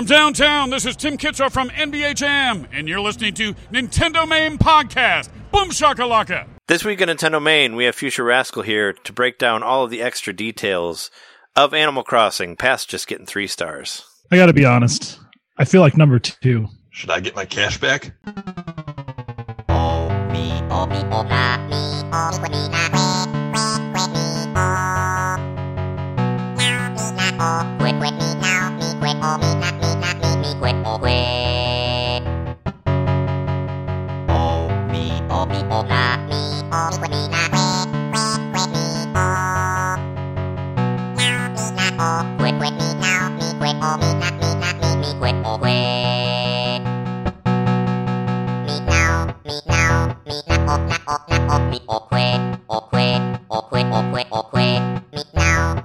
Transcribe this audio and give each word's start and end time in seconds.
From 0.00 0.06
downtown, 0.06 0.70
this 0.70 0.86
is 0.86 0.96
Tim 0.96 1.18
Kitzrow 1.18 1.52
from 1.52 1.68
NBA 1.68 2.14
Jam, 2.14 2.66
and 2.72 2.88
you're 2.88 3.02
listening 3.02 3.34
to 3.34 3.52
Nintendo 3.70 4.26
Main 4.26 4.56
Podcast. 4.56 5.28
Boom 5.52 5.68
shakalaka! 5.68 6.46
This 6.68 6.82
week 6.82 7.02
in 7.02 7.10
Nintendo 7.10 7.42
Main, 7.42 7.76
we 7.76 7.84
have 7.84 7.94
Future 7.94 8.24
Rascal 8.24 8.62
here 8.62 8.94
to 8.94 9.12
break 9.12 9.36
down 9.36 9.62
all 9.62 9.84
of 9.84 9.90
the 9.90 10.00
extra 10.00 10.32
details 10.32 11.10
of 11.54 11.74
Animal 11.74 12.02
Crossing 12.02 12.56
past 12.56 12.88
just 12.88 13.08
getting 13.08 13.26
three 13.26 13.46
stars. 13.46 14.02
I 14.30 14.36
got 14.36 14.46
to 14.46 14.54
be 14.54 14.64
honest. 14.64 15.20
I 15.58 15.66
feel 15.66 15.82
like 15.82 15.98
number 15.98 16.18
two. 16.18 16.68
Should 16.88 17.10
I 17.10 17.20
get 17.20 17.36
my 17.36 17.44
cash 17.44 17.76
back? 17.76 18.14
Meet 55.12 55.34
now. 55.34 55.79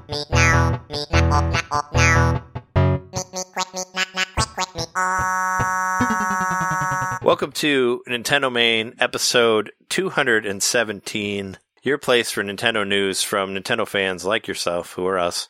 Welcome 7.36 7.52
to 7.52 8.02
Nintendo 8.08 8.50
Main 8.50 8.94
episode 8.98 9.74
217, 9.90 11.58
your 11.84 11.98
place 11.98 12.32
for 12.32 12.42
Nintendo 12.42 12.88
news 12.88 13.24
from 13.24 13.54
Nintendo 13.54 13.86
fans 13.86 14.24
like 14.24 14.48
yourself, 14.48 14.94
who 14.94 15.06
are 15.06 15.20
us. 15.20 15.50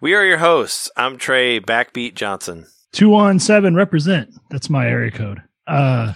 We 0.00 0.14
are 0.14 0.24
your 0.24 0.38
hosts. 0.38 0.90
I'm 0.96 1.18
Trey 1.18 1.60
Backbeat 1.60 2.14
Johnson. 2.14 2.64
217 2.92 3.74
represent. 3.74 4.30
That's 4.48 4.70
my 4.70 4.86
area 4.86 5.10
code. 5.10 5.42
Uh, 5.66 6.14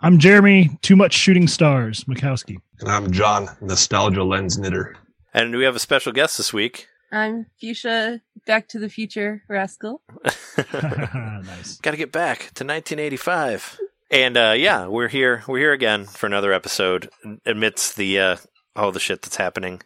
I'm 0.00 0.18
Jeremy, 0.18 0.70
too 0.80 0.96
much 0.96 1.12
shooting 1.12 1.48
stars, 1.48 2.04
Mikowski. 2.04 2.56
And 2.80 2.88
I'm 2.88 3.12
John, 3.12 3.50
Nostalgia 3.60 4.24
Lens 4.24 4.56
Knitter. 4.56 4.96
And 5.34 5.54
we 5.54 5.64
have 5.64 5.76
a 5.76 5.80
special 5.80 6.12
guest 6.12 6.38
this 6.38 6.50
week. 6.50 6.86
I'm 7.12 7.44
Fuchsia, 7.60 8.22
Back 8.46 8.68
to 8.68 8.78
the 8.78 8.88
Future 8.88 9.42
Rascal. 9.50 10.00
nice. 10.56 11.78
Got 11.82 11.90
to 11.90 11.98
get 11.98 12.10
back 12.10 12.38
to 12.54 12.64
1985. 12.64 13.78
And 14.12 14.36
uh, 14.36 14.54
yeah, 14.56 14.86
we're 14.86 15.08
here. 15.08 15.42
We're 15.48 15.58
here 15.58 15.72
again 15.72 16.04
for 16.04 16.26
another 16.26 16.52
episode 16.52 17.08
amidst 17.46 17.96
the 17.96 18.20
uh, 18.20 18.36
all 18.76 18.92
the 18.92 19.00
shit 19.00 19.22
that's 19.22 19.36
happening. 19.36 19.80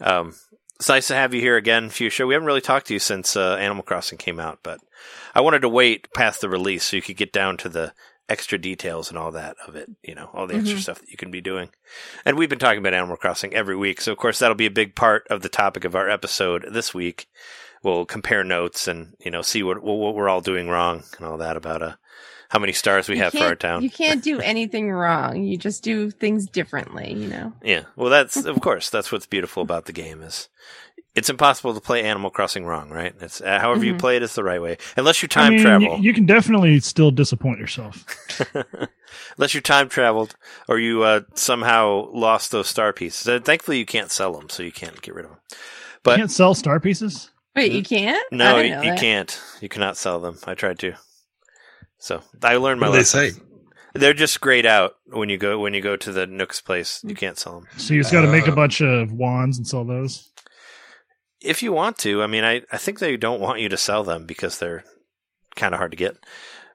Um, 0.00 0.34
it's 0.76 0.88
nice 0.88 1.06
to 1.08 1.14
have 1.14 1.32
you 1.34 1.40
here 1.40 1.56
again, 1.56 1.88
Fuchsia. 1.88 2.26
We 2.26 2.34
haven't 2.34 2.46
really 2.46 2.60
talked 2.60 2.88
to 2.88 2.94
you 2.94 2.98
since 2.98 3.36
uh, 3.36 3.54
Animal 3.56 3.84
Crossing 3.84 4.18
came 4.18 4.40
out, 4.40 4.58
but 4.64 4.80
I 5.34 5.40
wanted 5.42 5.60
to 5.60 5.68
wait 5.68 6.12
past 6.14 6.40
the 6.40 6.48
release 6.48 6.84
so 6.84 6.96
you 6.96 7.02
could 7.02 7.16
get 7.16 7.32
down 7.32 7.58
to 7.58 7.68
the 7.68 7.92
extra 8.28 8.58
details 8.58 9.08
and 9.08 9.18
all 9.18 9.30
that 9.32 9.56
of 9.68 9.76
it. 9.76 9.88
You 10.02 10.16
know, 10.16 10.30
all 10.34 10.48
the 10.48 10.54
extra 10.56 10.78
Mhm. 10.78 10.82
stuff 10.82 10.98
that 11.00 11.10
you 11.10 11.16
can 11.16 11.30
be 11.30 11.40
doing. 11.40 11.70
And 12.24 12.36
we've 12.36 12.48
been 12.48 12.58
talking 12.58 12.78
about 12.78 12.94
Animal 12.94 13.16
Crossing 13.18 13.54
every 13.54 13.76
week, 13.76 14.00
so 14.00 14.10
of 14.10 14.18
course 14.18 14.40
that'll 14.40 14.56
be 14.56 14.66
a 14.66 14.70
big 14.70 14.96
part 14.96 15.26
of 15.30 15.42
the 15.42 15.48
topic 15.48 15.84
of 15.84 15.94
our 15.94 16.08
episode 16.10 16.66
this 16.72 16.92
week. 16.92 17.26
We'll 17.84 18.04
compare 18.04 18.42
notes 18.42 18.88
and 18.88 19.14
you 19.24 19.30
know 19.30 19.42
see 19.42 19.62
what 19.62 19.80
what 19.82 20.14
we're 20.16 20.28
all 20.28 20.40
doing 20.40 20.68
wrong 20.68 21.04
and 21.18 21.26
all 21.26 21.38
that 21.38 21.56
about 21.56 21.82
uh 21.82 21.92
how 22.50 22.58
many 22.58 22.72
stars 22.72 23.08
we 23.08 23.16
You 23.16 23.22
have 23.22 23.32
for 23.32 23.44
our 23.44 23.54
town. 23.54 23.82
You 23.82 23.90
can't 23.90 24.22
do 24.22 24.40
anything 24.40 24.90
wrong. 24.90 25.42
You 25.42 25.56
just 25.56 25.82
do 25.82 26.10
things 26.10 26.46
differently, 26.46 27.12
you 27.14 27.28
know? 27.28 27.52
Yeah. 27.62 27.84
Well, 27.96 28.10
that's 28.10 28.36
of 28.44 28.60
course 28.60 28.90
that's 28.90 29.10
what's 29.10 29.26
beautiful 29.26 29.62
about 29.62 29.86
the 29.86 29.92
game 29.92 30.20
is 30.22 30.48
it's 31.14 31.28
impossible 31.30 31.74
to 31.74 31.80
play 31.80 32.04
Animal 32.04 32.30
Crossing 32.30 32.64
wrong, 32.64 32.88
right? 32.90 33.14
It's 33.20 33.40
uh, 33.40 33.58
however 33.60 33.84
you 33.84 33.94
Mhm. 33.94 33.98
play 33.98 34.16
it 34.16 34.22
is 34.22 34.34
the 34.34 34.44
right 34.44 34.62
way, 34.62 34.78
unless 34.96 35.22
you 35.22 35.26
I 35.32 35.34
time 35.34 35.52
mean, 35.54 35.62
travel. 35.62 35.88
y- 35.90 35.98
You, 36.00 36.12
can 36.14 36.24
definitely 36.26 36.78
still 36.80 37.10
disappoint 37.10 37.58
yourself. 37.58 38.04
unless 39.36 39.54
you 39.54 39.60
time 39.60 39.88
traveled 39.88 40.36
or 40.68 40.78
you 40.78 41.02
uh, 41.02 41.22
somehow 41.34 42.08
lost 42.12 42.52
those 42.52 42.68
star 42.68 42.92
pieces. 42.92 43.26
And 43.26 43.44
thankfully, 43.44 43.78
you 43.78 43.86
can't 43.86 44.10
sell 44.12 44.32
them, 44.32 44.48
so 44.48 44.62
you 44.62 44.72
can't 44.72 45.00
get 45.02 45.14
rid 45.14 45.24
of 45.24 45.32
them. 45.32 45.40
But- 46.02 46.12
you 46.12 46.22
can't 46.22 46.30
sell 46.30 46.54
star 46.54 46.78
pieces. 46.80 47.30
Wait, 47.56 47.72
you 47.72 47.82
can't? 47.82 48.22
No, 48.32 48.58
you, 48.60 48.74
you 48.80 48.94
can't. 48.94 49.40
You 49.60 49.68
cannot 49.68 49.96
sell 49.96 50.20
them. 50.20 50.38
I 50.46 50.54
tried 50.54 50.78
to. 50.80 50.94
So 52.00 52.22
I 52.42 52.56
learned 52.56 52.80
my 52.80 52.88
What 52.88 52.92
do 52.92 53.04
they 53.04 53.18
lesson. 53.18 53.30
say? 53.34 53.42
They're 53.94 54.14
just 54.14 54.40
grayed 54.40 54.66
out 54.66 54.94
when 55.06 55.28
you 55.28 55.36
go 55.38 55.58
when 55.58 55.74
you 55.74 55.80
go 55.80 55.96
to 55.96 56.12
the 56.12 56.26
Nook's 56.26 56.60
place. 56.60 57.00
You 57.04 57.14
can't 57.14 57.38
sell 57.38 57.54
them. 57.60 57.68
So 57.76 57.94
you 57.94 58.00
just 58.00 58.12
got 58.12 58.22
to 58.22 58.30
make 58.32 58.46
a 58.48 58.52
Uh. 58.52 58.54
bunch 58.56 58.80
of 58.80 59.12
wands 59.12 59.58
and 59.58 59.66
sell 59.66 59.84
those. 59.84 60.26
if 61.42 61.62
you 61.62 61.72
want 61.72 61.96
to, 61.98 62.22
I 62.22 62.26
mean, 62.26 62.44
I, 62.44 62.62
I 62.70 62.76
think 62.76 62.98
they 62.98 63.16
don't 63.16 63.40
want 63.40 63.60
you 63.60 63.70
to 63.70 63.76
sell 63.78 64.04
them 64.04 64.26
because 64.26 64.58
they're 64.58 64.84
kind 65.56 65.72
of 65.74 65.78
hard 65.78 65.90
to 65.92 65.96
get. 65.96 66.16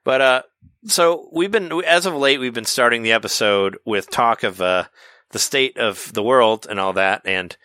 But 0.04 0.22
uh, 0.22 0.42
so 0.86 1.30
we've 1.32 1.52
been 1.52 1.72
as 1.86 2.06
of 2.08 2.16
late, 2.16 2.40
we've 2.40 2.54
been 2.54 2.66
starting 2.66 3.04
the 3.04 3.12
episode 3.12 3.78
with 3.86 4.10
talk 4.10 4.44
of 4.44 4.60
uh 4.62 4.86
the 5.32 5.40
state 5.40 5.78
of 5.78 6.12
the 6.14 6.24
world 6.24 6.66
and 6.70 6.80
all 6.80 6.94
that, 6.94 7.22
and 7.26 7.56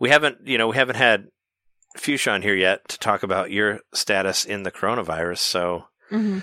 we 0.00 0.10
haven't, 0.10 0.38
you 0.46 0.58
know, 0.58 0.68
we 0.68 0.76
haven't 0.76 0.96
had 0.96 1.28
Fuchsia 1.96 2.30
on 2.32 2.42
here 2.42 2.54
yet 2.54 2.88
to 2.88 2.98
talk 2.98 3.22
about 3.22 3.50
your 3.50 3.80
status 3.94 4.44
in 4.44 4.62
the 4.62 4.70
coronavirus. 4.72 5.38
So 5.38 5.84
Mhm. 6.10 6.42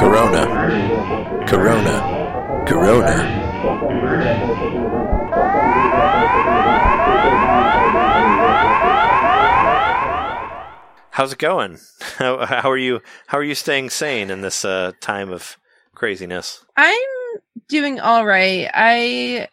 Corona, 0.00 1.44
Corona, 1.46 2.64
Corona. 2.66 3.16
How's 11.10 11.34
it 11.34 11.38
going? 11.38 11.78
How, 12.16 12.46
how 12.46 12.70
are 12.70 12.78
you? 12.78 13.02
How 13.26 13.36
are 13.36 13.42
you 13.42 13.54
staying 13.54 13.90
sane 13.90 14.30
in 14.30 14.40
this 14.40 14.64
uh, 14.64 14.92
time 15.02 15.30
of 15.30 15.58
craziness? 15.94 16.64
I'm 16.78 16.98
doing 17.68 18.00
all 18.00 18.24
right. 18.24 18.70
I 18.72 19.48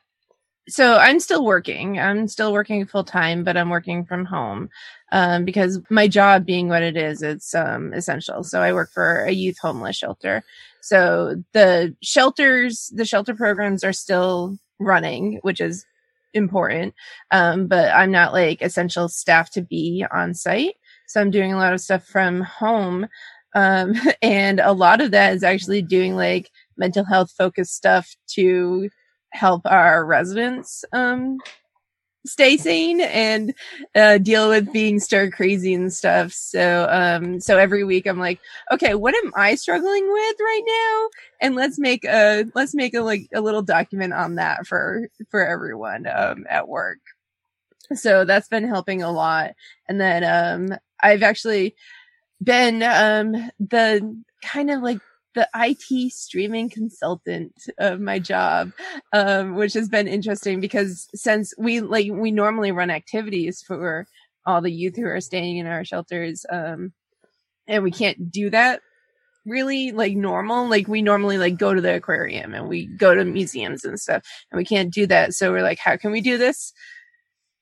so 0.69 0.95
I'm 0.95 1.19
still 1.19 1.43
working. 1.43 1.99
I'm 1.99 2.29
still 2.29 2.53
working 2.53 2.85
full 2.85 3.03
time, 3.03 3.43
but 3.43 3.57
I'm 3.57 3.69
working 3.69 4.05
from 4.05 4.23
home 4.23 4.69
um, 5.11 5.45
because 5.45 5.79
my 5.89 6.07
job 6.07 6.45
being 6.45 6.67
what 6.67 6.83
it 6.83 6.97
is, 6.97 7.21
it's 7.21 7.55
um, 7.55 7.93
essential. 7.93 8.43
So 8.43 8.61
I 8.61 8.73
work 8.73 8.91
for 8.91 9.23
a 9.23 9.31
youth 9.31 9.57
homeless 9.59 9.97
shelter. 9.97 10.43
So 10.81 11.43
the 11.53 11.95
shelters, 12.01 12.91
the 12.93 13.05
shelter 13.05 13.33
programs 13.33 13.83
are 13.83 13.93
still 13.93 14.57
running, 14.79 15.39
which 15.41 15.61
is 15.61 15.85
important. 16.33 16.93
Um, 17.31 17.67
but 17.67 17.93
I'm 17.93 18.11
not 18.11 18.33
like 18.33 18.61
essential 18.61 19.07
staff 19.07 19.49
to 19.51 19.61
be 19.61 20.05
on 20.11 20.33
site. 20.33 20.75
So 21.07 21.21
I'm 21.21 21.31
doing 21.31 21.53
a 21.53 21.57
lot 21.57 21.73
of 21.73 21.81
stuff 21.81 22.05
from 22.05 22.41
home. 22.41 23.07
Um, 23.55 23.95
and 24.21 24.59
a 24.59 24.73
lot 24.73 25.01
of 25.01 25.11
that 25.11 25.33
is 25.33 25.43
actually 25.43 25.81
doing 25.81 26.15
like 26.15 26.51
mental 26.77 27.05
health 27.05 27.31
focused 27.37 27.75
stuff 27.75 28.15
to 28.27 28.89
help 29.31 29.61
our 29.65 30.05
residents 30.05 30.85
um 30.93 31.37
stay 32.27 32.57
sane 32.57 33.01
and 33.01 33.53
uh 33.95 34.17
deal 34.17 34.49
with 34.49 34.71
being 34.71 34.99
stir 34.99 35.29
crazy 35.31 35.73
and 35.73 35.91
stuff. 35.93 36.31
So 36.33 36.87
um 36.89 37.39
so 37.39 37.57
every 37.57 37.83
week 37.83 38.05
i'm 38.05 38.19
like 38.19 38.39
okay 38.71 38.95
what 38.95 39.15
am 39.15 39.31
i 39.35 39.55
struggling 39.55 40.11
with 40.11 40.35
right 40.39 40.63
now? 40.67 41.09
And 41.41 41.55
let's 41.55 41.79
make 41.79 42.03
a 42.05 42.45
let's 42.55 42.75
make 42.75 42.93
a 42.93 43.01
like 43.01 43.27
a 43.33 43.41
little 43.41 43.61
document 43.61 44.13
on 44.13 44.35
that 44.35 44.67
for 44.67 45.09
for 45.29 45.45
everyone 45.45 46.07
um 46.07 46.45
at 46.49 46.67
work. 46.67 46.99
So 47.93 48.25
that's 48.25 48.49
been 48.49 48.67
helping 48.67 49.01
a 49.03 49.11
lot. 49.11 49.51
And 49.87 49.99
then 49.99 50.23
um 50.23 50.77
i've 51.01 51.23
actually 51.23 51.75
been 52.43 52.83
um 52.83 53.51
the 53.59 54.23
kind 54.43 54.69
of 54.69 54.81
like 54.81 54.99
the 55.37 55.47
IT 55.55 56.11
streaming 56.11 56.67
consultant 56.67 57.53
of 57.77 58.01
my 58.01 58.17
job, 58.17 58.71
um, 59.13 59.53
which 59.55 59.73
has 59.73 59.87
been 59.87 60.07
interesting 60.07 60.59
because 60.59 61.07
since 61.13 61.53
we 61.59 61.79
like 61.79 62.11
we 62.11 62.31
normally 62.31 62.71
run 62.71 62.89
activities 62.89 63.61
for 63.61 64.07
all 64.47 64.61
the 64.61 64.71
youth 64.71 64.95
who 64.95 65.05
are 65.05 65.21
staying 65.21 65.57
in 65.57 65.67
our 65.67 65.85
shelters, 65.85 66.43
um, 66.51 66.91
and 67.67 67.83
we 67.83 67.91
can't 67.91 68.31
do 68.31 68.49
that 68.49 68.81
really 69.45 69.91
like 69.91 70.17
normal. 70.17 70.67
Like 70.67 70.87
we 70.87 71.03
normally 71.03 71.37
like 71.37 71.57
go 71.57 71.73
to 71.73 71.81
the 71.81 71.95
aquarium 71.95 72.53
and 72.55 72.67
we 72.67 72.87
go 72.87 73.13
to 73.15 73.23
museums 73.23 73.85
and 73.85 73.99
stuff, 73.99 74.23
and 74.51 74.57
we 74.57 74.65
can't 74.65 74.91
do 74.91 75.05
that. 75.07 75.35
So 75.35 75.51
we're 75.51 75.61
like, 75.61 75.79
how 75.79 75.97
can 75.97 76.11
we 76.11 76.21
do 76.21 76.37
this? 76.39 76.73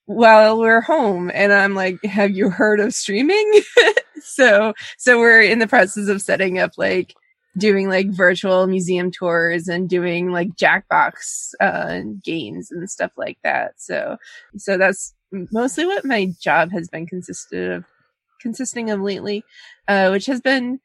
While 0.05 0.59
we're 0.59 0.81
home, 0.81 1.29
and 1.33 1.51
I'm 1.51 1.75
like, 1.75 2.01
have 2.05 2.31
you 2.31 2.49
heard 2.49 2.79
of 2.79 2.93
streaming? 2.93 3.61
so, 4.21 4.73
so 4.97 5.19
we're 5.19 5.41
in 5.41 5.59
the 5.59 5.67
process 5.67 6.07
of 6.07 6.21
setting 6.21 6.59
up 6.59 6.71
like 6.77 7.13
doing 7.57 7.87
like 7.87 8.07
virtual 8.09 8.67
museum 8.67 9.11
tours 9.11 9.67
and 9.67 9.89
doing 9.89 10.31
like 10.31 10.49
Jackbox 10.55 11.51
uh, 11.61 12.01
games 12.23 12.71
and 12.71 12.89
stuff 12.89 13.11
like 13.17 13.37
that. 13.43 13.73
So, 13.77 14.17
so 14.57 14.77
that's 14.77 15.13
mostly 15.51 15.85
what 15.85 16.05
my 16.05 16.33
job 16.39 16.71
has 16.71 16.89
been 16.89 17.07
consisted 17.07 17.71
of, 17.71 17.85
consisting 18.41 18.89
of 18.91 19.01
lately, 19.01 19.43
uh, 19.87 20.09
which 20.09 20.25
has 20.25 20.41
been 20.41 20.79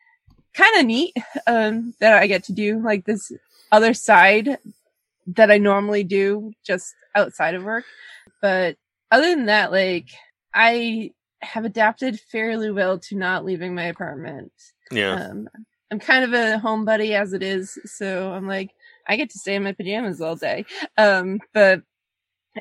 kind 0.54 0.78
of 0.78 0.86
neat 0.86 1.14
um, 1.46 1.94
that 2.00 2.14
I 2.14 2.26
get 2.26 2.44
to 2.44 2.52
do 2.52 2.82
like 2.82 3.04
this 3.04 3.30
other 3.72 3.94
side 3.94 4.58
that 5.26 5.50
I 5.50 5.58
normally 5.58 6.04
do 6.04 6.52
just 6.64 6.94
outside 7.14 7.54
of 7.54 7.64
work. 7.64 7.84
But 8.40 8.76
other 9.10 9.34
than 9.34 9.46
that, 9.46 9.70
like 9.72 10.08
I 10.54 11.10
have 11.42 11.64
adapted 11.64 12.20
fairly 12.20 12.70
well 12.70 12.98
to 12.98 13.16
not 13.16 13.44
leaving 13.44 13.74
my 13.74 13.84
apartment. 13.84 14.52
Yeah. 14.90 15.14
Um, 15.14 15.48
I'm 15.90 15.98
kind 15.98 16.24
of 16.24 16.32
a 16.32 16.60
homebody 16.64 17.12
as 17.12 17.32
it 17.32 17.42
is, 17.42 17.78
so 17.84 18.32
I'm 18.32 18.46
like 18.46 18.70
I 19.08 19.16
get 19.16 19.30
to 19.30 19.38
stay 19.38 19.54
in 19.56 19.64
my 19.64 19.72
pajamas 19.72 20.20
all 20.20 20.36
day. 20.36 20.64
Um, 20.96 21.40
but 21.52 21.82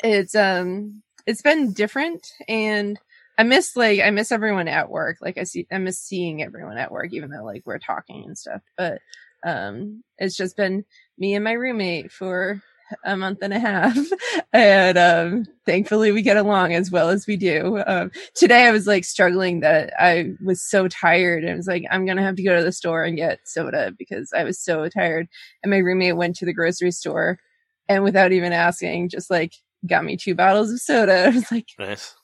it's 0.04 0.36
um 0.36 1.04
it's 1.26 1.42
been 1.42 1.74
different 1.74 2.28
and 2.48 3.00
I 3.38 3.44
miss 3.44 3.76
like 3.76 4.00
I 4.02 4.12
miss 4.12 4.31
everyone 4.31 4.68
at 4.68 4.90
work. 4.90 5.18
Like 5.22 5.38
I 5.38 5.44
see 5.44 5.68
I 5.72 5.78
miss 5.80 6.00
seeing 6.00 6.44
everyone 6.44 6.78
at 6.78 6.92
work 6.92 7.10
even 7.14 7.30
though 7.31 7.44
like 7.46 7.64
we're 7.66 7.80
talking 7.80 8.24
and 8.26 8.38
stuff. 8.38 8.62
But 8.78 9.00
um 9.46 10.04
it's 10.18 10.36
just 10.38 10.58
been 10.58 10.86
me 11.18 11.36
and 11.36 11.44
my 11.44 11.54
roommate 11.54 12.12
for 12.12 12.62
a 13.04 13.16
month 13.18 13.40
and 13.42 13.54
a 13.54 13.60
half. 13.60 13.98
And 14.54 14.98
um 14.98 15.46
thankfully 15.66 16.12
we 16.12 16.22
get 16.24 16.38
along 16.38 16.74
as 16.74 16.90
well 16.92 17.10
as 17.10 17.28
we 17.28 17.38
do. 17.38 17.84
Um 17.86 18.12
today 18.36 18.66
i 18.68 18.72
was 18.72 18.88
like 18.88 19.06
struggling 19.06 19.60
that 19.62 19.94
i 20.00 20.32
was 20.44 20.62
so 20.62 20.88
tired 20.88 21.44
and 21.44 21.54
I 21.54 21.56
was 21.56 21.68
like 21.68 21.84
i'm 21.92 22.06
gonna 22.06 22.24
have 22.24 22.36
to 22.38 22.44
go 22.44 22.56
to 22.58 22.64
the 22.64 22.72
store 22.72 23.04
and 23.04 23.16
get 23.18 23.40
soda 23.46 23.94
because 23.98 24.32
i 24.36 24.44
was 24.44 24.60
so 24.60 24.88
tired. 24.90 25.28
And 25.64 25.72
my 25.72 25.78
roommate 25.78 26.18
went 26.18 26.36
to 26.38 26.46
the 26.46 26.54
grocery 26.54 26.92
store 26.92 27.40
and 27.88 28.04
without 28.04 28.32
even 28.32 28.54
asking 28.54 29.10
just 29.10 29.30
like 29.30 29.54
got 29.88 30.04
me 30.06 30.18
two 30.18 30.36
bottles 30.36 30.72
of 30.72 30.80
soda. 30.82 31.26
I 31.28 31.30
was 31.30 31.52
like 31.52 31.68
Nice. 31.80 32.16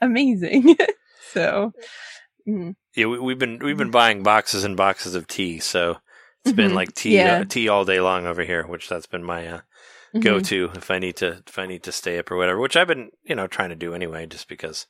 amazing. 0.00 0.76
So 1.32 1.72
mm, 2.48 2.74
Yeah, 2.96 3.06
we, 3.06 3.18
we've 3.18 3.38
been 3.38 3.58
we've 3.58 3.76
been 3.76 3.90
buying 3.90 4.22
boxes 4.22 4.64
and 4.64 4.76
boxes 4.76 5.14
of 5.14 5.26
tea, 5.26 5.58
so 5.60 5.98
it's 6.44 6.52
been 6.52 6.72
Mhm. 6.72 6.74
like 6.74 6.94
tea 6.94 7.16
Yeah. 7.18 7.40
uh, 7.40 7.44
tea 7.44 7.68
all 7.68 7.84
day 7.84 8.00
long 8.00 8.26
over 8.26 8.42
here, 8.44 8.66
which 8.66 8.88
that's 8.88 9.06
been 9.06 9.24
my 9.24 9.46
uh, 9.46 9.60
mhm. 10.14 10.22
go 10.22 10.40
to 10.40 10.70
if 10.74 10.90
I 10.90 10.98
need 10.98 11.16
to 11.16 11.42
if 11.46 11.58
I 11.58 11.66
need 11.66 11.82
to 11.84 11.92
stay 11.92 12.18
up 12.18 12.30
or 12.30 12.36
whatever. 12.36 12.60
Which 12.60 12.76
I've 12.76 12.88
been 12.88 13.10
you 13.24 13.34
know 13.34 13.46
trying 13.46 13.70
to 13.70 13.76
do 13.76 13.94
anyway, 13.94 14.26
just 14.26 14.48
because 14.48 14.86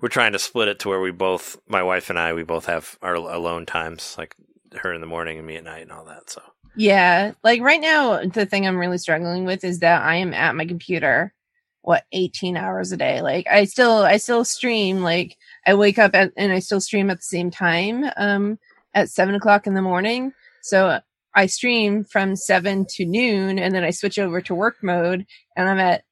we're 0.00 0.08
trying 0.08 0.32
to 0.32 0.38
split 0.38 0.68
it 0.68 0.78
to 0.80 0.88
where 0.88 1.00
we 1.00 1.10
both 1.10 1.58
my 1.68 1.82
wife 1.82 2.10
and 2.10 2.18
I 2.18 2.32
we 2.32 2.42
both 2.42 2.66
have 2.66 2.98
our 3.02 3.14
alone 3.14 3.66
times, 3.66 4.14
like 4.18 4.34
her 4.76 4.92
in 4.92 5.00
the 5.00 5.06
morning 5.06 5.38
and 5.38 5.46
me 5.46 5.56
at 5.56 5.64
night 5.64 5.82
and 5.82 5.92
all 5.92 6.04
that. 6.04 6.30
So 6.30 6.42
Yeah, 6.76 7.32
like 7.42 7.60
right 7.60 7.80
now, 7.80 8.24
the 8.24 8.46
thing 8.46 8.66
I'm 8.66 8.78
really 8.78 8.98
struggling 8.98 9.44
with 9.44 9.64
is 9.64 9.80
that 9.80 10.02
I 10.02 10.16
am 10.16 10.32
at 10.32 10.56
my 10.56 10.66
computer, 10.66 11.34
what 11.82 12.04
18 12.12 12.56
hours 12.56 12.92
a 12.92 12.96
day. 12.96 13.20
Like 13.20 13.46
I 13.48 13.64
still, 13.64 13.98
I 14.02 14.16
still 14.16 14.44
stream. 14.44 15.02
Like 15.02 15.36
I 15.66 15.74
wake 15.74 15.98
up 15.98 16.14
at, 16.14 16.32
and 16.36 16.52
I 16.52 16.60
still 16.60 16.80
stream 16.80 17.10
at 17.10 17.18
the 17.18 17.22
same 17.22 17.50
time, 17.50 18.04
um, 18.16 18.58
at 18.94 19.10
seven 19.10 19.34
o'clock 19.34 19.66
in 19.66 19.74
the 19.74 19.82
morning. 19.82 20.32
So 20.62 21.00
I 21.34 21.46
stream 21.46 22.04
from 22.04 22.36
seven 22.36 22.86
to 22.90 23.04
noon, 23.04 23.58
and 23.58 23.74
then 23.74 23.84
I 23.84 23.90
switch 23.90 24.18
over 24.18 24.40
to 24.42 24.54
work 24.54 24.76
mode, 24.82 25.26
and 25.56 25.68
I'm 25.68 25.78
at 25.78 26.04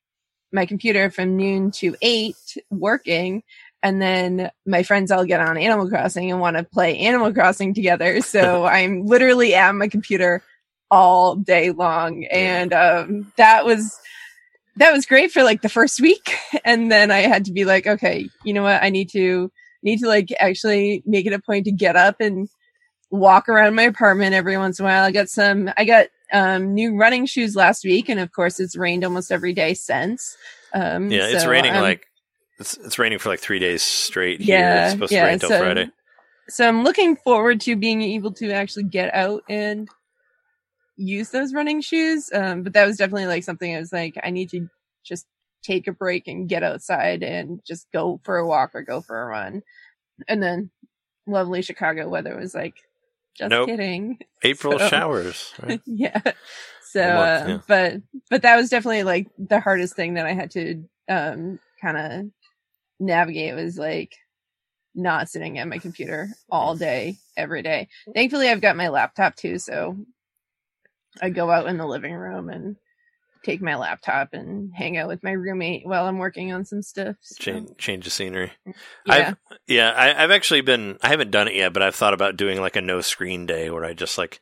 my 0.52 0.66
computer 0.66 1.10
from 1.10 1.36
noon 1.36 1.70
to 1.72 1.96
eight 2.02 2.56
working. 2.70 3.42
And 3.82 4.02
then 4.02 4.50
my 4.66 4.82
friends 4.82 5.10
all 5.10 5.24
get 5.24 5.40
on 5.40 5.56
Animal 5.56 5.88
Crossing 5.88 6.30
and 6.30 6.40
want 6.40 6.56
to 6.56 6.64
play 6.64 6.98
Animal 6.98 7.32
Crossing 7.32 7.74
together. 7.74 8.20
So 8.28 8.64
I'm 8.64 9.06
literally 9.06 9.54
at 9.54 9.74
my 9.74 9.88
computer 9.88 10.42
all 10.90 11.36
day 11.36 11.70
long. 11.70 12.24
And 12.24 12.72
um, 12.72 13.32
that 13.36 13.64
was 13.64 13.98
that 14.76 14.92
was 14.92 15.06
great 15.06 15.32
for 15.32 15.42
like 15.42 15.62
the 15.62 15.68
first 15.68 16.00
week. 16.00 16.36
And 16.64 16.90
then 16.90 17.10
I 17.10 17.20
had 17.20 17.46
to 17.46 17.52
be 17.52 17.64
like, 17.64 17.86
okay, 17.86 18.28
you 18.44 18.52
know 18.52 18.62
what? 18.62 18.82
I 18.82 18.90
need 18.90 19.10
to 19.10 19.50
need 19.82 20.00
to 20.00 20.08
like 20.08 20.28
actually 20.38 21.02
make 21.06 21.26
it 21.26 21.32
a 21.32 21.38
point 21.38 21.64
to 21.64 21.72
get 21.72 21.96
up 21.96 22.20
and 22.20 22.48
walk 23.10 23.48
around 23.48 23.74
my 23.74 23.82
apartment 23.84 24.34
every 24.34 24.56
once 24.56 24.78
in 24.78 24.84
a 24.84 24.88
while. 24.88 25.04
I 25.04 25.10
got 25.12 25.28
some 25.28 25.70
I 25.76 25.84
got 25.84 26.08
um 26.32 26.74
new 26.74 26.96
running 26.96 27.24
shoes 27.26 27.56
last 27.56 27.84
week 27.84 28.08
and 28.08 28.20
of 28.20 28.32
course 28.32 28.60
it's 28.60 28.76
rained 28.76 29.04
almost 29.04 29.32
every 29.32 29.52
day 29.52 29.74
since. 29.74 30.36
Um 30.74 31.10
yeah, 31.10 31.26
it's 31.26 31.46
raining 31.46 31.72
I'm- 31.72 31.82
like 31.82 32.06
it's 32.58 32.76
it's 32.78 32.98
raining 32.98 33.18
for 33.18 33.28
like 33.28 33.40
three 33.40 33.58
days 33.58 33.82
straight 33.82 34.40
here. 34.40 34.58
Yeah, 34.58 34.84
it's 34.84 34.92
supposed 34.92 35.12
yeah, 35.12 35.22
to 35.22 35.26
rain 35.28 35.38
till 35.38 35.48
so- 35.48 35.58
Friday. 35.60 35.90
so 36.48 36.66
I'm 36.68 36.84
looking 36.84 37.16
forward 37.16 37.60
to 37.62 37.76
being 37.76 38.02
able 38.02 38.32
to 38.34 38.50
actually 38.52 38.84
get 38.84 39.14
out 39.14 39.42
and 39.48 39.88
use 40.96 41.30
those 41.30 41.54
running 41.54 41.80
shoes. 41.80 42.30
Um, 42.34 42.62
but 42.64 42.72
that 42.72 42.86
was 42.86 42.96
definitely 42.96 43.26
like 43.26 43.44
something 43.44 43.74
I 43.74 43.78
was 43.78 43.92
like, 43.92 44.18
I 44.22 44.30
need 44.30 44.50
to 44.50 44.68
just 45.04 45.26
take 45.62 45.86
a 45.86 45.92
break 45.92 46.26
and 46.26 46.48
get 46.48 46.62
outside 46.64 47.22
and 47.22 47.60
just 47.64 47.86
go 47.92 48.20
for 48.24 48.36
a 48.36 48.46
walk 48.46 48.74
or 48.74 48.82
go 48.82 49.00
for 49.00 49.22
a 49.22 49.26
run. 49.26 49.62
And 50.26 50.42
then 50.42 50.70
lovely 51.26 51.62
Chicago 51.62 52.08
weather 52.08 52.36
was 52.36 52.54
like, 52.54 52.74
just 53.38 53.50
Nope. 53.50 53.68
kidding. 53.68 54.18
April 54.42 54.78
so- 54.78 54.88
showers. 54.88 55.54
Right? 55.62 55.80
yeah. 55.86 56.20
So, 56.90 57.00
month, 57.02 57.18
uh, 57.18 57.48
yeah. 57.48 57.58
but, 57.68 58.02
but 58.30 58.42
that 58.42 58.56
was 58.56 58.70
definitely 58.70 59.02
like 59.04 59.28
the 59.38 59.60
hardest 59.60 59.94
thing 59.94 60.14
that 60.14 60.26
I 60.26 60.32
had 60.32 60.50
to, 60.52 60.84
um, 61.08 61.58
kind 61.82 61.96
of 61.98 62.26
navigate 63.00 63.54
was 63.54 63.78
like 63.78 64.14
not 64.94 65.28
sitting 65.28 65.58
at 65.58 65.68
my 65.68 65.78
computer 65.78 66.28
all 66.50 66.74
day, 66.76 67.16
every 67.36 67.62
day. 67.62 67.88
Thankfully, 68.14 68.48
I've 68.48 68.60
got 68.62 68.76
my 68.76 68.88
laptop 68.88 69.36
too. 69.36 69.58
So 69.58 69.98
I 71.20 71.30
go 71.30 71.50
out 71.50 71.66
in 71.68 71.76
the 71.76 71.86
living 71.86 72.14
room 72.14 72.48
and 72.48 72.76
take 73.42 73.60
my 73.62 73.76
laptop 73.76 74.32
and 74.32 74.72
hang 74.74 74.96
out 74.96 75.08
with 75.08 75.22
my 75.22 75.32
roommate 75.32 75.86
while 75.86 76.06
I'm 76.06 76.18
working 76.18 76.52
on 76.52 76.64
some 76.64 76.82
stuff. 76.82 77.16
So, 77.22 77.36
change 77.42 77.70
change 77.78 78.04
the 78.04 78.10
scenery. 78.10 78.52
yeah. 78.66 78.72
I've 79.06 79.36
yeah, 79.66 79.90
I, 79.90 80.22
I've 80.24 80.30
actually 80.30 80.60
been 80.62 80.98
I 81.02 81.08
haven't 81.08 81.30
done 81.30 81.48
it 81.48 81.54
yet, 81.54 81.72
but 81.72 81.82
I've 81.82 81.94
thought 81.94 82.14
about 82.14 82.36
doing 82.36 82.60
like 82.60 82.76
a 82.76 82.80
no 82.80 83.00
screen 83.00 83.46
day 83.46 83.70
where 83.70 83.84
I 83.84 83.94
just 83.94 84.18
like 84.18 84.40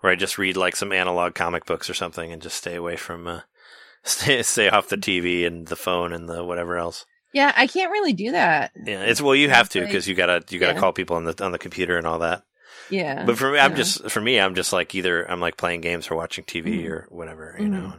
where 0.00 0.12
I 0.12 0.16
just 0.16 0.38
read 0.38 0.56
like 0.56 0.76
some 0.76 0.92
analog 0.92 1.34
comic 1.34 1.66
books 1.66 1.90
or 1.90 1.94
something 1.94 2.32
and 2.32 2.40
just 2.42 2.56
stay 2.56 2.74
away 2.76 2.96
from 2.96 3.26
uh 3.26 3.40
stay 4.04 4.42
stay 4.42 4.68
off 4.68 4.88
the 4.88 4.96
TV 4.96 5.46
and 5.46 5.66
the 5.68 5.76
phone 5.76 6.12
and 6.12 6.28
the 6.28 6.44
whatever 6.44 6.76
else. 6.76 7.04
yeah, 7.34 7.52
I 7.56 7.66
can't 7.66 7.90
really 7.92 8.12
do 8.14 8.30
that. 8.32 8.70
Yeah, 8.84 9.02
it's 9.02 9.20
well 9.20 9.34
you 9.34 9.50
have 9.50 9.68
to 9.70 9.80
Like- 9.80 9.88
because 9.88 10.06
you 10.08 10.14
gotta 10.14 10.42
you 10.50 10.58
gotta 10.58 10.74
Yeah. 10.74 10.80
call 10.80 10.92
people 10.92 11.16
on 11.16 11.24
the 11.24 11.44
on 11.44 11.52
the 11.52 11.58
computer 11.58 11.96
and 11.98 12.06
all 12.06 12.20
that. 12.20 12.42
Yeah. 12.90 13.24
But 13.26 13.36
for 13.36 13.50
me, 13.50 13.58
I'm 13.58 13.72
yeah. 13.72 13.76
just 13.76 14.08
for 14.10 14.20
me, 14.20 14.40
I'm 14.40 14.54
just 14.54 14.72
like 14.72 14.94
either 14.94 15.30
I'm 15.30 15.40
like 15.40 15.58
playing 15.58 15.82
games 15.82 16.10
or 16.10 16.16
watching 16.16 16.44
TV 16.44 16.84
Mhm. 16.84 16.90
or 16.90 17.06
whatever, 17.10 17.54
you 17.58 17.66
Mhm. 17.66 17.70
know. 17.70 17.92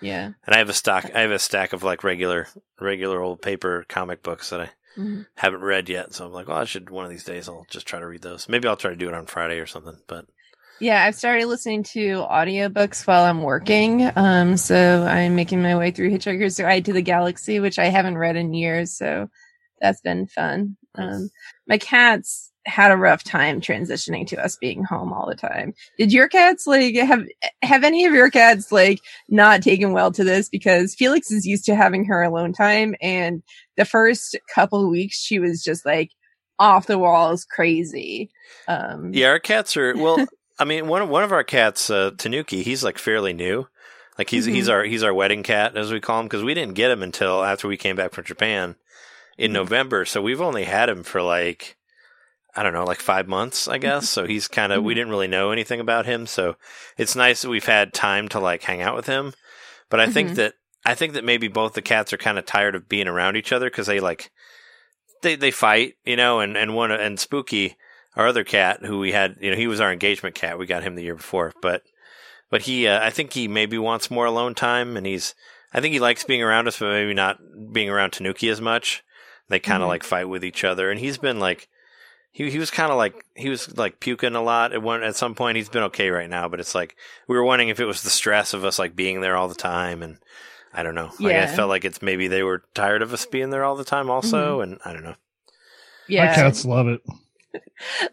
Yeah. 0.00 0.26
And 0.46 0.54
I 0.54 0.58
have 0.58 0.68
a 0.68 0.74
stock, 0.74 1.10
I 1.14 1.20
have 1.22 1.30
a 1.30 1.38
stack 1.38 1.72
of 1.72 1.82
like 1.82 2.04
regular 2.04 2.48
regular 2.80 3.20
old 3.20 3.42
paper 3.42 3.84
comic 3.88 4.22
books 4.22 4.50
that 4.50 4.60
I 4.60 4.70
Mhm. 4.98 5.26
haven't 5.36 5.60
read 5.60 5.88
yet. 5.88 6.14
So 6.14 6.24
I'm 6.26 6.32
like, 6.32 6.48
well, 6.48 6.56
I 6.58 6.64
should 6.64 6.88
one 6.90 7.04
of 7.04 7.10
these 7.10 7.24
days. 7.24 7.48
I'll 7.48 7.66
just 7.70 7.86
try 7.86 7.98
to 8.00 8.06
read 8.06 8.22
those. 8.22 8.48
Maybe 8.48 8.66
I'll 8.66 8.76
try 8.76 8.90
to 8.90 8.96
do 8.96 9.08
it 9.08 9.14
on 9.14 9.26
Friday 9.26 9.58
or 9.58 9.66
something. 9.66 9.98
But 10.06 10.24
Yeah, 10.80 11.02
I've 11.04 11.14
started 11.14 11.46
listening 11.46 11.82
to 11.94 12.24
audiobooks 12.30 13.06
while 13.06 13.24
I'm 13.24 13.42
working. 13.42 14.10
Um, 14.16 14.56
so 14.56 15.04
I'm 15.04 15.34
making 15.34 15.62
my 15.62 15.76
way 15.76 15.90
through 15.90 16.10
Hitchhiker's 16.10 16.58
Guide 16.58 16.84
to 16.86 16.92
the 16.92 17.02
Galaxy, 17.02 17.60
which 17.60 17.78
I 17.78 17.86
haven't 17.86 18.18
read 18.18 18.36
in 18.36 18.52
years. 18.54 18.96
So 18.96 19.28
that's 19.80 20.00
been 20.02 20.26
fun. 20.26 20.76
Um, 20.94 21.30
my 21.66 21.78
cats 21.78 22.52
had 22.66 22.90
a 22.90 22.96
rough 22.96 23.24
time 23.24 23.60
transitioning 23.60 24.26
to 24.26 24.44
us 24.44 24.56
being 24.56 24.84
home 24.84 25.12
all 25.12 25.26
the 25.26 25.34
time. 25.36 25.72
Did 25.98 26.12
your 26.12 26.28
cats 26.28 26.66
like 26.66 26.94
have 26.96 27.24
have 27.62 27.84
any 27.84 28.04
of 28.04 28.12
your 28.12 28.30
cats 28.30 28.70
like 28.72 29.00
not 29.28 29.62
taken 29.62 29.92
well 29.92 30.12
to 30.12 30.24
this? 30.24 30.48
Because 30.48 30.94
Felix 30.94 31.30
is 31.30 31.46
used 31.46 31.64
to 31.66 31.76
having 31.76 32.04
her 32.06 32.22
alone 32.22 32.52
time, 32.52 32.94
and 33.00 33.42
the 33.76 33.84
first 33.84 34.36
couple 34.54 34.90
weeks 34.90 35.18
she 35.22 35.38
was 35.38 35.62
just 35.62 35.86
like 35.86 36.10
off 36.58 36.86
the 36.86 36.98
walls 36.98 37.44
crazy. 37.44 38.30
Um, 38.68 39.12
yeah, 39.14 39.28
our 39.28 39.38
cats 39.38 39.76
are 39.76 39.96
well. 39.96 40.24
I 40.58 40.64
mean, 40.64 40.88
one 40.88 41.02
of 41.02 41.08
one 41.08 41.22
of 41.22 41.32
our 41.32 41.44
cats, 41.44 41.90
uh, 41.90 42.12
Tanuki, 42.16 42.62
he's 42.62 42.82
like 42.82 42.98
fairly 42.98 43.32
new. 43.32 43.66
Like 44.18 44.30
he's 44.30 44.46
he's 44.46 44.68
Mhm. 44.68 44.72
our 44.72 44.84
he's 44.84 45.02
our 45.02 45.12
wedding 45.14 45.42
cat 45.42 45.76
as 45.76 45.92
we 45.92 46.00
call 46.00 46.20
him 46.20 46.26
because 46.26 46.42
we 46.42 46.54
didn't 46.54 46.74
get 46.74 46.90
him 46.90 47.02
until 47.02 47.44
after 47.44 47.68
we 47.68 47.76
came 47.76 47.96
back 47.96 48.12
from 48.12 48.24
Japan 48.24 48.76
in 49.36 49.50
Mhm. 49.50 49.54
November. 49.54 50.04
So 50.06 50.22
we've 50.22 50.40
only 50.40 50.64
had 50.64 50.88
him 50.88 51.02
for 51.02 51.20
like 51.20 51.76
I 52.56 52.62
don't 52.62 52.72
know, 52.72 52.84
like 52.84 53.00
five 53.00 53.28
months, 53.28 53.68
I 53.68 53.78
guess. 53.78 54.08
So 54.08 54.26
he's 54.26 54.48
kind 54.48 54.72
of 54.72 54.82
we 54.82 54.92
Mhm. 54.92 54.96
didn't 54.96 55.10
really 55.10 55.28
know 55.28 55.50
anything 55.50 55.78
about 55.80 56.06
him. 56.06 56.26
So 56.26 56.56
it's 56.96 57.14
nice 57.14 57.42
that 57.42 57.50
we've 57.50 57.66
had 57.66 57.92
time 57.92 58.28
to 58.28 58.40
like 58.40 58.62
hang 58.62 58.80
out 58.80 58.96
with 58.96 59.06
him. 59.06 59.34
But 59.90 60.00
I 60.00 60.06
think 60.06 60.30
Mhm. 60.30 60.34
that 60.36 60.54
I 60.84 60.94
think 60.94 61.14
that 61.14 61.24
maybe 61.24 61.48
both 61.48 61.74
the 61.74 61.82
cats 61.82 62.12
are 62.12 62.16
kind 62.18 62.38
of 62.38 62.46
tired 62.46 62.74
of 62.76 62.88
being 62.88 63.08
around 63.08 63.36
each 63.36 63.52
other 63.52 63.68
because 63.68 63.86
they 63.88 64.00
like 64.00 64.30
they 65.22 65.34
they 65.36 65.50
fight, 65.50 65.94
you 66.04 66.16
know, 66.16 66.40
and 66.40 66.56
and 66.56 66.74
one 66.74 66.90
and 66.90 67.18
Spooky, 67.20 67.76
our 68.16 68.26
other 68.26 68.44
cat 68.44 68.84
who 68.84 68.98
we 68.98 69.12
had, 69.12 69.36
you 69.40 69.50
know, 69.50 69.56
he 69.56 69.66
was 69.66 69.80
our 69.80 69.92
engagement 69.92 70.34
cat. 70.34 70.58
We 70.58 70.66
got 70.66 70.82
him 70.82 70.94
the 70.94 71.02
year 71.02 71.14
before, 71.16 71.52
but 71.60 71.82
but 72.48 72.62
he, 72.62 72.86
uh, 72.86 73.04
I 73.04 73.10
think 73.10 73.32
he 73.32 73.48
maybe 73.48 73.76
wants 73.76 74.10
more 74.10 74.24
alone 74.26 74.54
time, 74.54 74.96
and 74.96 75.04
he's, 75.04 75.34
I 75.74 75.80
think 75.80 75.92
he 75.92 75.98
likes 75.98 76.22
being 76.22 76.44
around 76.44 76.68
us, 76.68 76.78
but 76.78 76.90
maybe 76.90 77.12
not 77.12 77.38
being 77.72 77.90
around 77.90 78.12
Tanuki 78.12 78.48
as 78.48 78.60
much. 78.60 79.02
They 79.48 79.58
kind 79.58 79.82
of 79.82 79.88
Mhm. 79.88 79.90
like 79.90 80.04
fight 80.04 80.28
with 80.28 80.44
each 80.44 80.62
other, 80.62 80.88
and 80.88 81.00
he's 81.00 81.18
been 81.18 81.40
like, 81.40 81.66
he 82.36 82.50
he 82.50 82.58
was 82.58 82.70
kind 82.70 82.92
of 82.92 82.98
like 82.98 83.24
he 83.34 83.48
was 83.48 83.78
like 83.78 83.98
puking 83.98 84.34
a 84.34 84.42
lot 84.42 84.74
at 84.74 84.82
one 84.82 85.02
at 85.02 85.16
some 85.16 85.34
point. 85.34 85.56
He's 85.56 85.70
been 85.70 85.84
okay 85.84 86.10
right 86.10 86.28
now, 86.28 86.48
but 86.48 86.60
it's 86.60 86.74
like 86.74 86.94
we 87.26 87.34
were 87.34 87.42
wondering 87.42 87.70
if 87.70 87.80
it 87.80 87.86
was 87.86 88.02
the 88.02 88.10
stress 88.10 88.52
of 88.52 88.62
us 88.62 88.78
like 88.78 88.94
being 88.94 89.22
there 89.22 89.38
all 89.38 89.48
the 89.48 89.54
time, 89.54 90.02
and 90.02 90.18
I 90.74 90.82
don't 90.82 90.94
know. 90.94 91.10
Like 91.18 91.36
I 91.36 91.46
felt 91.46 91.70
like 91.70 91.86
it's 91.86 92.02
maybe 92.02 92.28
they 92.28 92.42
were 92.42 92.62
tired 92.74 93.00
of 93.00 93.14
us 93.14 93.24
being 93.24 93.48
there 93.48 93.64
all 93.64 93.74
the 93.74 93.86
time, 93.86 94.10
also, 94.10 94.60
mm-hmm. 94.60 94.70
and 94.70 94.80
I 94.84 94.92
don't 94.92 95.04
know. 95.04 95.14
yeah. 96.08 96.26
My 96.26 96.34
cats 96.34 96.66
love 96.66 96.88
it. 96.88 97.00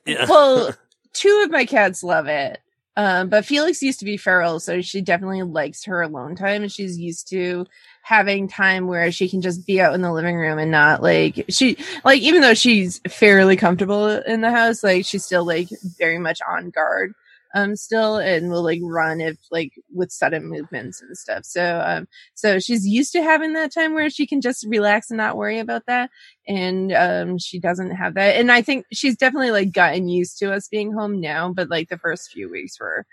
Yeah. 0.05 0.25
well 0.29 0.73
two 1.13 1.41
of 1.43 1.51
my 1.51 1.65
cats 1.65 2.01
love 2.01 2.27
it. 2.27 2.59
Um, 2.95 3.29
but 3.29 3.45
Felix 3.45 3.81
used 3.81 3.99
to 3.99 4.05
be 4.05 4.17
feral, 4.17 4.59
so 4.59 4.81
she 4.81 5.01
definitely 5.01 5.41
likes 5.41 5.85
her 5.85 6.01
alone 6.01 6.35
time, 6.35 6.61
and 6.61 6.71
she's 6.71 6.99
used 6.99 7.27
to 7.29 7.65
having 8.03 8.47
time 8.47 8.87
where 8.87 9.11
she 9.11 9.27
can 9.27 9.41
just 9.41 9.65
be 9.65 9.81
out 9.81 9.95
in 9.95 10.01
the 10.01 10.11
living 10.11 10.35
room 10.35 10.59
and 10.59 10.69
not 10.69 11.01
like 11.01 11.45
she 11.49 11.77
like 12.03 12.21
even 12.21 12.41
though 12.41 12.53
she's 12.53 12.99
fairly 13.07 13.55
comfortable 13.55 14.07
in 14.09 14.41
the 14.41 14.51
house, 14.51 14.83
like 14.83 15.05
she's 15.05 15.25
still 15.25 15.45
like 15.45 15.69
very 15.97 16.19
much 16.19 16.39
on 16.47 16.69
guard 16.69 17.15
um 17.53 17.75
still 17.75 18.17
and 18.17 18.49
will 18.49 18.63
like 18.63 18.79
run 18.83 19.21
if 19.21 19.37
like 19.51 19.71
with 19.93 20.11
sudden 20.11 20.45
movements 20.45 21.01
and 21.01 21.17
stuff. 21.17 21.45
So 21.45 21.81
um 21.85 22.07
so 22.33 22.59
she's 22.59 22.85
used 22.85 23.11
to 23.13 23.21
having 23.21 23.53
that 23.53 23.73
time 23.73 23.93
where 23.93 24.09
she 24.09 24.25
can 24.27 24.41
just 24.41 24.65
relax 24.67 25.09
and 25.09 25.17
not 25.17 25.37
worry 25.37 25.59
about 25.59 25.83
that. 25.87 26.09
And 26.47 26.91
um 26.93 27.37
she 27.37 27.59
doesn't 27.59 27.91
have 27.91 28.15
that. 28.15 28.35
And 28.37 28.51
I 28.51 28.61
think 28.61 28.85
she's 28.91 29.17
definitely 29.17 29.51
like 29.51 29.71
gotten 29.71 30.07
used 30.07 30.37
to 30.39 30.53
us 30.53 30.67
being 30.67 30.91
home 30.93 31.19
now, 31.19 31.51
but 31.53 31.69
like 31.69 31.89
the 31.89 31.97
first 31.97 32.31
few 32.31 32.49
weeks 32.49 32.79
were 32.79 33.05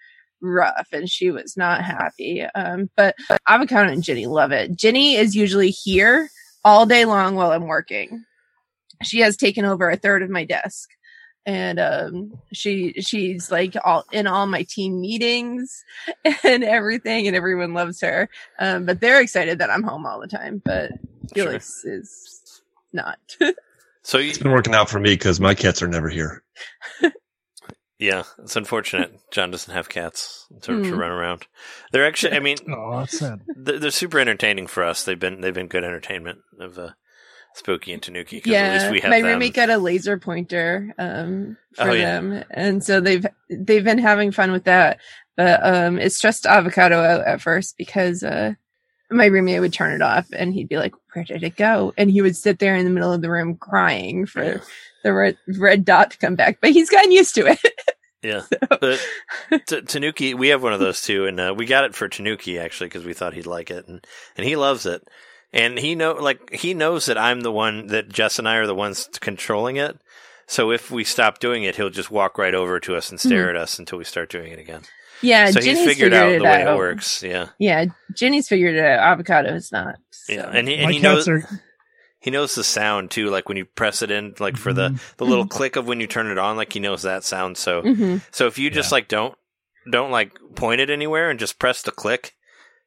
rough 0.42 0.88
and 0.92 1.08
she 1.08 1.30
was 1.30 1.56
not 1.56 1.82
happy. 1.82 2.42
Um 2.54 2.90
but 2.96 3.14
avocado 3.48 3.90
and 3.90 4.02
Jenny 4.02 4.26
love 4.26 4.52
it. 4.52 4.76
Jenny 4.76 5.16
is 5.16 5.34
usually 5.36 5.70
here 5.70 6.30
all 6.64 6.86
day 6.86 7.04
long 7.04 7.34
while 7.34 7.52
I'm 7.52 7.66
working. 7.66 8.24
She 9.02 9.20
has 9.20 9.36
taken 9.36 9.64
over 9.64 9.88
a 9.88 9.96
third 9.96 10.22
of 10.22 10.30
my 10.30 10.44
desk 10.44 10.90
and 11.46 11.80
um 11.80 12.38
she 12.52 12.92
she's 13.00 13.50
like 13.50 13.74
all 13.84 14.04
in 14.12 14.26
all 14.26 14.46
my 14.46 14.62
team 14.62 15.00
meetings 15.00 15.84
and 16.44 16.62
everything 16.62 17.26
and 17.26 17.34
everyone 17.34 17.72
loves 17.74 18.00
her 18.00 18.28
um 18.58 18.84
but 18.86 19.00
they're 19.00 19.20
excited 19.22 19.58
that 19.58 19.70
i'm 19.70 19.82
home 19.82 20.04
all 20.06 20.20
the 20.20 20.26
time 20.28 20.60
but 20.64 20.90
Sure. 21.34 21.44
felix 21.46 21.84
is 21.84 22.62
not 22.92 23.18
So 24.02 24.16
you, 24.18 24.30
It's 24.30 24.38
been 24.38 24.50
working 24.52 24.74
out 24.74 24.88
for 24.88 24.98
me 24.98 25.10
because 25.12 25.38
my 25.40 25.54
cats 25.54 25.82
are 25.82 25.86
never 25.88 26.08
here. 26.08 26.42
yeah, 27.98 28.22
it's 28.38 28.56
unfortunate 28.56 29.12
John 29.30 29.50
doesn't 29.50 29.72
have 29.74 29.90
cats 29.90 30.46
to, 30.62 30.80
to 30.82 30.94
Hmm. 30.94 30.98
run 30.98 31.10
around. 31.10 31.46
They're 31.92 32.06
actually, 32.06 32.32
I 32.34 32.40
mean, 32.40 32.56
Oh, 32.68 32.98
that's 32.98 33.18
sad. 33.18 33.42
they're, 33.54 33.78
they're 33.78 33.90
super 33.90 34.18
entertaining 34.18 34.66
for 34.68 34.82
us. 34.84 35.04
They've 35.04 35.18
been 35.18 35.42
they've 35.42 35.52
been 35.54 35.68
good 35.68 35.84
entertainment 35.84 36.38
of 36.58 36.78
uh, 36.78 36.90
Spooky 37.54 37.92
and 37.92 38.02
Tanuki. 38.02 38.40
'cause 38.40 38.52
at 38.52 38.72
least 38.72 38.84
yeah 38.86 38.90
we 38.92 39.00
have 39.00 39.10
my 39.10 39.20
them. 39.20 39.26
roommate 39.32 39.54
got 39.54 39.70
a 39.70 39.78
laser 39.78 40.18
pointer 40.18 40.94
um 40.98 41.56
for 41.74 41.90
Oh, 41.90 41.92
yeah. 41.92 42.20
them 42.20 42.44
and 42.50 42.82
so 42.84 43.00
they've 43.00 43.26
they've 43.50 43.84
been 43.84 43.98
having 43.98 44.30
fun 44.32 44.52
with 44.52 44.64
that 44.64 44.98
but 45.36 45.60
um 45.64 45.98
it 45.98 46.12
stressed 46.12 46.46
avocado 46.46 47.00
out 47.02 47.26
at 47.26 47.40
first 47.40 47.76
because 47.76 48.22
uh 48.22 48.52
my 49.10 49.26
roommate 49.26 49.60
would 49.60 49.72
turn 49.72 49.92
it 49.92 50.02
off 50.02 50.26
and 50.32 50.54
he'd 50.54 50.68
be 50.68 50.76
like 50.78 50.94
where 51.12 51.24
did 51.24 51.42
it 51.42 51.56
go 51.56 51.92
and 51.98 52.10
he 52.10 52.22
would 52.22 52.36
sit 52.36 52.60
there 52.60 52.76
in 52.76 52.84
the 52.84 52.90
middle 52.90 53.12
of 53.12 53.20
the 53.22 53.30
room 53.30 53.56
crying 53.56 54.24
for 54.26 54.44
Yeah. 54.44 54.58
the 55.02 55.12
red, 55.12 55.36
red 55.58 55.84
dot 55.84 56.12
to 56.12 56.18
come 56.18 56.36
back 56.36 56.58
but 56.60 56.70
he's 56.70 56.88
gotten 56.90 57.10
used 57.12 57.34
to 57.34 57.46
it 57.46 57.60
Yeah, 58.22 58.42
but 58.68 59.00
T- 59.66 59.80
Tanuki, 59.80 60.34
we 60.34 60.48
have 60.48 60.62
one 60.62 60.74
of 60.74 60.78
those 60.78 61.00
too, 61.00 61.24
and 61.24 61.40
uh, 61.40 61.54
we 61.56 61.64
got 61.64 61.84
it 61.84 61.94
for 61.94 62.06
Tanuki 62.06 62.58
actually 62.58 62.88
because 62.88 63.02
we 63.06 63.14
thought 63.14 63.32
he'd 63.32 63.46
like 63.46 63.70
it, 63.70 63.88
and 63.88 64.06
and 64.36 64.46
he 64.46 64.56
loves 64.56 64.84
it, 64.84 65.02
and 65.52 65.78
he 65.78 65.94
know 65.94 66.12
like 66.12 66.52
he 66.52 66.74
knows 66.74 67.06
that 67.06 67.18
I'm 67.18 67.40
the 67.40 67.52
one 67.52 67.88
that 67.88 68.08
Jess 68.08 68.38
and 68.38 68.48
I 68.48 68.56
are 68.56 68.66
the 68.66 68.74
ones 68.74 69.08
controlling 69.20 69.76
it. 69.76 70.00
So 70.46 70.72
if 70.72 70.90
we 70.90 71.04
stop 71.04 71.38
doing 71.38 71.62
it, 71.62 71.76
he'll 71.76 71.90
just 71.90 72.10
walk 72.10 72.36
right 72.36 72.54
over 72.54 72.80
to 72.80 72.96
us 72.96 73.10
and 73.10 73.20
stare 73.20 73.44
hmm. 73.44 73.50
at 73.50 73.56
us 73.56 73.78
until 73.78 73.98
we 73.98 74.04
start 74.04 74.30
doing 74.30 74.52
it 74.52 74.58
again. 74.58 74.82
yeah 75.22 75.50
so 75.50 75.60
Jenny's 75.60 75.78
he's 75.78 75.88
figured 75.88 76.12
out 76.12 76.32
it 76.32 76.38
the 76.38 76.44
way 76.44 76.62
out. 76.62 76.74
it 76.74 76.76
works. 76.78 77.22
Yeah, 77.22 77.48
yeah 77.58 77.86
Jenny's 78.16 78.48
figured 78.48 78.74
it 78.74 78.84
out 78.84 79.00
avocado 79.00 79.54
is 79.54 79.70
not 79.70 79.96
so. 80.10 80.32
yeah, 80.32 80.50
and 80.52 80.66
he 80.66 80.74
and 80.76 80.84
My 80.86 80.92
he 80.92 80.98
knows 80.98 81.28
are. 81.28 81.48
he 82.20 82.30
knows 82.30 82.54
the 82.54 82.64
sound 82.64 83.10
too. 83.10 83.30
Like 83.30 83.48
when 83.48 83.58
you 83.58 83.64
press 83.64 84.02
it 84.02 84.10
in, 84.10 84.34
like 84.40 84.56
for 84.56 84.72
the 84.72 84.88
mm-hmm. 84.88 85.14
the 85.18 85.26
little 85.26 85.44
mm-hmm. 85.44 85.56
click 85.56 85.76
of 85.76 85.86
when 85.86 86.00
you 86.00 86.06
turn 86.06 86.30
it 86.30 86.38
on, 86.38 86.56
like 86.56 86.72
he 86.72 86.80
knows 86.80 87.02
that 87.02 87.24
sound. 87.24 87.56
So 87.56 87.82
Mhm. 87.82 88.22
So 88.30 88.46
if 88.46 88.58
you 88.58 88.70
just 88.70 88.92
like 88.92 89.08
don't 89.08 89.34
don't 89.90 90.10
like 90.10 90.32
point 90.54 90.80
it 90.80 90.90
anywhere 90.90 91.30
and 91.30 91.38
just 91.38 91.58
press 91.58 91.82
the 91.82 91.92
click, 91.92 92.34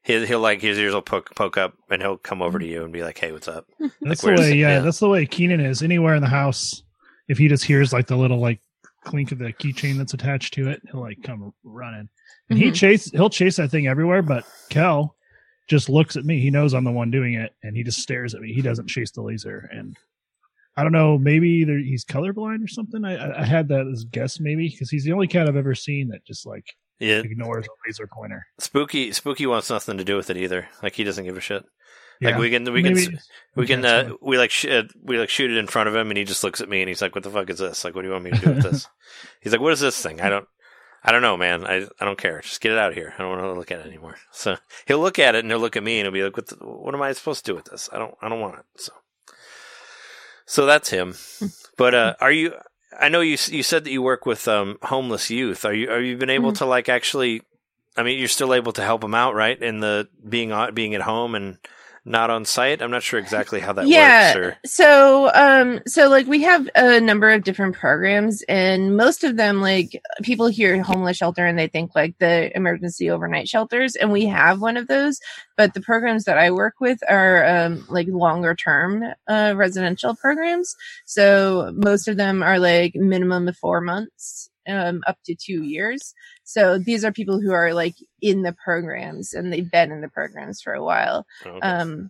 he'll, 0.04 0.26
he'll 0.26 0.40
like 0.40 0.62
his 0.62 0.78
ears 0.78 0.94
will 0.94 1.02
poke 1.02 1.34
poke 1.36 1.58
up 1.58 1.74
and 1.90 2.02
he'll 2.02 2.18
come 2.18 2.42
over 2.42 2.60
to 2.60 2.66
you 2.66 2.84
and 2.84 2.94
be 2.94 3.04
like, 3.04 3.18
"Hey, 3.18 3.32
what's 3.32 3.48
up?" 3.48 3.66
That's 4.02 4.24
where's- 4.24 4.40
the 4.42 4.52
way. 4.52 4.58
Yeah, 4.58 4.68
yeah. 4.76 4.80
that's 4.80 5.00
the 5.00 5.10
way 5.10 5.26
Kenan 5.26 5.60
is. 5.60 5.82
Anywhere 5.82 6.16
in 6.16 6.22
the 6.22 6.30
house, 6.30 6.84
if 7.28 7.38
he 7.38 7.48
just 7.48 7.64
hears 7.64 7.92
like 7.94 8.08
the 8.08 8.16
little 8.18 8.40
like 8.40 8.60
clink 9.06 9.32
of 9.32 9.40
the 9.40 9.52
keychain 9.54 9.98
that's 9.98 10.14
attached 10.14 10.54
to 10.54 10.70
it, 10.70 10.82
he'll 10.92 11.02
like 11.02 11.22
come 11.24 11.54
running. 11.64 12.08
And 12.50 12.58
he 12.60 12.66
Mhm. 12.72 12.76
chase. 12.76 13.12
He'll 13.12 13.30
chase 13.30 13.56
that 13.58 13.70
thing 13.72 13.88
everywhere. 13.88 14.22
But 14.22 14.46
Kel 14.70 15.16
just 15.70 15.90
looks 15.90 16.16
at 16.18 16.26
me. 16.26 16.40
He 16.42 16.52
knows 16.52 16.74
I'm 16.74 16.84
the 16.84 16.92
one 16.92 17.10
doing 17.12 17.34
it, 17.36 17.54
and 17.64 17.76
he 17.76 17.84
just 17.84 18.00
stares 18.00 18.34
at 18.36 18.42
me. 18.42 18.54
He 18.54 18.62
doesn't 18.62 18.88
chase 18.90 19.12
the 19.12 19.22
laser. 19.22 19.70
And 19.74 19.96
I 20.76 20.84
don't 20.84 20.92
know. 20.92 21.18
Maybe 21.18 21.50
either 21.50 21.78
he's 21.78 22.04
colorblind 22.06 22.64
or 22.64 22.68
something. 22.68 23.06
I, 23.06 23.16
I- 23.16 23.42
I 23.42 23.46
had 23.46 23.68
that 23.70 23.88
as 23.92 24.04
a 24.04 24.08
guess, 24.08 24.40
maybe 24.40 24.68
because 24.70 24.90
he's 24.90 25.04
the 25.06 25.14
only 25.14 25.28
cat 25.28 25.48
I've 25.48 25.56
ever 25.56 25.76
seen 25.76 26.10
that 26.10 26.26
just 26.26 26.46
like 26.46 26.66
Yeah, 27.04 27.18
ignores 27.20 27.66
a 27.66 27.70
laser 27.88 28.08
pointer. 28.08 28.46
spooky 28.60 29.12
spooky 29.12 29.46
wants 29.46 29.70
nothing 29.70 29.98
to 29.98 30.04
do 30.04 30.16
with 30.16 30.30
it 30.30 30.38
either. 30.38 30.68
Like 30.82 30.96
he 30.96 31.04
doesn't 31.04 31.26
give 31.26 31.38
a 31.38 31.42
shit. 31.42 31.64
Yeah, 32.22 32.30
Like 32.30 32.40
we 32.40 32.50
can 32.52 32.64
we 32.72 32.84
maybe 32.84 33.06
can 33.08 33.20
we 33.56 33.68
can 33.68 33.84
uh, 33.86 34.12
we 34.22 34.38
like 34.38 34.52
sh- 34.52 34.66
uh, 34.66 34.84
we 35.04 35.18
like 35.20 35.30
shoot 35.30 35.52
it 35.52 35.58
in 35.58 35.68
front 35.68 35.90
of 35.90 35.96
him 35.96 36.10
and 36.10 36.18
he 36.18 36.24
just 36.24 36.44
looks 36.44 36.62
at 36.62 36.70
me 36.70 36.82
and 36.82 36.88
he's 36.88 37.02
like, 37.02 37.16
"What 37.16 37.24
the 37.24 37.30
fuck 37.32 37.50
is 37.50 37.60
this? 37.60 37.84
Like, 37.84 37.96
what 37.96 38.02
do 38.04 38.08
you 38.08 38.14
want 38.14 38.24
me 38.26 38.32
to 38.32 38.38
do 38.40 38.54
with 38.54 38.64
this?" 38.72 38.88
he's 39.42 39.52
like, 39.52 39.62
"What 39.62 39.74
is 39.74 39.80
this 39.80 40.02
thing? 40.02 40.22
I 40.22 40.30
don't." 40.30 40.48
I 41.06 41.12
don't 41.12 41.22
know, 41.22 41.36
man. 41.36 41.66
I 41.66 41.86
I 42.00 42.06
don't 42.06 42.18
care. 42.18 42.40
Just 42.40 42.62
get 42.62 42.72
it 42.72 42.78
out 42.78 42.92
of 42.92 42.96
here. 42.96 43.14
I 43.18 43.22
don't 43.22 43.32
want 43.32 43.42
to 43.42 43.52
look 43.60 43.72
at 43.74 43.80
it 43.82 43.88
anymore. 43.88 44.16
So 44.32 44.56
he'll 44.86 45.02
look 45.02 45.20
at 45.20 45.36
it 45.36 45.40
and 45.44 45.52
he'll 45.52 45.60
look 45.60 45.76
at 45.76 45.84
me 45.84 46.00
and 46.00 46.06
he'll 46.06 46.14
be 46.14 46.24
like, 46.24 46.38
"What? 46.38 46.48
The, 46.48 46.56
what 46.66 46.96
am 46.96 47.02
I 47.02 47.12
supposed 47.12 47.44
to 47.46 47.52
do 47.52 47.56
with 47.58 47.66
this? 47.66 47.90
I 47.92 48.00
don't. 48.00 48.16
I 48.22 48.30
don't 48.30 48.40
want 48.40 48.60
it." 48.60 48.66
So, 48.78 48.94
so 50.46 50.66
that's 50.66 50.90
him. 50.90 51.16
But 51.78 51.94
uh, 51.94 52.16
are 52.22 52.32
you? 52.32 52.54
I 53.00 53.10
know 53.10 53.22
you. 53.22 53.38
You 53.48 53.64
said 53.64 53.84
that 53.84 53.92
you 53.92 54.02
work 54.02 54.26
with 54.26 54.48
um, 54.48 54.78
homeless 54.84 55.30
youth. 55.30 55.66
Are 55.66 55.74
you? 55.74 55.90
Are 55.90 56.00
you 56.02 56.18
been 56.18 56.30
able 56.30 56.52
Mhm. 56.52 56.58
to 56.60 56.66
like 56.66 56.90
actually? 56.90 57.42
I 57.96 58.04
mean, 58.04 58.18
you're 58.18 58.28
still 58.28 58.54
able 58.54 58.72
to 58.74 58.82
help 58.84 59.02
them 59.02 59.14
out, 59.14 59.36
right? 59.36 59.62
In 59.62 59.80
the 59.80 60.08
being 60.28 60.52
being 60.74 60.96
at 60.96 61.02
home 61.02 61.36
and 61.36 61.58
not 62.06 62.30
on 62.30 62.44
site. 62.44 62.82
I'm 62.82 62.92
not 62.92 63.04
sure 63.04 63.20
exactly 63.20 63.62
how 63.62 63.74
that 63.74 63.88
yeah 63.88 64.36
works. 64.36 64.38
Or 64.38 64.58
so 64.66 65.32
um 65.34 65.80
so 65.88 66.10
like 66.10 66.28
we 66.28 66.42
have 66.42 66.70
a 66.76 67.00
number 67.00 67.30
of 67.30 67.44
different 67.44 67.76
programs 67.76 68.42
and 68.50 68.98
most 68.98 69.24
of 69.24 69.38
them 69.38 69.62
like 69.62 70.02
people 70.22 70.48
hear 70.48 70.82
homeless 70.84 71.18
shelter 71.18 71.46
and 71.46 71.58
they 71.58 71.68
think 71.68 71.96
like 71.96 72.18
the 72.20 72.56
emergency 72.56 73.10
overnight 73.10 73.48
shelters 73.48 73.96
and 73.96 74.12
we 74.12 74.26
have 74.26 74.60
one 74.60 74.76
of 74.76 74.88
those 74.88 75.20
but 75.56 75.74
the 75.74 75.82
programs 75.82 76.26
that 76.26 76.38
i 76.38 76.52
work 76.52 76.76
with 76.82 77.00
are 77.10 77.46
um 77.46 77.86
like 77.90 78.08
longer 78.08 78.54
term 78.54 79.04
uh 79.30 79.54
residential 79.56 80.14
programs 80.16 80.76
so 81.06 81.72
most 81.76 82.08
of 82.10 82.18
them 82.18 82.44
are 82.44 82.60
like 82.60 82.96
minimum 82.96 83.48
of 83.48 83.56
four 83.56 83.80
months 83.80 84.50
um 84.68 85.02
up 85.08 85.18
to 85.26 85.36
two 85.36 85.64
years. 85.64 86.14
So 86.44 86.78
these 86.78 87.04
are 87.06 87.12
people 87.12 87.40
who 87.42 87.52
are 87.52 87.74
like 87.74 87.96
in 88.22 88.44
the 88.44 88.54
programs 88.64 89.34
and 89.34 89.52
they've 89.52 89.70
been 89.70 89.92
in 89.92 90.02
the 90.02 90.10
programs 90.10 90.62
for 90.62 90.74
a 90.74 90.84
while. 90.84 91.26
Okay. 91.46 91.60
um 91.62 92.10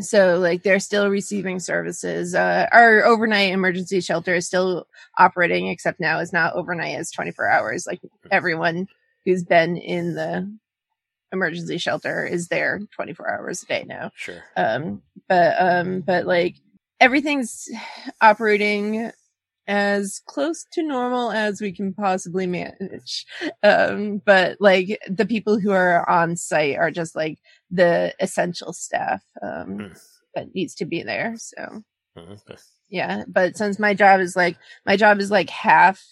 so 0.00 0.38
like 0.38 0.62
they're 0.62 0.80
still 0.80 1.08
receiving 1.10 1.60
services. 1.60 2.34
Uh 2.34 2.66
our 2.72 3.04
overnight 3.04 3.52
emergency 3.52 4.00
shelter 4.00 4.34
is 4.34 4.46
still 4.46 4.86
operating 5.18 5.66
except 5.68 6.00
now 6.00 6.18
is 6.18 6.32
not 6.32 6.54
overnight 6.54 6.96
as 6.98 7.10
24 7.10 7.48
hours. 7.48 7.86
Like 7.86 8.00
everyone 8.30 8.86
who's 9.24 9.44
been 9.44 9.76
in 9.76 10.14
the 10.14 10.50
emergency 11.32 11.78
shelter 11.78 12.26
is 12.26 12.48
there 12.48 12.80
24 12.94 13.30
hours 13.30 13.62
a 13.62 13.66
day 13.66 13.84
now. 13.86 14.10
Sure. 14.14 14.42
um 14.56 15.02
but 15.28 15.54
um 15.60 16.00
but 16.00 16.26
like 16.26 16.56
everything's 17.00 17.68
operating 18.20 19.10
as 19.68 20.20
close 20.26 20.64
to 20.72 20.82
normal 20.82 21.30
as 21.30 21.60
we 21.60 21.70
can 21.72 21.94
possibly 21.94 22.46
manage 22.46 23.24
um 23.62 24.20
but 24.24 24.56
like 24.60 24.98
the 25.08 25.24
people 25.26 25.58
who 25.60 25.70
are 25.70 26.08
on 26.10 26.34
site 26.36 26.76
are 26.76 26.90
just 26.90 27.14
like 27.14 27.38
the 27.70 28.12
essential 28.20 28.72
staff 28.72 29.22
um 29.40 29.76
Hmm. 29.78 29.92
that 30.34 30.54
needs 30.54 30.74
to 30.76 30.84
be 30.84 31.02
there 31.02 31.34
so 31.36 31.82
Mhm. 32.18 32.32
Okay. 32.32 32.56
yeah 32.90 33.24
but 33.28 33.56
since 33.56 33.78
my 33.78 33.94
job 33.94 34.20
is 34.20 34.34
like 34.36 34.56
my 34.84 34.96
job 34.96 35.18
is 35.20 35.30
like 35.30 35.48
half 35.48 36.02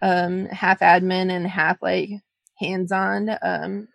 um 0.00 0.46
half 0.46 0.80
admin 0.80 1.30
and 1.30 1.46
half 1.46 1.82
like 1.82 2.10
hands 2.58 2.92
on 2.92 3.30
um 3.42 3.88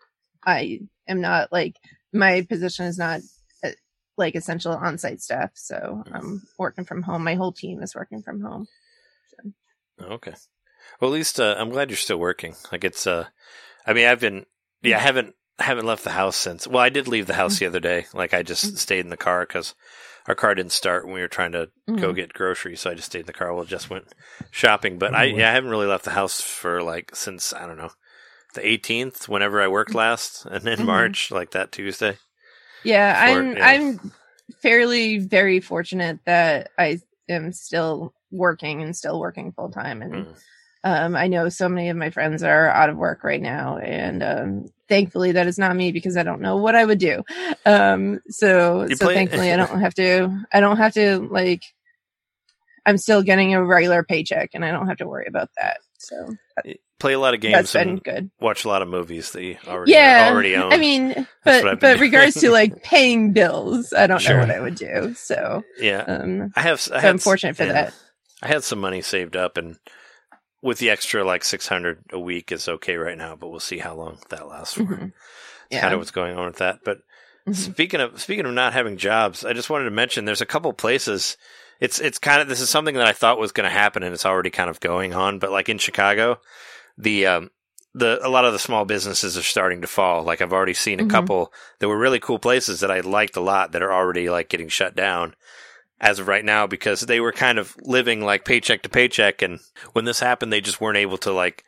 i 0.46 0.80
am 1.08 1.22
not 1.22 1.52
like 1.52 1.76
my 2.14 2.42
position 2.50 2.86
is 2.86 2.98
not 2.98 3.22
uh, 3.64 3.70
like 4.18 4.36
essential 4.36 4.74
on-site 4.74 5.22
staff 5.22 5.52
so 5.56 6.04
i'm 6.12 6.42
working 6.60 6.86
from 6.86 7.02
home 7.02 7.24
my 7.24 7.36
whole 7.36 7.52
team 7.54 7.82
is 7.82 7.96
working 7.96 8.22
from 8.22 8.42
home 8.42 8.68
Okay. 10.04 10.34
Well, 11.00 11.12
at 11.12 11.14
least 11.14 11.40
uh, 11.40 11.56
I'm 11.58 11.70
glad 11.70 11.90
you're 11.90 11.98
still 11.98 12.18
working. 12.18 12.56
Like 12.72 12.84
it's. 12.84 13.06
Uh, 13.08 13.26
I 13.86 13.94
mean, 13.94 14.08
I've 14.08 14.20
been. 14.20 14.46
Yeah, 14.82 14.98
I 14.98 15.02
haven't. 15.02 15.36
I 15.60 15.64
haven't 15.64 15.86
left 15.86 16.04
the 16.04 16.12
house 16.12 16.36
since. 16.36 16.68
Well, 16.68 16.82
I 16.82 16.90
did 16.90 17.08
leave 17.08 17.28
the 17.28 17.34
house 17.36 17.60
the 17.60 17.66
other 17.68 17.80
day. 17.80 18.06
Like 18.14 18.34
I 18.34 18.44
just 18.44 18.78
stayed 18.78 19.02
in 19.06 19.10
the 19.10 19.18
car 19.18 19.46
because 19.46 19.76
our 20.28 20.36
car 20.36 20.54
didn't 20.56 20.72
start 20.72 21.06
when 21.06 21.14
we 21.16 21.22
were 21.22 21.28
trying 21.28 21.52
to 21.54 21.70
go 21.88 22.12
Mhm. 22.12 22.16
get 22.16 22.34
groceries. 22.34 22.82
So 22.82 22.90
I 22.92 22.94
just 22.96 23.08
stayed 23.08 23.22
in 23.22 23.26
the 23.28 23.34
car. 23.34 23.54
Well, 23.54 23.66
just 23.66 23.90
went 23.90 24.06
shopping. 24.52 24.98
But 24.98 25.14
I 25.16 25.24
Oh, 25.32 25.36
yeah, 25.38 25.50
I 25.50 25.54
haven't 25.54 25.70
really 25.72 25.88
left 25.88 26.06
the 26.06 26.12
house 26.12 26.42
for 26.42 26.82
like 26.84 27.16
since 27.16 27.54
I 27.54 27.66
don't 27.68 27.78
know 27.78 27.92
the 28.54 28.62
18th. 28.66 29.28
Whenever 29.30 29.62
I 29.62 29.68
worked 29.68 29.94
last, 29.96 30.46
and 30.46 30.64
then 30.64 30.80
Mhm. 30.80 30.86
March, 30.86 31.32
like 31.32 31.52
that 31.52 31.72
Tuesday. 31.72 32.18
yeah 32.84 33.14
For- 33.14 33.40
i'm 33.40 33.56
yeah. 33.58 33.68
i'm 33.68 34.12
fairly 34.62 35.20
very 35.20 35.60
fortunate 35.60 36.18
that 36.26 36.72
i 36.78 37.00
am 37.30 37.54
still 37.54 38.12
working 38.32 38.82
and 38.82 38.96
still 38.96 39.20
working 39.20 39.52
full 39.52 39.70
time 39.70 40.02
and 40.02 40.14
Mm. 40.14 40.36
Um, 40.84 41.16
I 41.16 41.28
know 41.28 41.48
so 41.50 41.70
many 41.70 41.90
of 41.90 41.98
my 41.98 42.10
friends 42.10 42.42
are 42.42 42.68
out 42.68 42.90
of 42.90 42.98
work 42.98 43.24
right 43.24 43.40
now, 43.42 43.78
and 43.78 44.24
um, 44.24 44.66
thankfully 44.90 45.34
that 45.34 45.46
is 45.46 45.60
not 45.60 45.76
me 45.76 45.92
because 45.92 46.18
I 46.18 46.24
don't 46.24 46.42
know 46.42 46.58
what 46.58 46.74
I 46.76 46.84
would 46.84 46.98
do. 46.98 47.22
Um, 47.68 48.20
so 48.30 48.88
You 48.88 48.96
so 48.96 49.06
thankfully 49.14 49.52
I 49.52 49.58
don't 49.58 49.80
have 49.80 49.94
to. 49.94 50.36
I 50.52 50.60
don't 50.60 50.78
have 50.78 50.94
to 50.96 51.20
like. 51.30 51.62
I'm 52.86 52.98
still 52.98 53.22
getting 53.22 53.54
a 53.54 53.64
regular 53.64 54.04
paycheck, 54.04 54.50
and 54.56 54.66
I 54.66 54.72
don't 54.72 54.88
have 54.88 54.98
to 54.98 55.08
worry 55.08 55.26
about 55.28 55.50
that. 55.60 55.78
So 56.00 56.36
Play 57.00 57.14
a 57.14 57.20
lot 57.20 57.36
of 57.36 57.42
that's 57.42 57.74
games 57.74 57.74
been 57.74 57.90
and 57.90 58.04
good. 58.04 58.32
watch 58.40 58.66
a 58.66 58.68
lot 58.68 58.82
of 58.82 58.88
movies 58.88 59.32
that 59.32 59.44
you 59.44 59.58
already 59.68 59.92
Yeah, 59.92 60.30
already 60.32 60.56
own. 60.56 60.74
I 60.74 60.78
mean, 60.78 61.28
but 61.46 61.80
but 61.80 62.00
regards 62.00 62.36
to 62.42 62.50
like 62.52 62.82
paying 62.84 63.34
bills, 63.34 63.94
I 63.94 64.08
don't 64.08 64.20
Sure. 64.20 64.36
know 64.36 64.42
what 64.48 64.52
I 64.56 64.60
would 64.60 64.76
do. 64.76 65.14
So 65.16 65.64
yeah, 65.80 66.02
um, 66.08 66.52
I 66.56 66.62
have. 66.62 66.78
I 66.78 66.78
so 66.78 66.96
had 67.00 67.10
I'm 67.10 67.18
fortunate 67.20 67.56
for 67.56 67.66
yeah. 67.66 67.74
that. 67.74 67.94
I 68.42 68.48
had 68.48 68.64
some 68.64 68.80
money 68.80 69.02
saved 69.02 69.36
up, 69.36 69.58
and 69.58 69.78
with 70.62 70.80
the 70.80 70.90
extra 70.90 71.24
like 71.24 71.44
six 71.44 71.68
hundred 71.68 72.04
a 72.12 72.20
week 72.20 72.52
is 72.52 72.68
okay 72.68 72.96
right 72.96 73.18
now. 73.18 73.36
But 73.36 73.50
we'll 73.50 73.60
see 73.60 73.80
how 73.80 73.96
long 73.96 74.20
that 74.30 74.48
lasts 74.48 74.76
for. 74.76 74.84
Mhm. 74.84 75.00
That's 75.00 75.14
Yeah. 75.70 75.82
kind 75.82 75.94
of 75.94 76.00
what's 76.00 76.12
going 76.12 76.36
on 76.38 76.46
with 76.46 76.58
that. 76.58 76.80
But 76.84 77.00
Mhm. 77.48 77.56
speaking 77.56 78.02
of 78.02 78.22
speaking 78.22 78.46
of 78.46 78.54
not 78.54 78.74
having 78.74 78.98
jobs, 78.98 79.44
I 79.46 79.54
just 79.54 79.70
wanted 79.70 79.86
to 79.86 79.92
mention 79.92 80.26
there's 80.26 80.42
a 80.42 80.46
couple 80.46 80.72
places. 80.74 81.38
It's 81.80 82.00
it's 82.00 82.20
kind 82.20 82.42
of 82.42 82.48
this 82.48 82.62
is 82.62 82.70
something 82.70 82.96
that 82.96 83.08
I 83.08 83.14
thought 83.14 83.40
was 83.40 83.52
going 83.52 83.68
to 83.70 83.74
happen, 83.76 84.04
and 84.04 84.14
it's 84.14 84.26
already 84.26 84.50
kind 84.52 84.70
of 84.70 84.80
going 84.80 85.14
on. 85.14 85.40
But 85.40 85.52
like 85.52 85.68
in 85.70 85.78
Chicago, 85.80 86.40
the 86.98 87.26
um, 87.26 87.52
the 87.96 88.20
a 88.26 88.30
lot 88.30 88.46
of 88.46 88.54
the 88.54 88.60
small 88.60 88.86
businesses 88.86 89.38
are 89.38 89.42
starting 89.44 89.82
to 89.82 89.88
fall. 89.88 90.24
Like 90.24 90.42
I've 90.42 90.54
already 90.54 90.74
seen 90.76 91.00
a 91.00 91.04
Mhm. 91.04 91.10
couple 91.10 91.52
that 91.80 91.88
were 91.90 91.98
really 91.98 92.20
cool 92.20 92.38
places 92.40 92.80
that 92.82 92.92
I 92.92 93.00
liked 93.00 93.36
a 93.36 93.42
lot 93.42 93.72
that 93.72 93.82
are 93.82 93.92
already 93.92 94.30
like 94.30 94.48
getting 94.50 94.70
shut 94.70 94.96
down 94.96 95.36
as 96.02 96.20
of 96.20 96.28
right 96.28 96.44
now 96.44 96.68
because 96.68 97.02
they 97.02 97.20
were 97.22 97.32
kind 97.32 97.58
of 97.60 97.76
living 97.82 98.20
like 98.26 98.44
paycheck 98.44 98.82
to 98.82 98.90
paycheck 98.90 99.42
and 99.42 99.60
when 99.94 100.04
this 100.04 100.20
happened 100.20 100.52
they 100.52 100.60
just 100.60 100.82
weren't 100.82 100.98
able 100.98 101.18
to 101.20 101.32
like 101.32 101.64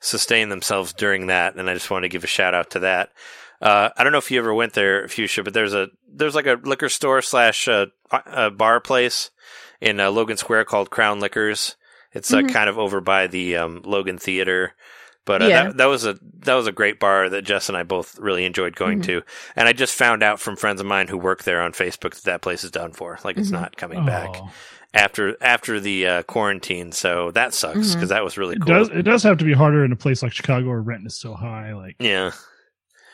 sustain 0.00 0.48
themselves 0.50 0.92
during 0.92 1.28
that 1.28 1.54
and 1.56 1.70
I 1.70 1.74
just 1.74 1.90
wanted 1.90 2.08
to 2.08 2.12
give 2.12 2.24
a 2.24 2.28
shout 2.28 2.54
out 2.54 2.70
to 2.70 2.80
that. 2.80 3.10
Uh, 3.62 3.88
I 3.96 4.02
don't 4.04 4.12
know 4.12 4.18
if 4.18 4.30
you 4.30 4.38
ever 4.38 4.52
went 4.54 4.74
there, 4.74 5.08
Fuchsia, 5.08 5.42
but 5.42 5.52
there's 5.54 5.74
a 5.74 5.88
there's 6.12 6.34
like 6.34 6.46
a 6.46 6.60
liquor 6.62 6.88
store 6.88 7.22
slash 7.22 7.66
uh, 7.66 7.86
a 8.10 8.50
bar 8.50 8.80
place 8.80 9.30
in 9.80 9.98
uh, 9.98 10.10
Logan 10.10 10.36
Square 10.36 10.66
called 10.66 10.90
Crown 10.90 11.18
Liquors. 11.20 11.74
It's 12.12 12.32
uh, 12.32 12.38
Mhm. 12.38 12.52
kind 12.52 12.68
of 12.70 12.78
over 12.78 13.00
by 13.00 13.26
the 13.26 13.56
um, 13.56 13.82
Logan 13.84 14.16
Theater, 14.18 14.74
but 15.28 15.42
uh, 15.42 15.46
Yeah. 15.46 15.64
that, 15.64 15.76
that 15.76 15.84
was 15.86 16.04
a 16.04 16.18
that 16.40 16.54
was 16.54 16.66
a 16.66 16.72
great 16.72 16.98
bar 16.98 17.28
that 17.28 17.42
Jess 17.42 17.68
and 17.68 17.76
I 17.76 17.82
both 17.82 18.18
really 18.18 18.44
enjoyed 18.46 18.74
going 18.74 19.00
Mhm. 19.00 19.04
to. 19.04 19.22
And 19.54 19.68
I 19.68 19.72
just 19.74 19.94
found 19.94 20.22
out 20.22 20.40
from 20.40 20.56
friends 20.56 20.80
of 20.80 20.86
mine 20.86 21.06
who 21.08 21.18
work 21.18 21.44
there 21.44 21.60
on 21.60 21.72
Facebook 21.72 22.14
that 22.14 22.24
that 22.24 22.40
place 22.42 22.64
is 22.64 22.70
done 22.70 22.92
for. 22.92 23.18
Like 23.22 23.36
it's 23.36 23.50
Mhm. 23.50 23.52
not 23.60 23.76
coming 23.76 24.04
back 24.06 24.30
Oh. 24.32 24.50
after 24.94 25.36
after 25.42 25.78
the 25.78 26.06
uh, 26.06 26.22
quarantine. 26.22 26.90
So 26.92 27.30
that 27.32 27.52
sucks 27.54 27.94
because 27.94 28.08
that 28.08 28.24
was 28.24 28.38
really 28.38 28.56
It 28.56 28.62
cool. 28.62 28.74
does 28.74 28.88
it 28.88 29.02
does 29.02 29.22
have 29.24 29.36
to 29.38 29.44
be 29.44 29.52
harder 29.52 29.84
in 29.84 29.92
a 29.92 29.96
place 29.96 30.22
like 30.22 30.32
Chicago 30.32 30.66
where 30.68 30.80
rent 30.80 31.06
is 31.06 31.20
so 31.20 31.34
high, 31.34 31.74
like 31.74 31.96
yeah. 32.00 32.30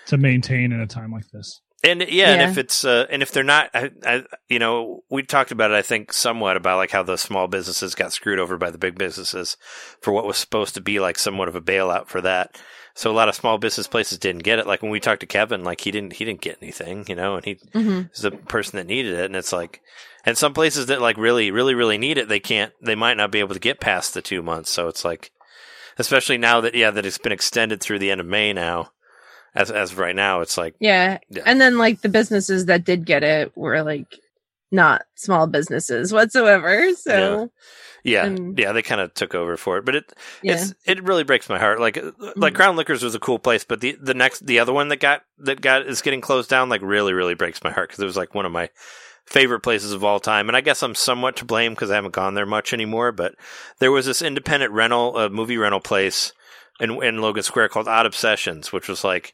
to 0.06 0.16
maintain 0.16 0.70
in 0.72 0.80
a 0.80 0.86
time 0.86 1.10
like 1.10 1.28
this. 1.32 1.60
And 1.84 2.02
yeah, 2.08 2.30
and 2.32 2.50
if 2.50 2.56
it's 2.58 2.84
uh, 2.84 3.06
and 3.10 3.22
if 3.22 3.30
they're 3.30 3.44
not, 3.44 3.68
I, 3.74 3.90
I, 4.06 4.24
you 4.48 4.58
know, 4.58 5.04
we 5.10 5.22
talked 5.22 5.52
about 5.52 5.70
it. 5.70 5.74
I 5.74 5.82
think 5.82 6.12
somewhat 6.12 6.56
about 6.56 6.78
like 6.78 6.90
how 6.90 7.02
the 7.02 7.18
small 7.18 7.46
businesses 7.46 7.94
got 7.94 8.12
screwed 8.12 8.38
over 8.38 8.56
by 8.56 8.70
the 8.70 8.78
big 8.78 8.96
businesses 8.96 9.58
for 10.00 10.10
what 10.12 10.26
was 10.26 10.38
supposed 10.38 10.74
to 10.76 10.80
be 10.80 10.98
like 10.98 11.18
somewhat 11.18 11.48
of 11.48 11.54
a 11.56 11.60
bailout 11.60 12.08
for 12.08 12.22
that. 12.22 12.58
So 12.94 13.10
a 13.10 13.12
lot 13.12 13.28
of 13.28 13.34
small 13.34 13.58
business 13.58 13.86
places 13.86 14.18
didn't 14.18 14.44
get 14.44 14.58
it. 14.58 14.66
Like 14.66 14.80
when 14.80 14.90
we 14.92 14.98
talked 15.00 15.20
to 15.20 15.26
Kevin, 15.26 15.62
like 15.62 15.82
he 15.82 15.90
didn't 15.90 16.14
he 16.14 16.24
didn't 16.24 16.40
get 16.40 16.58
anything, 16.62 17.04
you 17.06 17.14
know, 17.16 17.34
and 17.36 17.44
he 17.44 17.56
Mhm. 17.74 18.10
is 18.14 18.22
the 18.22 18.30
person 18.30 18.78
that 18.78 18.86
needed 18.86 19.12
it. 19.12 19.26
And 19.26 19.36
it's 19.36 19.52
like, 19.52 19.82
and 20.24 20.38
some 20.38 20.54
places 20.54 20.86
that 20.86 21.02
like 21.02 21.18
really 21.18 21.50
really 21.50 21.74
really 21.74 21.98
need 21.98 22.16
it, 22.16 22.28
they 22.28 22.40
can't, 22.40 22.72
they 22.82 22.94
might 22.94 23.18
not 23.18 23.30
be 23.30 23.40
able 23.40 23.54
to 23.54 23.60
get 23.60 23.78
past 23.80 24.14
the 24.14 24.22
two 24.22 24.42
months. 24.42 24.70
So 24.70 24.88
it's 24.88 25.04
like, 25.04 25.32
especially 25.98 26.38
now 26.38 26.62
that 26.62 26.74
yeah 26.74 26.90
that 26.92 27.04
it's 27.04 27.18
been 27.18 27.32
extended 27.32 27.82
through 27.82 27.98
the 27.98 28.10
end 28.10 28.22
of 28.22 28.26
May 28.26 28.52
now. 28.54 28.90
As 29.54 29.70
as 29.70 29.92
of 29.92 29.98
right 29.98 30.16
now, 30.16 30.40
it's 30.40 30.58
like 30.58 30.74
Yeah. 30.80 31.18
Yeah. 31.30 31.42
And 31.46 31.60
then 31.60 31.78
like 31.78 32.00
the 32.00 32.08
businesses 32.08 32.66
that 32.66 32.84
did 32.84 33.04
get 33.06 33.22
it 33.22 33.56
were 33.56 33.82
like 33.82 34.18
not 34.72 35.02
small 35.14 35.46
businesses 35.46 36.12
whatsoever. 36.12 36.92
So 36.94 37.50
Yeah, 38.02 38.26
And- 38.26 38.58
yeah, 38.58 38.72
they 38.72 38.82
kind 38.82 39.00
of 39.00 39.14
took 39.14 39.34
over 39.34 39.56
for 39.56 39.78
it, 39.78 39.84
but 39.86 39.94
it 39.94 40.12
yeah. 40.42 40.54
it's 40.54 40.74
it 40.84 41.02
really 41.04 41.22
breaks 41.24 41.48
my 41.48 41.58
heart. 41.58 41.80
Like 41.80 41.96
like 42.36 42.52
Mhm. 42.52 42.56
Crown 42.56 42.76
Liquors 42.76 43.02
was 43.02 43.14
a 43.14 43.20
cool 43.20 43.38
place, 43.38 43.64
but 43.64 43.80
the 43.80 43.96
the 44.00 44.12
next 44.14 44.44
the 44.46 44.58
other 44.58 44.72
one 44.72 44.88
that 44.88 44.96
got 45.00 45.22
that 45.38 45.60
got 45.60 45.86
is 45.86 46.02
getting 46.02 46.20
closed 46.20 46.50
down 46.50 46.68
like 46.68 46.82
really 46.82 47.12
really 47.12 47.34
breaks 47.34 47.62
my 47.64 47.70
heart 47.70 47.88
because 47.88 48.02
it 48.02 48.06
was 48.06 48.16
like 48.16 48.34
one 48.34 48.44
of 48.46 48.52
my 48.52 48.68
favorite 49.26 49.60
places 49.60 49.92
of 49.92 50.04
all 50.04 50.20
time, 50.20 50.48
and 50.48 50.56
I 50.56 50.60
guess 50.60 50.82
I'm 50.82 50.94
somewhat 50.94 51.36
to 51.36 51.46
blame 51.46 51.72
because 51.72 51.90
I 51.90 51.94
haven't 51.94 52.12
gone 52.12 52.34
there 52.34 52.44
much 52.44 52.74
anymore. 52.74 53.10
But 53.10 53.36
there 53.78 53.90
was 53.92 54.04
this 54.04 54.20
independent 54.20 54.72
rental 54.72 55.16
uh, 55.16 55.28
movie 55.30 55.56
rental 55.56 55.80
place 55.80 56.32
in 56.80 57.02
in 57.02 57.22
Logan 57.22 57.42
Square 57.44 57.68
called 57.70 57.88
Odd 57.88 58.04
Obsessions, 58.04 58.70
which 58.72 58.86
was 58.88 59.02
like 59.04 59.32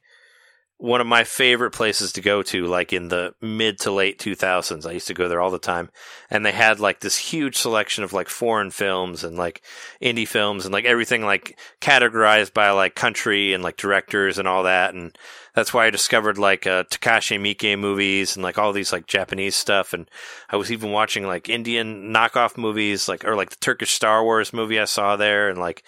one 0.81 1.03
of 1.03 1.07
my 1.07 1.25
favorite 1.25 1.73
places 1.73 2.11
to 2.13 2.23
go 2.23 2.43
to 2.43 2.67
like 2.67 2.91
in 2.95 3.09
the 3.09 3.35
mid 3.43 3.79
to 3.79 3.93
late 3.93 4.19
2000s 4.19 4.87
i 4.87 4.93
used 4.93 5.07
to 5.07 5.13
go 5.13 5.29
there 5.29 5.41
all 5.41 5.51
the 5.51 5.59
time. 5.59 5.91
And 6.31 6.45
they 6.45 6.53
had 6.53 6.81
like 6.81 7.01
this 7.01 7.17
huge 7.17 7.57
selection 7.57 8.03
of 8.03 8.15
like 8.15 8.29
foreign 8.29 8.71
films 8.71 9.23
and 9.23 9.37
like 9.37 9.63
indie 10.01 10.27
films 10.27 10.65
and 10.65 10.73
like 10.73 10.87
everything 10.87 11.23
like 11.23 11.59
categorized 11.81 12.55
by 12.55 12.71
like 12.71 12.95
country 12.95 13.53
and 13.53 13.63
like 13.63 13.77
directors 13.77 14.39
and 14.39 14.49
all 14.49 14.63
that. 14.63 14.95
And 14.95 15.17
that's 15.55 15.75
why 15.75 15.87
I 15.87 15.91
discovered 15.91 16.39
like 16.39 16.67
uh, 16.67 16.85
Takashi 16.85 17.39
Miike 17.39 17.79
movies 17.79 18.37
and 18.37 18.43
like 18.43 18.57
all 18.57 18.73
these 18.73 18.93
like 18.93 19.07
Japanese 19.07 19.57
stuff. 19.57 19.93
And 19.93 20.09
I 20.49 20.57
was 20.57 20.73
even 20.73 20.93
watching 20.93 21.27
like 21.27 21.49
Indian 21.49 22.13
knockoff 22.13 22.57
movies 22.57 23.09
like 23.09 23.25
or 23.25 23.37
like 23.37 23.51
the 23.51 23.57
Turkish 23.57 23.93
Star 23.93 24.25
Wars 24.25 24.53
movie 24.53 24.81
I 24.81 24.87
saw 24.87 25.17
there 25.17 25.51
and 25.51 25.59
like 25.59 25.83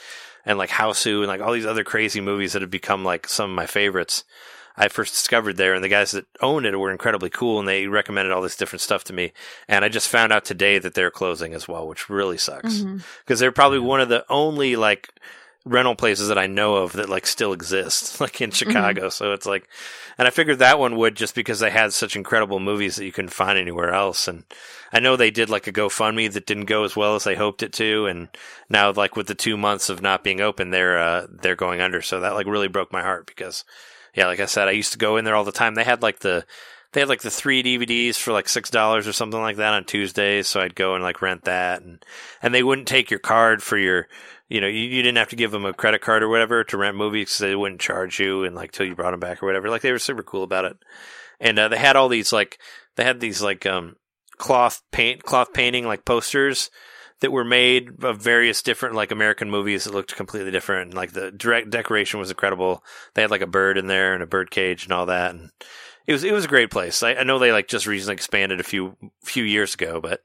and 0.44 0.58
like 0.58 0.70
Hausu 0.70 1.20
and 1.20 1.28
like 1.28 1.40
all 1.40 1.52
these 1.52 1.66
other 1.66 1.84
crazy 1.84 2.20
movies 2.20 2.52
that 2.52 2.62
have 2.62 2.70
become 2.70 3.04
like 3.04 3.28
some 3.28 3.50
of 3.50 3.56
my 3.56 3.66
favorites. 3.66 4.24
I 4.76 4.88
first 4.88 5.12
discovered 5.12 5.56
there, 5.56 5.74
and 5.74 5.84
the 5.84 5.88
guys 5.88 6.12
that 6.12 6.26
owned 6.40 6.66
it 6.66 6.78
were 6.78 6.90
incredibly 6.90 7.30
cool, 7.30 7.58
and 7.58 7.68
they 7.68 7.86
recommended 7.86 8.32
all 8.32 8.42
this 8.42 8.56
different 8.56 8.80
stuff 8.80 9.04
to 9.04 9.12
me. 9.12 9.32
And 9.68 9.84
I 9.84 9.88
just 9.88 10.08
found 10.08 10.32
out 10.32 10.44
today 10.44 10.78
that 10.78 10.94
they're 10.94 11.10
closing 11.10 11.54
as 11.54 11.68
well, 11.68 11.86
which 11.86 12.08
really 12.08 12.38
sucks 12.38 12.80
because 13.24 13.40
they're 13.40 13.52
probably 13.52 13.78
one 13.78 14.00
of 14.00 14.08
the 14.08 14.24
only 14.30 14.76
like 14.76 15.10
rental 15.64 15.94
places 15.94 16.28
that 16.28 16.38
I 16.38 16.46
know 16.46 16.76
of 16.76 16.92
that 16.94 17.08
like 17.08 17.26
still 17.26 17.52
exists, 17.52 18.20
like 18.20 18.40
in 18.40 18.50
Chicago. 18.50 19.08
So 19.08 19.32
it's 19.32 19.46
like, 19.46 19.68
and 20.18 20.26
I 20.26 20.30
figured 20.30 20.58
that 20.58 20.78
one 20.78 20.96
would 20.96 21.16
just 21.16 21.34
because 21.34 21.60
they 21.60 21.70
had 21.70 21.92
such 21.92 22.16
incredible 22.16 22.60
movies 22.60 22.96
that 22.96 23.04
you 23.04 23.12
couldn't 23.12 23.30
find 23.30 23.58
anywhere 23.58 23.92
else. 23.92 24.28
And 24.28 24.44
I 24.92 25.00
know 25.00 25.16
they 25.16 25.30
did 25.30 25.50
like 25.50 25.66
a 25.66 25.72
GoFundMe 25.72 26.32
that 26.32 26.46
didn't 26.46 26.66
go 26.66 26.84
as 26.84 26.96
well 26.96 27.14
as 27.14 27.24
they 27.24 27.34
hoped 27.34 27.62
it 27.62 27.72
to, 27.74 28.06
and 28.06 28.28
now 28.68 28.92
like 28.92 29.16
with 29.16 29.26
the 29.26 29.34
two 29.34 29.56
months 29.56 29.88
of 29.88 30.02
not 30.02 30.24
being 30.24 30.40
open, 30.40 30.70
they're 30.70 30.98
uh, 30.98 31.26
they're 31.30 31.56
going 31.56 31.80
under. 31.80 32.02
So 32.02 32.20
that 32.20 32.34
like 32.34 32.46
really 32.46 32.68
broke 32.68 32.92
my 32.92 33.02
heart 33.02 33.26
because, 33.26 33.64
yeah, 34.14 34.26
like 34.26 34.40
I 34.40 34.46
said, 34.46 34.68
I 34.68 34.72
used 34.72 34.92
to 34.92 34.98
go 34.98 35.16
in 35.16 35.24
there 35.24 35.34
all 35.34 35.44
the 35.44 35.52
time. 35.52 35.74
They 35.74 35.84
had 35.84 36.02
like 36.02 36.20
the 36.20 36.44
they 36.92 37.00
had 37.00 37.08
like 37.08 37.22
the 37.22 37.30
three 37.30 37.62
DVDs 37.62 38.16
for 38.16 38.32
like 38.32 38.48
six 38.48 38.70
dollars 38.70 39.08
or 39.08 39.12
something 39.12 39.40
like 39.40 39.56
that 39.56 39.72
on 39.72 39.84
Tuesdays. 39.84 40.46
So 40.46 40.60
I'd 40.60 40.74
go 40.74 40.94
and 40.94 41.02
like 41.02 41.22
rent 41.22 41.44
that, 41.44 41.82
and 41.82 42.04
and 42.42 42.54
they 42.54 42.62
wouldn't 42.62 42.88
take 42.88 43.10
your 43.10 43.20
card 43.20 43.62
for 43.62 43.78
your, 43.78 44.08
you 44.48 44.60
know, 44.60 44.66
you, 44.66 44.80
you 44.80 45.02
didn't 45.02 45.18
have 45.18 45.30
to 45.30 45.36
give 45.36 45.50
them 45.50 45.64
a 45.64 45.72
credit 45.72 46.02
card 46.02 46.22
or 46.22 46.28
whatever 46.28 46.62
to 46.64 46.76
rent 46.76 46.96
movies 46.96 47.28
because 47.28 47.38
they 47.38 47.56
wouldn't 47.56 47.80
charge 47.80 48.20
you 48.20 48.44
and 48.44 48.54
like 48.54 48.72
till 48.72 48.86
you 48.86 48.94
brought 48.94 49.12
them 49.12 49.20
back 49.20 49.42
or 49.42 49.46
whatever. 49.46 49.70
Like 49.70 49.82
they 49.82 49.92
were 49.92 49.98
super 49.98 50.22
cool 50.22 50.42
about 50.42 50.66
it, 50.66 50.76
and 51.40 51.58
uh, 51.58 51.68
they 51.68 51.78
had 51.78 51.96
all 51.96 52.08
these 52.08 52.32
like 52.32 52.58
they 52.96 53.04
had 53.04 53.20
these 53.20 53.40
like 53.40 53.64
um 53.64 53.96
cloth 54.36 54.82
paint 54.90 55.22
cloth 55.22 55.52
painting 55.54 55.86
like 55.86 56.04
posters 56.04 56.70
that 57.22 57.32
were 57.32 57.44
made 57.44 58.02
of 58.04 58.20
various 58.20 58.62
different 58.62 58.96
like 58.96 59.12
American 59.12 59.48
movies 59.48 59.84
that 59.84 59.94
looked 59.94 60.16
completely 60.16 60.50
different. 60.50 60.88
And, 60.88 60.94
like 60.94 61.12
the 61.12 61.30
direct 61.30 61.70
decoration 61.70 62.18
was 62.18 62.30
incredible. 62.30 62.84
They 63.14 63.22
had 63.22 63.30
like 63.30 63.42
a 63.42 63.46
bird 63.46 63.78
in 63.78 63.86
there 63.86 64.12
and 64.12 64.22
a 64.22 64.26
bird 64.26 64.50
cage 64.50 64.84
and 64.84 64.92
all 64.92 65.06
that. 65.06 65.30
And 65.30 65.50
it 66.06 66.12
was 66.12 66.24
it 66.24 66.32
was 66.32 66.44
a 66.44 66.48
great 66.48 66.70
place. 66.70 67.02
I, 67.02 67.14
I 67.14 67.22
know 67.22 67.38
they 67.38 67.52
like 67.52 67.68
just 67.68 67.86
recently 67.86 68.14
expanded 68.14 68.58
a 68.58 68.64
few 68.64 68.96
few 69.22 69.44
years 69.44 69.74
ago, 69.74 70.00
but 70.00 70.20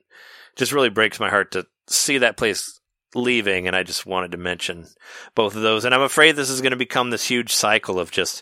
just 0.55 0.71
really 0.71 0.89
breaks 0.89 1.19
my 1.19 1.29
heart 1.29 1.51
to 1.51 1.67
see 1.87 2.17
that 2.17 2.35
place 2.35 2.79
leaving. 3.13 3.67
And 3.67 3.75
I 3.75 3.83
just 3.83 4.07
wanted 4.07 4.31
to 4.31 4.37
mention 4.37 4.87
both 5.35 5.55
of 5.55 5.61
those. 5.61 5.85
And 5.85 5.93
I'm 5.93 6.01
afraid 6.01 6.35
this 6.35 6.49
is 6.49 6.61
going 6.61 6.71
to 6.71 6.77
become 6.77 7.11
this 7.11 7.27
huge 7.27 7.53
cycle 7.53 7.99
of 7.99 8.09
just 8.09 8.41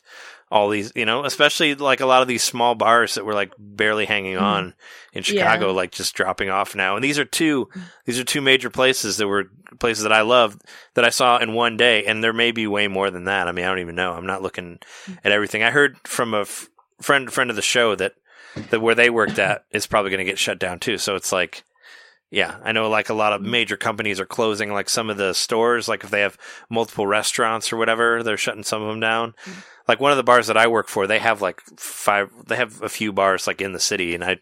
all 0.52 0.70
these, 0.70 0.92
you 0.96 1.06
know, 1.06 1.26
especially 1.26 1.74
like 1.76 2.00
a 2.02 2.06
lot 2.06 2.22
of 2.22 2.28
these 2.28 2.44
small 2.44 2.76
bars 2.76 3.16
that 3.16 3.26
were 3.26 3.34
like 3.34 3.52
barely 3.58 4.06
hanging 4.06 4.36
Mhm. 4.38 4.42
on 4.42 4.74
in 5.12 5.24
Chicago, 5.24 5.68
Yeah. 5.68 5.74
like 5.74 5.92
just 5.92 6.16
dropping 6.16 6.50
off 6.50 6.76
now. 6.76 6.96
And 6.96 7.04
these 7.04 7.18
are 7.18 7.26
two, 7.26 7.66
mm. 7.76 7.82
these 8.06 8.20
are 8.20 8.24
two 8.24 8.42
major 8.42 8.70
places 8.70 9.18
that 9.18 9.28
were 9.28 9.46
places 9.80 10.04
that 10.04 10.14
I 10.14 10.22
loved 10.22 10.62
that 10.94 11.04
I 11.04 11.10
saw 11.10 11.38
in 11.38 11.54
one 11.54 11.78
day. 11.78 12.06
And 12.06 12.24
there 12.24 12.32
may 12.34 12.52
be 12.52 12.68
way 12.68 12.88
more 12.88 13.10
than 13.10 13.26
that. 13.26 13.48
I 13.48 13.52
mean, 13.52 13.66
I 13.66 13.70
don't 13.70 13.80
even 13.80 13.96
know. 13.96 14.14
I'm 14.14 14.28
not 14.28 14.44
looking 14.44 14.80
mm. 15.08 15.18
at 15.24 15.32
everything. 15.32 15.64
I 15.64 15.72
heard 15.72 15.98
from 16.04 16.34
a 16.34 16.42
f- 16.42 16.70
friend, 17.02 17.34
friend 17.34 17.50
of 17.50 17.56
the 17.56 17.62
show 17.64 17.96
that, 17.96 18.14
that 18.70 18.82
where 18.82 18.96
they 18.96 19.10
worked 19.10 19.40
at 19.40 19.66
is 19.72 19.88
probably 19.88 20.12
going 20.12 20.26
to 20.26 20.32
get 20.32 20.40
shut 20.40 20.60
down 20.60 20.80
too. 20.80 20.98
So 21.00 21.16
it's 21.16 21.32
like, 21.32 21.64
Yeah, 22.30 22.58
I 22.64 22.72
know 22.72 22.88
like 22.90 23.10
a 23.10 23.14
lot 23.16 23.34
of 23.34 23.42
mm. 23.42 23.50
major 23.50 23.78
companies 23.78 24.20
are 24.20 24.26
closing 24.28 24.72
like 24.72 24.90
some 24.90 25.10
of 25.10 25.18
the 25.18 25.34
stores, 25.34 25.88
like 25.88 26.04
if 26.04 26.12
they 26.12 26.22
have 26.22 26.38
multiple 26.70 27.08
restaurants 27.08 27.74
or 27.74 27.78
whatever, 27.78 28.22
they're 28.22 28.38
shutting 28.38 28.64
some 28.64 28.82
of 28.84 28.88
them 28.90 29.00
down. 29.00 29.34
Like 29.88 30.00
one 30.00 30.12
of 30.12 30.18
the 30.18 30.24
bars 30.24 30.48
that 30.48 30.58
I 30.58 30.68
work 30.68 30.88
for, 30.88 31.06
they 31.08 31.20
have 31.20 31.42
like 31.42 31.62
five, 31.78 32.30
they 32.48 32.56
have 32.56 32.82
a 32.82 32.90
few 32.90 33.14
bars 33.14 33.46
like 33.48 33.62
in 33.62 33.74
the 33.74 33.80
city 33.80 34.16
and 34.16 34.24
I 34.24 34.38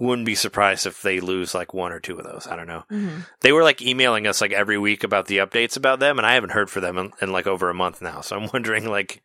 wouldn't 0.00 0.26
be 0.26 0.34
surprised 0.34 0.86
if 0.86 1.02
they 1.02 1.20
lose 1.20 1.54
like 1.54 1.74
one 1.74 1.92
or 1.92 2.00
two 2.00 2.18
of 2.18 2.24
those. 2.24 2.46
I 2.46 2.56
don't 2.56 2.66
know. 2.66 2.84
hmm 2.88 3.18
They 3.40 3.52
were 3.52 3.62
like 3.62 3.82
emailing 3.82 4.26
us 4.26 4.40
like 4.40 4.52
every 4.52 4.78
week 4.78 5.04
about 5.04 5.26
the 5.26 5.38
updates 5.38 5.76
about 5.76 6.00
them 6.00 6.18
and 6.18 6.26
I 6.26 6.34
haven't 6.34 6.52
heard 6.52 6.70
from 6.70 6.82
them 6.82 6.96
in, 6.98 7.12
in 7.20 7.32
like 7.32 7.46
over 7.46 7.68
a 7.70 7.74
month 7.74 8.00
now. 8.00 8.20
So 8.22 8.36
I'm 8.36 8.48
wondering 8.52 8.86
like 8.86 9.22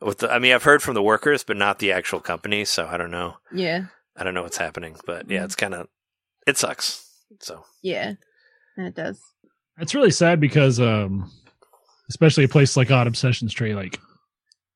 with 0.00 0.18
the, 0.18 0.30
I 0.32 0.38
mean, 0.38 0.52
I've 0.52 0.62
heard 0.64 0.82
from 0.82 0.94
the 0.94 1.02
workers, 1.02 1.44
but 1.44 1.56
not 1.56 1.78
the 1.78 1.92
actual 1.92 2.20
company. 2.20 2.64
So 2.64 2.86
I 2.86 2.96
don't 2.96 3.10
know. 3.10 3.36
Yeah, 3.52 3.86
I 4.16 4.24
don't 4.24 4.34
know 4.34 4.42
what's 4.42 4.56
happening, 4.58 4.96
but 5.06 5.30
yeah, 5.30 5.40
Mhm. 5.40 5.44
it's 5.44 5.56
kind 5.56 5.74
of, 5.74 5.88
it 6.46 6.56
sucks. 6.58 7.08
So 7.40 7.64
yeah, 7.82 8.14
it 8.76 8.94
does. 8.94 9.20
It's 9.78 9.94
really 9.94 10.10
sad 10.12 10.40
because, 10.40 10.78
um, 10.80 11.30
especially 12.10 12.44
a 12.44 12.48
place 12.48 12.76
like 12.76 12.90
Odd 12.90 13.06
Obsessions 13.06 13.52
Tree, 13.52 13.74
like 13.74 13.98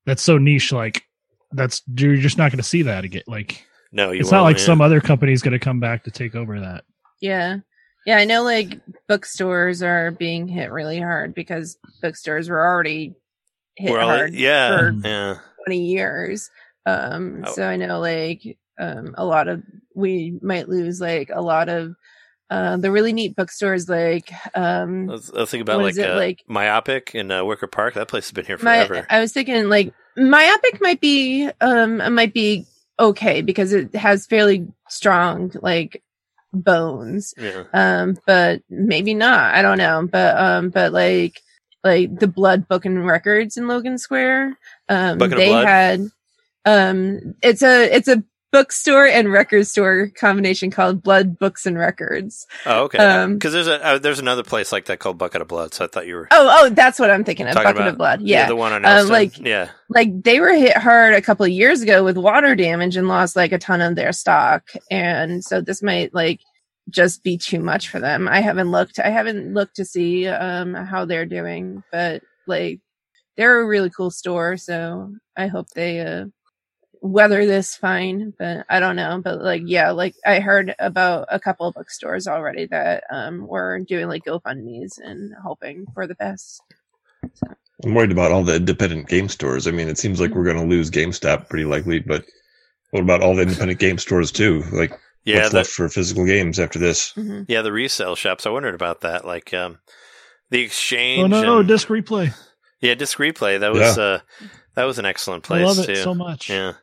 that's 0.09 0.23
so 0.23 0.37
niche. 0.37 0.71
Like 0.71 1.03
that's 1.51 1.81
you're 1.95 2.17
just 2.17 2.37
not 2.37 2.51
going 2.51 2.57
to 2.57 2.63
see 2.63 2.83
that 2.83 3.03
again. 3.05 3.23
Like 3.27 3.65
no, 3.91 4.11
you 4.11 4.19
it's 4.19 4.31
not 4.31 4.43
like 4.43 4.57
yeah. 4.57 4.63
some 4.65 4.81
other 4.81 5.01
company's 5.01 5.41
going 5.41 5.53
to 5.53 5.59
come 5.59 5.79
back 5.79 6.03
to 6.03 6.11
take 6.11 6.35
over 6.35 6.59
that. 6.59 6.83
Yeah. 7.21 7.57
Yeah, 8.05 8.17
I 8.17 8.25
know 8.25 8.43
like 8.43 8.79
bookstores 9.07 9.83
are 9.83 10.11
being 10.11 10.47
hit 10.47 10.71
really 10.71 10.99
hard 10.99 11.33
because 11.35 11.77
bookstores 12.01 12.49
were 12.49 12.65
already 12.65 13.15
hit 13.75 13.91
We're 13.91 13.99
all- 13.99 14.07
hard 14.07 14.33
yeah, 14.33 14.77
for 14.77 14.93
yeah. 15.03 15.35
20 15.65 15.85
years. 15.85 16.49
Um 16.85 17.43
Oh. 17.45 17.51
so 17.53 17.67
I 17.67 17.75
know 17.75 17.99
like 17.99 18.41
um 18.79 19.13
a 19.17 19.25
lot 19.25 19.47
of 19.47 19.61
we 19.95 20.39
might 20.41 20.69
lose 20.69 21.01
like 21.01 21.29
a 21.33 21.41
lot 21.41 21.67
of 21.67 21.93
uh 22.49 22.77
the 22.77 22.89
really 22.89 23.11
neat 23.13 23.35
bookstores 23.35 23.89
like 23.89 24.31
um 24.55 25.07
Let's, 25.07 25.29
let's 25.31 25.51
think 25.51 25.61
about 25.61 25.81
like, 25.81 25.97
it, 25.97 26.09
uh, 26.09 26.15
like- 26.15 26.43
Myopic 26.47 27.13
in 27.13 27.29
uh, 27.31 27.43
Wicker 27.43 27.67
Park. 27.67 27.95
That 27.95 28.07
place 28.07 28.25
has 28.27 28.31
been 28.31 28.45
here 28.45 28.57
my 28.61 28.85
forever. 28.85 29.05
I 29.09 29.19
was 29.19 29.33
thinking 29.33 29.67
like 29.67 29.93
myopic 30.17 30.81
might 30.81 31.01
be 31.01 31.49
um 31.61 32.13
might 32.13 32.33
be 32.33 32.65
okay 32.99 33.41
because 33.41 33.73
it 33.73 33.95
has 33.95 34.25
fairly 34.25 34.67
strong 34.87 35.51
like 35.61 36.03
bones. 36.53 37.33
Yeah. 37.37 37.63
um 37.73 38.17
but 38.25 38.61
maybe 38.69 39.13
not. 39.13 39.53
I 39.53 39.61
don't 39.61 39.77
know. 39.77 40.07
But 40.11 40.37
um 40.37 40.69
but 40.69 40.91
like 40.91 41.41
like 41.83 42.19
the 42.19 42.27
blood 42.27 42.67
book 42.67 42.85
and 42.85 43.05
records 43.05 43.55
in 43.55 43.67
logan 43.67 43.97
square 43.97 44.57
um 44.89 45.17
they 45.17 45.49
had 45.49 46.01
um 46.65 47.35
it's 47.41 47.61
a 47.61 47.95
it's 47.95 48.07
a 48.09 48.23
bookstore 48.51 49.05
and 49.05 49.31
record 49.31 49.67
store 49.67 50.09
combination 50.19 50.71
called 50.71 51.03
blood 51.03 51.37
books 51.37 51.65
and 51.65 51.77
records 51.77 52.47
Oh, 52.65 52.83
okay. 52.85 52.97
um, 52.97 53.35
Because 53.35 53.53
there's 53.53 53.67
a 53.67 53.85
uh, 53.85 53.97
there's 53.99 54.19
another 54.19 54.43
place 54.43 54.71
like 54.71 54.85
that 54.85 54.99
called 54.99 55.17
Bucket 55.17 55.41
of 55.41 55.47
Blood. 55.47 55.73
So 55.73 55.85
I 55.85 55.87
thought 55.87 56.07
you 56.07 56.15
were 56.15 56.27
oh 56.31 56.49
oh 56.65 56.69
that's 56.69 56.99
what 56.99 57.11
i'm 57.11 57.23
thinking 57.23 57.47
of 57.47 57.53
bucket 57.55 57.75
about- 57.75 57.87
of 57.89 57.97
blood 57.97 58.21
yeah 58.21 58.47
the 58.47 58.55
one 58.55 58.73
on 58.73 58.85
Uh, 58.85 59.05
like- 59.07 59.37
yeah, 59.39 59.69
like 59.89 60.23
they 60.23 60.39
were 60.39 60.53
hit 60.53 60.75
hard 60.77 61.13
a 61.13 61.21
couple 61.21 61.45
of 61.45 61.51
years 61.51 61.81
ago 61.81 62.03
with 62.03 62.17
water 62.17 62.55
damage 62.55 62.95
and 62.97 63.07
lost 63.07 63.35
like 63.35 63.51
a 63.51 63.57
ton 63.59 63.81
of 63.81 63.95
their 63.95 64.11
stock 64.11 64.63
and 64.89 65.43
so 65.43 65.61
this 65.61 65.83
might 65.83 66.13
like 66.13 66.39
just 66.89 67.21
be 67.23 67.37
too 67.37 67.59
much 67.59 67.87
for 67.89 67.99
them 67.99 68.27
i 68.27 68.41
haven't 68.41 68.71
looked 68.71 68.97
i 68.99 69.09
haven't 69.09 69.53
looked 69.53 69.75
to 69.75 69.85
see 69.85 70.27
um 70.27 70.73
how 70.73 71.05
they're 71.05 71.25
doing 71.27 71.83
but 71.91 72.23
like 72.47 72.79
they're 73.37 73.59
a 73.61 73.65
really 73.67 73.91
cool 73.91 74.09
store 74.09 74.57
so 74.57 75.13
i 75.37 75.45
hope 75.45 75.67
they 75.75 75.99
uh 75.99 76.25
weather 77.01 77.45
this 77.45 77.75
fine 77.77 78.33
but 78.37 78.65
i 78.69 78.79
don't 78.79 78.95
know 78.97 79.21
but 79.23 79.41
like 79.41 79.61
yeah 79.65 79.91
like 79.91 80.15
i 80.25 80.39
heard 80.39 80.75
about 80.79 81.27
a 81.31 81.39
couple 81.39 81.65
of 81.67 81.73
bookstores 81.73 82.27
already 82.27 82.65
that 82.65 83.03
um 83.09 83.47
were 83.47 83.79
doing 83.79 84.07
like 84.07 84.25
gofundme's 84.25 84.97
and 84.97 85.33
hoping 85.41 85.85
for 85.93 86.07
the 86.07 86.15
best 86.15 86.61
I'm 87.83 87.93
worried 87.93 88.11
about 88.11 88.31
all 88.31 88.43
the 88.43 88.55
independent 88.55 89.07
game 89.07 89.29
stores. 89.29 89.67
I 89.67 89.71
mean, 89.71 89.87
it 89.87 89.97
seems 89.97 90.19
like 90.19 90.31
we're 90.31 90.43
going 90.43 90.57
to 90.57 90.65
lose 90.65 90.91
GameStop 90.91 91.49
pretty 91.49 91.65
likely, 91.65 91.99
but 91.99 92.25
what 92.91 93.01
about 93.03 93.21
all 93.21 93.35
the 93.35 93.43
independent 93.43 93.79
game 93.79 93.97
stores 93.97 94.31
too? 94.31 94.63
Like, 94.71 94.91
yeah, 95.23 95.37
what's 95.37 95.49
the, 95.51 95.55
left 95.57 95.69
for 95.69 95.87
physical 95.89 96.25
games 96.25 96.59
after 96.59 96.79
this? 96.79 97.13
Mhm. 97.13 97.45
yeah. 97.47 97.61
The 97.61 97.71
resale 97.71 98.15
shops. 98.15 98.45
I 98.45 98.49
wondered 98.49 98.75
about 98.75 99.01
that. 99.01 99.25
Like 99.25 99.53
um, 99.53 99.79
the 100.49 100.61
exchange. 100.61 101.23
Oh 101.33 101.41
no, 101.41 101.59
and- 101.59 101.67
disc 101.67 101.87
replay. 101.87 102.33
yeah, 102.81 102.95
disc 102.95 103.17
replay. 103.17 103.59
That 103.59 103.71
was 103.71 103.97
uh, 103.97 104.19
that 104.75 104.83
was 104.85 104.99
an 104.99 105.05
excellent 105.05 105.43
place 105.43 105.61
I 105.61 105.65
love 105.65 105.79
it 105.79 105.85
too. 105.85 105.95
so 105.97 106.13
much. 106.13 106.49
Yeah. 106.49 106.73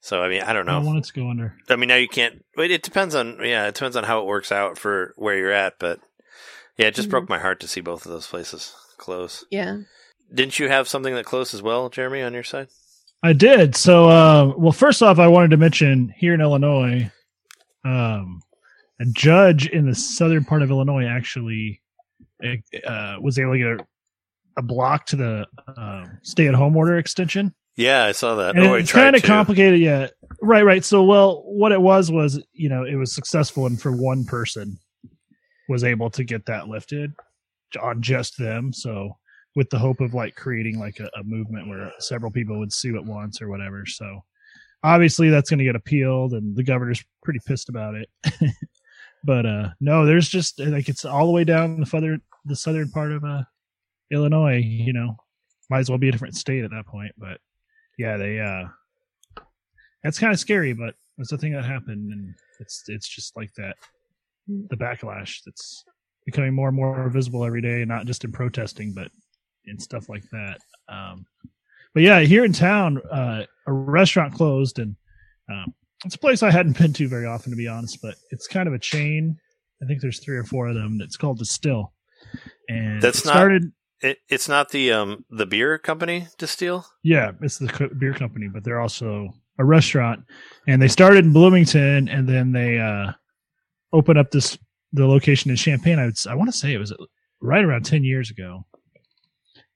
So 0.00 0.22
I 0.22 0.28
mean, 0.28 0.42
I 0.42 0.52
don't 0.52 0.68
I 0.68 0.72
know. 0.72 0.78
don't 0.78 0.86
want 0.86 0.98
it 0.98 1.04
to 1.04 1.12
go 1.20 1.28
under. 1.28 1.54
I 1.68 1.76
mean, 1.76 1.88
now 1.88 1.96
you 1.96 2.08
can't. 2.08 2.42
It, 2.56 2.70
it 2.70 2.82
depends 2.82 3.14
on 3.14 3.38
yeah, 3.42 3.66
it 3.68 3.74
depends 3.74 3.96
on 3.96 4.04
how 4.04 4.20
it 4.20 4.26
works 4.26 4.50
out 4.50 4.78
for 4.78 5.12
where 5.16 5.36
you're 5.36 5.52
at. 5.52 5.74
But 5.78 6.00
yeah, 6.78 6.86
it 6.86 6.94
just 6.94 7.08
Mhm. 7.08 7.12
broke 7.12 7.28
my 7.28 7.38
heart 7.38 7.60
to 7.60 7.68
see 7.68 7.80
both 7.82 8.06
of 8.06 8.12
those 8.12 8.26
places 8.26 8.74
close. 8.98 9.44
yeah 9.50 9.78
Didn't 10.34 10.58
you 10.58 10.68
have 10.68 10.88
something 10.88 11.14
that 11.14 11.24
closed 11.26 11.52
as 11.54 11.62
well, 11.62 11.88
Jeremy, 11.90 12.22
on 12.22 12.32
your 12.34 12.42
side? 12.44 12.68
I 13.22 13.32
did. 13.34 13.76
So, 13.76 14.08
uh, 14.08 14.54
well, 14.56 14.72
first 14.72 15.02
off, 15.02 15.18
I 15.18 15.26
wanted 15.28 15.50
to 15.50 15.56
mention 15.58 16.14
here 16.16 16.32
in 16.32 16.40
Illinois, 16.40 17.10
um, 17.84 18.40
a 19.00 19.04
judge 19.12 19.66
in 19.68 19.86
the 19.86 19.94
southern 19.94 20.44
part 20.44 20.62
of 20.62 20.70
Illinois 20.70 21.06
actually 21.06 21.82
uh, 22.86 23.16
was 23.20 23.38
able 23.38 23.52
to 23.52 23.58
get 23.58 23.66
a, 23.66 23.86
a 24.58 24.62
block 24.62 25.04
to 25.06 25.16
the 25.16 25.46
uh, 25.76 26.06
stay-at-home 26.22 26.74
order 26.76 26.96
extension. 26.96 27.54
Yeah, 27.80 28.04
I 28.04 28.12
saw 28.12 28.34
that. 28.34 28.56
And 28.56 28.66
I 28.66 28.78
it's 28.78 28.92
kind 28.92 29.16
of 29.16 29.22
complicated, 29.22 29.80
yeah. 29.80 30.08
Right, 30.42 30.64
right. 30.64 30.84
So, 30.84 31.02
well, 31.02 31.42
what 31.46 31.72
it 31.72 31.80
was 31.80 32.10
was, 32.10 32.42
you 32.52 32.68
know, 32.68 32.84
it 32.84 32.94
was 32.96 33.14
successful, 33.14 33.64
and 33.64 33.80
for 33.80 33.90
one 33.92 34.24
person 34.24 34.78
was 35.68 35.82
able 35.82 36.10
to 36.10 36.24
get 36.24 36.44
that 36.46 36.68
lifted 36.68 37.12
on 37.80 38.02
just 38.02 38.36
them. 38.36 38.72
So, 38.74 39.16
with 39.56 39.70
the 39.70 39.78
hope 39.78 40.00
of 40.00 40.12
like 40.12 40.36
creating 40.36 40.78
like 40.78 41.00
a, 41.00 41.08
a 41.18 41.24
movement 41.24 41.68
where 41.68 41.90
several 42.00 42.30
people 42.30 42.58
would 42.58 42.72
sue 42.72 42.96
at 42.96 43.04
once 43.04 43.40
or 43.40 43.48
whatever. 43.48 43.86
So, 43.86 44.24
obviously, 44.84 45.30
that's 45.30 45.48
going 45.48 45.58
to 45.58 45.64
get 45.64 45.76
appealed, 45.76 46.34
and 46.34 46.54
the 46.54 46.62
governor's 46.62 47.02
pretty 47.22 47.40
pissed 47.46 47.70
about 47.70 47.94
it. 47.94 48.10
but 49.24 49.46
uh 49.46 49.68
no, 49.80 50.04
there's 50.04 50.28
just 50.28 50.60
like 50.60 50.88
it's 50.88 51.04
all 51.04 51.26
the 51.26 51.32
way 51.32 51.44
down 51.44 51.80
the 51.80 51.86
southern 51.86 52.22
the 52.44 52.56
southern 52.56 52.90
part 52.90 53.12
of 53.12 53.24
uh 53.24 53.42
Illinois. 54.10 54.56
You 54.56 54.92
know, 54.92 55.16
might 55.70 55.80
as 55.80 55.88
well 55.88 55.98
be 55.98 56.08
a 56.08 56.12
different 56.12 56.36
state 56.36 56.64
at 56.64 56.70
that 56.70 56.86
point, 56.86 57.12
but 57.16 57.38
yeah, 58.00 58.16
they 58.16 58.40
uh 58.40 58.64
that's 60.02 60.18
kind 60.18 60.32
of 60.32 60.40
scary, 60.40 60.72
but 60.72 60.94
that's 61.18 61.30
the 61.30 61.38
thing 61.38 61.52
that 61.52 61.64
happened 61.64 62.12
and 62.12 62.34
it's 62.60 62.84
it's 62.88 63.08
just 63.08 63.36
like 63.36 63.52
that 63.56 63.76
the 64.68 64.76
backlash 64.76 65.38
that's 65.44 65.84
becoming 66.26 66.54
more 66.54 66.68
and 66.68 66.76
more 66.76 67.08
visible 67.10 67.44
every 67.44 67.60
day, 67.60 67.84
not 67.84 68.06
just 68.06 68.24
in 68.24 68.32
protesting, 68.32 68.92
but 68.94 69.08
in 69.66 69.78
stuff 69.78 70.08
like 70.08 70.24
that. 70.32 70.58
Um 70.88 71.26
but 71.94 72.02
yeah, 72.02 72.20
here 72.20 72.44
in 72.44 72.52
town, 72.52 72.98
uh 73.10 73.44
a 73.66 73.72
restaurant 73.72 74.32
closed 74.34 74.78
and 74.78 74.96
um 75.52 75.74
it's 76.06 76.14
a 76.14 76.18
place 76.18 76.42
I 76.42 76.50
hadn't 76.50 76.78
been 76.82 76.94
to 76.94 77.08
very 77.08 77.26
often 77.26 77.50
to 77.52 77.56
be 77.56 77.68
honest, 77.68 78.00
but 78.02 78.14
it's 78.30 78.46
kind 78.46 78.66
of 78.68 78.74
a 78.74 78.78
chain. 78.78 79.36
I 79.82 79.86
think 79.86 80.00
there's 80.00 80.20
three 80.20 80.36
or 80.36 80.44
four 80.44 80.68
of 80.68 80.74
them. 80.74 80.98
It's 81.02 81.16
called 81.16 81.38
Destihl. 81.40 81.90
And 82.68 83.00
That's 83.02 83.20
it 83.20 83.26
not- 83.26 83.32
started 83.34 83.72
It, 84.02 84.18
it's 84.28 84.48
not 84.48 84.70
the 84.70 84.92
um 84.92 85.24
the 85.30 85.46
beer 85.46 85.78
company 85.78 86.28
Destihl. 86.38 86.84
Yeah, 87.02 87.32
it's 87.42 87.58
the 87.58 87.68
co- 87.68 87.90
beer 87.98 88.14
company, 88.14 88.48
but 88.48 88.64
they're 88.64 88.80
also 88.80 89.28
a 89.58 89.64
restaurant. 89.64 90.24
And 90.66 90.80
they 90.80 90.88
started 90.88 91.24
in 91.24 91.32
Bloomington, 91.32 92.08
and 92.08 92.28
then 92.28 92.52
they 92.52 92.78
uh, 92.78 93.12
opened 93.92 94.18
up 94.18 94.30
this 94.30 94.58
the 94.92 95.06
location 95.06 95.50
in 95.50 95.56
Champaign. 95.56 95.98
I 95.98 96.06
would 96.06 96.16
I 96.28 96.34
want 96.34 96.50
to 96.50 96.56
say 96.56 96.72
it 96.72 96.78
was 96.78 96.94
right 97.42 97.64
around 97.64 97.84
ten 97.84 98.02
years 98.02 98.30
ago, 98.30 98.64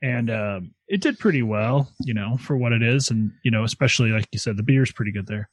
and 0.02 0.30
um, 0.30 0.74
it 0.88 1.02
did 1.02 1.18
pretty 1.18 1.42
well, 1.42 1.92
you 2.00 2.14
know, 2.14 2.38
for 2.38 2.56
what 2.56 2.72
it 2.72 2.82
is, 2.82 3.10
and 3.10 3.30
you 3.44 3.50
know, 3.50 3.64
especially 3.64 4.10
like 4.10 4.26
you 4.32 4.38
said, 4.38 4.56
the 4.56 4.62
beer's 4.62 4.92
pretty 4.92 5.12
good 5.12 5.26
there. 5.26 5.50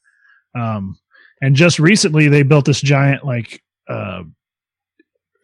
Um, 0.58 0.98
and 1.42 1.56
just 1.56 1.80
recently, 1.80 2.30
they 2.30 2.44
built 2.44 2.66
this 2.66 2.82
giant 2.82 3.26
like. 3.26 3.62
Uh, 3.90 4.24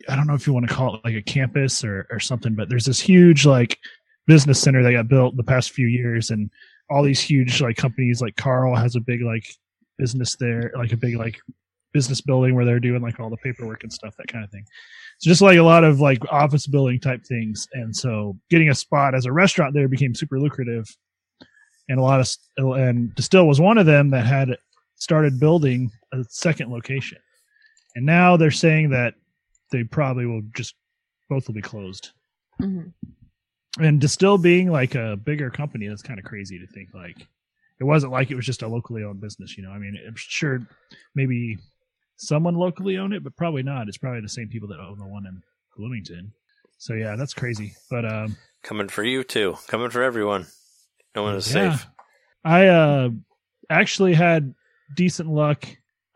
I 0.09 0.15
don't 0.15 0.27
know 0.27 0.33
if 0.33 0.47
you 0.47 0.53
want 0.53 0.67
to 0.67 0.73
call 0.73 0.95
it 0.95 1.01
like 1.03 1.15
a 1.15 1.21
campus 1.21 1.83
or, 1.83 2.07
or 2.09 2.19
something, 2.19 2.55
but 2.55 2.69
there's 2.69 2.85
this 2.85 2.99
huge 2.99 3.45
like 3.45 3.77
business 4.25 4.59
center 4.59 4.83
that 4.83 4.91
got 4.91 5.07
built 5.07 5.37
the 5.37 5.43
past 5.43 5.71
few 5.71 5.87
years 5.87 6.29
and 6.29 6.49
all 6.89 7.03
these 7.03 7.21
huge 7.21 7.61
like 7.61 7.75
companies 7.75 8.21
like 8.21 8.35
Carl 8.35 8.75
has 8.75 8.95
a 8.95 9.01
big 9.01 9.21
like 9.21 9.45
business 9.97 10.35
there, 10.37 10.71
like 10.77 10.91
a 10.91 10.97
big 10.97 11.17
like 11.17 11.37
business 11.93 12.21
building 12.21 12.55
where 12.55 12.65
they're 12.65 12.79
doing 12.79 13.01
like 13.01 13.19
all 13.19 13.29
the 13.29 13.37
paperwork 13.37 13.83
and 13.83 13.91
stuff, 13.91 14.15
that 14.17 14.27
kind 14.27 14.43
of 14.43 14.51
thing. 14.51 14.65
So 15.19 15.29
just 15.29 15.41
like 15.41 15.57
a 15.57 15.63
lot 15.63 15.83
of 15.83 15.99
like 15.99 16.21
office 16.31 16.67
building 16.67 16.99
type 16.99 17.25
things. 17.25 17.67
And 17.73 17.95
so 17.95 18.37
getting 18.49 18.69
a 18.69 18.75
spot 18.75 19.15
as 19.15 19.25
a 19.25 19.31
restaurant 19.31 19.73
there 19.73 19.87
became 19.87 20.13
super 20.13 20.39
lucrative. 20.39 20.85
And 21.89 21.99
a 21.99 22.03
lot 22.03 22.19
of, 22.19 22.29
and 22.57 23.09
Destihl 23.15 23.47
was 23.47 23.61
one 23.61 23.77
of 23.77 23.85
them 23.85 24.09
that 24.11 24.25
had 24.25 24.57
started 24.95 25.39
building 25.39 25.89
a 26.13 26.23
second 26.29 26.71
location. 26.71 27.17
And 27.95 28.05
now 28.05 28.37
they're 28.37 28.51
saying 28.51 28.89
that 28.89 29.15
they 29.71 29.83
probably 29.83 30.25
will 30.25 30.41
just 30.55 30.75
both 31.29 31.47
will 31.47 31.55
be 31.55 31.61
closed 31.61 32.11
Mhm. 32.61 32.93
and 33.79 34.01
Destihl 34.01 34.41
being 34.41 34.71
like 34.71 34.95
a 34.95 35.17
bigger 35.17 35.49
company, 35.49 35.87
that's 35.87 36.01
kind 36.01 36.19
of 36.19 36.25
crazy 36.25 36.57
to 36.59 36.67
think 36.67 36.89
like 36.93 37.27
it 37.79 37.83
wasn't 37.83 38.11
like 38.11 38.31
it 38.31 38.35
was 38.35 38.45
just 38.45 38.63
a 38.63 38.67
locally 38.67 39.03
owned 39.03 39.21
business. 39.21 39.55
You 39.57 39.63
know, 39.63 39.71
I 39.71 39.77
mean, 39.77 39.95
I'm 40.07 40.15
sure 40.15 40.67
maybe 41.13 41.57
someone 42.15 42.55
locally 42.55 42.97
own 42.97 43.13
it, 43.13 43.23
but 43.23 43.35
probably 43.35 43.61
not. 43.61 43.87
It's 43.87 43.97
probably 43.97 44.21
the 44.21 44.29
same 44.29 44.49
people 44.49 44.67
that 44.69 44.79
own 44.79 44.97
the 44.97 45.05
one 45.05 45.27
in 45.27 45.41
Bloomington. 45.75 46.31
So 46.79 46.93
yeah, 46.93 47.15
that's 47.15 47.33
crazy. 47.35 47.73
But 47.91 48.11
um, 48.11 48.35
Coming 48.63 48.87
for 48.87 49.03
you 49.03 49.23
too. 49.23 49.57
Coming 49.67 49.89
for 49.91 50.01
everyone. 50.01 50.47
No 51.15 51.23
one 51.23 51.35
is 51.35 51.53
yeah. 51.53 51.75
safe. 51.75 51.87
I 52.43 52.67
uh, 52.67 53.09
actually 53.69 54.13
had 54.13 54.55
decent 54.95 55.29
luck 55.29 55.65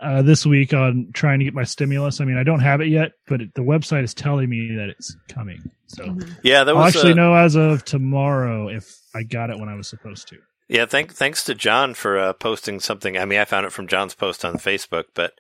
uh, 0.02 0.22
this 0.22 0.46
week 0.46 0.74
on 0.74 1.10
trying 1.14 1.40
to 1.40 1.46
get 1.46 1.54
my 1.54 1.64
stimulus. 1.64 2.20
I 2.22 2.26
mean, 2.26 2.38
I 2.38 2.44
don't 2.44 2.60
have 2.60 2.82
it 2.82 2.88
yet, 2.88 3.12
but 3.28 3.42
it, 3.42 3.54
the 3.54 3.62
website 3.62 4.04
is 4.04 4.14
telling 4.14 4.50
me 4.50 4.76
that 4.78 4.90
it's 4.90 5.16
coming. 5.30 5.62
So 5.88 6.04
Mhm. 6.06 6.30
Yeah, 6.44 6.64
that 6.64 6.76
I'll 6.76 6.84
was 6.84 6.96
actually 6.96 7.14
uh, 7.14 7.16
know 7.16 7.36
as 7.36 7.56
of 7.56 7.86
tomorrow 7.86 8.68
if 8.70 8.92
I 9.14 9.24
got 9.24 9.50
it 9.50 9.60
when 9.60 9.70
I 9.70 9.76
was 9.76 9.88
supposed 9.88 10.28
to. 10.30 10.38
Yeah, 10.68 10.86
thank, 10.86 11.14
thanks 11.14 11.44
to 11.46 11.54
John 11.56 11.94
for 11.94 12.18
uh, 12.18 12.34
posting 12.34 12.80
something. 12.80 13.18
I 13.18 13.26
mean, 13.26 13.40
I 13.40 13.46
found 13.46 13.66
it 13.66 13.74
from 13.74 13.88
John's 13.88 14.16
post 14.16 14.46
on 14.46 14.54
Facebook, 14.56 15.06
but 15.14 15.34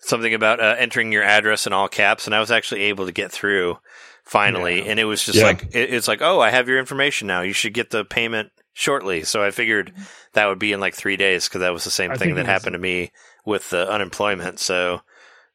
something 0.00 0.34
about 0.34 0.60
uh, 0.60 0.76
entering 0.78 1.12
your 1.12 1.22
address 1.22 1.66
in 1.66 1.72
all 1.72 1.88
caps, 1.88 2.26
and 2.26 2.34
I 2.34 2.40
was 2.40 2.50
actually 2.50 2.82
able 2.82 3.06
to 3.06 3.12
get 3.12 3.32
through 3.32 3.78
finally. 4.24 4.78
Yeah. 4.84 4.90
And 4.90 5.00
it 5.00 5.04
was 5.04 5.24
just 5.24 5.38
Yeah. 5.38 5.44
like 5.46 5.62
it, 5.74 5.94
it's 5.94 6.08
like, 6.08 6.20
oh, 6.20 6.40
I 6.40 6.50
have 6.50 6.68
your 6.68 6.78
information 6.78 7.26
now. 7.26 7.40
You 7.40 7.52
should 7.54 7.72
get 7.74 7.90
the 7.90 8.04
payment 8.04 8.50
shortly. 8.74 9.22
So 9.24 9.42
I 9.42 9.50
figured 9.50 9.94
that 10.34 10.46
would 10.46 10.58
be 10.58 10.72
in 10.72 10.80
like 10.80 10.94
three 10.94 11.16
days 11.16 11.48
because 11.48 11.60
that 11.60 11.72
was 11.72 11.84
the 11.84 11.90
same 11.90 12.10
I 12.10 12.16
thing 12.16 12.34
that 12.34 12.44
happened 12.46 12.74
to 12.74 12.78
me 12.78 13.10
with 13.46 13.70
the 13.70 13.90
unemployment. 13.90 14.58
So 14.58 15.00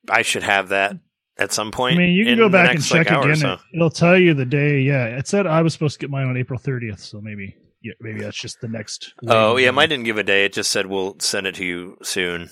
I 0.09 0.23
should 0.23 0.41
have 0.43 0.69
that 0.69 0.95
at 1.37 1.51
some 1.51 1.71
point. 1.71 1.95
I 1.95 1.99
mean, 1.99 2.15
you 2.15 2.25
can 2.25 2.37
go 2.37 2.49
back 2.49 2.69
and 2.69 2.79
next, 2.79 2.91
like, 2.91 3.07
check 3.07 3.15
or 3.17 3.23
again. 3.29 3.35
so. 3.35 3.53
It, 3.53 3.59
it'll 3.75 3.89
tell 3.91 4.17
you 4.17 4.33
the 4.33 4.45
day. 4.45 4.79
Yeah, 4.79 5.05
it 5.05 5.27
said 5.27 5.45
I 5.45 5.61
was 5.61 5.73
supposed 5.73 5.99
to 5.99 6.03
get 6.03 6.09
mine 6.09 6.25
on 6.27 6.37
April 6.37 6.59
30th, 6.59 6.99
so 6.99 7.21
maybe 7.21 7.55
yeah, 7.83 7.93
maybe 7.99 8.21
that's 8.21 8.37
just 8.39 8.61
the 8.61 8.67
next. 8.67 9.13
Oh 9.27 9.57
yeah, 9.57 9.71
mine 9.71 9.89
didn't 9.89 10.05
give 10.05 10.17
a 10.17 10.23
day. 10.23 10.45
It 10.45 10.53
just 10.53 10.71
said 10.71 10.85
we'll 10.87 11.17
send 11.19 11.45
it 11.47 11.55
to 11.55 11.65
you 11.65 11.97
soon. 12.01 12.49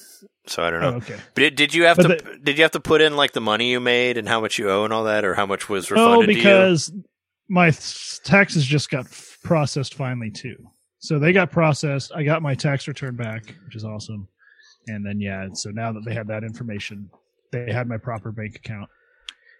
So 0.48 0.64
I 0.64 0.72
don't 0.72 0.82
know. 0.82 0.94
Oh, 0.94 0.98
okay. 0.98 1.18
But 1.36 1.44
it, 1.44 1.56
did 1.56 1.74
you 1.76 1.84
have 1.86 1.98
But 1.98 2.20
to? 2.26 2.38
did 2.40 2.58
you 2.58 2.64
have 2.64 2.72
to 2.72 2.80
put 2.80 3.02
in 3.02 3.16
like 3.16 3.34
the 3.34 3.42
money 3.42 3.70
you 3.70 3.80
made 3.80 4.18
and 4.18 4.28
how 4.28 4.42
much 4.42 4.58
you 4.58 4.70
owe 4.70 4.84
and 4.84 4.92
all 4.94 5.04
that, 5.04 5.24
or 5.24 5.36
how 5.36 5.46
much 5.46 5.70
was 5.70 5.90
No, 5.92 5.96
refunded 5.96 6.28
to 6.30 6.34
you? 6.34 6.38
because 6.40 6.92
my 7.48 7.72
taxes 8.24 8.66
just 8.66 8.90
got 8.90 9.06
f- 9.06 9.38
processed 9.44 9.94
finally 9.94 10.32
too. 10.32 10.56
So 10.98 11.20
they 11.20 11.32
got 11.32 11.52
processed. 11.52 12.12
I 12.16 12.24
got 12.24 12.42
my 12.42 12.56
tax 12.56 12.88
return 12.88 13.16
back, 13.16 13.54
which 13.66 13.76
is 13.76 13.86
awesome. 13.86 14.28
And 14.88 15.06
then 15.06 15.20
yeah, 15.20 15.48
so 15.54 15.70
now 15.70 15.92
that 15.92 16.04
they 16.06 16.14
had 16.14 16.28
that 16.28 16.44
information, 16.44 17.10
they 17.52 17.72
had 17.72 17.88
my 17.88 17.98
proper 17.98 18.32
bank 18.32 18.56
account 18.56 18.90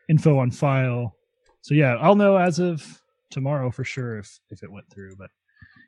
info 0.10 0.38
on 0.40 0.50
file. 0.52 1.16
So 1.62 1.74
yeah, 1.76 1.96
I'll 1.96 2.16
know 2.16 2.38
as 2.38 2.60
of 2.60 3.02
tomorrow 3.30 3.70
for 3.70 3.84
sure 3.84 4.18
if 4.18 4.40
if 4.50 4.64
it 4.64 4.72
went 4.72 4.90
through. 4.90 5.16
But 5.18 5.30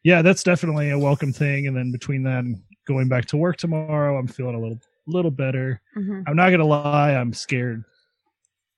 yeah, 0.04 0.22
that's 0.22 0.44
definitely 0.44 0.89
a 0.91 1.00
welcome 1.00 1.32
thing. 1.34 1.67
And 1.67 1.76
then 1.76 1.91
between 1.91 2.24
that 2.24 2.44
and 2.44 2.62
going 2.88 3.08
back 3.08 3.26
to 3.28 3.38
work 3.38 3.58
tomorrow, 3.58 4.17
I'm 4.17 4.28
feeling 4.28 4.56
a 4.56 4.60
little 4.60 4.80
little 5.08 5.32
better. 5.32 5.82
Mhm. 5.98 6.24
I'm 6.28 6.36
not 6.36 6.52
gonna 6.52 6.65
lie, 6.65 7.15
I'm 7.15 7.34
scared 7.34 7.84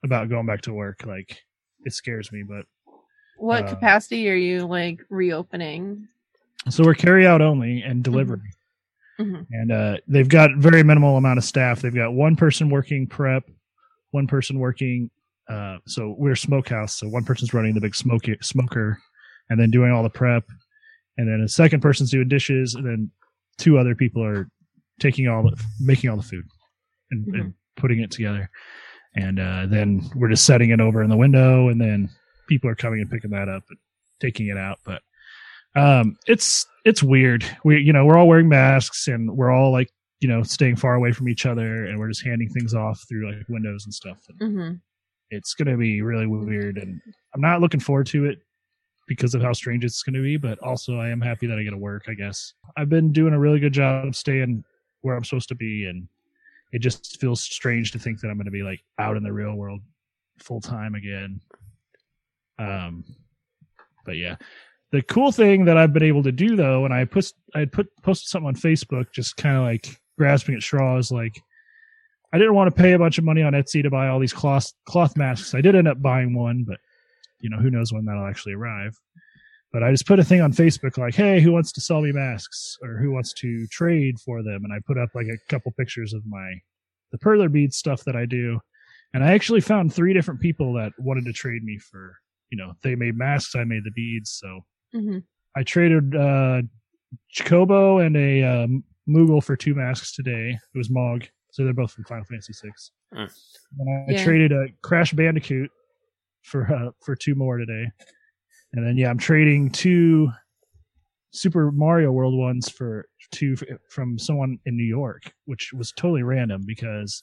about 0.03 0.29
going 0.29 0.45
back 0.45 0.61
to 0.61 0.73
work. 0.73 1.05
Like 1.05 1.43
it 1.85 1.91
scares 1.93 2.31
me, 2.31 2.43
but 2.43 2.65
What 3.37 3.65
Uh, 3.65 3.69
capacity 3.69 4.29
are 4.29 4.35
you 4.35 4.65
like 4.65 5.01
reopening? 5.09 6.07
so 6.69 6.83
we're 6.85 6.93
carry 6.93 7.25
out 7.27 7.41
only 7.41 7.81
and 7.81 8.01
delivery. 8.03 8.39
Mhm. 9.23 9.47
And 9.51 9.71
uh, 9.71 9.97
they've 10.07 10.27
got 10.27 10.51
very 10.57 10.83
minimal 10.83 11.17
amount 11.17 11.37
of 11.37 11.43
staff. 11.43 11.81
They've 11.81 11.93
got 11.93 12.13
one 12.13 12.35
person 12.35 12.69
working 12.69 13.07
prep, 13.07 13.43
one 14.11 14.27
person 14.27 14.59
working. 14.59 15.09
Uh, 15.49 15.77
so 15.87 16.15
we're 16.17 16.35
smokehouse. 16.35 16.97
So 16.97 17.07
one 17.07 17.23
person's 17.25 17.53
running 17.53 17.73
the 17.73 17.81
big 17.81 17.95
smoke 17.95 18.25
smoker, 18.41 18.99
and 19.49 19.59
then 19.59 19.71
doing 19.71 19.91
all 19.91 20.03
the 20.03 20.09
prep, 20.09 20.45
and 21.17 21.27
then 21.27 21.41
a 21.41 21.47
second 21.49 21.81
person's 21.81 22.11
doing 22.11 22.27
dishes, 22.27 22.75
and 22.75 22.85
then 22.85 23.11
two 23.57 23.77
other 23.77 23.95
people 23.95 24.23
are 24.23 24.49
taking 24.99 25.27
all 25.27 25.43
the 25.43 25.61
making 25.81 26.09
all 26.09 26.17
the 26.17 26.23
food 26.23 26.45
and, 27.11 27.27
and 27.35 27.53
putting 27.75 27.99
it 27.99 28.11
together. 28.11 28.49
And 29.15 29.39
uh, 29.39 29.65
then 29.67 30.09
we're 30.15 30.29
just 30.29 30.45
setting 30.45 30.71
it 30.71 30.79
over 30.79 31.03
in 31.03 31.09
the 31.09 31.17
window, 31.17 31.69
and 31.69 31.79
then 31.79 32.09
people 32.47 32.69
are 32.69 32.75
coming 32.75 33.01
and 33.01 33.09
picking 33.11 33.31
that 33.31 33.49
up 33.49 33.63
and 33.69 33.77
taking 34.19 34.47
it 34.47 34.57
out. 34.57 34.79
But 34.85 35.01
um, 35.75 36.17
it's 36.25 36.65
it's 36.85 37.03
weird. 37.03 37.45
We 37.63 37.79
you 37.79 37.93
know 37.93 38.05
we're 38.05 38.17
all 38.17 38.27
wearing 38.27 38.49
masks 38.49 39.07
and 39.07 39.35
we're 39.35 39.51
all 39.51 39.71
like 39.71 39.89
you 40.19 40.27
know 40.27 40.43
staying 40.43 40.75
far 40.77 40.95
away 40.95 41.11
from 41.11 41.29
each 41.29 41.45
other, 41.45 41.85
and 41.85 41.99
we're 41.99 42.09
just 42.09 42.25
handing 42.25 42.49
things 42.49 42.73
off 42.73 43.03
through 43.07 43.31
like 43.31 43.47
windows 43.49 43.85
and 43.85 43.93
stuff. 43.93 44.17
And 44.39 44.53
hmm 44.53 44.73
it's 45.31 45.55
gonna 45.55 45.77
be 45.77 46.01
really 46.01 46.27
weird, 46.27 46.77
and 46.77 47.01
I'm 47.33 47.41
not 47.41 47.59
looking 47.59 47.79
forward 47.79 48.05
to 48.07 48.25
it 48.25 48.39
because 49.07 49.33
of 49.33 49.41
how 49.41 49.51
strange 49.51 49.83
it's 49.83 50.03
gonna 50.03 50.21
be. 50.21 50.37
But 50.37 50.59
also, 50.59 50.99
I 50.99 51.09
am 51.09 51.21
happy 51.21 51.47
that 51.47 51.57
I 51.57 51.63
get 51.63 51.71
to 51.71 51.77
work. 51.77 52.05
I 52.07 52.13
guess 52.13 52.53
I've 52.77 52.89
been 52.89 53.11
doing 53.11 53.33
a 53.33 53.39
really 53.39 53.59
good 53.59 53.73
job 53.73 54.05
of 54.05 54.15
staying 54.15 54.63
where 55.01 55.15
I'm 55.15 55.23
supposed 55.23 55.49
to 55.49 55.55
be, 55.55 55.87
and 55.87 56.07
it 56.71 56.79
just 56.79 57.19
feels 57.19 57.41
strange 57.41 57.91
to 57.93 57.99
think 57.99 58.19
that 58.19 58.29
I'm 58.29 58.37
gonna 58.37 58.51
be 58.51 58.63
like 58.63 58.83
out 58.99 59.17
in 59.17 59.23
the 59.23 59.33
real 59.33 59.55
world 59.55 59.81
full 60.39 60.61
time 60.61 60.93
again. 60.95 61.41
Um, 62.59 63.03
but 64.05 64.17
yeah, 64.17 64.35
the 64.93 65.01
cool 65.01 65.31
thing 65.31 65.65
that 65.65 65.75
I've 65.75 65.91
been 65.91 66.03
able 66.03 66.21
to 66.21 66.31
do 66.31 66.55
though, 66.55 66.85
and 66.85 66.93
I 66.93 67.05
put 67.05 67.33
I 67.55 67.65
put 67.65 67.87
posted 68.03 68.29
something 68.29 68.47
on 68.47 68.55
Facebook, 68.55 69.11
just 69.11 69.35
kind 69.35 69.57
of 69.57 69.63
like 69.63 69.99
grasping 70.19 70.53
at 70.53 70.61
straws, 70.61 71.11
like 71.11 71.41
I 72.31 72.37
didn't 72.37 72.53
want 72.53 72.73
to 72.73 72.81
pay 72.81 72.93
a 72.93 72.99
bunch 72.99 73.17
of 73.17 73.23
money 73.23 73.41
on 73.41 73.53
Etsy 73.53 73.81
to 73.81 73.89
buy 73.89 74.07
all 74.07 74.19
these 74.19 74.31
cloth 74.31 74.71
cloth 74.85 75.17
masks. 75.17 75.55
I 75.55 75.61
did 75.61 75.75
end 75.75 75.87
up 75.87 75.99
buying 75.99 76.35
one, 76.35 76.63
but 76.63 76.77
you 77.39 77.49
know 77.49 77.57
who 77.57 77.71
knows 77.71 77.91
when 77.91 78.05
that'll 78.05 78.27
actually 78.27 78.53
arrive. 78.53 78.95
But 79.71 79.81
I 79.81 79.89
just 79.89 80.05
put 80.05 80.19
a 80.19 80.23
thing 80.23 80.41
on 80.41 80.53
Facebook 80.53 80.99
like, 80.99 81.15
"Hey, 81.15 81.41
who 81.41 81.51
wants 81.51 81.71
to 81.71 81.81
sell 81.81 82.01
me 82.01 82.11
masks 82.11 82.77
or 82.83 82.99
who 82.99 83.11
wants 83.11 83.33
to 83.39 83.65
trade 83.67 84.19
for 84.19 84.43
them?" 84.43 84.63
And 84.63 84.71
I 84.71 84.77
put 84.85 84.99
up 84.99 85.09
like 85.15 85.27
a 85.27 85.39
couple 85.49 85.71
pictures 85.71 86.13
of 86.13 86.23
my 86.27 86.53
the 87.11 87.17
perler 87.17 87.51
bead 87.51 87.73
stuff 87.73 88.03
that 88.03 88.15
I 88.15 88.27
do, 88.27 88.59
and 89.11 89.23
I 89.23 89.33
actually 89.33 89.61
found 89.61 89.91
three 89.91 90.13
different 90.13 90.39
people 90.39 90.71
that 90.73 90.93
wanted 90.99 91.25
to 91.25 91.33
trade 91.33 91.63
me 91.63 91.79
for. 91.79 92.15
You 92.51 92.59
know, 92.59 92.73
they 92.83 92.93
made 92.93 93.17
masks, 93.17 93.55
I 93.55 93.63
made 93.63 93.83
the 93.83 93.91
beads, 93.91 94.29
so 94.29 94.63
hmm 94.93 95.17
I 95.55 95.63
traded 95.63 96.15
uh 96.15 96.61
Chocobo 97.35 98.03
and 98.05 98.15
a 98.17 98.43
um, 98.43 98.83
Moogle 99.07 99.43
for 99.43 99.55
two 99.55 99.75
masks 99.75 100.15
today. 100.15 100.49
It 100.73 100.77
was 100.77 100.89
Mog, 100.89 101.25
so 101.51 101.63
they're 101.63 101.73
both 101.73 101.91
from 101.91 102.05
Final 102.05 102.25
Fantasy 102.25 102.53
Six. 102.53 102.91
Mm. 103.13 103.31
And 103.79 104.09
I 104.09 104.11
Yeah. 104.13 104.23
traded 104.23 104.51
a 104.51 104.67
Crash 104.81 105.13
Bandicoot 105.13 105.69
for 106.43 106.71
uh, 106.73 106.91
for 107.05 107.15
two 107.15 107.35
more 107.35 107.57
today, 107.57 107.85
and 108.73 108.85
then 108.85 108.97
yeah, 108.97 109.09
I'm 109.09 109.17
trading 109.19 109.69
two 109.69 110.31
Super 111.31 111.71
Mario 111.71 112.11
World 112.11 112.35
ones 112.37 112.69
for 112.69 113.05
two 113.31 113.55
from 113.89 114.17
someone 114.19 114.57
in 114.65 114.75
New 114.77 114.83
York, 114.85 115.31
which 115.45 115.71
was 115.73 115.91
totally 115.91 116.23
random 116.23 116.63
because 116.65 117.21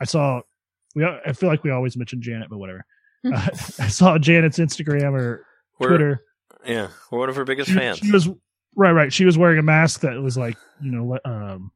I 0.00 0.04
saw. 0.04 0.40
We 0.94 1.04
al- 1.04 1.20
I 1.26 1.32
feel 1.34 1.50
like 1.50 1.62
we 1.62 1.70
always 1.70 1.96
mention 1.96 2.22
Janet, 2.22 2.48
but 2.48 2.58
whatever. 2.58 2.84
Uh, 3.24 3.48
I 3.80 3.88
saw 3.88 4.16
Janet's 4.18 4.58
Instagram 4.58 5.12
or 5.12 5.44
We're, 5.78 5.88
Twitter. 5.88 6.22
Yeah, 6.66 6.88
we're 7.10 7.18
one 7.18 7.28
of 7.28 7.36
her 7.36 7.44
biggest 7.44 7.70
She, 7.70 7.76
fans. 7.76 7.98
she 7.98 8.10
was 8.10 8.28
right, 8.74 8.92
right. 8.92 9.12
She 9.12 9.24
was 9.24 9.38
wearing 9.38 9.58
a 9.58 9.62
mask 9.62 10.00
that 10.00 10.20
was 10.20 10.36
like 10.36 10.56
you 10.82 10.90
know, 10.90 11.04
le- 11.06 11.20
um, 11.30 11.70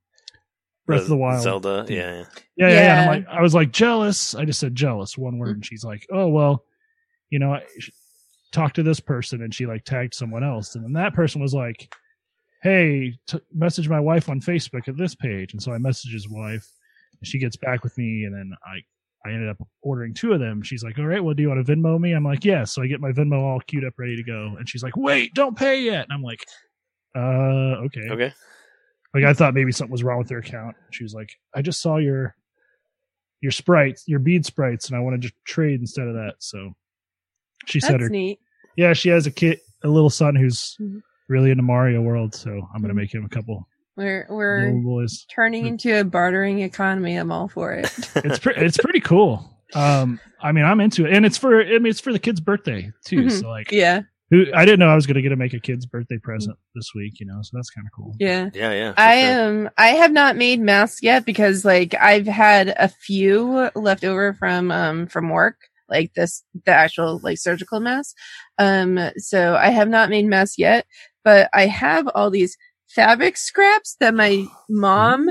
Breath 0.86 1.02
of 1.02 1.08
the 1.08 1.16
Wild. 1.16 1.42
Zelda. 1.42 1.86
Yeah, 1.88 1.96
yeah. 1.96 2.24
Yeah, 2.56 2.68
yeah. 2.68 2.68
yeah. 2.68 3.00
And 3.02 3.10
I'm 3.10 3.24
like, 3.24 3.38
I 3.38 3.42
was 3.42 3.54
like 3.54 3.72
jealous. 3.72 4.34
I 4.34 4.44
just 4.44 4.60
said 4.60 4.74
jealous, 4.74 5.16
one 5.16 5.38
word, 5.38 5.56
and 5.56 5.64
she's 5.64 5.84
like, 5.84 6.06
oh 6.12 6.28
well, 6.28 6.64
you 7.30 7.38
know, 7.38 7.54
I 7.54 7.62
sh- 7.78 7.90
talk 8.52 8.74
to 8.74 8.82
this 8.82 9.00
person, 9.00 9.42
and 9.42 9.54
she 9.54 9.66
like 9.66 9.84
tagged 9.84 10.14
someone 10.14 10.42
else, 10.44 10.74
and 10.74 10.84
then 10.84 10.92
that 10.94 11.14
person 11.14 11.40
was 11.40 11.54
like, 11.54 11.94
hey, 12.62 13.14
t- 13.26 13.40
message 13.54 13.88
my 13.88 14.00
wife 14.00 14.28
on 14.28 14.40
Facebook 14.40 14.88
at 14.88 14.96
this 14.96 15.14
page, 15.14 15.52
and 15.52 15.62
so 15.62 15.72
I 15.72 15.78
message 15.78 16.12
his 16.12 16.28
wife, 16.28 16.66
and 17.20 17.26
she 17.26 17.38
gets 17.38 17.56
back 17.56 17.84
with 17.84 17.96
me, 17.96 18.24
and 18.24 18.34
then 18.34 18.52
I. 18.64 18.80
I 19.24 19.30
ended 19.30 19.48
up 19.50 19.58
ordering 19.82 20.14
two 20.14 20.32
of 20.32 20.40
them. 20.40 20.62
She's 20.62 20.82
like, 20.82 20.98
"All 20.98 21.06
right, 21.06 21.22
well, 21.22 21.34
do 21.34 21.42
you 21.42 21.48
want 21.48 21.64
to 21.64 21.72
Venmo 21.76 21.98
me?" 22.00 22.12
I'm 22.12 22.24
like, 22.24 22.44
"Yeah." 22.44 22.64
So 22.64 22.82
I 22.82 22.86
get 22.86 23.00
my 23.00 23.12
Venmo 23.12 23.38
all 23.42 23.60
queued 23.60 23.84
up, 23.84 23.94
ready 23.98 24.16
to 24.16 24.22
go, 24.22 24.54
and 24.58 24.68
she's 24.68 24.82
like, 24.82 24.96
"Wait, 24.96 25.34
don't 25.34 25.56
pay 25.56 25.82
yet." 25.82 26.04
And 26.08 26.12
I'm 26.12 26.22
like, 26.22 26.44
"Uh, 27.14 27.84
okay." 27.86 28.08
Okay. 28.10 28.32
Like 29.14 29.24
I 29.24 29.32
thought 29.34 29.54
maybe 29.54 29.72
something 29.72 29.90
was 29.92 30.02
wrong 30.04 30.18
with 30.18 30.28
their 30.28 30.38
account. 30.38 30.76
She 30.92 31.02
was 31.04 31.12
like, 31.14 31.30
"I 31.54 31.62
just 31.62 31.82
saw 31.82 31.96
your 31.98 32.34
your 33.42 33.52
sprites, 33.52 34.04
your 34.06 34.20
bead 34.20 34.44
sprites, 34.46 34.88
and 34.88 34.96
I 34.96 35.00
wanted 35.00 35.22
to 35.22 35.32
trade 35.44 35.80
instead 35.80 36.06
of 36.06 36.14
that." 36.14 36.34
So 36.38 36.74
she 37.66 37.80
said 37.80 38.00
her, 38.00 38.08
neat. 38.08 38.38
yeah, 38.76 38.92
she 38.94 39.08
has 39.10 39.26
a 39.26 39.30
kid, 39.30 39.58
a 39.84 39.88
little 39.88 40.10
son 40.10 40.34
who's 40.36 40.76
Mhm. 40.80 41.02
really 41.28 41.50
into 41.50 41.62
Mario 41.62 42.00
World. 42.02 42.34
So 42.34 42.50
I'm 42.74 42.80
gonna 42.80 42.94
Mhm. 42.94 42.96
make 42.96 43.14
him 43.14 43.24
a 43.24 43.28
couple 43.28 43.68
We're 43.96 44.26
we're 44.30 44.66
little 44.66 44.82
boys. 44.82 45.26
turning 45.30 45.66
into 45.66 46.00
a 46.00 46.04
bartering 46.04 46.60
economy. 46.60 47.16
I'm 47.16 47.32
all 47.32 47.48
for 47.48 47.72
it. 47.74 47.90
It's 48.16 48.38
pretty, 48.42 48.60
it's 48.64 48.78
pretty 48.78 49.00
cool. 49.00 49.56
Um, 49.74 50.18
I 50.42 50.52
mean, 50.52 50.64
I'm 50.64 50.80
into 50.80 51.06
it, 51.06 51.12
and 51.12 51.24
it's 51.26 51.36
for, 51.36 51.60
I 51.62 51.78
mean, 51.78 51.86
it's 51.86 52.00
for 52.00 52.12
the 52.12 52.18
kid's 52.18 52.40
birthday 52.40 52.90
too. 53.04 53.24
Mhm. 53.24 53.40
So 53.40 53.48
like, 53.48 53.70
yeah, 53.70 54.02
who 54.30 54.46
I 54.54 54.64
didn't 54.64 54.80
know 54.80 54.88
I 54.88 54.94
was 54.94 55.06
gonna 55.06 55.22
get 55.22 55.28
to 55.30 55.36
make 55.36 55.54
a 55.54 55.60
kid's 55.60 55.86
birthday 55.86 56.18
present 56.18 56.56
this 56.74 56.90
week, 56.94 57.20
you 57.20 57.26
know. 57.26 57.38
So 57.42 57.50
that's 57.56 57.70
kind 57.70 57.86
of 57.86 57.92
cool. 57.92 58.14
yeah. 58.18 58.48
Yeah, 58.54 58.72
yeah. 58.72 58.94
I 58.96 59.20
sure. 59.22 59.48
um 59.48 59.70
I 59.76 59.88
have 59.88 60.12
not 60.12 60.36
made 60.36 60.60
masks 60.60 61.02
yet 61.02 61.24
because 61.26 61.64
like 61.64 61.94
I've 62.00 62.26
had 62.26 62.68
a 62.78 62.88
few 62.88 63.70
left 63.74 64.04
over 64.04 64.32
from 64.34 64.70
um 64.70 65.06
from 65.08 65.28
work 65.30 65.56
like 65.88 66.14
this 66.14 66.44
the 66.64 66.70
actual 66.72 67.18
like 67.24 67.38
surgical 67.38 67.80
mask 67.80 68.14
um 68.58 68.98
so 69.16 69.56
I 69.56 69.70
have 69.70 69.88
not 69.88 70.08
made 70.08 70.26
masks 70.26 70.56
yet 70.58 70.86
but 71.24 71.50
I 71.52 71.66
have 71.66 72.06
all 72.14 72.30
these 72.30 72.56
fabric 72.94 73.36
scraps 73.36 73.96
that 74.00 74.14
my 74.14 74.46
mom 74.68 75.28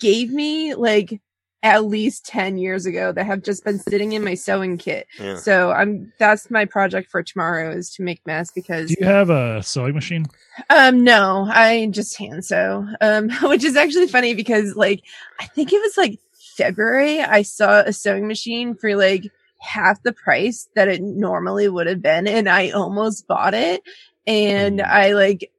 gave 0.00 0.30
me 0.30 0.74
like 0.74 1.20
at 1.64 1.84
least 1.84 2.26
10 2.26 2.58
years 2.58 2.86
ago 2.86 3.12
that 3.12 3.24
have 3.24 3.42
just 3.42 3.64
been 3.64 3.78
sitting 3.78 4.12
in 4.12 4.24
my 4.24 4.34
sewing 4.34 4.76
kit. 4.78 5.06
Yeah. 5.20 5.36
So 5.36 5.70
I'm 5.70 6.12
that's 6.18 6.50
my 6.50 6.64
project 6.64 7.10
for 7.10 7.22
tomorrow 7.22 7.70
is 7.70 7.94
to 7.94 8.02
make 8.02 8.20
masks 8.26 8.52
because 8.54 8.88
Do 8.88 8.96
you 8.98 9.06
have 9.06 9.30
a 9.30 9.62
sewing 9.62 9.94
machine? 9.94 10.26
um 10.70 11.04
no, 11.04 11.46
I 11.48 11.86
just 11.90 12.18
hand 12.18 12.44
sew. 12.44 12.86
Um 13.00 13.30
which 13.42 13.64
is 13.64 13.76
actually 13.76 14.08
funny 14.08 14.34
because 14.34 14.74
like 14.74 15.02
I 15.38 15.46
think 15.46 15.72
it 15.72 15.80
was 15.80 15.96
like 15.96 16.18
February 16.56 17.20
I 17.20 17.42
saw 17.42 17.80
a 17.80 17.92
sewing 17.92 18.26
machine 18.26 18.74
for 18.74 18.96
like 18.96 19.30
half 19.60 20.02
the 20.02 20.12
price 20.12 20.68
that 20.74 20.88
it 20.88 21.00
normally 21.00 21.68
would 21.68 21.86
have 21.86 22.02
been 22.02 22.26
and 22.26 22.48
I 22.48 22.70
almost 22.70 23.28
bought 23.28 23.54
it 23.54 23.82
and 24.26 24.80
I 24.82 25.12
like 25.12 25.52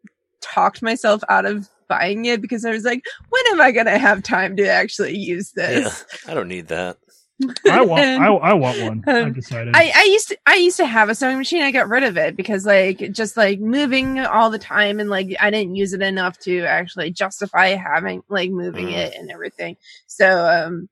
talked 0.43 0.82
myself 0.82 1.23
out 1.29 1.45
of 1.45 1.69
buying 1.88 2.25
it 2.25 2.41
because 2.41 2.63
I 2.65 2.71
was 2.71 2.84
like 2.84 3.03
when 3.29 3.43
am 3.51 3.62
I 3.62 3.71
going 3.71 3.86
to 3.88 3.97
have 3.97 4.23
time 4.23 4.56
to 4.58 4.67
actually 4.67 5.17
use 5.17 5.51
Yeah. 5.56 5.67
this? 5.82 6.06
I 6.27 6.34
don't 6.34 6.47
need 6.47 6.67
that. 6.69 6.97
I 7.69 7.82
want. 7.84 8.03
And- 8.03 8.23
I, 8.23 8.27
I 8.27 8.53
want 8.53 8.82
one. 8.82 9.03
Um, 9.08 9.25
I've 9.25 9.36
decided. 9.36 9.75
I, 9.75 9.91
I 9.95 10.03
used 10.03 10.27
to 10.29 10.38
I 10.45 10.56
used 10.56 10.77
to 10.77 10.86
have 10.86 11.10
a 11.10 11.15
sewing 11.15 11.39
machine. 11.39 11.63
I 11.63 11.71
got 11.71 11.89
rid 11.89 12.03
of 12.03 12.15
it 12.15 12.36
because 12.38 12.65
like 12.65 13.12
just 13.12 13.36
like 13.36 13.60
moving 13.60 14.19
all 14.19 14.49
the 14.51 14.60
time 14.60 14.99
and 14.99 15.10
like 15.10 15.36
I 15.41 15.49
didn't 15.49 15.75
use 15.75 15.93
it 15.93 16.01
enough 16.01 16.38
to 16.41 16.62
actually 16.65 17.12
justify 17.12 17.69
having 17.69 18.21
like 18.29 18.51
moving 18.51 18.88
Mm. 18.89 18.93
it 18.97 19.15
and 19.15 19.32
everything. 19.32 19.77
So 20.08 20.47
um 20.47 20.88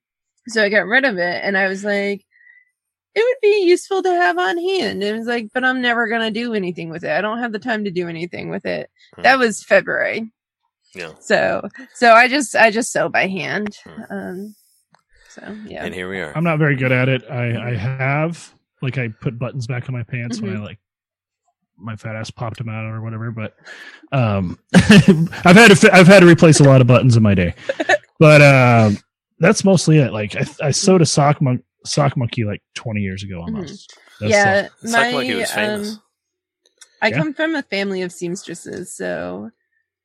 so 0.48 0.64
I 0.64 0.70
got 0.70 0.88
rid 0.88 1.06
of 1.06 1.18
it 1.18 1.42
and 1.44 1.56
I 1.58 1.68
was 1.68 1.84
like 1.86 2.26
it 3.14 3.24
would 3.24 3.38
be 3.42 3.66
useful 3.66 4.02
to 4.04 4.10
have 4.10 4.38
on 4.38 4.58
hand. 4.58 5.04
It 5.04 5.14
was 5.14 5.28
like, 5.28 5.50
but 5.54 5.64
I'm 5.64 5.82
never 5.82 6.08
gonna 6.08 6.32
do 6.32 6.54
anything 6.54 6.90
with 6.90 7.04
it. 7.04 7.12
I 7.12 7.22
don't 7.22 7.40
have 7.40 7.52
the 7.52 7.60
time 7.60 7.84
to 7.86 7.92
do 7.92 8.08
anything 8.08 8.50
with 8.50 8.66
it. 8.66 8.90
Hmm. 9.16 9.22
That 9.24 9.40
was 9.40 9.64
February. 9.64 10.32
Yeah. 10.94 11.14
So 11.20 11.68
so 11.94 12.14
I 12.14 12.28
just 12.28 12.56
I 12.56 12.72
just 12.72 12.92
sew 12.92 13.10
by 13.10 13.28
hand. 13.28 13.78
Hmm. 13.84 14.02
Um 14.10 14.56
so 15.30 15.58
yeah. 15.66 15.86
And 15.86 15.94
here 15.94 16.10
we 16.10 16.20
are. 16.20 16.36
I'm 16.36 16.44
not 16.44 16.60
very 16.60 16.76
good 16.76 16.92
at 16.92 17.10
it. 17.10 17.24
I 17.30 17.72
I 17.72 17.76
have 17.76 18.54
like 18.82 18.98
I 18.98 19.10
put 19.10 19.40
buttons 19.40 19.68
back 19.68 19.88
on 19.90 19.96
my 19.96 20.04
pants 20.04 20.42
when 20.42 20.56
I 20.56 20.60
like 20.60 20.80
my 21.78 21.96
fat 21.96 22.16
ass 22.16 22.30
popped 22.30 22.58
them 22.58 22.70
out 22.70 22.86
or 22.86 23.02
whatever. 23.02 23.32
But 23.32 23.56
um, 24.12 24.60
I've 24.74 25.56
had 25.56 25.76
to 25.76 25.90
I've 25.94 26.08
had 26.08 26.22
to 26.22 26.28
replace 26.28 26.60
a 26.60 26.64
lot 26.64 26.82
of 26.82 26.88
buttons 26.88 27.16
in 27.18 27.24
my 27.24 27.34
day. 27.36 27.54
But 28.20 28.40
um, 28.44 29.00
that's 29.40 29.64
mostly 29.64 29.98
it. 29.98 30.14
Like 30.14 30.36
I, 30.36 30.68
I 30.68 30.70
sewed 30.70 31.02
a 31.02 31.08
sock 31.08 31.42
mon- 31.42 31.64
sock 31.86 32.18
monkey 32.18 32.46
like 32.46 32.62
20 32.76 33.02
years 33.02 33.24
ago 33.24 33.42
almost. 33.42 33.90
That's 34.20 34.36
yeah, 34.36 34.70
It's 34.84 34.98
like 34.98 35.12
like 35.14 35.28
he 35.28 35.36
was 35.36 35.52
famous. 35.52 35.98
um, 35.98 36.02
I 37.02 37.12
Yeah. 37.12 37.18
come 37.18 37.34
from 37.34 37.56
a 37.56 37.64
family 37.64 38.02
of 38.04 38.12
seamstresses, 38.12 38.94
so 38.96 39.52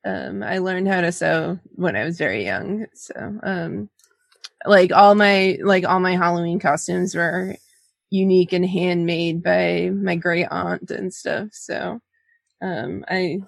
um, 0.05 0.43
I 0.43 0.59
learned 0.59 0.87
how 0.89 1.01
to 1.01 1.11
sew 1.13 1.59
when 1.75 1.95
I 1.95 2.05
was 2.05 2.17
very 2.17 2.45
young. 2.45 2.87
So, 2.95 3.39
um, 3.43 3.89
like 4.65 4.93
all 4.93 5.15
my 5.15 5.59
like 5.63 5.85
all 5.85 5.99
my 6.01 6.15
Halloween 6.17 6.59
costumes 6.59 7.15
were 7.15 7.55
unique 8.11 8.53
and 8.53 8.65
handmade 8.65 9.43
by 9.43 9.91
my 9.93 10.15
great 10.17 10.47
aunt 10.51 10.91
and 10.91 11.13
stuff. 11.13 11.49
So, 11.53 12.01
um, 12.61 13.05
I 13.09 13.39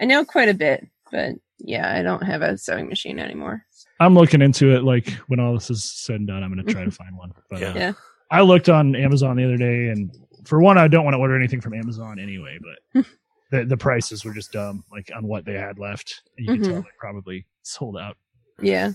I 0.00 0.06
know 0.06 0.24
quite 0.26 0.50
a 0.50 0.54
bit, 0.54 0.88
but 1.12 1.36
yeah, 1.60 1.92
I 1.92 2.02
don't 2.04 2.24
have 2.24 2.42
a 2.42 2.58
sewing 2.58 2.88
machine 2.90 3.20
anymore. 3.20 3.65
I'm 4.00 4.14
looking 4.14 4.42
into 4.42 4.74
it. 4.74 4.84
Like 4.84 5.10
when 5.28 5.40
all 5.40 5.54
this 5.54 5.70
is 5.70 5.84
said 5.84 6.16
and 6.16 6.26
done, 6.28 6.42
I'm 6.42 6.52
going 6.52 6.64
to 6.66 6.72
try 6.72 6.84
to 6.84 6.90
find 6.90 7.16
one. 7.16 7.32
But 7.50 7.60
Yeah. 7.60 7.68
uh, 7.70 7.74
Yeah. 7.74 7.92
I 8.30 8.40
looked 8.42 8.68
on 8.68 8.94
Amazon 8.96 9.36
the 9.36 9.44
other 9.44 9.56
day, 9.56 9.88
and 9.88 10.10
for 10.44 10.60
one, 10.60 10.78
I 10.78 10.88
don't 10.88 11.04
want 11.04 11.14
to 11.14 11.18
order 11.18 11.36
anything 11.36 11.60
from 11.60 11.74
Amazon 11.74 12.18
anyway. 12.18 12.58
But 12.94 13.06
the 13.52 13.64
the 13.64 13.76
prices 13.76 14.24
were 14.24 14.34
just 14.34 14.52
dumb, 14.52 14.82
like 14.90 15.10
on 15.14 15.26
what 15.26 15.44
they 15.44 15.54
had 15.54 15.78
left. 15.78 16.22
You 16.36 16.46
can 16.54 16.60
Mhm. 16.62 16.64
tell 16.64 16.82
they 16.82 16.88
probably 16.98 17.46
sold 17.62 17.96
out. 17.96 18.16
Yeah. 18.60 18.92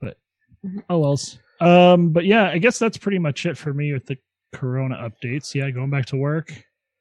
But 0.00 0.16
oh 0.88 1.04
else. 1.04 1.38
Um, 1.60 2.10
but 2.10 2.24
yeah, 2.24 2.50
I 2.50 2.58
guess 2.58 2.78
that's 2.78 2.96
pretty 2.96 3.18
much 3.18 3.44
it 3.46 3.56
for 3.58 3.72
me 3.74 3.92
with 3.92 4.06
the 4.06 4.16
Corona 4.52 4.96
updates. 4.96 5.54
Yeah, 5.54 5.70
going 5.70 5.90
back 5.90 6.06
to 6.06 6.16
work. 6.16 6.52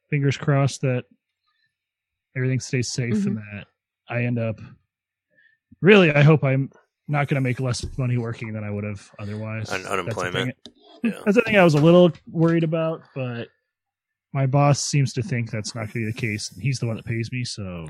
Fingers 0.09 0.35
crossed 0.37 0.81
that 0.81 1.05
everything 2.35 2.59
stays 2.59 2.91
safe 2.91 3.25
and 3.25 3.37
that 3.37 3.67
I 4.09 4.23
end 4.25 4.37
up. 4.37 4.59
Really, 5.81 6.11
I 6.11 6.21
hope 6.23 6.43
I'm 6.43 6.69
not 7.07 7.27
going 7.27 7.35
to 7.35 7.41
make 7.41 7.59
less 7.59 7.85
money 7.97 8.17
working 8.17 8.53
than 8.53 8.63
I 8.63 8.69
would 8.71 8.83
have 8.83 9.09
otherwise. 9.19 9.69
Un- 9.71 9.79
That's 9.83 9.89
the 9.89 9.93
unemployment. 9.93 10.33
thing- 10.65 10.73
Yeah. 11.11 11.19
That's 11.25 11.35
the 11.35 11.41
thing 11.41 11.57
I 11.57 11.63
was 11.63 11.73
a 11.75 11.81
little 11.81 12.11
worried 12.27 12.63
about, 12.63 13.01
but 13.13 13.49
my 14.33 14.45
boss 14.45 14.83
seems 14.83 15.13
to 15.13 15.21
think 15.21 15.51
that's 15.51 15.75
not 15.75 15.81
going 15.81 15.89
to 15.89 15.93
be 15.99 16.05
the 16.05 16.13
case. 16.13 16.49
He's 16.59 16.79
the 16.79 16.87
one 16.87 16.95
that 16.95 17.05
pays 17.05 17.29
me, 17.31 17.43
so 17.43 17.85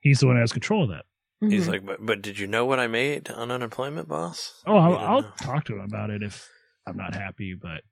he's 0.00 0.20
the 0.20 0.26
one 0.26 0.36
that 0.36 0.40
has 0.40 0.52
control 0.52 0.84
of 0.84 0.88
that. 0.90 1.04
He's 1.40 1.66
Mhm. 1.66 1.70
like, 1.70 1.86
but, 1.86 2.04
but 2.04 2.22
did 2.22 2.38
you 2.38 2.46
know 2.46 2.64
what 2.64 2.78
I 2.80 2.86
made 2.86 3.30
on 3.30 3.50
unemployment, 3.50 4.08
boss? 4.08 4.62
Oh, 4.66 4.76
I'll, 4.76 4.96
I'll 4.96 5.22
talk 5.42 5.64
to 5.66 5.74
him 5.74 5.80
about 5.80 6.10
it 6.10 6.22
if 6.22 6.48
I'm 6.86 6.96
not 6.96 7.14
happy, 7.14 7.54
but. 7.54 7.82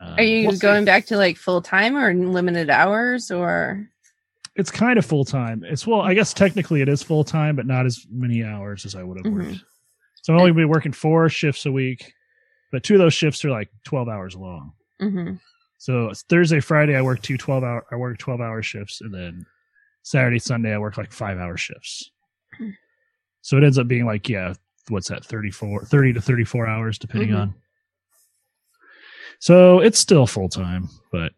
Uh, 0.00 0.14
Are 0.18 0.22
you 0.22 0.46
we'll 0.46 0.52
see. 0.56 0.60
going 0.60 0.84
back 0.84 1.06
to 1.06 1.16
like 1.16 1.36
full 1.36 1.60
time 1.62 1.96
or 1.96 2.14
limited 2.14 2.70
hours 2.70 3.30
or? 3.30 3.88
It's 4.56 4.70
kind 4.70 4.98
of 4.98 5.04
full 5.06 5.24
time. 5.24 5.62
It's 5.64 5.86
well, 5.86 6.00
I 6.00 6.14
guess 6.14 6.32
technically 6.32 6.80
it 6.80 6.88
is 6.88 7.02
full 7.02 7.24
time, 7.24 7.56
but 7.56 7.66
not 7.66 7.84
as 7.86 8.06
many 8.10 8.42
hours 8.42 8.84
as 8.86 8.94
I 8.94 9.02
would 9.02 9.18
have 9.24 9.32
worked. 9.32 9.58
So 10.22 10.32
I'm 10.32 10.40
only 10.40 10.52
be 10.52 10.64
working 10.64 10.92
four 10.92 11.28
shifts 11.28 11.66
a 11.66 11.72
week, 11.72 12.12
but 12.72 12.82
two 12.82 12.94
of 12.94 13.00
those 13.00 13.14
shifts 13.14 13.44
are 13.44 13.50
like 13.50 13.68
12 13.84 14.08
hours 14.08 14.34
long. 14.34 14.72
hmm 14.98 15.34
So 15.78 16.08
it's 16.08 16.22
Thursday, 16.22 16.60
Friday, 16.60 16.96
I 16.96 17.02
work 17.02 17.20
two 17.22 17.36
12 17.36 17.62
hour, 17.62 17.86
I 17.92 17.96
work 17.96 18.18
12 18.18 18.40
hour 18.40 18.62
shifts, 18.62 19.02
and 19.02 19.12
then 19.14 19.44
Saturday, 20.02 20.38
Sunday, 20.38 20.74
I 20.74 20.78
work 20.78 20.96
like 20.96 21.12
five 21.12 21.38
hour 21.38 21.56
shifts. 21.56 22.10
Hmm. 22.56 22.70
So 23.42 23.56
it 23.58 23.62
ends 23.64 23.78
up 23.78 23.86
being 23.88 24.06
like, 24.06 24.28
yeah, 24.28 24.54
what's 24.88 25.08
that, 25.08 25.24
34, 25.24 25.84
30 25.84 26.12
to 26.14 26.20
34 26.20 26.66
hours, 26.66 26.98
depending 26.98 27.30
Mhm. 27.30 27.40
on. 27.40 27.54
So 29.38 29.80
it's 29.80 29.98
still 29.98 30.26
full 30.26 30.48
time, 30.48 30.88
but 31.12 31.32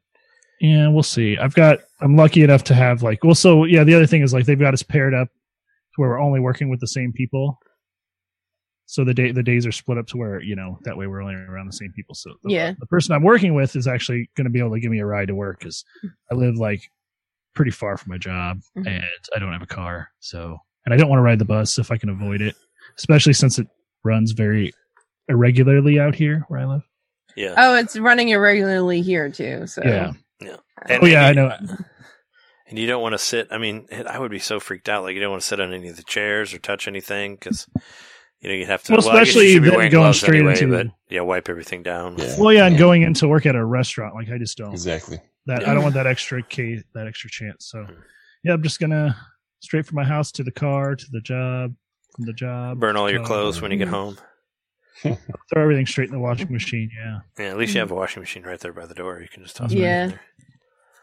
yeah, 0.61 0.89
we'll 0.89 1.03
see. 1.03 1.37
I've 1.39 1.55
got, 1.55 1.79
I'm 2.01 2.17
lucky 2.17 2.43
enough 2.43 2.65
to 2.65 2.75
have 2.75 3.03
like, 3.03 3.23
well, 3.25 3.35
so 3.35 3.65
yeah, 3.65 3.85
the 3.85 3.95
other 3.95 4.07
thing 4.07 4.23
is 4.23 4.33
like 4.33 4.47
they've 4.47 4.59
got 4.59 4.75
us 4.75 4.83
paired 4.83 5.15
up 5.15 5.29
to 5.29 6.01
where 6.01 6.11
we're 6.11 6.21
only 6.21 6.41
working 6.41 6.69
with 6.69 6.81
the 6.81 6.87
same 6.89 7.13
people. 7.13 7.59
So 8.87 9.05
the 9.05 9.13
day 9.13 9.33
the 9.33 9.43
days 9.43 9.67
are 9.67 9.73
split 9.73 9.99
up 9.99 10.07
to 10.09 10.17
where 10.17 10.41
you 10.43 10.57
know 10.57 10.79
that 10.85 10.97
way 10.97 11.07
we're 11.07 11.21
only 11.21 11.35
around 11.35 11.67
the 11.67 11.75
same 11.75 11.93
people. 11.93 12.15
So 12.15 12.35
the, 12.43 12.53
Yeah. 12.53 12.73
the 12.81 12.87
person 12.87 13.15
I'm 13.15 13.23
working 13.23 13.53
with 13.55 13.77
is 13.77 13.87
actually 13.87 14.31
going 14.35 14.47
to 14.47 14.51
be 14.51 14.61
able 14.61 14.73
to 14.73 14.81
give 14.81 14.91
me 14.91 15.01
a 15.01 15.05
ride 15.07 15.29
to 15.29 15.35
work 15.35 15.59
because 15.59 15.85
I 16.33 16.35
live 16.35 16.57
like 16.57 16.91
pretty 17.55 17.71
far 17.71 17.97
from 17.99 18.11
my 18.13 18.19
job 18.19 18.61
Mhm. 18.79 18.87
and 18.87 19.05
I 19.37 19.39
don't 19.39 19.53
have 19.53 19.61
a 19.63 19.67
car. 19.67 20.09
So 20.21 20.57
and 20.87 20.95
I 20.95 20.97
don't 20.97 21.11
want 21.11 21.19
to 21.19 21.23
ride 21.23 21.39
the 21.39 21.45
bus 21.45 21.79
if 21.79 21.91
I 21.91 21.99
can 21.99 22.09
avoid 22.09 22.41
it, 22.41 22.55
especially 22.97 23.35
since 23.35 23.59
it 23.59 23.67
runs 24.05 24.33
very 24.33 24.73
irregularly 25.29 26.01
out 26.01 26.15
here 26.15 26.45
where 26.49 26.61
I 26.61 26.65
live. 26.65 26.83
Yeah. 27.37 27.55
Oh, 27.59 27.75
it's 27.75 27.99
running 27.99 28.31
irregularly 28.31 29.03
here 29.03 29.29
too. 29.31 29.67
So 29.67 29.83
Yeah. 29.85 30.13
And- 30.41 31.03
Oh 31.03 31.07
yeah, 31.07 31.25
I 31.27 31.29
and 31.31 31.37
you- 31.37 31.43
know. 31.43 31.77
And 32.71 32.79
you 32.79 32.87
don't 32.87 33.01
want 33.01 33.15
to 33.15 33.19
sit. 33.19 33.49
I 33.51 33.57
mean, 33.57 33.87
I 34.07 34.19
would 34.19 34.31
be 34.31 34.39
so 34.39 34.61
freaked 34.61 34.89
out. 34.91 35.03
Like 35.03 35.15
you 35.15 35.21
don't 35.21 35.31
want 35.31 35.41
to 35.41 35.49
sit 35.49 35.59
on 35.59 35.73
any 35.73 35.89
of 35.89 35.97
the 35.97 36.03
chairs 36.03 36.53
or 36.53 36.59
touch 36.59 36.87
anything 36.87 37.35
because 37.37 37.67
you 38.41 38.49
know 38.51 38.55
you 38.55 38.67
have 38.67 38.83
to. 38.85 38.93
Well, 38.93 39.01
I 39.01 39.03
guess 39.03 39.29
especially 39.29 39.53
you 39.53 39.61
be 39.63 39.89
going 39.89 40.13
straight 40.13 40.41
anyway, 40.41 40.53
into- 40.61 40.69
but 40.77 40.87
yeah, 41.09 41.23
wipe 41.23 41.49
everything 41.49 41.83
down. 41.83 42.17
Yeah. 42.19 42.37
Well, 42.39 42.53
yeah, 42.53 42.67
and 42.67 42.75
Yeah. 42.75 42.79
going 42.79 43.03
into 43.03 43.27
work 43.27 43.47
at 43.47 43.55
a 43.57 43.65
restaurant, 43.65 44.15
like 44.15 44.29
I 44.31 44.37
just 44.39 44.59
don't. 44.59 44.73
Exactly. 44.73 45.19
that 45.47 45.67
I 45.67 45.73
don't 45.73 45.83
want 45.83 45.95
that 45.95 46.07
extra 46.07 46.43
case, 46.43 46.83
that 46.95 47.07
extra 47.07 47.31
chance. 47.31 47.69
So, 47.71 47.83
Hmm. 47.85 47.95
yeah, 48.45 48.53
I'm 48.53 48.63
just 48.63 48.79
gonna 48.79 49.17
straight 49.61 49.87
from 49.87 49.97
my 49.97 50.05
house 50.05 50.31
to 50.33 50.43
the 50.45 50.53
car 50.53 50.95
to 50.95 51.07
the 51.11 51.23
job, 51.23 51.75
from 52.15 52.27
the 52.27 52.35
job. 52.35 52.79
Burn 52.79 52.97
all 52.97 53.11
your 53.11 53.23
Uh, 53.23 53.25
clothes 53.25 53.63
when 53.63 53.71
you 53.73 53.79
get 53.79 53.89
home. 53.89 54.19
Throw 55.03 55.63
everything 55.63 55.87
straight 55.87 56.09
in 56.09 56.15
the 56.15 56.21
washing 56.21 56.53
machine. 56.53 56.91
Yeah, 56.97 57.21
Yeah, 57.39 57.51
at 57.51 57.59
least 57.59 57.75
you 57.75 57.81
have 57.81 57.91
a 57.91 57.95
mm. 57.95 57.99
washing 57.99 58.21
machine 58.21 58.43
right 58.43 58.59
there 58.61 58.73
by 58.73 58.87
the 58.87 58.95
door. 58.95 59.21
You 59.21 59.29
can 59.29 59.43
just 59.43 59.57
toss 59.57 59.73
it 59.73 59.79
Yeah. 59.79 60.05
in 60.05 60.11
there. 60.11 60.21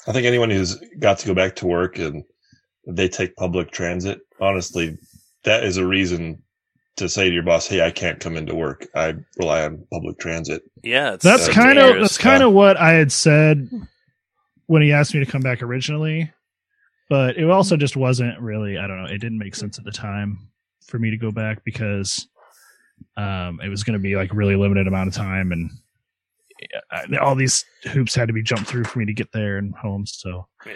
I 0.08 0.12
think 0.12 0.26
anyone 0.26 0.50
who's 0.50 0.76
got 1.00 1.18
to 1.20 1.28
go 1.28 1.34
back 1.34 1.56
to 1.58 1.68
work 1.68 1.98
and 1.98 2.24
they 2.88 3.08
take 3.08 3.36
public 3.36 3.72
transit, 3.72 4.20
honestly, 4.40 4.98
that 5.44 5.64
is 5.64 5.78
a 5.78 5.86
reason 5.86 6.42
to 6.98 7.10
say 7.10 7.28
to 7.28 7.34
your 7.34 7.44
boss, 7.44 7.68
"Hey, 7.68 7.82
I 7.82 7.92
can't 7.92 8.20
come 8.20 8.38
into 8.38 8.56
work. 8.56 8.88
I 8.96 9.16
rely 9.38 9.64
on 9.64 9.86
public 9.92 10.20
transit." 10.20 10.64
Yeah, 10.84 11.14
it's, 11.14 11.24
that's 11.24 11.50
kind 11.50 11.80
of 11.80 12.00
that's 12.00 12.18
kind 12.18 12.44
of 12.44 12.54
what 12.54 12.78
I 12.78 12.94
had 12.94 13.12
said 13.12 13.70
when 14.68 14.82
he 14.82 14.92
asked 14.92 15.14
me 15.14 15.24
to 15.24 15.30
come 15.30 15.42
back 15.42 15.62
originally, 15.62 16.32
but 17.10 17.38
it 17.38 17.50
also 17.50 17.76
just 17.76 17.98
wasn't 17.98 18.40
really. 18.40 18.78
I 18.78 18.88
don't 18.88 19.02
know. 19.02 19.10
It 19.10 19.20
didn't 19.20 19.40
make 19.40 19.56
sense 19.56 19.78
at 19.78 19.86
the 19.86 19.92
time 19.92 20.38
for 20.86 21.00
me 21.00 21.10
to 21.10 21.18
go 21.18 21.32
back 21.32 21.64
because 21.66 22.28
um, 23.18 23.60
it 23.64 23.70
was 23.70 23.84
going 23.84 23.94
to 23.98 24.00
be 24.04 24.16
like 24.16 24.34
really 24.34 24.56
limited 24.56 24.88
amount 24.88 25.08
of 25.08 25.14
time 25.14 25.52
and. 25.52 25.70
uh, 26.92 27.18
All 27.22 27.36
these 27.36 27.66
hoops 27.84 28.16
had 28.16 28.28
to 28.28 28.34
be 28.34 28.42
jumped 28.44 28.68
through 28.68 28.86
for 28.86 29.00
me 29.00 29.06
to 29.06 29.14
get 29.14 29.32
there 29.32 29.58
and 29.58 29.76
home. 29.76 30.06
So, 30.06 30.48
Yeah. 30.66 30.74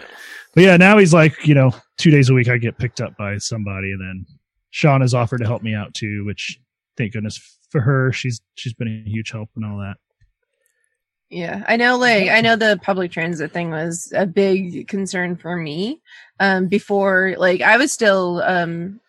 But 0.54 0.64
yeah, 0.64 0.76
now 0.76 0.98
he's 0.98 1.14
like, 1.14 1.46
you 1.46 1.54
know, 1.54 1.72
two 1.96 2.10
days 2.10 2.28
a 2.30 2.34
week 2.34 2.48
I 2.48 2.56
get 2.58 2.78
picked 2.78 3.00
up 3.00 3.16
by 3.16 3.38
somebody, 3.38 3.92
and 3.92 4.00
then 4.00 4.26
Sean 4.70 5.00
has 5.00 5.14
offered 5.14 5.38
to 5.38 5.46
help 5.46 5.62
me 5.62 5.74
out 5.74 5.94
too, 5.94 6.24
which 6.26 6.58
thank 6.96 7.12
goodness 7.12 7.40
for 7.70 7.80
her. 7.80 8.12
She's 8.12 8.40
she's 8.54 8.72
been 8.74 8.88
a 9.06 9.08
huge 9.08 9.30
help 9.30 9.48
and 9.56 9.64
all 9.64 9.78
that. 9.78 9.96
Yeah, 11.30 11.62
I 11.68 11.76
know. 11.76 11.96
Like, 11.96 12.28
I 12.28 12.40
know 12.40 12.56
the 12.56 12.80
public 12.82 13.12
transit 13.12 13.52
thing 13.52 13.70
was 13.70 14.12
a 14.16 14.26
big 14.26 14.88
concern 14.88 15.36
for 15.36 15.56
me. 15.56 16.00
Um, 16.40 16.66
before, 16.66 17.36
like, 17.38 17.60
I 17.62 17.76
was 17.76 17.92
still 17.92 18.42
um 18.42 18.72
w- 18.72 19.00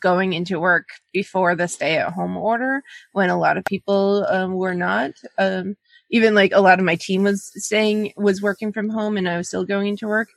going 0.00 0.32
into 0.32 0.60
work 0.60 0.88
before 1.12 1.54
the 1.54 1.68
stay 1.68 1.96
at 1.96 2.12
home 2.12 2.36
order 2.36 2.82
when 3.12 3.30
a 3.30 3.38
lot 3.38 3.56
of 3.56 3.64
people 3.64 4.26
um, 4.28 4.54
were 4.54 4.74
not. 4.74 5.12
Um, 5.38 5.76
even 6.10 6.34
like 6.34 6.52
a 6.52 6.60
lot 6.60 6.78
of 6.78 6.84
my 6.84 6.94
team 6.94 7.24
was 7.24 7.50
staying, 7.56 8.12
was 8.16 8.40
working 8.40 8.72
from 8.72 8.88
home 8.88 9.16
and 9.16 9.28
I 9.28 9.36
was 9.36 9.48
still 9.48 9.64
going 9.64 9.88
into 9.88 10.06
work. 10.06 10.28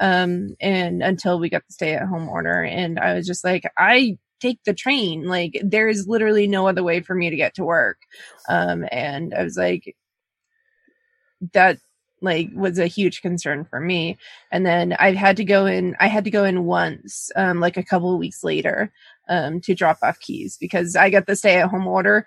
Um, 0.00 0.56
and 0.60 1.02
until 1.02 1.38
we 1.38 1.50
got 1.50 1.66
the 1.66 1.72
stay 1.72 1.94
at 1.94 2.06
home 2.06 2.28
order 2.28 2.62
and 2.62 2.98
I 2.98 3.14
was 3.14 3.26
just 3.26 3.44
like, 3.44 3.70
I 3.76 4.16
take 4.40 4.62
the 4.64 4.74
train. 4.74 5.24
Like 5.24 5.60
there 5.62 5.88
is 5.88 6.06
literally 6.06 6.46
no 6.46 6.66
other 6.66 6.82
way 6.82 7.00
for 7.00 7.14
me 7.14 7.30
to 7.30 7.36
get 7.36 7.54
to 7.54 7.64
work. 7.64 7.98
Um, 8.48 8.86
and 8.90 9.34
I 9.34 9.42
was 9.42 9.56
like, 9.56 9.96
that 11.52 11.78
like 12.20 12.50
was 12.54 12.78
a 12.78 12.86
huge 12.86 13.22
concern 13.22 13.64
for 13.64 13.80
me. 13.80 14.16
And 14.50 14.66
then 14.66 14.94
I 14.98 15.12
had 15.12 15.36
to 15.38 15.44
go 15.44 15.66
in, 15.66 15.96
I 16.00 16.08
had 16.08 16.24
to 16.24 16.30
go 16.30 16.44
in 16.44 16.64
once, 16.64 17.30
um, 17.36 17.60
like 17.60 17.76
a 17.76 17.84
couple 17.84 18.12
of 18.12 18.18
weeks 18.18 18.42
later, 18.42 18.92
um, 19.28 19.60
to 19.62 19.74
drop 19.74 19.98
off 20.02 20.18
keys 20.20 20.56
because 20.60 20.96
I 20.96 21.10
got 21.10 21.26
the 21.26 21.36
stay 21.36 21.56
at 21.56 21.68
home 21.68 21.86
order 21.86 22.26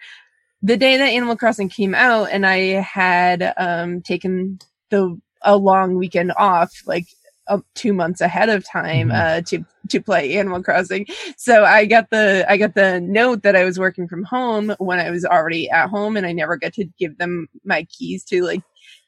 the 0.64 0.78
day 0.78 0.96
that 0.98 1.06
Animal 1.10 1.36
Crossing 1.36 1.70
came 1.70 1.96
out 1.96 2.30
and 2.32 2.46
I 2.46 2.58
had, 2.82 3.54
um, 3.58 4.02
taken 4.02 4.60
the, 4.92 5.20
a 5.42 5.58
long 5.58 5.96
weekend 5.96 6.32
off, 6.38 6.72
like 6.86 7.08
uh, 7.48 7.58
two 7.74 7.94
months 7.94 8.22
ahead 8.22 8.48
of 8.50 8.64
time, 8.64 9.10
Mhm. 9.10 9.16
uh, 9.16 9.42
to, 9.42 9.66
to 9.89 10.00
play 10.00 10.38
Animal 10.38 10.62
Crossing. 10.62 11.08
So 11.36 11.66
I 11.66 11.86
got 11.88 12.12
the, 12.12 12.46
I 12.48 12.58
got 12.58 12.76
the 12.76 13.02
note 13.02 13.42
that 13.42 13.56
I 13.56 13.64
was 13.66 13.80
working 13.80 14.08
from 14.08 14.24
home 14.24 14.74
when 14.78 15.00
I 15.00 15.10
was 15.10 15.26
already 15.26 15.68
at 15.70 15.89
home 15.89 16.16
and 16.16 16.26
I 16.28 16.32
never 16.32 16.56
got 16.58 16.74
to 16.74 16.86
give 17.00 17.18
them 17.18 17.48
my 17.66 17.86
keys 17.89 18.24
to 18.26 18.44
like 18.44 18.62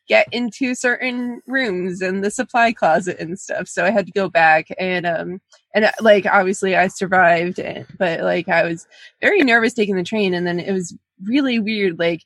get 0.08 0.28
into 0.32 0.76
certain 0.76 1.42
rooms 1.48 2.02
and 2.02 2.24
the 2.24 2.30
supply 2.32 2.74
closet 2.74 3.18
and 3.20 3.40
stuff. 3.40 3.68
So 3.68 3.86
I 3.86 3.92
had 3.92 4.06
to 4.06 4.12
go 4.12 4.30
back 4.30 4.68
and, 4.78 5.06
um, 5.06 5.42
and 5.74 5.86
uh, 5.86 5.92
like 6.02 6.26
obviously 6.26 6.76
I 6.76 6.88
survived, 6.88 7.58
it, 7.60 7.88
but 7.98 8.20
like 8.22 8.50
I 8.50 8.64
was 8.64 8.86
very 9.22 9.42
nervous 9.44 9.74
taking 9.74 9.96
the 9.96 10.04
train. 10.04 10.34
And 10.34 10.46
then 10.46 10.60
it 10.60 10.74
was 10.74 10.96
really 11.24 11.60
weird. 11.60 12.00
Like 12.00 12.22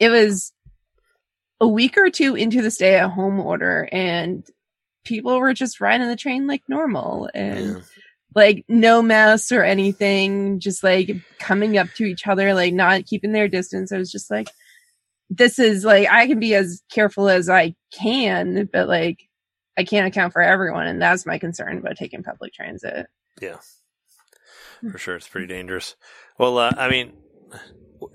it 0.00 0.08
was 0.08 0.52
a 1.60 1.68
week 1.68 1.96
or 1.96 2.10
two 2.10 2.34
into 2.34 2.60
the 2.60 2.72
stay 2.72 2.96
at 2.96 3.10
home 3.10 3.38
order 3.38 3.88
and 3.92 4.44
people 5.04 5.38
were 5.38 5.54
just 5.54 5.80
riding 5.80 6.08
the 6.08 6.16
train 6.16 6.46
like 6.48 6.62
normal 6.68 7.30
and 7.34 7.66
Yeah. 7.76 7.80
like 8.34 8.64
no 8.68 9.00
masks 9.00 9.52
or 9.52 9.62
anything, 9.62 10.58
just 10.58 10.82
like 10.82 11.12
coming 11.38 11.78
up 11.78 11.88
to 11.94 12.04
each 12.04 12.26
other, 12.26 12.52
like 12.52 12.74
not 12.74 13.06
keeping 13.06 13.30
their 13.30 13.46
distance. 13.46 13.92
I 13.92 13.98
was 13.98 14.10
just 14.10 14.28
like, 14.28 14.48
this 15.36 15.58
is 15.58 15.84
like, 15.84 16.08
I 16.10 16.26
can 16.26 16.38
be 16.40 16.54
as 16.54 16.82
careful 16.90 17.28
as 17.28 17.48
I 17.48 17.74
can, 17.92 18.68
but 18.72 18.88
like, 18.88 19.18
I 19.76 19.84
can't 19.84 20.06
account 20.06 20.32
for 20.32 20.42
everyone. 20.42 20.86
And 20.86 21.00
that's 21.00 21.24
my 21.26 21.38
concern 21.38 21.78
about 21.78 21.96
taking 21.96 22.22
public 22.22 22.52
transit. 22.52 23.06
Yeah, 23.40 23.56
for 24.90 24.98
sure. 24.98 25.16
It's 25.16 25.28
pretty 25.28 25.46
dangerous. 25.46 25.96
Well, 26.38 26.58
uh, 26.58 26.72
I 26.76 26.90
mean, 26.90 27.12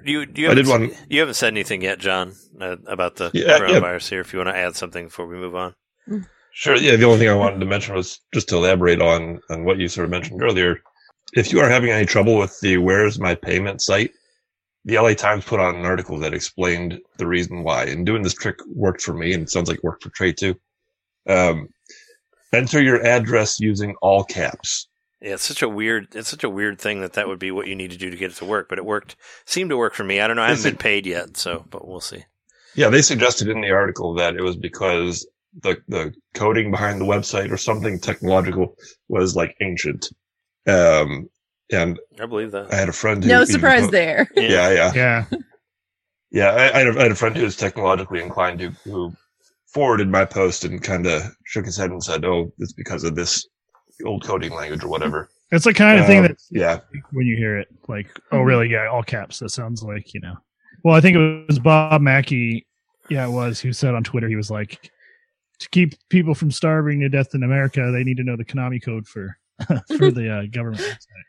you 0.03 0.25
you 0.35 0.47
haven't, 0.49 0.65
did 0.65 0.67
want- 0.67 1.05
you 1.09 1.19
haven't 1.19 1.35
said 1.35 1.47
anything 1.53 1.81
yet, 1.81 1.99
John, 1.99 2.33
uh, 2.61 2.75
about 2.87 3.15
the 3.15 3.31
Yeah, 3.33 3.45
yeah. 3.47 3.59
coronavirus 3.59 4.09
here. 4.09 4.21
If 4.21 4.33
you 4.33 4.39
want 4.39 4.49
to 4.49 4.57
add 4.57 4.75
something 4.75 5.05
before 5.05 5.27
we 5.27 5.37
move 5.37 5.55
on, 5.55 5.73
Sure. 6.51 6.75
Yeah. 6.75 6.95
The 6.95 7.05
only 7.05 7.19
thing 7.19 7.29
I 7.29 7.35
wanted 7.35 7.59
to 7.59 7.65
mention 7.67 7.93
was 7.93 8.19
just 8.33 8.49
to 8.49 8.55
elaborate 8.57 9.01
on 9.01 9.39
on 9.49 9.63
what 9.63 9.77
you 9.79 9.87
sort 9.87 10.05
of 10.05 10.11
mentioned 10.11 10.41
earlier. 10.41 10.79
If 11.33 11.51
you 11.51 11.59
are 11.59 11.69
having 11.69 11.91
any 11.91 12.05
trouble 12.05 12.37
with 12.37 12.59
the 12.61 12.77
"Where's 12.77 13.19
My 13.19 13.35
Payment" 13.35 13.81
site, 13.81 14.11
the 14.87 14.97
LA 14.97 15.13
Times 15.13 15.43
put 15.43 15.59
out 15.59 15.75
an 15.75 15.85
article 15.85 16.17
that 16.19 16.33
explained 16.33 16.99
the 17.17 17.27
reason 17.27 17.63
why. 17.63 17.83
And 17.83 18.05
doing 18.05 18.23
this 18.23 18.33
trick 18.33 18.55
worked 18.67 19.01
for 19.01 19.13
me, 19.13 19.33
and 19.33 19.43
it 19.43 19.49
sounds 19.49 19.67
like 19.67 19.79
it 19.79 19.83
worked 19.83 20.01
for 20.01 20.09
Trey 20.09 20.31
too. 20.31 20.55
Um, 21.27 21.67
enter 22.53 22.81
your 22.81 23.05
address 23.05 23.59
using 23.59 23.95
all 24.01 24.23
caps. 24.23 24.87
yeah, 25.21 25.33
it's 25.33 25.43
such 25.43 25.61
a 25.61 25.67
weird 25.67 26.15
it's 26.15 26.29
such 26.29 26.45
a 26.45 26.49
weird 26.49 26.79
thing 26.79 27.01
that 27.01 27.13
that 27.13 27.27
would 27.27 27.37
be 27.37 27.51
what 27.51 27.67
you 27.67 27.75
need 27.75 27.91
to 27.91 27.97
do 27.97 28.09
to 28.09 28.15
get 28.15 28.31
it 28.31 28.37
to 28.37 28.45
work. 28.45 28.69
But 28.69 28.77
it 28.77 28.85
worked, 28.85 29.17
seemed 29.45 29.69
to 29.71 29.77
work 29.77 29.93
for 29.93 30.05
me. 30.05 30.21
I 30.21 30.27
don't 30.27 30.37
know. 30.37 30.43
I 30.43 30.49
haven't 30.49 30.63
been 30.63 30.77
paid 30.77 31.05
yet, 31.05 31.35
so 31.35 31.65
but 31.69 31.85
we'll 31.85 31.99
see. 31.99 32.23
Yeah, 32.75 32.89
they 32.89 33.01
suggested 33.01 33.49
in 33.49 33.59
the 33.59 33.71
article 33.71 34.13
that 34.13 34.35
it 34.35 34.41
was 34.41 34.55
because 34.55 35.27
the 35.61 35.77
the 35.89 36.13
coding 36.33 36.71
behind 36.71 37.01
the 37.01 37.05
website 37.05 37.51
or 37.51 37.57
something 37.57 37.99
technological 37.99 38.77
was 39.09 39.35
like 39.35 39.53
ancient. 39.59 40.07
Um, 40.65 41.29
and 41.71 41.99
I 42.21 42.25
believe 42.25 42.51
that. 42.51 42.71
I 42.73 42.75
had 42.77 42.89
a 42.89 42.93
friend 42.93 43.23
who 43.23 43.29
No 43.29 43.43
surprise 43.45 43.85
po- 43.85 43.91
there. 43.91 44.27
Yeah, 44.35 44.71
yeah. 44.71 44.93
Yeah. 44.93 45.25
Yeah, 46.31 46.49
I, 46.51 46.75
I, 46.75 46.77
had 46.79 46.87
a, 46.87 46.99
I 46.99 47.03
had 47.03 47.11
a 47.11 47.15
friend 47.15 47.35
who 47.37 47.43
was 47.43 47.55
technologically 47.55 48.21
inclined 48.21 48.59
who, 48.59 48.69
who 48.83 49.13
forwarded 49.67 50.09
my 50.09 50.25
post 50.25 50.65
and 50.65 50.81
kind 50.83 51.05
of 51.07 51.23
shook 51.45 51.65
his 51.65 51.77
head 51.77 51.89
and 51.91 52.03
said, 52.03 52.25
"Oh, 52.25 52.51
it's 52.59 52.73
because 52.73 53.03
of 53.05 53.15
this 53.15 53.47
old 54.05 54.25
coding 54.25 54.53
language 54.53 54.83
or 54.83 54.89
whatever." 54.89 55.29
It's 55.51 55.63
the 55.63 55.73
kind 55.73 55.99
of 55.99 56.05
thing 56.05 56.17
Um, 56.19 56.23
that 56.23 56.37
yeah, 56.51 56.79
when 57.11 57.25
you 57.25 57.37
hear 57.37 57.57
it, 57.57 57.69
like, 57.87 58.07
oh, 58.33 58.37
Mhm. 58.39 58.45
really? 58.45 58.69
Yeah, 58.69 58.87
all 58.89 59.03
caps. 59.03 59.39
That 59.39 59.49
sounds 59.51 59.81
like 59.83 60.13
you 60.13 60.19
know. 60.19 60.35
Well, 60.83 60.95
I 60.95 61.01
think 61.01 61.15
it 61.15 61.47
was 61.47 61.59
Bob 61.59 62.01
Mackey. 62.01 62.65
Yeah, 63.09 63.25
it 63.25 63.31
was. 63.31 63.61
Who 63.61 63.71
said 63.71 63.95
on 63.95 64.03
Twitter 64.03 64.27
he 64.27 64.35
was 64.35 64.51
like, 64.51 64.91
to 65.59 65.69
keep 65.69 65.93
people 66.09 66.35
from 66.35 66.51
starving 66.51 66.99
to 66.99 67.09
death 67.09 67.33
in 67.33 67.43
America, 67.43 67.89
they 67.93 68.03
need 68.03 68.17
to 68.17 68.23
know 68.23 68.35
the 68.35 68.43
Konami 68.43 68.83
code 68.83 69.07
for 69.07 69.37
for 69.97 70.11
the 70.11 70.39
uh, 70.39 70.45
government. 70.51 70.81
website. 70.83 71.23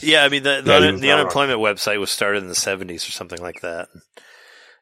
Yeah, 0.00 0.24
I 0.24 0.28
mean 0.28 0.42
the 0.42 0.62
the, 0.62 0.70
Yeah, 0.70 0.76
un- 0.78 0.96
the 1.00 1.06
not 1.08 1.12
wrong. 1.12 1.20
unemployment 1.20 1.60
website 1.60 1.98
was 2.00 2.10
started 2.10 2.42
in 2.42 2.48
the 2.48 2.54
seventies 2.54 3.08
or 3.08 3.12
something 3.12 3.40
like 3.40 3.60
that. 3.62 3.88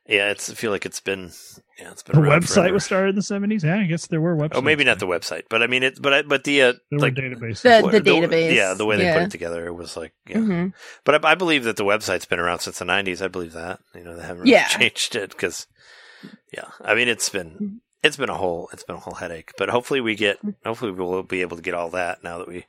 Yeah, 0.09 0.31
it's 0.31 0.49
I 0.51 0.55
feel 0.55 0.71
like 0.71 0.87
it's 0.87 1.01
been 1.01 1.33
yeah 1.81 1.91
it's 1.91 2.03
been 2.05 2.21
The 2.21 2.29
website 2.29 2.55
forever. 2.55 2.75
was 2.75 2.85
started 2.85 3.09
in 3.11 3.15
the 3.17 3.23
seventies. 3.23 3.65
Yeah, 3.65 3.79
I 3.81 3.85
guess 3.87 4.07
there 4.07 4.21
were 4.21 4.37
websites. 4.37 4.53
Oh, 4.55 4.61
maybe 4.63 4.85
not 4.85 5.01
the 5.01 5.07
website, 5.07 5.43
but 5.51 5.63
I 5.63 5.67
mean 5.67 5.83
it. 5.83 6.01
But 6.01 6.13
I, 6.13 6.23
but 6.23 6.45
the 6.45 6.63
uh, 6.63 6.73
There 6.91 6.99
like 7.01 7.17
were 7.17 7.23
databases. 7.23 7.63
The- 7.63 7.83
what- 7.83 7.95
database, 8.05 8.55
yeah, 8.55 8.75
the 8.75 8.87
way 8.87 8.97
they 8.97 9.13
put 9.13 9.23
it 9.23 9.31
together, 9.33 9.67
it 9.67 9.73
was 9.75 9.97
like 9.97 10.13
yeah. 10.29 10.39
hmm 10.39 10.67
But 11.05 11.25
I, 11.25 11.33
I 11.33 11.35
believe 11.35 11.65
that 11.65 11.77
the 11.77 11.85
website's 11.85 12.25
been 12.27 12.39
around 12.39 12.61
since 12.61 12.79
the 12.79 12.85
'90s. 12.85 13.21
I 13.21 13.29
believe 13.29 13.53
that 13.55 13.81
you 13.95 14.05
know 14.05 14.15
they 14.17 14.23
haven't 14.23 14.43
really 14.43 14.53
Yeah. 14.53 14.69
changed 14.69 15.17
it 15.17 15.31
because 15.31 15.67
yeah, 16.53 16.69
I 16.81 16.95
mean 16.95 17.09
it's 17.09 17.29
been 17.29 17.81
it's 18.05 18.17
been 18.17 18.31
a 18.31 18.37
whole 18.37 18.69
it's 18.73 18.85
been 18.85 18.97
a 18.97 19.01
whole 19.01 19.15
headache. 19.15 19.51
But 19.59 19.71
hopefully 19.71 20.01
we 20.01 20.15
get 20.15 20.39
hopefully 20.65 20.93
we'll 20.93 21.25
be 21.25 21.41
able 21.41 21.57
to 21.57 21.63
get 21.65 21.75
all 21.75 21.91
that 21.91 22.23
now 22.23 22.39
that 22.39 22.47
we 22.49 22.67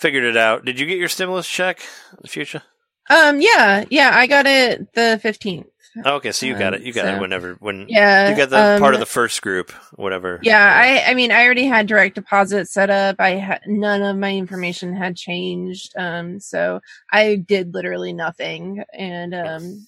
figured 0.00 0.24
it 0.24 0.36
out. 0.36 0.64
Did 0.64 0.80
you 0.80 0.86
get 0.86 0.98
your 0.98 1.08
stimulus 1.08 1.46
check 1.48 1.80
in 2.12 2.18
the 2.22 2.28
future? 2.28 2.62
Um, 3.08 3.40
yeah, 3.40 3.84
yeah, 3.90 4.10
I 4.14 4.26
got 4.26 4.46
it 4.46 4.92
the 4.94 5.20
15th. 5.22 5.66
Oh, 6.04 6.14
okay, 6.16 6.30
so 6.30 6.46
you 6.46 6.56
got 6.56 6.72
it. 6.74 6.82
You 6.82 6.92
got 6.92 7.12
it 7.12 7.20
whenever 7.20 7.54
when 7.54 7.86
Yeah. 7.88 8.30
you 8.30 8.36
got 8.36 8.50
the 8.50 8.74
um, 8.74 8.80
part 8.80 8.94
of 8.94 9.00
the 9.00 9.06
first 9.06 9.42
group, 9.42 9.72
whatever. 9.96 10.38
Yeah, 10.40 10.62
I 10.64 11.10
I 11.10 11.14
mean 11.14 11.32
I 11.32 11.44
already 11.44 11.64
had 11.66 11.88
direct 11.88 12.14
deposit 12.14 12.68
set 12.68 12.90
up. 12.90 13.16
I 13.18 13.30
had 13.30 13.62
none 13.66 14.00
of 14.02 14.16
my 14.16 14.32
information 14.32 14.94
had 14.94 15.16
changed. 15.16 15.92
Um 15.98 16.38
so 16.38 16.80
I 17.12 17.34
did 17.34 17.74
literally 17.74 18.12
nothing 18.12 18.84
and 18.92 19.34
um 19.34 19.86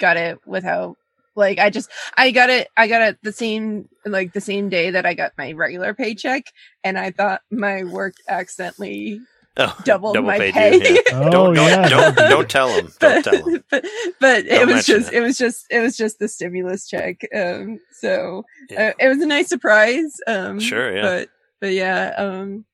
got 0.00 0.16
it 0.16 0.38
without 0.44 0.96
like 1.38 1.58
I 1.58 1.70
just 1.70 1.90
I 2.16 2.30
got 2.32 2.50
it 2.50 2.68
I 2.76 2.86
got 2.88 3.02
it 3.02 3.18
the 3.22 3.32
same 3.32 3.88
like 4.04 4.32
the 4.34 4.40
same 4.42 4.68
day 4.68 4.90
that 4.90 5.06
I 5.06 5.14
got 5.14 5.32
my 5.38 5.52
regular 5.52 5.94
paycheck 5.94 6.44
and 6.84 6.98
I 6.98 7.10
thought 7.12 7.40
my 7.50 7.84
work 7.84 8.14
accidentally 8.28 9.20
oh, 9.56 9.74
doubled 9.84 10.14
double 10.14 10.26
my 10.26 10.38
paid 10.38 10.54
pay. 10.54 10.74
you, 10.76 10.94
yeah. 10.94 11.00
Oh, 11.14 11.30
don't 11.30 11.54
don't, 11.54 11.68
yeah. 11.68 11.88
don't 11.88 12.14
don't 12.16 12.50
tell 12.50 12.68
them. 12.68 12.92
Don't 13.00 13.24
but, 13.24 13.30
tell 13.32 13.44
them. 13.44 13.64
but, 13.70 13.84
but 14.20 14.38
it 14.46 14.48
Don't 14.50 14.74
was 14.74 14.84
just 14.86 15.12
it. 15.12 15.16
it. 15.16 15.20
was 15.20 15.38
just 15.38 15.66
it 15.70 15.80
was 15.80 15.96
just 15.96 16.18
the 16.18 16.28
stimulus 16.28 16.86
check 16.88 17.20
um 17.34 17.78
so 17.92 18.44
Yeah. 18.68 18.88
uh, 18.88 18.92
it 18.98 19.08
was 19.08 19.18
a 19.22 19.26
nice 19.26 19.48
surprise 19.48 20.16
um 20.26 20.58
Sure, 20.60 20.94
yeah. 20.94 21.02
but 21.02 21.28
but 21.60 21.72
yeah 21.72 22.14
um 22.18 22.64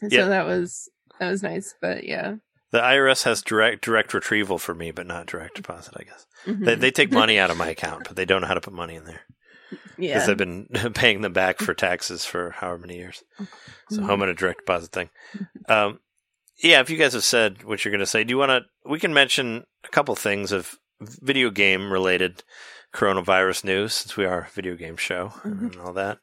so 0.00 0.08
Yeah. 0.10 0.26
that 0.26 0.46
was 0.46 0.88
that 1.18 1.30
was 1.30 1.42
nice 1.42 1.74
but 1.80 2.04
yeah 2.04 2.36
The 2.72 2.80
IRS 2.80 3.22
has 3.24 3.42
direct 3.42 3.84
direct 3.84 4.12
retrieval 4.12 4.58
for 4.58 4.74
me, 4.74 4.90
but 4.90 5.06
not 5.06 5.26
direct 5.26 5.54
deposit. 5.56 5.94
I 5.96 6.02
guess 6.04 6.26
Mhm. 6.46 6.64
they 6.64 6.74
they 6.74 6.90
take 6.90 7.12
money 7.12 7.38
out 7.38 7.50
of 7.50 7.56
my 7.56 7.68
account, 7.68 8.04
but 8.06 8.16
they 8.16 8.24
don't 8.24 8.40
know 8.42 8.48
how 8.48 8.54
to 8.54 8.60
put 8.60 8.72
money 8.72 8.94
in 8.96 9.04
there 9.04 9.22
Yeah, 9.96 10.14
because 10.14 10.28
I've 10.28 10.36
been 10.36 10.66
paying 10.94 11.20
them 11.20 11.32
back 11.32 11.58
for 11.60 11.74
taxes 11.74 12.24
for 12.24 12.50
however 12.50 12.78
many 12.78 12.96
years. 12.96 13.22
So 13.90 14.02
Mhm. 14.02 14.10
I'm 14.10 14.22
on 14.22 14.28
a 14.28 14.34
direct 14.34 14.60
deposit 14.66 14.92
thing. 14.92 15.10
Um, 15.68 16.00
yeah, 16.62 16.80
if 16.80 16.90
you 16.90 16.96
guys 16.96 17.12
have 17.12 17.24
said 17.24 17.62
what 17.64 17.84
you're 17.84 17.92
going 17.92 18.00
to 18.00 18.06
say, 18.06 18.24
do 18.24 18.30
you 18.32 18.38
want 18.38 18.50
to? 18.50 18.62
We 18.88 18.98
can 18.98 19.12
mention 19.14 19.64
a 19.84 19.88
couple 19.88 20.14
things 20.16 20.52
of 20.52 20.76
video 21.00 21.50
game 21.50 21.92
related 21.92 22.42
coronavirus 22.94 23.64
news 23.64 23.92
since 23.94 24.16
we 24.16 24.24
are 24.24 24.40
a 24.40 24.50
video 24.54 24.74
game 24.74 24.96
show 24.96 25.32
and 25.44 25.76
all 25.76 25.92
that. 25.92 26.18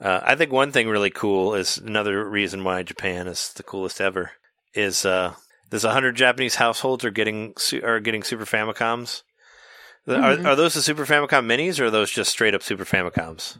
Uh, 0.00 0.20
I 0.22 0.34
think 0.36 0.52
one 0.52 0.72
thing 0.72 0.88
really 0.88 1.08
cool 1.10 1.54
is 1.54 1.78
another 1.78 2.28
reason 2.28 2.64
why 2.64 2.82
Japan 2.82 3.26
is 3.26 3.52
the 3.54 3.62
coolest 3.62 3.98
ever 4.00 4.32
is 4.74 5.06
uh, 5.06 5.34
there's 5.70 5.84
hundred 5.84 6.16
Japanese 6.16 6.56
households 6.56 7.04
are 7.04 7.10
getting 7.10 7.54
are 7.82 8.00
getting 8.00 8.22
Super 8.22 8.44
Famicoms. 8.44 9.22
Mhm. 10.08 10.44
Are, 10.44 10.48
are 10.50 10.56
those 10.56 10.74
the 10.74 10.82
Super 10.82 11.04
Famicom 11.04 11.46
Minis 11.46 11.80
or 11.80 11.86
are 11.86 11.90
those 11.90 12.10
just 12.10 12.30
straight 12.30 12.54
up 12.54 12.62
Super 12.62 12.84
Famicoms? 12.84 13.58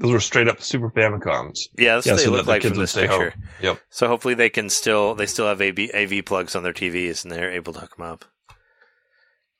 those 0.00 0.12
were 0.12 0.20
straight 0.20 0.46
up 0.48 0.60
Super 0.62 0.90
Famicoms. 0.90 1.58
Yeah, 1.76 1.96
that's 1.96 2.06
Yeah, 2.06 2.12
what 2.12 2.18
they 2.18 2.24
so 2.24 2.30
look 2.30 2.44
the 2.46 2.50
like 2.50 2.62
from 2.62 2.74
this 2.78 2.92
stay 2.92 3.06
home. 3.06 3.20
picture. 3.24 3.38
Yep. 3.62 3.80
So 3.90 4.06
hopefully 4.08 4.34
they 4.34 4.48
can 4.50 4.70
still 4.70 5.14
they 5.16 5.26
still 5.26 5.46
have 5.48 5.60
AV, 5.60 5.90
AV 5.94 6.24
plugs 6.24 6.54
on 6.54 6.62
their 6.62 6.72
TVs 6.72 7.24
and 7.24 7.32
they're 7.32 7.50
able 7.50 7.72
to 7.72 7.80
hook 7.80 7.96
them 7.96 8.06
up. 8.06 8.24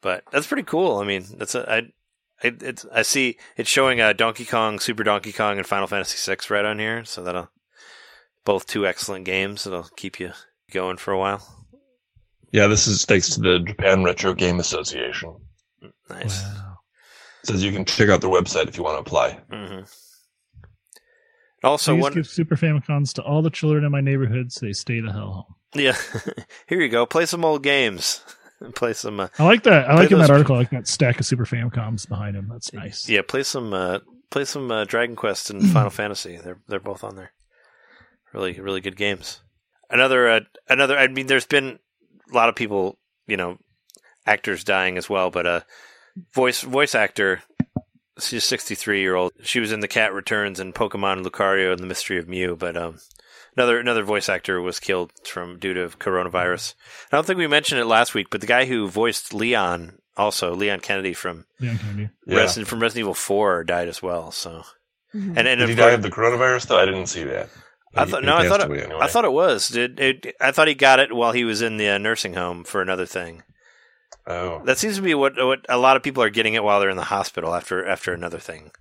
But 0.01 0.23
that's 0.31 0.47
pretty 0.47 0.63
cool. 0.63 0.99
I 0.99 1.05
mean, 1.05 1.25
that's 1.37 1.55
a 1.55 1.71
I. 1.71 1.77
I, 2.41 2.55
it's, 2.61 2.87
I 2.93 3.03
see 3.03 3.37
it's 3.57 3.69
showing 3.69 4.01
uh, 4.01 4.13
Donkey 4.13 4.45
Kong, 4.45 4.79
Super 4.79 5.03
Donkey 5.03 5.33
Kong, 5.33 5.59
and 5.59 5.67
Final 5.67 5.89
Fantasy 5.89 6.17
VI 6.25 6.55
right 6.55 6.65
on 6.65 6.79
here. 6.79 7.05
So 7.05 7.25
that'll 7.25 7.51
both 8.45 8.65
two 8.65 8.87
excellent 8.87 9.25
games. 9.25 9.67
It'll 9.67 9.89
keep 9.97 10.21
you 10.21 10.31
going 10.71 10.99
for 10.99 11.11
a 11.13 11.19
while. 11.19 11.58
Yeah, 12.53 12.67
this 12.67 12.87
is 12.87 13.05
thanks 13.05 13.31
to 13.31 13.41
the 13.41 13.59
Japan 13.61 14.05
Retro 14.05 14.33
Game 14.35 14.59
Association. 14.61 15.37
Nice. 16.09 16.43
Wow. 16.43 16.75
Says 17.45 17.63
you 17.65 17.73
can 17.73 17.85
check 17.85 18.09
out 18.09 18.21
their 18.21 18.31
website 18.31 18.69
if 18.69 18.77
you 18.77 18.83
want 18.85 18.97
to 18.97 19.01
apply. 19.01 19.39
hmm 19.51 19.81
Also, 21.63 21.95
Please 21.95 22.03
one 22.03 22.13
give 22.15 22.27
Super 22.27 22.57
Famicoms 22.57 23.13
to 23.15 23.23
all 23.23 23.43
the 23.43 23.51
children 23.51 23.85
in 23.85 23.91
my 23.93 24.01
neighborhood 24.01 24.53
so 24.53 24.65
they 24.67 24.73
stay 24.73 25.01
the 25.01 25.13
hell 25.13 25.33
home. 25.47 25.55
yeah. 25.75 25.97
Here 26.69 26.81
you 26.81 26.89
go. 26.89 27.05
Play 27.07 27.27
some 27.27 27.45
old 27.45 27.63
games. 27.63 28.23
play 28.75 28.93
some. 28.93 29.21
Uh, 29.21 29.29
I 29.39 29.45
like 29.45 29.63
that. 29.65 29.89
I 29.91 29.95
like 29.95 30.11
in 30.11 30.19
those- 30.19 30.29
that 30.29 30.33
article. 30.33 30.55
I 30.57 30.61
like 30.61 30.71
that 30.71 30.89
stack 30.89 31.21
of 31.21 31.27
Super 31.27 31.45
Famicoms 31.45 32.09
behind 32.09 32.37
him. 32.37 32.49
That's 32.51 32.73
nice. 32.73 33.09
yeah, 33.09 33.23
play 33.27 33.43
some. 33.43 33.73
Uh, 33.75 33.99
play 34.31 34.45
some 34.45 34.71
uh, 34.71 34.85
Dragon 34.85 35.17
Quest 35.17 35.51
and 35.51 35.63
Final 35.73 35.91
Fantasy. 35.91 36.37
They're 36.39 36.61
they're 36.69 36.81
both 36.81 37.05
on 37.05 37.17
there. 37.17 37.33
Really, 38.33 38.59
really 38.61 38.81
good 38.81 38.97
games. 38.97 39.41
Another 39.91 40.29
uh, 40.29 40.41
another. 40.69 40.97
I 40.99 41.09
mean, 41.09 41.27
there's 41.29 41.47
been 41.47 41.79
a 42.31 42.35
lot 42.35 42.49
of 42.49 42.55
people, 42.55 42.99
you 43.27 43.37
know, 43.37 43.59
actors 44.27 44.65
dying 44.65 44.97
as 44.99 45.09
well, 45.09 45.31
but 45.31 45.47
a 45.47 45.65
voice 46.35 46.63
voice 46.63 46.95
actor. 46.95 47.43
She's 48.21 48.45
63 48.45 49.01
year 49.01 49.15
old. 49.15 49.33
She 49.43 49.61
was 49.61 49.71
in 49.71 49.81
The 49.81 49.89
Cat 49.89 50.13
Returns 50.13 50.59
and 50.59 50.75
Pokemon 50.75 51.25
Lucario 51.25 51.71
and 51.71 51.79
The 51.79 51.87
Mystery 51.87 52.19
of 52.19 52.29
Mew, 52.29 52.57
but 52.57 52.77
um, 52.77 52.99
another 53.57 53.79
another 53.79 54.03
voice 54.03 54.29
actor 54.29 54.61
was 54.61 54.81
killed 54.81 55.13
from 55.25 55.59
due 55.59 55.73
to 55.75 55.89
coronavirus. 55.99 56.75
I 57.13 57.17
don't 57.17 57.25
think 57.27 57.39
we 57.39 57.47
mentioned 57.47 57.81
it 57.81 57.87
last 57.87 58.15
week, 58.15 58.27
but 58.31 58.41
the 58.41 58.47
guy 58.49 58.65
who 58.65 58.89
voiced 58.89 59.33
Leon, 59.33 59.99
also 60.17 60.53
Leon 60.55 60.81
Kennedy 60.81 61.13
from 61.15 61.45
Leon 61.61 61.79
Kennedy. 61.79 62.11
Yeah. 62.27 62.39
Resident 62.39 62.67
from 62.67 62.81
Resident 62.81 63.05
Evil 63.05 63.15
4 63.15 63.63
died 63.63 63.87
as 63.89 64.03
well. 64.03 64.33
So 64.33 64.65
Mhm. 65.15 65.37
and 65.39 65.47
and 65.49 65.61
Did 65.61 65.69
he 65.69 65.73
of 65.75 65.79
die 65.79 65.91
of 65.93 66.03
the 66.03 66.11
coronavirus 66.11 66.67
though? 66.67 66.79
I 66.79 66.85
didn't 66.87 67.07
see 67.07 67.23
that. 67.25 67.49
I 67.95 68.05
thought 68.05 68.23
no, 68.25 68.37
I 68.37 68.49
thought 68.49 68.61
it, 68.61 68.71
anyway. 68.71 69.01
I 69.01 69.09
thought 69.09 69.25
it 69.25 69.33
was. 69.33 69.69
Did 69.69 69.99
it, 69.99 70.37
I 70.41 70.53
thought 70.53 70.69
he 70.69 70.75
got 70.75 71.01
it 71.01 71.13
while 71.15 71.33
he 71.33 71.45
was 71.45 71.63
in 71.63 71.77
the 71.79 71.89
uh, 71.89 71.99
nursing 71.99 72.35
home 72.35 72.65
for 72.65 72.83
another 72.83 73.07
thing. 73.07 73.43
Oh, 74.27 74.63
That 74.65 74.77
seems 74.79 74.97
to 74.97 75.03
be 75.03 75.15
what 75.15 75.35
what 75.37 75.61
a 75.69 75.79
lot 75.79 75.97
of 75.97 76.03
people 76.03 76.23
are 76.23 76.31
getting 76.31 76.55
it 76.55 76.63
while 76.63 76.81
they're 76.81 76.91
in 76.91 76.97
the 76.97 77.05
hospital 77.05 77.55
after 77.55 77.85
after 77.87 78.13
another 78.13 78.39
thing. 78.39 78.73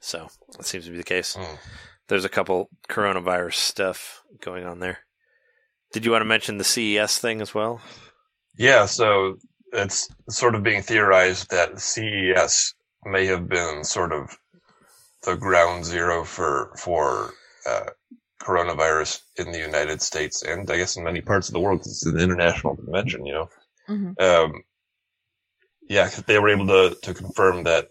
So 0.00 0.28
that 0.56 0.66
seems 0.66 0.86
to 0.86 0.90
be 0.90 0.96
the 0.96 1.02
case. 1.04 1.34
Hmm. 1.38 1.56
There's 2.08 2.24
a 2.24 2.30
couple 2.30 2.68
coronavirus 2.88 3.54
stuff 3.54 4.22
going 4.40 4.64
on 4.64 4.80
there. 4.80 4.98
Did 5.92 6.04
you 6.04 6.10
want 6.10 6.22
to 6.22 6.26
mention 6.26 6.58
the 6.58 6.64
CES 6.64 7.18
thing 7.18 7.40
as 7.40 7.54
well? 7.54 7.80
yeah. 8.58 8.86
So 8.86 9.36
it's 9.72 10.08
sort 10.28 10.54
of 10.54 10.62
being 10.62 10.82
theorized 10.82 11.50
that 11.50 11.80
CES 11.80 12.74
may 13.04 13.26
have 13.26 13.48
been 13.48 13.84
sort 13.84 14.12
of 14.12 14.36
the 15.24 15.36
ground 15.36 15.84
zero 15.84 16.24
for 16.24 16.72
for 16.78 17.32
uh, 17.68 17.90
coronavirus 18.44 19.20
in 19.36 19.50
the 19.52 19.58
United 19.58 20.02
States 20.02 20.42
and 20.42 20.70
I 20.70 20.76
guess 20.76 20.96
in 20.96 21.04
many 21.04 21.20
parts 21.20 21.48
of 21.48 21.54
the 21.54 21.60
world. 21.60 21.80
'cause 21.80 21.92
It's 21.92 22.06
an 22.06 22.18
international 22.20 22.76
convention, 22.76 23.24
you 23.26 23.32
know. 23.34 23.48
Mhm. 23.88 24.20
Um, 24.20 24.64
yeah, 25.88 26.04
'cause 26.08 26.24
they 26.24 26.38
were 26.38 26.48
able 26.50 26.66
to 26.68 26.96
to 27.02 27.14
confirm 27.14 27.64
that 27.64 27.88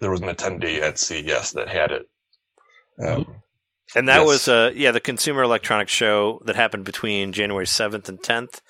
there 0.00 0.10
was 0.10 0.20
an 0.20 0.28
attendee 0.28 0.80
at 0.80 0.98
CES 0.98 1.52
that 1.52 1.68
had 1.68 1.92
it. 1.92 2.06
Um, 3.02 3.42
And 3.96 4.08
that 4.08 4.18
Yes. 4.18 4.26
was 4.26 4.48
uh 4.48 4.70
yeah, 4.74 4.92
the 4.92 5.00
Consumer 5.00 5.42
Electronics 5.42 5.90
Show 5.92 6.40
that 6.44 6.54
happened 6.56 6.84
between 6.84 7.32
January 7.32 7.66
7th 7.66 8.08
and 8.08 8.22
10th. 8.22 8.60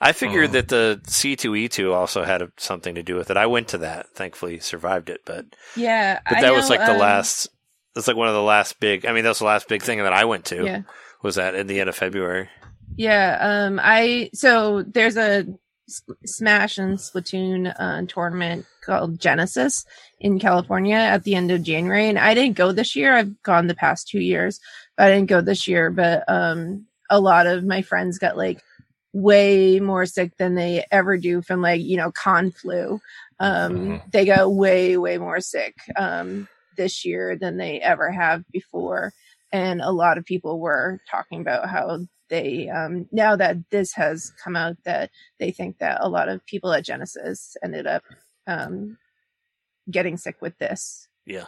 I 0.00 0.12
figured 0.12 0.50
Mhm. 0.50 0.52
that 0.52 0.68
the 0.68 1.00
C2E2 1.08 1.92
also 1.92 2.22
had 2.22 2.42
a, 2.42 2.52
something 2.58 2.94
to 2.94 3.02
do 3.02 3.16
with 3.16 3.28
it. 3.30 3.36
I 3.36 3.46
went 3.46 3.66
to 3.68 3.78
that, 3.78 4.10
thankfully 4.14 4.60
survived 4.60 5.10
it, 5.10 5.22
but 5.24 5.46
Yeah, 5.74 6.20
but 6.28 6.38
I 6.38 6.40
that 6.42 6.54
was 6.54 6.70
like 6.70 6.84
the 6.84 6.92
um, 6.92 6.98
last 6.98 7.48
that's 7.98 8.08
like 8.08 8.16
one 8.16 8.28
of 8.28 8.34
the 8.34 8.42
last 8.42 8.78
big 8.80 9.04
I 9.04 9.12
mean 9.12 9.24
that 9.24 9.30
was 9.30 9.40
the 9.40 9.44
last 9.44 9.68
big 9.68 9.82
thing 9.82 9.98
that 9.98 10.12
I 10.12 10.24
went 10.24 10.44
to. 10.46 10.64
Yeah, 10.64 10.82
Was 11.22 11.34
that 11.34 11.54
in 11.54 11.66
the 11.66 11.80
end 11.80 11.88
of 11.88 11.96
February? 11.96 12.48
yeah. 12.96 13.38
Um, 13.40 13.80
I 13.82 14.30
so 14.34 14.82
there's 14.82 15.16
a 15.16 15.46
S- 15.88 16.02
Smash 16.26 16.78
and 16.78 16.98
Splatoon 16.98 17.74
uh, 17.78 18.02
tournament 18.08 18.66
called 18.84 19.18
Genesis 19.20 19.84
in 20.20 20.38
California 20.38 20.96
at 20.96 21.24
the 21.24 21.34
end 21.34 21.50
of 21.50 21.62
January, 21.62 22.08
and 22.08 22.18
I 22.18 22.34
didn't 22.34 22.56
go 22.56 22.72
this 22.72 22.94
year. 22.96 23.14
I've 23.14 23.42
gone 23.42 23.66
the 23.68 23.74
past 23.74 24.08
two 24.08 24.20
years, 24.20 24.60
but 24.96 25.06
I 25.06 25.14
didn't 25.14 25.28
go 25.30 25.40
this 25.40 25.66
year. 25.68 25.90
But 25.90 26.24
um, 26.28 26.86
a 27.10 27.20
lot 27.20 27.46
of 27.46 27.64
my 27.64 27.82
friends 27.82 28.18
got 28.18 28.36
like 28.36 28.62
way 29.14 29.80
more 29.80 30.04
sick 30.06 30.36
than 30.36 30.54
they 30.54 30.84
ever 30.90 31.16
do 31.16 31.40
from 31.42 31.62
like 31.62 31.80
you 31.82 31.96
know 31.96 32.10
con 32.12 32.50
flu. 32.50 33.00
Um, 33.40 33.72
Mhm. 33.76 34.10
They 34.12 34.24
got 34.26 34.52
way 34.52 34.96
way 34.96 35.16
more 35.18 35.40
sick 35.40 35.74
um, 35.96 36.48
this 36.78 37.04
year 37.04 37.36
than 37.36 37.58
they 37.58 37.78
ever 37.82 38.10
have 38.10 38.42
before, 38.50 39.12
and 39.52 39.82
a 39.82 39.90
lot 39.92 40.16
of 40.16 40.24
people 40.24 40.58
were 40.58 41.00
talking 41.10 41.42
about 41.42 41.68
how 41.68 41.98
they 42.30 42.68
um, 42.70 43.06
now 43.12 43.36
that 43.36 43.56
this 43.70 43.92
has 43.94 44.32
come 44.42 44.56
out 44.56 44.76
that 44.84 45.10
they 45.38 45.50
think 45.50 45.78
that 45.78 45.98
a 46.00 46.08
lot 46.08 46.30
of 46.30 46.44
people 46.46 46.72
at 46.72 46.84
Genesis 46.86 47.56
ended 47.62 47.86
up 47.86 48.02
um, 48.46 48.96
getting 49.90 50.16
sick 50.16 50.36
with 50.40 50.56
this. 50.58 51.08
Yeah. 51.26 51.46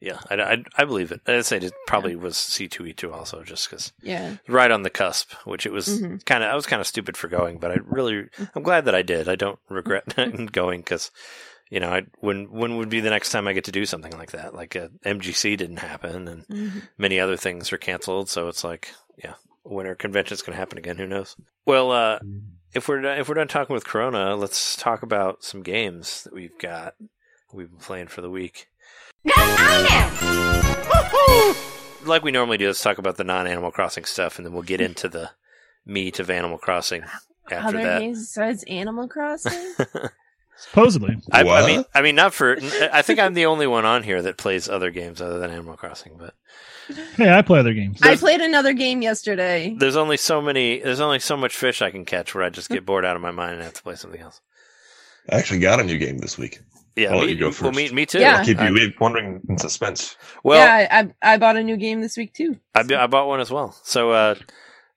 Yeah, 0.00 0.18
I, 0.30 0.36
I, 0.36 0.64
I 0.78 0.84
believe 0.86 1.12
it. 1.12 1.20
I'd 1.26 1.44
say 1.44 1.58
it 1.58 1.74
probably 1.86 2.16
was 2.16 2.34
C2E2 2.36 3.12
also, 3.12 3.42
just 3.42 3.68
because 3.68 3.92
Yeah. 4.02 4.36
right 4.48 4.70
on 4.70 4.82
the 4.82 4.88
cusp, 4.88 5.32
which 5.44 5.66
it 5.66 5.72
was 5.72 6.00
Mhm. 6.00 6.24
kind 6.24 6.42
of, 6.42 6.50
I 6.50 6.54
was 6.54 6.64
kind 6.64 6.80
of 6.80 6.86
stupid 6.86 7.18
for 7.18 7.28
going, 7.28 7.58
but 7.58 7.70
I 7.70 7.74
really, 7.84 8.24
I'm 8.54 8.62
glad 8.62 8.86
that 8.86 8.94
I 8.94 9.02
did. 9.02 9.28
I 9.28 9.34
don't 9.36 9.58
regret 9.68 10.04
going 10.52 10.80
because, 10.80 11.10
you 11.70 11.80
know, 11.80 11.88
I, 11.90 12.02
when, 12.18 12.50
when 12.50 12.76
would 12.76 12.88
be 12.90 13.00
the 13.00 13.10
next 13.10 13.30
time 13.30 13.46
I 13.48 13.52
get 13.52 13.64
to 13.64 13.72
do 13.72 13.86
something 13.86 14.12
like 14.12 14.32
that? 14.32 14.54
Like 14.54 14.76
uh, 14.76 14.88
MGC 15.06 15.56
didn't 15.56 15.78
happen 15.78 16.28
and 16.28 16.46
Mhm. 16.48 16.82
many 16.98 17.18
other 17.20 17.36
things 17.36 17.72
are 17.72 17.78
canceled. 17.78 18.28
So 18.28 18.48
it's 18.48 18.64
like, 18.64 18.92
yeah, 19.16 19.34
when 19.62 19.86
our 19.86 19.94
convention's 19.94 20.42
going 20.42 20.52
to 20.54 20.58
happen 20.58 20.78
again, 20.78 20.96
who 20.96 21.06
knows? 21.06 21.36
Well, 21.66 21.92
uh, 21.92 22.18
if 22.74 22.88
we're 22.88 23.00
done, 23.02 23.18
if 23.18 23.28
we're 23.28 23.34
done 23.36 23.48
talking 23.48 23.74
with 23.74 23.84
Corona, 23.84 24.34
let's 24.36 24.76
talk 24.76 25.02
about 25.02 25.44
some 25.44 25.62
games 25.62 26.24
that 26.24 26.32
we've 26.34 26.58
got 26.58 26.94
we've 27.52 27.68
been 27.70 27.78
playing 27.78 28.08
for 28.08 28.20
the 28.20 28.30
week. 28.30 28.66
Like 32.04 32.22
we 32.24 32.30
normally 32.32 32.56
do, 32.56 32.66
let's 32.66 32.82
talk 32.82 32.96
about 32.98 33.16
the 33.18 33.24
non-Animal 33.24 33.70
Crossing 33.72 34.04
stuff, 34.04 34.38
and 34.38 34.46
then 34.46 34.52
we'll 34.54 34.62
get 34.62 34.80
into 34.80 35.08
the 35.08 35.30
meat 35.84 36.18
of 36.18 36.30
Animal 36.30 36.56
Crossing 36.58 37.02
after 37.50 37.68
Other 37.68 37.82
that. 37.82 37.98
games 38.00 38.20
besides 38.20 38.64
Animal 38.64 39.06
Crossing? 39.08 39.74
Supposedly. 40.60 41.16
I, 41.32 41.42
I 41.42 41.66
mean, 41.66 41.84
I 41.94 42.02
mean, 42.02 42.14
not 42.14 42.34
for. 42.34 42.56
I 42.92 43.02
think 43.02 43.18
I'm 43.18 43.34
the 43.34 43.46
only 43.46 43.66
one 43.66 43.84
on 43.84 44.02
here 44.02 44.22
that 44.22 44.36
plays 44.36 44.68
other 44.68 44.90
games 44.90 45.20
other 45.20 45.38
than 45.38 45.50
Animal 45.50 45.76
Crossing, 45.76 46.16
but 46.18 46.34
Hey, 47.16 47.30
I 47.32 47.42
play 47.42 47.60
other 47.60 47.72
games. 47.72 48.00
I 48.02 48.16
played 48.16 48.40
another 48.40 48.72
game 48.72 49.02
yesterday. 49.02 49.74
there's 49.78 49.96
only 49.96 50.16
so 50.16 50.40
many. 50.40 50.80
There's 50.80 51.00
only 51.00 51.18
so 51.18 51.36
much 51.36 51.56
fish 51.56 51.82
I 51.82 51.90
can 51.90 52.04
catch 52.04 52.34
where 52.34 52.44
I 52.44 52.50
just 52.50 52.68
get 52.68 52.84
bored 52.86 53.04
out 53.04 53.16
of 53.16 53.22
my 53.22 53.30
mind 53.30 53.54
and 53.54 53.62
have 53.62 53.74
to 53.74 53.82
play 53.82 53.94
something 53.94 54.20
else. 54.20 54.40
I 55.30 55.36
actually 55.36 55.60
got 55.60 55.80
a 55.80 55.84
new 55.84 55.98
game 55.98 56.18
this 56.18 56.38
week. 56.38 56.60
Yeah, 56.96 57.12
I'll 57.12 57.18
let 57.18 57.26
me, 57.26 57.32
you 57.32 57.38
go 57.38 57.52
well, 57.62 57.72
me, 57.72 57.88
me 57.90 58.04
too. 58.04 58.18
Yeah. 58.18 58.38
I'll 58.38 58.44
keep 58.44 58.60
you 58.60 58.74
wait- 58.74 59.00
wondering 59.00 59.40
in 59.48 59.58
suspense. 59.58 60.16
well, 60.42 60.58
yeah, 60.58 61.08
I, 61.22 61.34
I 61.34 61.36
bought 61.38 61.56
a 61.56 61.62
new 61.62 61.76
game 61.76 62.00
this 62.00 62.16
week 62.16 62.34
too. 62.34 62.58
I, 62.74 62.80
I 62.80 63.06
bought 63.06 63.28
one 63.28 63.40
as 63.40 63.50
well. 63.50 63.74
So, 63.84 64.10
uh, 64.10 64.34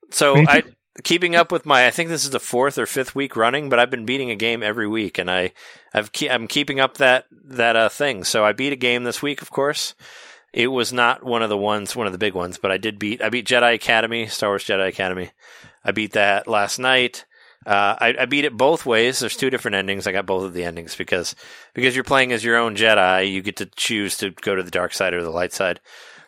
so 0.09 0.35
Me 0.35 0.45
too. 0.45 0.51
I 0.51 0.63
keeping 1.03 1.35
up 1.35 1.51
with 1.51 1.65
my. 1.65 1.87
I 1.87 1.91
think 1.91 2.09
this 2.09 2.23
is 2.23 2.29
the 2.29 2.39
fourth 2.39 2.77
or 2.77 2.85
fifth 2.85 3.15
week 3.15 3.35
running, 3.35 3.69
but 3.69 3.79
I've 3.79 3.89
been 3.89 4.05
beating 4.05 4.29
a 4.29 4.35
game 4.35 4.61
every 4.61 4.87
week, 4.87 5.17
and 5.17 5.29
I, 5.31 5.53
I've 5.93 6.11
ke- 6.11 6.29
I'm 6.29 6.47
keeping 6.47 6.79
up 6.79 6.97
that 6.97 7.25
that 7.45 7.75
uh, 7.75 7.89
thing. 7.89 8.23
So 8.23 8.45
I 8.45 8.51
beat 8.51 8.73
a 8.73 8.77
game 8.77 9.03
this 9.03 9.21
week, 9.21 9.41
of 9.41 9.49
course. 9.49 9.95
It 10.51 10.67
was 10.67 10.93
not 10.93 11.23
one 11.23 11.41
of 11.41 11.49
the 11.49 11.57
ones, 11.57 11.95
one 11.95 12.05
of 12.05 12.13
the 12.13 12.19
big 12.19 12.35
ones, 12.35 12.59
but 12.59 12.71
I 12.71 12.77
did 12.77 12.99
beat. 12.99 13.21
I 13.23 13.29
beat 13.29 13.47
Jedi 13.47 13.73
Academy, 13.73 14.27
Star 14.27 14.51
Wars 14.51 14.63
Jedi 14.63 14.87
Academy. 14.87 15.31
I 15.83 15.91
beat 15.91 16.13
that 16.13 16.47
last 16.47 16.77
night. 16.77 17.25
Uh, 17.65 17.95
I, 17.99 18.15
I 18.19 18.25
beat 18.25 18.45
it 18.45 18.57
both 18.57 18.85
ways. 18.85 19.19
There's 19.19 19.37
two 19.37 19.49
different 19.49 19.75
endings. 19.75 20.05
I 20.05 20.11
got 20.11 20.25
both 20.25 20.43
of 20.43 20.53
the 20.53 20.65
endings 20.65 20.95
because 20.95 21.35
because 21.73 21.95
you're 21.95 22.03
playing 22.03 22.33
as 22.33 22.43
your 22.43 22.57
own 22.57 22.75
Jedi, 22.75 23.31
you 23.31 23.41
get 23.41 23.57
to 23.57 23.65
choose 23.65 24.17
to 24.17 24.31
go 24.31 24.53
to 24.53 24.63
the 24.63 24.71
dark 24.71 24.93
side 24.93 25.13
or 25.13 25.23
the 25.23 25.29
light 25.29 25.53
side. 25.53 25.79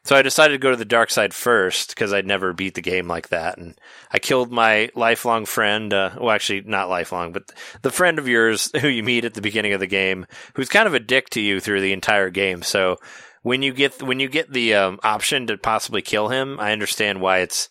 So 0.05 0.15
I 0.15 0.21
decided 0.21 0.53
to 0.53 0.59
go 0.59 0.69
to 0.69 0.77
the 0.77 0.85
dark 0.85 1.09
side 1.09 1.33
first 1.33 1.89
because 1.89 2.13
I'd 2.13 2.27
never 2.27 2.53
beat 2.53 2.75
the 2.75 2.81
game 2.81 3.07
like 3.07 3.29
that, 3.29 3.57
and 3.57 3.73
I 4.11 4.19
killed 4.19 4.51
my 4.51 4.91
lifelong 4.93 5.45
friend. 5.45 5.91
Uh, 5.91 6.11
well, 6.19 6.29
actually, 6.29 6.61
not 6.61 6.89
lifelong, 6.89 7.31
but 7.31 7.51
the 7.81 7.89
friend 7.89 8.19
of 8.19 8.27
yours 8.27 8.69
who 8.81 8.87
you 8.87 9.01
meet 9.01 9.25
at 9.25 9.33
the 9.33 9.41
beginning 9.41 9.73
of 9.73 9.79
the 9.79 9.87
game, 9.87 10.27
who's 10.53 10.69
kind 10.69 10.87
of 10.87 10.93
a 10.93 10.99
dick 10.99 11.31
to 11.31 11.41
you 11.41 11.59
through 11.59 11.81
the 11.81 11.91
entire 11.91 12.29
game. 12.29 12.61
So 12.61 12.97
when 13.41 13.63
you 13.63 13.73
get 13.73 14.01
when 14.03 14.19
you 14.19 14.29
get 14.29 14.53
the 14.53 14.75
um, 14.75 14.99
option 15.03 15.47
to 15.47 15.57
possibly 15.57 16.03
kill 16.03 16.29
him, 16.29 16.59
I 16.59 16.71
understand 16.71 17.19
why 17.19 17.39
it's 17.39 17.69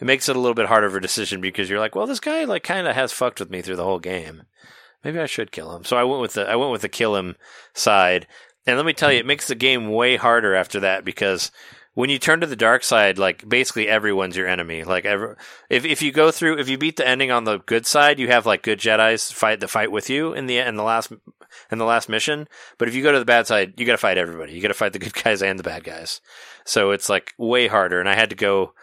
it 0.00 0.06
makes 0.06 0.30
it 0.30 0.36
a 0.36 0.40
little 0.40 0.54
bit 0.54 0.66
harder 0.66 0.86
of 0.86 0.94
a 0.94 1.00
decision 1.00 1.42
because 1.42 1.68
you're 1.68 1.80
like, 1.80 1.94
well, 1.94 2.06
this 2.06 2.20
guy 2.20 2.44
like 2.44 2.62
kind 2.62 2.86
of 2.86 2.94
has 2.94 3.12
fucked 3.12 3.38
with 3.38 3.50
me 3.50 3.60
through 3.60 3.76
the 3.76 3.84
whole 3.84 4.00
game. 4.00 4.44
Maybe 5.04 5.20
I 5.20 5.26
should 5.26 5.52
kill 5.52 5.76
him. 5.76 5.84
So 5.84 5.96
I 5.96 6.04
went 6.04 6.20
with 6.20 6.32
the 6.32 6.48
I 6.48 6.56
went 6.56 6.72
with 6.72 6.82
the 6.82 6.88
kill 6.88 7.16
him 7.16 7.36
side. 7.74 8.26
And 8.66 8.76
let 8.76 8.86
me 8.86 8.92
tell 8.92 9.12
you, 9.12 9.18
it 9.18 9.26
makes 9.26 9.46
the 9.46 9.54
game 9.54 9.90
way 9.90 10.16
harder 10.16 10.54
after 10.54 10.80
that 10.80 11.04
because 11.04 11.52
when 11.94 12.10
you 12.10 12.18
turn 12.18 12.40
to 12.40 12.46
the 12.46 12.56
dark 12.56 12.84
side, 12.84 13.16
like 13.16 13.48
basically 13.48 13.88
everyone's 13.88 14.36
your 14.36 14.46
enemy. 14.46 14.84
Like 14.84 15.06
if 15.06 15.84
if 15.84 16.02
you 16.02 16.12
go 16.12 16.30
through, 16.30 16.58
if 16.58 16.68
you 16.68 16.76
beat 16.76 16.96
the 16.96 17.08
ending 17.08 17.30
on 17.30 17.44
the 17.44 17.58
good 17.60 17.86
side, 17.86 18.18
you 18.18 18.28
have 18.28 18.44
like 18.44 18.62
good 18.62 18.78
Jedi's 18.78 19.32
fight 19.32 19.60
the 19.60 19.68
fight 19.68 19.90
with 19.90 20.10
you 20.10 20.34
in 20.34 20.46
the 20.46 20.58
in 20.58 20.76
the 20.76 20.82
last 20.82 21.10
in 21.70 21.78
the 21.78 21.86
last 21.86 22.08
mission. 22.10 22.48
But 22.76 22.88
if 22.88 22.94
you 22.94 23.02
go 23.02 23.12
to 23.12 23.18
the 23.18 23.24
bad 23.24 23.46
side, 23.46 23.74
you 23.78 23.86
got 23.86 23.92
to 23.92 23.98
fight 23.98 24.18
everybody. 24.18 24.52
You 24.52 24.60
got 24.60 24.68
to 24.68 24.74
fight 24.74 24.92
the 24.92 24.98
good 25.06 25.14
guys 25.14 25.42
and 25.42 25.58
the 25.58 25.62
bad 25.62 25.84
guys. 25.84 26.20
So 26.66 26.90
it's 26.90 27.08
like 27.08 27.32
way 27.38 27.66
harder. 27.66 27.98
And 27.98 28.08
I 28.08 28.14
had 28.14 28.30
to 28.30 28.36
go. 28.36 28.74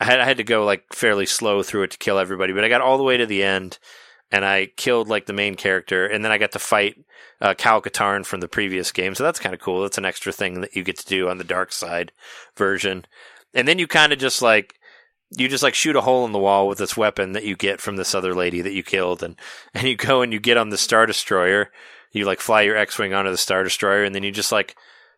I 0.00 0.06
had 0.06 0.20
I 0.20 0.24
had 0.24 0.38
to 0.38 0.44
go 0.44 0.64
like 0.64 0.84
fairly 0.92 1.26
slow 1.26 1.62
through 1.62 1.82
it 1.82 1.90
to 1.90 1.98
kill 1.98 2.18
everybody, 2.18 2.54
but 2.54 2.64
I 2.64 2.68
got 2.68 2.80
all 2.80 2.96
the 2.96 3.04
way 3.04 3.18
to 3.18 3.26
the 3.26 3.42
end 3.42 3.78
and 4.34 4.44
I 4.44 4.66
killed 4.66 5.08
like 5.08 5.26
the 5.26 5.32
main 5.32 5.54
character, 5.54 6.08
and 6.08 6.24
then 6.24 6.32
I 6.32 6.38
got 6.38 6.50
to 6.52 6.58
fight 6.58 6.96
uh, 7.40 7.54
Kyle 7.54 7.80
Katarn 7.80 8.26
from 8.26 8.40
the 8.40 8.48
previous 8.48 8.90
game, 8.90 9.14
so 9.14 9.22
that's 9.22 9.38
kind 9.38 9.54
of 9.54 9.60
cool. 9.60 9.82
That's 9.82 9.96
an 9.96 10.04
extra 10.04 10.32
thing 10.32 10.60
that 10.60 10.74
you 10.74 10.82
get 10.82 10.98
to 10.98 11.06
do 11.06 11.28
on 11.28 11.38
the 11.38 11.44
dark 11.44 11.70
side 11.70 12.10
version, 12.56 13.04
and 13.54 13.68
then 13.68 13.78
you 13.78 13.86
kind 13.86 14.12
of 14.12 14.18
just 14.18 14.42
like 14.42 14.74
you 15.30 15.46
just 15.46 15.62
like 15.62 15.76
shoot 15.76 15.94
a 15.94 16.00
hole 16.00 16.24
in 16.24 16.32
the 16.32 16.40
wall 16.40 16.66
with 16.66 16.78
this 16.78 16.96
weapon 16.96 17.30
that 17.30 17.44
you 17.44 17.54
get 17.54 17.80
from 17.80 17.94
this 17.94 18.12
other 18.12 18.34
lady 18.34 18.60
that 18.60 18.72
you 18.72 18.82
killed, 18.82 19.22
and 19.22 19.36
and 19.74 19.86
you 19.86 19.94
go 19.96 20.20
and 20.20 20.32
you 20.32 20.40
get 20.40 20.56
on 20.56 20.70
the 20.70 20.78
Star 20.78 21.06
Destroyer, 21.06 21.70
you 22.10 22.24
like 22.24 22.40
fly 22.40 22.62
your 22.62 22.76
X 22.76 22.98
wing 22.98 23.14
onto 23.14 23.30
the 23.30 23.36
Star 23.36 23.62
Destroyer, 23.62 24.02
and 24.02 24.16
then 24.16 24.24
you 24.24 24.32
just 24.32 24.50
like 24.50 24.74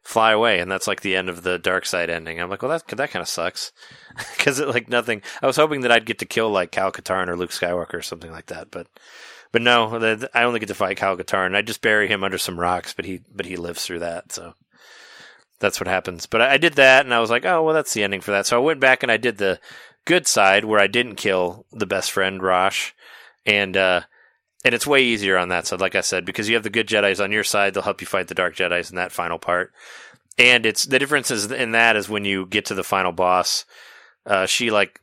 fly 0.07 0.31
away, 0.31 0.61
and 0.61 0.71
that's 0.71 0.87
like 0.87 1.01
the 1.01 1.17
end 1.17 1.29
of 1.29 1.43
the 1.43 1.59
dark 1.59 1.85
side 1.85 2.11
ending. 2.11 2.41
I'm 2.41 2.49
like, 2.49 2.63
well, 2.63 2.71
that 2.71 2.87
that 2.97 3.11
kind 3.11 3.23
of 3.23 3.29
sucks 3.29 3.73
because 4.37 4.61
it 4.61 4.69
like 4.69 4.89
nothing. 4.89 5.21
I 5.43 5.47
was 5.47 5.57
hoping 5.57 5.81
that 5.81 5.91
I'd 5.91 6.07
get 6.07 6.21
to 6.21 6.27
kill 6.27 6.51
like 6.51 6.71
Cal 6.71 6.93
Katarn 6.93 7.29
or 7.29 7.37
Luke 7.37 7.51
Skywalker 7.51 7.95
or 7.95 8.03
something 8.03 8.31
like 8.31 8.47
that, 8.47 8.71
but 8.71 8.87
but 9.51 9.63
no, 9.63 9.99
the, 9.99 10.31
I 10.33 10.45
only 10.45 10.61
get 10.61 10.69
to 10.69 10.75
fight 10.75 10.97
Cal 10.97 11.17
Katarn. 11.17 11.57
I 11.57 11.63
just 11.63 11.83
bury 11.83 12.07
him 12.07 12.23
under 12.23 12.39
some 12.39 12.59
rocks, 12.59 12.95
but 12.95 13.05
he 13.05 13.21
but 13.35 13.47
he 13.47 13.57
lives 13.57 13.85
through 13.85 13.99
that, 13.99 14.31
so 14.31 14.55
that's 15.59 15.81
what 15.81 15.89
happens. 15.89 16.27
But 16.27 16.41
I, 16.41 16.55
I 16.55 16.57
did 16.57 16.75
that, 16.75 17.05
and 17.05 17.13
I 17.13 17.21
was 17.21 17.31
like, 17.31 17.45
oh 17.45 17.65
well, 17.65 17.75
that's 17.75 17.93
the 17.93 18.05
ending 18.05 18.21
for 18.21 18.31
that. 18.31 18.47
So 18.47 18.57
I 18.57 18.65
went 18.65 18.81
back 18.81 19.03
and 19.03 19.11
I 19.11 19.17
did 19.17 19.39
the 19.39 19.59
good 20.05 20.29
side 20.29 20.65
where 20.65 20.79
I 20.79 20.87
didn't 20.87 21.17
kill 21.17 21.67
the 21.73 21.87
best 21.87 22.13
friend 22.13 22.41
Rosh, 22.41 22.93
and 23.45 23.77
uh, 23.77 24.03
and 24.67 24.75
it's 24.75 24.85
way 24.85 25.05
easier 25.05 25.39
on 25.39 25.51
that 25.51 25.65
side, 25.65 25.81
like 25.81 25.95
I 25.95 26.01
said, 26.01 26.25
because 26.25 26.49
you 26.49 26.57
have 26.57 26.65
the 26.65 26.71
good 26.71 26.89
Jedi's 26.89 27.21
on 27.21 27.31
your 27.31 27.45
side. 27.45 27.73
They'll 27.73 27.85
help 27.85 28.01
you 28.01 28.07
fight 28.09 28.27
the 28.27 28.35
dark 28.35 28.57
Jedi's 28.57 28.91
in 28.91 28.97
that 28.97 29.13
final 29.13 29.39
part. 29.39 29.73
And 30.39 30.67
it's 30.67 30.87
the 30.87 30.99
difference 30.99 31.31
is 31.31 31.53
in 31.53 31.71
that 31.71 31.95
is 31.95 32.09
when 32.09 32.25
you 32.25 32.47
get 32.47 32.65
to 32.67 32.75
the 32.75 32.83
final 32.83 33.13
boss, 33.13 33.65
uh, 34.27 34.47
she 34.47 34.73
like 34.73 34.99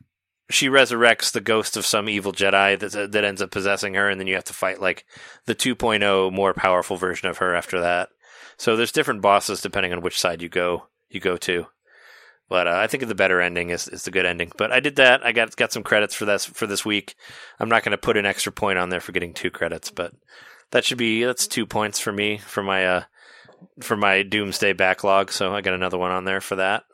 she 0.50 0.68
resurrects 0.68 1.32
the 1.32 1.40
ghost 1.40 1.78
of 1.78 1.86
some 1.86 2.10
evil 2.10 2.30
Jedi 2.30 2.78
that 2.78 3.12
that 3.12 3.24
ends 3.24 3.40
up 3.40 3.50
possessing 3.50 3.94
her, 3.94 4.10
and 4.10 4.20
then 4.20 4.26
you 4.26 4.34
have 4.34 4.44
to 4.44 4.52
fight 4.52 4.82
like 4.82 5.06
the 5.46 5.54
2.0 5.54 6.30
more 6.30 6.52
powerful 6.52 6.98
version 6.98 7.30
of 7.30 7.38
her 7.38 7.54
after 7.54 7.80
that. 7.80 8.10
So 8.58 8.76
there's 8.76 8.92
different 8.92 9.22
bosses 9.22 9.62
depending 9.62 9.94
on 9.94 10.02
which 10.02 10.20
side 10.20 10.42
you 10.42 10.50
go 10.50 10.88
you 11.08 11.20
go 11.20 11.38
to. 11.38 11.68
But 12.48 12.66
uh, 12.68 12.76
I 12.76 12.86
think 12.86 13.06
the 13.06 13.14
better 13.14 13.40
ending 13.40 13.70
is, 13.70 13.88
is 13.88 14.02
the 14.02 14.10
good 14.10 14.26
ending. 14.26 14.52
But 14.56 14.70
I 14.70 14.80
did 14.80 14.96
that. 14.96 15.24
I 15.24 15.32
got 15.32 15.56
got 15.56 15.72
some 15.72 15.82
credits 15.82 16.14
for 16.14 16.24
this 16.24 16.44
for 16.44 16.66
this 16.66 16.84
week. 16.84 17.14
I'm 17.58 17.68
not 17.68 17.82
going 17.84 17.92
to 17.92 17.98
put 17.98 18.16
an 18.16 18.26
extra 18.26 18.52
point 18.52 18.78
on 18.78 18.90
there 18.90 19.00
for 19.00 19.12
getting 19.12 19.32
two 19.32 19.50
credits, 19.50 19.90
but 19.90 20.12
that 20.70 20.84
should 20.84 20.98
be 20.98 21.24
that's 21.24 21.46
two 21.46 21.66
points 21.66 22.00
for 22.00 22.12
me 22.12 22.38
for 22.38 22.62
my 22.62 22.86
uh 22.86 23.02
for 23.80 23.96
my 23.96 24.22
Doomsday 24.22 24.74
backlog. 24.74 25.32
So 25.32 25.54
I 25.54 25.62
got 25.62 25.74
another 25.74 25.98
one 25.98 26.10
on 26.10 26.24
there 26.24 26.40
for 26.40 26.56
that. 26.56 26.84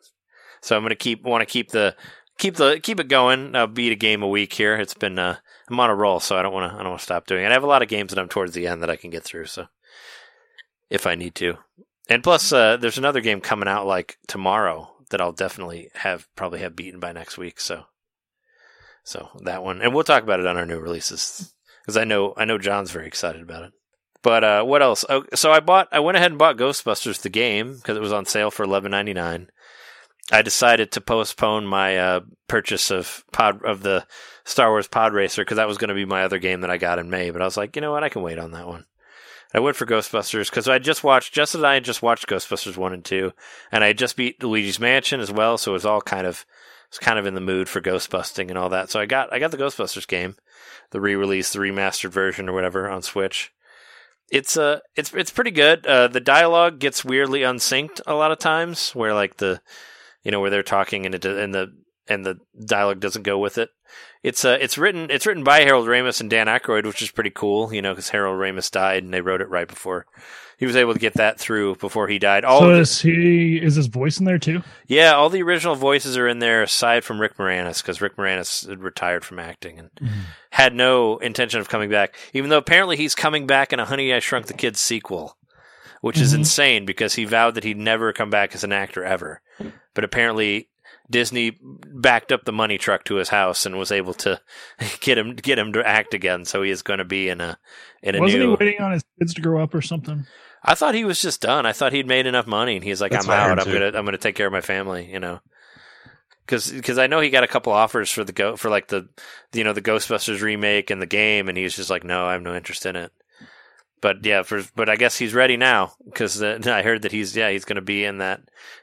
So 0.63 0.77
I'm 0.77 0.83
going 0.83 0.91
to 0.91 0.97
keep 0.97 1.23
want 1.23 1.43
to 1.43 1.47
keep 1.47 1.71
the 1.71 1.97
keep 2.39 2.57
the 2.57 2.81
keep 2.81 3.01
it 3.01 3.09
going. 3.09 3.57
I'll 3.57 3.67
beat 3.67 3.93
a 3.93 3.97
game 3.97 4.23
a 4.23 4.29
week 4.29 4.53
here. 4.53 4.77
It's 4.77 4.95
been 4.95 5.19
uh, 5.19 5.37
I'm 5.69 5.81
on 5.81 5.91
a 5.91 5.95
roll, 5.95 6.21
so 6.21 6.37
I 6.37 6.43
don't 6.43 6.53
want 6.53 6.71
to 6.71 6.75
I 6.75 6.83
don't 6.83 6.91
want 6.91 7.01
to 7.01 7.05
stop 7.05 7.27
doing 7.27 7.45
it. 7.45 7.49
I 7.49 7.55
have 7.55 7.65
a 7.65 7.69
lot 7.69 7.83
of 7.83 7.89
games 7.89 8.13
that 8.13 8.21
I'm 8.21 8.29
towards 8.29 8.53
the 8.53 8.67
end 8.67 8.83
that 8.83 8.91
I 8.91 8.97
can 8.97 9.11
get 9.11 9.25
through. 9.25 9.47
So 9.47 9.67
if 10.89 11.07
I 11.07 11.15
need 11.15 11.35
to, 11.37 11.57
and 12.09 12.23
plus 12.23 12.53
uh, 12.53 12.77
there's 12.77 12.99
another 12.99 13.21
game 13.21 13.41
coming 13.41 13.69
out 13.69 13.87
like 13.87 14.19
tomorrow 14.27 14.91
that 15.11 15.21
I'll 15.21 15.33
definitely 15.33 15.91
have 15.95 16.27
probably 16.35 16.61
have 16.61 16.75
beaten 16.75 16.99
by 16.99 17.13
next 17.13 17.39
week. 17.39 17.61
So, 17.61 17.85
so 19.05 19.29
that 19.45 19.63
one, 19.63 19.83
and 19.83 19.95
we'll 19.95 20.05
talk 20.05 20.23
about 20.23 20.41
it 20.41 20.47
on 20.47 20.57
our 20.57 20.67
new 20.67 20.79
releases 20.79 21.55
because 21.83 21.97
I 21.97 22.05
know 22.05 22.35
I 22.37 22.45
know 22.45 22.59
John's 22.59 22.91
very 22.91 23.07
excited 23.07 23.43
about 23.43 23.65
it. 23.65 23.73
But 24.23 24.45
uh, 24.45 24.65
what 24.65 24.83
else? 24.83 25.05
Oh, 25.09 25.25
so 25.35 25.51
I 25.51 25.61
bought, 25.61 25.89
I 25.93 26.01
went 26.01 26.19
ahead 26.19 26.31
and 26.31 26.39
bought 26.39 26.59
Ghostbusters 26.59 27.23
the 27.23 27.31
game 27.31 27.77
because 27.77 27.97
it 27.97 28.03
was 28.03 28.13
on 28.13 28.27
sale 28.27 28.51
for 28.51 28.65
eleven 28.65 28.91
ninety 28.91 29.15
nine. 29.15 29.49
I 30.33 30.43
decided 30.43 30.93
to 30.93 31.01
postpone 31.01 31.67
my 31.67 31.99
uh, 31.99 32.21
purchase 32.47 32.91
of 32.91 33.25
pod 33.33 33.65
of 33.65 33.83
the 33.83 34.07
Star 34.45 34.71
Wars 34.71 34.87
Pod 34.87 35.13
Racer 35.13 35.43
because 35.43 35.57
that 35.57 35.67
was 35.67 35.79
going 35.79 35.89
to 35.89 35.95
be 35.95 36.05
my 36.05 36.23
other 36.23 36.39
game 36.39 36.61
that 36.61 36.71
I 36.71 36.77
got 36.77 36.99
in 36.99 37.11
May. 37.11 37.31
But 37.31 37.43
I 37.43 37.47
was 37.47 37.57
like, 37.57 37.75
you 37.75 37.83
know 37.83 37.93
what, 37.93 38.05
I 38.05 38.11
can 38.11 38.23
wait 38.23 38.39
on 38.39 38.53
that 38.53 38.69
one. 38.69 38.85
I 39.53 39.61
went 39.61 39.77
for 39.77 39.87
Ghostbusters 39.87 40.49
because 40.51 40.69
I 40.69 40.79
just 40.79 41.03
watched, 41.03 41.35
just 41.35 41.55
as 41.55 41.63
I 41.63 41.75
had 41.75 41.85
just 41.85 42.03
watched 42.03 42.29
Ghostbusters 42.29 42.77
one 42.77 42.93
and 42.93 43.05
two, 43.05 43.33
and 43.73 43.83
I 43.83 43.93
just 43.93 44.17
beat 44.17 44.43
Luigi's 44.43 44.79
Mansion 44.79 45.21
as 45.21 45.33
well, 45.33 45.59
so 45.59 45.73
it 45.73 45.75
was 45.75 45.87
all 45.87 46.01
kind 46.01 46.27
of, 46.27 46.47
was 46.91 46.99
kind 46.99 47.19
of 47.19 47.27
in 47.27 47.35
the 47.35 47.41
mood 47.41 47.69
for 47.69 47.81
Ghostbusting 47.81 48.49
and 48.49 48.57
all 48.57 48.69
that. 48.69 48.91
So 48.91 49.01
I 49.01 49.07
got, 49.07 49.33
I 49.33 49.39
got 49.39 49.51
the 49.51 49.59
Ghostbusters 49.59 50.07
game, 50.07 50.37
the 50.91 51.01
re-release, 51.01 51.53
the 51.53 51.59
remastered 51.59 52.11
version 52.11 52.49
or 52.49 52.53
whatever 52.53 52.89
on 52.89 53.03
Switch. 53.03 53.53
It's 54.31 54.57
uh, 54.57 54.79
it's 54.95 55.13
it's 55.13 55.33
pretty 55.33 55.51
good. 55.51 55.85
Uh, 55.85 56.07
the 56.07 56.21
dialogue 56.21 56.79
gets 56.79 57.05
weirdly 57.05 57.41
unsynced 57.41 58.01
a 58.07 58.15
lot 58.15 58.31
of 58.31 58.39
times, 58.39 58.93
where 58.93 59.13
like 59.13 59.39
the, 59.39 59.61
you 60.23 60.31
know, 60.31 60.39
where 60.41 60.51
they're 60.51 60.63
talking 60.63 61.05
and 61.05 61.17
it 61.17 61.25
and 61.25 61.53
the 61.53 61.73
and 62.11 62.27
the 62.27 62.39
dialogue 62.65 63.01
doesn't 63.01 63.23
go 63.23 63.39
with 63.39 63.57
it. 63.57 63.71
It's 64.23 64.45
uh, 64.45 64.59
it's 64.61 64.77
written 64.77 65.11
it's 65.11 65.27
written 65.27 65.45
by 65.45 65.61
Harold 65.61 65.87
Ramis 65.89 66.21
and 66.21 66.29
Dan 66.29 66.47
Aykroyd, 66.47 66.85
which 66.85 67.01
is 67.03 67.11
pretty 67.11 67.31
cool. 67.31 67.73
You 67.73 67.81
know, 67.81 67.93
because 67.93 68.11
Harold 68.11 68.39
Ramis 68.39 68.71
died 68.71 69.03
and 69.05 69.15
they 69.15 69.21
wrote 69.23 69.41
it 69.41 69.49
right 69.49 69.67
before 69.69 70.07
he 70.59 70.67
was 70.67 70.77
able 70.77 70.93
to 70.93 70.99
get 70.99 71.15
that 71.15 71.41
through 71.41 71.77
before 71.77 72.07
he 72.07 72.19
died. 72.19 72.45
All 72.45 72.61
so 72.61 72.75
the, 72.75 72.81
is 72.81 73.01
he 73.01 73.57
is 73.57 73.77
his 73.77 73.87
voice 73.87 74.19
in 74.19 74.27
there 74.27 74.39
too? 74.39 74.63
yeah, 74.87 75.13
all 75.13 75.31
the 75.31 75.43
original 75.43 75.75
voices 75.75 76.19
are 76.19 76.29
in 76.29 76.39
there 76.39 76.63
aside 76.63 77.03
from 77.03 77.19
Rick 77.21 77.39
Moranis 77.39 77.81
because 77.81 78.03
Rick 78.03 78.17
Moranis 78.17 78.69
had 78.69 78.83
retired 78.83 79.25
from 79.25 79.39
acting 79.39 79.79
and 79.79 79.91
had 80.51 80.75
no 80.75 81.17
intention 81.19 81.61
of 81.61 81.71
coming 81.71 81.89
back. 81.89 82.15
Even 82.35 82.51
though 82.51 82.59
apparently 82.59 82.97
he's 82.99 83.15
coming 83.15 83.47
back 83.47 83.73
in 83.73 83.81
a 83.81 83.87
Honey 83.87 84.13
I 84.13 84.19
Shrunk 84.19 84.47
the 84.47 84.53
Kids 84.55 84.81
sequel, 84.81 85.39
which 86.03 86.19
is 86.21 86.33
Mhm. 86.35 86.39
insane 86.41 86.85
because 86.85 87.15
he 87.15 87.25
vowed 87.25 87.55
that 87.55 87.65
he'd 87.65 87.79
never 87.79 88.13
come 88.13 88.29
back 88.31 88.55
as 88.55 88.63
an 88.63 88.73
actor 88.73 89.03
ever. 89.03 89.41
But 89.95 90.05
apparently 90.05 90.69
Disney 91.11 91.59
backed 91.61 92.31
up 92.33 92.45
the 92.45 92.53
money 92.53 92.79
truck 92.79 93.05
to 93.05 93.17
his 93.17 93.29
house 93.29 93.67
and 93.67 93.77
was 93.77 93.91
able 93.93 94.15
to 94.15 94.41
get 95.01 95.19
him 95.19 95.35
get 95.35 95.59
him 95.59 95.73
to 95.73 95.87
act 95.87 96.15
again. 96.15 96.45
So 96.45 96.63
he 96.63 96.71
is 96.71 96.83
going 96.83 96.99
to 96.99 97.05
be 97.05 97.29
in 97.29 97.41
a 97.41 97.59
in 98.03 98.15
a 98.15 98.21
Wasn't 98.21 98.41
new. 98.41 98.51
he 98.51 98.57
waiting 98.65 98.81
on 98.81 98.93
his 98.93 99.05
kids 99.19 99.35
to 99.35 99.43
grow 99.43 99.63
up 99.63 99.75
or 99.75 99.83
something? 99.83 100.25
I 100.63 100.75
thought 100.75 100.95
he 100.95 101.05
was 101.05 101.21
just 101.21 101.41
done. 101.41 101.67
I 101.67 101.73
thought 101.73 101.93
he'd 101.93 102.07
made 102.07 102.27
enough 102.27 102.47
money, 102.47 102.77
and 102.77 102.85
he's 102.85 103.01
like, 103.01 103.13
That's 103.13 103.27
"I'm 103.27 103.33
out. 103.33 103.59
I'm 103.59 103.65
too. 103.65 103.73
gonna 103.73 103.99
I'm 103.99 104.05
gonna 104.05 104.19
take 104.19 104.37
care 104.37 104.47
of 104.47 104.53
my 104.53 104.61
family." 104.61 105.11
You 105.11 105.19
know, 105.19 105.41
because 106.47 106.99
I 106.99 107.07
know 107.07 107.21
he 107.21 107.31
got 107.31 107.45
a 107.45 107.49
couple 107.49 107.73
offers 107.73 108.11
for 108.11 108.25
the 108.25 108.33
go 108.33 108.57
for 108.57 108.69
like 108.71 108.89
the 108.89 109.09
you 109.53 109.65
know 109.65 109.73
the 109.73 109.83
Ghostbusters 109.83 110.43
remake 110.43 110.91
and 110.91 111.01
the 111.01 111.07
game, 111.07 111.49
and 111.49 111.57
he 111.57 111.65
was 111.65 111.77
just 111.77 111.91
like, 111.91 112.05
"No, 112.05 112.27
I 112.27 112.33
have 112.33 112.43
no 112.43 112.55
interest 112.55 112.85
in 112.87 112.95
it." 112.97 113.11
But 114.01 114.25
yeah, 114.25 114.43
for 114.43 114.63
but 114.75 114.89
I 114.89 114.97
guess 114.97 115.17
he's 115.17 115.35
ready 115.35 115.57
now 115.57 115.93
because 116.05 116.43
uh, 116.43 116.59
I 116.67 116.83
heard 116.83 117.03
that 117.03 117.13
he's 117.13 117.37
yeah 117.37 117.51
he's 117.51 117.65
going 117.65 117.77
to 117.77 117.83
be 117.83 118.05
in 118.05 118.19
that 118.19 118.41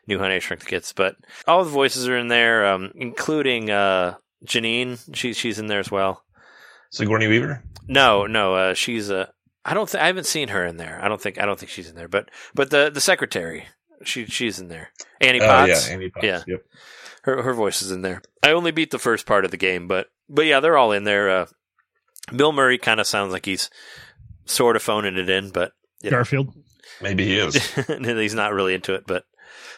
new 0.08 0.20
Honey 0.20 0.40
Shrunk 0.40 0.62
the 0.62 0.68
Kids. 0.68 0.94
But 0.96 1.16
all 1.48 1.64
the 1.64 1.70
voices 1.70 2.08
are 2.08 2.18
in 2.18 2.28
there, 2.28 2.68
um, 2.68 2.92
including 2.96 3.70
uh, 3.70 4.16
Janine. 4.46 5.00
She's 5.16 5.38
she's 5.38 5.60
in 5.60 5.68
there 5.68 5.80
as 5.80 5.92
well. 5.92 6.24
Sigourney 6.92 7.28
Weaver. 7.28 7.64
No, 7.88 8.28
no, 8.28 8.56
uh, 8.56 8.74
she's 8.74 9.10
uh, 9.10 9.28
I 9.66 9.74
don't 9.74 9.90
think 9.90 10.02
I 10.04 10.08
haven't 10.08 10.26
seen 10.26 10.50
her 10.50 10.66
in 10.66 10.78
there. 10.78 11.00
I 11.02 11.08
don't 11.08 11.22
think 11.22 11.40
I 11.40 11.46
don't 11.46 11.60
think 11.60 11.72
she's 11.72 11.90
in 11.90 11.96
there. 11.96 12.08
But 12.08 12.30
but 12.54 12.70
the 12.70 12.90
the 12.94 13.02
secretary, 13.02 13.68
she 14.04 14.26
she's 14.26 14.60
in 14.60 14.70
there. 14.70 14.92
Annie 15.20 15.42
Oh 15.42 15.46
Potts, 15.48 15.88
yeah, 15.88 15.94
Annie 15.94 16.10
Potts. 16.10 16.26
Yeah. 16.26 16.44
Yep. 16.48 16.66
her 17.24 17.42
her 17.42 17.54
voice 17.54 17.82
is 17.82 17.92
in 17.92 18.02
there. 18.02 18.22
I 18.44 18.52
only 18.52 18.72
beat 18.72 18.92
the 18.92 19.00
first 19.00 19.26
part 19.26 19.46
of 19.46 19.52
the 19.52 19.58
game, 19.58 19.88
but 19.88 20.08
but 20.30 20.46
yeah, 20.46 20.60
they're 20.60 20.78
all 20.78 20.92
in 20.92 21.04
there. 21.04 21.30
Uh, 21.30 21.46
Bill 22.36 22.52
Murray 22.52 22.78
kind 22.78 23.00
of 23.00 23.08
sounds 23.08 23.34
like 23.34 23.46
he's 23.46 23.70
sort 24.48 24.76
of 24.76 24.82
phoning 24.82 25.18
it 25.18 25.30
in, 25.30 25.50
but 25.50 25.74
you 26.02 26.10
know, 26.10 26.18
Garfield. 26.18 26.54
Maybe 27.02 27.26
he 27.26 27.38
is. 27.38 27.56
he's 27.88 28.34
not 28.34 28.54
really 28.54 28.74
into 28.74 28.94
it. 28.94 29.06
But 29.06 29.26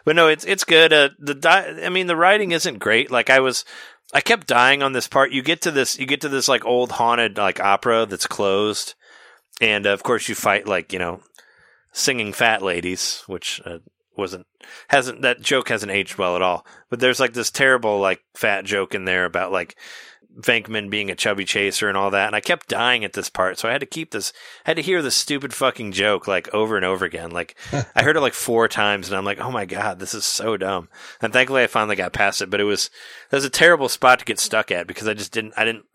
but 0.05 0.15
no, 0.15 0.28
it's 0.28 0.45
it's 0.45 0.63
good. 0.63 0.93
Uh, 0.93 1.09
the 1.20 1.36
di- 1.36 1.82
I 1.84 1.89
mean, 1.89 2.07
the 2.07 2.15
writing 2.15 2.51
isn't 2.51 2.80
great. 2.80 3.11
Like 3.11 3.30
I 3.30 3.39
was. 3.39 3.65
I 4.11 4.22
kept 4.22 4.47
dying 4.47 4.82
on 4.82 4.93
this 4.93 5.07
part. 5.07 5.32
You 5.32 5.43
get 5.43 5.61
to 5.61 5.72
this, 5.72 5.99
you 5.99 6.07
get 6.07 6.22
to 6.22 6.30
this 6.30 6.47
like 6.47 6.65
old 6.65 6.93
haunted 6.93 7.38
like 7.38 7.59
opera 7.59 8.07
that's 8.07 8.26
closed, 8.26 8.95
and 9.61 9.86
uh, 9.86 9.91
of 9.91 10.01
course 10.01 10.28
you 10.28 10.34
fight 10.34 10.67
like 10.67 10.91
you 10.91 10.97
know, 10.99 11.22
singing 11.91 12.34
fat 12.34 12.63
ladies, 12.63 13.24
which 13.28 13.61
uh, 13.65 13.78
wasn't 14.17 14.47
hasn't 14.88 15.22
that 15.22 15.41
joke 15.41 15.70
hasn't 15.70 15.91
aged 15.91 16.17
well 16.17 16.36
at 16.36 16.41
all. 16.41 16.65
But 16.89 16.99
there's 16.99 17.20
like 17.20 17.34
this 17.34 17.51
terrible 17.51 17.99
like 17.99 18.22
fat 18.34 18.65
joke 18.65 18.95
in 18.95 19.05
there 19.05 19.26
about 19.26 19.51
like 19.51 19.78
Venkman 20.38 20.89
being 20.89 21.09
a 21.09 21.15
chubby 21.15 21.43
chaser 21.43 21.89
and 21.89 21.97
all 21.97 22.11
that, 22.11 22.27
and 22.27 22.36
I 22.36 22.39
kept 22.39 22.67
dying 22.69 23.03
at 23.03 23.13
this 23.13 23.30
part, 23.30 23.57
so 23.57 23.67
I 23.67 23.71
had 23.71 23.82
to 23.82 23.88
keep 23.88 24.11
this, 24.11 24.32
I 24.65 24.69
had 24.71 24.77
to 24.77 24.84
hear 24.84 25.01
this 25.01 25.15
stupid 25.15 25.53
fucking 25.53 25.91
joke 25.91 26.27
like 26.27 26.53
over 26.53 26.75
and 26.75 26.86
over 26.86 27.03
again. 27.03 27.32
Like 27.32 27.57
I 27.95 28.03
heard 28.03 28.15
it 28.15 28.21
like 28.21 28.34
four 28.34 28.67
times, 28.67 29.09
and 29.09 29.17
I'm 29.17 29.25
like, 29.25 29.39
oh 29.39 29.51
my 29.51 29.65
god, 29.65 29.99
this 29.99 30.13
is 30.13 30.25
so 30.25 30.55
dumb. 30.55 30.89
And 31.21 31.34
thankfully, 31.34 31.63
I 31.63 31.67
finally 31.67 31.95
got 31.95 32.13
past 32.13 32.41
it, 32.41 32.49
but 32.49 32.61
it 32.61 32.65
was 32.65 32.89
it 33.32 33.36
was 33.36 33.45
a 33.45 33.49
terrible 33.49 33.89
spot 33.89 34.19
to 34.19 34.25
get 34.25 34.39
stuck 34.39 34.71
at 34.71 34.88
because 34.88 35.07
I 35.07 35.13
just 35.13 35.32
didn't, 35.32 35.53
I 35.57 35.65
didn't, 35.65 35.86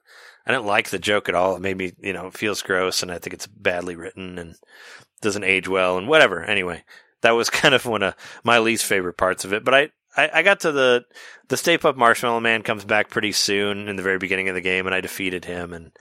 I 0.47 0.53
didn't 0.53 0.67
like 0.67 0.91
the 0.91 0.99
joke 0.99 1.29
at 1.29 1.35
all. 1.35 1.57
It 1.57 1.63
made 1.63 1.79
me, 1.79 1.93
you 2.01 2.13
know, 2.13 2.27
it 2.27 2.35
feels 2.35 2.63
gross, 2.63 3.03
and 3.03 3.13
I 3.13 3.19
think 3.19 3.35
it's 3.35 3.47
badly 3.47 3.97
written 3.97 4.39
and 4.39 4.57
doesn't 5.21 5.45
age 5.45 5.69
well, 5.69 5.97
and 5.97 6.09
whatever. 6.09 6.45
Anyway, 6.45 6.85
that 7.23 7.33
was 7.33 7.51
kind 7.51 7.75
of 7.75 7.87
one 7.87 8.03
of 8.03 8.15
my 8.43 8.59
least 8.59 8.85
favorite 8.85 9.17
parts 9.17 9.45
of 9.45 9.53
it, 9.53 9.65
but 9.65 9.75
I. 9.75 9.91
I, 10.17 10.31
I 10.35 10.43
got 10.43 10.61
to 10.61 10.73
the 10.73 11.05
the 11.49 11.57
Stay 11.57 11.79
Puft 11.79 11.97
Marshmallow 11.97 12.41
Man 12.41 12.63
comes 12.63 12.85
back 12.85 13.11
pretty 13.11 13.33
soon 13.33 13.89
in 13.89 13.97
the 13.97 14.03
very 14.03 14.19
beginning 14.19 14.49
of 14.49 14.55
the 14.55 14.61
game, 14.61 14.87
and 14.87 14.95
I 14.95 15.01
defeated 15.01 15.45
him. 15.45 15.73
And 15.73 15.93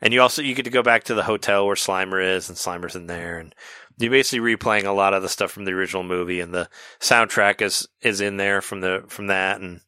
and 0.00 0.12
you 0.12 0.20
also 0.22 0.42
you 0.42 0.54
get 0.54 0.64
to 0.64 0.70
go 0.70 0.82
back 0.82 1.04
to 1.04 1.14
the 1.14 1.22
hotel 1.24 1.66
where 1.66 1.76
Slimer 1.76 2.22
is, 2.24 2.48
and 2.48 2.56
Slimer's 2.58 2.96
in 2.96 3.06
there, 3.06 3.38
and 3.38 3.54
you're 3.98 4.10
basically 4.10 4.56
replaying 4.56 4.84
a 4.84 4.90
lot 4.92 5.14
of 5.14 5.22
the 5.22 5.28
stuff 5.28 5.50
from 5.50 5.64
the 5.64 5.72
original 5.72 6.02
movie, 6.02 6.40
and 6.40 6.52
the 6.54 6.68
soundtrack 7.00 7.62
is 7.62 7.88
is 8.02 8.20
in 8.20 8.36
there 8.36 8.60
from 8.60 8.80
the 8.80 9.04
from 9.08 9.28
that, 9.28 9.60
and 9.60 9.80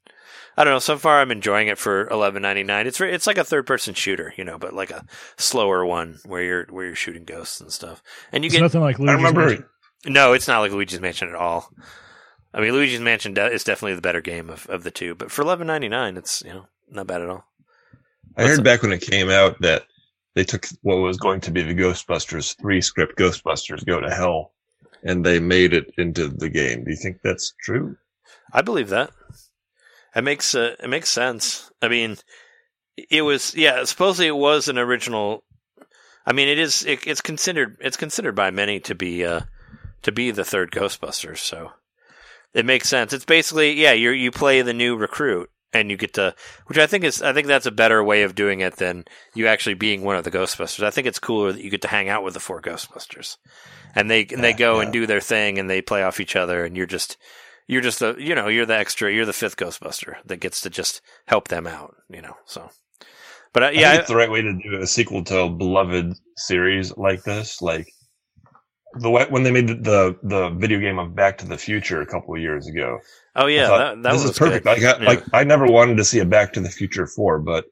I 0.56 0.64
don't 0.64 0.72
know. 0.74 0.78
So 0.80 0.98
far, 0.98 1.20
I'm 1.20 1.30
enjoying 1.30 1.68
it 1.68 1.78
for 1.78 2.06
11.99. 2.08 2.86
It's 2.86 2.98
re- 3.00 3.12
it's 3.12 3.28
like 3.28 3.38
a 3.38 3.44
third 3.44 3.64
person 3.66 3.94
shooter, 3.94 4.32
you 4.36 4.42
know, 4.44 4.58
but 4.58 4.72
like 4.74 4.90
a 4.90 5.04
slower 5.36 5.86
one 5.86 6.18
where 6.26 6.42
you're 6.42 6.66
where 6.70 6.86
you're 6.86 6.94
shooting 6.96 7.24
ghosts 7.24 7.60
and 7.60 7.72
stuff. 7.72 8.02
And 8.32 8.42
you 8.44 8.48
It's 8.48 8.56
get 8.56 8.62
nothing 8.62 8.80
like 8.80 8.98
I 9.06 9.12
Luigi's 9.12 9.14
remember 9.14 9.40
Mansion. 9.46 9.64
no, 10.06 10.32
it's 10.32 10.48
not 10.48 10.60
like 10.60 10.72
Luigi's 10.72 11.00
Mansion 11.00 11.28
at 11.28 11.36
all. 11.36 11.70
I 12.54 12.60
mean, 12.60 12.72
Luigi's 12.72 13.00
Mansion 13.00 13.34
de- 13.34 13.52
is 13.52 13.64
definitely 13.64 13.94
the 13.94 14.00
better 14.00 14.20
game 14.20 14.48
of, 14.48 14.68
of 14.68 14.82
the 14.82 14.90
two, 14.90 15.14
but 15.14 15.30
for 15.30 15.44
11.99, 15.44 16.16
it's 16.16 16.42
you 16.44 16.52
know 16.52 16.66
not 16.90 17.06
bad 17.06 17.22
at 17.22 17.28
all. 17.28 17.44
I 18.36 18.42
What's 18.42 18.56
heard 18.56 18.64
back 18.64 18.82
when 18.82 18.92
it 18.92 19.00
came 19.00 19.30
out 19.30 19.60
that 19.60 19.84
they 20.34 20.44
took 20.44 20.66
what 20.82 20.96
was 20.96 21.18
going 21.18 21.40
to 21.42 21.50
be 21.50 21.62
the 21.62 21.74
Ghostbusters 21.74 22.56
3 22.60 22.80
script, 22.80 23.18
Ghostbusters 23.18 23.84
Go 23.84 24.00
to 24.00 24.10
Hell, 24.10 24.52
and 25.02 25.24
they 25.24 25.40
made 25.40 25.72
it 25.74 25.92
into 25.98 26.28
the 26.28 26.48
game. 26.48 26.84
Do 26.84 26.90
you 26.90 26.96
think 26.96 27.20
that's 27.22 27.52
true? 27.60 27.96
I 28.52 28.62
believe 28.62 28.88
that. 28.90 29.10
It 30.14 30.22
makes 30.22 30.54
uh, 30.54 30.74
it 30.82 30.88
makes 30.88 31.10
sense. 31.10 31.70
I 31.82 31.88
mean, 31.88 32.16
it 33.10 33.22
was 33.22 33.54
yeah. 33.54 33.84
Supposedly 33.84 34.26
it 34.26 34.36
was 34.36 34.68
an 34.68 34.78
original. 34.78 35.44
I 36.26 36.32
mean, 36.32 36.48
it 36.48 36.58
is. 36.58 36.84
It, 36.84 37.06
it's 37.06 37.20
considered. 37.20 37.76
It's 37.80 37.96
considered 37.96 38.34
by 38.34 38.50
many 38.50 38.80
to 38.80 38.94
be 38.94 39.24
uh, 39.24 39.42
to 40.02 40.12
be 40.12 40.30
the 40.30 40.44
third 40.44 40.70
Ghostbusters. 40.70 41.38
So 41.38 41.72
it 42.58 42.66
makes 42.66 42.88
sense. 42.88 43.12
It's 43.12 43.24
basically 43.24 43.72
yeah. 43.72 43.92
You 43.92 44.10
you 44.10 44.30
play 44.30 44.62
the 44.62 44.74
new 44.74 44.96
recruit 44.96 45.50
and 45.72 45.90
you 45.90 45.96
get 45.96 46.14
to, 46.14 46.34
which 46.66 46.78
I 46.78 46.86
think 46.86 47.04
is. 47.04 47.22
I 47.22 47.32
think 47.32 47.46
that's 47.46 47.66
a 47.66 47.70
better 47.70 48.02
way 48.02 48.22
of 48.22 48.34
doing 48.34 48.60
it 48.60 48.76
than 48.76 49.04
you 49.34 49.46
actually 49.46 49.74
being 49.74 50.02
one 50.02 50.16
of 50.16 50.24
the 50.24 50.30
Ghostbusters. 50.30 50.82
I 50.82 50.90
think 50.90 51.06
it's 51.06 51.18
cooler 51.18 51.52
that 51.52 51.62
you 51.62 51.70
get 51.70 51.82
to 51.82 51.88
hang 51.88 52.08
out 52.08 52.24
with 52.24 52.34
the 52.34 52.40
four 52.40 52.60
Ghostbusters, 52.60 53.36
and 53.94 54.10
they 54.10 54.26
and 54.26 54.42
they 54.42 54.52
go 54.52 54.76
yeah. 54.76 54.84
and 54.84 54.92
do 54.92 55.06
their 55.06 55.20
thing 55.20 55.58
and 55.58 55.68
they 55.68 55.80
play 55.80 56.02
off 56.02 56.20
each 56.20 56.36
other, 56.36 56.64
and 56.64 56.76
you're 56.76 56.86
just 56.86 57.16
you're 57.66 57.82
just 57.82 58.00
the 58.00 58.16
you 58.18 58.34
know 58.34 58.48
you're 58.48 58.66
the 58.66 58.76
extra 58.76 59.12
you're 59.12 59.26
the 59.26 59.32
fifth 59.32 59.56
ghostbuster 59.56 60.14
that 60.24 60.38
gets 60.38 60.62
to 60.62 60.70
just 60.70 61.02
help 61.26 61.48
them 61.48 61.66
out 61.66 61.94
you 62.08 62.22
know 62.22 62.34
so 62.46 62.70
but 63.52 63.62
uh, 63.62 63.66
I 63.66 63.70
yeah 63.70 63.90
think 63.90 64.00
it's 64.00 64.08
the 64.08 64.16
right 64.16 64.30
way 64.30 64.42
to 64.42 64.52
do 64.52 64.80
a 64.80 64.86
sequel 64.86 65.22
to 65.24 65.40
a 65.40 65.50
beloved 65.50 66.14
series 66.36 66.96
like 66.96 67.22
this. 67.22 67.62
Like 67.62 67.88
the 69.00 69.10
when 69.10 69.42
they 69.42 69.50
made 69.50 69.68
the, 69.68 69.74
the 69.74 70.16
the 70.22 70.50
video 70.50 70.78
game 70.80 70.98
of 70.98 71.14
Back 71.14 71.38
to 71.38 71.46
the 71.46 71.58
Future 71.58 72.00
a 72.00 72.06
couple 72.06 72.34
of 72.34 72.40
years 72.40 72.66
ago. 72.66 72.98
oh 73.36 73.46
yeah 73.46 73.66
thought, 73.68 73.78
that, 73.78 74.02
that 74.02 74.12
this 74.12 74.22
was 74.22 74.30
is 74.32 74.38
perfect. 74.38 74.64
good. 74.64 74.82
Like, 74.82 74.82
I, 74.82 75.02
Yeah. 75.02 75.08
like 75.08 75.24
I 75.32 75.44
never 75.44 75.66
wanted 75.66 75.96
to 75.98 76.04
see 76.04 76.18
a 76.20 76.24
Back 76.24 76.52
to 76.54 76.60
the 76.60 76.70
Future 76.70 77.06
four, 77.06 77.38
but 77.38 77.66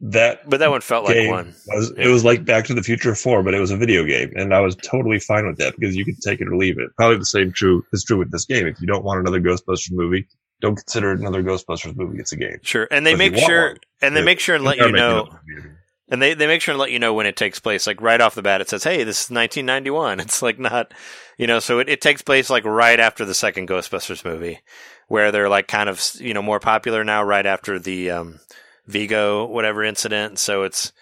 that 0.00 0.48
but 0.48 0.58
that 0.60 0.70
one 0.70 0.80
felt 0.80 1.06
like 1.06 1.28
one 1.28 1.54
was 1.66 1.92
Yeah. 1.96 2.04
it 2.06 2.08
was 2.08 2.24
like 2.24 2.44
Back 2.44 2.64
to 2.66 2.74
the 2.74 2.82
Future 2.82 3.14
four, 3.14 3.42
but 3.42 3.54
it 3.54 3.58
was 3.60 3.70
a 3.70 3.76
video 3.76 4.04
game, 4.04 4.32
and 4.36 4.54
I 4.54 4.60
was 4.60 4.76
totally 4.76 5.18
fine 5.18 5.46
with 5.46 5.56
that 5.58 5.74
because 5.78 5.96
you 5.96 6.04
could 6.04 6.20
take 6.20 6.40
it 6.40 6.46
or 6.48 6.56
leave 6.56 6.78
it. 6.78 6.90
Probably 6.96 7.16
the 7.18 7.24
same 7.24 7.52
true 7.52 7.84
is 7.92 8.04
true 8.04 8.18
with 8.18 8.30
this 8.30 8.44
game. 8.44 8.66
If 8.66 8.80
you 8.80 8.86
don't 8.86 9.04
want 9.04 9.20
another 9.20 9.40
Ghostbusters 9.40 9.90
movie, 9.92 10.28
don't 10.60 10.76
consider 10.76 11.12
it 11.12 11.20
another 11.20 11.42
Ghostbusters 11.42 11.96
movie. 11.96 12.18
It's 12.18 12.32
a 12.32 12.36
game. 12.36 12.58
sure 12.62 12.86
and 12.90 13.04
they 13.06 13.14
But 13.14 13.18
make 13.18 13.36
sure 13.38 13.68
one, 13.70 13.78
and 14.02 14.16
they 14.16 14.22
make 14.22 14.38
sure 14.40 14.54
and 14.56 14.64
let 14.64 14.76
you 14.76 14.92
know 14.92 15.20
up 15.22 15.28
a 15.32 15.38
movie. 15.48 15.68
And 16.10 16.22
they, 16.22 16.34
they 16.34 16.46
make 16.46 16.62
sure 16.62 16.72
and 16.72 16.80
let 16.80 16.90
you 16.90 16.98
know 16.98 17.12
when 17.14 17.26
it 17.26 17.36
takes 17.36 17.58
place. 17.58 17.86
Like 17.86 18.00
right 18.00 18.20
off 18.20 18.34
the 18.34 18.42
bat 18.42 18.60
it 18.60 18.68
says 18.68 18.84
hey 18.84 19.04
this 19.04 19.24
is 19.24 19.30
1991 19.30 20.20
it's 20.20 20.42
like 20.42 20.58
not 20.58 20.92
you 21.36 21.46
know 21.46 21.58
so 21.58 21.78
it, 21.78 21.88
it 21.88 22.00
takes 22.00 22.22
place 22.22 22.50
like 22.50 22.64
right 22.64 23.00
after 23.00 23.24
the 23.24 23.34
second 23.34 23.68
ghostbusters 23.68 24.24
movie 24.24 24.60
where 25.08 25.32
they're 25.32 25.48
like 25.48 25.68
kind 25.68 25.88
of 25.88 26.02
you 26.18 26.34
know 26.34 26.42
more 26.42 26.60
popular 26.60 27.04
now 27.04 27.22
right 27.22 27.46
after 27.46 27.78
the 27.78 28.10
um 28.10 28.40
vigo 28.88 29.46
whatever 29.46 29.84
incident. 29.84 30.38
So 30.38 30.64
it's 30.64 30.92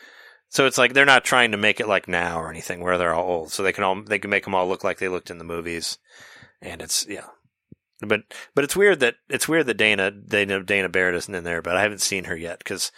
so 0.48 0.66
it's 0.66 0.78
like 0.78 0.92
they're 0.92 1.04
not 1.04 1.24
trying 1.24 1.52
to 1.52 1.56
make 1.56 1.80
it 1.80 1.88
like 1.88 2.08
now 2.08 2.40
or 2.40 2.50
anything 2.50 2.80
where 2.80 2.98
they're 2.98 3.14
all 3.14 3.28
old. 3.28 3.52
So 3.52 3.62
they 3.62 3.72
can 3.72 3.84
all 3.84 4.02
they 4.02 4.18
can 4.18 4.30
make 4.30 4.44
them 4.44 4.54
all 4.54 4.68
look 4.68 4.84
like 4.84 4.98
they 4.98 5.08
looked 5.08 5.30
in 5.30 5.38
the 5.38 5.44
movies. 5.44 5.98
And 6.60 6.82
it's 6.82 7.06
yeah. 7.08 7.26
But 8.00 8.22
but 8.54 8.64
it's 8.64 8.76
weird 8.76 9.00
that 9.00 9.14
it's 9.28 9.48
weird 9.48 9.66
that 9.66 9.78
Dana 9.78 10.10
Dana 10.10 10.62
Dana 10.62 10.88
Barrett 10.88 11.14
isn't 11.14 11.34
in 11.34 11.44
there, 11.44 11.62
but 11.62 11.76
I 11.76 11.82
haven't 11.82 12.02
seen 12.02 12.24
her 12.24 12.36
yet 12.36 12.58
because 12.58 12.92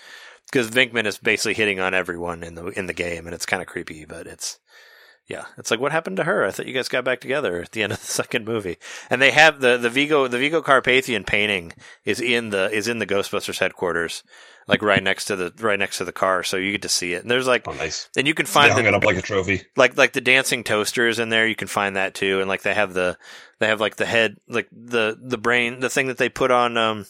because 0.50 0.70
Venkman 0.70 1.06
is 1.06 1.18
basically 1.18 1.54
hitting 1.54 1.80
on 1.80 1.94
everyone 1.94 2.42
in 2.42 2.54
the 2.54 2.66
in 2.66 2.86
the 2.86 2.92
game, 2.92 3.26
and 3.26 3.34
it's 3.34 3.46
kind 3.46 3.62
of 3.62 3.68
creepy. 3.68 4.04
But 4.04 4.26
it's 4.26 4.58
yeah, 5.26 5.44
it's 5.58 5.70
like 5.70 5.80
what 5.80 5.92
happened 5.92 6.16
to 6.16 6.24
her? 6.24 6.44
I 6.44 6.50
thought 6.50 6.66
you 6.66 6.72
guys 6.72 6.88
got 6.88 7.04
back 7.04 7.20
together 7.20 7.60
at 7.60 7.72
the 7.72 7.82
end 7.82 7.92
of 7.92 8.00
the 8.00 8.06
second 8.22 8.46
movie, 8.46 8.78
and 9.10 9.20
they 9.20 9.30
have 9.30 9.60
the 9.60 9.76
the 9.76 9.90
Vigo 9.90 10.26
the 10.28 10.38
Vigo 10.38 10.62
Carpathian 10.62 11.24
painting 11.24 11.72
is 12.04 12.20
in 12.20 12.50
the 12.50 12.70
is 12.70 12.88
in 12.88 12.98
the 12.98 13.06
Ghostbusters 13.06 13.58
headquarters, 13.58 14.22
like 14.66 14.80
right 14.80 15.02
next 15.02 15.26
to 15.26 15.36
the 15.36 15.52
right 15.60 15.78
next 15.78 15.98
to 15.98 16.04
the 16.06 16.12
car, 16.12 16.42
so 16.42 16.56
you 16.56 16.72
get 16.72 16.82
to 16.82 16.88
see 16.88 17.12
it. 17.12 17.20
And 17.22 17.30
there's 17.30 17.46
like 17.46 17.68
Oh, 17.68 17.72
nice. 17.72 18.08
and 18.16 18.26
you 18.26 18.32
can 18.32 18.46
They 18.46 18.52
find 18.52 18.72
hung 18.72 18.84
the, 18.84 18.88
it 18.88 18.94
up 18.94 19.04
like 19.04 19.18
a 19.18 19.22
trophy. 19.22 19.62
like 19.76 19.98
like 19.98 20.14
the 20.14 20.22
dancing 20.22 20.64
toasters 20.64 21.18
in 21.18 21.28
there 21.28 21.46
you 21.46 21.56
can 21.56 21.68
find 21.68 21.96
that 21.96 22.14
too 22.14 22.40
and 22.40 22.48
like 22.48 22.62
they 22.62 22.72
have 22.74 22.94
the 22.94 23.18
they 23.58 23.66
have 23.66 23.80
like 23.82 23.96
the 23.96 24.06
head 24.06 24.36
like 24.48 24.68
the 24.72 25.18
the 25.20 25.36
brain 25.38 25.80
the 25.80 25.90
thing 25.90 26.06
that 26.06 26.16
they 26.16 26.30
put 26.30 26.50
on 26.50 26.78
um 26.78 27.04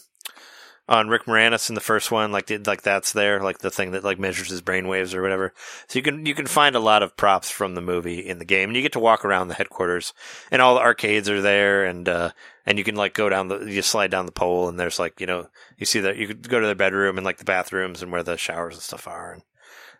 on 0.89 1.07
Rick 1.07 1.25
Moranis 1.25 1.69
in 1.69 1.75
the 1.75 1.81
first 1.81 2.11
one 2.11 2.31
like 2.31 2.49
like 2.65 2.81
that's 2.81 3.13
there 3.13 3.41
like 3.41 3.59
the 3.59 3.69
thing 3.69 3.91
that 3.91 4.03
like 4.03 4.19
measures 4.19 4.49
his 4.49 4.61
brain 4.61 4.87
waves 4.87 5.13
or 5.13 5.21
whatever. 5.21 5.53
So 5.87 5.99
you 5.99 6.03
can 6.03 6.25
you 6.25 6.35
can 6.35 6.47
find 6.47 6.75
a 6.75 6.79
lot 6.79 7.03
of 7.03 7.15
props 7.15 7.49
from 7.49 7.75
the 7.75 7.81
movie 7.81 8.19
in 8.19 8.39
the 8.39 8.45
game 8.45 8.69
and 8.69 8.75
you 8.75 8.81
get 8.81 8.93
to 8.93 8.99
walk 8.99 9.23
around 9.23 9.47
the 9.47 9.53
headquarters 9.53 10.13
and 10.51 10.61
all 10.61 10.75
the 10.75 10.81
arcades 10.81 11.29
are 11.29 11.41
there 11.41 11.85
and 11.85 12.09
uh 12.09 12.31
and 12.65 12.77
you 12.77 12.83
can 12.83 12.95
like 12.95 13.13
go 13.13 13.29
down 13.29 13.47
the 13.47 13.59
you 13.59 13.81
slide 13.81 14.11
down 14.11 14.25
the 14.25 14.31
pole 14.31 14.67
and 14.67 14.79
there's 14.79 14.99
like 14.99 15.21
you 15.21 15.27
know 15.27 15.47
you 15.77 15.85
see 15.85 15.99
that 15.99 16.17
you 16.17 16.27
could 16.27 16.49
go 16.49 16.59
to 16.59 16.65
their 16.65 16.75
bedroom 16.75 17.17
and 17.17 17.25
like 17.25 17.37
the 17.37 17.45
bathrooms 17.45 18.01
and 18.01 18.11
where 18.11 18.23
the 18.23 18.35
showers 18.35 18.73
and 18.73 18.83
stuff 18.83 19.07
are 19.07 19.33
and 19.33 19.43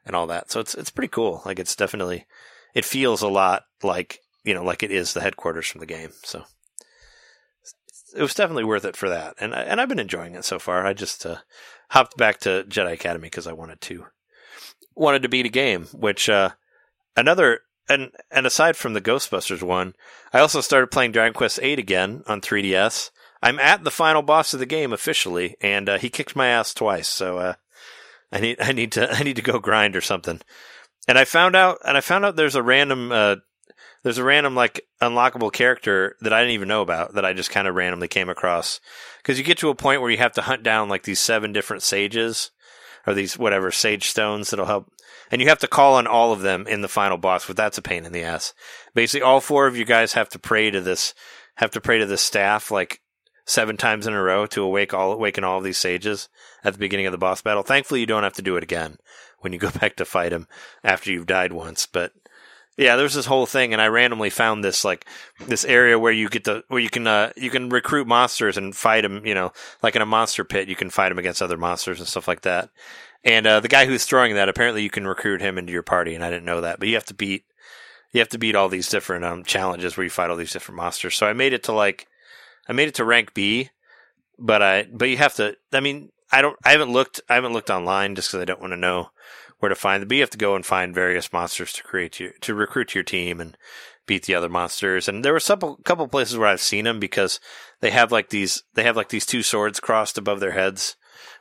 and 0.05 0.15
all 0.15 0.27
that. 0.27 0.51
So 0.51 0.59
it's 0.59 0.73
it's 0.73 0.89
pretty 0.89 1.09
cool. 1.09 1.43
Like 1.45 1.59
it's 1.59 1.75
definitely 1.75 2.25
it 2.73 2.85
feels 2.85 3.21
a 3.21 3.27
lot 3.27 3.63
like 3.83 4.19
you 4.43 4.53
know 4.53 4.63
like 4.63 4.83
it 4.83 4.91
is 4.91 5.13
the 5.13 5.21
headquarters 5.21 5.67
from 5.67 5.79
the 5.79 5.85
game 5.85 6.11
so 6.23 6.43
it 8.15 8.21
was 8.21 8.33
definitely 8.33 8.63
worth 8.63 8.85
it 8.85 8.95
for 8.95 9.09
that. 9.09 9.35
And 9.39 9.53
and 9.53 9.79
I've 9.79 9.89
been 9.89 9.99
enjoying 9.99 10.35
it 10.35 10.45
so 10.45 10.59
far. 10.59 10.85
I 10.85 10.93
just 10.93 11.25
uh, 11.25 11.37
hopped 11.91 12.17
back 12.17 12.39
to 12.41 12.63
Jedi 12.67 12.93
Academy 12.93 13.27
because 13.27 13.47
I 13.47 13.53
wanted 13.53 13.81
to 13.81 14.05
wanted 14.95 15.23
to 15.23 15.29
beat 15.29 15.45
a 15.45 15.49
game 15.49 15.85
which 15.93 16.29
uh, 16.29 16.51
another 17.15 17.61
and 17.87 18.11
and 18.31 18.45
aside 18.45 18.75
from 18.75 18.93
the 18.93 19.01
Ghostbusters 19.01 19.63
one 19.63 19.93
I 20.33 20.39
also 20.39 20.61
started 20.61 20.91
playing 20.91 21.13
Dragon 21.13 21.33
Quest 21.33 21.59
VIII 21.59 21.73
again 21.73 22.23
on 22.27 22.41
3DS 22.41 23.11
I'm 23.41 23.59
at 23.59 23.85
the 23.85 23.91
final 23.91 24.21
boss 24.21 24.53
of 24.53 24.59
the 24.59 24.65
game 24.65 24.91
officially 24.91 25.55
and 25.61 25.87
uh, 25.87 25.97
he 25.97 26.09
kicked 26.09 26.35
my 26.35 26.47
ass 26.47 26.73
twice 26.73 27.07
so 27.07 27.37
uh, 27.37 27.53
I 28.31 28.39
need 28.39 28.57
I 28.61 28.71
need 28.71 28.91
to 28.93 29.11
I 29.11 29.23
need 29.23 29.37
to 29.37 29.41
go 29.41 29.59
grind 29.59 29.95
or 29.95 30.01
something. 30.01 30.41
And 31.07 31.17
I 31.17 31.25
found 31.25 31.55
out, 31.55 31.79
and 31.85 31.97
I 31.97 32.01
found 32.01 32.23
out 32.23 32.35
there's 32.35 32.55
a 32.55 32.61
random, 32.61 33.11
uh, 33.11 33.37
there's 34.03 34.17
a 34.17 34.23
random 34.23 34.55
like 34.55 34.85
unlockable 35.01 35.51
character 35.51 36.15
that 36.21 36.33
I 36.33 36.39
didn't 36.39 36.53
even 36.53 36.67
know 36.67 36.81
about 36.81 37.13
that 37.13 37.25
I 37.25 37.33
just 37.33 37.51
kind 37.51 37.67
of 37.67 37.75
randomly 37.75 38.07
came 38.07 38.29
across. 38.29 38.79
Because 39.17 39.37
you 39.37 39.43
get 39.43 39.57
to 39.59 39.69
a 39.69 39.75
point 39.75 40.01
where 40.01 40.11
you 40.11 40.17
have 40.17 40.33
to 40.33 40.41
hunt 40.41 40.63
down 40.63 40.89
like 40.89 41.03
these 41.03 41.19
seven 41.19 41.53
different 41.53 41.83
sages, 41.83 42.51
or 43.05 43.13
these 43.13 43.37
whatever 43.37 43.71
sage 43.71 44.09
stones 44.09 44.49
that'll 44.49 44.65
help, 44.65 44.91
and 45.31 45.41
you 45.41 45.49
have 45.49 45.59
to 45.59 45.67
call 45.67 45.95
on 45.95 46.07
all 46.07 46.31
of 46.31 46.41
them 46.41 46.67
in 46.67 46.81
the 46.81 46.87
final 46.87 47.17
boss. 47.17 47.45
But 47.45 47.57
that's 47.57 47.77
a 47.77 47.81
pain 47.81 48.05
in 48.05 48.11
the 48.11 48.23
ass. 48.23 48.53
Basically, 48.93 49.21
all 49.21 49.41
four 49.41 49.67
of 49.67 49.77
you 49.77 49.85
guys 49.85 50.13
have 50.13 50.29
to 50.29 50.39
pray 50.39 50.71
to 50.71 50.81
this, 50.81 51.13
have 51.55 51.71
to 51.71 51.81
pray 51.81 51.99
to 51.99 52.05
this 52.05 52.21
staff 52.21 52.71
like 52.71 53.01
seven 53.45 53.77
times 53.77 54.05
in 54.05 54.13
a 54.13 54.21
row 54.21 54.45
to 54.45 54.63
awake 54.63 54.93
all 54.93 55.11
awaken 55.11 55.43
all 55.43 55.57
of 55.57 55.63
these 55.63 55.77
sages 55.77 56.29
at 56.63 56.73
the 56.73 56.79
beginning 56.79 57.07
of 57.07 57.11
the 57.11 57.17
boss 57.17 57.41
battle. 57.41 57.63
Thankfully, 57.63 57.99
you 57.99 58.05
don't 58.05 58.23
have 58.23 58.33
to 58.33 58.41
do 58.41 58.57
it 58.57 58.63
again 58.63 58.97
when 59.39 59.53
you 59.53 59.59
go 59.59 59.71
back 59.79 59.95
to 59.95 60.05
fight 60.05 60.31
him 60.31 60.47
after 60.83 61.11
you've 61.11 61.25
died 61.25 61.53
once. 61.53 61.85
But 61.85 62.13
yeah, 62.79 62.95
there's 62.95 63.13
this 63.13 63.25
whole 63.25 63.45
thing, 63.45 63.73
and 63.73 63.81
I 63.81 63.87
randomly 63.87 64.29
found 64.29 64.63
this 64.63 64.85
like 64.85 65.05
this 65.45 65.65
area 65.65 65.99
where 65.99 66.13
you 66.13 66.29
get 66.29 66.45
the 66.45 66.63
where 66.69 66.79
you 66.79 66.89
can 66.89 67.05
uh, 67.07 67.33
you 67.35 67.49
can 67.49 67.67
recruit 67.69 68.07
monsters 68.07 68.57
and 68.57 68.73
fight 68.75 69.01
them. 69.01 69.25
You 69.25 69.33
know, 69.33 69.51
like 69.83 69.97
in 69.97 70.01
a 70.01 70.05
monster 70.05 70.45
pit, 70.45 70.69
you 70.69 70.77
can 70.77 70.89
fight 70.89 71.09
them 71.09 71.19
against 71.19 71.41
other 71.41 71.57
monsters 71.57 71.99
and 71.99 72.07
stuff 72.07 72.27
like 72.27 72.41
that. 72.41 72.69
And 73.25 73.45
uh, 73.45 73.59
the 73.59 73.67
guy 73.67 73.85
who's 73.85 74.05
throwing 74.05 74.35
that, 74.35 74.47
apparently, 74.47 74.81
you 74.81 74.89
can 74.89 75.05
recruit 75.05 75.41
him 75.41 75.57
into 75.57 75.73
your 75.73 75.83
party, 75.83 76.15
and 76.15 76.23
I 76.23 76.29
didn't 76.29 76.45
know 76.45 76.61
that. 76.61 76.79
But 76.79 76.87
you 76.87 76.93
have 76.95 77.05
to 77.07 77.13
beat 77.13 77.43
you 78.13 78.19
have 78.19 78.29
to 78.29 78.37
beat 78.37 78.55
all 78.55 78.69
these 78.69 78.89
different 78.89 79.25
um, 79.25 79.43
challenges 79.43 79.97
where 79.97 80.05
you 80.05 80.09
fight 80.09 80.29
all 80.29 80.37
these 80.37 80.53
different 80.53 80.77
monsters. 80.77 81.15
So 81.15 81.27
I 81.27 81.33
made 81.33 81.51
it 81.51 81.63
to 81.63 81.73
like 81.73 82.07
I 82.69 82.71
made 82.71 82.87
it 82.87 82.95
to 82.95 83.03
rank 83.03 83.33
B, 83.33 83.71
but 84.37 84.61
I 84.61 84.83
but 84.83 85.09
you 85.09 85.17
have 85.17 85.35
to. 85.35 85.57
I 85.73 85.81
mean, 85.81 86.13
I 86.31 86.41
don't. 86.41 86.57
I 86.63 86.71
haven't 86.71 86.93
looked. 86.93 87.19
I 87.27 87.35
haven't 87.35 87.51
looked 87.51 87.69
online 87.69 88.15
just 88.15 88.29
because 88.29 88.41
I 88.41 88.45
don't 88.45 88.61
want 88.61 88.71
to 88.71 88.77
know 88.77 89.09
where 89.59 89.69
to 89.69 89.75
find 89.75 90.01
them. 90.01 90.07
But 90.07 90.15
you 90.15 90.21
have 90.21 90.29
to 90.31 90.37
go 90.37 90.55
and 90.55 90.65
find 90.65 90.93
various 90.93 91.31
monsters 91.31 91.73
to 91.73 91.83
create 91.83 92.19
your 92.19 92.31
to 92.41 92.55
recruit 92.55 92.95
your 92.95 93.03
team 93.03 93.39
and 93.39 93.57
beat 94.05 94.25
the 94.25 94.35
other 94.35 94.49
monsters. 94.49 95.07
And 95.07 95.23
there 95.23 95.33
were 95.33 95.39
some 95.39 95.59
couple 95.83 96.07
places 96.07 96.37
where 96.37 96.47
I've 96.47 96.61
seen 96.61 96.85
them 96.85 96.99
because 96.99 97.39
they 97.81 97.91
have 97.91 98.11
like 98.11 98.29
these 98.29 98.63
they 98.73 98.83
have 98.83 98.97
like 98.97 99.09
these 99.09 99.25
two 99.25 99.43
swords 99.43 99.79
crossed 99.79 100.17
above 100.17 100.39
their 100.39 100.51
heads 100.51 100.95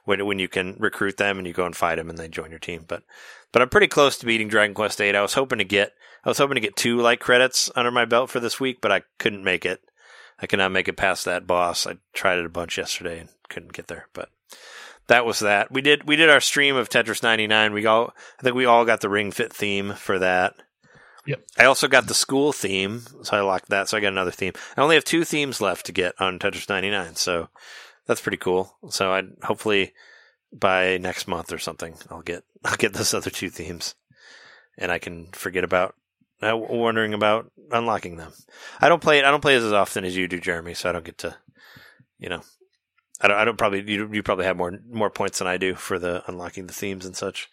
when 0.05 0.25
when 0.27 0.39
you 0.39 0.49
can 0.49 0.77
recruit 0.79 1.17
them 1.17 1.39
and 1.39 1.47
you 1.47 1.53
go 1.53 1.67
and 1.67 1.77
fight 1.77 1.97
them 1.97 2.11
and 2.11 2.19
they 2.19 2.29
join 2.29 2.51
your 2.51 2.59
team. 2.59 2.85
But 2.87 3.05
but 3.53 3.63
I'm 3.63 3.71
pretty 3.71 3.89
close 3.89 4.19
to 4.19 4.27
beating 4.27 4.49
Dragon 4.49 4.75
Quest 4.75 4.99
VIII. 4.99 5.17
I 5.17 5.23
was 5.23 5.35
hoping 5.35 5.59
to 5.59 5.65
get 5.65 5.93
I 6.25 6.29
was 6.29 6.39
hoping 6.39 6.57
to 6.57 6.61
get 6.61 6.77
two 6.77 7.01
like 7.01 7.21
credits 7.21 7.71
under 7.75 7.91
my 7.91 8.05
belt 8.05 8.31
for 8.31 8.41
this 8.41 8.61
week, 8.61 8.79
but 8.81 8.93
I 8.93 9.03
couldn't 9.19 9.45
make 9.45 9.65
it. 9.65 9.81
I 10.41 10.47
could 10.47 10.59
not 10.59 10.73
make 10.73 10.89
it 10.89 10.97
past 10.97 11.25
that 11.25 11.47
boss. 11.47 11.87
I 11.87 11.97
tried 12.13 12.39
it 12.39 12.47
a 12.47 12.51
bunch 12.51 12.79
yesterday 12.79 13.19
and 13.19 13.29
couldn't 13.49 13.73
get 13.73 13.89
there, 13.89 14.07
but 14.13 14.29
that 15.09 15.27
was 15.27 15.41
that. 15.41 15.73
We 15.73 15.83
did 15.83 16.07
we 16.07 16.17
did 16.17 16.31
our 16.31 16.41
stream 16.41 16.77
of 16.77 16.89
Tetris 16.89 17.23
99. 17.23 17.73
We 17.73 17.87
all 17.87 18.15
I 18.39 18.43
think 18.43 18.55
we 18.55 18.67
all 18.67 18.85
got 18.85 19.01
the 19.01 19.09
Ring 19.09 19.33
Fit 19.33 19.53
theme 19.53 19.95
for 19.95 20.19
that. 20.19 20.55
Yep. 21.27 21.45
I 21.59 21.65
also 21.65 21.89
got 21.89 22.07
the 22.07 22.15
school 22.15 22.53
theme, 22.53 23.03
so 23.23 23.37
I 23.37 23.41
locked 23.41 23.69
that. 23.69 23.89
So 23.89 23.97
I 23.97 24.01
got 24.01 24.13
another 24.13 24.31
theme. 24.31 24.55
I 24.77 24.81
only 24.81 24.95
have 24.95 25.05
two 25.05 25.25
themes 25.25 25.61
left 25.61 25.85
to 25.87 25.93
get 25.93 26.15
on 26.19 26.39
Tetris 26.39 26.71
99, 26.71 27.17
so 27.17 27.49
that's 28.07 28.23
pretty 28.23 28.39
cool. 28.39 28.75
So 28.89 29.13
I 29.13 29.25
hopefully 29.43 29.93
by 30.53 30.97
next 30.99 31.29
month 31.29 31.53
or 31.53 31.59
something, 31.59 31.97
I'll 32.11 32.23
get 32.23 32.45
I'll 32.65 32.77
get 32.77 32.95
those 32.95 33.15
other 33.15 33.31
two 33.31 33.51
themes, 33.51 33.95
and 34.77 34.93
I 34.93 34.99
can 34.99 35.29
forget 35.33 35.65
about 35.65 35.95
uh, 36.43 36.57
wondering 36.57 37.15
about 37.15 37.51
unlocking 37.71 38.17
them. 38.17 38.33
I 38.81 38.89
don't 38.89 39.03
play 39.03 39.19
it. 39.19 39.25
I 39.25 39.31
don't 39.31 39.43
play 39.43 39.57
it 39.57 39.63
as 39.63 39.73
often 39.73 40.05
as 40.05 40.17
you 40.17 40.29
do, 40.29 40.41
Jeremy. 40.41 40.75
So 40.75 40.89
I 40.89 40.93
don't 40.93 41.05
get 41.05 41.19
to, 41.19 41.37
you 42.19 42.29
know, 42.29 42.43
I 43.21 43.29
don't. 43.29 43.37
I 43.37 43.45
don't 43.45 43.59
probably 43.59 43.91
you. 43.91 44.09
You 44.13 44.23
probably 44.23 44.45
have 44.45 44.57
more 44.57 44.79
more 44.91 45.11
points 45.11 45.39
than 45.39 45.49
I 45.49 45.57
do 45.57 45.75
for 45.75 45.99
the 45.99 46.23
unlocking 46.29 46.67
the 46.67 46.73
themes 46.73 47.05
and 47.05 47.17
such. 47.17 47.49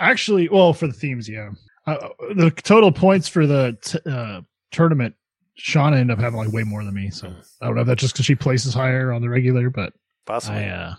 Actually, 0.00 0.48
well, 0.48 0.72
for 0.72 0.86
the 0.86 0.92
themes, 0.92 1.28
yeah. 1.28 1.50
Uh, 1.86 2.08
the 2.34 2.50
total 2.50 2.92
points 2.92 3.28
for 3.28 3.46
the 3.46 3.76
t- 3.82 3.98
uh, 4.10 4.40
tournament, 4.70 5.14
Shauna 5.58 5.98
ended 5.98 6.16
up 6.16 6.22
having 6.22 6.38
like 6.38 6.52
way 6.52 6.62
more 6.62 6.84
than 6.84 6.94
me. 6.94 7.10
So 7.10 7.32
I 7.60 7.66
don't 7.66 7.74
know 7.74 7.82
if 7.82 7.86
that's 7.86 8.00
just 8.00 8.14
because 8.14 8.26
she 8.26 8.34
places 8.34 8.72
higher 8.72 9.12
on 9.12 9.20
the 9.20 9.28
regular, 9.28 9.68
but 9.68 9.92
Possibly. 10.24 10.64
I, 10.64 10.68
uh, 10.68 10.94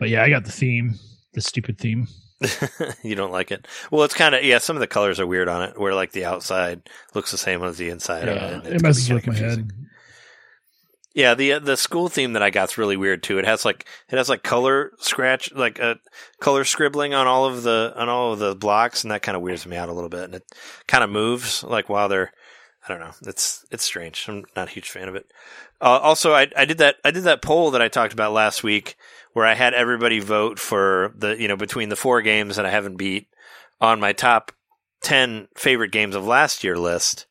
but 0.00 0.08
yeah, 0.08 0.22
I 0.22 0.30
got 0.30 0.44
the 0.44 0.52
theme, 0.52 0.94
the 1.34 1.40
stupid 1.40 1.78
theme. 1.78 2.08
you 3.02 3.14
don't 3.14 3.32
like 3.32 3.50
it. 3.52 3.66
Well, 3.90 4.04
it's 4.04 4.14
kind 4.14 4.34
of 4.34 4.44
yeah. 4.44 4.58
Some 4.58 4.76
of 4.76 4.80
the 4.80 4.86
colors 4.86 5.20
are 5.20 5.26
weird 5.26 5.48
on 5.48 5.62
it, 5.62 5.78
where 5.78 5.94
like 5.94 6.12
the 6.12 6.24
outside 6.24 6.88
looks 7.14 7.30
the 7.30 7.38
same 7.38 7.62
as 7.62 7.78
the 7.78 7.90
inside. 7.90 8.28
it, 8.28 8.34
Yeah, 8.34 8.58
it 8.58 8.66
it's 8.66 8.82
messes 8.82 9.10
with 9.10 9.26
my 9.26 9.34
head. 9.34 9.70
Yeah, 11.14 11.34
the 11.34 11.60
the 11.60 11.76
school 11.76 12.08
theme 12.08 12.32
that 12.32 12.42
I 12.42 12.50
got's 12.50 12.76
really 12.76 12.96
weird 12.96 13.22
too. 13.22 13.38
It 13.38 13.44
has 13.44 13.64
like 13.64 13.86
it 14.10 14.16
has 14.16 14.28
like 14.28 14.42
color 14.42 14.90
scratch, 14.98 15.52
like 15.52 15.78
a 15.78 16.00
color 16.40 16.64
scribbling 16.64 17.14
on 17.14 17.28
all 17.28 17.44
of 17.46 17.62
the 17.62 17.92
on 17.96 18.08
all 18.08 18.32
of 18.32 18.40
the 18.40 18.56
blocks, 18.56 19.04
and 19.04 19.12
that 19.12 19.22
kind 19.22 19.36
of 19.36 19.42
weirds 19.42 19.64
me 19.64 19.76
out 19.76 19.88
a 19.88 19.92
little 19.92 20.10
bit. 20.10 20.24
And 20.24 20.34
it 20.34 20.42
kind 20.88 21.04
of 21.04 21.10
moves 21.10 21.62
like 21.62 21.88
while 21.88 22.08
they're, 22.08 22.32
I 22.84 22.88
don't 22.88 22.98
know. 22.98 23.12
It's 23.26 23.64
it's 23.70 23.84
strange. 23.84 24.26
I'm 24.28 24.44
not 24.56 24.66
a 24.66 24.72
huge 24.72 24.90
fan 24.90 25.08
of 25.08 25.14
it. 25.14 25.26
Uh, 25.80 26.00
also, 26.02 26.34
I 26.34 26.48
I 26.56 26.64
did 26.64 26.78
that 26.78 26.96
I 27.04 27.12
did 27.12 27.22
that 27.24 27.42
poll 27.42 27.70
that 27.70 27.82
I 27.82 27.86
talked 27.86 28.12
about 28.12 28.32
last 28.32 28.64
week 28.64 28.96
where 29.34 29.46
I 29.46 29.54
had 29.54 29.72
everybody 29.72 30.18
vote 30.18 30.58
for 30.58 31.14
the 31.16 31.40
you 31.40 31.46
know 31.46 31.56
between 31.56 31.90
the 31.90 31.96
four 31.96 32.22
games 32.22 32.56
that 32.56 32.66
I 32.66 32.70
haven't 32.70 32.96
beat 32.96 33.28
on 33.80 34.00
my 34.00 34.12
top 34.12 34.50
ten 35.00 35.46
favorite 35.56 35.92
games 35.92 36.16
of 36.16 36.26
last 36.26 36.64
year 36.64 36.76
list. 36.76 37.26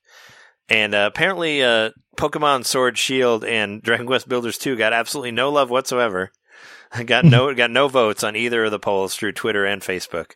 And 0.69 0.95
uh, 0.95 1.09
apparently, 1.11 1.61
uh, 1.61 1.89
Pokemon 2.15 2.65
Sword 2.65 2.97
Shield 2.97 3.43
and 3.43 3.81
Dragon 3.83 4.05
Quest 4.05 4.27
Builders 4.27 4.57
2 4.57 4.75
got 4.75 4.93
absolutely 4.93 5.31
no 5.31 5.49
love 5.49 5.69
whatsoever. 5.69 6.31
got 7.05 7.25
no 7.25 7.53
got 7.53 7.71
no 7.71 7.87
votes 7.87 8.23
on 8.23 8.35
either 8.35 8.65
of 8.65 8.71
the 8.71 8.79
polls 8.79 9.15
through 9.15 9.31
Twitter 9.31 9.65
and 9.65 9.81
Facebook. 9.81 10.33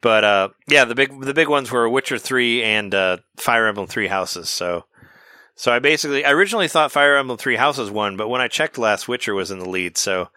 But 0.00 0.24
uh, 0.24 0.48
yeah, 0.66 0.84
the 0.84 0.94
big 0.94 1.20
the 1.20 1.34
big 1.34 1.48
ones 1.48 1.70
were 1.70 1.88
Witcher 1.88 2.18
3 2.18 2.62
and 2.62 2.94
uh, 2.94 3.18
Fire 3.36 3.66
Emblem 3.66 3.86
Three 3.86 4.08
Houses. 4.08 4.48
So 4.48 4.84
so 5.54 5.72
I 5.72 5.78
basically 5.78 6.24
I 6.24 6.32
originally 6.32 6.68
thought 6.68 6.92
Fire 6.92 7.16
Emblem 7.16 7.38
Three 7.38 7.56
Houses 7.56 7.90
won, 7.90 8.16
but 8.16 8.28
when 8.28 8.40
I 8.40 8.48
checked 8.48 8.78
last, 8.78 9.06
Witcher 9.06 9.34
was 9.34 9.50
in 9.50 9.58
the 9.58 9.68
lead. 9.68 9.96
So 9.98 10.28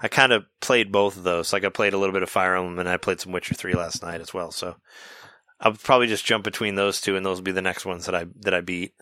I 0.00 0.08
kind 0.08 0.32
of 0.32 0.44
played 0.60 0.90
both 0.90 1.16
of 1.16 1.22
those. 1.22 1.52
Like 1.52 1.64
I 1.64 1.68
played 1.68 1.92
a 1.92 1.98
little 1.98 2.12
bit 2.12 2.22
of 2.22 2.30
Fire 2.30 2.56
Emblem 2.56 2.78
and 2.78 2.88
I 2.88 2.96
played 2.96 3.20
some 3.20 3.32
Witcher 3.32 3.54
3 3.54 3.74
last 3.74 4.02
night 4.02 4.20
as 4.20 4.34
well. 4.34 4.50
So 4.50 4.76
I'll 5.60 5.74
probably 5.74 6.08
just 6.08 6.24
jump 6.24 6.42
between 6.42 6.74
those 6.74 7.00
two, 7.00 7.16
and 7.16 7.24
those 7.24 7.38
will 7.38 7.44
be 7.44 7.52
the 7.52 7.62
next 7.62 7.86
ones 7.86 8.06
that 8.06 8.14
I 8.14 8.26
that 8.40 8.54
I 8.54 8.60
beat. 8.60 8.94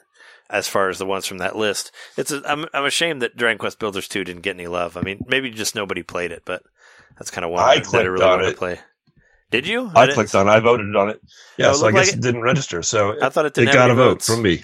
As 0.50 0.66
far 0.68 0.88
as 0.88 0.98
the 0.98 1.06
ones 1.06 1.26
from 1.26 1.38
that 1.38 1.54
list, 1.56 1.92
it's 2.16 2.32
a, 2.32 2.42
I'm 2.44 2.66
I'm 2.74 2.84
ashamed 2.84 3.22
that 3.22 3.36
Dragon 3.36 3.58
Quest 3.58 3.78
Builders 3.78 4.08
two 4.08 4.24
didn't 4.24 4.42
get 4.42 4.56
any 4.56 4.66
love. 4.66 4.96
I 4.96 5.00
mean, 5.02 5.20
maybe 5.28 5.48
just 5.50 5.74
nobody 5.76 6.02
played 6.02 6.32
it, 6.32 6.42
but 6.44 6.62
that's 7.18 7.30
kind 7.30 7.44
of 7.44 7.52
one 7.52 7.62
I 7.62 7.76
that 7.76 7.86
I 7.86 7.88
clicked 7.88 8.08
really 8.08 8.24
on 8.24 8.44
it. 8.44 8.56
play. 8.56 8.80
Did 9.52 9.66
you? 9.66 9.90
I 9.94 10.06
didn't- 10.06 10.14
clicked 10.16 10.34
on. 10.34 10.48
it. 10.48 10.50
I 10.50 10.58
voted 10.60 10.94
on 10.96 11.10
it. 11.10 11.20
Yeah, 11.56 11.68
Oh, 11.68 11.70
it 11.70 11.74
so 11.76 11.86
I 11.86 11.92
guess 11.92 12.08
like 12.08 12.16
it 12.16 12.20
didn't 12.22 12.42
register. 12.42 12.82
So 12.82 13.16
I 13.22 13.28
thought 13.28 13.46
it 13.46 13.48
it 13.48 13.54
didn't 13.54 13.68
have 13.68 13.74
got 13.76 13.90
any 13.90 14.00
a 14.00 14.04
vote 14.04 14.22
from 14.22 14.42
me. 14.42 14.60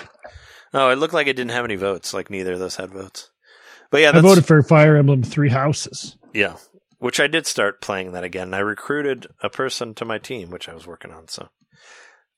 Oh, 0.75 0.91
it 0.91 0.97
looked 0.97 1.15
like 1.15 1.29
it 1.29 1.35
didn't 1.37 1.53
have 1.53 1.65
any 1.65 1.77
votes. 1.77 2.13
Like 2.13 2.31
neither 2.31 2.55
of 2.55 2.59
those 2.59 2.77
had 2.77 2.91
votes. 2.91 3.31
But 3.91 4.01
yeah, 4.01 4.11
I 4.13 4.21
voted 4.21 4.45
for 4.45 4.61
Fire 4.65 4.97
Emblem 4.97 5.23
Three 5.23 5.51
Houses. 5.51 6.17
yeah, 6.35 6.57
which 6.99 7.21
I 7.21 7.29
did 7.29 7.47
start 7.47 7.81
playing 7.81 8.11
that 8.13 8.25
again. 8.25 8.53
I 8.55 8.59
recruited 8.59 9.29
a 9.41 9.49
person 9.49 9.95
to 9.95 10.05
my 10.05 10.19
team, 10.19 10.51
which 10.51 10.69
I 10.69 10.75
was 10.75 10.87
working 10.87 11.13
on. 11.13 11.29
So 11.29 11.49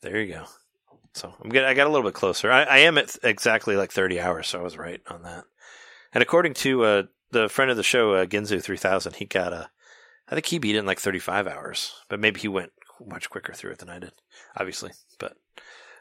there 0.03 0.21
you 0.21 0.35
go. 0.35 0.45
So 1.19 1.35
I'm 1.43 1.51
I 1.51 1.75
got 1.75 1.89
a 1.89 1.91
little 1.91 2.09
bit 2.09 2.15
closer. 2.15 2.51
I, 2.51 2.63
I 2.63 2.79
am 2.79 2.97
at 2.97 3.17
exactly 3.25 3.75
like 3.75 3.91
30 3.91 4.21
hours, 4.21 4.47
so 4.47 4.61
I 4.61 4.63
was 4.63 4.79
right 4.79 5.01
on 5.09 5.23
that. 5.23 5.45
And 6.15 6.23
according 6.23 6.55
to 6.55 6.85
uh, 6.85 7.03
the 7.33 7.49
friend 7.49 7.73
of 7.73 7.77
the 7.77 7.83
show, 7.83 8.15
uh, 8.15 8.25
Ginzu 8.25 8.63
3000, 8.63 9.17
he 9.17 9.25
got 9.25 9.53
a, 9.53 9.69
I 10.29 10.35
think 10.35 10.47
he 10.47 10.61
beat 10.61 10.77
it 10.77 10.79
in 10.79 10.87
like 10.87 11.01
35 11.01 11.49
hours, 11.49 11.93
but 12.09 12.21
maybe 12.21 12.41
he 12.41 12.47
went 12.49 12.71
much 13.05 13.31
quicker 13.31 13.53
through 13.53 13.73
it 13.73 13.79
than 13.79 13.91
I 13.91 13.99
did, 13.99 14.13
obviously. 14.57 14.93
But 15.19 15.37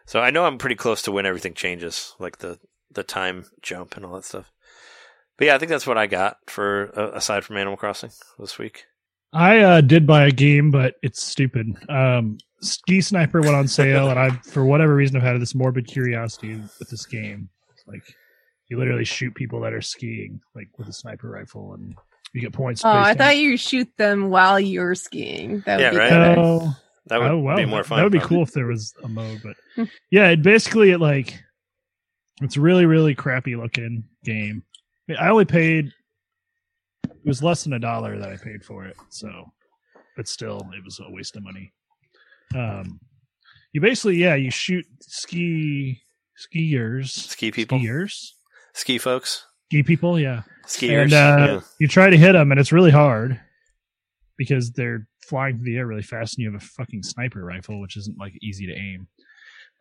so 0.06 0.20
I 0.20 0.30
know 0.30 0.46
I'm 0.46 0.60
pretty 0.60 0.76
close 0.76 1.02
to 1.04 1.12
when 1.12 1.26
everything 1.26 1.56
changes, 1.56 2.14
like 2.20 2.38
the 2.38 2.60
the 2.92 3.04
time 3.04 3.46
jump 3.62 3.96
and 3.98 4.06
all 4.06 4.14
that 4.16 4.26
stuff. 4.26 4.52
But 5.38 5.46
yeah, 5.46 5.56
I 5.56 5.58
think 5.58 5.70
that's 5.70 5.88
what 5.88 5.98
I 5.98 6.06
got 6.08 6.38
for 6.46 6.92
uh, 6.96 7.12
aside 7.14 7.44
from 7.44 7.58
Animal 7.58 7.78
Crossing 7.78 8.12
this 8.38 8.58
week. 8.60 8.86
I 9.38 9.60
uh, 9.60 9.82
did 9.82 10.08
buy 10.08 10.26
a 10.26 10.32
game, 10.32 10.72
but 10.72 10.96
it's 11.04 11.22
stupid. 11.22 11.76
Um, 11.90 12.38
Ski 12.62 13.02
Sniper 13.02 13.42
went 13.42 13.56
on 13.56 13.68
sale, 13.68 14.10
and 14.10 14.18
I, 14.20 14.32
for 14.32 14.66
whatever 14.66 14.96
reason, 14.96 15.20
have 15.20 15.34
had 15.34 15.40
this 15.42 15.54
morbid 15.54 15.86
curiosity 15.88 16.56
with 16.80 16.90
this 16.90 17.06
game. 17.06 17.50
Like, 17.86 18.02
you 18.68 18.80
literally 18.80 19.06
shoot 19.06 19.36
people 19.36 19.62
that 19.62 19.74
are 19.74 19.82
skiing, 19.82 20.42
like 20.56 20.70
with 20.80 20.88
a 20.88 20.94
sniper 20.94 21.30
rifle, 21.30 21.74
and 21.76 21.96
you 22.34 22.42
get 22.42 22.52
points. 22.52 22.84
Oh, 22.84 22.90
I 22.90 22.94
based 23.04 23.10
on- 23.12 23.18
thought 23.18 23.38
you 23.38 23.58
shoot 23.58 23.90
them 23.98 24.30
while 24.30 24.60
you're 24.60 24.96
skiing. 24.96 25.62
That 25.68 25.78
would 25.78 25.84
Yeah, 25.84 25.92
be 25.92 25.98
right? 25.98 26.10
better. 26.10 26.40
Oh, 26.40 26.76
That 27.06 27.20
would 27.22 27.32
oh, 27.32 27.38
well, 27.38 27.58
be 27.58 27.66
more 27.66 27.84
fun. 27.84 28.00
That 28.00 28.04
would 28.06 28.12
be 28.12 28.18
probably. 28.20 28.38
cool 28.38 28.44
if 28.44 28.52
there 28.54 28.66
was 28.66 28.94
a 29.04 29.08
mode, 29.08 29.42
but 29.44 29.88
yeah, 30.10 30.30
it 30.30 30.42
basically 30.42 30.90
it 30.92 31.00
like 31.00 31.42
it's 32.42 32.58
really 32.58 32.86
really 32.86 33.14
crappy 33.16 33.56
looking 33.56 34.04
game. 34.26 34.64
I, 35.08 35.12
mean, 35.12 35.18
I 35.22 35.30
only 35.30 35.46
paid 35.46 35.94
it 37.12 37.28
was 37.28 37.44
less 37.44 37.64
than 37.64 37.74
a 37.74 37.80
dollar 37.80 38.18
that 38.18 38.30
I 38.30 38.38
paid 38.38 38.64
for 38.64 38.86
it, 38.86 38.96
so 39.10 39.52
but 40.16 40.28
still 40.28 40.62
it 40.74 40.84
was 40.84 41.00
a 41.00 41.12
waste 41.12 41.36
of 41.36 41.44
money. 41.44 41.74
Um, 42.56 43.00
you 43.74 43.82
basically 43.82 44.18
yeah 44.18 44.36
you 44.36 44.52
shoot 44.52 44.86
ski 45.02 46.02
skiers 46.38 47.10
Ski 47.10 47.52
people, 47.52 47.80
skiers 47.80 48.32
ski 48.74 48.98
folks, 48.98 49.46
ski 49.70 49.84
people 49.84 50.20
yeah 50.20 50.44
skiers. 50.66 51.04
and 51.04 51.14
uh, 51.14 51.48
yeah. 51.48 51.60
you 51.80 51.88
try 51.88 52.10
to 52.10 52.18
hit 52.18 52.34
them, 52.34 52.52
and 52.52 52.60
it's 52.60 52.72
really 52.72 52.92
hard 52.92 53.40
because 54.38 54.72
they're 54.72 55.08
flying 55.22 55.58
through 55.58 55.66
the 55.66 55.78
air 55.78 55.88
really 55.88 56.02
fast, 56.02 56.38
and 56.38 56.44
you 56.44 56.52
have 56.52 56.62
a 56.62 56.66
fucking 56.66 57.04
sniper 57.04 57.44
rifle, 57.44 57.82
which 57.82 57.98
isn't 57.98 58.18
like 58.18 58.34
easy 58.42 58.68
to 58.68 58.74
aim. 58.74 59.08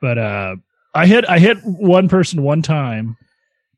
But 0.00 0.18
uh, 0.18 0.56
I 0.94 1.06
hit 1.06 1.28
I 1.28 1.38
hit 1.38 1.58
one 1.64 2.08
person 2.08 2.42
one 2.42 2.62
time, 2.62 3.16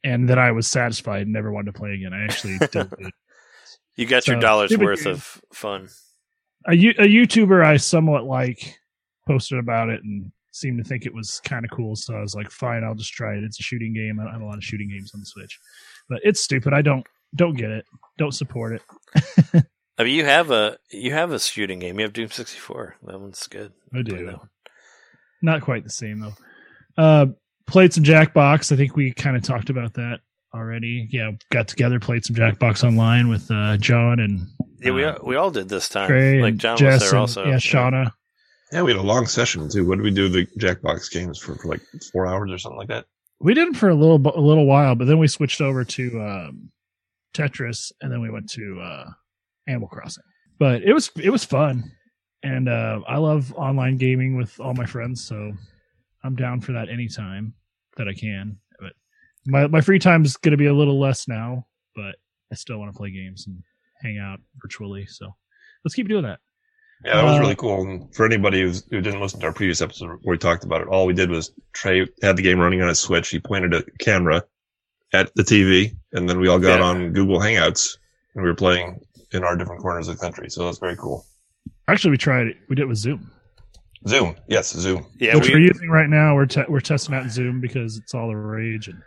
and 0.02 0.28
then 0.28 0.38
I 0.38 0.52
was 0.52 0.66
satisfied 0.66 1.22
and 1.22 1.32
never 1.32 1.52
wanted 1.52 1.72
to 1.72 1.78
play 1.78 1.92
again. 1.92 2.12
I 2.12 2.24
actually. 2.24 2.58
You 3.98 4.06
got 4.06 4.28
your 4.28 4.38
dollar's 4.38 4.78
worth 4.78 5.04
game. 5.04 5.14
of 5.14 5.42
fun. 5.52 5.88
a, 6.68 6.72
a 6.72 7.08
YouTuber 7.08 7.66
I 7.66 7.78
somewhat 7.78 8.26
like 8.26 8.78
posted 9.26 9.58
about 9.58 9.88
it 9.88 10.04
and 10.04 10.30
seemed 10.52 10.78
to 10.78 10.88
think 10.88 11.04
it 11.04 11.12
was 11.12 11.40
kind 11.40 11.64
of 11.64 11.72
cool. 11.72 11.96
So 11.96 12.14
I 12.14 12.20
was 12.20 12.36
like, 12.36 12.48
fine, 12.48 12.84
I'll 12.84 12.94
just 12.94 13.12
try 13.12 13.34
it. 13.34 13.42
It's 13.42 13.58
a 13.58 13.62
shooting 13.62 13.92
game. 13.92 14.20
I 14.20 14.24
don't 14.24 14.32
have 14.32 14.40
a 14.40 14.46
lot 14.46 14.56
of 14.56 14.62
shooting 14.62 14.88
games 14.88 15.10
on 15.14 15.20
the 15.20 15.26
Switch, 15.26 15.58
but 16.08 16.20
it's 16.22 16.40
stupid. 16.40 16.72
I 16.72 16.80
don't 16.80 17.04
don't 17.34 17.56
get 17.56 17.70
it. 17.70 17.84
Don't 18.18 18.32
support 18.32 18.74
it. 18.74 19.64
I 19.98 20.04
mean, 20.04 20.14
you 20.14 20.24
have 20.24 20.52
a 20.52 20.78
you 20.92 21.12
have 21.12 21.32
a 21.32 21.40
shooting 21.40 21.80
game. 21.80 21.98
You 21.98 22.04
have 22.04 22.12
Doom 22.12 22.30
sixty 22.30 22.58
four. 22.60 22.94
That 23.02 23.20
one's 23.20 23.48
good. 23.48 23.72
I 23.92 24.02
do. 24.02 24.26
that 24.26 24.38
one. 24.38 24.48
Not 25.42 25.62
quite 25.62 25.82
the 25.82 25.90
same 25.90 26.20
though. 26.20 26.34
Uh, 26.96 27.26
played 27.66 27.92
some 27.92 28.04
Jackbox. 28.04 28.70
I 28.70 28.76
think 28.76 28.94
we 28.94 29.12
kind 29.12 29.36
of 29.36 29.42
talked 29.42 29.70
about 29.70 29.94
that 29.94 30.20
already. 30.58 31.08
Yeah, 31.10 31.32
got 31.50 31.68
together, 31.68 31.98
played 32.00 32.24
some 32.24 32.36
Jackbox 32.36 32.84
online 32.84 33.28
with 33.28 33.50
uh, 33.50 33.76
John 33.78 34.20
and 34.20 34.46
Yeah, 34.80 34.90
we 34.90 35.04
uh, 35.04 35.16
we 35.22 35.36
all 35.36 35.50
did 35.50 35.68
this 35.68 35.88
time. 35.88 36.08
Trey 36.08 36.42
like 36.42 36.56
John 36.56 36.76
Jess 36.76 37.00
was 37.00 37.00
there 37.00 37.10
and, 37.10 37.18
also. 37.18 37.44
Yeah, 37.46 37.56
Shauna. 37.56 38.12
Yeah, 38.72 38.82
we 38.82 38.92
had 38.92 39.00
a 39.00 39.02
long 39.02 39.26
session 39.26 39.68
too. 39.70 39.86
What 39.86 39.96
did 39.96 40.04
we 40.04 40.10
do 40.10 40.28
the 40.28 40.46
Jackbox 40.58 41.10
games 41.10 41.38
for, 41.38 41.54
for 41.54 41.68
like 41.68 41.80
four 42.12 42.26
hours 42.26 42.50
or 42.52 42.58
something 42.58 42.78
like 42.78 42.88
that? 42.88 43.06
We 43.40 43.54
did 43.54 43.68
it 43.68 43.76
for 43.76 43.88
a 43.88 43.94
little 43.94 44.16
a 44.16 44.40
little 44.40 44.66
while, 44.66 44.94
but 44.94 45.06
then 45.06 45.18
we 45.18 45.28
switched 45.28 45.60
over 45.60 45.84
to 45.84 46.20
um, 46.20 46.70
Tetris, 47.32 47.92
and 48.02 48.12
then 48.12 48.20
we 48.20 48.30
went 48.30 48.50
to 48.50 48.80
uh, 48.82 49.10
Animal 49.66 49.88
Crossing. 49.88 50.24
But 50.58 50.82
it 50.82 50.92
was 50.92 51.10
it 51.16 51.30
was 51.30 51.44
fun, 51.44 51.90
and 52.42 52.68
uh, 52.68 53.00
I 53.08 53.16
love 53.18 53.54
online 53.54 53.96
gaming 53.96 54.36
with 54.36 54.58
all 54.60 54.74
my 54.74 54.86
friends, 54.86 55.24
so 55.24 55.52
I'm 56.24 56.34
down 56.34 56.60
for 56.60 56.72
that 56.72 56.88
anytime 56.88 57.54
that 57.96 58.08
I 58.08 58.12
can. 58.12 58.58
But 59.44 59.52
my 59.52 59.66
my 59.68 59.80
free 59.80 59.98
time 59.98 60.24
is 60.24 60.36
going 60.36 60.52
to 60.52 60.56
be 60.58 60.66
a 60.66 60.74
little 60.74 60.98
less 61.00 61.28
now, 61.28 61.66
but 61.94 62.16
I 62.52 62.54
still 62.54 62.78
want 62.78 62.92
to 62.92 62.96
play 62.98 63.10
games 63.10 63.46
and 63.46 63.62
hang 64.02 64.18
out 64.18 64.40
virtually. 64.62 65.06
So 65.06 65.34
let's 65.84 65.94
keep 65.94 66.08
doing 66.08 66.24
that. 66.24 66.40
Yeah, 67.04 67.16
that 67.16 67.24
was 67.24 67.36
Uh, 67.36 67.40
really 67.40 67.54
cool. 67.56 67.82
And 67.82 68.12
for 68.14 68.26
anybody 68.26 68.60
who's, 68.62 68.84
who 68.90 69.00
didn't 69.00 69.20
listen 69.20 69.38
to 69.40 69.46
our 69.46 69.52
previous 69.52 69.80
episode 69.80 70.08
where 70.22 70.32
we 70.34 70.38
talked 70.38 70.64
about 70.64 70.80
it, 70.80 70.88
all 70.88 71.06
we 71.06 71.12
did 71.14 71.30
was 71.30 71.52
Trey 71.72 72.06
had 72.22 72.36
the 72.36 72.42
game 72.42 72.58
running 72.58 72.82
on 72.82 72.88
his 72.88 72.98
Switch. 72.98 73.28
He 73.28 73.38
pointed 73.38 73.72
a 73.72 73.84
camera 74.00 74.42
at 75.12 75.32
the 75.36 75.42
TV, 75.44 75.96
and 76.12 76.28
then 76.28 76.40
we 76.40 76.48
all 76.48 76.58
got 76.58 76.80
Yeah. 76.80 76.86
on 76.86 77.12
Google 77.12 77.38
Hangouts 77.38 77.96
and 78.34 78.42
we 78.42 78.48
were 78.50 78.54
playing 78.56 79.00
in 79.32 79.44
our 79.44 79.56
different 79.56 79.80
corners 79.80 80.08
of 80.08 80.16
the 80.16 80.20
country. 80.20 80.50
So 80.50 80.64
that's 80.64 80.78
very 80.78 80.96
cool. 80.96 81.24
Actually, 81.86 82.10
we 82.12 82.18
tried 82.18 82.48
it. 82.48 82.56
We 82.68 82.74
did 82.76 82.82
it 82.82 82.88
with 82.88 82.98
Zoom, 82.98 83.30
Zoom, 84.08 84.34
yes, 84.48 84.72
Zoom. 84.72 85.06
Yeah, 85.20 85.36
which 85.36 85.48
we, 85.48 85.54
we're 85.54 85.60
using 85.68 85.88
right 85.90 86.08
now. 86.08 86.34
We're 86.34 86.46
te- 86.46 86.64
we're 86.68 86.80
testing 86.80 87.14
out 87.14 87.30
Zoom 87.30 87.60
because 87.60 87.96
it's 87.96 88.12
all 88.14 88.26
the 88.28 88.36
rage 88.36 88.88
and 88.88 89.00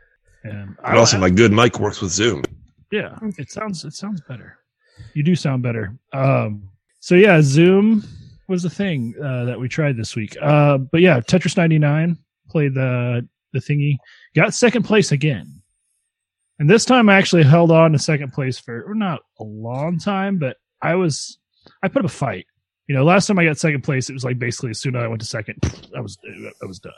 and 0.43 0.75
I 0.83 0.97
also, 0.97 1.13
don't- 1.13 1.21
my 1.21 1.29
good 1.29 1.51
mic 1.51 1.79
works 1.79 2.01
with 2.01 2.11
Zoom. 2.11 2.43
Yeah, 2.91 3.17
it 3.37 3.49
sounds 3.51 3.85
it 3.85 3.93
sounds 3.93 4.21
better. 4.27 4.57
You 5.13 5.23
do 5.23 5.35
sound 5.35 5.63
better. 5.63 5.97
Um, 6.13 6.69
so 6.99 7.15
yeah, 7.15 7.41
Zoom 7.41 8.03
was 8.47 8.63
the 8.63 8.69
thing 8.69 9.15
uh, 9.23 9.45
that 9.45 9.59
we 9.59 9.69
tried 9.69 9.95
this 9.97 10.15
week. 10.15 10.35
Uh, 10.41 10.77
but 10.77 10.99
yeah, 11.01 11.19
Tetris 11.21 11.55
99 11.55 12.17
played 12.49 12.73
the 12.73 13.27
the 13.53 13.59
thingy, 13.59 13.97
got 14.35 14.53
second 14.53 14.83
place 14.83 15.11
again, 15.11 15.61
and 16.59 16.69
this 16.69 16.85
time 16.85 17.07
I 17.09 17.15
actually 17.15 17.43
held 17.43 17.71
on 17.71 17.93
to 17.93 17.99
second 17.99 18.33
place 18.33 18.59
for 18.59 18.85
not 18.93 19.21
a 19.39 19.43
long 19.43 19.97
time, 19.99 20.37
but 20.37 20.57
I 20.81 20.95
was 20.95 21.37
I 21.81 21.87
put 21.87 21.99
up 21.99 22.05
a 22.11 22.13
fight. 22.13 22.45
You 22.87 22.95
know, 22.95 23.03
last 23.05 23.27
time 23.27 23.39
I 23.39 23.45
got 23.45 23.57
second 23.57 23.83
place, 23.83 24.09
it 24.09 24.13
was 24.13 24.25
like 24.25 24.37
basically 24.37 24.71
as 24.71 24.79
soon 24.79 24.95
as 24.97 25.03
I 25.03 25.07
went 25.07 25.21
to 25.21 25.27
second, 25.27 25.57
I 25.95 26.01
was 26.01 26.17
I 26.61 26.65
was 26.65 26.79
done. 26.79 26.91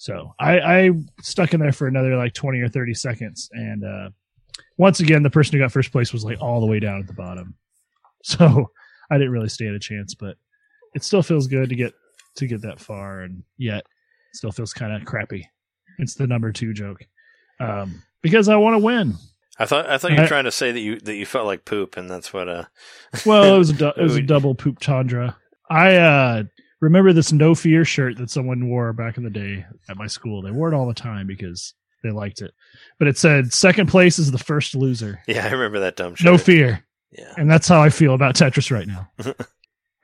So 0.00 0.34
I, 0.40 0.60
I 0.60 0.90
stuck 1.20 1.52
in 1.52 1.60
there 1.60 1.72
for 1.72 1.86
another 1.86 2.16
like 2.16 2.32
twenty 2.32 2.58
or 2.60 2.68
thirty 2.70 2.94
seconds, 2.94 3.50
and 3.52 3.84
uh, 3.84 4.08
once 4.78 5.00
again, 5.00 5.22
the 5.22 5.28
person 5.28 5.52
who 5.52 5.58
got 5.62 5.72
first 5.72 5.92
place 5.92 6.10
was 6.10 6.24
like 6.24 6.40
all 6.40 6.58
the 6.62 6.66
way 6.66 6.80
down 6.80 7.00
at 7.00 7.06
the 7.06 7.12
bottom. 7.12 7.54
So 8.22 8.70
I 9.10 9.16
didn't 9.18 9.32
really 9.32 9.48
stand 9.48 9.74
a 9.74 9.78
chance, 9.78 10.14
but 10.14 10.36
it 10.94 11.02
still 11.04 11.22
feels 11.22 11.46
good 11.48 11.68
to 11.70 11.74
get 11.74 11.92
to 12.36 12.46
get 12.46 12.62
that 12.62 12.80
far, 12.80 13.20
and 13.20 13.42
yet 13.58 13.84
still 14.34 14.52
feels 14.52 14.72
kind 14.74 14.92
of 14.94 15.06
crappy. 15.06 15.46
It's 15.98 16.14
the 16.14 16.26
number 16.26 16.50
two 16.52 16.72
joke 16.74 17.02
um, 17.60 18.02
because 18.22 18.48
I 18.48 18.56
want 18.56 18.74
to 18.74 18.78
win. 18.78 19.14
I 19.58 19.66
thought 19.66 19.88
I 19.88 19.98
thought 19.98 20.12
you 20.12 20.16
were 20.18 20.24
I- 20.24 20.28
trying 20.28 20.44
to 20.44 20.50
say 20.50 20.72
that 20.72 20.80
you 20.80 20.98
that 21.00 21.14
you 21.16 21.24
felt 21.26 21.46
like 21.46 21.64
poop, 21.66 21.96
and 21.98 22.10
that's 22.10 22.32
what. 22.32 22.48
Uh, 22.48 22.64
Well, 23.26 23.54
it 23.54 23.58
was 23.58 23.70
a 23.70 23.74
du- 23.74 23.94
it 23.98 24.02
was 24.02 24.16
a 24.16 24.22
double 24.22 24.54
poop 24.54 24.78
tundra. 24.80 25.36
I 25.70 25.96
uh, 25.96 26.42
remember 26.80 27.12
this 27.12 27.32
no 27.32 27.54
fear 27.54 27.84
shirt 27.84 28.16
that 28.18 28.30
someone 28.30 28.68
wore 28.68 28.92
back 28.92 29.16
in 29.16 29.24
the 29.24 29.30
day 29.30 29.64
at 29.88 29.96
my 29.96 30.06
school. 30.06 30.42
They 30.42 30.50
wore 30.50 30.72
it 30.72 30.76
all 30.76 30.86
the 30.86 30.94
time 30.94 31.26
because 31.26 31.74
they 32.02 32.10
liked 32.10 32.40
it, 32.40 32.52
but 32.98 33.08
it 33.08 33.18
said 33.18 33.52
second 33.52 33.88
place 33.88 34.18
is 34.18 34.30
the 34.30 34.38
first 34.38 34.74
loser. 34.74 35.20
yeah, 35.26 35.46
I 35.46 35.50
remember 35.50 35.80
that 35.80 35.96
dumb 35.96 36.14
shirt. 36.14 36.24
No 36.24 36.38
fear. 36.38 36.84
Yeah, 37.12 37.32
And 37.36 37.50
that's 37.50 37.66
how 37.66 37.82
I 37.82 37.90
feel 37.90 38.14
about 38.14 38.36
Tetris 38.36 38.70
right 38.70 38.86
now. 38.86 39.10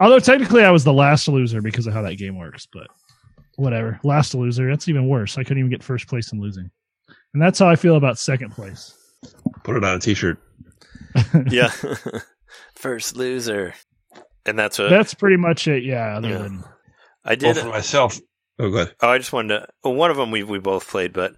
Although 0.01 0.19
technically 0.19 0.65
I 0.65 0.73
was 0.73 0.83
the 0.83 0.93
last 0.93 1.29
loser 1.29 1.63
because 1.63 1.87
of 1.87 1.95
how 1.95 2.03
that 2.03 2.17
game 2.17 2.37
works, 2.37 2.67
but 2.71 2.89
whatever. 3.55 4.01
Last 4.03 4.35
loser, 4.35 4.69
that's 4.69 4.89
even 4.89 5.09
worse. 5.09 5.39
I 5.39 5.43
couldn't 5.45 5.59
even 5.59 5.71
get 5.71 5.85
first 5.85 6.09
place 6.09 6.33
in 6.33 6.41
losing. 6.41 6.69
And 7.33 7.43
that's 7.43 7.59
how 7.61 7.69
I 7.69 7.77
feel 7.77 7.97
about 7.97 8.19
second 8.19 8.51
place. 8.51 8.93
Put 9.63 9.77
it 9.77 9.85
on 9.85 9.97
a 9.97 10.01
t-shirt. 10.01 10.39
yeah. 11.51 11.71
First 12.75 13.17
loser, 13.17 13.75
and 14.47 14.59
that's 14.59 14.79
what 14.79 14.91
That's 14.91 15.15
pretty 15.15 15.37
much 15.37 15.69
it, 15.69 15.85
yeah. 15.85 16.17
Other 16.17 16.29
Yeah. 16.31 16.39
than 16.39 16.65
I 17.25 17.31
Well, 17.31 17.37
did. 17.55 17.59
for 17.59 17.69
myself. 17.69 18.19
Oh, 18.59 18.71
go 18.71 18.77
ahead. 18.79 18.95
Oh, 19.03 19.09
I 19.11 19.19
just 19.19 19.33
wanted 19.33 19.59
to. 19.61 19.69
Well, 19.85 19.95
one 19.95 20.11
of 20.11 20.17
them 20.17 20.31
we 20.31 20.43
we 20.43 20.59
both 20.59 20.89
played, 20.89 21.13
but 21.13 21.35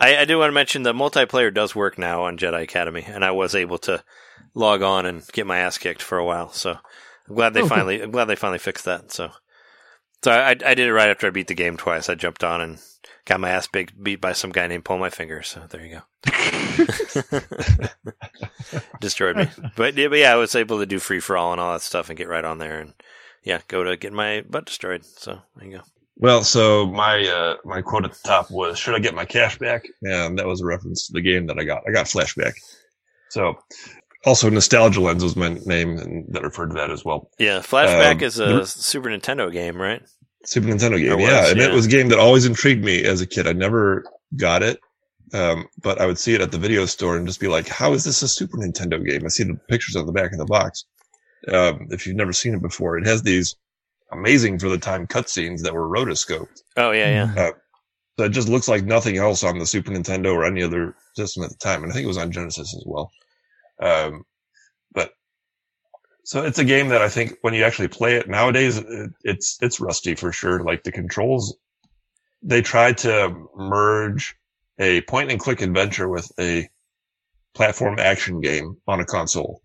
I, 0.00 0.18
I 0.18 0.24
do 0.24 0.38
want 0.38 0.48
to 0.48 0.54
mention 0.54 0.82
the 0.82 0.92
multiplayer 0.92 1.52
does 1.54 1.74
work 1.74 1.98
now 1.98 2.22
on 2.24 2.36
Jedi 2.38 2.62
Academy, 2.62 3.04
and 3.06 3.24
I 3.24 3.30
was 3.30 3.54
able 3.54 3.78
to 3.78 4.02
log 4.54 4.82
on 4.82 5.06
and 5.06 5.22
get 5.32 5.46
my 5.46 5.58
ass 5.58 5.78
kicked 5.78 6.02
for 6.02 6.18
a 6.18 6.24
while. 6.24 6.50
So 6.50 6.72
I'm 7.28 7.34
glad 7.34 7.54
they 7.54 7.60
Oh, 7.60 7.68
cool. 7.68 7.68
finally. 7.76 8.00
I'm 8.02 8.10
glad 8.10 8.24
they 8.24 8.36
finally 8.36 8.58
fixed 8.58 8.86
that. 8.86 9.12
So, 9.12 9.30
so 10.24 10.32
I 10.32 10.50
I 10.50 10.54
did 10.54 10.80
it 10.80 10.92
right 10.92 11.10
after 11.10 11.26
I 11.26 11.30
beat 11.30 11.46
the 11.48 11.54
game 11.54 11.76
twice. 11.76 12.08
I 12.08 12.14
jumped 12.16 12.42
on 12.42 12.60
and 12.60 12.78
got 13.28 13.38
my 13.40 13.50
ass 13.50 13.66
big, 13.68 13.92
beat 14.02 14.20
by 14.20 14.32
some 14.32 14.50
guy 14.50 14.66
named 14.66 14.84
Pull 14.84 14.98
My 14.98 15.10
Finger. 15.10 15.42
So 15.42 15.62
there 15.68 15.84
you 15.84 16.00
go. 16.00 16.02
Destroyed 19.00 19.36
me, 19.36 19.48
but 19.76 19.96
yeah, 19.96 20.08
but 20.08 20.18
yeah, 20.18 20.32
I 20.32 20.36
was 20.36 20.54
able 20.56 20.78
to 20.80 20.86
do 20.86 20.98
free 20.98 21.20
for 21.20 21.36
all 21.36 21.52
and 21.52 21.60
all 21.60 21.72
that 21.72 21.82
stuff 21.82 22.08
and 22.08 22.18
get 22.18 22.28
right 22.28 22.44
on 22.44 22.58
there 22.58 22.80
and 22.80 22.94
yeah, 23.44 23.60
go 23.68 23.84
to 23.84 23.96
get 23.96 24.12
my 24.12 24.42
butt 24.48 24.66
destroyed. 24.66 25.04
So 25.04 25.38
there 25.56 25.68
you 25.68 25.76
go. 25.78 25.82
Well, 26.16 26.42
so 26.42 26.86
my 26.86 27.24
uh, 27.26 27.56
my 27.64 27.80
quote 27.80 28.04
at 28.04 28.12
the 28.12 28.18
top 28.28 28.50
was, 28.50 28.78
"Should 28.78 28.94
I 28.96 28.98
get 28.98 29.14
my 29.14 29.24
cash 29.24 29.56
back?" 29.58 29.84
And 30.02 30.36
that 30.38 30.46
was 30.46 30.60
a 30.60 30.66
reference 30.66 31.06
to 31.06 31.12
the 31.12 31.20
game 31.20 31.46
that 31.46 31.58
I 31.58 31.64
got. 31.64 31.84
I 31.88 31.92
got 31.92 32.06
Flashback. 32.06 32.54
So, 33.30 33.54
also 34.26 34.50
Nostalgia 34.50 35.00
Lens 35.00 35.22
was 35.22 35.36
my 35.36 35.50
name, 35.64 35.96
and 35.98 36.24
that 36.34 36.42
referred 36.42 36.68
to 36.70 36.74
that 36.74 36.90
as 36.90 37.04
well. 37.04 37.30
Yeah, 37.38 37.60
Flashback 37.60 38.16
Um, 38.16 38.22
is 38.22 38.40
a 38.40 38.46
there- 38.46 38.64
Super 38.66 39.08
Nintendo 39.10 39.52
game, 39.52 39.80
right? 39.80 40.02
Super 40.44 40.68
Nintendo 40.68 40.98
game, 40.98 41.20
was, 41.20 41.28
yeah, 41.28 41.48
and 41.48 41.58
yeah. 41.58 41.66
it 41.66 41.74
was 41.74 41.86
a 41.86 41.90
game 41.90 42.08
that 42.08 42.18
always 42.18 42.46
intrigued 42.46 42.84
me 42.84 43.04
as 43.04 43.20
a 43.20 43.26
kid. 43.26 43.46
I 43.46 43.52
never 43.52 44.04
got 44.36 44.62
it, 44.62 44.80
um, 45.32 45.66
but 45.82 46.00
I 46.00 46.06
would 46.06 46.18
see 46.18 46.34
it 46.34 46.40
at 46.40 46.52
the 46.52 46.58
video 46.58 46.86
store 46.86 47.16
and 47.16 47.26
just 47.26 47.40
be 47.40 47.48
like, 47.48 47.68
"How 47.68 47.92
is 47.92 48.04
this 48.04 48.22
a 48.22 48.28
Super 48.28 48.56
Nintendo 48.56 49.04
game?" 49.04 49.24
I 49.24 49.28
see 49.28 49.44
the 49.44 49.58
pictures 49.68 49.96
on 49.96 50.06
the 50.06 50.12
back 50.12 50.32
of 50.32 50.38
the 50.38 50.46
box. 50.46 50.84
Um, 51.52 51.88
if 51.90 52.06
you've 52.06 52.16
never 52.16 52.32
seen 52.32 52.54
it 52.54 52.62
before, 52.62 52.98
it 52.98 53.06
has 53.06 53.22
these 53.22 53.56
amazing 54.10 54.58
for 54.58 54.68
the 54.68 54.78
time 54.78 55.06
cutscenes 55.06 55.62
that 55.62 55.74
were 55.74 55.88
rotoscoped. 55.88 56.62
Oh 56.76 56.92
yeah, 56.92 57.34
yeah. 57.34 57.50
So 58.18 58.24
it 58.24 58.30
just 58.30 58.48
looks 58.48 58.66
like 58.66 58.84
nothing 58.84 59.16
else 59.16 59.44
on 59.44 59.58
the 59.58 59.66
Super 59.66 59.92
Nintendo 59.92 60.34
or 60.34 60.44
any 60.44 60.62
other 60.62 60.96
system 61.14 61.44
at 61.44 61.50
the 61.50 61.56
time. 61.56 61.82
And 61.82 61.92
I 61.92 61.94
think 61.94 62.04
it 62.04 62.08
was 62.08 62.18
on 62.18 62.32
Genesis 62.32 62.74
as 62.74 62.82
well. 62.84 63.12
Um, 63.80 64.24
so 66.28 66.44
it's 66.44 66.58
a 66.58 66.64
game 66.64 66.88
that 66.88 67.00
I 67.00 67.08
think 67.08 67.38
when 67.40 67.54
you 67.54 67.64
actually 67.64 67.88
play 67.88 68.16
it 68.16 68.28
nowadays, 68.28 68.76
it, 68.76 69.10
it's, 69.24 69.56
it's 69.62 69.80
rusty 69.80 70.14
for 70.14 70.30
sure. 70.30 70.62
Like 70.62 70.82
the 70.82 70.92
controls, 70.92 71.56
they 72.42 72.60
tried 72.60 72.98
to 72.98 73.34
merge 73.56 74.36
a 74.78 75.00
point 75.00 75.30
and 75.30 75.40
click 75.40 75.62
adventure 75.62 76.06
with 76.06 76.30
a 76.38 76.68
platform 77.54 77.98
action 77.98 78.42
game 78.42 78.76
on 78.86 79.00
a 79.00 79.06
console. 79.06 79.62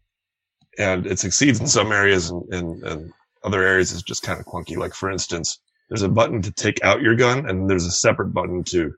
And 0.78 1.05
it 1.05 1.20
succeeds 1.20 1.59
in 1.59 1.68
some 1.68 1.91
areas 1.91 2.30
and, 2.30 2.53
and, 2.53 2.84
and 2.84 3.14
other 3.43 3.61
areas 3.61 3.91
is 3.91 4.01
just 4.01 4.24
kind 4.24 4.39
of 4.39 4.45
clunky. 4.45 4.78
Like 4.78 4.93
for 4.93 5.11
instance, 5.11 5.59
there's 5.89 6.01
a 6.01 6.07
button 6.07 6.41
to 6.43 6.51
take 6.51 6.82
out 6.82 7.01
your 7.01 7.18
gun 7.18 7.49
and 7.49 7.70
there's 7.70 7.86
a 7.86 7.91
separate 7.91 8.30
button 8.30 8.64
to 8.68 8.95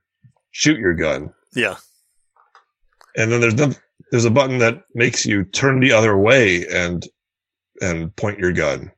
shoot 0.51 0.77
your 0.77 0.93
gun. 0.93 1.33
Yeah. 1.55 1.77
And 3.17 3.31
then 3.31 3.41
there's 3.41 3.55
no, 3.55 3.73
there's 4.11 4.25
a 4.25 4.29
button 4.29 4.59
that 4.59 4.83
makes 4.93 5.25
you 5.25 5.45
turn 5.45 5.79
the 5.79 5.93
other 5.93 6.15
way 6.15 6.67
and, 6.67 7.03
and 7.81 8.15
point 8.15 8.39
your 8.39 8.51
gun. 8.51 8.91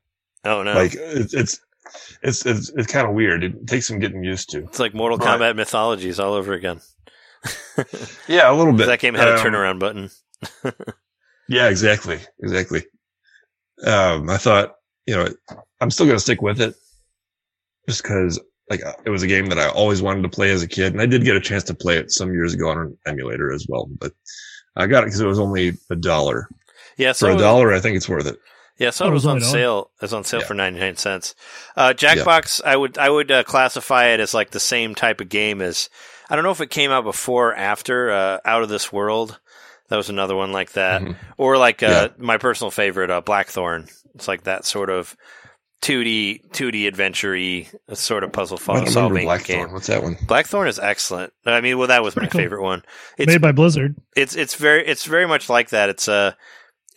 Oh 0.46 0.64
no. 0.64 0.74
Like 0.74 0.94
it's, 0.96 1.34
it's, 1.34 1.60
it's, 2.22 2.46
it's, 2.46 2.70
it's 2.70 2.92
kind 2.92 3.08
of 3.08 3.14
weird. 3.14 3.44
It 3.44 3.68
takes 3.68 3.88
some 3.88 4.00
getting 4.00 4.24
used 4.24 4.50
to. 4.52 4.60
it's 4.60 4.80
like 4.80 4.94
Mortal. 4.94 5.18
Kombat 5.18 5.56
mythologies 5.56 6.20
all 6.20 6.34
over 6.34 6.54
again. 6.54 6.80
Yeah, 8.28 8.52
a 8.52 8.56
little 8.56 8.74
bit. 8.74 8.88
that 8.88 9.00
game 9.00 9.14
had 9.14 9.28
a 9.28 9.36
Um, 9.36 9.40
turnaround 9.40 9.80
button. 9.80 10.10
Yeah, 11.50 11.70
exactly. 11.70 12.20
Exactly. 12.44 12.84
Um, 13.86 14.30
I 14.30 14.36
thought, 14.38 14.76
you 15.06 15.16
know, 15.16 15.30
I'm 15.80 15.90
still 15.92 16.06
going 16.06 16.18
to 16.18 16.22
stick 16.22 16.42
with 16.42 16.60
it 16.60 16.76
just 17.88 18.04
because 18.04 18.38
like 18.70 18.86
uh, 18.86 18.92
it 19.06 19.10
was 19.12 19.24
a 19.24 19.28
game 19.28 19.46
that 19.46 19.58
I 19.58 19.70
always 19.70 20.02
wanted 20.02 20.24
to 20.24 20.30
play 20.30 20.52
as 20.52 20.62
a 20.62 20.68
kid. 20.68 20.92
And 20.92 21.02
I 21.02 21.06
did 21.06 21.24
get 21.24 21.38
a 21.38 21.40
chance 21.40 21.64
to 21.66 21.74
play 21.74 21.98
it 21.98 22.12
some 22.12 22.34
years 22.34 22.54
ago 22.54 22.70
on 22.70 22.78
an 22.80 22.98
emulator 23.06 23.54
as 23.54 23.66
well, 23.70 23.88
but 23.98 24.12
I 24.76 24.88
got 24.88 25.04
it 25.04 25.06
because 25.08 25.22
it 25.22 25.26
was 25.26 25.40
only 25.40 25.78
a 25.90 25.96
dollar 25.96 26.50
Yeah, 26.98 27.14
so 27.14 27.28
for 27.28 27.36
a 27.36 27.38
dollar. 27.38 27.74
I 27.74 27.80
think 27.80 27.96
it's 27.96 28.10
worth 28.10 28.28
it. 28.28 28.38
Yeah, 28.78 28.92
so 28.92 29.06
Oh, 29.06 29.08
it 29.08 29.12
it 29.12 29.14
was 29.16 29.24
was 29.24 29.26
on 29.28 29.36
only 29.38 29.48
a 29.48 29.52
sale. 29.52 29.92
It 29.96 30.02
was 30.04 30.14
on 30.14 30.24
sale 30.24 30.42
Yeah. 30.42 30.46
for 30.48 30.54
ninety 30.54 30.80
nine 30.80 30.96
cents. 30.98 31.34
Uh, 31.76 31.94
Jackbox, 31.96 32.62
I 32.64 32.76
would 32.76 32.98
I 32.98 33.10
would 33.10 33.32
uh, 33.32 33.44
classify 33.44 34.08
it 34.08 34.20
as 34.20 34.34
like 34.34 34.52
the 34.52 34.60
same 34.60 34.94
type 34.96 35.20
of 35.22 35.30
game 35.30 35.62
as 35.62 35.90
I 36.30 36.36
don't 36.36 36.44
know 36.44 36.52
if 36.52 36.62
it 36.62 36.70
came 36.70 36.92
out 36.92 37.04
before 37.04 37.50
or 37.50 37.56
after 37.56 38.12
uh, 38.12 38.40
Out 38.46 38.64
of 38.64 38.70
This 38.70 38.92
World. 38.94 39.40
That 39.90 39.96
was 39.96 40.10
another 40.10 40.36
one 40.36 40.52
like 40.52 40.74
that, 40.74 41.02
Mhm. 41.02 41.16
or 41.38 41.58
like 41.58 41.82
uh, 41.82 41.88
Yeah. 41.88 42.08
my 42.18 42.38
personal 42.38 42.72
favorite, 42.72 43.10
uh, 43.10 43.22
Blackthorne. 43.22 43.88
It's 44.16 44.28
like 44.28 44.44
that 44.44 44.66
sort 44.66 44.90
of 44.90 45.16
two 45.82 46.04
D 46.04 46.42
two 46.52 46.70
D 46.72 46.88
adventure 46.88 47.38
sort 47.94 48.24
of 48.26 48.32
puzzle 48.34 48.60
I 48.68 48.84
solving 48.86 49.24
Blackthorne. 49.26 49.60
game. 49.68 49.72
What's 49.72 49.88
that 49.88 50.04
one? 50.04 50.18
Blackthorne 50.28 50.68
is 50.68 50.78
excellent. 50.80 51.32
I 51.46 51.62
mean, 51.62 51.78
well, 51.78 51.88
that 51.88 52.04
was 52.04 52.16
my 52.18 52.28
cool. 52.28 52.42
favorite 52.42 52.64
one. 52.64 52.84
It's 53.18 53.32
made 53.32 53.42
by 53.42 53.54
Blizzard. 53.54 53.96
it's 54.16 54.36
it's 54.36 54.56
very 54.56 54.86
it's 54.86 55.06
very 55.06 55.26
much 55.28 55.50
like 55.50 55.70
that. 55.70 55.88
It's 55.90 56.08
a 56.08 56.36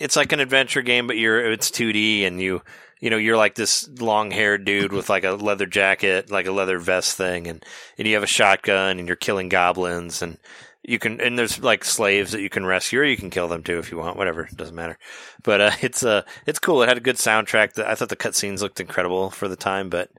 it's 0.01 0.17
like 0.17 0.33
an 0.33 0.41
adventure 0.41 0.83
game, 0.83 1.07
but 1.07 1.19
you're 1.19 1.53
it's 1.53 1.71
2D 1.71 2.27
and 2.27 2.41
you 2.41 2.63
you 3.01 3.11
know 3.11 3.17
you're 3.17 3.37
like 3.37 3.55
this 3.55 3.89
long 4.01 4.31
haired 4.31 4.65
dude 4.65 4.93
with 4.93 5.09
like 5.09 5.25
a 5.25 5.33
leather 5.33 5.67
jacket, 5.67 6.31
like 6.31 6.47
a 6.47 6.53
leather 6.53 6.79
vest 6.79 7.17
thing, 7.17 7.47
and 7.47 7.65
and 7.99 8.09
you 8.09 8.15
have 8.15 8.25
a 8.25 8.27
shotgun 8.27 8.99
and 8.99 9.07
you're 9.07 9.17
killing 9.17 9.49
goblins 9.49 10.23
and 10.23 10.39
you 10.83 10.99
can 10.99 11.21
and 11.21 11.39
there's 11.39 11.63
like 11.63 11.85
slaves 11.85 12.33
that 12.33 12.41
you 12.41 12.49
can 12.49 12.65
rescue 12.65 13.01
or 13.01 13.05
you 13.05 13.17
can 13.17 13.31
kill 13.31 13.47
them 13.47 13.63
too 13.63 13.79
if 13.79 13.93
you 13.93 13.99
want, 13.99 14.17
whatever 14.17 14.45
it 14.45 14.57
doesn't 14.57 14.75
matter. 14.75 14.99
But 15.43 15.61
uh, 15.61 15.71
it's 15.83 16.03
uh 16.03 16.23
it's 16.47 16.59
cool. 16.59 16.83
It 16.83 16.89
had 16.89 16.99
a 16.99 17.03
good 17.03 17.17
soundtrack. 17.17 17.79
I 17.79 17.95
thought 17.95 18.09
the 18.09 18.17
cutscenes 18.17 18.61
looked 18.63 18.81
incredible 18.81 19.31
for 19.31 19.49
the 19.49 19.57
time, 19.57 19.91
but 19.91 20.11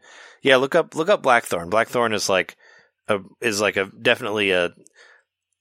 yeah, 0.41 0.55
look 0.57 0.75
up 0.75 0.95
look 0.95 1.09
up 1.09 1.23
Blackthorne. 1.23 1.69
Blackthorne 1.69 2.13
is 2.13 2.29
like 2.29 2.55
a 3.07 3.19
is 3.41 3.59
like 3.59 3.77
a 3.77 3.85
definitely 3.85 4.51
a 4.51 4.71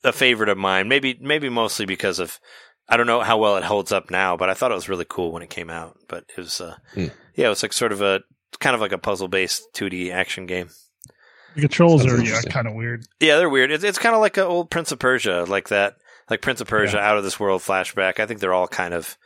a 0.05 0.13
favorite 0.13 0.49
of 0.49 0.59
mine. 0.59 0.89
Maybe 0.89 1.19
maybe 1.21 1.49
mostly 1.49 1.87
because 1.87 2.19
of 2.19 2.39
I 2.91 2.97
don't 2.97 3.07
know 3.07 3.21
how 3.21 3.39
well 3.39 3.57
it 3.57 3.63
holds 3.65 3.93
up 3.93 4.11
now, 4.11 4.37
but 4.37 4.51
I 4.51 4.55
thought 4.55 4.73
it 4.73 4.75
was 4.75 4.89
really 4.89 5.07
cool 5.09 5.31
when 5.33 5.43
it 5.43 5.49
came 5.51 5.71
out. 5.71 5.97
But 6.09 6.25
it 6.37 6.37
was 6.37 6.61
uh, 6.61 6.75
Hmm. 6.95 7.07
yeah, 7.37 7.47
it 7.47 7.51
was 7.51 7.63
like 7.63 7.73
sort 7.73 7.93
of 7.93 8.03
a 8.03 8.21
kind 8.59 8.75
of 8.75 8.81
like 8.81 8.93
a 8.93 8.99
puzzle 8.99 9.29
based 9.29 9.63
2D 9.75 10.11
action 10.13 10.47
game. 10.47 10.69
The 11.55 11.63
controls 11.63 12.03
Sounds 12.03 12.21
are 12.21 12.25
yeah, 12.25 12.41
kind 12.43 12.67
of 12.69 12.75
weird. 12.75 13.05
Yeah, 13.21 13.37
they're 13.39 13.49
weird. 13.49 13.71
It's 13.71 13.85
it's 13.85 13.99
kind 13.99 14.15
of 14.15 14.21
like 14.21 14.37
an 14.37 14.45
old 14.45 14.71
Prince 14.71 14.93
of 14.93 14.99
Persia, 14.99 15.45
like 15.49 15.69
that, 15.71 15.97
like 16.29 16.43
Prince 16.43 16.61
of 16.61 16.69
Persia, 16.69 16.99
Out 16.99 17.17
of 17.17 17.25
This 17.25 17.41
World 17.41 17.63
flashback. 17.63 18.21
I 18.21 18.27
think 18.27 18.41
they're 18.41 18.55
all 18.55 18.69
kind 18.69 18.95
of 18.95 19.17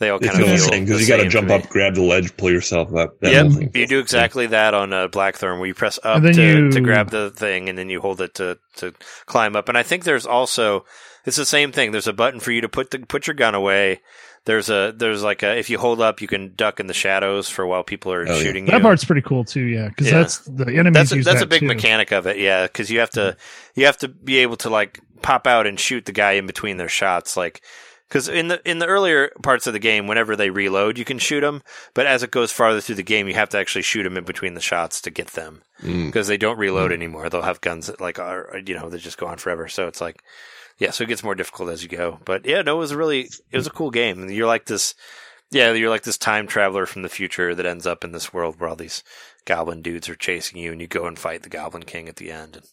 They 0.00 0.08
all 0.08 0.18
It 0.18 0.26
kind 0.28 0.40
of 0.40 0.46
feels 0.48 0.60
feel 0.62 0.70
the 0.70 0.76
same 0.76 0.84
because 0.84 1.00
you 1.02 1.06
got 1.16 1.22
to 1.22 1.28
jump 1.28 1.50
up, 1.50 1.68
grab 1.68 1.94
the 1.94 2.02
ledge, 2.02 2.36
pull 2.36 2.50
yourself 2.50 2.92
up. 2.94 3.20
That 3.20 3.32
Yep, 3.32 3.74
you 3.74 3.86
do 3.86 3.96
the 3.96 4.02
exactly 4.02 4.46
that 4.48 4.72
on 4.74 4.92
uh, 4.92 5.06
Blackthorne, 5.08 5.58
where 5.58 5.68
you 5.68 5.74
press 5.74 5.98
up 6.02 6.22
to, 6.22 6.32
you- 6.42 6.70
to 6.72 6.80
grab 6.80 7.10
the 7.10 7.30
thing, 7.30 7.68
and 7.68 7.76
then 7.78 7.88
you 7.90 8.00
hold 8.00 8.20
it 8.20 8.34
to, 8.36 8.58
to 8.76 8.92
climb 9.26 9.54
up. 9.56 9.68
And 9.68 9.76
I 9.78 9.82
think 9.84 10.02
there's 10.04 10.26
also 10.26 10.84
it's 11.24 11.36
the 11.36 11.44
same 11.44 11.72
thing. 11.72 11.92
There's 11.92 12.06
a 12.08 12.12
button 12.12 12.40
for 12.40 12.52
you 12.52 12.60
to 12.62 12.68
put 12.68 12.90
the 12.90 12.98
put 13.00 13.26
your 13.26 13.34
gun 13.34 13.54
away. 13.54 14.00
There's 14.46 14.70
a 14.70 14.92
there's 14.96 15.22
like 15.22 15.42
a 15.42 15.58
if 15.58 15.68
you 15.70 15.78
hold 15.78 16.00
up, 16.00 16.20
you 16.22 16.26
can 16.28 16.54
duck 16.54 16.80
in 16.80 16.86
the 16.86 16.94
shadows 16.94 17.48
for 17.48 17.66
while 17.66 17.82
people 17.84 18.12
are 18.12 18.26
Oh, 18.26 18.36
yeah. 18.36 18.42
shooting 18.42 18.64
That 18.66 18.76
you. 18.78 18.80
part's 18.82 19.04
pretty 19.04 19.20
cool 19.22 19.44
too. 19.44 19.60
Yeah, 19.62 19.88
because 19.88 20.06
Yeah. 20.06 20.18
that's 20.18 20.38
the 20.38 20.66
enemies. 20.66 20.92
that's 20.94 21.12
a, 21.12 21.16
use 21.16 21.24
that's 21.26 21.40
that 21.40 21.44
a 21.44 21.48
big 21.48 21.60
too. 21.60 21.66
mechanic 21.66 22.10
of 22.12 22.26
it, 22.26 22.38
yeah. 22.38 22.66
Because 22.66 22.90
you 22.90 23.00
have 23.00 23.10
to 23.10 23.36
you 23.74 23.86
have 23.86 23.98
to 23.98 24.08
be 24.08 24.38
able 24.38 24.56
to 24.58 24.70
like 24.70 24.98
pop 25.22 25.46
out 25.46 25.66
and 25.66 25.78
shoot 25.78 26.06
the 26.06 26.12
guy 26.12 26.32
in 26.32 26.46
between 26.46 26.76
their 26.78 26.88
shots, 26.88 27.36
like. 27.36 27.62
Because 28.08 28.26
in 28.28 28.48
the 28.48 28.60
in 28.68 28.80
the 28.80 28.86
earlier 28.88 29.30
parts 29.44 29.68
of 29.68 29.72
the 29.72 29.78
game, 29.78 30.08
whenever 30.08 30.34
they 30.34 30.50
reload, 30.50 30.98
you 30.98 31.04
can 31.04 31.20
shoot 31.20 31.42
them. 31.42 31.62
But 31.94 32.06
as 32.06 32.24
it 32.24 32.32
goes 32.32 32.50
farther 32.50 32.80
through 32.80 32.96
the 32.96 33.04
game, 33.04 33.28
you 33.28 33.34
have 33.34 33.50
to 33.50 33.58
actually 33.58 33.82
shoot 33.82 34.02
them 34.02 34.16
in 34.16 34.24
between 34.24 34.54
the 34.54 34.60
shots 34.60 35.00
to 35.02 35.10
get 35.12 35.28
them 35.28 35.62
Mm. 35.84 36.06
because 36.06 36.26
they 36.26 36.36
don't 36.36 36.58
reload 36.58 36.90
anymore. 36.90 37.28
They'll 37.30 37.42
have 37.42 37.60
guns 37.60 37.86
that 37.86 38.00
like 38.00 38.18
are 38.18 38.60
you 38.66 38.74
know 38.74 38.88
they 38.90 38.98
just 38.98 39.16
go 39.16 39.26
on 39.28 39.36
forever. 39.38 39.68
So 39.68 39.86
it's 39.86 40.00
like 40.00 40.24
yeah, 40.80 40.90
so 40.90 41.04
it 41.04 41.08
gets 41.08 41.22
more 41.22 41.36
difficult 41.36 41.70
as 41.70 41.82
you 41.84 41.88
go. 41.88 42.18
But 42.24 42.44
yeah, 42.44 42.62
no, 42.62 42.76
it 42.76 42.80
was 42.80 42.90
a 42.90 42.96
really 42.96 43.20
it 43.52 43.56
was 43.56 43.68
a 43.68 43.70
cool 43.70 43.90
game. 43.92 44.28
You're 44.28 44.48
like 44.48 44.66
this 44.66 44.94
yeah, 45.52 45.72
you're 45.72 45.90
like 45.90 46.02
this 46.04 46.18
time 46.18 46.46
traveler 46.46 46.86
from 46.86 47.02
the 47.02 47.08
future 47.08 47.54
that 47.54 47.66
ends 47.66 47.86
up 47.86 48.04
in 48.04 48.12
this 48.12 48.32
world 48.32 48.58
where 48.58 48.68
all 48.70 48.76
these 48.76 49.02
goblin 49.46 49.82
dudes 49.82 50.08
are 50.08 50.14
chasing 50.14 50.58
you, 50.60 50.72
and 50.72 50.80
you 50.80 50.86
go 50.86 51.06
and 51.06 51.18
fight 51.18 51.42
the 51.42 51.48
Goblin 51.48 51.82
King 51.82 52.08
at 52.08 52.16
the 52.16 52.30
end. 52.30 52.56
And 52.56 52.64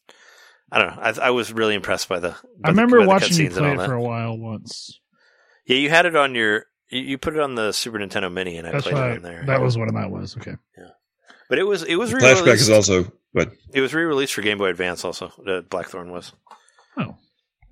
I 0.72 0.80
don't 0.80 0.96
know. 0.96 1.02
I, 1.02 1.28
I 1.28 1.30
was 1.32 1.52
really 1.52 1.74
impressed 1.76 2.08
by 2.08 2.20
the. 2.20 2.30
by 2.30 2.36
I 2.36 2.68
the- 2.68 2.70
remember 2.74 2.98
by 3.00 3.04
the 3.06 3.10
watching 3.10 3.38
you 3.46 3.50
play 3.50 3.72
it 3.74 3.86
for 3.86 3.94
a 3.94 4.02
while 4.02 4.38
once. 4.38 5.00
Yeah, 5.66 5.78
you 5.78 5.90
had 5.90 6.06
it 6.06 6.16
on 6.16 6.36
your. 6.36 6.66
You 6.90 7.02
you 7.02 7.18
put 7.18 7.34
it 7.34 7.40
on 7.40 7.56
the 7.56 7.72
Super 7.72 7.98
Nintendo 7.98 8.32
Mini, 8.32 8.58
and 8.58 8.68
I 8.68 8.72
That's 8.74 8.84
played 8.84 8.96
it 8.96 9.00
why 9.00 9.16
on 9.16 9.22
there. 9.24 9.44
that 9.48 9.60
was 9.62 9.78
what 9.78 9.92
that 9.92 10.12
was. 10.12 10.38
Okay. 10.38 10.56
Yeah, 10.78 10.90
but 11.50 11.58
it 11.58 11.64
was 11.64 11.82
it 11.84 11.96
was 11.96 12.12
Flashback 12.14 12.36
re-released. 12.36 12.62
is 12.62 12.70
also, 12.70 13.12
but 13.34 13.52
it 13.74 13.82
was 13.82 13.94
re-released 13.94 14.34
for 14.36 14.42
Game 14.44 14.60
Boy 14.60 14.68
Advance. 14.70 15.04
Also, 15.04 15.32
uh, 15.48 15.62
Blackthorne 15.62 16.12
was. 16.12 16.32
Oh, 16.96 17.16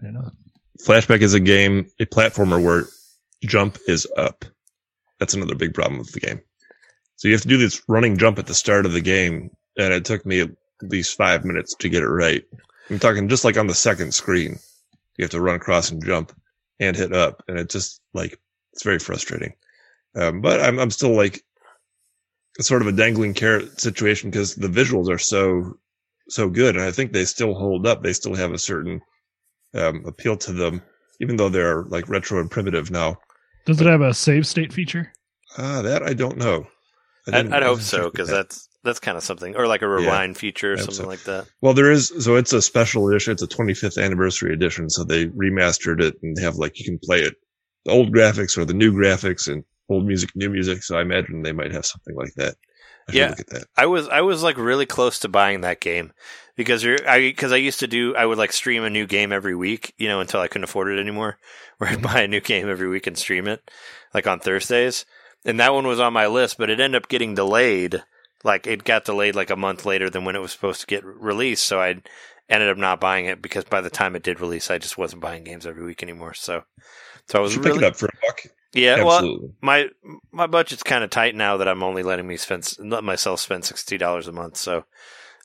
Didn't 0.06 0.22
know. 0.22 0.32
Flashback 0.86 1.22
is 1.22 1.34
a 1.34 1.40
game, 1.40 1.90
a 2.00 2.06
platformer 2.06 2.64
where 2.64 2.86
jump 3.44 3.80
is 3.88 4.08
up. 4.18 4.46
That's 5.20 5.34
another 5.34 5.56
big 5.56 5.74
problem 5.74 5.98
with 5.98 6.12
the 6.12 6.20
game. 6.20 6.42
So 7.16 7.28
you 7.28 7.34
have 7.34 7.42
to 7.42 7.48
do 7.48 7.58
this 7.58 7.82
running 7.88 8.18
jump 8.18 8.38
at 8.38 8.46
the 8.46 8.54
start 8.54 8.86
of 8.86 8.92
the 8.92 9.02
game, 9.02 9.50
and 9.80 9.94
it 9.94 10.06
took 10.06 10.24
me 10.24 10.42
at 10.42 10.52
least 10.84 11.18
five 11.18 11.44
minutes 11.44 11.74
to 11.80 11.90
get 11.90 12.04
it 12.04 12.08
right. 12.08 12.44
I'm 12.90 13.00
talking 13.00 13.30
just 13.30 13.46
like 13.46 13.58
on 13.58 13.66
the 13.66 13.74
second 13.74 14.14
screen. 14.14 14.60
You 15.18 15.24
have 15.24 15.32
to 15.32 15.42
run 15.42 15.56
across 15.56 15.90
and 15.90 16.06
jump 16.06 16.34
and 16.80 16.96
hit 16.96 17.14
up, 17.14 17.42
and 17.48 17.58
it 17.58 17.70
just 17.70 18.00
like 18.14 18.40
it's 18.74 18.84
very 18.84 19.00
frustrating. 19.00 19.54
Um, 20.14 20.42
but 20.42 20.62
I'm 20.62 20.78
I'm 20.78 20.92
still 20.92 21.16
like 21.16 21.44
sort 22.60 22.84
of 22.84 22.88
a 22.88 22.92
dangling 22.92 23.34
carrot 23.34 23.82
situation 23.82 24.30
because 24.30 24.54
the 24.54 24.68
visuals 24.68 25.10
are 25.10 25.18
so 25.18 25.80
so 26.30 26.48
good, 26.48 26.76
and 26.76 26.86
I 26.86 26.92
think 26.92 27.12
they 27.12 27.26
still 27.26 27.56
hold 27.56 27.88
up. 27.88 28.04
They 28.04 28.14
still 28.14 28.36
have 28.36 28.52
a 28.52 28.60
certain 28.60 29.02
um, 29.76 30.04
appeal 30.06 30.38
to 30.38 30.54
them, 30.54 30.82
even 31.20 31.36
though 31.36 31.50
they're 31.50 31.84
like 31.84 32.10
retro 32.10 32.40
and 32.40 32.50
primitive 32.50 32.92
now. 32.92 33.18
Does 33.66 33.82
it 33.82 33.88
have 33.88 34.02
a 34.02 34.14
save 34.14 34.46
state 34.48 34.72
feature? 34.72 35.12
Ah, 35.58 35.82
that 35.82 36.04
I 36.04 36.14
don't 36.14 36.38
know. 36.38 36.68
I 37.32 37.40
I'd, 37.40 37.52
I'd 37.52 37.64
hope 37.64 37.82
so 37.82 38.10
because 38.10 38.30
that. 38.30 38.36
that's 38.50 38.70
that's 38.84 39.00
kind 39.00 39.18
of 39.18 39.24
something, 39.24 39.56
or 39.56 39.68
like 39.68 39.82
a 39.82 39.88
rewind 39.88 40.38
feature 40.38 40.74
or 40.74 40.78
something 40.78 40.94
so. 40.94 41.08
like 41.08 41.24
that. 41.24 41.48
well, 41.62 41.74
there 41.74 41.92
is. 41.92 42.14
So 42.20 42.36
it's 42.36 42.54
a 42.54 42.62
special 42.62 43.08
edition. 43.10 43.34
It's 43.34 43.42
a 43.42 43.48
25th 43.48 44.02
anniversary 44.02 44.54
edition. 44.54 44.90
So 44.90 45.04
they 45.04 45.26
remastered 45.28 46.02
it 46.02 46.16
and 46.22 46.38
have 46.40 46.56
like 46.56 46.80
you 46.80 46.86
can 46.86 47.00
play 47.00 47.22
it, 47.22 47.36
the 47.86 47.92
old 47.92 48.14
graphics 48.14 48.58
or 48.58 48.66
the 48.66 48.76
new 48.76 48.94
graphics 48.94 49.52
and 49.52 49.64
old 49.90 50.06
music, 50.06 50.30
new 50.36 50.50
music. 50.50 50.84
So 50.84 50.98
I 50.98 51.02
imagine 51.02 51.42
they 51.42 51.52
might 51.52 51.72
have 51.72 51.86
something 51.86 52.16
like 52.16 52.34
that. 52.36 52.56
I 53.08 53.12
Yeah. 53.14 53.30
look 53.30 53.40
at 53.40 53.48
that. 53.48 53.66
I 53.78 53.86
was 53.86 54.08
I 54.08 54.22
was 54.22 54.44
like 54.44 54.58
really 54.58 54.86
close 54.86 55.20
to 55.20 55.28
buying 55.30 55.62
that 55.62 55.80
game 55.80 56.12
because 56.56 56.84
you're 56.84 57.08
I 57.08 57.20
because 57.20 57.52
I 57.52 57.58
used 57.58 57.80
to 57.82 57.88
do 57.88 58.16
I 58.16 58.26
would 58.26 58.38
like 58.38 58.52
stream 58.54 58.84
a 58.84 58.90
new 58.90 59.06
game 59.06 59.32
every 59.32 59.56
week, 59.56 59.94
you 59.98 60.08
know, 60.08 60.20
until 60.22 60.42
I 60.42 60.48
couldn't 60.48 60.64
afford 60.64 60.90
it 60.90 61.00
anymore. 61.00 61.38
Where 61.78 61.90
I'd 61.90 62.02
buy 62.02 62.22
a 62.22 62.28
new 62.28 62.40
game 62.40 62.70
every 62.70 62.88
week 62.88 63.06
and 63.06 63.18
stream 63.18 63.48
it, 63.48 63.70
like 64.14 64.28
on 64.28 64.40
Thursdays. 64.40 65.06
And 65.44 65.60
that 65.60 65.74
one 65.74 65.86
was 65.86 66.00
on 66.00 66.14
my 66.14 66.26
list, 66.28 66.58
but 66.58 66.70
it 66.70 66.80
ended 66.80 67.02
up 67.02 67.10
getting 67.10 67.36
delayed. 67.36 68.02
Like 68.44 68.66
it 68.66 68.84
got 68.86 69.04
delayed 69.06 69.36
like 69.36 69.50
a 69.50 69.56
month 69.58 69.86
later 69.86 70.10
than 70.10 70.24
when 70.24 70.36
it 70.36 70.42
was 70.42 70.52
supposed 70.54 70.80
to 70.82 70.88
get 70.88 71.04
released. 71.04 71.66
So 71.66 71.82
I 71.82 71.96
ended 72.50 72.70
up 72.70 72.78
not 72.78 73.02
buying 73.02 73.26
it 73.26 73.42
because 73.42 73.66
by 73.66 73.82
the 73.82 73.90
time 73.90 74.16
it 74.16 74.24
did 74.24 74.40
release, 74.40 74.72
I 74.72 74.78
just 74.78 74.98
wasn't 74.98 75.22
buying 75.22 75.44
games 75.44 75.66
every 75.66 75.84
week 75.84 76.02
anymore. 76.02 76.34
So, 76.34 76.64
so 77.28 77.40
I 77.40 77.42
was 77.42 77.58
really 77.58 77.72
pick 77.74 77.82
it 77.82 77.86
up 77.86 77.96
for 77.98 78.06
a 78.06 78.12
buck. 78.26 78.42
Yeah. 78.76 79.04
Well, 79.04 79.54
my 79.62 79.90
my 80.32 80.48
budget's 80.48 80.84
kind 80.84 81.04
of 81.04 81.10
tight 81.10 81.36
now 81.36 81.58
that 81.58 81.68
I'm 81.68 81.84
only 81.84 82.04
letting 82.04 82.28
me 82.28 82.38
spend 82.38 82.72
let 82.80 83.04
myself 83.04 83.40
spend 83.40 83.66
sixty 83.66 83.98
dollars 83.98 84.28
a 84.28 84.32
month. 84.32 84.58
So 84.58 84.86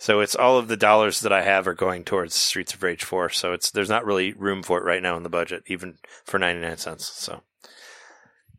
so 0.01 0.21
it's 0.21 0.35
all 0.35 0.57
of 0.57 0.69
the 0.69 0.77
dollars 0.79 1.21
that 1.21 1.33
I 1.33 1.43
have 1.43 1.69
are 1.69 1.75
going 1.75 2.05
towards 2.05 2.35
Streets 2.35 2.73
of 2.73 2.83
Rage 2.83 3.05
four. 3.05 3.29
So 3.29 3.53
it's 3.53 3.71
there's 3.71 3.91
not 3.91 4.07
really 4.07 4.33
room 4.33 4.63
for 4.63 4.79
it 4.79 4.85
right 4.85 5.03
now 5.03 5.17
in 5.17 5.23
the 5.23 5.29
budget, 5.29 5.63
even 5.67 5.99
for 6.25 6.39
ninety 6.39 6.63
nine 6.63 6.79
cents. 6.79 7.07
So 7.07 7.43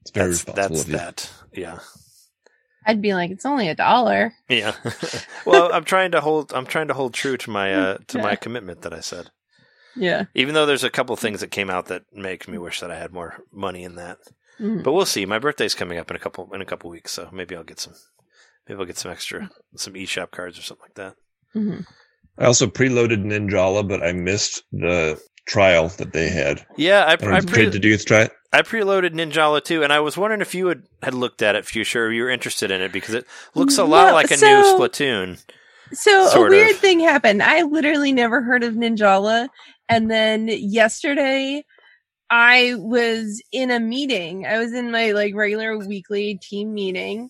it's 0.01 0.11
very 0.11 0.29
that's 0.29 0.43
that's 0.43 0.81
of 0.81 0.87
you. 0.87 0.97
that. 0.97 1.31
Yeah. 1.51 1.79
I'd 2.85 3.01
be 3.01 3.13
like, 3.13 3.31
it's 3.31 3.45
only 3.45 3.69
a 3.69 3.75
dollar. 3.75 4.33
Yeah. 4.49 4.75
well, 5.45 5.71
I'm 5.73 5.83
trying 5.83 6.11
to 6.11 6.21
hold 6.21 6.53
I'm 6.53 6.65
trying 6.65 6.87
to 6.87 6.93
hold 6.93 7.13
true 7.13 7.37
to 7.37 7.49
my 7.49 7.73
uh 7.73 7.97
to 8.07 8.19
my 8.19 8.35
commitment 8.35 8.81
that 8.83 8.93
I 8.93 8.99
said. 8.99 9.29
Yeah. 9.95 10.25
Even 10.35 10.53
though 10.53 10.65
there's 10.65 10.83
a 10.83 10.89
couple 10.89 11.15
things 11.15 11.41
that 11.41 11.51
came 11.51 11.69
out 11.69 11.87
that 11.87 12.03
make 12.13 12.47
me 12.47 12.57
wish 12.57 12.79
that 12.79 12.91
I 12.91 12.97
had 12.97 13.13
more 13.13 13.43
money 13.51 13.83
in 13.83 13.95
that. 13.95 14.19
Mhm. 14.61 14.83
But 14.83 14.93
we'll 14.93 15.05
see. 15.05 15.25
My 15.25 15.39
birthday's 15.39 15.75
coming 15.75 15.97
up 15.97 16.09
in 16.11 16.15
a 16.15 16.19
couple 16.19 16.49
in 16.53 16.61
a 16.61 16.65
couple 16.65 16.89
weeks, 16.89 17.11
so 17.11 17.29
maybe 17.31 17.55
I'll 17.55 17.63
get 17.63 17.79
some 17.79 17.93
maybe 18.67 18.79
I'll 18.79 18.85
get 18.85 18.97
some 18.97 19.11
extra 19.11 19.49
some 19.75 19.93
eShop 19.93 20.31
cards 20.31 20.59
or 20.59 20.61
something 20.61 20.85
like 20.85 20.95
that. 20.95 21.15
Mhm. 21.55 21.85
I 22.37 22.45
also 22.45 22.67
preloaded 22.67 23.23
Ninjala, 23.25 23.87
but 23.87 24.01
I 24.03 24.11
missed 24.13 24.63
the 24.71 25.19
trial 25.47 25.89
that 25.97 26.13
they 26.13 26.29
had. 26.29 26.65
Yeah, 26.77 27.03
I, 27.05 27.13
I 27.13 27.15
don't 27.17 27.33
I, 27.33 27.39
did, 27.41 27.49
pre- 27.49 27.69
did 27.69 27.83
you 27.83 27.97
to 27.97 28.03
try 28.05 28.21
it? 28.21 28.31
I 28.53 28.61
preloaded 28.61 29.11
Ninjala 29.13 29.63
too, 29.63 29.83
and 29.83 29.91
I 29.91 29.99
was 29.99 30.17
wondering 30.17 30.41
if 30.41 30.53
you 30.55 30.67
had, 30.67 30.83
had 31.01 31.13
looked 31.13 31.41
at 31.41 31.55
it, 31.55 31.65
Fuchsia, 31.65 31.99
or 31.99 32.11
you 32.11 32.23
were 32.23 32.29
interested 32.29 32.69
in 32.71 32.81
it 32.81 32.91
because 32.91 33.15
it 33.15 33.25
looks 33.55 33.77
a 33.77 33.83
lot 33.83 34.07
No, 34.07 34.13
like 34.13 34.31
a 34.31 34.35
new 34.37 34.63
Splatoon. 34.77 35.43
So 35.93 36.27
a 36.45 36.49
weird 36.49 36.71
of. 36.71 36.77
thing 36.77 36.99
happened. 37.01 37.43
I 37.43 37.63
literally 37.63 38.11
never 38.13 38.41
heard 38.41 38.63
of 38.63 38.75
Ninjala. 38.75 39.49
And 39.89 40.09
then 40.09 40.47
yesterday 40.47 41.65
I 42.31 42.75
was 42.77 43.41
in 43.51 43.71
a 43.71 43.79
meeting. 43.81 44.45
I 44.45 44.57
was 44.57 44.71
in 44.73 44.89
my 44.89 45.11
like 45.11 45.35
regular 45.35 45.77
weekly 45.77 46.35
team 46.35 46.73
meeting. 46.73 47.29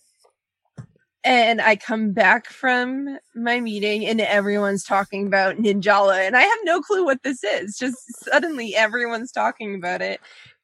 And 1.24 1.60
I 1.62 1.76
come 1.76 2.14
back 2.14 2.48
from 2.48 3.18
my 3.36 3.60
meeting 3.60 4.08
and 4.08 4.22
everyone's 4.22 4.84
talking 4.84 5.28
about 5.28 5.58
Ninjala 5.58 6.26
and 6.26 6.36
I 6.36 6.42
have 6.42 6.60
no 6.64 6.82
clue 6.82 7.06
what 7.06 7.22
this 7.24 7.44
is. 7.44 7.78
Just 7.78 7.98
suddenly 8.24 8.76
everyone's 8.76 9.32
talking 9.32 9.76
about 9.76 10.02
it. 10.02 10.20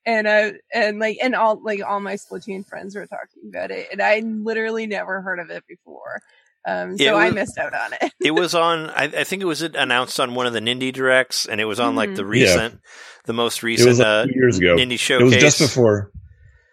And 0.05 0.27
I 0.27 0.53
and 0.73 0.99
like 0.99 1.17
and 1.21 1.35
all 1.35 1.61
like 1.63 1.83
all 1.83 1.99
my 1.99 2.15
Splatoon 2.15 2.65
friends 2.65 2.95
were 2.95 3.07
talking 3.07 3.43
about 3.49 3.71
it. 3.71 3.88
And 3.91 4.01
I 4.01 4.19
literally 4.19 4.88
never 4.88 5.21
heard 5.21 5.39
of 5.39 5.49
it 5.49 5.63
before. 5.67 6.21
Um 6.68 6.97
so 6.97 7.03
Yeah, 7.03 7.11
it 7.13 7.15
I 7.15 7.32
missed 7.32 7.57
out 7.57 7.74
on 7.74 7.93
it. 8.01 8.11
It 8.20 8.32
was 8.32 8.53
on. 8.53 8.89
I, 8.89 9.03
I 9.05 9.24
think 9.24 9.41
it 9.41 9.45
was 9.45 9.61
announced 9.61 10.20
on 10.20 10.36
one 10.36 10.45
of 10.47 10.53
the 10.53 10.59
Nindie 10.59 10.91
directs, 10.91 11.45
and 11.45 11.61
it 11.61 11.65
was 11.65 11.80
on 11.80 11.95
like 11.95 12.09
Mhm. 12.09 12.15
the 12.18 12.26
recent, 12.26 12.80
the 13.26 13.34
most 13.34 13.59
It 13.59 13.63
recent 13.63 13.88
was 13.89 13.99
like 13.99 14.07
uh, 14.07 14.26
years 14.30 14.57
ago. 14.57 14.76
Nindie 14.76 15.20
It 15.20 15.24
was 15.24 15.38
just 15.38 15.59
before. 15.59 16.11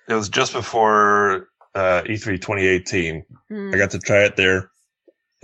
It 0.08 0.14
was 0.14 0.28
just 0.28 0.52
before 0.52 1.48
uh, 1.74 2.02
E3 2.06 2.40
2018. 2.40 3.24
Mm. 3.52 3.74
I 3.74 3.78
got 3.78 3.90
to 3.92 3.98
try 3.98 4.24
it 4.24 4.36
there, 4.36 4.70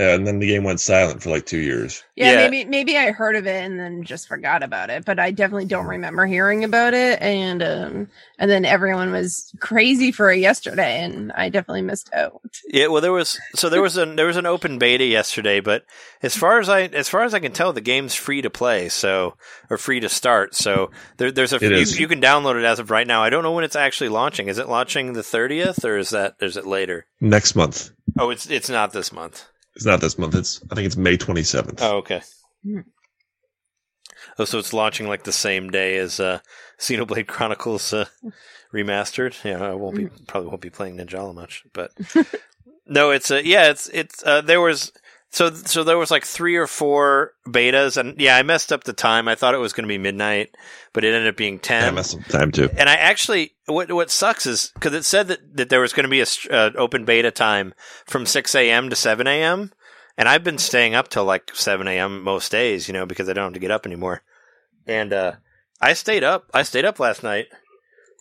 uh, 0.01 0.14
and 0.14 0.27
then 0.27 0.39
the 0.39 0.47
game 0.47 0.64
went 0.64 0.81
silent 0.81 1.22
for 1.22 1.28
like 1.31 1.44
two 1.44 1.59
years. 1.59 2.02
Yeah, 2.16 2.32
Yeah. 2.32 2.48
maybe 2.48 2.64
maybe 2.68 2.97
I 2.97 3.10
heard 3.12 3.36
of 3.36 3.47
it 3.47 3.62
and 3.64 3.78
then 3.78 4.02
just 4.02 4.27
forgot 4.28 4.62
about 4.62 4.89
it, 4.90 5.05
but 5.05 5.18
I 5.18 5.31
definitely 5.31 5.66
don't 5.66 5.86
remember 5.86 6.27
hearing 6.27 6.64
about 6.64 6.94
it. 6.94 7.20
And 7.20 7.62
um, 7.62 8.09
and 8.39 8.51
then 8.51 8.64
everyone 8.64 9.12
was 9.12 9.55
crazy 9.60 10.10
for 10.12 10.32
it 10.32 10.39
yesterday, 10.40 11.02
and 11.05 11.31
I 11.32 11.51
definitely 11.51 11.82
missed 11.82 12.12
out. 12.14 12.40
Yeah, 12.66 12.86
well, 12.86 13.02
there 13.02 13.12
was 13.12 13.39
so 13.55 13.68
there 13.68 13.82
was 13.82 13.97
an 13.98 14.16
there 14.16 14.27
was 14.27 14.36
an 14.39 14.47
open 14.47 14.78
beta 14.78 15.05
yesterday, 15.05 15.60
but 15.60 15.85
as 16.22 16.36
far 16.36 16.59
as 16.59 16.68
I 16.68 16.82
as 16.82 17.09
far 17.09 17.24
as 17.24 17.35
I 17.35 17.40
can 17.40 17.52
tell, 17.52 17.72
the 17.72 17.81
game's 17.81 18.14
free 18.14 18.40
to 18.43 18.51
play, 18.51 18.89
so 18.89 19.36
or 19.68 19.77
free 19.77 20.01
to 20.01 20.09
start. 20.09 20.55
So 20.55 20.90
there, 21.18 21.31
there's 21.31 21.52
a 21.52 21.56
It 21.56 21.90
you, 21.90 22.01
you 22.01 22.09
can 22.09 22.20
download 22.22 22.59
it 22.59 22.64
as 22.64 22.78
of 22.78 22.90
right 22.90 23.06
now. 23.06 23.22
I 23.22 23.31
don't 23.31 23.43
know 23.43 23.52
when 23.52 23.64
it's 23.64 23.77
actually 23.77 24.09
launching. 24.09 24.48
Is 24.48 24.59
it 24.59 24.68
launching 24.68 25.12
the 25.12 25.22
thirtieth 25.22 25.85
or 25.85 25.98
is 25.98 26.10
that 26.10 26.36
is 26.40 26.56
it 26.56 26.66
later? 26.66 27.06
Next 27.20 27.55
month. 27.55 27.90
Oh, 28.18 28.31
it's 28.31 28.48
it's 28.51 28.70
not 28.70 28.93
this 28.93 29.12
month. 29.12 29.44
It's 29.81 29.86
not 29.86 30.02
this 30.02 30.19
month. 30.19 30.35
It's 30.35 30.61
I 30.70 30.74
think 30.74 30.85
it's 30.85 30.98
May 30.98 31.16
27th. 31.16 31.78
Oh, 31.81 31.97
okay. 31.97 32.20
Hmm. 32.62 32.81
Oh, 34.39 34.44
so 34.44 34.59
it's 34.59 34.74
launching 34.74 35.09
like 35.09 35.23
the 35.23 35.32
same 35.32 35.70
day 35.70 35.97
as 35.97 36.20
uh, 36.20 36.40
Xenoblade 36.78 37.27
Chronicles 37.27 37.94
uh, 37.94 38.05
remastered. 38.74 39.43
Yeah, 39.43 39.65
I 39.65 39.73
won't 39.73 39.97
be 39.97 40.09
probably 40.27 40.51
won't 40.51 40.61
be 40.61 40.69
playing 40.69 40.98
Ninjala 40.98 41.35
much, 41.35 41.65
but 41.73 41.93
no, 42.86 43.11
it's 43.11 43.31
uh, 43.31 43.40
yeah, 43.43 43.70
it's 43.70 43.89
it's 43.89 44.23
uh, 44.23 44.43
there 44.43 44.61
was 44.61 44.93
So 45.32 45.55
so 45.55 45.85
there 45.85 45.97
was 45.97 46.11
like 46.11 46.24
three 46.24 46.57
or 46.57 46.66
four 46.66 47.35
betas, 47.47 47.97
and 47.97 48.20
yeah, 48.20 48.36
I 48.36 48.43
messed 48.43 48.73
up 48.73 48.82
the 48.82 48.93
time. 48.93 49.28
I 49.28 49.36
thought 49.36 49.55
it 49.55 49.59
was 49.59 49.73
going 49.73 49.85
to 49.85 49.93
be 49.93 49.98
midnight, 49.98 50.57
but 50.93 51.05
it 51.05 51.15
ended 51.15 51.28
up 51.28 51.36
being 51.36 51.61
ten. 51.61 51.85
I 51.85 51.90
messed 51.93 52.19
up 52.19 52.24
time 52.24 52.51
too. 52.51 52.69
and 52.77 52.89
I 52.89 52.94
actually, 52.94 53.55
what 53.66 53.93
what 53.93 54.11
sucks 54.11 54.44
is 54.44 54.73
because 54.74 54.93
it 54.93 55.05
said 55.05 55.28
that, 55.28 55.57
that 55.57 55.69
there 55.69 55.81
was 55.81 55.93
going 55.93 56.05
to 56.05 56.11
be 56.11 56.20
a 56.20 56.27
uh, 56.51 56.70
open 56.77 57.05
beta 57.05 57.31
time 57.31 57.74
from 58.07 58.27
six 58.27 58.57
a.m. 58.57 58.90
to 58.90 58.97
seven 58.97 59.28
a.m. 59.28 59.73
And 60.19 60.28
I've 60.28 60.44
been 60.44 60.59
staying 60.59 60.97
up 60.97 61.09
till 61.09 61.24
like 61.24 61.55
seven 61.55 61.86
a.m. 61.86 62.23
most 62.23 62.51
days, 62.51 62.89
you 62.89 62.93
know, 62.93 63.07
because 63.07 63.28
I 63.28 63.32
don't 63.32 63.44
have 63.44 63.52
to 63.55 63.61
get 63.61 63.70
up 63.70 63.86
anymore. 63.86 64.23
And 64.85 65.12
uh, 65.12 65.35
I 65.81 65.93
stayed 65.93 66.24
up. 66.24 66.51
I 66.52 66.65
stayed 66.65 66.85
up 66.85 66.98
last 66.98 67.23
night 67.23 67.47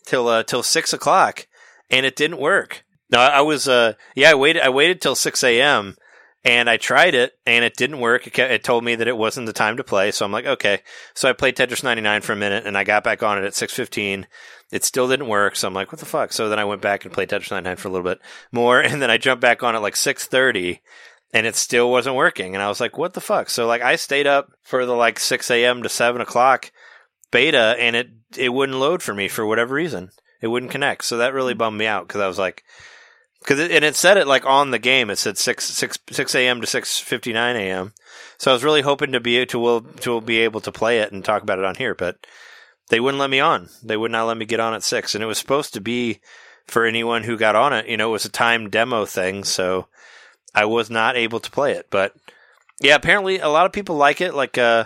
till 0.06 0.28
uh, 0.28 0.44
till 0.44 0.62
six 0.62 0.92
o'clock, 0.92 1.48
and 1.90 2.06
it 2.06 2.14
didn't 2.14 2.38
work. 2.38 2.84
No, 3.10 3.18
I 3.18 3.40
was 3.40 3.66
uh, 3.66 3.94
yeah, 4.14 4.30
I 4.30 4.34
waited. 4.34 4.62
I 4.62 4.68
waited 4.68 5.00
till 5.00 5.16
six 5.16 5.42
a.m. 5.42 5.96
and 6.44 6.70
I 6.70 6.78
tried 6.78 7.14
it, 7.14 7.38
and 7.44 7.64
it 7.64 7.76
didn't 7.76 8.00
work. 8.00 8.26
It, 8.26 8.32
ca- 8.32 8.44
it 8.44 8.64
told 8.64 8.82
me 8.82 8.94
that 8.94 9.08
it 9.08 9.16
wasn't 9.16 9.46
the 9.46 9.52
time 9.52 9.76
to 9.76 9.84
play, 9.84 10.10
so 10.10 10.24
I'm 10.24 10.32
like, 10.32 10.46
okay. 10.46 10.80
So 11.14 11.28
I 11.28 11.32
played 11.34 11.56
Tetris 11.56 11.84
99 11.84 12.22
for 12.22 12.32
a 12.32 12.36
minute, 12.36 12.66
and 12.66 12.78
I 12.78 12.84
got 12.84 13.04
back 13.04 13.22
on 13.22 13.38
it 13.38 13.44
at 13.44 13.52
6:15. 13.52 14.26
It 14.72 14.84
still 14.84 15.08
didn't 15.08 15.28
work, 15.28 15.56
so 15.56 15.68
I'm 15.68 15.74
like, 15.74 15.92
what 15.92 15.98
the 15.98 16.06
fuck? 16.06 16.32
So 16.32 16.48
then 16.48 16.58
I 16.58 16.64
went 16.64 16.80
back 16.80 17.04
and 17.04 17.12
played 17.12 17.28
Tetris 17.28 17.50
99 17.50 17.76
for 17.76 17.88
a 17.88 17.90
little 17.90 18.08
bit 18.08 18.20
more, 18.52 18.80
and 18.80 19.02
then 19.02 19.10
I 19.10 19.18
jumped 19.18 19.42
back 19.42 19.62
on 19.62 19.74
at 19.74 19.82
like 19.82 19.94
6:30, 19.94 20.80
and 21.34 21.46
it 21.46 21.56
still 21.56 21.90
wasn't 21.90 22.16
working. 22.16 22.54
And 22.54 22.62
I 22.62 22.68
was 22.68 22.80
like, 22.80 22.96
what 22.96 23.12
the 23.12 23.20
fuck? 23.20 23.50
So 23.50 23.66
like 23.66 23.82
I 23.82 23.96
stayed 23.96 24.26
up 24.26 24.52
for 24.62 24.86
the 24.86 24.94
like 24.94 25.18
6 25.18 25.50
a.m. 25.50 25.82
to 25.82 25.88
7 25.88 26.20
o'clock 26.22 26.72
beta, 27.30 27.76
and 27.78 27.96
it 27.96 28.08
it 28.38 28.50
wouldn't 28.50 28.78
load 28.78 29.02
for 29.02 29.12
me 29.12 29.28
for 29.28 29.44
whatever 29.44 29.74
reason. 29.74 30.10
It 30.40 30.48
wouldn't 30.48 30.72
connect, 30.72 31.04
so 31.04 31.18
that 31.18 31.34
really 31.34 31.52
hmm. 31.52 31.58
bummed 31.58 31.78
me 31.78 31.86
out 31.86 32.08
because 32.08 32.22
I 32.22 32.28
was 32.28 32.38
like, 32.38 32.64
because 33.40 33.58
it, 33.58 33.70
and 33.70 33.84
it 33.84 33.96
said 33.96 34.16
it 34.16 34.26
like 34.26 34.46
on 34.46 34.70
the 34.70 34.78
game. 34.78 35.10
It 35.10 35.16
said 35.16 35.38
six 35.38 35.64
six 35.64 35.98
six 36.10 36.34
a.m. 36.34 36.60
to 36.60 36.66
six 36.66 36.98
fifty 36.98 37.32
nine 37.32 37.56
a.m. 37.56 37.92
So 38.38 38.50
I 38.50 38.54
was 38.54 38.64
really 38.64 38.82
hoping 38.82 39.12
to 39.12 39.20
be 39.20 39.44
to 39.46 39.58
will 39.58 39.80
to 39.80 40.20
be 40.20 40.38
able 40.38 40.60
to 40.62 40.72
play 40.72 41.00
it 41.00 41.12
and 41.12 41.24
talk 41.24 41.42
about 41.42 41.58
it 41.58 41.64
on 41.64 41.74
here, 41.74 41.94
but 41.94 42.26
they 42.88 43.00
wouldn't 43.00 43.20
let 43.20 43.30
me 43.30 43.40
on. 43.40 43.68
They 43.82 43.96
would 43.96 44.10
not 44.10 44.26
let 44.26 44.36
me 44.36 44.44
get 44.44 44.60
on 44.60 44.74
at 44.74 44.82
six, 44.82 45.14
and 45.14 45.24
it 45.24 45.26
was 45.26 45.38
supposed 45.38 45.74
to 45.74 45.80
be 45.80 46.20
for 46.66 46.84
anyone 46.84 47.24
who 47.24 47.36
got 47.36 47.56
on 47.56 47.72
it. 47.72 47.88
You 47.88 47.96
know, 47.96 48.08
it 48.08 48.12
was 48.12 48.24
a 48.24 48.30
time 48.30 48.70
demo 48.70 49.04
thing, 49.06 49.44
so 49.44 49.86
I 50.54 50.64
was 50.64 50.90
not 50.90 51.16
able 51.16 51.40
to 51.40 51.50
play 51.50 51.72
it. 51.72 51.86
But 51.90 52.14
yeah, 52.80 52.94
apparently 52.94 53.38
a 53.38 53.48
lot 53.48 53.66
of 53.66 53.72
people 53.72 53.96
like 53.96 54.20
it. 54.20 54.34
Like 54.34 54.58
uh, 54.58 54.84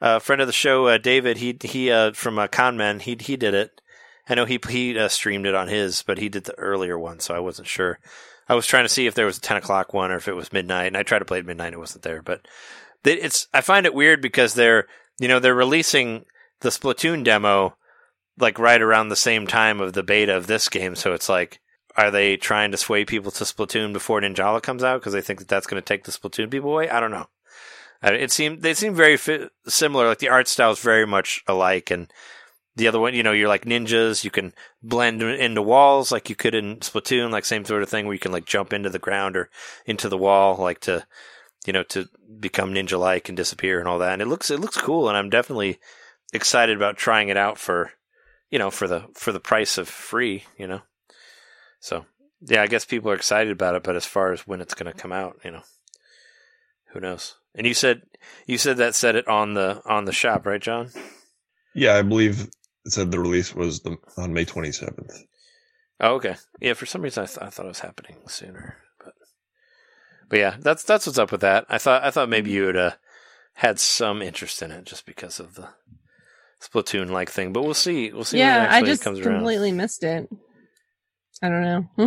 a 0.00 0.20
friend 0.20 0.40
of 0.40 0.46
the 0.46 0.52
show, 0.52 0.86
uh, 0.86 0.98
David, 0.98 1.38
he 1.38 1.56
he 1.62 1.90
uh, 1.90 2.12
from 2.12 2.38
uh, 2.38 2.48
Conmen, 2.48 3.00
he 3.00 3.16
he 3.18 3.36
did 3.36 3.54
it. 3.54 3.80
I 4.28 4.34
know 4.34 4.44
he 4.44 4.58
he 4.68 4.98
uh, 4.98 5.08
streamed 5.08 5.46
it 5.46 5.54
on 5.54 5.68
his, 5.68 6.02
but 6.02 6.18
he 6.18 6.28
did 6.28 6.44
the 6.44 6.58
earlier 6.58 6.98
one, 6.98 7.20
so 7.20 7.34
I 7.34 7.38
wasn't 7.40 7.68
sure. 7.68 7.98
I 8.48 8.54
was 8.54 8.66
trying 8.66 8.84
to 8.84 8.88
see 8.88 9.06
if 9.06 9.14
there 9.14 9.26
was 9.26 9.38
a 9.38 9.42
ten 9.42 9.56
o'clock 9.56 9.92
one 9.92 10.10
or 10.10 10.16
if 10.16 10.28
it 10.28 10.36
was 10.36 10.52
midnight, 10.52 10.88
and 10.88 10.96
I 10.96 11.02
tried 11.02 11.20
to 11.20 11.24
play 11.24 11.38
at 11.38 11.46
midnight. 11.46 11.72
It 11.72 11.78
wasn't 11.78 12.02
there, 12.02 12.22
but 12.22 12.46
it's 13.04 13.46
I 13.54 13.60
find 13.60 13.86
it 13.86 13.94
weird 13.94 14.20
because 14.20 14.54
they're 14.54 14.86
you 15.18 15.28
know 15.28 15.38
they're 15.38 15.54
releasing 15.54 16.24
the 16.60 16.70
Splatoon 16.70 17.24
demo 17.24 17.76
like 18.38 18.58
right 18.58 18.80
around 18.80 19.08
the 19.08 19.16
same 19.16 19.46
time 19.46 19.80
of 19.80 19.92
the 19.92 20.02
beta 20.02 20.36
of 20.36 20.46
this 20.46 20.68
game, 20.68 20.94
so 20.94 21.12
it's 21.12 21.28
like. 21.28 21.60
Are 21.96 22.12
they 22.12 22.36
trying 22.36 22.70
to 22.70 22.76
sway 22.76 23.04
people 23.04 23.32
to 23.32 23.42
Splatoon 23.42 23.92
before 23.92 24.20
Ninjala 24.20 24.62
comes 24.62 24.84
out 24.84 25.00
because 25.00 25.12
they 25.12 25.20
think 25.20 25.40
that 25.40 25.48
that's 25.48 25.66
going 25.66 25.82
to 25.82 25.84
take 25.84 26.04
the 26.04 26.12
Splatoon 26.12 26.48
people 26.48 26.70
away? 26.70 26.88
I 26.88 27.00
don't 27.00 27.10
know. 27.10 27.26
It 28.02 28.30
seemed 28.30 28.62
they 28.62 28.74
seem 28.74 28.94
very 28.94 29.16
fi- 29.16 29.48
similar. 29.66 30.06
Like 30.06 30.20
the 30.20 30.28
art 30.28 30.46
style 30.46 30.70
is 30.70 30.78
very 30.78 31.06
much 31.06 31.42
alike, 31.48 31.90
and 31.90 32.08
the 32.78 32.86
other 32.86 33.00
one, 33.00 33.12
you 33.12 33.24
know, 33.24 33.32
you're 33.32 33.48
like 33.48 33.64
ninjas. 33.64 34.24
You 34.24 34.30
can 34.30 34.54
blend 34.82 35.20
into 35.20 35.60
walls 35.60 36.12
like 36.12 36.30
you 36.30 36.36
could 36.36 36.54
in 36.54 36.76
Splatoon, 36.76 37.30
like 37.30 37.44
same 37.44 37.64
sort 37.64 37.82
of 37.82 37.88
thing 37.88 38.06
where 38.06 38.14
you 38.14 38.20
can 38.20 38.32
like 38.32 38.46
jump 38.46 38.72
into 38.72 38.88
the 38.88 39.00
ground 39.00 39.36
or 39.36 39.50
into 39.84 40.08
the 40.08 40.16
wall, 40.16 40.56
like 40.56 40.80
to, 40.80 41.04
you 41.66 41.72
know, 41.72 41.82
to 41.82 42.08
become 42.38 42.72
ninja-like 42.72 43.28
and 43.28 43.36
disappear 43.36 43.80
and 43.80 43.88
all 43.88 43.98
that. 43.98 44.12
And 44.12 44.22
it 44.22 44.28
looks 44.28 44.50
it 44.50 44.60
looks 44.60 44.80
cool, 44.80 45.08
and 45.08 45.18
I'm 45.18 45.28
definitely 45.28 45.80
excited 46.32 46.76
about 46.76 46.96
trying 46.96 47.28
it 47.28 47.36
out 47.36 47.58
for, 47.58 47.90
you 48.48 48.58
know, 48.60 48.70
for 48.70 48.86
the 48.86 49.06
for 49.14 49.32
the 49.32 49.40
price 49.40 49.76
of 49.76 49.88
free, 49.88 50.44
you 50.56 50.68
know. 50.68 50.82
So 51.80 52.06
yeah, 52.40 52.62
I 52.62 52.68
guess 52.68 52.84
people 52.84 53.10
are 53.10 53.16
excited 53.16 53.52
about 53.52 53.74
it, 53.74 53.82
but 53.82 53.96
as 53.96 54.06
far 54.06 54.32
as 54.32 54.46
when 54.46 54.60
it's 54.60 54.74
going 54.74 54.90
to 54.90 54.98
come 54.98 55.12
out, 55.12 55.40
you 55.44 55.50
know, 55.50 55.62
who 56.92 57.00
knows? 57.00 57.34
And 57.56 57.66
you 57.66 57.74
said 57.74 58.02
you 58.46 58.56
said 58.56 58.76
that 58.76 58.94
said 58.94 59.16
it 59.16 59.26
on 59.26 59.54
the 59.54 59.82
on 59.84 60.04
the 60.04 60.12
shop, 60.12 60.46
right, 60.46 60.62
John? 60.62 60.90
Yeah, 61.74 61.96
I 61.96 62.02
believe 62.02 62.48
it 62.88 62.92
said 62.92 63.10
the 63.10 63.20
release 63.20 63.54
was 63.54 63.80
the, 63.80 63.98
on 64.16 64.32
May 64.32 64.46
27th. 64.46 65.12
Oh, 66.00 66.14
okay. 66.14 66.36
Yeah, 66.58 66.72
for 66.72 66.86
some 66.86 67.02
reason 67.02 67.22
I, 67.24 67.26
th- 67.26 67.38
I 67.42 67.50
thought 67.50 67.66
it 67.66 67.68
was 67.68 67.80
happening 67.80 68.16
sooner, 68.28 68.76
but 69.04 69.12
but 70.30 70.38
yeah, 70.38 70.56
that's 70.58 70.84
that's 70.84 71.06
what's 71.06 71.18
up 71.18 71.30
with 71.30 71.42
that. 71.42 71.66
I 71.68 71.76
thought 71.76 72.02
I 72.02 72.10
thought 72.10 72.30
maybe 72.30 72.50
you 72.50 72.64
would 72.64 72.76
uh, 72.78 72.92
had 73.54 73.78
some 73.78 74.22
interest 74.22 74.62
in 74.62 74.70
it 74.70 74.86
just 74.86 75.04
because 75.04 75.38
of 75.38 75.54
the 75.54 75.68
Splatoon 76.62 77.10
like 77.10 77.30
thing, 77.30 77.52
but 77.52 77.62
we'll 77.62 77.74
see. 77.74 78.10
We'll 78.10 78.24
see. 78.24 78.38
when 78.38 78.46
it 78.46 78.50
yeah, 78.50 78.68
I 78.70 78.82
just 78.82 79.02
comes 79.02 79.18
around. 79.20 79.34
completely 79.36 79.72
missed 79.72 80.02
it. 80.02 80.30
I 81.42 81.48
don't 81.50 81.62
know. 81.62 81.82
Hmm. 81.96 82.06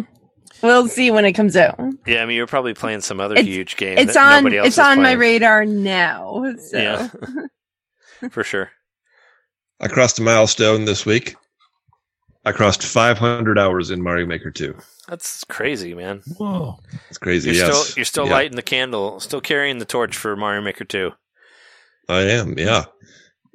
We'll 0.63 0.87
see 0.87 1.11
when 1.11 1.25
it 1.25 1.33
comes 1.33 1.55
out. 1.55 1.79
Yeah, 2.07 2.23
I 2.23 2.25
mean 2.25 2.37
you're 2.37 2.47
probably 2.47 2.73
playing 2.73 3.01
some 3.01 3.19
other 3.19 3.35
It's- 3.35 3.45
huge 3.45 3.75
game. 3.75 3.99
It's 3.99 4.15
that 4.15 4.37
on. 4.37 4.43
Nobody 4.43 4.57
else 4.57 4.67
It's 4.69 4.77
is 4.77 4.83
on 4.83 5.03
my 5.03 5.11
radar 5.11 5.63
now. 5.63 6.43
So. 6.57 6.77
Yeah, 6.79 7.09
for 8.31 8.43
sure. 8.43 8.71
I 9.81 9.87
crossed 9.87 10.19
a 10.19 10.21
milestone 10.21 10.85
this 10.85 11.05
week. 11.05 11.35
I 12.45 12.51
crossed 12.51 12.83
500 12.83 13.59
hours 13.59 13.91
in 13.91 14.01
Mario 14.01 14.25
Maker 14.25 14.49
2. 14.51 14.75
That's 15.07 15.43
crazy, 15.45 15.93
man. 15.93 16.21
Whoa. 16.37 16.77
It's 17.09 17.17
crazy. 17.17 17.49
You're 17.51 17.67
yes. 17.67 17.77
still 17.87 17.97
you're 17.97 18.05
still 18.05 18.25
Yeah, 18.27 18.31
lighting 18.33 18.55
the 18.55 18.61
candle, 18.63 19.19
still 19.19 19.41
carrying 19.41 19.77
the 19.79 19.85
torch 19.85 20.15
for 20.17 20.35
Mario 20.35 20.61
Maker 20.61 20.85
2. 20.85 21.11
I 22.09 22.21
am. 22.21 22.57
Yeah. 22.57 22.85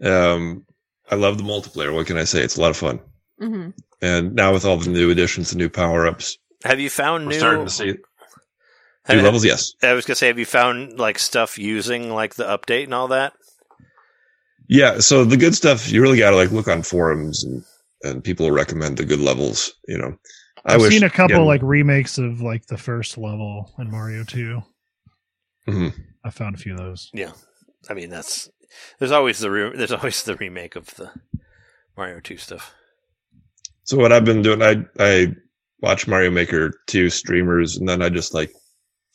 Um, 0.02 0.64
I 1.10 1.14
love 1.16 1.38
the 1.38 1.44
multiplayer. 1.44 1.92
What 1.94 2.06
can 2.06 2.16
I 2.18 2.24
say? 2.24 2.42
It's 2.42 2.56
a 2.56 2.60
lot 2.60 2.70
of 2.70 2.76
fun. 2.76 3.00
hmm 3.40 3.70
And 4.02 4.34
now 4.34 4.52
with 4.52 4.64
all 4.64 4.76
the 4.76 4.90
new 4.90 5.10
additions, 5.10 5.50
the 5.50 5.56
new 5.56 5.68
power 5.68 6.06
ups, 6.06 6.38
Have 6.64 6.78
you 6.80 6.90
found 6.90 7.26
we're 7.26 7.32
new? 7.32 7.38
starting 7.38 7.64
to 7.66 7.70
see 7.72 7.84
new 7.86 7.96
have- 9.06 9.22
levels. 9.24 9.44
Yes. 9.44 9.72
I 9.82 9.94
was 9.94 10.04
gonna 10.04 10.16
say, 10.16 10.28
have 10.28 10.38
you 10.38 10.46
found 10.46 10.98
like 10.98 11.18
stuff 11.18 11.58
using 11.58 12.10
like 12.10 12.34
the 12.36 12.44
update 12.44 12.84
and 12.84 12.94
all 12.94 13.08
that? 13.08 13.32
Yeah. 14.68 14.98
So 14.98 15.24
the 15.24 15.36
good 15.36 15.54
stuff, 15.54 15.90
you 15.90 16.02
really 16.02 16.18
got 16.18 16.30
to 16.30 16.36
like 16.36 16.50
look 16.50 16.68
on 16.68 16.82
forums 16.82 17.44
and, 17.44 17.64
and 18.02 18.22
people 18.24 18.50
recommend 18.50 18.96
the 18.96 19.04
good 19.04 19.20
levels, 19.20 19.72
you 19.88 19.98
know. 19.98 20.16
I 20.64 20.74
I've 20.74 20.80
wish, 20.80 20.92
seen 20.92 21.04
a 21.04 21.10
couple 21.10 21.36
again, 21.36 21.46
like 21.46 21.62
remakes 21.62 22.18
of 22.18 22.40
like 22.40 22.66
the 22.66 22.76
first 22.78 23.16
level 23.18 23.72
in 23.78 23.90
Mario 23.90 24.24
2. 24.24 24.60
Mhm. 25.68 25.92
I 26.24 26.30
found 26.30 26.54
a 26.54 26.58
few 26.58 26.72
of 26.72 26.78
those. 26.78 27.10
Yeah, 27.12 27.32
I 27.88 27.94
mean 27.94 28.10
that's 28.10 28.48
there's 28.98 29.12
always 29.12 29.38
the 29.38 29.50
re- 29.50 29.76
there's 29.76 29.92
always 29.92 30.22
the 30.22 30.36
remake 30.36 30.76
of 30.76 30.86
the 30.96 31.10
Mario 31.96 32.20
2 32.20 32.36
stuff. 32.36 32.74
So 33.84 33.96
what 33.96 34.12
I've 34.12 34.24
been 34.24 34.42
doing, 34.42 34.62
I 34.62 34.84
I 34.98 35.34
watch 35.80 36.08
Mario 36.08 36.30
Maker 36.30 36.72
two 36.86 37.10
streamers, 37.10 37.76
and 37.76 37.88
then 37.88 38.02
I 38.02 38.08
just 38.08 38.34
like 38.34 38.52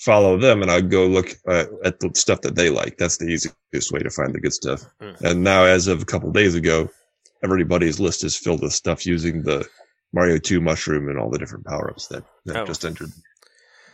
follow 0.03 0.38
them, 0.38 0.61
and 0.61 0.72
I 0.72 0.82
go 0.82 1.06
look 1.06 1.30
uh, 1.48 1.65
at 1.84 1.99
the 1.99 2.10
stuff 2.15 2.41
that 2.41 2.56
they 2.56 2.69
like. 2.69 2.98
That's 2.98 3.18
the 3.18 3.26
easiest 3.28 3.91
way 3.91 3.99
to 3.99 4.10
find 4.10 4.34
the 4.34 4.40
good 4.41 4.53
stuff. 4.53 4.84
Mhm. 5.02 5.22
And 5.22 5.44
now, 5.44 5.64
as 5.65 5.88
of 5.88 6.02
a 6.02 6.06
couple 6.06 6.32
days 6.32 6.56
ago, 6.56 6.90
everybody's 7.44 7.99
list 7.99 8.23
is 8.23 8.36
filled 8.36 8.61
with 8.61 8.73
stuff 8.73 9.06
using 9.06 9.44
the 9.44 9.68
Mario 10.14 10.38
two 10.38 10.60
mushroom 10.61 11.07
and 11.10 11.18
all 11.19 11.30
the 11.30 11.40
different 11.40 11.65
power 11.65 11.90
ups 11.90 12.07
that, 12.07 12.23
that 12.45 12.57
Oh. 12.57 12.65
just 12.65 12.84
entered. 12.86 13.10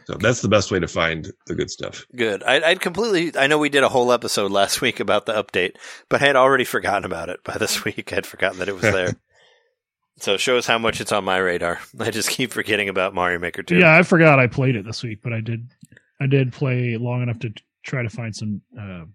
So 0.06 0.14
that's 0.14 0.42
the 0.42 0.48
best 0.48 0.72
way 0.72 0.80
to 0.80 0.88
find 0.88 1.30
the 1.48 1.56
good 1.56 1.70
stuff. 1.70 2.06
Good. 2.16 2.42
I, 2.42 2.62
I'd 2.70 2.80
completely. 2.80 3.38
I 3.38 3.48
know 3.48 3.58
we 3.58 3.68
did 3.68 3.84
a 3.84 3.90
whole 3.90 4.14
episode 4.14 4.52
last 4.52 4.82
week 4.86 5.02
about 5.02 5.26
the 5.26 5.34
update, 5.34 5.74
but 6.10 6.22
I 6.22 6.28
had 6.28 6.36
already 6.38 6.64
forgotten 6.64 7.04
about 7.04 7.28
it 7.30 7.44
by 7.44 7.58
this 7.58 7.84
week. 7.86 8.14
I'd 8.14 8.26
forgotten 8.26 8.60
that 8.60 8.70
it 8.70 8.74
was 8.74 8.84
there. 8.84 9.16
So 10.19 10.34
it 10.34 10.39
shows 10.39 10.65
how 10.65 10.77
much 10.77 10.99
it's 10.99 11.11
on 11.11 11.23
my 11.23 11.38
radar. 11.38 11.80
I 11.99 12.11
just 12.11 12.30
keep 12.30 12.52
forgetting 12.52 12.89
about 12.89 13.14
Mario 13.14 13.39
Maker 13.39 13.64
2. 13.64 13.80
Yeah, 13.80 13.95
I 13.95 14.03
forgot 14.03 14.39
I 14.39 14.48
played 14.48 14.76
it 14.76 14.85
this 14.85 15.03
week, 15.03 15.19
but 15.23 15.34
I 15.34 15.41
did. 15.41 15.72
I 16.19 16.26
did 16.26 16.52
play 16.52 16.98
long 16.98 17.22
enough 17.22 17.39
to 17.39 17.53
try 17.84 18.02
to 18.02 18.10
find 18.10 18.35
some 18.35 18.61
uh, 18.80 19.06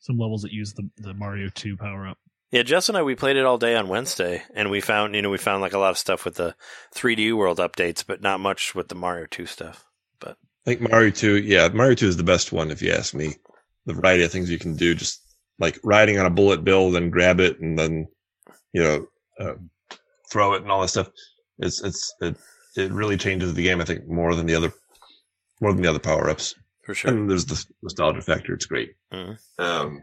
some 0.00 0.18
levels 0.18 0.42
that 0.42 0.52
use 0.52 0.74
the 0.74 0.88
the 0.98 1.14
Mario 1.14 1.48
2 1.54 1.76
power 1.76 2.08
up. 2.08 2.18
Yeah, 2.50 2.64
Jess 2.64 2.88
and 2.88 2.98
I 2.98 3.02
we 3.02 3.14
played 3.14 3.36
it 3.36 3.44
all 3.44 3.58
day 3.58 3.76
on 3.76 3.88
Wednesday, 3.88 4.42
and 4.54 4.70
we 4.70 4.80
found 4.80 5.14
you 5.14 5.22
know 5.22 5.30
we 5.30 5.38
found 5.38 5.62
like 5.62 5.72
a 5.72 5.78
lot 5.78 5.90
of 5.90 5.98
stuff 5.98 6.24
with 6.24 6.34
the 6.34 6.56
3D 6.94 7.32
World 7.32 7.58
updates, 7.58 8.04
but 8.04 8.20
not 8.20 8.40
much 8.40 8.74
with 8.74 8.88
the 8.88 8.96
Mario 8.96 9.26
2 9.30 9.46
stuff. 9.46 9.84
But 10.18 10.36
I 10.66 10.70
think 10.70 10.90
Mario 10.90 11.10
2, 11.10 11.38
yeah, 11.38 11.68
Mario 11.68 11.94
2 11.94 12.08
is 12.08 12.16
the 12.16 12.24
best 12.24 12.52
one 12.52 12.70
if 12.70 12.82
you 12.82 12.92
ask 12.92 13.14
me. 13.14 13.36
The 13.86 13.94
variety 13.94 14.24
of 14.24 14.32
things 14.32 14.50
you 14.50 14.58
can 14.58 14.76
do, 14.76 14.94
just 14.94 15.22
like 15.58 15.78
riding 15.84 16.18
on 16.18 16.26
a 16.26 16.30
bullet 16.30 16.64
bill, 16.64 16.90
then 16.90 17.10
grab 17.10 17.40
it 17.40 17.60
and 17.60 17.78
then, 17.78 18.08
you 18.72 18.82
know, 18.82 19.06
uh, 19.38 19.54
throw 20.30 20.54
it 20.54 20.62
and 20.62 20.70
all 20.70 20.80
that 20.82 20.88
stuff. 20.88 21.08
It's, 21.58 21.82
it's, 21.82 22.12
it, 22.20 22.36
it 22.76 22.92
really 22.92 23.16
changes 23.16 23.52
the 23.54 23.62
game, 23.64 23.80
I 23.80 23.84
think, 23.84 24.06
more 24.08 24.34
than 24.34 24.46
the 24.46 24.54
other, 24.54 24.72
more 25.60 25.72
than 25.72 25.82
the 25.82 25.88
other 25.90 25.98
power 25.98 26.30
ups. 26.30 26.54
For 26.84 26.94
sure. 26.94 27.10
And 27.10 27.28
there's 27.30 27.44
the 27.46 27.62
nostalgia 27.82 28.22
factor. 28.22 28.54
It's 28.54 28.66
great. 28.66 28.92
Mhm. 29.12 29.38
Um, 29.58 30.02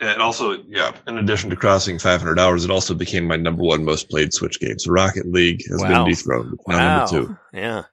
and 0.00 0.20
also, 0.20 0.62
yeah, 0.68 0.92
in 1.06 1.16
addition 1.18 1.48
to 1.50 1.56
crossing 1.56 1.98
500 1.98 2.38
hours, 2.38 2.64
it 2.64 2.70
also 2.70 2.94
became 2.94 3.24
my 3.26 3.36
number 3.36 3.62
one 3.62 3.84
most 3.84 4.10
played 4.10 4.32
Switch 4.34 4.60
game. 4.60 4.78
So 4.78 4.92
Rocket 4.92 5.26
League 5.26 5.62
has 5.70 5.80
Wow. 5.80 6.04
been 6.04 6.12
dethroned. 6.12 6.58
Wow. 6.66 6.98
number 6.98 7.10
two. 7.10 7.36
Yeah, 7.54 7.84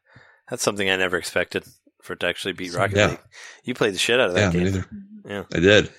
that's 0.49 0.63
something 0.63 0.89
I 0.89 0.95
never 0.97 1.17
expected. 1.17 1.63
for 2.01 2.13
it 2.13 2.19
to 2.19 2.27
actually 2.27 2.51
beat 2.51 2.73
Rocket 2.73 2.97
Yeah. 2.97 3.07
League. 3.11 3.19
You 3.63 3.73
played 3.73 3.93
the 3.93 3.97
shit 3.97 4.19
out 4.19 4.31
of 4.31 4.35
Yeah, 4.35 4.49
that 4.49 4.53
me 4.53 4.63
game. 4.65 4.73
neither. 4.73 4.85
Yeah. 5.25 5.43
I 5.55 5.59
did. 5.61 5.89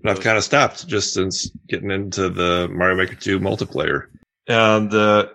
But 0.00 0.12
I've 0.12 0.20
kind 0.20 0.38
of 0.38 0.44
stopped 0.44 0.86
just 0.86 1.12
since 1.12 1.50
getting 1.68 1.90
into 1.90 2.28
the 2.28 2.68
Mario 2.70 2.94
Maker 2.96 3.16
2 3.16 3.40
multiplayer. 3.40 4.04
And 4.48 4.92
uh, 4.94 5.26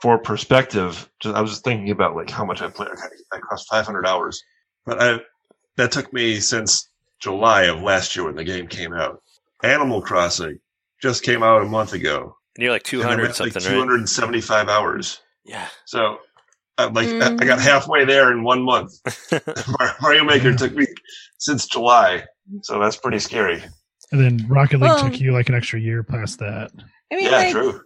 for 0.00 0.18
perspective, 0.18 1.08
just, 1.20 1.34
I 1.34 1.40
was 1.40 1.50
just 1.52 1.64
thinking 1.64 1.90
about 1.90 2.16
like 2.16 2.30
how 2.30 2.44
much 2.44 2.62
I 2.62 2.68
played. 2.68 2.88
I 3.32 3.38
crossed 3.38 3.68
500 3.68 4.06
hours, 4.06 4.42
but 4.86 5.00
I 5.02 5.20
that 5.76 5.92
took 5.92 6.12
me 6.12 6.40
since 6.40 6.88
July 7.20 7.64
of 7.64 7.82
last 7.82 8.14
year 8.16 8.24
when 8.26 8.34
the 8.36 8.44
game 8.44 8.66
came 8.66 8.92
out. 8.92 9.22
Animal 9.62 10.02
Crossing 10.02 10.58
just 11.00 11.22
came 11.22 11.42
out 11.42 11.62
a 11.62 11.66
month 11.66 11.92
ago. 11.92 12.36
And 12.56 12.62
you're 12.64 12.72
like 12.72 12.92
and 12.92 13.02
I'm 13.02 13.08
200 13.18 13.28
at, 13.30 13.36
something, 13.36 13.54
like 13.62 13.64
right? 13.70 13.74
275 13.74 14.68
hours. 14.68 15.20
Yeah. 15.44 15.66
So, 15.86 16.18
I 16.78 16.84
like 16.86 17.08
I 17.08 17.30
Mm. 17.30 17.46
got 17.46 17.60
halfway 17.60 18.04
there 18.04 18.32
in 18.32 18.42
one 18.42 18.62
month. 18.62 18.92
Mario 20.00 20.24
Maker 20.24 20.54
took 20.54 20.74
me 20.74 20.86
since 21.38 21.66
July, 21.66 22.24
so 22.62 22.78
that's 22.80 22.96
pretty 22.96 23.18
scary. 23.18 23.62
And 24.10 24.20
then 24.20 24.46
Rocket 24.48 24.74
League 24.80 24.82
Well- 24.90 24.98
took 25.10 25.20
you 25.20 25.32
like 25.32 25.48
an 25.48 25.54
extra 25.54 25.80
year 25.80 26.02
past 26.02 26.38
that. 26.40 26.70
I 27.12 27.16
mean, 27.16 27.24
Yeah, 27.26 27.30
like, 27.30 27.52
true. 27.52 27.80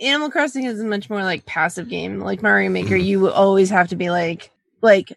Animal 0.00 0.30
Crossing 0.30 0.64
is 0.64 0.80
a 0.80 0.84
much 0.84 1.08
more 1.08 1.22
like 1.22 1.46
passive 1.46 1.88
game. 1.88 2.18
Like 2.20 2.42
Mario 2.42 2.70
Maker, 2.70 2.96
you 2.96 3.30
always 3.30 3.70
have 3.70 3.88
to 3.88 3.96
be 3.96 4.10
like 4.10 4.50
like 4.82 5.12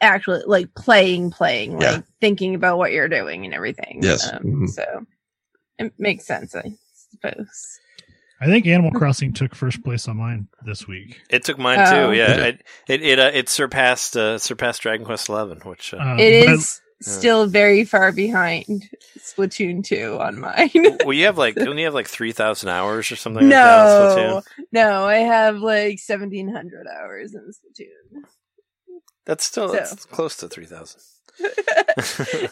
actually 0.00 0.42
like 0.46 0.72
playing, 0.74 1.30
playing, 1.30 1.72
like 1.74 1.82
Yeah. 1.82 2.00
thinking 2.20 2.54
about 2.54 2.78
what 2.78 2.92
you're 2.92 3.08
doing 3.08 3.44
and 3.44 3.52
everything. 3.54 3.98
Yes. 4.02 4.32
Um, 4.32 4.42
Mhm. 4.44 4.68
So 4.68 5.06
it 5.78 5.92
makes 5.98 6.24
sense, 6.26 6.54
I 6.54 6.72
suppose. 7.10 7.78
I 8.40 8.46
think 8.46 8.66
Animal 8.66 8.92
Crossing 8.92 9.34
took 9.34 9.54
first 9.54 9.82
place 9.84 10.08
on 10.08 10.16
mine 10.16 10.48
this 10.64 10.88
week. 10.88 11.20
It 11.28 11.44
took 11.44 11.58
mine 11.58 11.80
Oh. 11.80 12.12
too. 12.12 12.16
Yeah, 12.16 12.36
Yeah. 12.36 12.44
it 12.46 12.62
it 12.88 13.02
it, 13.02 13.18
uh, 13.18 13.30
it 13.34 13.48
surpassed 13.50 14.16
uh, 14.16 14.38
surpassed 14.38 14.80
Dragon 14.82 15.04
Quest 15.04 15.28
Eleven, 15.28 15.58
which 15.64 15.92
uh, 15.92 15.98
Um, 15.98 16.18
It 16.18 16.46
but- 16.46 16.54
is 16.54 16.80
still 17.00 17.46
very 17.46 17.84
far 17.84 18.12
behind 18.12 18.88
Splatoon 19.18 19.84
2 19.84 20.18
on 20.20 20.38
mine. 20.40 20.70
well, 21.04 21.12
you 21.12 21.26
have 21.26 21.38
like 21.38 21.54
don't 21.54 21.78
you 21.78 21.84
have 21.86 21.94
like 21.94 22.08
three 22.08 22.32
thousand 22.32 22.68
hours 22.68 23.10
or 23.10 23.16
something? 23.16 23.42
like 23.48 23.50
that 23.50 23.78
on 23.78 24.16
no, 24.16 24.40
Splatoon? 24.40 24.64
no, 24.72 25.04
I 25.06 25.16
have 25.16 25.56
like 25.56 25.98
1700 26.06 26.86
hours 26.86 27.34
in 27.34 27.40
Splatoon. 27.52 28.22
that's 29.24 29.44
still 29.44 29.68
So. 29.68 29.74
that's 29.74 30.04
close 30.06 30.36
to 30.38 30.48
three 30.48 30.66
thousand. 30.66 31.00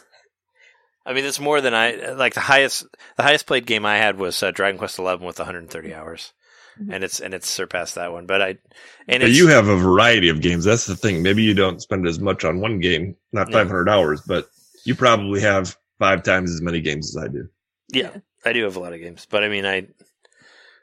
I 1.07 1.15
mean, 1.15 1.25
it's 1.25 1.41
more 1.41 1.61
than 1.63 1.75
I 1.75 2.13
like. 2.13 2.35
The 2.35 2.41
highest 2.41 2.87
the 3.17 3.23
highest 3.23 3.47
played 3.47 3.65
game 3.67 3.87
I 3.87 3.97
had 3.97 4.19
was 4.19 4.43
uh, 4.43 4.51
Dragon 4.51 4.79
Quest 4.79 4.99
Eleven 4.99 5.27
with 5.27 5.39
130 5.39 5.95
hours. 5.95 6.33
Mm-hmm. 6.81 6.93
and 6.93 7.05
it's 7.05 7.21
and 7.21 7.35
it's 7.35 7.49
surpassed 7.49 7.95
that 7.97 8.13
one. 8.13 8.27
But 8.27 8.43
I 8.43 8.49
and 9.09 9.21
But 9.21 9.31
it's, 9.31 9.39
you 9.39 9.49
have 9.49 9.69
a 9.69 9.77
variety 9.77 10.29
of 10.29 10.41
games. 10.41 10.65
That's 10.65 10.87
the 10.87 10.97
thing. 10.97 11.23
Maybe 11.23 11.43
you 11.43 11.55
don't 11.55 11.83
spend 11.83 12.07
as 12.07 12.21
much 12.21 12.45
on 12.45 12.61
one 12.61 12.79
game, 12.81 13.17
not 13.33 13.49
No. 13.49 13.59
500 13.59 13.89
hours, 13.89 14.21
but 14.27 14.49
you 14.85 14.95
probably 14.95 15.41
have 15.41 15.77
five 15.99 16.23
times 16.23 16.53
as 16.53 16.63
many 16.63 16.81
games 16.81 17.17
as 17.17 17.23
I 17.25 17.29
do. 17.29 17.49
yeah, 17.93 18.17
I 18.45 18.53
do 18.53 18.63
have 18.65 18.77
a 18.77 18.81
lot 18.81 18.93
of 18.93 19.01
games, 19.01 19.27
but 19.29 19.43
I 19.43 19.49
mean, 19.49 19.67
I 19.67 19.89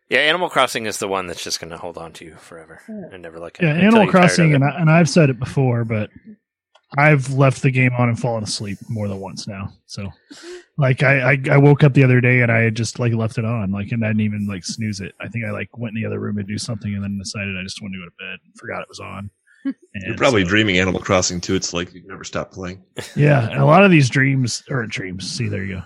yeah, 0.10 0.20
Animal 0.20 0.50
Crossing 0.50 0.86
is 0.86 1.00
the 1.00 1.08
one 1.08 1.26
that's 1.28 1.44
just 1.44 1.60
going 1.60 1.72
to 1.72 1.78
hold 1.78 1.98
on 1.98 2.14
to 2.14 2.26
you 2.26 2.36
forever 2.36 2.82
and 2.88 3.24
never 3.24 3.40
let 3.40 3.60
yeah, 3.62 3.70
Animal 3.70 3.84
you're 3.84 3.92
tired 3.92 4.08
of 4.08 4.12
Crossing, 4.12 4.54
and, 4.54 4.64
I, 4.64 4.80
and 4.80 4.90
I've 4.90 5.10
said 5.10 5.30
it 5.30 5.40
before, 5.40 5.84
but 5.86 6.10
I've 6.98 7.32
left 7.34 7.62
the 7.62 7.72
game 7.72 7.92
on 7.98 8.10
and 8.10 8.20
fallen 8.20 8.44
asleep 8.44 8.78
more 8.90 9.08
than 9.08 9.20
once 9.20 9.48
now. 9.48 9.72
So, 9.86 10.10
like, 10.78 11.04
I, 11.04 11.34
I 11.34 11.38
I 11.52 11.58
woke 11.58 11.84
up 11.84 11.94
the 11.94 12.04
other 12.04 12.22
day 12.22 12.42
and 12.42 12.52
I 12.52 12.60
had 12.60 12.76
just 12.76 13.00
like 13.00 13.14
left 13.14 13.38
it 13.38 13.46
on, 13.46 13.72
like, 13.72 13.92
and 13.92 14.04
I 14.04 14.10
didn't 14.10 14.22
even 14.22 14.48
like 14.48 14.64
snooze 14.66 15.00
it. 15.02 15.14
I 15.22 15.28
think 15.28 15.46
I 15.46 15.52
like 15.52 15.78
went 15.78 15.96
in 15.96 16.02
the 16.02 16.08
other 16.08 16.20
room 16.20 16.38
to 16.38 16.44
do 16.44 16.58
something 16.58 16.94
and 16.94 17.04
then 17.04 17.18
decided 17.18 17.58
I 17.58 17.64
just 17.64 17.82
wanted 17.82 17.98
to 17.98 18.00
go 18.04 18.06
to 18.06 18.12
bed 18.20 18.40
and 18.46 18.56
forgot 18.58 18.82
it 18.82 18.90
was 18.90 19.00
on. 19.00 19.30
You're 20.06 20.16
probably 20.18 20.44
so- 20.44 20.50
dreaming 20.50 20.78
Animal 20.78 21.02
Crossing 21.02 21.42
too. 21.42 21.56
It's 21.56 21.74
like 21.74 21.94
you 21.94 22.04
never 22.06 22.24
stop 22.24 22.52
playing. 22.52 22.84
Yeah, 23.16 23.50
and 23.50 23.62
a 23.62 23.66
lot 23.66 23.84
of 23.84 23.92
these 23.92 24.10
dreams 24.10 24.64
or 24.70 24.86
dreams. 24.86 25.30
See, 25.30 25.48
there 25.48 25.64
you 25.64 25.82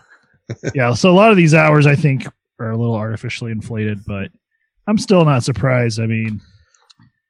go. 0.49 0.65
Yeah, 0.73 0.93
so 0.93 1.11
a 1.11 1.13
lot 1.13 1.31
of 1.31 1.37
these 1.37 1.53
hours 1.53 1.85
I 1.85 1.95
think 1.95 2.27
are 2.59 2.71
a 2.71 2.77
little 2.77 2.95
artificially 2.95 3.51
inflated, 3.51 3.99
but 4.05 4.29
I'm 4.87 4.97
still 4.97 5.23
not 5.23 5.43
surprised. 5.43 5.99
I 5.99 6.07
mean, 6.07 6.41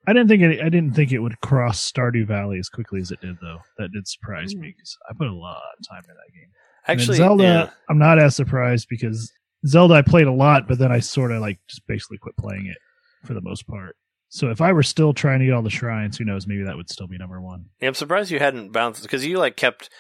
I 0.10 0.14
didn't 0.14 0.28
think 0.28 0.42
it. 0.42 0.60
I 0.60 0.70
didn't 0.70 0.96
think 0.96 1.12
it 1.12 1.20
would 1.20 1.40
cross 1.42 1.80
Stardew 1.80 2.26
Valley 2.26 2.58
as 2.58 2.68
quickly 2.68 3.00
as 3.00 3.12
it 3.12 3.22
did, 3.22 3.38
though. 3.42 3.60
That 3.78 3.92
did 3.92 4.08
surprise 4.08 4.54
hmm. 4.54 4.62
me 4.62 4.74
because 4.76 4.98
I 5.08 5.14
put 5.14 5.28
a 5.28 5.34
lot 5.34 5.62
of 5.78 5.88
time 5.88 6.02
in 6.10 6.16
that 6.16 6.34
game. 6.34 6.50
Actually, 6.88 7.18
Zelda, 7.18 7.44
yeah. 7.44 7.70
I'm 7.90 8.00
not 8.00 8.18
as 8.18 8.36
surprised 8.36 8.88
because 8.90 9.32
Zelda 9.68 9.94
I 9.94 10.02
played 10.02 10.26
a 10.26 10.34
lot, 10.34 10.68
but 10.68 10.80
then 10.80 10.92
I 10.92 11.00
sort 11.00 11.32
of 11.32 11.42
like 11.42 11.60
just 11.70 11.86
basically 11.86 12.18
quit 12.18 12.36
playing 12.38 12.66
it 12.66 12.78
for 13.24 13.36
the 13.36 13.42
most 13.42 13.68
part. 13.68 13.98
So 14.30 14.50
if 14.50 14.62
I 14.62 14.74
were 14.74 14.82
still 14.82 15.14
trying 15.14 15.40
to 15.42 15.46
get 15.46 15.54
all 15.54 15.62
the 15.62 15.70
shrines, 15.70 16.18
who 16.18 16.26
knows? 16.26 16.48
Maybe 16.48 16.64
that 16.64 16.76
would 16.76 16.90
still 16.90 17.08
be 17.08 17.20
number 17.20 17.40
one. 17.40 17.66
Yeah, 17.80 17.90
I'm 17.90 17.94
surprised 17.94 18.32
you 18.32 18.40
hadn't 18.40 18.72
bounced 18.72 19.04
because 19.04 19.24
you 19.24 19.38
like 19.38 19.58
kept 19.58 19.92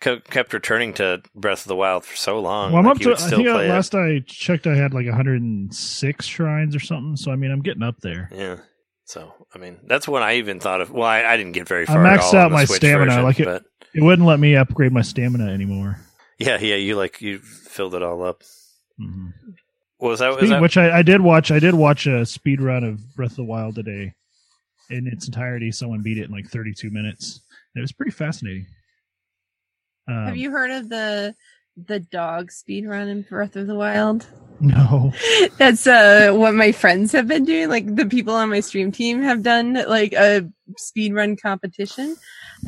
kept 0.00 0.30
kept 0.30 0.52
returning 0.52 0.92
to 0.94 1.22
Breath 1.34 1.62
of 1.62 1.68
the 1.68 1.76
Wild 1.76 2.04
for 2.04 2.14
so 2.14 2.38
long. 2.38 2.70
Well, 2.70 2.78
I'm 2.78 2.86
like, 2.86 2.96
up 2.96 3.02
to. 3.02 3.08
would 3.08 3.18
I 3.18 3.26
still 3.26 3.38
think 3.38 3.48
uh, 3.48 3.56
I, 3.56 3.64
it. 3.64 3.68
last 3.68 3.96
I 3.96 4.20
checked, 4.26 4.68
I 4.68 4.76
had 4.76 4.94
like 4.94 5.06
106 5.06 6.24
shrines 6.24 6.76
or 6.76 6.80
something. 6.80 7.16
So 7.16 7.32
I 7.32 7.36
mean, 7.36 7.50
I'm 7.50 7.62
getting 7.62 7.82
up 7.82 7.96
there. 8.00 8.28
Yeah. 8.32 8.58
So 9.06 9.32
I 9.54 9.58
mean, 9.58 9.78
that's 9.86 10.06
when 10.08 10.22
I 10.22 10.34
even 10.36 10.60
thought 10.60 10.80
of. 10.80 10.90
Well, 10.90 11.06
I, 11.06 11.22
I 11.24 11.36
didn't 11.36 11.52
get 11.52 11.66
very 11.68 11.84
I 11.84 11.86
far. 11.86 12.04
at 12.06 12.18
maxed 12.20 12.34
all 12.34 12.40
out 12.40 12.50
my 12.52 12.64
Switch 12.64 12.78
stamina, 12.78 13.06
version, 13.12 13.22
like 13.24 13.40
it- 13.40 13.44
but 13.44 13.64
It 13.94 14.02
wouldn't 14.02 14.26
let 14.26 14.38
me 14.40 14.56
upgrade 14.56 14.92
my 14.92 15.02
stamina 15.02 15.50
anymore. 15.50 15.98
yeah, 16.38 16.58
yeah, 16.60 16.74
you 16.74 16.96
like 16.96 17.22
you 17.22 17.38
filled 17.38 17.94
it 17.94 18.02
all 18.02 18.22
up. 18.24 18.42
Mhm. 19.00 19.32
What 19.98 20.08
was 20.10 20.18
that? 20.20 20.38
Was 20.38 20.50
that 20.50 20.60
which 20.60 20.76
I, 20.76 20.98
I 20.98 21.02
did 21.02 21.20
watch. 21.22 21.50
I 21.50 21.58
did 21.58 21.74
watch 21.74 22.06
a 22.06 22.26
speed 22.26 22.60
run 22.60 22.84
of 22.84 23.14
Breath 23.16 23.30
of 23.30 23.36
the 23.36 23.44
Wild 23.44 23.76
today 23.76 24.12
in 24.90 25.06
its 25.06 25.26
entirety. 25.26 25.70
Someone 25.72 26.02
beat 26.02 26.18
it 26.18 26.24
in 26.24 26.30
like 26.32 26.48
32 26.48 26.90
minutes. 26.90 27.40
It 27.74 27.80
was 27.80 27.92
pretty 27.92 28.10
fascinating. 28.12 28.66
Um, 30.08 30.26
Have 30.26 30.36
you 30.36 30.50
heard 30.50 30.70
of 30.70 30.88
the 30.88 31.34
the 31.76 32.00
dog 32.00 32.50
speed 32.50 32.86
run 32.86 33.08
in 33.08 33.22
Breath 33.22 33.56
of 33.56 33.66
the 33.66 33.74
Wild? 33.74 34.26
No. 34.60 35.12
That's 35.58 35.86
uh 35.86 36.32
what 36.34 36.54
my 36.54 36.72
friends 36.72 37.12
have 37.12 37.28
been 37.28 37.44
doing. 37.44 37.68
Like 37.68 37.94
the 37.94 38.06
people 38.06 38.34
on 38.34 38.50
my 38.50 38.60
stream 38.60 38.90
team 38.90 39.22
have 39.22 39.42
done 39.42 39.74
like 39.86 40.12
a 40.12 40.48
speed 40.78 41.14
run 41.14 41.36
competition 41.36 42.16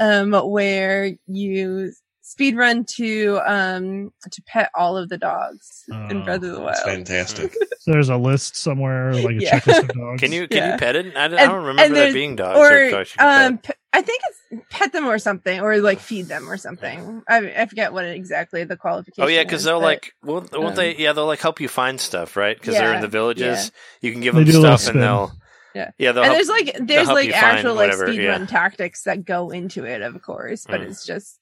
um 0.00 0.32
where 0.32 1.12
you 1.26 1.92
speed 2.30 2.56
run 2.56 2.84
to 2.84 3.40
um 3.46 4.12
to 4.30 4.42
pet 4.46 4.70
all 4.74 4.96
of 4.96 5.08
the 5.08 5.16
dogs 5.18 5.84
in 5.88 6.18
Oh, 6.18 6.24
Breath 6.24 6.36
of 6.36 6.42
the 6.42 6.48
That's 6.60 6.84
Wild. 6.84 6.96
fantastic. 6.96 7.54
So 7.80 7.92
there's 7.92 8.08
a 8.10 8.16
list 8.18 8.56
somewhere, 8.56 9.14
like 9.14 9.36
a 9.36 9.40
Yeah. 9.40 9.60
checklist 9.60 9.78
of 9.84 9.88
dogs. 9.88 10.20
Can 10.20 10.30
you 10.32 10.46
can 10.48 10.58
Yeah. 10.58 10.72
you 10.72 10.78
pet 10.78 10.94
it? 10.96 11.16
I, 11.16 11.28
don't- 11.28 11.38
I 11.38 11.46
don't 11.46 11.64
remember 11.64 11.82
there 11.94 11.94
there's- 11.94 12.12
being 12.12 12.36
dogs 12.36 12.58
or, 12.58 12.86
Or 12.88 12.90
dogs 12.90 13.14
um 13.18 13.58
pet. 13.58 13.76
p- 13.76 13.80
I 13.94 14.02
think 14.02 14.20
it's 14.28 14.62
pet 14.68 14.92
them 14.92 15.06
or 15.08 15.18
something 15.18 15.60
or 15.60 15.78
like 15.80 15.98
feed 16.00 16.26
them 16.26 16.50
or 16.50 16.58
something. 16.58 17.22
I 17.28 17.38
I 17.62 17.66
forget 17.66 17.94
what 17.94 18.04
exactly 18.04 18.64
the 18.64 18.76
qualification 18.76 19.24
Oh 19.24 19.28
yeah, 19.28 19.42
because 19.44 19.64
they'll 19.64 19.78
but- 19.80 19.84
like 19.86 20.12
won't, 20.22 20.52
won't 20.52 20.76
they? 20.76 20.90
um, 20.96 21.00
Yeah, 21.00 21.12
they'll 21.14 21.26
like 21.26 21.40
help 21.40 21.60
you 21.62 21.68
find 21.68 21.98
stuff, 21.98 22.36
right? 22.36 22.58
Because 22.58 22.74
they're 22.74 22.94
in 22.94 23.00
the 23.00 23.08
villages. 23.08 23.72
You 24.02 24.12
can 24.12 24.20
give 24.20 24.34
They 24.34 24.42
them 24.44 24.52
do 24.52 24.58
a 24.58 24.60
little 24.60 24.76
stuff, 24.76 24.94
and 24.94 25.02
they'll 25.02 25.32
Yeah. 25.74 25.90
yeah. 25.96 26.10
And 26.10 26.18
help, 26.18 26.34
there's 26.34 26.48
like 26.48 26.76
there's 26.80 27.08
like 27.08 27.30
actual 27.32 27.74
like 27.74 27.92
whatever, 27.92 28.08
speed 28.12 28.22
yeah. 28.22 28.30
run 28.32 28.46
tactics 28.46 29.04
that 29.04 29.24
go 29.24 29.48
into 29.50 29.84
it, 29.84 30.02
of 30.02 30.20
course, 30.20 30.66
but 30.68 30.80
Mm. 30.82 30.90
it's 30.90 31.06
just 31.06 31.38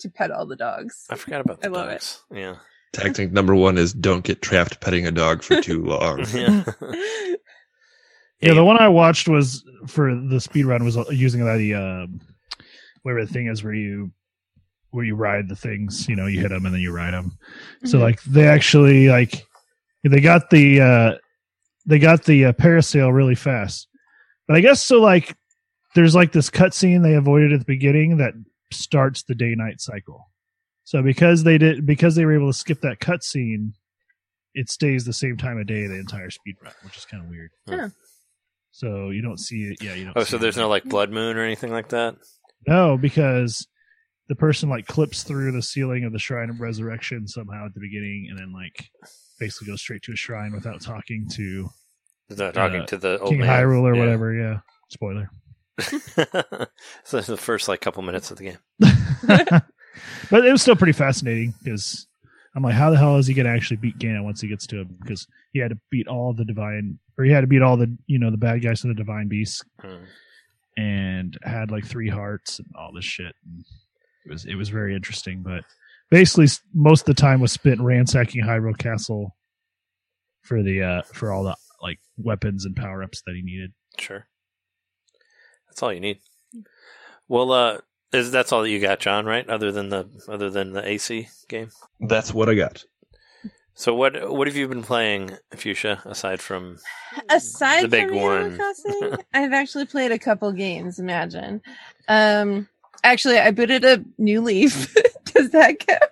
to 0.00 0.08
pet 0.10 0.30
all 0.30 0.46
the 0.46 0.56
dogs. 0.56 1.06
I 1.10 1.16
forgot 1.16 1.40
about 1.40 1.60
the 1.60 1.66
I 1.66 1.70
love 1.70 1.88
it. 1.88 2.18
Yeah. 2.32 2.56
Tactic 2.92 3.32
number 3.32 3.54
one 3.54 3.76
is 3.78 3.92
don't 3.92 4.24
get 4.24 4.40
trapped 4.42 4.80
petting 4.80 5.06
a 5.06 5.10
dog 5.10 5.42
for 5.42 5.60
too 5.60 5.84
long. 5.84 6.24
yeah. 6.34 6.64
Yeah, 8.40 8.54
the 8.54 8.64
one 8.64 8.78
I 8.80 8.86
watched 8.88 9.26
was 9.28 9.64
for 9.88 10.14
the 10.14 10.40
speed 10.40 10.64
run 10.64 10.84
was 10.84 10.96
using 11.10 11.44
that 11.44 11.58
um, 11.76 12.20
whatever 13.02 13.26
the 13.26 13.32
thing 13.32 13.48
is 13.48 13.64
where 13.64 13.74
you 13.74 14.12
where 14.90 15.04
you 15.04 15.16
ride 15.16 15.48
the 15.48 15.56
things. 15.56 16.08
You 16.08 16.14
know, 16.14 16.26
you 16.26 16.40
hit 16.40 16.50
them 16.50 16.64
and 16.64 16.72
then 16.72 16.80
you 16.80 16.92
ride 16.92 17.14
them. 17.14 17.36
So 17.84 17.98
Mhm. 17.98 18.02
like 18.02 18.22
they 18.22 18.46
actually 18.46 19.08
like 19.08 19.44
they 20.04 20.20
got 20.20 20.50
the 20.50 20.80
uh 20.80 21.14
they 21.84 21.98
got 21.98 22.24
the 22.26 22.44
uh, 22.46 22.52
parasail 22.52 23.12
really 23.12 23.34
fast. 23.34 23.88
But 24.46 24.56
I 24.56 24.60
guess 24.60 24.84
so 24.84 25.00
like 25.00 25.36
there's 25.96 26.14
like 26.14 26.30
this 26.30 26.48
cutscene 26.48 27.02
they 27.02 27.14
avoided 27.14 27.52
at 27.52 27.58
the 27.58 27.64
beginning 27.64 28.18
that 28.18 28.34
starts 28.70 29.22
the 29.22 29.34
day 29.34 29.54
night 29.56 29.80
cycle. 29.80 30.30
So 30.84 31.02
because 31.02 31.44
they 31.44 31.58
did 31.58 31.84
because 31.86 32.14
they 32.14 32.24
were 32.24 32.34
able 32.34 32.50
to 32.52 32.58
skip 32.58 32.80
that 32.80 32.98
cutscene, 33.00 33.72
it 34.54 34.70
stays 34.70 35.04
the 35.04 35.12
same 35.12 35.36
time 35.36 35.58
of 35.58 35.66
day 35.66 35.86
the 35.86 35.98
entire 35.98 36.30
speed 36.30 36.56
run, 36.62 36.72
which 36.82 36.96
is 36.96 37.04
kind 37.04 37.22
of 37.22 37.28
weird. 37.28 37.50
Huh. 37.68 37.88
So 38.72 39.10
you 39.10 39.20
don't 39.22 39.38
see 39.38 39.64
it. 39.64 39.82
Yeah, 39.82 39.94
you 39.94 40.04
don't. 40.04 40.16
Oh, 40.16 40.22
see 40.24 40.30
so 40.30 40.36
it. 40.36 40.40
there's 40.40 40.56
no 40.56 40.68
like 40.68 40.84
blood 40.84 41.10
moon 41.10 41.36
or 41.36 41.42
anything 41.42 41.72
like 41.72 41.88
that. 41.88 42.16
no 42.66 42.96
because 42.96 43.66
the 44.28 44.34
person 44.36 44.68
like 44.68 44.86
clips 44.86 45.22
through 45.22 45.52
the 45.52 45.62
ceiling 45.62 46.04
of 46.04 46.12
the 46.12 46.18
shrine 46.18 46.50
of 46.50 46.60
resurrection 46.60 47.26
somehow 47.26 47.66
at 47.66 47.74
the 47.74 47.80
beginning, 47.80 48.26
and 48.30 48.38
then 48.38 48.52
like 48.52 48.88
basically 49.40 49.68
goes 49.68 49.80
straight 49.80 50.02
to 50.02 50.12
a 50.12 50.16
shrine 50.16 50.52
without 50.52 50.80
talking 50.80 51.26
to 51.32 51.68
They're 52.28 52.52
talking 52.52 52.82
Uh, 52.82 52.86
to 52.86 52.96
the 52.98 53.18
old 53.20 53.30
King 53.30 53.40
man. 53.40 53.48
Hyrule 53.48 53.82
or 53.82 53.94
Yeah. 53.94 54.00
whatever. 54.00 54.34
Yeah, 54.34 54.58
spoiler. 54.90 55.30
so 57.04 57.20
the 57.20 57.36
first 57.36 57.68
like 57.68 57.80
couple 57.80 58.02
minutes 58.02 58.30
of 58.30 58.38
the 58.38 58.44
game. 58.44 58.58
but 60.30 60.44
it 60.44 60.52
was 60.52 60.62
still 60.62 60.76
pretty 60.76 60.92
fascinating 60.92 61.54
because 61.62 62.06
I'm 62.54 62.62
like, 62.62 62.74
how 62.74 62.90
the 62.90 62.96
hell 62.96 63.16
is 63.16 63.26
he 63.26 63.34
going 63.34 63.46
to 63.46 63.52
actually 63.52 63.76
beat 63.78 63.98
Ganon 63.98 64.24
once 64.24 64.40
he 64.40 64.48
gets 64.48 64.66
to 64.68 64.80
him? 64.80 64.96
Because 65.00 65.26
he 65.52 65.58
had 65.60 65.70
to 65.70 65.78
beat 65.90 66.08
all 66.08 66.32
the 66.32 66.44
divine, 66.44 66.98
or 67.16 67.24
he 67.24 67.30
had 67.32 67.42
to 67.42 67.46
beat 67.46 67.62
all 67.62 67.76
the 67.76 67.96
you 68.06 68.18
know 68.18 68.30
the 68.30 68.36
bad 68.36 68.62
guys 68.62 68.80
to 68.82 68.88
the 68.88 68.94
divine 68.94 69.28
beasts, 69.28 69.62
Hmm. 69.80 70.04
and 70.76 71.38
had 71.42 71.70
like 71.70 71.84
three 71.86 72.08
hearts 72.08 72.58
and 72.58 72.68
all 72.76 72.92
this 72.92 73.04
shit. 73.04 73.34
And 73.44 73.64
it 74.26 74.30
was 74.32 74.44
it 74.44 74.54
was 74.56 74.68
very 74.68 74.94
interesting. 74.94 75.42
But 75.42 75.64
basically, 76.10 76.48
most 76.74 77.02
of 77.08 77.14
the 77.16 77.20
time 77.20 77.40
was 77.40 77.52
spent 77.52 77.80
ransacking 77.80 78.44
Hyrule 78.44 78.76
Castle 78.78 79.36
for 80.42 80.62
the 80.62 80.82
uh 80.82 81.02
for 81.14 81.32
all 81.32 81.44
the 81.44 81.56
like 81.80 81.98
weapons 82.16 82.64
and 82.64 82.74
power 82.74 83.02
ups 83.02 83.22
that 83.26 83.34
he 83.36 83.42
needed. 83.42 83.72
Sure. 83.98 84.26
That's 85.78 85.84
all 85.84 85.92
you 85.92 86.00
need. 86.00 86.18
Well, 87.28 87.52
uh, 87.52 87.78
is 88.12 88.32
that's 88.32 88.50
all 88.50 88.62
that 88.62 88.70
you 88.70 88.80
got, 88.80 88.98
John? 88.98 89.26
Right? 89.26 89.48
Other 89.48 89.70
than 89.70 89.90
the 89.90 90.08
other 90.28 90.50
than 90.50 90.72
the 90.72 90.84
AC 90.84 91.28
game. 91.46 91.70
That's 92.00 92.34
what 92.34 92.48
I 92.48 92.56
got. 92.56 92.84
So 93.74 93.94
what 93.94 94.28
what 94.34 94.48
have 94.48 94.56
you 94.56 94.66
been 94.66 94.82
playing, 94.82 95.36
Fuchsia? 95.54 96.02
Aside 96.04 96.40
from 96.40 96.78
Aside 97.30 97.84
The 97.84 97.88
big 97.88 98.08
from 98.08 98.16
one. 98.16 98.56
Crossing, 98.56 99.18
I've 99.34 99.52
actually 99.52 99.86
played 99.86 100.10
a 100.10 100.18
couple 100.18 100.50
games. 100.50 100.98
Imagine. 100.98 101.62
Um, 102.08 102.68
actually, 103.04 103.38
I 103.38 103.52
booted 103.52 103.84
a 103.84 104.04
New 104.18 104.40
Leaf. 104.40 104.92
Does 105.26 105.50
that 105.50 105.78
count? 105.78 106.10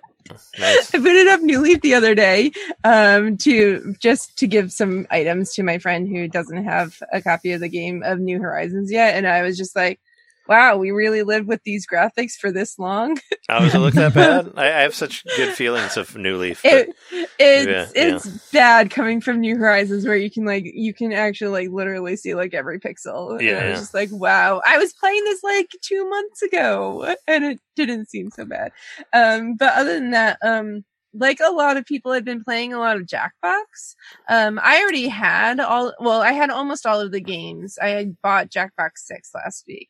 Nice. 0.59 0.93
I 0.93 0.99
booted 0.99 1.27
up 1.27 1.41
New 1.41 1.59
Leaf 1.59 1.81
the 1.81 1.95
other 1.95 2.15
day 2.15 2.51
um, 2.83 3.37
to 3.37 3.95
just 3.99 4.37
to 4.39 4.47
give 4.47 4.71
some 4.71 5.07
items 5.09 5.53
to 5.53 5.63
my 5.63 5.77
friend 5.79 6.07
who 6.07 6.27
doesn't 6.27 6.63
have 6.63 7.01
a 7.11 7.21
copy 7.21 7.51
of 7.53 7.59
the 7.59 7.69
game 7.69 8.03
of 8.03 8.19
New 8.19 8.39
Horizons 8.39 8.91
yet, 8.91 9.15
and 9.15 9.27
I 9.27 9.41
was 9.41 9.57
just 9.57 9.75
like, 9.75 9.99
"Wow, 10.47 10.77
we 10.77 10.91
really 10.91 11.23
lived 11.23 11.47
with 11.47 11.61
these 11.63 11.85
graphics 11.87 12.33
for 12.33 12.51
this 12.51 12.77
long." 12.79 13.17
Oh, 13.49 13.61
does 13.61 13.75
it 13.75 13.79
look 13.79 13.93
that 13.93 14.13
bad? 14.13 14.51
I, 14.57 14.65
I 14.67 14.81
have 14.81 14.93
such 14.93 15.23
good 15.37 15.53
feelings 15.55 15.95
of 15.95 16.13
New 16.17 16.35
Leaf. 16.35 16.61
but- 16.63 16.89
It, 17.11 17.29
it's 17.39 17.95
Yeah, 17.95 18.03
it's 18.15 18.51
bad 18.51 18.89
coming 18.91 19.21
from 19.21 19.39
New 19.39 19.55
Horizons 19.57 20.05
where 20.05 20.17
you 20.17 20.29
can 20.29 20.43
like 20.43 20.65
you 20.65 20.93
can 20.93 21.13
actually 21.13 21.51
like 21.67 21.73
literally 21.73 22.17
see 22.17 22.35
like 22.35 22.53
every 22.53 22.77
pixel. 22.81 23.31
And 23.31 23.41
Yeah, 23.41 23.51
I 23.51 23.53
was 23.55 23.63
yeah. 23.63 23.73
just 23.75 23.93
like, 23.93 24.09
wow. 24.11 24.61
I 24.67 24.77
was 24.77 24.91
playing 24.93 25.23
this 25.23 25.41
like 25.43 25.69
two 25.81 26.09
months 26.09 26.41
ago 26.41 27.15
and 27.25 27.45
it 27.45 27.59
didn't 27.77 28.09
seem 28.09 28.31
so 28.31 28.43
bad. 28.43 28.73
Um, 29.13 29.55
but 29.55 29.73
other 29.75 29.93
than 29.93 30.11
that, 30.11 30.37
um, 30.43 30.83
like 31.13 31.39
a 31.39 31.49
lot 31.51 31.77
of 31.77 31.85
people 31.85 32.11
have 32.11 32.25
been 32.25 32.43
playing 32.43 32.73
a 32.73 32.79
lot 32.79 32.97
of 32.97 33.03
Jackbox. 33.03 33.95
Um, 34.29 34.59
I 34.61 34.81
already 34.81 35.07
had 35.07 35.61
all, 35.61 35.93
well, 36.01 36.21
I 36.21 36.33
had 36.33 36.49
almost 36.49 36.85
all 36.85 36.99
of 36.99 37.13
the 37.13 37.21
games. 37.21 37.77
I 37.81 37.89
had 37.89 38.17
bought 38.21 38.49
Jackbox 38.51 38.89
6 39.05 39.31
last 39.33 39.63
week. 39.69 39.87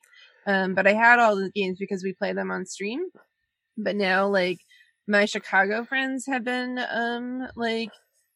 Um, 0.48 0.74
but 0.74 0.88
I 0.88 0.94
had 0.94 1.20
all 1.20 1.36
the 1.36 1.52
games 1.54 1.78
because 1.78 2.04
we 2.04 2.14
play 2.14 2.34
them 2.34 2.50
on 2.50 2.66
stream. 2.66 3.06
But 3.78 3.96
now, 3.96 4.28
like, 4.28 4.60
my 5.08 5.26
Chicago 5.26 5.84
friends 5.84 6.26
have 6.28 6.44
been, 6.44 6.80
um, 6.90 7.48
like, 7.56 7.90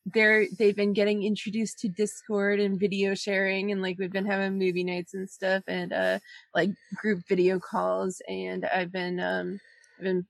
they're, 0.06 0.46
they've 0.58 0.76
been 0.76 0.94
getting 0.94 1.24
introduced 1.24 1.80
to 1.80 1.88
Discord 1.90 2.60
and 2.60 2.80
video 2.80 3.14
sharing 3.14 3.72
and 3.72 3.84
like 3.84 3.98
we've 4.00 4.12
been 4.12 4.26
having 4.26 4.58
movie 4.58 4.84
nights 4.84 5.14
and 5.14 5.30
stuff 5.30 5.64
and, 5.68 5.94
uh, 5.94 6.18
like 6.56 6.72
group 6.96 7.22
video 7.30 7.60
calls 7.60 8.20
and 8.28 8.66
I've 8.66 8.92
been, 8.92 9.20
um, 9.20 9.60
I've 10.00 10.04
been 10.06 10.26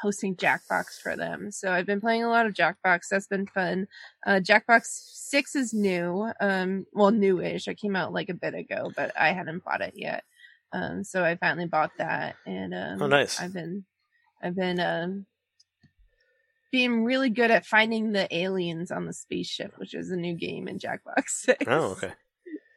hosting 0.00 0.36
Jackbox 0.36 1.00
for 1.02 1.16
them. 1.16 1.50
So 1.50 1.72
I've 1.72 1.86
been 1.86 2.00
playing 2.00 2.24
a 2.24 2.28
lot 2.28 2.46
of 2.46 2.54
Jackbox. 2.54 3.08
That's 3.10 3.26
been 3.26 3.46
fun. 3.46 3.86
Uh, 4.26 4.40
Jackbox 4.42 4.84
6 4.84 5.56
is 5.56 5.74
new. 5.74 6.30
Um, 6.40 6.86
well, 6.92 7.10
newish. 7.10 7.66
It 7.66 7.78
came 7.78 7.96
out 7.96 8.12
like 8.12 8.28
a 8.28 8.34
bit 8.34 8.54
ago, 8.54 8.92
but 8.94 9.12
I 9.18 9.32
hadn't 9.32 9.64
bought 9.64 9.80
it 9.80 9.94
yet. 9.96 10.24
Um, 10.72 11.04
so 11.04 11.24
I 11.24 11.36
finally 11.36 11.66
bought 11.66 11.92
that 11.98 12.36
and, 12.46 12.74
um, 12.74 13.02
Oh, 13.02 13.06
nice. 13.06 13.40
I've 13.40 13.52
been, 13.52 13.84
I've 14.42 14.56
been, 14.56 14.80
um, 14.80 15.26
being 16.72 17.04
really 17.04 17.30
good 17.30 17.50
at 17.50 17.64
finding 17.64 18.12
the 18.12 18.28
aliens 18.36 18.90
on 18.90 19.06
the 19.06 19.12
spaceship, 19.12 19.72
which 19.78 19.94
is 19.94 20.10
a 20.10 20.16
new 20.16 20.34
game 20.34 20.68
in 20.68 20.78
Jackbox 20.78 21.28
6 21.28 21.64
oh, 21.68 21.92
okay. 21.92 22.12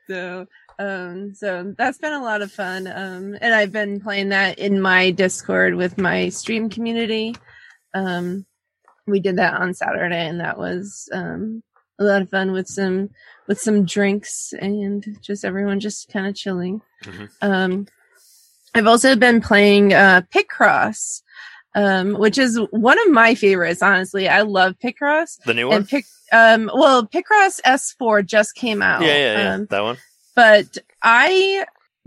so 0.07 0.45
um 0.79 1.33
so 1.33 1.73
that's 1.77 1.97
been 1.97 2.13
a 2.13 2.23
lot 2.23 2.41
of 2.41 2.51
fun 2.51 2.87
um 2.87 3.35
and 3.41 3.53
i've 3.53 3.71
been 3.71 3.99
playing 3.99 4.29
that 4.29 4.57
in 4.57 4.79
my 4.81 5.11
discord 5.11 5.75
with 5.75 5.97
my 5.97 6.29
stream 6.29 6.69
community 6.69 7.35
um 7.93 8.45
we 9.05 9.19
did 9.19 9.35
that 9.37 9.53
on 9.55 9.73
saturday 9.73 10.27
and 10.27 10.39
that 10.39 10.57
was 10.57 11.09
um 11.11 11.61
a 11.99 12.03
lot 12.03 12.21
of 12.21 12.29
fun 12.29 12.51
with 12.51 12.67
some 12.67 13.09
with 13.47 13.59
some 13.59 13.85
drinks 13.85 14.53
and 14.59 15.17
just 15.21 15.43
everyone 15.43 15.79
just 15.79 16.09
kind 16.11 16.27
of 16.27 16.35
chilling 16.35 16.81
Mhm. 17.03 17.29
um 17.41 17.87
i've 18.75 18.87
also 18.87 19.15
been 19.15 19.41
playing 19.41 19.93
uh 19.93 20.21
picross 20.33 21.21
um 21.75 22.13
which 22.13 22.37
is 22.37 22.59
one 22.71 22.99
of 22.99 23.11
my 23.11 23.35
favorites 23.35 23.81
honestly 23.81 24.27
i 24.29 24.41
love 24.41 24.75
picross 24.83 25.37
The 25.45 25.53
new 25.53 25.67
one. 25.67 25.77
and 25.77 25.87
pick 25.89 26.05
um 26.31 26.69
well 26.73 27.05
picross 27.07 27.59
s4 27.65 28.25
just 28.25 28.55
came 28.55 28.81
out 28.81 29.01
yeah, 29.01 29.17
yeah, 29.17 29.37
yeah. 29.43 29.53
um, 29.55 29.65
that 29.69 29.81
one. 29.81 29.97
but 30.35 30.77
I 31.01 31.65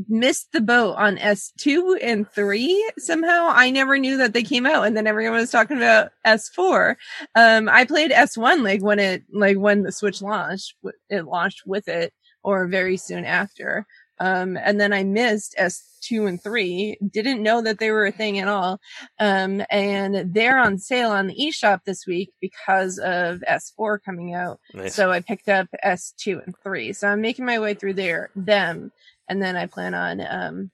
missed 0.08 0.52
the 0.52 0.60
boat 0.60 0.94
on 0.96 1.16
S2 1.16 1.98
and 2.02 2.28
3 2.30 2.92
somehow. 2.98 3.48
I 3.50 3.70
never 3.70 3.98
knew 3.98 4.16
that 4.18 4.32
they 4.32 4.42
came 4.42 4.66
out 4.66 4.86
and 4.86 4.96
then 4.96 5.06
everyone 5.06 5.38
was 5.38 5.50
talking 5.50 5.76
about 5.76 6.10
S4. 6.26 6.96
Um 7.34 7.68
I 7.68 7.84
played 7.84 8.10
S1 8.10 8.62
like 8.62 8.82
when 8.82 8.98
it 8.98 9.24
like 9.32 9.58
when 9.58 9.82
the 9.82 9.92
Switch 9.92 10.22
launched, 10.22 10.74
it 11.08 11.24
launched 11.26 11.62
with 11.66 11.88
it 11.88 12.12
or 12.42 12.66
very 12.66 12.96
soon 12.96 13.24
after. 13.24 13.86
Um 14.18 14.56
and 14.56 14.80
then 14.80 14.92
I 14.92 15.04
missed 15.04 15.54
S2 15.58 16.28
and 16.28 16.42
3, 16.42 16.98
didn't 17.10 17.42
know 17.42 17.62
that 17.62 17.78
they 17.78 17.90
were 17.90 18.06
a 18.06 18.12
thing 18.12 18.38
at 18.38 18.48
all. 18.48 18.80
Um 19.20 19.62
and 19.70 20.34
they're 20.34 20.58
on 20.58 20.78
sale 20.78 21.10
on 21.10 21.28
the 21.28 21.36
eShop 21.36 21.80
this 21.84 22.06
week 22.06 22.32
because 22.40 22.98
of 22.98 23.42
S4 23.48 23.98
coming 24.04 24.34
out. 24.34 24.58
Nice. 24.74 24.94
So 24.94 25.10
I 25.10 25.20
picked 25.20 25.48
up 25.48 25.68
S2 25.84 26.44
and 26.44 26.54
3. 26.62 26.92
So 26.92 27.08
I'm 27.08 27.20
making 27.20 27.44
my 27.44 27.58
way 27.58 27.74
through 27.74 27.94
there, 27.94 28.30
them, 28.34 28.90
and 29.32 29.42
then 29.42 29.56
I 29.56 29.66
plan 29.66 29.94
on 29.94 30.20
um 30.20 30.70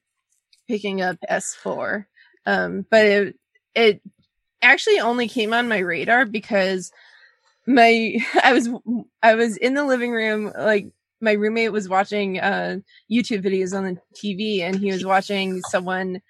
picking 0.66 1.00
up 1.00 1.16
S4. 1.30 2.06
Um 2.44 2.84
but 2.90 3.04
it 3.06 3.38
it 3.74 4.02
actually 4.60 4.98
only 4.98 5.28
came 5.28 5.54
on 5.54 5.68
my 5.68 5.78
radar 5.78 6.26
because 6.26 6.90
my 7.66 8.18
I 8.42 8.52
was 8.52 8.68
I 9.22 9.34
was 9.36 9.56
in 9.56 9.74
the 9.74 9.84
living 9.84 10.10
room 10.10 10.52
like 10.58 10.88
my 11.20 11.32
roommate 11.32 11.72
was 11.72 11.88
watching 11.88 12.40
uh 12.40 12.78
YouTube 13.10 13.44
videos 13.44 13.76
on 13.76 13.84
the 13.84 14.00
TV 14.14 14.60
and 14.60 14.76
he 14.76 14.90
was 14.90 15.04
watching 15.04 15.62
someone 15.62 16.20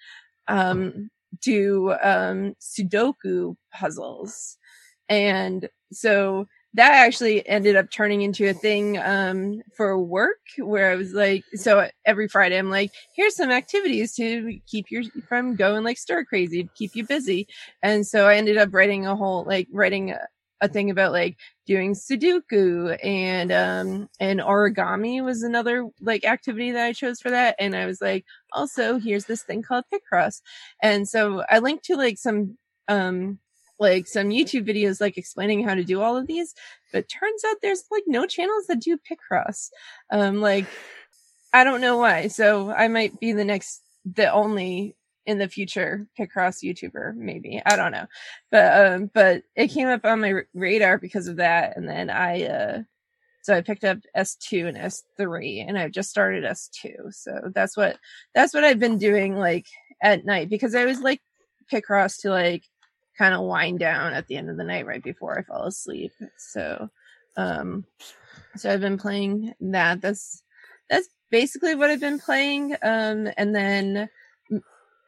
um 0.47 1.09
do 1.41 1.91
um 2.03 2.55
Sudoku 2.61 3.55
puzzles. 3.73 4.57
And 5.07 5.67
so 5.91 6.47
that 6.75 6.91
actually 6.93 7.47
ended 7.47 7.75
up 7.75 7.89
turning 7.91 8.21
into 8.21 8.47
a 8.47 8.53
thing 8.53 8.97
um 8.99 9.61
for 9.75 9.97
work 9.97 10.37
where 10.57 10.91
I 10.91 10.95
was 10.95 11.13
like 11.13 11.43
so 11.55 11.87
every 12.05 12.27
Friday 12.27 12.57
I'm 12.57 12.69
like 12.69 12.91
here's 13.15 13.35
some 13.35 13.51
activities 13.51 14.13
to 14.15 14.59
keep 14.67 14.87
you 14.91 15.09
from 15.27 15.55
going 15.55 15.83
like 15.83 15.97
stir 15.97 16.25
crazy 16.25 16.69
keep 16.75 16.95
you 16.95 17.05
busy. 17.05 17.47
And 17.81 18.05
so 18.05 18.27
I 18.27 18.35
ended 18.35 18.57
up 18.57 18.73
writing 18.73 19.05
a 19.07 19.15
whole 19.15 19.43
like 19.45 19.67
writing 19.71 20.11
a, 20.11 20.19
a 20.61 20.67
thing 20.67 20.89
about 20.89 21.11
like 21.13 21.37
doing 21.65 21.93
sudoku 21.95 22.97
and 23.03 23.51
um 23.51 24.09
and 24.19 24.39
origami 24.39 25.23
was 25.23 25.43
another 25.43 25.87
like 26.01 26.25
activity 26.25 26.71
that 26.71 26.85
I 26.85 26.93
chose 26.93 27.19
for 27.19 27.31
that. 27.31 27.55
And 27.59 27.75
I 27.75 27.85
was 27.85 28.01
like 28.01 28.25
also 28.53 28.99
here's 28.99 29.25
this 29.25 29.43
thing 29.43 29.63
called 29.63 29.85
Picross. 29.93 30.41
And 30.81 31.07
so 31.07 31.43
I 31.49 31.59
linked 31.59 31.85
to 31.85 31.95
like 31.95 32.17
some 32.17 32.57
um 32.87 33.39
like 33.79 34.07
some 34.07 34.29
YouTube 34.29 34.67
videos 34.67 35.01
like 35.01 35.17
explaining 35.17 35.63
how 35.63 35.73
to 35.73 35.83
do 35.83 36.01
all 36.01 36.17
of 36.17 36.27
these, 36.27 36.53
but 36.91 37.09
turns 37.09 37.43
out 37.45 37.57
there's 37.61 37.85
like 37.91 38.03
no 38.07 38.25
channels 38.25 38.67
that 38.67 38.81
do 38.81 38.97
Picross. 38.97 39.69
Um, 40.11 40.41
like 40.41 40.65
I 41.53 41.63
don't 41.63 41.81
know 41.81 41.97
why. 41.97 42.27
So 42.27 42.71
I 42.71 42.87
might 42.87 43.19
be 43.19 43.31
the 43.31 43.45
next, 43.45 43.81
the 44.05 44.31
only 44.31 44.95
in 45.25 45.37
the 45.37 45.47
future 45.47 46.07
Picross 46.19 46.63
YouTuber, 46.63 47.15
maybe. 47.15 47.61
I 47.65 47.75
don't 47.75 47.91
know, 47.91 48.07
but 48.51 48.93
um, 48.93 49.11
but 49.13 49.43
it 49.55 49.67
came 49.69 49.87
up 49.87 50.05
on 50.05 50.21
my 50.21 50.41
radar 50.53 50.97
because 50.97 51.27
of 51.27 51.37
that, 51.37 51.77
and 51.77 51.87
then 51.87 52.09
I 52.09 52.45
uh, 52.45 52.83
so 53.43 53.55
I 53.55 53.61
picked 53.61 53.83
up 53.83 53.99
S2 54.17 54.67
and 54.67 54.77
S3, 54.77 55.65
and 55.67 55.77
I've 55.77 55.91
just 55.91 56.09
started 56.09 56.43
S2. 56.43 57.13
So 57.13 57.51
that's 57.53 57.77
what 57.77 57.97
that's 58.33 58.53
what 58.53 58.63
I've 58.63 58.79
been 58.79 58.97
doing 58.97 59.35
like 59.37 59.67
at 60.01 60.25
night 60.25 60.49
because 60.49 60.75
I 60.75 60.85
was 60.85 60.99
like 61.01 61.21
Picross 61.71 62.21
to 62.21 62.31
like 62.31 62.63
kind 63.19 63.35
of 63.35 63.41
wind 63.41 63.77
down 63.79 64.13
at 64.13 64.25
the 64.27 64.37
end 64.37 64.49
of 64.49 64.57
the 64.57 64.63
night 64.63 64.87
right 64.87 65.03
before 65.03 65.37
I 65.37 65.43
fall 65.43 65.65
asleep. 65.65 66.13
So 66.37 66.89
um 67.37 67.85
so 68.55 68.71
I've 68.73 68.81
been 68.81 68.97
playing 68.97 69.53
that. 69.59 70.01
That's 70.01 70.41
that's 70.89 71.09
basically 71.29 71.75
what 71.75 71.89
I've 71.91 71.99
been 71.99 72.17
playing. 72.19 72.73
Um 72.81 73.29
and 73.37 73.53
then 73.53 74.09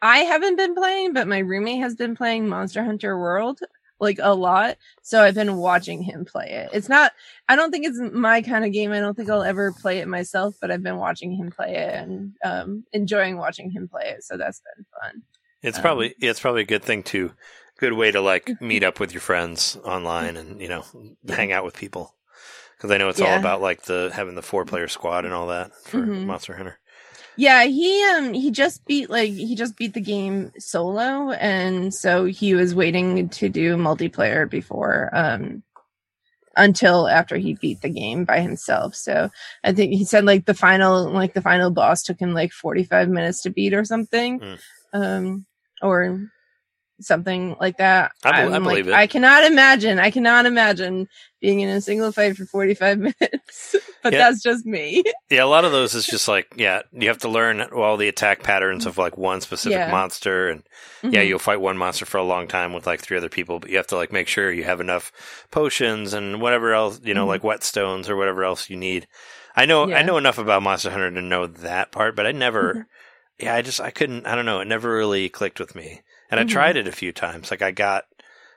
I 0.02 0.20
haven't 0.20 0.58
been 0.58 0.76
playing, 0.76 1.14
but 1.14 1.28
my 1.28 1.40
roommate 1.40 1.80
has 1.80 1.96
been 1.96 2.16
playing 2.16 2.50
Monster 2.50 2.84
Hunter 2.84 3.18
World 3.18 3.60
like 4.00 4.20
a 4.22 4.34
lot. 4.34 4.78
So 5.04 5.24
I've 5.24 5.36
been 5.36 5.58
watching 5.58 6.02
him 6.02 6.26
play 6.26 6.50
it. 6.50 6.70
It's 6.74 6.90
not 6.90 7.14
I 7.48 7.56
don't 7.56 7.72
think 7.72 7.86
it's 7.86 8.00
my 8.00 8.42
kind 8.42 8.66
of 8.66 8.74
game. 8.74 8.92
I 8.92 9.00
don't 9.00 9.16
think 9.16 9.30
I'll 9.30 9.44
ever 9.44 9.72
play 9.72 10.00
it 10.00 10.08
myself, 10.08 10.56
but 10.60 10.70
I've 10.70 10.84
been 10.84 10.98
watching 10.98 11.32
him 11.34 11.50
play 11.50 11.76
it 11.76 11.94
and 11.96 12.34
um 12.44 12.84
enjoying 12.92 13.38
watching 13.38 13.72
him 13.72 13.88
play 13.88 14.08
it. 14.10 14.24
So 14.24 14.36
that's 14.38 14.62
been 14.76 14.86
fun. 15.00 15.22
It's 15.62 15.78
Um, 15.78 15.84
probably 15.84 16.16
it's 16.20 16.40
probably 16.40 16.64
a 16.64 16.74
good 16.74 16.84
thing 16.84 17.04
to 17.04 17.32
good 17.82 17.94
way 17.94 18.12
to 18.12 18.22
like 18.22 18.62
meet 18.62 18.84
up 18.84 19.00
with 19.00 19.12
your 19.12 19.20
friends 19.22 19.76
online 19.84 20.38
and 20.38 20.62
you 20.62 20.70
know 20.70 20.86
hang 21.28 21.52
out 21.52 21.66
with 21.66 21.76
people 21.76 22.16
because 22.78 22.92
I 22.92 22.98
know 22.98 23.10
it's 23.10 23.20
all 23.20 23.38
about 23.38 23.60
like 23.62 23.84
the 23.84 24.12
having 24.14 24.36
the 24.36 24.42
four 24.42 24.64
player 24.66 24.88
squad 24.88 25.26
and 25.26 25.34
all 25.34 25.48
that 25.48 25.76
for 25.86 25.98
Mhm. 25.98 26.26
Monster 26.26 26.56
Hunter. 26.56 26.78
Yeah, 27.38 27.64
he 27.64 28.04
um 28.06 28.34
he 28.34 28.52
just 28.52 28.86
beat 28.86 29.10
like 29.10 29.32
he 29.32 29.56
just 29.56 29.76
beat 29.78 29.94
the 29.96 30.02
game 30.02 30.52
solo 30.60 31.32
and 31.32 31.94
so 31.94 32.26
he 32.26 32.54
was 32.54 32.76
waiting 32.76 33.30
to 33.30 33.50
do 33.50 33.76
multiplayer 33.78 34.48
before 34.50 35.10
um 35.14 35.64
until 36.58 37.08
after 37.08 37.38
he 37.38 37.54
beat 37.56 37.82
the 37.82 37.90
game 37.90 38.26
by 38.26 38.42
himself. 38.42 38.94
So 38.94 39.30
I 39.64 39.72
think 39.74 39.94
he 39.94 40.04
said 40.06 40.26
like 40.26 40.46
the 40.46 40.54
final 40.54 41.10
like 41.10 41.34
the 41.34 41.42
final 41.42 41.72
boss 41.72 42.04
took 42.04 42.20
him 42.20 42.34
like 42.34 42.52
45 42.52 43.10
minutes 43.10 43.42
to 43.44 43.50
beat 43.50 43.74
or 43.74 43.86
something. 43.86 44.40
Mm. 44.40 44.60
Um 44.94 45.46
or 45.82 46.20
something 47.04 47.56
like 47.60 47.78
that. 47.78 48.12
I 48.24 48.46
I 48.46 48.60
believe 48.60 48.66
like, 48.66 48.88
it. 48.88 48.94
I 48.94 49.08
cannot 49.08 49.44
imagine. 49.46 50.00
I 50.00 50.12
cannot 50.12 50.46
imagine 50.46 51.08
being 51.40 51.60
in 51.62 51.70
a 51.70 51.82
single 51.82 52.12
fight 52.12 52.38
for 52.38 52.46
45 52.46 53.00
minutes. 53.22 53.76
but 54.04 54.14
Yeah. 54.14 54.20
that's 54.20 54.42
just 54.44 54.66
me. 54.66 55.04
Yeah, 55.32 55.44
a 55.44 55.46
lot 55.46 55.64
of 55.64 55.72
those 55.72 55.96
is 55.96 56.06
just 56.06 56.28
like, 56.28 56.48
yeah, 56.58 56.82
you 56.92 57.08
have 57.08 57.20
to 57.20 57.30
learn 57.30 57.62
all 57.62 57.96
the 57.96 58.10
attack 58.10 58.44
patterns 58.44 58.86
of 58.86 58.98
like 58.98 59.18
one 59.18 59.40
specific 59.42 59.78
Yeah. 59.80 59.90
monster, 59.92 60.50
and 60.50 60.64
yeah, 61.04 61.22
Mhm. 61.22 61.28
you'll 61.28 61.40
fight 61.40 61.62
one 61.62 61.78
monster 61.78 62.06
for 62.06 62.18
a 62.18 62.24
long 62.24 62.48
time 62.48 62.74
with 62.74 62.86
like 62.86 63.00
three 63.00 63.16
other 63.18 63.30
people, 63.30 63.60
but 63.60 63.70
you 63.70 63.78
have 63.78 63.88
to 63.88 63.96
like 63.96 64.12
make 64.12 64.28
sure 64.28 64.52
you 64.52 64.66
have 64.66 64.82
enough 64.82 65.12
potions 65.50 66.14
and 66.14 66.42
whatever 66.42 66.74
else, 66.74 67.00
you 67.04 67.14
know, 67.14 67.26
Mhm. 67.26 67.30
like 67.30 67.42
whetstones 67.44 68.10
or 68.10 68.16
whatever 68.18 68.44
else 68.44 68.70
you 68.70 68.76
need. 68.78 69.08
I 69.56 69.66
know, 69.66 69.92
I 69.92 70.02
know 70.04 70.18
enough 70.18 70.38
about 70.38 70.64
Monster 70.64 70.92
Hunter 70.92 71.12
to 71.12 71.22
know 71.22 71.48
that 71.48 71.92
part, 71.92 72.16
but 72.16 72.26
I 72.28 72.32
never, 72.34 72.74
Mhm. 72.74 72.86
yeah, 73.40 73.56
I 73.56 73.62
just 73.62 73.80
I 73.82 73.90
couldn't, 73.92 74.26
I 74.28 74.36
don't 74.36 74.46
know, 74.46 74.60
it 74.60 74.68
never 74.68 74.92
really 74.94 75.30
clicked 75.30 75.60
with 75.62 75.76
me, 75.76 76.02
and 76.32 76.40
I 76.40 76.44
Mhm. 76.46 76.50
tried 76.50 76.78
it 76.78 76.88
a 76.88 76.92
few 76.92 77.12
times. 77.12 77.52
Like 77.52 77.62
I 77.62 77.72
got, 77.72 78.06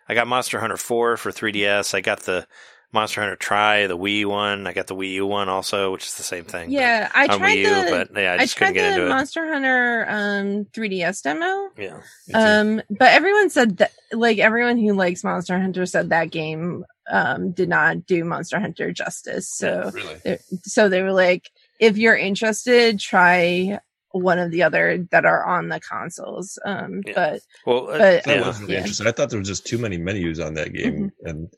I 0.09 0.15
got 0.15 0.27
Monster 0.29 0.61
Hunter 0.61 0.77
Four 0.79 1.17
for 1.19 1.31
3DS. 1.33 1.93
I 1.95 2.01
got 2.01 2.21
the 2.21 2.47
Monster 2.93 3.21
Hunter 3.23 3.35
Tri, 3.37 3.89
the 3.89 3.99
Wii 3.99 4.25
one. 4.25 4.69
I 4.69 4.73
got 4.73 4.87
the 4.87 4.95
Wii 4.95 5.15
U 5.15 5.27
one 5.27 5.49
also, 5.49 5.91
which 5.91 6.05
is 6.07 6.15
the 6.15 6.23
same 6.23 6.45
thing. 6.45 6.71
Yeah, 6.71 7.11
I 7.13 7.27
tried 7.27 7.41
Wii 7.41 7.57
U, 7.59 7.65
the 7.91 7.91
but 8.13 8.23
yeah, 8.23 8.31
I 8.33 8.35
I, 8.35 8.39
just 8.39 8.57
couldn't 8.57 8.75
tried 8.75 8.81
get 8.81 8.89
the 8.91 8.95
into 9.01 9.07
it. 9.07 9.09
Monster 9.09 9.53
Hunter 9.53 10.07
um 10.09 10.65
3DS 10.73 11.23
demo. 11.23 11.71
Yeah, 11.77 12.01
Um, 12.33 12.81
but 12.91 13.09
everyone 13.13 13.51
said 13.51 13.79
that 13.79 13.91
like 14.13 14.39
everyone 14.39 14.79
who 14.79 14.93
likes 14.95 15.25
Monster 15.25 15.59
Hunter 15.61 15.87
said 15.87 16.11
that 16.11 16.31
game 16.31 16.85
um 17.11 17.51
did 17.51 17.69
not 17.69 18.07
do 18.07 18.25
Monster 18.25 18.61
Hunter 18.61 18.93
justice. 18.93 19.49
So 19.49 19.91
really. 19.93 20.39
so 20.63 20.89
they 20.89 21.03
were 21.03 21.13
like, 21.13 21.51
if 21.81 21.97
you're 21.99 22.17
interested, 22.17 23.01
try 23.01 23.81
one 24.15 24.39
of 24.39 24.51
the 24.51 24.63
other 24.63 24.99
that 25.11 25.25
are 25.25 25.45
on 25.45 25.69
the 25.69 25.81
consoles. 25.81 26.59
Um, 26.65 27.03
Yeah. 27.07 27.13
but 27.15 27.41
well, 27.67 27.89
uh, 27.91 27.99
but 27.99 28.25
That 28.25 28.27
yeah. 28.27 28.47
was 28.47 28.61
really 28.61 28.73
Yeah. 28.75 28.79
interesting. 28.81 29.07
I 29.07 29.13
thought 29.13 29.31
there 29.31 29.39
was 29.39 29.49
just 29.49 29.67
too 29.67 29.79
many 29.79 29.97
menus 29.99 30.41
on 30.41 30.55
that 30.55 30.73
game, 30.73 31.11
and 31.25 31.49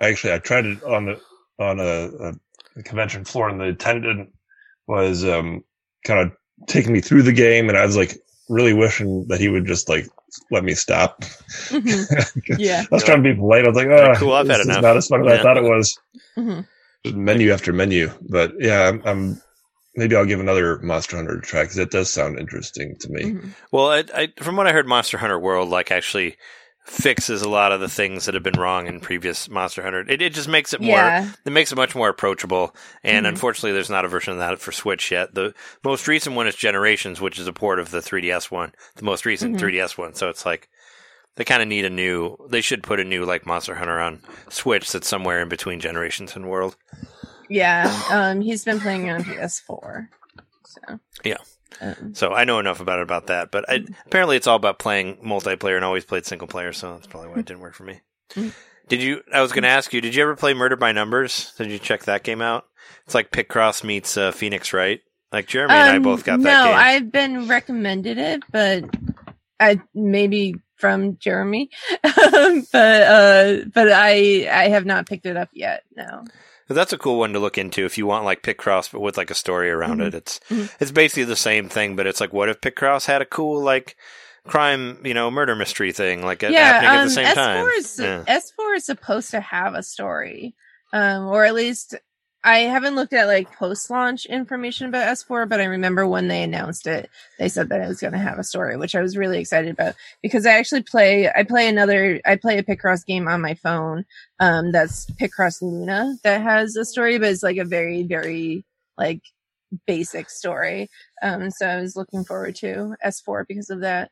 actually, 0.00 0.34
I 0.34 0.38
tried 0.38 0.66
it 0.66 0.82
on 0.84 1.06
the 1.06 1.20
on 1.58 1.80
a, 1.80 2.34
a 2.78 2.82
convention 2.82 3.24
floor, 3.24 3.48
and 3.48 3.60
the 3.60 3.68
attendant 3.68 4.30
was 4.86 5.24
um, 5.24 5.64
kind 6.06 6.20
of 6.20 6.32
taking 6.66 6.92
me 6.92 7.00
through 7.00 7.22
the 7.22 7.32
game, 7.32 7.68
and 7.68 7.78
I 7.78 7.86
was 7.86 7.96
like 7.96 8.16
really 8.48 8.72
wishing 8.74 9.26
that 9.28 9.40
he 9.40 9.48
would 9.48 9.66
just 9.66 9.88
like 9.88 10.06
let 10.50 10.64
me 10.64 10.74
stop. 10.74 11.22
mhm, 11.70 12.34
yeah. 12.58 12.82
I 12.90 12.94
was 12.94 13.04
trying 13.04 13.22
to 13.22 13.30
be 13.32 13.38
polite. 13.38 13.64
I 13.64 13.68
was 13.68 13.76
like, 13.76 13.86
Like, 13.88 14.16
"Oh, 14.16 14.20
cool, 14.20 14.32
I've 14.34 14.46
this 14.46 14.56
had 14.56 14.60
is 14.60 14.66
enough." 14.68 14.82
not 14.82 14.96
as 14.96 15.06
fun 15.08 15.20
as 15.26 15.32
Yeah. 15.32 15.40
I 15.40 15.42
thought 15.42 15.56
it 15.56 15.62
was." 15.64 15.98
mhm. 16.36 16.66
Menu 17.04 17.50
after 17.52 17.72
menu, 17.72 18.10
but 18.28 18.52
yeah, 18.60 18.88
I'm, 18.88 19.02
I'm 19.04 19.42
maybe 19.94 20.16
I'll 20.16 20.24
give 20.26 20.40
another 20.40 20.78
Monster 20.80 21.16
Hunter 21.16 21.38
a 21.38 21.40
try 21.42 21.62
because 21.62 21.78
it 21.78 21.90
does 21.90 22.10
sound 22.10 22.38
interesting 22.38 22.96
to 23.00 23.08
me. 23.10 23.22
mhm. 23.22 23.50
well, 23.70 23.88
I, 23.88 24.04
I, 24.14 24.32
from 24.42 24.56
what 24.56 24.66
I 24.66 24.72
heard, 24.72 24.86
Monster 24.86 25.18
Hunter 25.18 25.38
World 25.38 25.68
like 25.68 25.90
actually 25.90 26.36
fixes 26.84 27.42
a 27.42 27.48
lot 27.48 27.70
of 27.70 27.80
the 27.80 27.88
things 27.88 28.24
that 28.26 28.34
have 28.34 28.42
been 28.42 28.58
wrong 28.58 28.88
in 28.88 28.98
previous 28.98 29.48
Monster 29.48 29.82
Hunter. 29.82 30.00
It, 30.08 30.20
it 30.20 30.34
just 30.34 30.48
makes 30.48 30.72
it 30.74 30.80
more. 30.80 30.96
Yeah. 30.96 31.30
It 31.44 31.50
makes 31.52 31.70
it 31.70 31.76
much 31.76 31.94
more 31.94 32.08
approachable. 32.08 32.74
And 33.04 33.24
Mhm. 33.24 33.28
unfortunately, 33.30 33.70
there's 33.72 33.88
not 33.88 34.04
a 34.04 34.08
version 34.08 34.32
of 34.32 34.40
that 34.40 34.58
for 34.58 34.72
Switch 34.72 35.12
yet. 35.12 35.32
The 35.34 35.54
most 35.84 36.08
recent 36.08 36.34
one 36.34 36.48
is 36.48 36.56
Generations, 36.56 37.20
which 37.20 37.38
is 37.38 37.46
a 37.46 37.52
port 37.52 37.78
of 37.78 37.92
the 37.92 38.00
3DS 38.02 38.50
one, 38.50 38.72
the 38.96 39.04
most 39.04 39.24
recent 39.24 39.54
Mhm. 39.56 39.60
3DS 39.60 39.96
one. 39.96 40.14
So 40.14 40.28
it's 40.28 40.44
like 40.44 40.68
they 41.36 41.44
kind 41.44 41.62
of 41.62 41.68
need 41.68 41.84
a 41.84 41.90
new. 41.90 42.36
They 42.50 42.60
should 42.60 42.82
put 42.82 42.98
a 42.98 43.04
new 43.04 43.24
like 43.24 43.46
Monster 43.46 43.76
Hunter 43.76 44.00
on 44.00 44.20
Switch 44.48 44.90
that's 44.90 45.06
somewhere 45.08 45.40
in 45.40 45.48
between 45.48 45.78
Generations 45.78 46.34
and 46.34 46.48
World. 46.48 46.76
Yeah. 47.52 47.88
Um, 48.10 48.40
he's 48.40 48.64
been 48.64 48.80
playing 48.80 49.10
on 49.10 49.22
PS4. 49.24 50.08
So 50.64 51.00
Yeah. 51.24 51.36
Um, 51.80 52.14
So 52.14 52.32
I 52.32 52.44
know 52.44 52.58
enough 52.58 52.80
about 52.80 52.98
it 52.98 53.02
about 53.02 53.28
that, 53.28 53.50
but 53.50 53.64
I, 53.68 53.84
apparently 54.06 54.36
it's 54.36 54.46
all 54.46 54.56
about 54.56 54.78
playing 54.78 55.16
multiplayer 55.24 55.76
and 55.76 55.84
always 55.84 56.04
played 56.04 56.26
single 56.26 56.48
player, 56.48 56.72
so 56.72 56.94
that's 56.94 57.06
probably 57.06 57.30
why 57.30 57.38
it 57.38 57.46
didn't 57.46 57.60
work 57.60 57.74
for 57.74 57.84
me. 57.84 58.00
Mm. 58.34 58.52
Did 58.88 59.02
you? 59.02 59.22
I 59.32 59.40
was 59.40 59.52
going 59.52 59.62
to 59.62 59.68
ask 59.68 59.92
you. 59.92 60.00
Did 60.00 60.14
you 60.14 60.22
ever 60.22 60.34
play 60.36 60.54
Murder 60.54 60.76
by 60.76 60.92
Numbers? 60.92 61.52
Did 61.56 61.70
you 61.70 61.78
check 61.78 62.04
that 62.04 62.24
game 62.24 62.42
out? 62.42 62.66
It's 63.06 63.14
like 63.14 63.30
Picross 63.30 63.84
meets 63.84 64.16
uh, 64.16 64.32
Phoenix 64.32 64.72
Wright. 64.72 65.00
Like 65.32 65.46
Jeremy 65.46 65.72
and 65.74 65.90
I 65.90 65.96
Um, 65.96 66.02
both 66.02 66.24
got 66.24 66.40
no, 66.40 66.44
that. 66.50 66.64
No, 66.66 66.72
I've 66.72 67.10
been 67.10 67.48
recommended 67.48 68.18
it, 68.18 68.42
but 68.50 68.84
I 69.58 69.80
maybe 69.94 70.56
from 70.76 71.16
Jeremy, 71.18 71.70
Um, 72.04 72.66
but 72.72 73.02
uh, 73.02 73.56
but 73.72 73.90
I 73.92 74.48
I 74.50 74.68
have 74.68 74.84
not 74.84 75.06
picked 75.06 75.24
it 75.26 75.36
up 75.36 75.48
yet. 75.54 75.84
No. 75.96 76.24
That's 76.68 76.92
a 76.92 76.98
cool 76.98 77.18
one 77.18 77.32
to 77.34 77.38
look 77.38 77.58
into 77.58 77.84
if 77.84 77.98
you 77.98 78.06
want 78.06 78.24
like 78.24 78.42
Picross, 78.42 78.90
but 78.90 79.00
with 79.00 79.16
like 79.16 79.30
a 79.30 79.34
story 79.34 79.70
around 79.70 80.00
Mhm. 80.00 80.06
it. 80.08 80.14
It's 80.14 80.40
Mhm. 80.48 80.70
it's 80.80 80.90
basically 80.90 81.24
the 81.24 81.36
same 81.36 81.68
thing, 81.68 81.96
but 81.96 82.06
it's 82.06 82.20
like 82.20 82.32
what 82.32 82.48
if 82.48 82.60
Picross 82.60 83.06
had 83.06 83.20
a 83.22 83.26
cool 83.26 83.62
like 83.62 83.96
crime, 84.48 84.98
you 85.04 85.14
know, 85.14 85.30
murder 85.30 85.54
mystery 85.54 85.92
thing 85.92 86.22
like 86.24 86.40
happening 86.42 86.58
yeah, 86.58 86.80
at 86.94 86.98
um, 87.00 87.04
the 87.08 87.10
same 87.14 87.26
S4 87.26 87.34
time. 87.34 87.66
is 87.76 87.98
Yeah. 88.00 88.24
S4 88.26 88.76
is 88.76 88.86
supposed 88.86 89.30
to 89.32 89.40
have 89.40 89.74
a 89.74 89.82
story, 89.82 90.54
um, 90.92 91.26
or 91.28 91.44
at 91.44 91.54
least 91.54 91.94
I 92.44 92.60
haven't 92.60 92.96
looked 92.96 93.12
at 93.12 93.26
like 93.26 93.56
post 93.56 93.88
launch 93.88 94.26
information 94.26 94.88
about 94.88 95.06
S4, 95.16 95.48
but 95.48 95.60
I 95.60 95.64
remember 95.64 96.06
when 96.06 96.26
they 96.26 96.42
announced 96.42 96.88
it, 96.88 97.08
they 97.38 97.48
said 97.48 97.68
that 97.68 97.80
it 97.80 97.86
was 97.86 98.00
going 98.00 98.14
to 98.14 98.18
have 98.18 98.38
a 98.38 98.44
story, 98.44 98.76
which 98.76 98.96
I 98.96 99.00
was 99.00 99.16
really 99.16 99.38
excited 99.38 99.70
about 99.70 99.94
because 100.22 100.44
I 100.44 100.54
actually 100.54 100.82
play 100.82 101.30
I 101.30 101.44
play 101.44 101.68
another 101.68 102.20
I 102.24 102.36
play 102.36 102.58
a 102.58 102.64
Picross 102.64 103.06
game 103.06 103.28
on 103.28 103.40
my 103.40 103.54
phone, 103.54 104.04
um, 104.40 104.72
that's 104.72 105.06
Picross 105.12 105.62
Luna 105.62 106.16
that 106.24 106.42
has 106.42 106.74
a 106.74 106.84
story, 106.84 107.18
but 107.18 107.28
it's 107.30 107.44
like 107.44 107.58
a 107.58 107.64
very 107.64 108.02
very 108.02 108.64
like 108.98 109.22
basic 109.86 110.28
story. 110.28 110.90
Um, 111.22 111.50
so 111.50 111.66
I 111.66 111.80
was 111.80 111.96
looking 111.96 112.24
forward 112.24 112.56
to 112.56 112.96
S4 113.04 113.46
because 113.46 113.70
of 113.70 113.80
that. 113.80 114.10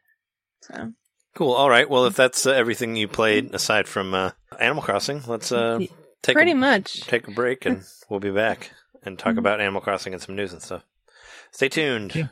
So. 0.62 0.92
Cool. 1.34 1.52
All 1.52 1.70
right. 1.70 1.88
Well, 1.88 2.06
if 2.06 2.16
that's 2.16 2.44
uh, 2.44 2.50
everything 2.50 2.96
you 2.96 3.06
played 3.06 3.54
aside 3.54 3.86
from 3.86 4.14
uh, 4.14 4.30
Animal 4.58 4.82
Crossing, 4.82 5.22
let's 5.26 5.52
uh, 5.52 5.78
take 6.22 6.34
Pretty 6.36 6.52
a, 6.52 6.56
much. 6.56 7.02
take 7.02 7.26
a 7.28 7.30
break 7.30 7.64
and 7.66 7.82
we'll 8.08 8.20
be 8.20 8.30
back 8.30 8.72
and 9.02 9.18
talk 9.18 9.34
Mhm. 9.34 9.38
about 9.38 9.60
Animal 9.60 9.80
Crossing 9.80 10.12
and 10.12 10.22
some 10.22 10.36
news 10.36 10.52
and 10.52 10.62
stuff. 10.62 10.84
Stay 11.50 11.68
tuned. 11.68 12.14
Yeah. 12.14 12.28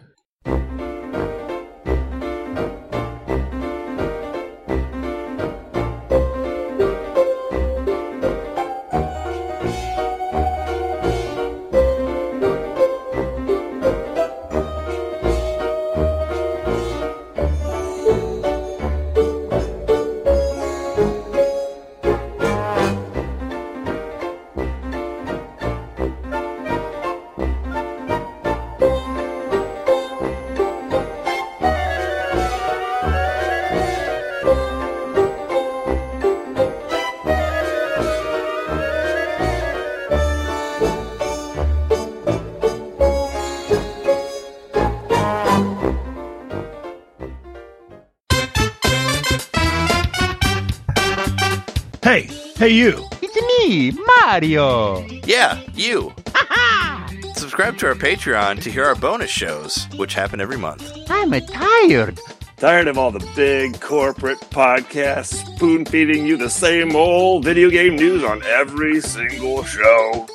Mario. 54.39 55.05
Yeah, 55.27 55.61
you. 55.75 56.15
Subscribe 57.35 57.77
to 57.79 57.89
our 57.89 57.97
Patreon 57.97 58.63
to 58.63 58.71
hear 58.71 58.85
our 58.85 58.95
bonus 58.95 59.31
shows, 59.31 59.89
which 59.97 60.15
happen 60.15 60.41
every 60.41 60.57
month. 60.57 60.97
I'm 61.11 61.33
tired. 61.33 62.21
Tired 62.57 62.87
of 62.87 62.97
all 62.99 63.11
the 63.11 63.27
big 63.35 63.81
corporate 63.81 64.39
podcasts 64.51 65.45
spoon 65.57 65.85
feeding 65.85 66.25
you 66.25 66.37
the 66.37 66.49
same 66.49 66.95
old 66.95 67.45
video 67.45 67.69
game 67.69 67.97
news 67.97 68.23
on 68.23 68.41
every 68.45 69.01
single 69.01 69.65
show? 69.65 70.29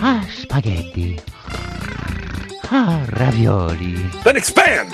Ah, 0.00 0.26
spaghetti. 0.34 1.20
Ah, 2.70 3.06
ravioli. 3.18 3.96
Then 4.24 4.38
expand! 4.38 4.92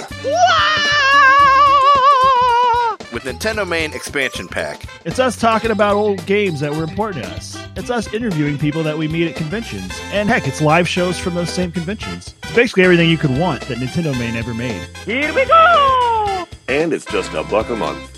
With 3.12 3.24
Nintendo 3.24 3.66
Main 3.68 3.92
Expansion 3.92 4.46
Pack, 4.46 4.84
It's 5.04 5.18
us 5.18 5.36
talking 5.36 5.72
about 5.72 5.96
old 5.96 6.24
games 6.26 6.60
that 6.60 6.72
were 6.72 6.84
important 6.84 7.24
to 7.24 7.30
us. 7.32 7.59
It's 7.80 7.88
us 7.88 8.12
interviewing 8.12 8.58
people 8.58 8.82
that 8.82 8.98
we 8.98 9.08
meet 9.08 9.26
at 9.26 9.36
conventions. 9.36 9.98
And 10.12 10.28
heck, 10.28 10.46
it's 10.46 10.60
live 10.60 10.86
shows 10.86 11.18
from 11.18 11.34
those 11.34 11.48
same 11.48 11.72
conventions. 11.72 12.34
It's 12.42 12.54
basically 12.54 12.82
everything 12.82 13.08
you 13.08 13.16
could 13.16 13.30
want 13.38 13.62
that 13.62 13.78
Nintendo 13.78 14.12
Main 14.18 14.36
ever 14.36 14.52
made. 14.52 14.82
Here 15.06 15.32
we 15.32 15.46
go! 15.46 16.46
And 16.68 16.92
it's 16.92 17.06
just 17.06 17.32
a 17.32 17.42
buck 17.42 17.70
a 17.70 17.76
month. 17.76 18.14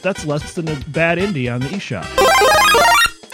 That's 0.00 0.24
less 0.24 0.54
than 0.54 0.66
a 0.66 0.76
bad 0.88 1.18
indie 1.18 1.52
on 1.52 1.60
the 1.60 1.66
eShop. 1.66 2.06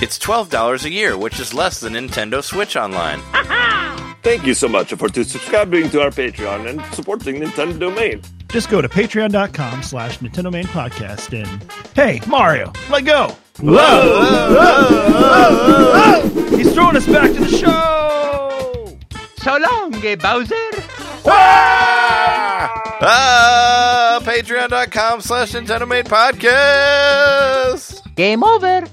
It's 0.02 0.18
$12 0.18 0.84
a 0.84 0.90
year, 0.90 1.16
which 1.16 1.38
is 1.38 1.54
less 1.54 1.78
than 1.78 1.92
Nintendo 1.92 2.42
Switch 2.42 2.74
Online. 2.74 3.20
Thank 4.24 4.44
you 4.44 4.54
so 4.54 4.66
much 4.66 4.92
for 4.94 5.08
subscribing 5.10 5.90
to 5.90 6.02
our 6.02 6.10
Patreon 6.10 6.68
and 6.68 6.84
supporting 6.92 7.36
Nintendo 7.36 7.78
Domain. 7.78 8.20
Just 8.48 8.68
go 8.68 8.82
to 8.82 8.88
patreon.com 8.88 9.84
slash 9.84 10.18
Nintendo 10.18 10.50
Main 10.50 10.64
Podcast 10.64 11.40
and 11.40 11.72
hey, 11.94 12.20
Mario, 12.26 12.72
let 12.90 13.04
go. 13.04 13.36
Whoa! 13.60 15.36
He's 16.56 16.74
throwing 16.74 16.96
us 16.96 17.06
back 17.06 17.32
to 17.32 17.40
the 17.40 17.48
show. 17.48 18.98
So 19.38 19.56
long, 19.58 19.94
eh, 20.04 20.16
Bowser! 20.16 20.54
Ah! 21.26 22.82
Patreon.com 24.22 25.20
slash 25.20 25.52
Nintendo 25.52 25.86
Main 25.86 26.04
Podcast. 26.04 28.00
Game 28.16 28.42
over! 28.42 28.84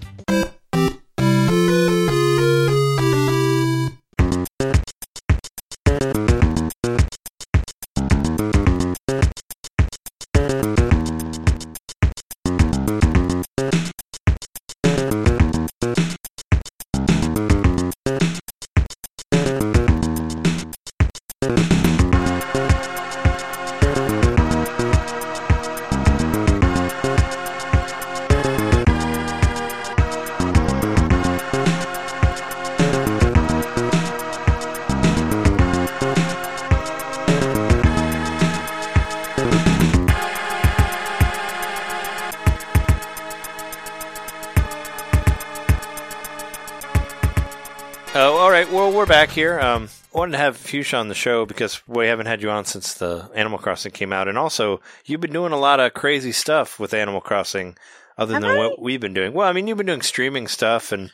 Here. 49.42 49.60
Um, 49.60 49.90
I 50.14 50.18
wanted 50.18 50.34
to 50.34 50.38
have 50.38 50.58
Fuchsia 50.58 50.98
on 50.98 51.08
the 51.08 51.16
show 51.16 51.46
because 51.46 51.82
we 51.88 52.08
haven't 52.08 52.28
had 52.28 52.42
you 52.42 52.50
on 52.52 52.66
since 52.66 52.94
the 52.94 53.30
Animal 53.34 53.58
Crossing 53.60 53.92
came 53.92 54.14
out, 54.14 54.28
and 54.28 54.38
also 54.38 54.82
you've 55.06 55.22
been 55.22 55.34
doing 55.34 55.52
a 55.54 55.58
lot 55.60 55.80
of 55.80 55.94
crazy 55.94 56.32
stuff 56.32 56.80
with 56.80 56.94
Animal 56.94 57.22
Crossing, 57.22 57.76
other 58.18 58.34
Have 58.34 58.42
than 58.44 58.52
I? 58.52 58.58
what 58.58 58.82
we've 58.82 59.00
been 59.02 59.14
doing. 59.14 59.34
Well, 59.34 59.48
I 59.48 59.54
mean, 59.54 59.68
you've 59.68 59.78
been 59.78 59.88
doing 59.88 60.02
streaming 60.02 60.48
stuff, 60.48 60.92
and 60.92 61.12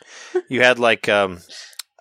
you 0.48 0.60
had 0.62 0.78
like, 0.78 1.08
um, 1.08 1.38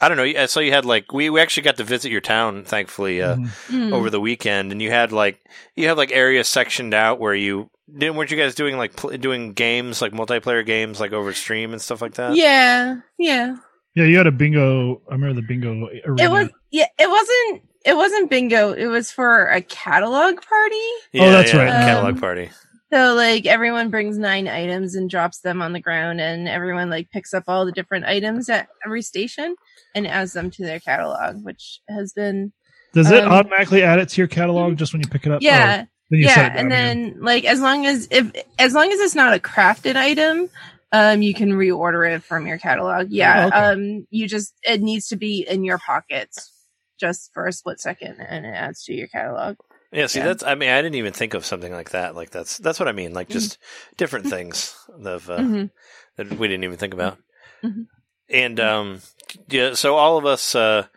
I 0.01 0.09
don't 0.09 0.17
know. 0.17 0.23
I 0.23 0.45
saw 0.47 0.59
you 0.59 0.71
had 0.73 0.85
like 0.85 1.13
we, 1.13 1.29
we 1.29 1.39
actually 1.39 1.63
got 1.63 1.77
to 1.77 1.83
visit 1.83 2.11
your 2.11 2.21
town, 2.21 2.63
thankfully, 2.65 3.21
uh, 3.21 3.35
Mhm. 3.37 3.49
Mm. 3.69 3.93
over 3.93 4.09
the 4.09 4.19
weekend, 4.19 4.71
and 4.71 4.81
you 4.81 4.89
had 4.91 5.11
like 5.11 5.39
you 5.75 5.87
have 5.87 5.97
like 5.97 6.11
areas 6.11 6.47
sectioned 6.49 6.93
out 6.93 7.19
where 7.19 7.33
you 7.35 7.69
didn't. 7.95 8.15
Weren't 8.15 8.31
you 8.31 8.37
guys 8.37 8.53
doing 8.55 8.77
like 8.77 8.95
pl- 8.95 9.17
doing 9.17 9.53
games 9.53 10.01
like 10.01 10.11
multiplayer 10.11 10.65
games 10.65 10.99
like 10.99 11.13
over 11.13 11.31
stream 11.33 11.71
and 11.73 11.81
stuff 11.81 12.01
like 12.01 12.15
that? 12.15 12.35
yeah, 12.35 12.97
yeah. 13.17 13.55
Yeah, 13.97 14.05
you 14.05 14.17
had 14.17 14.27
a 14.27 14.31
bingo. 14.31 15.01
I 15.09 15.13
remember 15.13 15.41
the 15.41 15.47
bingo 15.47 15.71
arena. 16.05 16.23
It 16.23 16.29
was 16.29 16.49
yeah. 16.69 16.85
It 16.99 17.09
wasn't. 17.09 17.63
It 17.83 17.95
wasn't 17.95 18.29
bingo. 18.29 18.71
It 18.73 18.85
was 18.85 19.11
for 19.11 19.47
a 19.47 19.59
catalog 19.61 20.39
party. 20.39 20.75
Yeah, 21.13 21.31
that's 21.31 21.51
yeah, 21.51 21.63
right. 21.63 21.71
Catalog 21.71 22.13
Um, 22.13 22.19
party. 22.21 22.49
So 22.93 23.15
like 23.15 23.47
everyone 23.47 23.89
brings 23.89 24.19
nine 24.19 24.47
items 24.47 24.93
and 24.93 25.09
drops 25.09 25.39
them 25.39 25.63
on 25.63 25.73
the 25.73 25.79
ground, 25.79 26.21
and 26.21 26.47
everyone 26.47 26.91
like 26.91 27.09
picks 27.09 27.33
up 27.33 27.45
all 27.47 27.65
the 27.65 27.71
different 27.71 28.05
items 28.05 28.49
at 28.49 28.67
every 28.85 29.01
station 29.01 29.55
and 29.95 30.05
adds 30.05 30.33
them 30.33 30.51
to 30.51 30.63
their 30.63 30.79
catalog, 30.79 31.43
which 31.43 31.79
has 31.89 32.13
been 32.13 32.53
Does 32.93 33.09
it 33.09 33.23
um, 33.23 33.33
automatically 33.33 33.81
add 33.81 33.97
it 33.97 34.09
to 34.09 34.21
your 34.21 34.27
catalog 34.27 34.77
just 34.77 34.93
when 34.93 35.01
you 35.01 35.07
pick 35.09 35.25
it 35.25 35.31
up? 35.31 35.41
yeah. 35.41 35.85
Oh, 35.85 35.87
then 36.11 36.19
you 36.19 36.27
set 36.29 36.37
yeah 36.37 36.45
it 36.45 36.49
down 36.49 36.57
and 36.59 36.67
again. 36.71 37.13
then 37.13 37.21
like 37.23 37.45
as 37.45 37.59
long 37.59 37.85
as 37.87 38.07
if 38.11 38.31
as 38.59 38.73
long 38.75 38.91
as 38.91 38.99
it's 38.99 39.15
not 39.15 39.33
a 39.33 39.39
crafted 39.39 39.95
item 39.97 40.49
um 40.91 41.21
you 41.21 41.33
can 41.33 41.51
reorder 41.53 42.09
it 42.15 42.23
from 42.23 42.47
your 42.47 42.57
catalog 42.57 43.07
yeah 43.09 43.43
Oh, 43.43 43.47
okay. 43.47 43.57
um 43.57 44.07
you 44.09 44.27
just 44.27 44.53
it 44.63 44.81
needs 44.81 45.07
to 45.09 45.15
be 45.15 45.45
in 45.47 45.63
your 45.63 45.77
pockets 45.77 46.51
just 46.99 47.31
for 47.33 47.45
a 47.45 47.51
split 47.53 47.79
second 47.79 48.17
and 48.19 48.45
it 48.45 48.49
adds 48.55 48.83
to 48.85 48.93
your 48.93 49.07
catalog 49.07 49.55
Yeah, 49.91 50.07
see, 50.07 50.19
Yeah. 50.19 50.27
that's. 50.27 50.43
I 50.43 50.55
mean, 50.55 50.69
I 50.69 50.81
didn't 50.81 50.95
even 50.95 51.13
think 51.13 51.33
of 51.33 51.45
something 51.45 51.71
like 51.71 51.91
that. 51.91 52.13
Like 52.15 52.29
that's 52.29 52.57
that's 52.57 52.79
what 52.79 52.89
I 52.89 52.91
mean. 52.91 53.13
Like 53.13 53.29
just 53.29 53.57
different 53.95 54.27
things 54.35 54.75
of 55.05 55.29
uh, 55.29 55.37
Mhm. 55.37 55.69
that 56.17 56.37
we 56.37 56.47
didn't 56.49 56.65
even 56.65 56.77
think 56.77 56.93
about. 56.93 57.17
Mhm. 57.63 57.87
And 58.29 58.59
um, 58.59 59.01
yeah, 59.47 59.75
so 59.75 59.95
all 59.95 60.17
of 60.17 60.25
us 60.25 60.55
uh, 60.55 60.87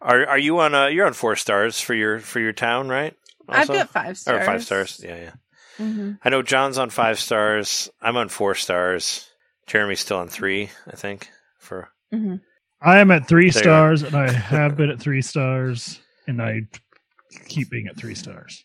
are 0.00 0.26
are 0.26 0.38
you 0.38 0.58
on? 0.60 0.74
Uh, 0.74 0.86
you're 0.86 1.06
on 1.06 1.12
four 1.12 1.36
stars 1.36 1.78
for 1.80 1.92
your 1.94 2.20
for 2.20 2.40
your 2.40 2.54
town, 2.54 2.88
right? 2.88 3.14
i've 3.48 3.68
got 3.68 3.90
five 3.90 4.16
stars 4.16 4.40
or 4.42 4.46
five 4.46 4.62
stars. 4.64 5.00
Yeah, 5.04 5.16
yeah. 5.16 5.32
Mhm. 5.78 6.18
I 6.22 6.28
know 6.30 6.42
John's 6.42 6.78
on 6.78 6.90
five 6.90 7.18
stars. 7.18 7.90
I'm 8.00 8.16
on 8.16 8.28
four 8.28 8.54
stars. 8.54 9.28
Jeremy's 9.66 10.00
still 10.00 10.18
on 10.18 10.28
three, 10.28 10.70
I 10.86 10.96
think. 10.96 11.28
For 11.58 11.88
Mhm. 12.12 12.40
I 12.80 12.98
am 12.98 13.10
at 13.10 13.28
three 13.28 13.50
There 13.50 13.62
stars, 13.62 14.02
and 14.02 14.16
I 14.16 14.30
have 14.30 14.76
been 14.76 14.90
at 14.90 15.00
three 15.00 15.22
stars, 15.22 16.00
and 16.26 16.42
I 16.42 16.62
keep 17.46 17.70
being 17.70 17.86
at 17.86 17.96
three 17.96 18.14
stars. 18.14 18.64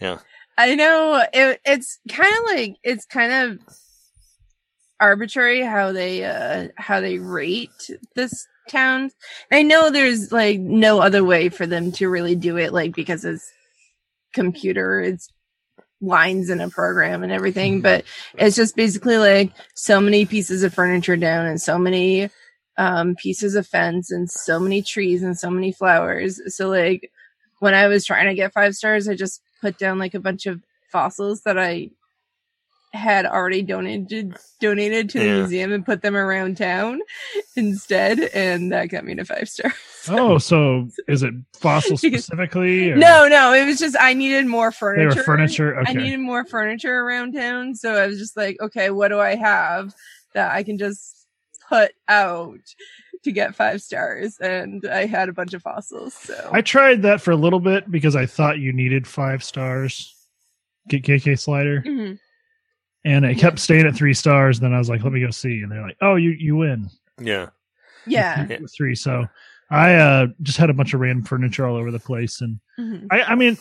Yeah, 0.00 0.18
I 0.56 0.74
know 0.74 1.22
it, 1.32 1.60
it's 1.64 1.98
kind 2.08 2.34
of 2.38 2.44
like 2.44 2.76
it's 2.82 3.04
kind 3.04 3.32
of 3.32 3.58
arbitrary 5.00 5.62
how 5.62 5.92
they 5.92 6.24
uh 6.24 6.68
how 6.76 7.00
they 7.00 7.18
rate 7.18 7.90
this 8.14 8.46
town 8.68 9.10
i 9.50 9.62
know 9.62 9.90
there's 9.90 10.30
like 10.30 10.60
no 10.60 11.00
other 11.00 11.24
way 11.24 11.48
for 11.48 11.66
them 11.66 11.90
to 11.90 12.06
really 12.08 12.36
do 12.36 12.58
it 12.58 12.70
like 12.72 12.94
because 12.94 13.24
it's 13.24 13.50
computer 14.34 15.00
it's 15.00 15.30
lines 16.00 16.48
in 16.48 16.60
a 16.60 16.70
program 16.70 17.22
and 17.22 17.30
everything 17.30 17.80
but 17.80 18.04
it's 18.38 18.56
just 18.56 18.74
basically 18.74 19.18
like 19.18 19.52
so 19.74 20.00
many 20.00 20.24
pieces 20.24 20.62
of 20.62 20.72
furniture 20.72 21.16
down 21.16 21.46
and 21.46 21.60
so 21.60 21.78
many 21.78 22.30
um 22.78 23.14
pieces 23.16 23.54
of 23.54 23.66
fence 23.66 24.10
and 24.10 24.30
so 24.30 24.58
many 24.58 24.80
trees 24.80 25.22
and 25.22 25.38
so 25.38 25.50
many 25.50 25.70
flowers. 25.70 26.40
So 26.54 26.68
like 26.68 27.10
when 27.58 27.74
i 27.74 27.86
was 27.86 28.04
trying 28.04 28.26
to 28.26 28.34
get 28.34 28.52
five 28.52 28.74
stars 28.74 29.08
i 29.08 29.14
just 29.14 29.42
put 29.60 29.78
down 29.78 29.98
like 29.98 30.14
a 30.14 30.20
bunch 30.20 30.46
of 30.46 30.62
fossils 30.90 31.42
that 31.42 31.58
i 31.58 31.90
had 32.92 33.24
already 33.24 33.62
donated 33.62 34.34
donated 34.60 35.08
to 35.10 35.18
the 35.20 35.24
Yeah. 35.24 35.34
museum 35.38 35.72
and 35.72 35.86
put 35.86 36.02
them 36.02 36.16
around 36.16 36.56
town 36.56 37.00
instead 37.56 38.18
and 38.34 38.72
that 38.72 38.86
got 38.86 39.04
me 39.04 39.14
to 39.14 39.24
five 39.24 39.48
stars 39.48 39.72
Oh, 40.08 40.38
so 40.38 40.88
is 41.08 41.22
it 41.22 41.32
fossil 41.54 41.96
specifically? 41.96 42.90
or- 42.90 42.96
no 42.96 43.28
no 43.28 43.52
it 43.52 43.64
was 43.64 43.78
just 43.78 43.96
i 44.00 44.12
needed 44.12 44.46
more 44.46 44.72
furniture. 44.72 45.14
they 45.14 45.22
furniture 45.22 45.66
were 45.66 45.84
furniture. 45.84 45.90
I 45.90 45.92
needed 46.02 46.20
more 46.20 46.44
furniture 46.44 46.98
around 47.00 47.32
town, 47.34 47.74
so 47.76 47.94
I 47.94 48.06
was 48.06 48.18
just 48.18 48.36
like, 48.36 48.56
okay, 48.60 48.90
what 48.90 49.08
do 49.08 49.20
I 49.20 49.36
have 49.36 49.94
that 50.34 50.52
I 50.52 50.62
can 50.64 50.76
just 50.78 51.26
put 51.68 51.92
out 52.08 52.58
to 53.24 53.32
get 53.32 53.54
five 53.54 53.80
stars? 53.82 54.38
And 54.40 54.84
I 54.90 55.06
had 55.06 55.28
a 55.28 55.32
bunch 55.32 55.54
of 55.54 55.62
fossils, 55.62 56.14
so 56.14 56.50
I 56.52 56.60
tried 56.62 57.02
that 57.02 57.20
for 57.20 57.30
a 57.30 57.36
little 57.36 57.60
bit 57.60 57.88
because 57.90 58.16
I 58.16 58.26
thought 58.26 58.58
you 58.58 58.72
needed 58.72 59.06
five 59.06 59.44
stars. 59.44 60.14
Get 60.88 61.04
KK 61.04 61.38
slider, 61.38 61.82
Mhm. 61.86 62.18
And 63.04 63.24
it 63.24 63.38
kept 63.38 63.58
staying 63.58 63.86
at 63.86 63.94
three 63.94 64.14
stars. 64.14 64.58
And 64.58 64.64
then 64.66 64.74
I 64.74 64.78
was 64.78 64.88
like, 64.88 65.02
"Let 65.02 65.12
me 65.12 65.20
go 65.20 65.30
see," 65.30 65.62
and 65.62 65.70
they're 65.72 65.82
like, 65.82 65.96
"Oh, 66.00 66.16
you 66.16 66.30
you 66.30 66.56
win." 66.56 66.88
yeah, 67.20 67.48
yeah, 68.06 68.46
with 68.60 68.72
three. 68.76 68.94
So 68.94 69.26
I 69.70 69.94
uh, 69.94 70.26
just 70.42 70.58
had 70.58 70.70
a 70.70 70.74
bunch 70.74 70.94
of 70.94 71.00
random 71.00 71.24
furniture 71.24 71.66
all 71.66 71.76
over 71.76 71.90
the 71.90 71.98
place, 72.00 72.40
and 72.40 72.58
Mhm. 72.78 73.06
I, 73.10 73.22
I 73.22 73.34
mean, 73.34 73.56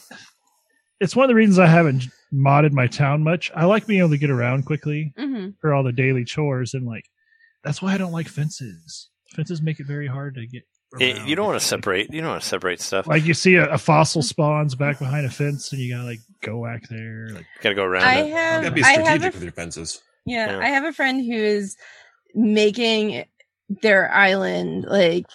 it's 0.99 1.15
one 1.15 1.25
of 1.25 1.27
the 1.29 1.35
reasons 1.35 1.59
I 1.59 1.67
haven't 1.67 2.07
modded 2.33 2.71
my 2.71 2.87
town 2.87 3.23
much. 3.23 3.51
I 3.55 3.65
like 3.65 3.85
being 3.87 3.99
able 3.99 4.09
to 4.11 4.17
get 4.17 4.29
around 4.29 4.65
quickly 4.65 5.13
Mhm. 5.17 5.55
for 5.61 5.73
all 5.73 5.83
the 5.83 5.91
daily 5.91 6.23
chores, 6.25 6.73
and 6.73 6.85
like 6.85 7.05
that's 7.63 7.81
why 7.81 7.93
I 7.93 7.97
don't 7.97 8.11
like 8.11 8.27
fences. 8.27 9.09
Fences 9.35 9.61
make 9.61 9.79
it 9.79 9.85
very 9.85 10.07
hard 10.07 10.35
to 10.35 10.47
get. 10.47 10.63
It- 10.99 11.27
you 11.27 11.35
don't 11.35 11.45
want 11.45 11.59
to 11.59 11.65
separate. 11.65 12.11
You 12.11 12.21
don't 12.21 12.31
want 12.31 12.41
to 12.41 12.47
separate 12.47 12.79
stuff. 12.81 13.05
Like 13.07 13.25
you 13.25 13.33
see 13.33 13.55
a, 13.55 13.69
a 13.73 13.77
fossil 13.77 14.21
spawns 14.23 14.73
back 14.75 14.97
behind 14.99 15.25
a 15.25 15.29
fence, 15.29 15.71
and 15.71 15.79
you 15.81 15.93
gotta 15.93 16.07
like 16.07 16.19
go 16.41 16.63
back 16.63 16.87
there. 16.89 17.29
Like 17.29 17.45
Got 17.61 17.69
to 17.69 17.75
go 17.75 17.83
around 17.83 18.03
I 18.05 18.15
it. 18.21 18.27
You 18.27 18.33
have, 18.33 18.63
gotta 18.63 18.75
be 18.75 18.83
I 18.83 18.87
have 18.91 19.01
strategic 19.05 19.33
a, 19.33 19.35
with 19.37 19.43
your 19.43 19.51
fences. 19.51 20.01
yeah, 20.25 20.51
Yeah. 20.51 20.59
I 20.59 20.67
have 20.69 20.85
a 20.85 20.93
friend 20.93 21.23
who 21.23 21.33
is 21.33 21.77
making 22.33 23.25
their 23.81 24.11
island 24.11 24.85
like 24.85 25.25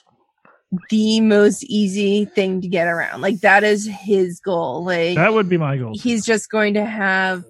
the 0.91 1.21
most 1.21 1.63
easy 1.65 2.25
thing 2.25 2.61
to 2.61 2.67
get 2.67 2.89
around. 2.89 3.21
Like 3.21 3.41
that 3.41 3.63
is 3.63 3.87
his 3.87 4.41
goal. 4.41 4.85
Like 4.85 5.15
that 5.15 5.33
would 5.35 5.49
be 5.49 5.57
my 5.57 5.77
goal. 5.77 5.93
he's 5.95 6.25
just 6.27 6.51
going 6.51 6.75
to 6.75 6.85
have 6.85 7.45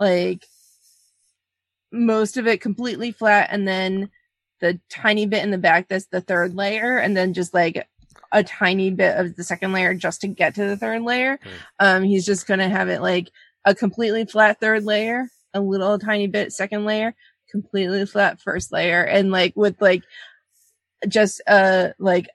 like 0.00 0.44
most 1.92 2.36
of 2.36 2.48
it 2.48 2.60
completely 2.60 3.12
flat 3.12 3.48
and 3.52 3.68
then 3.68 4.10
the 4.60 4.80
tiny 4.88 5.26
bit 5.26 5.42
in 5.42 5.50
the 5.50 5.58
back 5.58 5.88
that's 5.88 6.06
the 6.06 6.20
third 6.20 6.54
layer, 6.54 6.98
and 6.98 7.16
then 7.16 7.34
just 7.34 7.54
like 7.54 7.86
a 8.32 8.42
tiny 8.42 8.90
bit 8.90 9.16
of 9.16 9.36
the 9.36 9.44
second 9.44 9.72
layer 9.72 9.94
just 9.94 10.20
to 10.22 10.28
get 10.28 10.54
to 10.56 10.64
the 10.64 10.76
third 10.76 11.02
layer. 11.02 11.38
Hmm. 11.42 11.50
Um, 11.80 12.02
he's 12.04 12.26
just 12.26 12.46
gonna 12.46 12.68
have 12.68 12.88
it 12.88 13.00
like 13.00 13.30
a 13.64 13.74
completely 13.74 14.24
flat 14.24 14.60
third 14.60 14.84
layer, 14.84 15.28
a 15.52 15.60
little 15.60 15.98
tiny 15.98 16.26
bit 16.26 16.52
second 16.52 16.84
layer, 16.84 17.14
completely 17.50 18.06
flat 18.06 18.40
first 18.40 18.72
layer, 18.72 19.02
and 19.02 19.30
like 19.30 19.54
with 19.56 19.80
like 19.80 20.02
just 21.08 21.40
a 21.46 21.92
like 21.98 22.28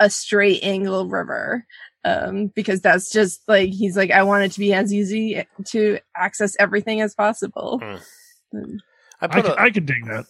a 0.00 0.10
straight 0.10 0.60
angle 0.62 1.06
river 1.06 1.64
um 2.04 2.48
because 2.48 2.80
that's 2.80 3.10
just 3.10 3.40
like 3.48 3.70
he's 3.70 3.96
like 3.96 4.10
i 4.10 4.22
want 4.22 4.44
it 4.44 4.52
to 4.52 4.58
be 4.58 4.74
as 4.74 4.92
easy 4.92 5.46
to 5.64 5.98
access 6.16 6.56
everything 6.58 7.00
as 7.00 7.14
possible 7.14 7.78
Hmm. 7.78 7.96
Um, 8.56 8.80
I 9.20 9.26
I 9.26 9.28
put 9.28 9.44
could, 9.44 9.52
a, 9.52 9.60
I 9.60 9.70
could 9.70 9.86
dig 9.86 10.04
that. 10.06 10.26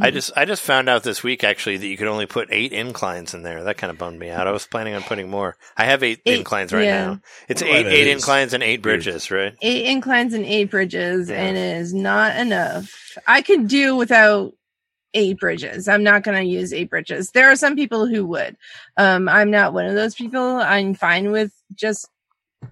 I 0.00 0.10
just 0.10 0.32
I 0.36 0.44
just 0.44 0.62
found 0.62 0.88
out 0.88 1.02
this 1.04 1.22
week 1.22 1.44
actually 1.44 1.76
that 1.76 1.86
you 1.86 1.96
could 1.96 2.08
only 2.08 2.26
put 2.26 2.48
eight 2.50 2.72
inclines 2.72 3.34
in 3.34 3.42
there. 3.42 3.62
That 3.64 3.76
kind 3.78 3.90
of 3.90 3.98
bummed 3.98 4.18
me 4.18 4.30
out. 4.30 4.46
I 4.46 4.50
was 4.50 4.66
planning 4.66 4.94
on 4.94 5.02
putting 5.02 5.30
more. 5.30 5.56
I 5.76 5.84
have 5.84 6.02
eight, 6.02 6.20
Eight, 6.26 6.38
inclines 6.40 6.72
right 6.72 6.84
yeah. 6.84 7.04
now. 7.06 7.20
It's 7.48 7.62
Well, 7.62 7.72
eight 7.72 7.86
eight 7.86 8.08
is 8.08 8.22
inclines 8.22 8.52
and 8.52 8.62
eight 8.62 8.82
bridges, 8.82 9.30
right? 9.30 9.54
eight 9.62 9.86
inclines 9.86 10.34
and 10.34 10.44
eight 10.44 10.70
bridges 10.70 11.28
Yeah. 11.30 11.36
and 11.36 11.56
it 11.56 11.76
is 11.78 11.94
not 11.94 12.36
enough 12.36 12.92
i 13.26 13.40
could 13.42 13.66
do 13.68 13.96
without 13.96 14.52
eight 15.14 15.38
bridges 15.38 15.88
i'm 15.88 16.02
not 16.02 16.22
going 16.22 16.36
to 16.36 16.44
use 16.44 16.72
eight 16.74 16.90
bridges 16.90 17.30
there 17.30 17.50
are 17.50 17.56
some 17.56 17.74
people 17.76 18.06
who 18.06 18.26
would 18.26 18.54
um 18.98 19.26
i'm 19.30 19.50
not 19.50 19.72
one 19.72 19.86
of 19.86 19.94
those 19.94 20.14
people 20.14 20.42
i'm 20.58 20.92
fine 20.94 21.30
with 21.30 21.50
just 21.74 22.06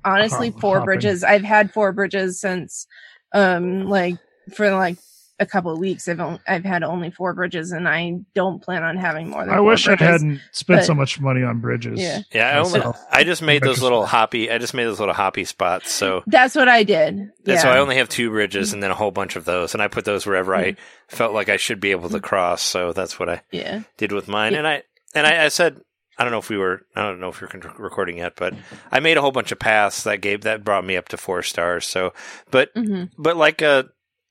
honestly 0.05 0.51
Hop- 0.51 0.61
four 0.61 0.75
hopping. 0.77 0.85
bridges 0.85 1.25
i've 1.25 1.43
had 1.45 1.73
four 1.73 1.93
bridges 1.93 2.39
since 2.41 2.87
um 3.33 3.89
like 3.89 4.17
for 4.55 4.71
like 4.73 4.99
a 5.41 5.47
couple 5.47 5.73
of 5.73 5.79
weeks 5.79 6.07
i've 6.09 6.21
only, 6.21 6.39
i've 6.47 6.65
had 6.65 6.83
only 6.83 7.11
four 7.11 7.35
bridges 7.35 7.73
and 7.73 7.89
i 7.89 8.13
don't 8.35 8.63
plan 8.63 8.83
on 8.83 8.97
having 8.97 9.29
more 9.31 9.45
than 9.45 9.55
I 9.55 9.57
four 9.57 9.67
wish 9.67 9.89
I 9.89 9.97
hadn't 9.97 10.41
spent 10.53 10.85
so 10.85 10.95
much 10.95 11.21
money 11.21 11.43
on 11.43 11.61
bridges. 11.61 12.01
Yeah. 12.01 12.21
Yeah, 12.33 12.49
I 12.51 12.59
only 12.59 12.79
myself. 12.79 12.99
I 13.11 13.25
just 13.25 13.43
made 13.43 13.63
those 13.63 13.83
little 13.83 14.07
hoppy. 14.07 14.51
I 14.51 14.59
just 14.59 14.75
made 14.75 14.85
those 14.85 15.01
little 15.01 15.15
hoppy 15.15 15.45
spots. 15.45 15.93
So 15.93 16.23
that's 16.27 16.55
what 16.55 16.69
i 16.69 16.83
did 16.83 17.15
and 17.15 17.31
yeah 17.45 17.59
so 17.59 17.69
I 17.69 17.79
only 17.79 17.97
have 17.97 18.09
two 18.09 18.31
bridges 18.31 18.73
and 18.73 18.83
then 18.83 18.91
a 18.91 18.95
whole 18.95 19.11
bunch 19.11 19.37
of 19.37 19.45
those, 19.45 19.75
and 19.75 19.83
I 19.83 19.89
put 19.89 20.05
those 20.05 20.25
wherever 20.27 20.55
I 20.55 20.77
felt 21.09 21.35
like 21.35 21.49
I 21.49 21.57
should 21.57 21.81
be 21.81 21.91
able 21.91 22.09
to 22.11 22.21
cross. 22.21 22.63
So 22.63 22.93
that's 22.93 23.19
what 23.19 23.29
I 23.29 23.43
yeah 23.51 23.83
did 23.97 24.13
with 24.13 24.29
mine. 24.29 24.53
Yeah. 24.53 24.59
And 24.59 24.67
I 24.69 24.83
and 25.15 25.27
I, 25.27 25.45
I 25.45 25.49
said 25.49 25.81
I 26.19 26.25
don't 26.25 26.33
know 26.33 26.39
if 26.39 26.49
we 26.49 26.57
were 26.57 26.83
I 26.95 27.03
don't 27.03 27.21
know 27.21 27.29
if 27.29 27.41
we 27.41 27.49
are 27.49 27.75
recording 27.79 28.19
yet, 28.19 28.35
but 28.37 28.55
I 28.91 29.01
made 29.01 29.17
a 29.17 29.21
whole 29.21 29.33
bunch 29.33 29.53
of 29.53 29.59
paths 29.59 30.05
that 30.05 30.21
gave 30.21 30.43
that 30.43 30.65
brought 30.65 30.85
me 30.85 30.97
up 30.97 31.09
to 31.09 31.17
four 31.17 31.43
stars. 31.43 31.87
So, 31.87 32.13
but 32.51 32.71
hmm 32.75 33.05
but 33.19 33.37
like 33.37 33.63
uh, 33.63 33.85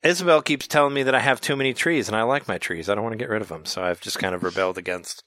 Isabelle 0.03 0.41
keeps 0.41 0.67
telling 0.67 0.93
me 0.93 1.03
that 1.03 1.15
I 1.15 1.19
have 1.19 1.39
too 1.41 1.55
many 1.55 1.73
trees, 1.73 2.07
and 2.07 2.15
I 2.17 2.23
like 2.23 2.47
my 2.47 2.57
trees. 2.57 2.89
I 2.89 2.95
don't 2.95 3.03
want 3.03 3.13
to 3.13 3.17
get 3.17 3.29
rid 3.29 3.41
of 3.41 3.49
them, 3.49 3.65
so 3.65 3.83
I've 3.83 4.01
just 4.01 4.19
kind 4.19 4.35
of 4.35 4.43
rebelled 4.43 4.77
against 4.77 5.23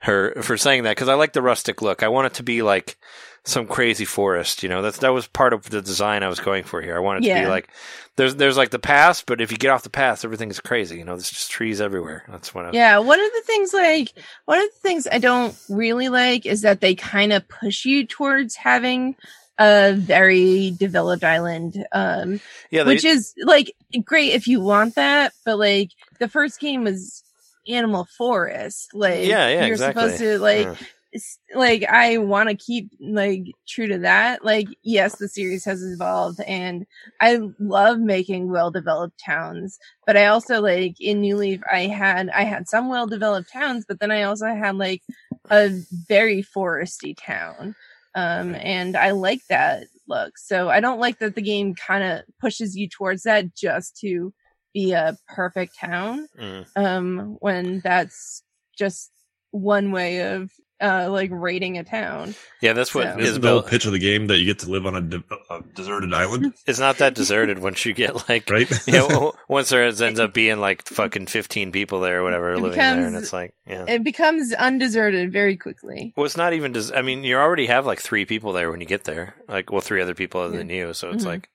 her 0.00 0.32
for 0.42 0.56
saying 0.56 0.84
that 0.84 0.92
because 0.92 1.08
I 1.08 1.14
like 1.14 1.32
the 1.32 1.42
rustic 1.42 1.82
look. 1.82 2.02
I 2.02 2.08
want 2.08 2.26
it 2.26 2.34
to 2.34 2.42
be 2.42 2.62
like 2.62 2.96
some 3.44 3.66
crazy 3.66 4.04
forest. 4.04 4.62
You 4.62 4.68
know, 4.68 4.82
that's 4.82 4.98
that 4.98 5.12
was 5.12 5.26
part 5.26 5.52
of 5.52 5.70
the 5.70 5.80
design 5.82 6.22
I 6.22 6.28
was 6.28 6.40
going 6.40 6.64
for 6.64 6.82
here. 6.82 6.96
I 6.96 7.00
want 7.00 7.18
it 7.24 7.28
to 7.28 7.34
be 7.34 7.40
Yeah. 7.40 7.48
like 7.48 7.68
there's 8.16 8.34
there's 8.36 8.56
like 8.56 8.70
the 8.70 8.78
path, 8.78 9.24
but 9.26 9.40
if 9.40 9.50
you 9.50 9.58
get 9.58 9.70
off 9.70 9.82
the 9.82 9.90
path, 9.90 10.24
everything's 10.24 10.60
crazy. 10.60 10.98
You 10.98 11.04
know, 11.04 11.12
there's 11.14 11.30
just 11.30 11.50
trees 11.50 11.80
everywhere. 11.80 12.24
That's 12.28 12.54
what. 12.54 12.66
I, 12.66 12.70
Yeah, 12.72 12.98
one 12.98 13.20
of 13.20 13.30
the 13.32 13.42
things 13.46 13.72
like 13.72 14.12
one 14.44 14.58
of 14.58 14.64
the 14.64 14.80
things 14.88 15.06
I 15.10 15.18
don't 15.18 15.56
really 15.68 16.08
like 16.08 16.44
is 16.46 16.62
that 16.62 16.80
they 16.80 16.94
kind 16.94 17.32
of 17.32 17.48
push 17.48 17.84
you 17.84 18.06
towards 18.06 18.56
having 18.56 19.16
a 19.58 19.94
very 19.94 20.70
developed 20.72 21.24
island. 21.24 21.84
Um 21.92 22.40
yeah. 22.70 22.84
They, 22.84 22.94
which 22.94 23.04
is 23.04 23.34
like 23.42 23.74
great 24.04 24.32
if 24.32 24.46
you 24.46 24.60
want 24.60 24.94
that, 24.96 25.32
but 25.44 25.58
like 25.58 25.90
the 26.18 26.28
first 26.28 26.60
game 26.60 26.84
was 26.84 27.22
Animal 27.68 28.06
Forest. 28.16 28.90
Like 28.94 29.26
Yeah, 29.26 29.48
yeah, 29.48 29.66
you're 29.66 29.74
exactly. 29.74 30.02
supposed 30.02 30.18
to 30.20 30.38
like 30.38 30.66
Yeah. 30.66 31.18
like 31.54 31.84
I 31.84 32.18
want 32.18 32.48
to 32.50 32.54
keep 32.54 32.90
like 33.00 33.44
true 33.66 33.88
to 33.88 33.98
that. 33.98 34.44
Like, 34.44 34.68
yes, 34.82 35.16
the 35.16 35.28
series 35.28 35.64
has 35.64 35.82
evolved 35.82 36.40
and 36.40 36.86
I 37.20 37.40
love 37.58 37.98
making 37.98 38.50
well 38.50 38.70
developed 38.70 39.18
towns, 39.24 39.78
but 40.06 40.16
I 40.16 40.26
also 40.26 40.60
like 40.60 41.00
in 41.00 41.20
New 41.20 41.36
Leaf, 41.36 41.60
I 41.70 41.86
had, 41.86 42.28
I 42.30 42.44
had 42.44 42.68
some 42.68 42.88
well 42.88 43.06
developed 43.06 43.52
towns, 43.52 43.84
but 43.88 44.00
then 44.00 44.10
I 44.10 44.22
also 44.22 44.46
had 44.46 44.76
like 44.76 45.02
a 45.50 45.70
very 46.08 46.42
foresty 46.42 47.16
town. 47.16 47.74
Um, 48.18 48.54
and 48.54 48.96
I 48.96 49.10
like 49.12 49.42
that 49.48 49.84
look. 50.08 50.38
So 50.38 50.68
I 50.68 50.80
don't 50.80 51.00
like 51.00 51.18
that 51.18 51.34
the 51.34 51.42
game 51.42 51.74
kind 51.74 52.02
of 52.04 52.22
pushes 52.40 52.76
you 52.76 52.88
towards 52.88 53.22
that 53.24 53.54
just 53.54 53.98
to 54.00 54.32
be 54.74 54.92
a 54.92 55.16
perfect 55.28 55.72
town 55.78 56.28
Mm. 56.38 56.66
um 56.76 57.36
when 57.40 57.80
that's 57.82 58.42
just 58.78 59.10
one 59.50 59.92
way 59.92 60.34
of 60.34 60.50
uh 60.80 61.08
like 61.10 61.30
raiding 61.32 61.76
a 61.78 61.84
town 61.84 62.34
yeah, 62.60 62.72
that's 62.72 62.94
what 62.94 63.14
So- 63.14 63.18
Isn't 63.20 63.42
the 63.42 63.48
whole 63.50 63.62
pitch 63.62 63.86
of 63.86 63.92
the 63.92 63.98
game 63.98 64.26
that 64.28 64.38
you 64.38 64.46
get 64.46 64.60
to 64.60 64.70
live 64.70 64.86
on 64.86 64.94
a, 64.96 65.00
de- 65.00 65.24
a 65.50 65.60
deserted 65.74 66.12
island, 66.14 66.54
It's 66.66 66.78
not 66.78 66.98
that 66.98 67.14
deserted 67.14 67.58
once 67.58 67.84
you 67.84 67.92
get 67.94 68.28
like 68.28 68.48
right? 68.50 68.70
you 68.86 68.92
know, 68.94 69.32
once 69.48 69.70
there 69.70 69.82
ends 69.84 70.00
up 70.20 70.32
being 70.34 70.58
like 70.60 70.86
fucking 70.86 71.26
15 71.26 71.72
people 71.72 72.00
there 72.00 72.20
or 72.20 72.22
whatever 72.22 72.52
It 72.52 72.60
living 72.60 72.78
there, 72.78 73.06
and 73.06 73.16
it's 73.16 73.32
like, 73.32 73.54
yeah. 73.66 73.84
it 73.88 74.04
becomes 74.04 74.52
undeserted 74.54 75.32
very 75.32 75.56
quickly 75.56 76.12
Well, 76.16 76.26
it's 76.26 76.36
not 76.36 76.52
even. 76.52 76.72
Des- 76.72 76.94
I 76.94 77.02
mean, 77.02 77.24
you 77.24 77.36
already 77.36 77.66
have 77.66 77.86
like 77.86 78.00
three 78.00 78.24
people 78.24 78.52
there 78.52 78.70
when 78.70 78.80
you 78.80 78.86
get 78.86 79.04
there. 79.04 79.34
Like, 79.48 79.70
well, 79.72 79.80
three 79.80 80.00
other 80.02 80.14
people 80.14 80.40
other 80.40 80.56
than 80.58 80.70
you. 80.70 80.94
So 80.94 81.10
it's 81.10 81.24
Mhm. 81.24 81.28
like 81.28 81.48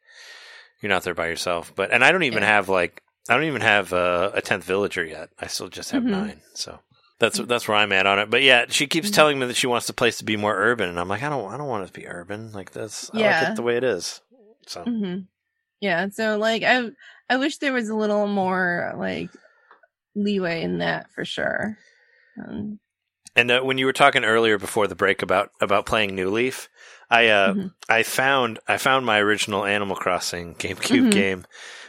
you're 0.81 0.89
not 0.89 1.03
there 1.03 1.13
by 1.15 1.27
yourself. 1.27 1.71
But 1.75 1.91
and 1.91 2.03
I 2.03 2.11
don't 2.11 2.23
even 2.23 2.43
Yeah. 2.43 2.49
have 2.49 2.67
like 2.69 3.01
I 3.29 3.35
don't 3.35 3.45
even 3.45 3.61
have 3.61 3.93
uh, 3.93 4.31
a 4.33 4.41
tenth 4.41 4.65
villager 4.65 5.05
yet. 5.05 5.29
I 5.39 5.47
still 5.47 5.69
just 5.69 5.91
have 5.91 6.03
Mhm. 6.03 6.07
nine. 6.09 6.41
So 6.55 6.79
that's 7.23 7.37
that's 7.47 7.67
where 7.67 7.77
I'm 7.77 7.91
at 7.93 8.05
on 8.05 8.19
it. 8.19 8.29
But 8.29 8.43
yeah, 8.43 8.65
she 8.69 8.87
keeps 8.87 9.09
telling 9.09 9.39
me 9.39 9.45
that 9.47 9.55
she 9.55 9.67
wants 9.67 9.87
the 9.87 9.93
place 9.93 10.17
to 10.17 10.25
be 10.25 10.35
more 10.37 10.55
urban, 10.55 10.89
and 10.89 10.99
I'm 10.99 11.07
like, 11.07 11.23
I 11.23 11.29
don't, 11.29 11.51
I 11.51 11.57
don't 11.57 11.67
want 11.67 11.83
it 11.83 11.87
to 11.87 11.93
be 11.93 12.07
urban. 12.07 12.51
Like 12.51 12.71
this, 12.71 13.09
I 13.13 13.19
like 13.19 13.41
it 13.49 13.55
the 13.55 13.63
way 13.63 13.77
it 13.77 13.83
is. 13.83 14.21
So 14.67 14.83
hmm 14.83 15.19
yeah 15.81 16.07
so 16.09 16.37
like 16.37 16.63
i 16.63 16.89
i 17.29 17.35
wish 17.37 17.57
there 17.57 17.73
was 17.73 17.89
a 17.89 17.95
little 17.95 18.27
more 18.27 18.93
like 18.97 19.29
leeway 20.15 20.61
in 20.61 20.77
that 20.79 21.11
for 21.11 21.25
sure 21.25 21.77
um, 22.39 22.79
And 23.35 23.51
uh, 23.51 23.61
when 23.61 23.77
you 23.77 23.85
were 23.85 23.93
talking 23.93 24.23
earlier 24.23 24.57
before 24.57 24.87
the 24.87 24.95
break 24.95 25.21
about 25.21 25.49
about 25.59 25.85
playing 25.85 26.15
New 26.15 26.29
Leaf, 26.29 26.69
I 27.09 27.27
uh, 27.27 27.53
Mhm. 27.55 27.73
I 27.89 28.03
found 28.03 28.59
I 28.67 28.77
found 28.77 29.05
my 29.05 29.19
original 29.19 29.65
Animal 29.65 29.95
Crossing 29.95 30.55
GameCube 30.55 31.05
Mhm. 31.05 31.11
game 31.11 31.45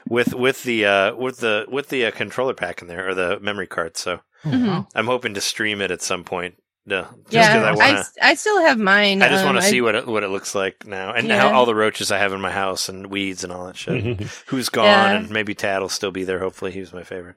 with 0.08 0.34
with 0.34 0.62
the 0.64 0.84
uh, 0.86 1.14
with 1.14 1.38
the 1.38 1.66
with 1.68 1.88
the 1.88 2.06
uh, 2.06 2.10
controller 2.10 2.54
pack 2.54 2.82
in 2.82 2.88
there 2.88 3.08
or 3.08 3.14
the 3.14 3.38
memory 3.40 3.66
card. 3.66 3.96
So 3.96 4.20
Oh, 4.46 4.50
Mhm. 4.50 4.86
I'm 4.94 5.06
hoping 5.06 5.32
to 5.34 5.40
stream 5.40 5.80
it 5.80 5.90
at 5.90 6.02
some 6.02 6.22
point. 6.22 6.56
Uh, 6.86 7.04
just 7.04 7.32
yeah 7.32 7.62
I 7.62 7.68
I, 7.68 7.72
want 7.72 7.78
to. 7.92 7.98
s- 8.00 8.12
I 8.20 8.34
still 8.34 8.60
have 8.60 8.78
mine 8.78 9.22
I 9.22 9.30
just 9.30 9.42
want 9.42 9.56
um, 9.56 9.62
to 9.62 9.68
see 9.70 9.80
what 9.80 9.94
it, 9.94 10.06
what 10.06 10.22
it 10.22 10.28
looks 10.28 10.54
like 10.54 10.86
now, 10.86 11.14
and 11.14 11.28
Yeah. 11.28 11.38
how 11.40 11.54
all 11.54 11.64
the 11.64 11.74
roaches 11.74 12.12
I 12.12 12.18
have 12.18 12.34
in 12.34 12.42
my 12.42 12.50
house 12.50 12.90
and 12.90 13.06
weeds 13.06 13.42
and 13.42 13.50
all 13.50 13.64
that 13.64 13.76
shit. 13.78 14.20
Who's 14.48 14.68
gone, 14.68 14.84
Yeah. 14.84 15.12
and 15.16 15.30
maybe 15.30 15.54
Tad 15.54 15.80
will 15.80 15.88
still 15.88 16.10
be 16.10 16.24
there. 16.24 16.38
Hopefully, 16.40 16.72
he 16.72 16.80
was 16.80 16.92
my 16.92 17.02
favorite. 17.02 17.36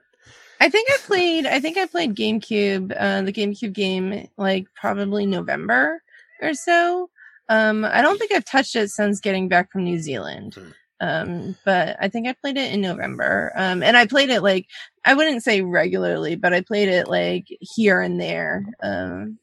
I 0.60 0.68
think 0.70 0.90
I 0.92 0.98
played. 1.06 1.46
I 1.46 1.62
think 1.62 1.78
I 1.78 1.86
played 1.86 2.14
GameCube, 2.14 2.94
uh, 3.00 3.22
the 3.22 3.32
GameCube 3.32 3.72
game, 3.74 4.28
like 4.38 4.66
probably 4.76 5.26
November 5.26 6.02
or 6.42 6.54
so. 6.54 7.10
Um, 7.48 7.86
I 7.86 8.02
don't 8.02 8.18
think 8.20 8.34
I've 8.34 8.44
touched 8.44 8.76
it 8.76 8.90
since 8.90 9.22
getting 9.22 9.48
back 9.48 9.72
from 9.72 9.86
New 9.86 10.00
Zealand. 10.00 10.58
Um, 11.00 11.56
but 11.64 11.96
I 12.00 12.08
think 12.10 12.28
I 12.28 12.34
played 12.34 12.58
it 12.58 12.74
in 12.74 12.82
November. 12.82 13.52
Um, 13.56 13.84
and 13.84 13.96
I 13.96 14.08
played 14.08 14.30
it 14.30 14.42
like 14.42 14.66
I 15.06 15.14
wouldn't 15.14 15.44
say 15.44 15.62
regularly, 15.62 16.36
but 16.36 16.54
I 16.54 16.62
played 16.62 16.90
it 16.90 17.08
like 17.08 17.46
here 17.62 18.02
and 18.02 18.20
there. 18.20 18.66
Um, 18.82 19.38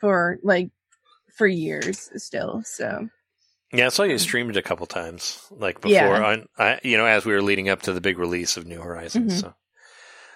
for 0.00 0.38
like 0.42 0.70
for 1.36 1.46
years 1.46 2.10
still. 2.16 2.62
So 2.64 3.08
Yeah, 3.72 3.86
I 3.86 3.88
saw 3.88 4.02
you 4.02 4.18
streamed 4.18 4.50
it 4.50 4.56
a 4.56 4.62
couple 4.62 4.86
times, 4.86 5.40
like 5.50 5.80
before 5.80 5.96
Mm. 5.98 6.18
Yeah. 6.20 6.24
on, 6.26 6.48
I, 6.58 6.80
you 6.82 6.96
know, 6.96 7.06
as 7.06 7.24
we 7.24 7.32
were 7.32 7.42
leading 7.42 7.68
up 7.68 7.82
to 7.82 7.92
the 7.92 8.00
big 8.00 8.18
release 8.18 8.56
of 8.56 8.66
New 8.66 8.80
Horizons. 8.80 9.34
Mhm. 9.36 9.40
So 9.40 9.54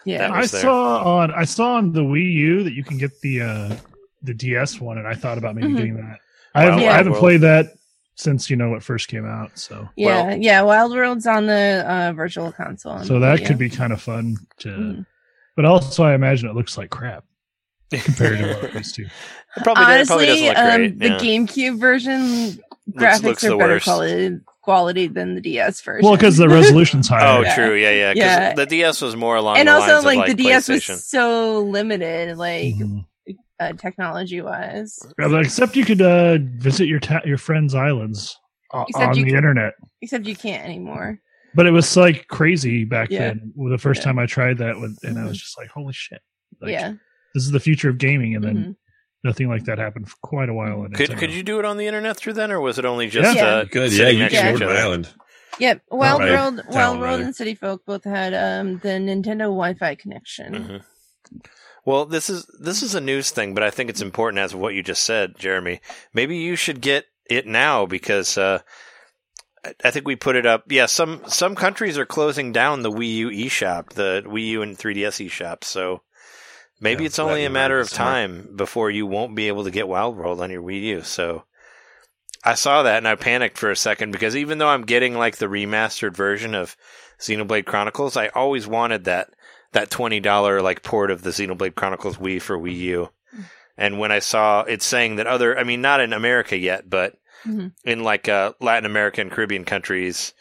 yeah, 0.04 0.32
I 0.32 0.46
there. 0.46 0.60
saw 0.62 1.18
on 1.18 1.32
I 1.32 1.44
saw 1.44 1.74
on 1.74 1.92
the 1.92 2.00
Wii 2.00 2.32
U 2.32 2.62
that 2.64 2.72
you 2.72 2.82
can 2.84 2.96
get 2.98 3.20
the 3.20 3.42
uh 3.42 3.76
the 4.22 4.34
DS 4.34 4.80
one, 4.80 4.98
and 4.98 5.06
I 5.06 5.14
thought 5.14 5.38
about 5.38 5.54
maybe 5.54 5.68
Mhm. 5.68 5.76
getting 5.76 5.96
that. 5.96 6.18
I 6.54 6.62
haven't, 6.62 6.80
Yeah. 6.80 6.92
I 6.92 6.96
haven't 6.96 7.14
played 7.14 7.42
that 7.42 7.74
since 8.18 8.50
you 8.50 8.56
know 8.56 8.74
it 8.74 8.82
first 8.82 9.06
came 9.08 9.24
out, 9.24 9.56
so 9.58 9.88
yeah, 9.96 10.26
Well- 10.26 10.38
yeah. 10.38 10.62
Wild 10.62 10.92
World's 10.92 11.26
on 11.26 11.46
the 11.46 11.84
uh, 11.88 12.12
virtual 12.12 12.50
console. 12.52 13.02
so 13.04 13.20
that 13.20 13.40
Yeah. 13.40 13.46
could 13.46 13.58
be 13.58 13.70
kind 13.70 13.92
of 13.92 14.02
fun 14.02 14.36
to. 14.58 14.68
Mhm. 14.68 15.06
But 15.56 15.64
also, 15.64 16.04
I 16.04 16.14
imagine 16.14 16.48
it 16.48 16.54
looks 16.56 16.76
like 16.76 16.90
crap 16.90 17.24
compared 17.90 18.38
to 18.38 18.46
what 18.54 18.64
it 18.64 18.74
used 18.74 18.94
to. 18.96 19.02
It 19.04 19.10
probably, 19.62 19.84
does- 19.84 20.02
it 20.02 20.06
probably 20.08 20.28
Honestly, 20.28 20.48
look 20.48 20.58
um, 20.58 20.76
great. 20.76 20.98
the 20.98 21.08
yeah. 21.08 21.18
GameCube 21.18 21.80
version 21.80 22.58
graphics 22.92 23.22
looks 23.22 23.44
are 23.44 23.50
the 23.50 23.56
better 23.56 23.72
worst. 23.74 23.84
quality 23.84 24.40
quality 24.62 25.06
than 25.06 25.34
the 25.34 25.40
DS 25.40 25.80
version. 25.80 26.04
Well, 26.06 26.14
because 26.16 26.36
the 26.36 26.48
resolution's 26.60 27.08
higher. 27.08 27.38
Oh, 27.38 27.40
Yeah. 27.42 27.54
true. 27.54 27.74
Yeah, 27.74 27.90
yeah. 27.90 28.08
'cause 28.12 28.16
Yeah. 28.18 28.52
the 28.54 28.66
DS 28.66 29.00
was 29.00 29.16
more 29.16 29.36
along 29.36 29.56
and 29.58 29.66
the 29.68 29.72
also 29.72 29.92
lines 29.94 30.04
like, 30.04 30.14
of 30.16 30.18
like 30.28 30.36
the 30.36 30.42
DS 30.42 30.68
was 30.68 30.84
so 31.06 31.60
limited, 31.62 32.36
like 32.36 32.74
Mhm. 32.74 33.06
Uh, 33.60 33.72
technology 33.74 34.40
wise. 34.40 34.98
Except 35.18 35.76
you 35.76 35.84
could 35.84 36.02
uh, 36.02 36.38
visit 36.58 36.86
your 36.86 37.00
ta- 37.00 37.22
your 37.24 37.38
friends' 37.38 37.74
islands 37.74 38.36
o- 38.72 38.84
Except 38.88 39.08
on 39.08 39.12
the 39.14 39.24
could- 39.24 39.34
internet. 39.34 39.74
Except 40.02 40.26
you 40.26 40.36
can't 40.36 40.64
anymore. 40.64 41.18
But 41.54 41.66
it 41.66 41.70
was 41.70 41.96
like 41.96 42.28
crazy 42.28 42.84
back 42.84 43.10
Yeah. 43.10 43.20
then. 43.30 43.52
The 43.56 43.78
first 43.78 44.00
Yeah. 44.00 44.04
time 44.06 44.18
I 44.18 44.26
tried 44.26 44.58
that, 44.58 44.78
with, 44.80 44.98
and 45.02 45.18
I 45.18 45.22
Mhm. 45.22 45.28
was 45.28 45.38
just 45.38 45.56
like, 45.58 45.68
"Holy 45.70 45.92
shit!" 45.92 46.20
Like, 46.60 46.72
yeah. 46.72 46.92
this 47.34 47.44
is 47.44 47.50
the 47.50 47.60
future 47.60 47.88
of 47.88 47.98
gaming. 47.98 48.34
And 48.36 48.44
then 48.44 48.56
Mhm. 48.56 48.76
nothing 49.24 49.48
like 49.48 49.64
that 49.64 49.78
happened 49.78 50.08
for 50.08 50.16
quite 50.22 50.48
a 50.50 50.54
while. 50.54 50.84
in 50.84 50.92
Could 50.92 51.10
Nintendo. 51.10 51.18
could 51.18 51.32
you 51.32 51.42
do 51.42 51.58
it 51.58 51.64
on 51.64 51.76
the 51.78 51.86
internet 51.86 52.16
through 52.16 52.34
then, 52.34 52.52
or 52.52 52.60
was 52.60 52.78
it 52.78 52.84
only 52.84 53.08
just 53.08 53.34
Yeah. 53.36 53.44
uh, 53.46 53.64
Good. 53.64 53.92
Yeah, 53.92 54.08
you 54.10 54.18
next 54.20 54.34
can 54.34 54.52
to 54.52 54.58
can 54.58 54.68
Rhode? 54.68 54.76
Island. 54.76 55.08
Yep. 55.58 55.82
Wild 55.90 56.20
right. 56.20 56.30
World, 56.30 56.56
Town, 56.58 56.66
Wild 56.74 57.00
World, 57.00 57.20
and 57.22 57.34
City 57.34 57.54
Folk 57.54 57.84
both 57.84 58.04
had 58.04 58.32
um, 58.34 58.78
the 58.78 58.90
Nintendo 58.90 59.44
Wi-Fi 59.48 59.94
connection. 59.96 60.54
Mhm. 60.54 60.82
Well, 61.88 62.04
this 62.04 62.28
is 62.28 62.44
this 62.60 62.82
is 62.82 62.94
a 62.94 63.00
news 63.00 63.30
thing, 63.30 63.54
but 63.54 63.62
I 63.62 63.70
think 63.70 63.88
it's 63.88 64.02
important 64.02 64.40
as 64.40 64.52
of 64.52 64.60
what 64.60 64.74
you 64.74 64.82
just 64.82 65.02
said, 65.04 65.38
Jeremy. 65.38 65.80
Maybe 66.12 66.36
you 66.36 66.54
should 66.54 66.82
get 66.82 67.06
it 67.30 67.46
now 67.46 67.86
because 67.86 68.36
uh, 68.36 68.58
I- 69.82 69.90
think 69.90 70.06
we 70.06 70.14
put 70.14 70.36
it 70.36 70.44
up. 70.44 70.64
Yeah, 70.68 70.84
some 70.84 71.22
some 71.28 71.54
countries 71.54 71.96
are 71.96 72.04
closing 72.04 72.52
down 72.52 72.82
the 72.82 72.90
Wii 72.90 73.14
U 73.14 73.30
eShop, 73.30 73.94
the 73.94 74.22
Wii 74.26 74.48
U 74.48 74.60
and 74.60 74.76
3DS 74.76 75.28
eShop. 75.30 75.64
So 75.64 76.02
maybe 76.78 77.04
Yeah, 77.04 77.06
it's 77.06 77.18
only 77.18 77.46
a 77.46 77.50
matter 77.50 77.80
of 77.80 77.88
time 77.88 78.50
before 78.54 78.90
you 78.90 79.06
won't 79.06 79.34
be 79.34 79.48
able 79.48 79.64
to 79.64 79.70
get 79.70 79.88
Wild 79.88 80.14
World 80.14 80.42
on 80.42 80.50
your 80.50 80.62
Wii 80.62 80.82
U. 80.82 81.00
So 81.00 81.44
I 82.44 82.52
saw 82.52 82.82
that 82.82 82.98
and 82.98 83.08
I 83.08 83.14
panicked 83.14 83.56
for 83.56 83.70
a 83.70 83.76
second 83.76 84.10
because 84.10 84.36
even 84.36 84.58
though 84.58 84.68
I'm 84.68 84.84
getting 84.84 85.14
like 85.14 85.38
the 85.38 85.46
remastered 85.46 86.14
version 86.14 86.54
of 86.54 86.76
Xenoblade 87.18 87.64
Chronicles, 87.64 88.14
I 88.14 88.28
always 88.28 88.66
wanted 88.66 89.04
that 89.04 89.30
that 89.72 89.90
twenty 89.90 90.20
dollar 90.20 90.60
like 90.62 90.82
port 90.82 91.10
of 91.10 91.22
the 91.22 91.30
Xenoblade 91.30 91.74
Chronicles 91.74 92.16
Wii 92.16 92.40
for 92.40 92.58
Wii 92.58 92.76
U. 92.76 93.10
And 93.76 93.98
when 93.98 94.10
I 94.10 94.18
saw 94.18 94.62
it 94.62 94.82
saying 94.82 95.16
that 95.16 95.26
other, 95.28 95.56
I 95.58 95.62
mean, 95.64 95.80
not 95.80 96.00
in 96.00 96.12
America 96.12 96.56
yet, 96.56 96.88
but 96.90 97.14
Mhm. 97.46 97.72
in 97.84 98.02
like 98.02 98.28
uh, 98.28 98.52
Latin 98.60 98.86
America 98.86 99.20
and 99.20 99.30
Caribbean 99.30 99.64
countries, 99.64 100.34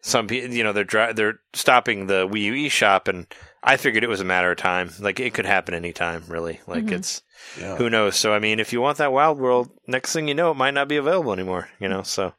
some 0.00 0.26
people, 0.26 0.54
you 0.54 0.64
know, 0.64 0.72
they're 0.72 0.84
dri- 0.84 1.12
they're 1.12 1.40
stopping 1.52 2.06
the 2.06 2.26
Wii 2.26 2.44
U 2.44 2.52
eShop, 2.54 3.06
and 3.08 3.26
I 3.62 3.76
figured 3.76 4.02
it 4.04 4.08
was 4.08 4.20
a 4.22 4.24
matter 4.24 4.50
of 4.50 4.56
time. 4.56 4.90
Like 5.00 5.20
it 5.20 5.34
could 5.34 5.44
happen 5.44 5.74
anytime, 5.74 6.24
really. 6.28 6.60
Like 6.66 6.84
Mhm. 6.84 6.92
it's 6.92 7.22
Yeah. 7.60 7.76
who 7.76 7.90
knows. 7.90 8.16
So 8.16 8.32
I 8.32 8.38
mean, 8.38 8.60
if 8.60 8.72
you 8.72 8.80
want 8.80 8.96
that 8.98 9.12
Wild 9.12 9.38
World, 9.38 9.68
next 9.86 10.12
thing 10.14 10.26
you 10.28 10.34
know, 10.34 10.50
it 10.52 10.56
might 10.56 10.72
not 10.74 10.88
be 10.88 10.96
available 10.96 11.32
anymore. 11.34 11.68
You 11.78 11.88
know, 11.88 12.02
so 12.02 12.34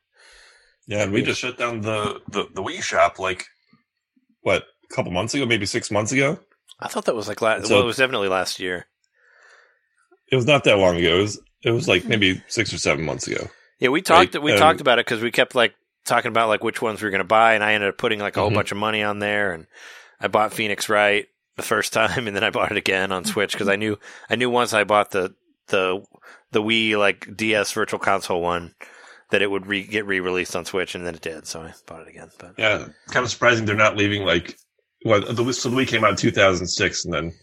Yeah, 0.88 1.04
and 1.04 1.12
we 1.14 1.22
just 1.22 1.40
shut 1.42 1.58
down 1.60 1.82
the, 1.82 2.22
the, 2.30 2.46
the 2.52 2.64
Wii 2.64 2.82
shop 2.82 3.20
like 3.20 3.46
what, 4.42 4.64
a 4.92 4.96
couple 4.96 5.12
months 5.12 5.34
ago, 5.34 5.46
maybe 5.46 5.66
six 5.66 5.92
months 5.92 6.12
ago? 6.12 6.40
I 6.80 6.88
thought 6.88 7.06
that 7.06 7.16
was 7.16 7.28
like 7.28 7.42
last. 7.42 7.68
So- 7.68 7.76
well, 7.76 7.84
it 7.84 7.88
was 7.88 7.98
definitely 7.98 8.30
last 8.30 8.60
year. 8.60 8.86
It 10.32 10.36
was 10.36 10.46
not 10.46 10.64
that 10.66 10.78
long 10.78 10.96
ago. 10.98 11.18
It 11.18 11.22
was 11.22 11.40
it 11.64 11.72
was 11.72 11.88
like 11.88 12.06
maybe 12.06 12.42
six 12.48 12.74
or 12.74 12.78
seven 12.78 13.04
months 13.06 13.28
ago. 13.28 13.48
Yeah, 13.80 13.90
we 13.90 14.02
talked. 14.02 14.36
Right, 14.36 14.44
we 14.44 14.52
um, 14.54 14.60
talked 14.60 14.82
about 14.82 15.00
it 15.00 15.06
because 15.06 15.22
we 15.22 15.32
kept 15.32 15.56
like 15.56 15.74
talking 16.06 16.30
about 16.30 16.50
like 16.50 16.64
which 16.64 16.82
ones 16.82 17.02
we 17.02 17.08
were 17.08 17.12
going 17.12 17.20
to 17.20 17.24
buy, 17.26 17.54
and 17.56 17.64
I 17.64 17.74
ended 17.74 17.90
up 17.90 17.98
putting 17.98 18.20
like 18.20 18.38
a 18.38 18.42
whole 18.42 18.52
Mhm. 18.52 18.56
bunch 18.56 18.72
of 18.72 18.78
money 18.78 19.02
on 19.04 19.20
there, 19.20 19.52
and 19.54 19.66
I 20.22 20.28
bought 20.28 20.54
Phoenix 20.54 20.88
Wright 20.88 21.28
the 21.58 21.64
first 21.64 21.92
time, 22.00 22.28
and 22.28 22.36
then 22.36 22.44
I 22.44 22.50
bought 22.52 22.72
it 22.72 22.78
again 22.78 23.12
on 23.12 23.26
Switch 23.26 23.54
because 23.54 23.68
I 23.68 23.76
knew 23.76 23.98
I 24.30 24.36
knew 24.36 24.50
once 24.50 24.74
I 24.74 24.84
bought 24.84 25.12
the 25.12 25.34
the 25.68 26.04
the 26.52 26.62
Wii 26.62 26.98
like 26.98 27.36
DS 27.36 27.72
Virtual 27.74 28.00
Console 28.00 28.42
one 28.42 28.76
that 29.32 29.42
it 29.42 29.50
would 29.52 29.68
re- 29.68 29.84
get 29.86 30.06
re 30.06 30.20
released 30.20 30.56
on 30.56 30.66
Switch, 30.66 30.94
and 30.96 31.06
then 31.06 31.16
it 31.16 31.22
did, 31.22 31.48
so 31.48 31.62
I 31.62 31.74
bought 31.88 32.02
it 32.04 32.08
again. 32.08 32.30
But 32.38 32.54
Yeah, 32.58 32.88
kind 33.10 33.24
of 33.24 33.32
surprising 33.32 33.66
they're 33.66 33.76
not 33.76 33.98
leaving 33.98 34.24
like 34.24 34.58
well 35.06 35.22
the 35.22 35.54
so 35.54 35.70
the 35.70 35.76
Wii 35.76 35.88
came 35.88 36.04
out 36.04 36.12
in 36.12 36.16
two 36.16 36.32
thousand 36.32 36.68
six 36.68 37.06
and 37.06 37.14
then 37.14 37.34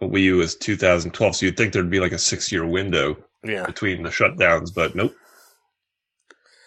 the 0.00 0.06
Wii 0.06 0.22
U 0.22 0.36
was 0.36 0.54
two 0.54 0.76
thousand 0.76 1.12
twelve, 1.12 1.36
so 1.36 1.46
you'd 1.46 1.56
think 1.56 1.72
there'd 1.72 1.90
be 1.90 2.00
like 2.00 2.12
a 2.12 2.18
six 2.18 2.50
year 2.50 2.66
window 2.66 3.16
yeah, 3.44 3.64
between 3.66 4.02
the 4.02 4.10
shutdowns, 4.10 4.74
but 4.74 4.94
nope. 4.94 5.14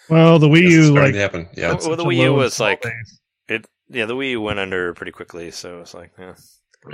Well, 0.09 0.37
the 0.39 0.47
Wii 0.47 0.63
It's 0.65 0.73
U 0.87 0.93
like 0.93 1.13
to 1.13 1.19
happen. 1.19 1.47
Yeah. 1.55 1.71
Well, 1.71 1.79
such 1.81 1.97
the 1.97 2.03
Wii 2.03 2.23
U 2.23 2.33
was 2.33 2.59
like- 2.59 2.81
base. 2.81 3.19
it 3.47 3.67
yeah 3.89 4.05
the 4.05 4.15
Wii 4.15 4.31
U 4.31 4.41
went 4.41 4.59
under 4.59 4.93
pretty 4.93 5.11
quickly, 5.11 5.51
so 5.51 5.79
it's 5.81 5.93
like 5.93 6.11
yeah. 6.19 6.35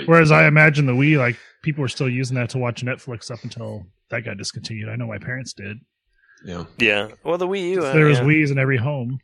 Whereas 0.05 0.31
I 0.31 0.45
imagine 0.47 0.85
the 0.85 0.93
Wii, 0.93 1.17
like 1.17 1.35
people 1.63 1.81
were 1.81 1.87
still 1.87 2.09
using 2.09 2.35
that 2.35 2.49
to 2.51 2.59
watch 2.59 2.83
Netflix 2.85 3.31
up 3.31 3.43
until 3.43 3.87
that 4.11 4.23
got 4.23 4.37
discontinued. 4.37 4.87
I 4.87 4.95
know 4.95 5.07
my 5.07 5.17
parents 5.17 5.53
did. 5.53 5.77
Yeah. 6.45 6.65
Yeah, 6.77 7.09
well, 7.23 7.37
the 7.37 7.47
Wii 7.47 7.71
U. 7.71 7.83
uh, 7.85 7.93
there 7.93 8.05
was 8.05 8.19
yeah. 8.19 8.25
Wii's 8.25 8.51
in 8.51 8.59
every 8.59 8.77
home, 8.77 9.19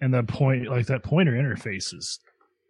and 0.00 0.14
the 0.14 0.22
point, 0.22 0.68
like 0.68 0.86
that 0.86 1.02
pointer 1.02 1.32
interface 1.32 1.92
is 1.94 2.20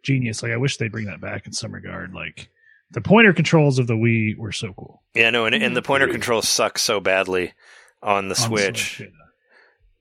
genius. 0.07 0.41
Like 0.41 0.51
I 0.53 0.57
wish 0.57 0.77
they'd 0.77 0.91
bring 0.91 1.05
that 1.05 1.21
back 1.21 1.45
in 1.45 1.53
some 1.53 1.71
regard. 1.73 2.13
Like 2.13 2.49
the 2.91 3.01
pointer 3.01 3.33
controls 3.33 3.77
of 3.79 3.87
the 3.87 3.93
Wii 3.95 4.37
were 4.37 4.51
so 4.53 4.73
cool 4.73 5.03
Yeah, 5.13 5.29
no, 5.29 5.45
and, 5.45 5.53
and 5.53 5.75
the 5.75 5.81
pointer 5.81 6.07
controls 6.07 6.47
suck 6.49 6.79
so 6.79 6.99
badly 6.99 7.53
on 8.01 8.29
the 8.29 8.35
on 8.41 8.47
Switch. 8.47 8.99
yeah. 9.01 9.07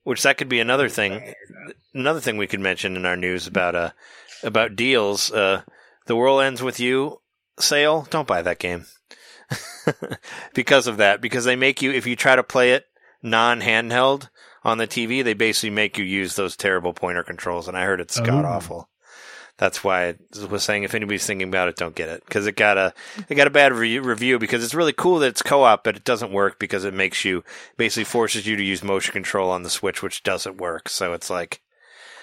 which 0.04 0.22
that 0.22 0.38
could 0.38 0.48
be 0.48 0.60
another 0.60 0.88
thing 0.88 1.34
another 1.94 2.20
thing 2.20 2.36
we 2.36 2.46
could 2.46 2.60
mention 2.60 2.94
in 2.96 3.04
our 3.04 3.16
news 3.16 3.46
about 3.48 3.74
uh 3.74 3.90
about 4.44 4.76
deals 4.76 5.32
uh 5.32 5.62
the 6.06 6.14
world 6.14 6.42
ends 6.42 6.62
with 6.62 6.78
you 6.78 7.20
sale 7.58 8.06
don't 8.10 8.28
buy 8.28 8.40
that 8.42 8.58
game 8.60 8.84
because 10.54 10.86
of 10.86 10.98
that 10.98 11.20
because 11.20 11.44
they 11.44 11.56
make 11.56 11.82
you 11.82 11.90
if 11.92 12.06
you 12.06 12.16
try 12.16 12.36
to 12.36 12.42
play 12.42 12.72
it 12.72 12.84
non 13.22 13.60
handheld 13.60 14.28
on 14.62 14.78
the 14.78 14.86
TV 14.86 15.24
they 15.24 15.34
basically 15.34 15.70
make 15.70 15.96
you 15.98 16.04
use 16.04 16.36
those 16.36 16.56
terrible 16.56 16.92
pointer 16.92 17.22
controls 17.22 17.66
and 17.68 17.76
I 17.76 17.84
heard 17.84 18.00
it's 18.00 18.20
god 18.20 18.44
Oh. 18.44 18.48
awful 18.48 18.88
that's 19.58 19.82
why 19.82 20.08
I 20.08 20.14
was 20.50 20.62
saying 20.64 20.82
if 20.82 20.94
anybody's 20.94 21.26
thinking 21.26 21.48
about 21.48 21.68
it, 21.68 21.76
don't 21.76 21.94
get 21.94 22.08
it 22.08 22.24
because 22.26 22.46
it 22.46 22.56
got 22.56 22.76
a 22.76 22.92
it 23.28 23.34
got 23.36 23.46
a 23.46 23.50
bad 23.50 23.72
re- 23.72 23.98
review 23.98 24.38
because 24.38 24.62
it's 24.62 24.74
really 24.74 24.92
cool 24.92 25.18
that 25.20 25.28
it's 25.28 25.42
co-op, 25.42 25.82
but 25.84 25.96
it 25.96 26.04
doesn't 26.04 26.32
work 26.32 26.58
because 26.58 26.84
it 26.84 26.94
makes 26.94 27.24
you 27.24 27.42
basically 27.76 28.04
forces 28.04 28.46
you 28.46 28.56
to 28.56 28.62
use 28.62 28.82
motion 28.82 29.12
control 29.12 29.50
on 29.50 29.62
the 29.62 29.70
Switch, 29.70 30.02
which 30.02 30.22
doesn't 30.22 30.58
work. 30.58 30.88
So 30.88 31.12
it's 31.12 31.30
like 31.30 31.60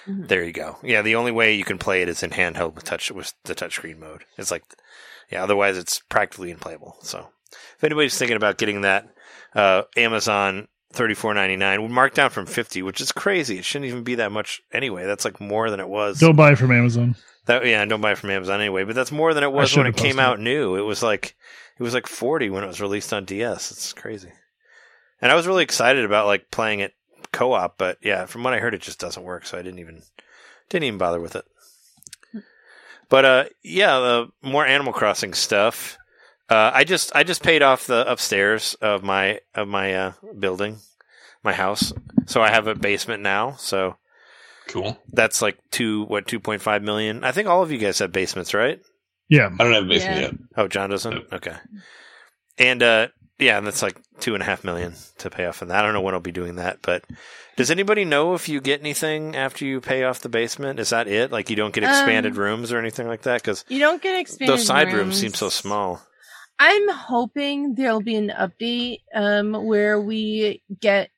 Mhm. 0.06 0.28
there 0.28 0.44
you 0.44 0.52
go. 0.52 0.76
Yeah, 0.82 1.00
the 1.02 1.14
only 1.16 1.32
way 1.32 1.54
you 1.54 1.64
can 1.64 1.78
play 1.78 2.02
it 2.02 2.08
is 2.10 2.22
in 2.22 2.30
handheld 2.30 2.74
with 2.74 2.84
touch 2.84 3.10
with 3.10 3.32
the 3.44 3.54
touchscreen 3.54 3.98
mode. 3.98 4.24
It's 4.36 4.50
like 4.50 4.62
yeah, 5.30 5.42
otherwise 5.42 5.76
it's 5.78 6.00
practically 6.10 6.50
unplayable. 6.50 6.96
So 7.02 7.28
if 7.76 7.82
anybody's 7.82 8.16
thinking 8.18 8.36
about 8.36 8.58
getting 8.58 8.82
that, 8.82 9.06
uh, 9.54 9.82
Amazon. 9.96 10.68
Thirty 10.94 11.14
four 11.14 11.34
ninety 11.34 11.56
nine, 11.56 11.90
marked 11.90 12.14
down 12.14 12.30
from 12.30 12.46
fifty, 12.46 12.80
which 12.80 13.00
is 13.00 13.10
crazy. 13.10 13.58
It 13.58 13.64
shouldn't 13.64 13.88
even 13.88 14.04
be 14.04 14.14
that 14.14 14.30
much 14.30 14.62
anyway. 14.72 15.06
That's 15.06 15.24
like 15.24 15.40
more 15.40 15.68
than 15.68 15.80
it 15.80 15.88
was. 15.88 16.20
Don't 16.20 16.36
buy 16.36 16.52
it 16.52 16.58
from 16.58 16.70
Amazon. 16.70 17.16
That 17.46 17.66
yeah, 17.66 17.84
don't 17.84 18.00
buy 18.00 18.12
it 18.12 18.18
from 18.18 18.30
Amazon 18.30 18.60
anyway. 18.60 18.84
But 18.84 18.94
that's 18.94 19.10
more 19.10 19.34
than 19.34 19.42
it 19.42 19.50
was 19.50 19.76
when 19.76 19.88
it 19.88 19.96
came 19.96 20.16
posted 20.16 20.20
out 20.20 20.40
new. 20.40 20.76
It 20.76 20.82
was 20.82 21.02
like 21.02 21.34
it 21.78 21.82
was 21.82 21.94
like 21.94 22.06
forty 22.06 22.48
when 22.48 22.62
it 22.62 22.68
was 22.68 22.80
released 22.80 23.12
on 23.12 23.24
DS. 23.24 23.72
It's 23.72 23.92
crazy. 23.92 24.30
And 25.20 25.32
I 25.32 25.34
was 25.34 25.48
really 25.48 25.64
excited 25.64 26.04
about 26.04 26.26
like 26.26 26.50
playing 26.52 26.78
it 26.80 26.94
co-op, 27.32 27.76
but 27.76 27.98
yeah, 28.00 28.26
from 28.26 28.44
what 28.44 28.54
I 28.54 28.60
heard, 28.60 28.74
it 28.74 28.80
just 28.80 29.00
doesn't 29.00 29.24
work. 29.24 29.46
So 29.46 29.58
I 29.58 29.62
didn't 29.62 29.80
even 29.80 30.02
didn't 30.70 30.84
even 30.84 30.98
bother 30.98 31.20
with 31.20 31.34
it. 31.34 31.44
But 33.08 33.24
uh, 33.24 33.44
yeah, 33.62 33.98
the 33.98 34.28
more 34.42 34.64
Animal 34.64 34.92
Crossing 34.92 35.34
stuff. 35.34 35.98
Uh, 36.50 36.70
I 36.74 36.84
just 36.84 37.14
I 37.14 37.22
just 37.24 37.42
paid 37.42 37.62
off 37.62 37.86
the 37.86 38.10
upstairs 38.10 38.74
of 38.82 39.02
my 39.02 39.40
of 39.54 39.66
my 39.68 39.94
uh, 39.94 40.12
building, 40.38 40.78
my 41.42 41.52
house. 41.54 41.92
So 42.26 42.42
I 42.42 42.50
have 42.50 42.66
a 42.66 42.74
basement 42.74 43.22
now. 43.22 43.52
So 43.56 43.96
Cool. 44.68 44.98
that's 45.12 45.40
like 45.42 45.56
two 45.70 46.04
what 46.04 46.26
two 46.26 46.40
point 46.40 46.60
five 46.62 46.82
million. 46.82 47.24
I 47.24 47.32
think 47.32 47.48
all 47.48 47.62
of 47.62 47.72
you 47.72 47.78
guys 47.78 47.98
have 48.00 48.12
basements, 48.12 48.52
right? 48.54 48.78
Yeah, 49.28 49.48
I 49.58 49.64
don't 49.64 49.72
have 49.72 49.84
a 49.84 49.88
basement 49.88 50.16
Yeah. 50.16 50.22
yet. 50.26 50.34
Oh, 50.56 50.68
John 50.68 50.90
doesn't. 50.90 51.32
Okay, 51.32 51.54
and 52.58 52.82
uh, 52.82 53.08
yeah, 53.38 53.56
and 53.58 53.66
that's 53.66 53.82
like 53.82 53.96
two 54.20 54.34
and 54.34 54.42
a 54.42 54.46
half 54.46 54.64
million 54.64 54.94
to 55.18 55.30
pay 55.30 55.46
off 55.46 55.62
and. 55.62 55.72
I 55.72 55.80
don't 55.82 55.92
know 55.94 56.02
when 56.02 56.14
I'll 56.14 56.20
be 56.20 56.30
doing 56.32 56.56
that, 56.56 56.80
but 56.82 57.04
does 57.56 57.70
anybody 57.70 58.04
know 58.04 58.34
if 58.34 58.48
you 58.50 58.60
get 58.60 58.80
anything 58.80 59.34
after 59.34 59.64
you 59.64 59.80
pay 59.80 60.04
off 60.04 60.20
the 60.20 60.28
basement? 60.28 60.78
Is 60.78 60.90
that 60.90 61.08
it? 61.08 61.32
Like 61.32 61.48
you 61.50 61.56
don't 61.56 61.74
get 61.74 61.84
expanded 61.84 62.32
Um, 62.34 62.38
rooms 62.38 62.70
or 62.72 62.78
anything 62.78 63.06
like 63.08 63.22
that? 63.22 63.40
Because 63.40 63.64
You 63.68 63.78
don't 63.80 64.02
get 64.02 64.20
expanded. 64.20 64.52
those 64.58 64.66
side 64.66 64.92
rooms 64.92 65.18
seem 65.18 65.32
so 65.32 65.48
small. 65.48 66.02
I'm 66.58 66.88
hoping 66.88 67.74
there'll 67.74 68.00
be 68.00 68.16
an 68.16 68.30
update 68.30 69.00
um, 69.14 69.52
where 69.66 70.00
we 70.00 70.62
get 70.80 71.10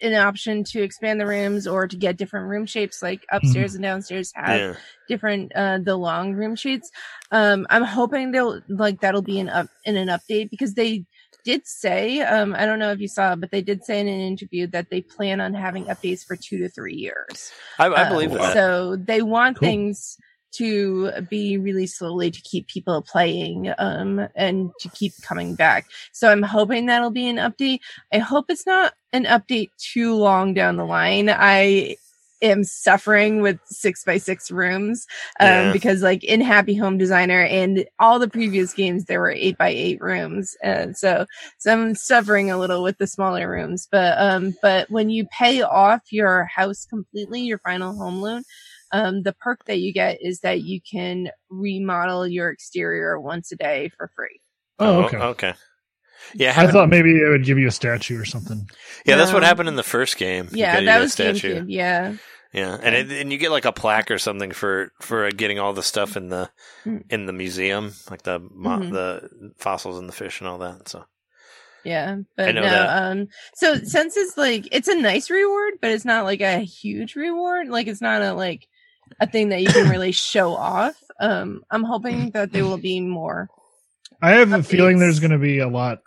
an 0.00 0.14
option 0.14 0.64
to 0.64 0.82
expand 0.82 1.20
the 1.20 1.26
rooms 1.26 1.66
or 1.66 1.86
to 1.86 1.96
get 1.96 2.16
different 2.16 2.48
room 2.48 2.66
shapes, 2.66 3.02
like 3.02 3.24
upstairs 3.30 3.74
and 3.74 3.82
downstairs 3.82 4.32
have 4.34 4.60
Yeah, 4.60 4.74
different 5.08 5.52
uh, 5.54 5.78
the 5.82 5.96
long 5.96 6.34
room 6.34 6.56
shapes. 6.56 6.90
Um, 7.30 7.66
I'm 7.70 7.84
hoping 7.84 8.30
they'll 8.32 8.60
like 8.68 9.00
that'll 9.00 9.22
be 9.22 9.40
an 9.40 9.48
up 9.48 9.66
in 9.84 9.96
an 9.96 10.08
update 10.08 10.50
because 10.50 10.74
they 10.74 11.04
did 11.44 11.66
say 11.66 12.20
um, 12.22 12.54
I 12.56 12.64
don't 12.66 12.78
know 12.78 12.90
if 12.92 13.00
you 13.00 13.08
saw, 13.08 13.34
but 13.36 13.50
they 13.50 13.62
did 13.62 13.84
say 13.84 14.00
in 14.00 14.08
an 14.08 14.20
interview 14.20 14.66
that 14.68 14.90
they 14.90 15.02
plan 15.02 15.40
on 15.40 15.54
having 15.54 15.84
updates 15.86 16.24
for 16.24 16.36
two 16.36 16.58
to 16.58 16.68
three 16.68 16.94
years. 16.94 17.52
I, 17.78 17.86
I 17.86 18.02
Um, 18.04 18.08
believe 18.10 18.32
that. 18.32 18.52
So 18.54 18.96
they 18.96 19.22
want 19.22 19.58
Cool. 19.58 19.68
things 19.68 20.16
to 20.56 21.10
be 21.30 21.58
really 21.58 21.86
slowly 21.86 22.30
to 22.30 22.40
keep 22.42 22.68
people 22.68 23.02
playing 23.02 23.72
um, 23.78 24.26
and 24.34 24.70
to 24.80 24.88
keep 24.90 25.12
coming 25.22 25.54
back. 25.54 25.86
So 26.12 26.30
I'm 26.30 26.42
hoping 26.42 26.86
that'll 26.86 27.10
be 27.10 27.28
an 27.28 27.36
update. 27.36 27.80
I 28.12 28.18
hope 28.18 28.46
it's 28.48 28.66
not 28.66 28.94
an 29.12 29.24
update 29.24 29.70
too 29.78 30.14
long 30.14 30.54
down 30.54 30.76
the 30.76 30.84
line. 30.84 31.28
I 31.30 31.96
am 32.42 32.62
suffering 32.64 33.40
with 33.40 33.58
six 33.64 34.04
by 34.04 34.18
six 34.18 34.50
rooms 34.50 35.06
um, 35.40 35.48
Yeah. 35.48 35.72
because 35.72 36.02
like 36.02 36.22
in 36.24 36.42
Happy 36.42 36.74
Home 36.74 36.98
Designer 36.98 37.42
and 37.42 37.86
all 37.98 38.18
the 38.18 38.28
previous 38.28 38.74
games 38.74 39.04
there 39.06 39.20
were 39.20 39.30
eight 39.30 39.56
by 39.56 39.68
eight 39.68 40.00
rooms, 40.02 40.54
and 40.62 40.94
so 40.96 41.24
so 41.58 41.72
I'm 41.72 41.94
suffering 41.94 42.50
a 42.50 42.58
little 42.58 42.82
with 42.82 42.98
the 42.98 43.06
smaller 43.06 43.48
rooms. 43.48 43.88
But 43.90 44.18
um, 44.18 44.54
but 44.60 44.90
when 44.90 45.08
you 45.08 45.26
pay 45.26 45.62
off 45.62 46.02
your 46.10 46.44
house 46.44 46.84
completely, 46.84 47.40
your 47.40 47.58
final 47.60 47.96
home 47.96 48.20
loan, 48.20 48.42
um, 48.92 49.22
the 49.22 49.32
perk 49.32 49.64
that 49.66 49.78
you 49.78 49.92
get 49.92 50.18
is 50.20 50.40
that 50.40 50.62
you 50.62 50.80
can 50.80 51.28
remodel 51.50 52.26
your 52.26 52.50
exterior 52.50 53.20
once 53.20 53.50
a 53.52 53.56
day 53.56 53.90
for 53.96 54.10
free. 54.14 54.40
Oh, 54.78 55.04
okay. 55.04 55.16
okay. 55.18 55.54
Yeah, 56.34 56.50
I 56.50 56.52
having- 56.52 56.72
thought 56.72 56.88
maybe 56.88 57.10
it 57.10 57.28
would 57.28 57.44
give 57.44 57.58
you 57.58 57.68
a 57.68 57.72
statue 57.72 58.18
or 58.18 58.24
something. 58.24 58.68
yeah, 59.04 59.16
that's 59.16 59.32
what 59.32 59.42
happened 59.42 59.68
in 59.68 59.76
the 59.76 59.82
first 59.82 60.16
game. 60.16 60.48
You 60.52 60.58
Yeah, 60.58 60.72
get- 60.74 60.80
you 60.82 60.86
that 60.86 60.92
get 60.92 60.98
a 60.98 61.02
was 61.02 61.12
statue. 61.12 61.54
GameCube. 61.60 61.64
Yeah. 61.68 62.14
Yeah, 62.52 62.78
and 62.80 62.94
it, 62.94 63.10
and 63.20 63.32
you 63.32 63.38
get 63.38 63.50
like 63.50 63.64
a 63.64 63.72
plaque 63.72 64.12
or 64.12 64.18
something 64.18 64.52
for 64.52 64.92
for 65.00 65.28
getting 65.32 65.58
all 65.58 65.72
the 65.72 65.82
stuff 65.82 66.16
in 66.16 66.28
the 66.28 66.50
Mm. 66.86 67.02
in 67.10 67.26
the 67.26 67.32
museum, 67.32 67.92
like 68.08 68.22
the 68.22 68.38
mo- 68.38 68.78
Mhm. 68.78 68.92
the 68.92 69.52
fossils 69.58 69.98
and 69.98 70.08
the 70.08 70.12
fish 70.12 70.40
and 70.40 70.46
all 70.48 70.58
that. 70.58 70.88
So 70.88 71.04
Yeah, 71.82 72.18
but 72.36 72.54
know 72.54 72.62
no. 72.62 72.70
that. 72.70 73.02
Um, 73.10 73.26
so 73.56 73.74
since 73.78 74.16
it's 74.16 74.36
like 74.36 74.68
it's 74.70 74.86
a 74.86 74.94
nice 74.94 75.30
reward, 75.30 75.74
but 75.82 75.90
it's 75.90 76.04
not 76.04 76.24
like 76.24 76.40
a 76.42 76.58
huge 76.60 77.16
reward. 77.16 77.66
Like 77.68 77.88
it's 77.88 78.00
not 78.00 78.22
a 78.22 78.32
like 78.34 78.68
a 79.20 79.26
thing 79.26 79.48
that 79.50 79.60
you 79.62 79.68
can 79.68 79.88
really 79.88 80.12
show 80.12 80.54
off. 80.54 80.94
Um, 81.20 81.64
I'm 81.70 81.84
hoping 81.84 82.30
that 82.30 82.52
there 82.52 82.64
will 82.64 82.78
be 82.78 83.00
more. 83.00 83.48
I 84.22 84.32
have 84.32 84.52
a 84.52 84.62
feeling 84.62 84.98
there's 84.98 85.20
going 85.20 85.30
to 85.32 85.38
be 85.38 85.58
a 85.58 85.68
lot 85.68 86.00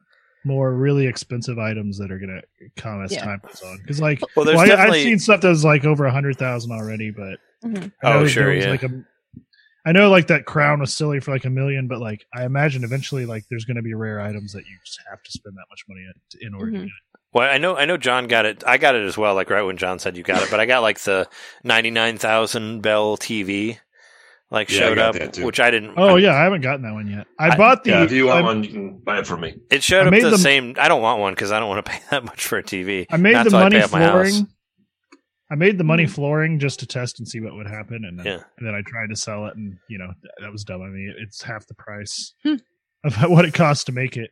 more 0.44 0.74
really 0.74 1.08
expensive 1.08 1.60
items 1.60 1.98
that 1.98 2.12
are 2.12 2.20
going 2.20 2.42
to 2.42 2.70
come 2.82 3.04
as 3.04 3.12
Yeah. 3.12 3.26
time 3.26 3.42
goes 3.46 3.62
on. 3.64 3.78
Because 3.82 4.00
like, 4.00 4.22
well, 4.36 4.46
well, 4.46 4.60
I, 4.60 4.66
definitely 4.68 5.00
I've 5.00 5.04
seen 5.04 5.20
stuff 5.20 5.42
that's 5.42 5.64
like 5.64 5.84
over 5.86 6.06
a 6.06 6.12
hundred 6.12 6.38
thousand 6.38 6.72
already, 6.72 7.12
but 7.12 7.40
Mhm. 7.64 7.92
I 8.04 8.10
know 8.14 8.20
Oh, 8.20 8.28
sure, 8.28 8.54
yeah. 8.54 8.70
Like 8.70 8.84
a, 8.84 8.90
I 9.86 9.92
know 9.94 10.10
like 10.10 10.28
that 10.28 10.46
crown 10.46 10.80
was 10.80 10.94
silly 10.94 11.20
for 11.20 11.32
like 11.32 11.46
a 11.46 11.50
million, 11.50 11.88
but 11.88 12.00
like 12.00 12.26
I 12.34 12.46
imagine 12.46 12.84
eventually 12.84 13.26
like 13.26 13.44
there's 13.50 13.66
going 13.66 13.78
to 13.78 13.82
be 13.84 13.94
rare 13.94 14.20
items 14.22 14.54
that 14.54 14.66
you 14.66 14.78
just 14.86 15.00
have 15.10 15.22
to 15.24 15.32
spend 15.32 15.56
that 15.56 15.66
much 15.70 15.84
money 15.88 16.02
in, 16.42 16.48
in 16.48 16.54
order 16.54 16.72
to 16.72 16.78
Mhm. 16.78 16.82
get 16.82 16.88
it. 16.88 16.92
Well, 17.34 17.50
I 17.54 17.58
know, 17.58 17.76
I 17.76 17.86
know, 17.86 17.98
John 17.98 18.28
got 18.28 18.46
it. 18.46 18.64
I 18.66 18.78
got 18.78 18.96
it 18.96 19.06
as 19.06 19.18
well. 19.18 19.36
Like 19.36 19.50
right 19.50 19.62
when 19.64 19.78
John 19.78 20.00
said 20.00 20.18
you 20.18 20.24
got 20.24 20.42
it, 20.42 20.50
but 20.50 20.60
I 20.60 20.66
got 20.66 20.82
like 20.82 21.00
the 21.02 21.28
ninety 21.64 21.92
nine 21.92 22.18
thousand 22.18 22.82
bell 22.82 23.18
TV, 23.18 23.78
like 24.50 24.70
Yeah, 24.72 24.80
showed 24.80 24.98
up, 24.98 25.16
which 25.38 25.60
I 25.60 25.70
didn't. 25.70 25.94
Oh 25.98 26.16
I- 26.16 26.20
yeah, 26.20 26.34
I 26.34 26.44
haven't 26.44 26.62
gotten 26.62 26.84
that 26.84 26.94
one 26.94 27.08
yet. 27.08 27.28
I, 27.40 27.50
I- 27.50 27.58
bought 27.58 27.84
the. 27.84 27.92
yeah, 27.92 28.04
if 28.04 28.12
you 28.12 28.28
want 28.28 28.40
I, 28.40 28.42
one, 28.42 28.64
you 28.64 28.70
can 28.72 28.98
buy 29.00 29.20
it 29.20 29.28
from 29.28 29.42
me. 29.42 29.56
it 29.70 29.84
showed 29.84 30.04
I 30.04 30.08
up 30.08 30.12
made 30.12 30.24
the 30.24 30.38
same. 30.38 30.76
I 30.80 30.88
don't 30.88 31.02
want 31.02 31.20
one 31.20 31.34
because 31.34 31.52
I 31.52 31.60
don't 31.60 31.70
want 31.70 31.86
to 31.86 31.92
pay 31.92 32.00
that 32.12 32.24
much 32.24 32.46
for 32.48 32.58
a 32.58 32.64
TV. 32.64 33.06
I 33.12 33.18
made 33.18 33.34
Not 33.34 33.44
the 33.44 33.50
till 33.52 33.60
I 33.60 33.64
money 33.64 33.78
pay 33.78 33.84
off 33.84 33.92
my 33.92 34.00
house. 34.02 34.12
flooring. 34.12 34.48
I 35.50 35.56
made 35.56 35.78
the 35.78 35.84
money 35.86 36.04
Mhm. 36.06 36.10
flooring 36.10 36.60
just 36.60 36.80
to 36.82 36.86
test 36.88 37.20
and 37.20 37.28
see 37.28 37.40
what 37.40 37.54
would 37.56 37.68
happen, 37.68 38.04
and 38.06 38.20
then, 38.20 38.26
Yeah. 38.26 38.40
and 38.58 38.68
then 38.68 38.74
I 38.76 38.82
tried 38.86 39.08
to 39.12 39.16
sell 39.16 39.46
it, 39.48 39.56
and 39.56 39.78
you 39.90 39.98
know 39.98 40.08
th- 40.08 40.34
that 40.42 40.52
was 40.52 40.64
dumb. 40.64 40.82
I 40.82 40.88
mean, 40.88 41.14
it's 41.20 41.42
half 41.44 41.66
the 41.68 41.74
price 41.76 42.34
Hmm. 42.44 42.56
of 43.04 43.16
what 43.30 43.46
it 43.46 43.54
costs 43.54 43.84
to 43.86 43.92
make 43.92 44.18
it. 44.18 44.32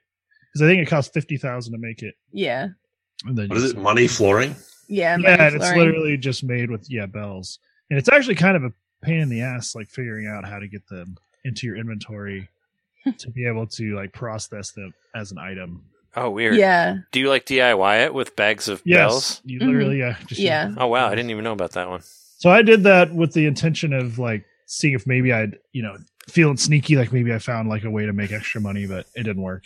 Because 0.53 0.65
I 0.65 0.71
think 0.71 0.81
it 0.81 0.89
costs 0.89 1.11
fifty 1.13 1.37
thousand 1.37 1.73
to 1.73 1.79
make 1.79 2.01
it. 2.01 2.15
Yeah, 2.33 2.63
And 2.63 2.71
then 2.71 2.75
What 3.23 3.57
is 3.57 3.71
it? 3.71 3.77
Money 3.77 4.07
flooring? 4.07 4.55
yeah, 4.87 5.17
yeah, 5.17 5.31
money 5.37 5.43
and 5.43 5.55
it's 5.55 5.71
literally 5.75 6.17
just 6.17 6.43
made 6.43 6.69
with 6.69 6.85
yeah 6.89 7.05
bells, 7.05 7.59
and 7.89 7.97
it's 7.97 8.09
actually 8.09 8.35
kind 8.35 8.57
of 8.57 8.63
a 8.63 8.73
pain 9.01 9.19
in 9.19 9.29
the 9.29 9.41
ass, 9.41 9.75
like 9.75 9.89
figuring 9.89 10.27
out 10.27 10.47
how 10.47 10.59
to 10.59 10.67
get 10.67 10.87
them 10.87 11.15
into 11.43 11.67
your 11.67 11.77
inventory 11.77 12.47
to 13.17 13.29
be 13.31 13.47
able 13.47 13.67
to 13.67 13.95
like 13.95 14.13
process 14.13 14.71
them 14.71 14.93
as 15.15 15.31
an 15.31 15.37
item. 15.37 15.83
Oh, 16.17 16.29
weird. 16.29 16.55
Yeah, 16.55 16.97
Do 17.11 17.19
you 17.19 17.29
like 17.29 17.45
DIY 17.45 18.05
it 18.05 18.13
with 18.13 18.35
bags 18.37 18.69
of 18.69 18.81
Yes, 18.85 18.99
bells? 18.99 19.41
you 19.43 19.59
literally 19.59 19.99
yeah, 19.99 20.15
just 20.27 20.41
Mm-hmm. 20.41 20.45
Yeah. 20.47 20.73
Oh 20.77 20.87
wow, 20.87 21.07
I 21.07 21.15
didn't 21.15 21.31
even 21.31 21.43
know 21.43 21.51
about 21.53 21.71
that 21.73 21.89
one. 21.89 22.01
So 22.37 22.49
I 22.49 22.61
did 22.61 22.83
that 22.83 23.13
with 23.13 23.33
the 23.33 23.45
intention 23.47 23.91
of 23.93 24.17
like 24.19 24.45
seeing 24.65 24.93
if 24.93 25.05
maybe 25.07 25.33
I'd 25.33 25.57
you 25.71 25.81
know 25.83 25.97
feeling 26.29 26.57
sneaky, 26.57 26.95
like 26.95 27.11
maybe 27.11 27.33
I 27.33 27.39
found 27.39 27.69
like 27.69 27.83
a 27.83 27.89
way 27.89 28.05
to 28.05 28.13
make 28.13 28.31
extra 28.31 28.61
money, 28.61 28.85
but 28.85 29.07
it 29.15 29.23
didn't 29.23 29.41
work. 29.41 29.65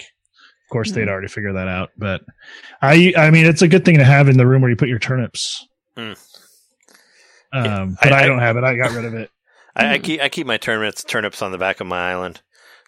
Of 0.69 0.71
course, 0.71 0.91
they'd 0.91 1.05
Hmm. 1.05 1.09
already 1.09 1.27
figured 1.29 1.55
that 1.55 1.67
out, 1.67 1.89
but 1.97 2.21
I 2.79 3.11
I 3.17 3.31
mean 3.31 3.47
it's 3.47 3.63
a 3.63 3.67
good 3.67 3.85
thing 3.85 3.97
to 3.97 4.03
have 4.03 4.29
in 4.29 4.37
the 4.37 4.45
room 4.45 4.61
where 4.61 4.69
you 4.69 4.75
put 4.77 4.87
your 4.87 4.99
turnips. 4.99 5.67
Hmm. 5.97 6.13
Um, 7.51 7.63
Yeah, 7.65 7.85
but 8.03 8.13
I- 8.13 8.19
I, 8.19 8.23
I- 8.23 8.27
don't 8.27 8.39
have 8.39 8.57
it. 8.57 8.63
I 8.63 8.75
got 8.75 8.91
rid 8.91 9.05
of 9.05 9.13
it. 9.15 9.31
I, 9.75 9.93
I 9.93 9.97
keep 9.99 10.21
I 10.21 10.29
keep 10.29 10.45
my 10.45 10.57
turnips 10.57 11.03
turnips 11.03 11.41
on 11.41 11.51
the 11.51 11.57
back 11.57 11.79
of 11.79 11.87
my 11.87 12.11
island. 12.11 12.41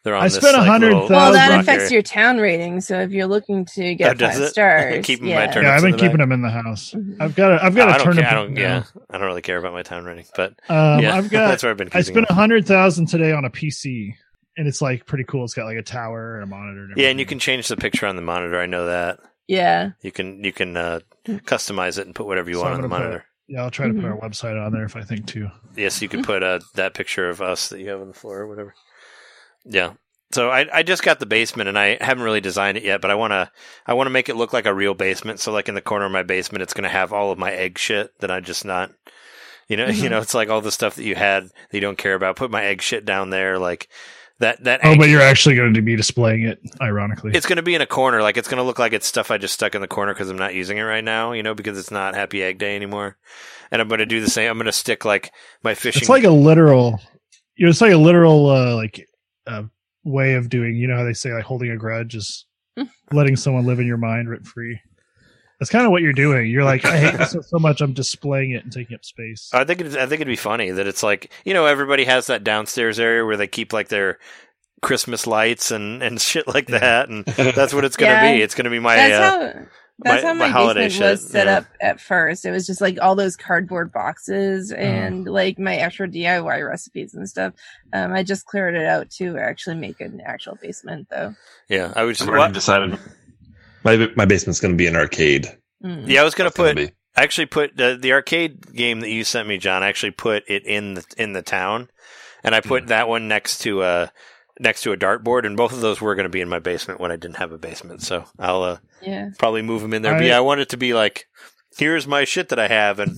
They're 0.04 0.16
on 0.16 0.24
I 0.24 0.26
this, 0.28 0.38
spent 0.38 0.54
like, 0.58 0.68
100 0.68 0.94
well, 0.94 1.08
that 1.32 1.34
Thousand. 1.50 1.60
affects 1.60 1.92
your 1.92 2.02
town 2.02 2.38
rating. 2.40 2.82
So 2.82 3.00
if 3.02 3.12
you're 3.12 3.28
looking 3.28 3.66
to 3.76 3.94
get 3.96 4.18
does 4.18 4.34
five 4.34 4.42
it? 4.44 4.48
stars, 4.52 5.06
Keeping 5.06 5.26
my 5.28 5.32
yeah. 5.32 5.46
turn- 5.46 5.54
Turnips 5.64 5.66
yeah, 5.68 5.76
I've 5.76 5.82
been 5.84 5.92
the 5.92 5.98
keeping 5.98 6.10
back. 6.18 6.20
them 6.20 6.32
in 6.32 6.42
the 6.42 6.50
house. 6.50 6.92
Mhm. 6.96 7.18
I've 7.22 7.36
got 7.36 7.52
a 7.54 7.64
I've 7.64 7.76
got 7.76 7.90
I 7.90 7.96
a 7.96 7.98
don't 7.98 8.06
turnip. 8.06 8.24
care. 8.26 8.32
I 8.32 8.34
don't. 8.34 8.56
Yeah, 8.58 8.84
I 9.12 9.18
don't 9.18 9.28
really 9.28 9.42
care 9.44 9.58
about 9.58 9.74
my 9.74 9.84
town 9.84 10.04
rating, 10.06 10.26
but 10.36 10.54
Um, 10.70 11.00
yeah, 11.02 11.16
I've 11.16 11.30
got 11.30 11.48
that's 11.50 11.64
where 11.64 11.72
I've 11.72 11.78
been. 11.78 11.90
I 11.94 12.02
spent 12.02 12.28
a 12.30 12.34
hundred 12.34 12.66
thousand 12.68 13.08
today 13.08 13.32
on 13.32 13.46
a 13.46 13.50
PC, 13.50 14.14
and 14.58 14.68
it's 14.68 14.82
like 14.82 15.06
pretty 15.06 15.24
cool. 15.24 15.44
It's 15.44 15.54
got 15.54 15.66
like 15.66 15.78
a 15.78 15.82
tower 15.84 16.36
and 16.36 16.44
a 16.44 16.48
monitor. 16.48 16.84
And 16.86 16.98
Yeah, 16.98 17.10
and 17.10 17.20
you 17.20 17.26
can 17.26 17.40
change 17.40 17.68
the 17.68 17.78
picture 17.78 18.06
on 18.08 18.16
the 18.16 18.22
monitor. 18.22 18.60
I 18.60 18.66
know 18.66 18.86
that. 18.88 19.20
yeah, 19.48 19.92
You 20.02 20.12
can 20.12 20.44
you 20.44 20.52
can 20.52 20.76
uh, 20.78 21.00
customize 21.28 21.98
it 21.98 22.06
and 22.06 22.16
put 22.16 22.26
whatever 22.28 22.50
you 22.50 22.56
So 22.58 22.62
want 22.64 22.76
on 22.76 22.82
the 22.82 22.88
gonna 22.88 23.00
put- 23.00 23.04
monitor. 23.06 23.26
Yeah, 23.48 23.64
I'll 23.64 23.72
try 23.72 23.88
to 23.88 23.94
put 23.94 24.06
our 24.06 24.18
website 24.18 24.64
on 24.66 24.72
there 24.72 24.86
if 24.86 24.96
I 24.96 25.02
think 25.02 25.28
to. 25.28 25.50
Yes, 25.76 26.02
you 26.02 26.08
could 26.08 26.24
put 26.24 26.42
uh, 26.42 26.60
that 26.76 26.94
picture 26.94 27.30
of 27.30 27.42
us 27.42 27.68
that 27.70 27.82
you 27.82 27.90
have 27.90 28.00
on 28.00 28.08
the 28.08 28.14
floor 28.14 28.40
or 28.42 28.48
whatever. 28.48 28.74
Yeah. 29.66 29.94
So 30.32 30.50
I 30.50 30.68
I 30.74 30.84
just 30.84 31.04
got 31.04 31.20
the 31.20 31.26
basement 31.26 31.68
and 31.68 31.78
I 31.78 31.98
haven't 32.00 32.24
really 32.24 32.40
designed 32.40 32.78
it 32.78 32.84
yet, 32.84 33.02
but 33.02 33.12
I 33.12 33.16
want 33.16 33.32
to 33.32 33.52
I 33.86 33.94
want 33.94 34.06
to 34.08 34.12
make 34.12 34.30
it 34.30 34.38
look 34.38 34.54
like 34.54 34.66
a 34.66 34.74
real 34.74 34.94
basement. 34.94 35.42
So 35.42 35.52
like 35.52 35.68
in 35.68 35.76
the 35.76 35.82
corner 35.82 36.06
of 36.06 36.12
my 36.14 36.24
basement, 36.24 36.62
it's 36.62 36.74
going 36.74 36.84
to 36.86 36.90
have 36.90 37.12
all 37.12 37.32
of 37.32 37.38
my 37.38 37.52
egg 37.52 37.78
shit 37.78 38.18
that 38.20 38.32
I 38.32 38.40
just 38.40 38.64
not. 38.64 38.92
You 39.68 39.76
know, 39.76 39.88
you 39.90 40.04
Mhm. 40.04 40.12
know, 40.12 40.20
it's 40.20 40.34
like 40.34 40.48
all 40.50 40.62
the 40.62 40.72
stuff 40.72 40.96
that 40.96 41.04
you 41.04 41.16
had 41.16 41.44
that 41.44 41.52
you 41.74 41.82
don't 41.82 41.98
care 41.98 42.16
about. 42.16 42.38
Put 42.38 42.52
my 42.52 42.64
egg 42.64 42.82
shit 42.82 43.04
down 43.04 43.32
there, 43.32 43.60
like 43.60 43.90
that. 44.42 44.64
That. 44.64 44.82
Oh, 44.84 44.96
but 44.98 45.10
you're 45.10 45.22
actually 45.22 45.56
going 45.56 45.74
to 45.74 45.82
be 45.82 45.96
displaying 45.96 46.44
it, 46.44 46.60
ironically. 46.82 47.32
It's 47.34 47.46
going 47.46 47.58
to 47.58 47.64
be 47.64 47.76
in 47.76 47.82
a 47.82 47.88
corner. 47.88 48.22
Like 48.22 48.38
it's 48.38 48.48
going 48.48 48.58
to 48.58 48.64
look 48.64 48.78
like 48.80 48.94
it's 48.94 49.08
stuff 49.08 49.32
I 49.32 49.38
just 49.38 49.54
stuck 49.54 49.74
in 49.74 49.82
the 49.82 49.88
corner 49.88 50.14
because 50.14 50.30
I'm 50.30 50.38
not 50.38 50.54
using 50.54 50.78
it 50.78 50.84
right 50.84 51.04
now. 51.04 51.32
You 51.32 51.44
know, 51.44 51.56
because 51.56 51.78
it's 51.80 51.92
not 51.92 52.16
Happy 52.16 52.44
Egg 52.44 52.58
Day 52.58 52.76
anymore. 52.76 53.18
And 53.72 53.82
I'm 53.82 53.88
going 53.88 54.00
to 54.00 54.06
do 54.06 54.22
the 54.22 54.30
same. 54.30 54.50
I'm 54.50 54.58
going 54.58 54.66
to 54.66 54.72
stick 54.72 55.06
like 55.06 55.32
my 55.64 55.74
fishing. 55.74 56.02
It's 56.02 56.10
like 56.10 56.26
a 56.26 56.30
literal. 56.30 57.00
You 57.56 57.66
know, 57.66 57.70
it's 57.70 57.82
like 57.82 57.94
a 57.94 57.98
literal 57.98 58.50
uh, 58.50 58.76
like 58.76 59.08
uh, 59.48 59.64
way 60.04 60.34
of 60.34 60.50
doing. 60.50 60.76
You 60.76 60.88
know 60.88 60.98
how 60.98 61.04
they 61.04 61.14
say 61.14 61.34
like 61.34 61.46
holding 61.46 61.72
a 61.72 61.78
grudge 61.78 62.16
is 62.16 62.46
letting 63.12 63.36
someone 63.36 63.66
live 63.66 63.80
in 63.80 63.88
your 63.88 63.98
mind 63.98 64.30
rent 64.30 64.46
free. 64.46 64.80
That's 65.62 65.70
kind 65.70 65.86
of 65.86 65.92
what 65.92 66.02
you're 66.02 66.12
doing. 66.12 66.50
You're 66.50 66.64
like, 66.64 66.84
I 66.86 66.98
hate 66.98 67.18
this 67.20 67.38
so 67.48 67.60
much. 67.60 67.82
I'm 67.82 67.94
displaying 67.94 68.50
it 68.50 68.64
and 68.64 68.74
taking 68.74 68.96
up 68.96 69.06
space. 69.06 69.48
I 69.54 69.64
think 69.64 69.80
it's, 69.82 69.96
I 69.96 70.08
think 70.08 70.14
it'd 70.14 70.28
be 70.28 70.36
funny 70.36 70.72
that 70.72 70.88
it's 70.88 71.04
like 71.04 71.32
you 71.46 71.54
know 71.54 71.68
everybody 71.68 72.04
has 72.06 72.26
that 72.28 72.44
downstairs 72.44 73.00
area 73.00 73.24
where 73.24 73.38
they 73.38 73.46
keep 73.48 73.72
like 73.72 73.90
their 73.90 74.18
Christmas 74.82 75.28
lights 75.28 75.70
and 75.70 76.02
and 76.02 76.20
shit 76.20 76.48
like 76.48 76.68
Yeah. 76.68 76.80
that, 76.80 77.10
and 77.10 77.26
that's 77.28 77.76
what 77.76 77.86
it's 77.86 77.96
going 77.96 78.10
to 78.12 78.26
Yeah. 78.26 78.36
be. 78.38 78.42
It's 78.42 78.56
going 78.56 78.66
to 78.66 78.72
be 78.72 78.80
my 78.80 78.96
that's 78.96 79.14
uh, 79.14 79.54
how 79.60 79.66
that's 80.00 80.24
my- 80.24 80.28
how 80.30 80.34
my 80.34 80.46
my, 80.48 80.52
holiday 80.52 80.86
basement 80.86 81.12
was 81.12 81.22
shit, 81.22 81.30
set 81.30 81.46
yeah. 81.46 81.58
up 81.60 81.66
at 81.80 82.02
first. 82.02 82.44
It 82.44 82.50
was 82.50 82.66
just 82.66 82.82
like 82.82 82.98
all 83.00 83.14
those 83.16 83.38
cardboard 83.38 83.92
boxes 83.94 84.72
Uh-huh. 84.72 84.82
and 84.82 85.28
like 85.28 85.60
my 85.60 85.76
extra 85.76 86.08
DIY 86.08 86.68
recipes 86.68 87.14
and 87.14 87.30
stuff. 87.30 87.54
Um, 87.94 88.12
I 88.14 88.24
just 88.24 88.48
cleared 88.48 88.74
it 88.74 88.88
out 88.88 89.12
to 89.20 89.38
actually 89.38 89.76
make 89.76 90.02
an 90.02 90.20
actual 90.26 90.58
basement, 90.60 91.08
though. 91.12 91.36
yeah. 91.70 91.94
I 91.96 92.02
was 92.02 92.18
just 92.18 92.28
I've 92.32 92.36
well, 92.36 92.52
decided 92.52 92.98
my 93.84 94.10
my 94.16 94.26
basement's 94.26 94.60
going 94.60 94.74
to 94.74 94.78
be 94.78 94.88
an 94.88 94.96
arcade. 94.96 95.48
Mm. 95.84 96.04
yeah. 96.08 96.22
I 96.22 96.24
was 96.24 96.36
going 96.36 96.50
to 96.52 96.56
That's 96.58 96.74
gonna 96.76 96.88
put 96.88 96.94
I 97.16 97.24
actually 97.24 97.48
put 97.48 97.76
the 97.76 97.98
the 98.00 98.14
arcade 98.14 98.74
game 98.74 99.02
that 99.02 99.10
you 99.10 99.24
sent 99.24 99.48
me, 99.48 99.58
John. 99.58 99.84
I 99.84 99.90
actually 99.90 100.12
put 100.12 100.44
it 100.48 100.66
in 100.66 100.94
the 100.96 101.06
in 101.18 101.34
the 101.34 101.42
town, 101.42 101.90
and 102.44 102.56
I 102.56 102.62
put 102.62 102.88
that 102.88 103.10
one 103.10 103.28
next 103.28 103.60
to 103.60 103.84
a 103.84 104.12
next 104.60 104.82
to 104.84 104.92
a 104.94 104.98
dartboard, 104.98 105.46
and 105.46 105.58
both 105.58 105.74
of 105.74 105.82
those 105.82 106.00
were 106.00 106.16
going 106.16 106.26
to 106.26 106.30
be 106.30 106.42
in 106.42 106.48
my 106.50 106.60
basement 106.60 107.00
when 107.00 107.12
I 107.12 107.16
didn't 107.16 107.38
have 107.38 107.52
a 107.52 107.58
basement. 107.58 108.02
So 108.02 108.26
I'll 108.40 108.64
uh, 108.64 108.78
Yeah. 109.02 109.30
probably 109.40 109.62
move 109.62 109.82
them 109.82 109.94
in 109.94 110.04
there. 110.04 110.14
but 110.14 110.24
yeah, 110.26 110.38
I 110.38 110.42
want 110.42 110.62
it 110.62 110.70
to 110.70 110.78
be 110.78 110.94
like, 110.94 111.26
here's 111.78 112.06
my 112.08 112.24
shit 112.26 112.50
that 112.50 112.60
I 112.60 112.68
have, 112.68 113.00
and 113.00 113.16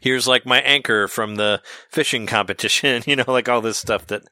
here's 0.00 0.26
like 0.28 0.46
my 0.46 0.60
anchor 0.60 1.08
from 1.08 1.34
the 1.34 1.60
fishing 1.90 2.26
competition. 2.26 3.02
You 3.06 3.16
know, 3.16 3.24
like 3.26 3.48
all 3.48 3.60
this 3.60 3.76
stuff 3.78 4.06
that 4.06 4.22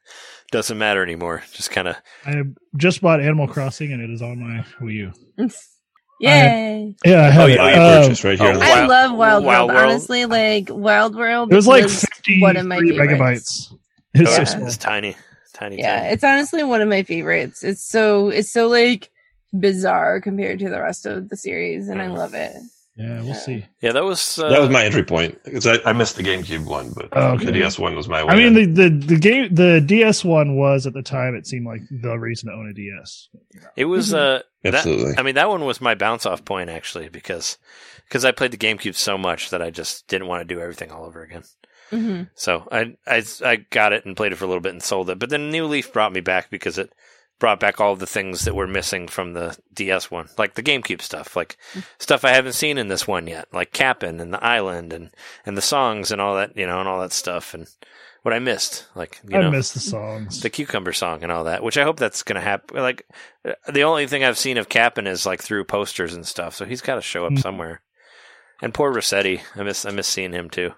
doesn't 0.50 0.78
matter 0.78 1.02
anymore. 1.02 1.42
Just 1.52 1.70
kind 1.70 1.88
of 1.88 1.96
I 2.26 2.42
just 2.76 3.00
bought 3.02 3.20
Animal 3.20 3.48
Crossing 3.48 3.92
and 3.92 4.00
it 4.02 4.10
is 4.10 4.22
on 4.22 4.38
my 4.40 4.64
Wii 4.80 4.92
U. 4.94 5.12
Yay. 6.20 6.94
Yeah, 7.04 7.22
I 7.24 7.30
have 7.30 7.42
Oh, 7.42 7.46
yeah, 7.46 7.62
I 7.62 7.72
Um, 7.72 8.02
purchased 8.04 8.24
right 8.24 8.38
here. 8.38 8.52
oh, 8.54 8.60
I 8.60 8.86
Wild- 8.86 8.88
love 8.88 9.10
Wild, 9.12 9.44
Wild 9.44 9.44
World. 9.44 9.68
World? 9.70 9.90
Honestly, 9.90 10.24
like 10.26 10.68
Wild 10.70 11.16
World. 11.16 11.52
it 11.52 11.56
was 11.56 11.66
like 11.66 11.82
was 11.84 12.00
53 12.00 12.40
one 12.42 12.56
of 12.56 12.66
my 12.66 12.78
favorites. 12.78 13.68
megabytes. 13.70 13.74
It's 14.14 14.30
oh, 14.30 14.34
so 14.36 14.42
it's, 14.42 14.52
small. 14.52 14.66
it's 14.66 14.76
tiny, 14.76 15.16
tiny, 15.54 15.78
Yeah, 15.78 16.00
tiny. 16.00 16.12
it's 16.12 16.24
honestly 16.24 16.62
one 16.62 16.80
of 16.80 16.88
my 16.88 17.02
favorites. 17.02 17.64
It's 17.64 17.84
so 17.84 18.28
it's 18.28 18.50
so 18.50 18.68
like 18.68 19.10
bizarre 19.58 20.20
compared 20.20 20.60
to 20.60 20.70
the 20.70 20.80
rest 20.80 21.04
of 21.04 21.28
the 21.28 21.36
series, 21.36 21.88
and 21.88 22.00
I 22.00 22.06
Mm. 22.06 22.16
love 22.16 22.34
it. 22.34 22.52
Yeah, 22.96 23.22
we'll 23.22 23.34
see. 23.34 23.66
Yeah, 23.80 23.90
that 23.92 24.04
was 24.04 24.38
uh, 24.38 24.50
that 24.50 24.60
was 24.60 24.70
my 24.70 24.84
entry 24.84 25.02
point 25.02 25.42
because 25.44 25.66
I, 25.66 25.78
I 25.84 25.92
missed 25.92 26.14
the 26.16 26.22
GameCube 26.22 26.64
one, 26.64 26.92
but 26.94 27.08
Oh, 27.12 27.32
okay. 27.32 27.46
the 27.46 27.52
DS 27.52 27.76
one 27.76 27.96
was 27.96 28.08
my. 28.08 28.22
One. 28.22 28.32
I 28.32 28.36
mean, 28.36 28.54
the, 28.54 28.66
the 28.66 28.88
the 28.88 29.16
game, 29.18 29.52
the 29.52 29.80
DS 29.80 30.24
one 30.24 30.54
was 30.56 30.86
at 30.86 30.92
the 30.92 31.02
time. 31.02 31.34
It 31.34 31.44
seemed 31.44 31.66
like 31.66 31.80
the 31.90 32.16
reason 32.16 32.50
to 32.50 32.54
own 32.54 32.68
a 32.68 32.72
DS. 32.72 33.28
It 33.76 33.86
was 33.86 34.14
uh 34.14 34.42
that, 34.62 34.74
absolutely. 34.74 35.18
I 35.18 35.22
mean 35.22 35.34
that 35.34 35.48
one 35.48 35.64
was 35.64 35.80
my 35.80 35.96
bounce 35.96 36.24
off 36.24 36.44
point 36.44 36.70
actually 36.70 37.08
because 37.08 37.58
because 38.08 38.24
I 38.24 38.30
played 38.30 38.52
the 38.52 38.56
GameCube 38.56 38.94
so 38.94 39.18
much 39.18 39.50
that 39.50 39.60
I 39.60 39.70
just 39.70 40.06
didn't 40.06 40.28
want 40.28 40.46
to 40.46 40.54
do 40.54 40.60
everything 40.60 40.92
all 40.92 41.04
over 41.04 41.22
again. 41.22 41.42
hmm 41.90 42.22
So 42.36 42.68
I, 42.70 42.94
I 43.08 43.24
I 43.44 43.56
got 43.56 43.92
it 43.92 44.06
and 44.06 44.16
played 44.16 44.30
it 44.30 44.36
for 44.36 44.44
a 44.44 44.48
little 44.48 44.60
bit 44.62 44.72
and 44.72 44.82
sold 44.82 45.10
it. 45.10 45.18
But 45.18 45.30
then 45.30 45.50
New 45.50 45.66
Leaf 45.66 45.92
brought 45.92 46.12
me 46.12 46.20
back 46.20 46.48
because 46.48 46.78
it 46.78 46.92
brought 47.44 47.60
back 47.60 47.78
all 47.78 47.92
of 47.92 47.98
the 47.98 48.06
things 48.06 48.46
that 48.46 48.54
were 48.54 48.66
missing 48.66 49.06
from 49.06 49.34
the 49.34 49.54
DS 49.74 50.10
one, 50.10 50.30
like 50.38 50.54
the 50.54 50.62
GameCube 50.62 51.02
stuff, 51.02 51.36
like 51.36 51.58
stuff 51.98 52.24
I 52.24 52.30
haven't 52.30 52.54
seen 52.54 52.78
in 52.78 52.88
this 52.88 53.06
one 53.06 53.26
yet, 53.26 53.48
like 53.52 53.70
Kapp'n 53.74 54.18
and 54.18 54.32
the 54.32 54.42
island 54.42 54.94
and 54.94 55.10
and 55.44 55.54
the 55.54 55.60
songs 55.60 56.10
and 56.10 56.22
all 56.22 56.36
that, 56.36 56.56
you 56.56 56.66
know, 56.66 56.80
and 56.80 56.88
all 56.88 57.00
that 57.00 57.12
stuff, 57.12 57.52
and 57.52 57.66
what 58.22 58.32
I 58.32 58.38
missed, 58.38 58.86
like 58.94 59.20
you 59.28 59.36
I 59.36 59.42
know, 59.42 59.50
miss 59.50 59.72
the 59.72 59.80
songs. 59.80 60.40
the 60.40 60.48
cucumber 60.48 60.94
song 60.94 61.22
and 61.22 61.30
all 61.30 61.44
that, 61.44 61.62
which 61.62 61.76
I 61.76 61.82
hope 61.84 61.98
that's 61.98 62.22
going 62.22 62.36
to 62.40 62.48
happen. 62.48 62.78
Like 62.80 63.06
the 63.70 63.82
only 63.84 64.06
thing 64.06 64.24
I've 64.24 64.38
seen 64.38 64.56
of 64.56 64.70
Kapp'n 64.70 65.06
is 65.06 65.26
like 65.26 65.42
through 65.42 65.64
posters 65.64 66.14
and 66.14 66.26
stuff, 66.26 66.54
so 66.54 66.64
he's 66.64 66.80
got 66.80 66.94
to 66.94 67.02
show 67.02 67.26
up 67.26 67.32
Mm. 67.32 67.42
somewhere. 67.42 67.82
And 68.62 68.72
poor 68.72 68.90
Resetti, 68.90 69.42
I 69.54 69.62
miss 69.64 69.84
I 69.84 69.90
miss 69.90 70.06
seeing 70.06 70.32
him 70.32 70.48
too. 70.48 70.72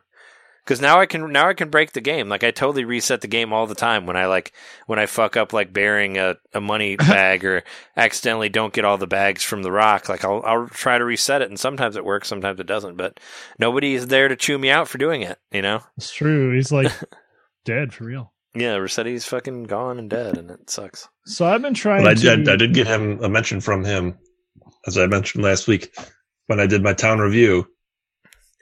Because 0.67 0.81
now 0.81 0.99
I 0.99 1.07
can 1.07 1.31
now 1.31 1.49
I 1.49 1.55
can 1.55 1.71
break 1.71 1.93
the 1.93 2.01
game. 2.01 2.29
Like 2.29 2.43
I 2.43 2.51
totally 2.51 2.85
reset 2.85 3.21
the 3.21 3.29
game 3.29 3.53
all 3.53 3.69
the 3.69 3.77
time 3.77 4.05
when 4.05 4.17
I 4.17 4.27
like 4.27 4.53
when 4.87 4.99
I 4.99 5.07
fuck 5.07 5.37
up 5.37 5.53
like 5.53 5.73
bearing 5.73 6.19
a, 6.19 6.39
a 6.53 6.61
money 6.61 6.97
bag 6.97 7.45
or 7.45 7.63
accidentally 7.97 8.49
don't 8.49 8.73
get 8.73 8.85
all 8.85 8.99
the 8.99 9.07
bags 9.07 9.45
from 9.45 9.63
the 9.63 9.71
rock. 9.71 10.09
Like 10.09 10.25
I'll 10.25 10.43
I'll 10.45 10.67
try 10.67 10.99
to 10.99 11.05
reset 11.05 11.41
it, 11.41 11.51
and 11.51 11.61
sometimes 11.61 11.95
it 11.95 12.05
works, 12.05 12.27
sometimes 12.27 12.59
it 12.59 12.67
doesn't. 12.67 12.97
But 12.97 13.21
nobody 13.61 13.95
is 13.95 14.09
there 14.09 14.27
to 14.27 14.35
chew 14.35 14.59
me 14.59 14.69
out 14.69 14.89
for 14.89 14.99
doing 14.99 15.23
it. 15.23 15.39
You 15.53 15.63
know? 15.63 15.83
It's 15.97 16.13
true. 16.13 16.53
He's 16.53 16.73
like 16.73 16.93
dead 17.65 17.95
for 17.95 18.05
real. 18.05 18.33
Yeah, 18.57 18.75
Resetti's 18.75 19.25
fucking 19.25 19.65
gone 19.65 20.01
and 20.01 20.11
dead, 20.11 20.37
and 20.37 20.51
it 20.51 20.69
sucks. 20.69 21.09
So 21.27 21.47
I've 21.47 21.63
been 21.63 21.75
trying. 21.75 22.03
But 22.03 22.11
I 22.11 22.15
to, 22.15 22.37
did, 22.37 22.49
I 22.49 22.57
did 22.57 22.75
get 22.75 22.89
him 22.89 23.23
a 23.23 23.29
mention 23.29 23.61
from 23.61 23.85
him, 23.85 24.19
as 24.87 24.99
I 24.99 25.07
mentioned 25.07 25.45
last 25.45 25.69
week 25.69 25.95
when 26.47 26.59
I 26.59 26.67
did 26.67 26.83
my 26.83 26.93
town 26.93 27.21
review. 27.21 27.69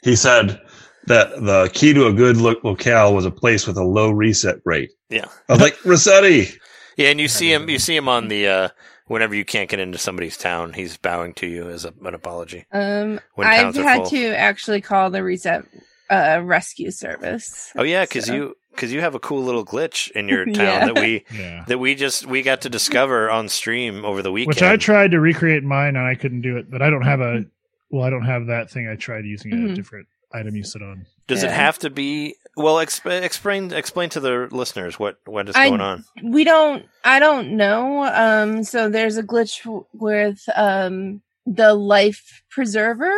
He 0.03 0.17
said 0.17 0.61
that 1.07 1.31
the 1.43 1.71
key 1.75 1.93
to 1.95 2.07
a 2.07 2.13
good 2.13 2.37
lo- 2.37 2.55
locale 2.63 3.15
was 3.15 3.25
a 3.27 3.31
place 3.31 3.67
with 3.67 3.77
a 3.77 3.85
low 3.85 4.11
reset 4.11 4.57
rate. 4.65 4.91
Yeah. 5.11 5.27
I 5.49 5.53
was 5.53 5.61
like, 5.61 5.77
Resetti. 5.79 6.57
Yeah, 6.97 7.09
and 7.09 7.19
you 7.21 7.27
see 7.27 7.53
him. 7.53 7.69
You 7.69 7.81
see 7.81 7.97
him 7.97 8.09
on 8.09 8.29
the 8.29 8.47
uh, 8.47 8.69
whenever 9.09 9.35
you 9.35 9.45
can't 9.45 9.69
get 9.69 9.81
into 9.81 9.99
somebody's 9.99 10.37
town, 10.39 10.75
he's 10.75 10.97
bowing 10.97 11.33
to 11.35 11.47
you 11.49 11.69
as 11.69 11.85
a, 11.85 11.93
an 12.05 12.15
apology. 12.15 12.67
Um, 12.71 13.19
I've 13.37 13.75
had 13.75 14.03
full. 14.03 14.11
to 14.11 14.27
actually 14.37 14.81
call 14.81 15.11
the 15.11 15.25
reset 15.25 15.65
uh, 16.09 16.41
rescue 16.45 16.93
service. 16.93 17.73
Oh 17.75 17.83
yeah, 17.83 18.05
because 18.05 18.27
So- 18.27 18.35
you 18.35 18.55
because 18.71 18.93
you 18.93 19.01
have 19.01 19.17
a 19.17 19.19
cool 19.19 19.43
little 19.43 19.65
glitch 19.67 20.09
in 20.13 20.29
your 20.29 20.45
town 20.53 20.55
Yeah. 20.55 20.85
that 20.87 20.95
we 21.01 21.25
Yeah. 21.37 21.65
that 21.67 21.79
we 21.79 21.97
just 21.97 22.27
we 22.27 22.43
got 22.43 22.61
to 22.61 22.69
discover 22.71 23.29
on 23.29 23.49
stream 23.49 24.05
over 24.05 24.23
the 24.23 24.31
weekend. 24.31 24.55
Which 24.55 24.63
I 24.63 24.77
tried 24.77 25.11
to 25.11 25.19
recreate 25.21 25.65
mine 25.65 25.97
and 25.97 26.07
I 26.07 26.15
couldn't 26.15 26.43
do 26.43 26.59
it, 26.59 26.71
but 26.71 26.81
I 26.81 26.91
don't 26.91 27.03
have 27.03 27.21
a. 27.21 27.45
Well, 27.91 28.05
I 28.05 28.11
don't 28.11 28.25
have 28.25 28.47
that 28.47 28.71
thing. 28.71 28.87
I 28.89 28.95
tried 28.95 29.25
using 29.25 29.53
a 29.53 29.57
Mhm. 29.57 29.75
different 29.75 30.07
item 30.35 30.55
you 30.57 30.65
sit 30.65 30.83
on. 30.83 31.07
Does 31.27 31.43
it 31.43 31.51
have 31.51 31.79
to 31.79 31.91
be? 31.91 32.37
Well, 32.57 32.77
exp- 32.77 33.23
explain 33.23 33.73
explain 33.73 34.11
to 34.11 34.21
the 34.21 34.49
listeners 34.51 34.99
what 34.99 35.19
what 35.25 35.49
is 35.49 35.57
I- 35.57 35.69
going 35.69 35.81
on. 35.81 36.05
we 36.23 36.45
don't 36.45 36.85
i 37.05 37.19
don't 37.19 37.57
know 37.57 38.05
um 38.05 38.63
so 38.63 38.89
there's 38.89 39.17
a 39.17 39.23
glitch 39.23 39.65
w- 39.65 39.85
with 39.93 40.41
um 40.55 41.21
the 41.47 41.75
life 41.75 42.43
preserver 42.51 43.13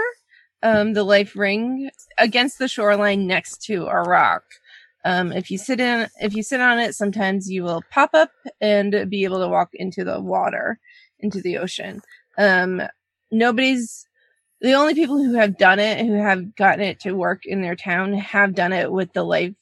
um 0.63 0.95
the 0.95 1.05
life 1.05 1.37
ring 1.37 1.91
against 2.19 2.59
the 2.59 2.67
shoreline 2.69 3.27
next 3.27 3.63
to 3.65 3.87
a 3.87 4.01
rock 4.03 4.45
um 5.05 5.33
if 5.33 5.51
you 5.51 5.59
sit 5.59 5.81
in 5.81 6.09
if 6.21 6.35
you 6.35 6.43
sit 6.43 6.61
on 6.61 6.79
it 6.79 6.95
sometimes 6.95 7.51
you 7.51 7.63
will 7.63 7.83
pop 7.91 8.11
up 8.15 8.31
and 8.61 9.11
be 9.11 9.25
able 9.25 9.39
to 9.39 9.49
walk 9.49 9.69
into 9.75 10.03
the 10.03 10.19
water 10.21 10.79
into 11.21 11.41
the 11.43 11.59
ocean 11.59 12.01
um 12.39 12.81
nobody's 13.31 14.06
the 14.61 14.73
only 14.75 14.95
people 14.95 15.17
who 15.19 15.35
have 15.35 15.59
done 15.59 15.79
it 15.79 16.05
who 16.05 16.15
have 16.15 16.55
gotten 16.57 16.81
it 16.83 17.01
to 17.01 17.13
work 17.13 17.45
in 17.45 17.61
their 17.63 17.77
town 17.77 18.13
have 18.15 18.55
done 18.55 18.73
it 18.73 18.91
with 18.91 19.13
the 19.13 19.23
life 19.23 19.53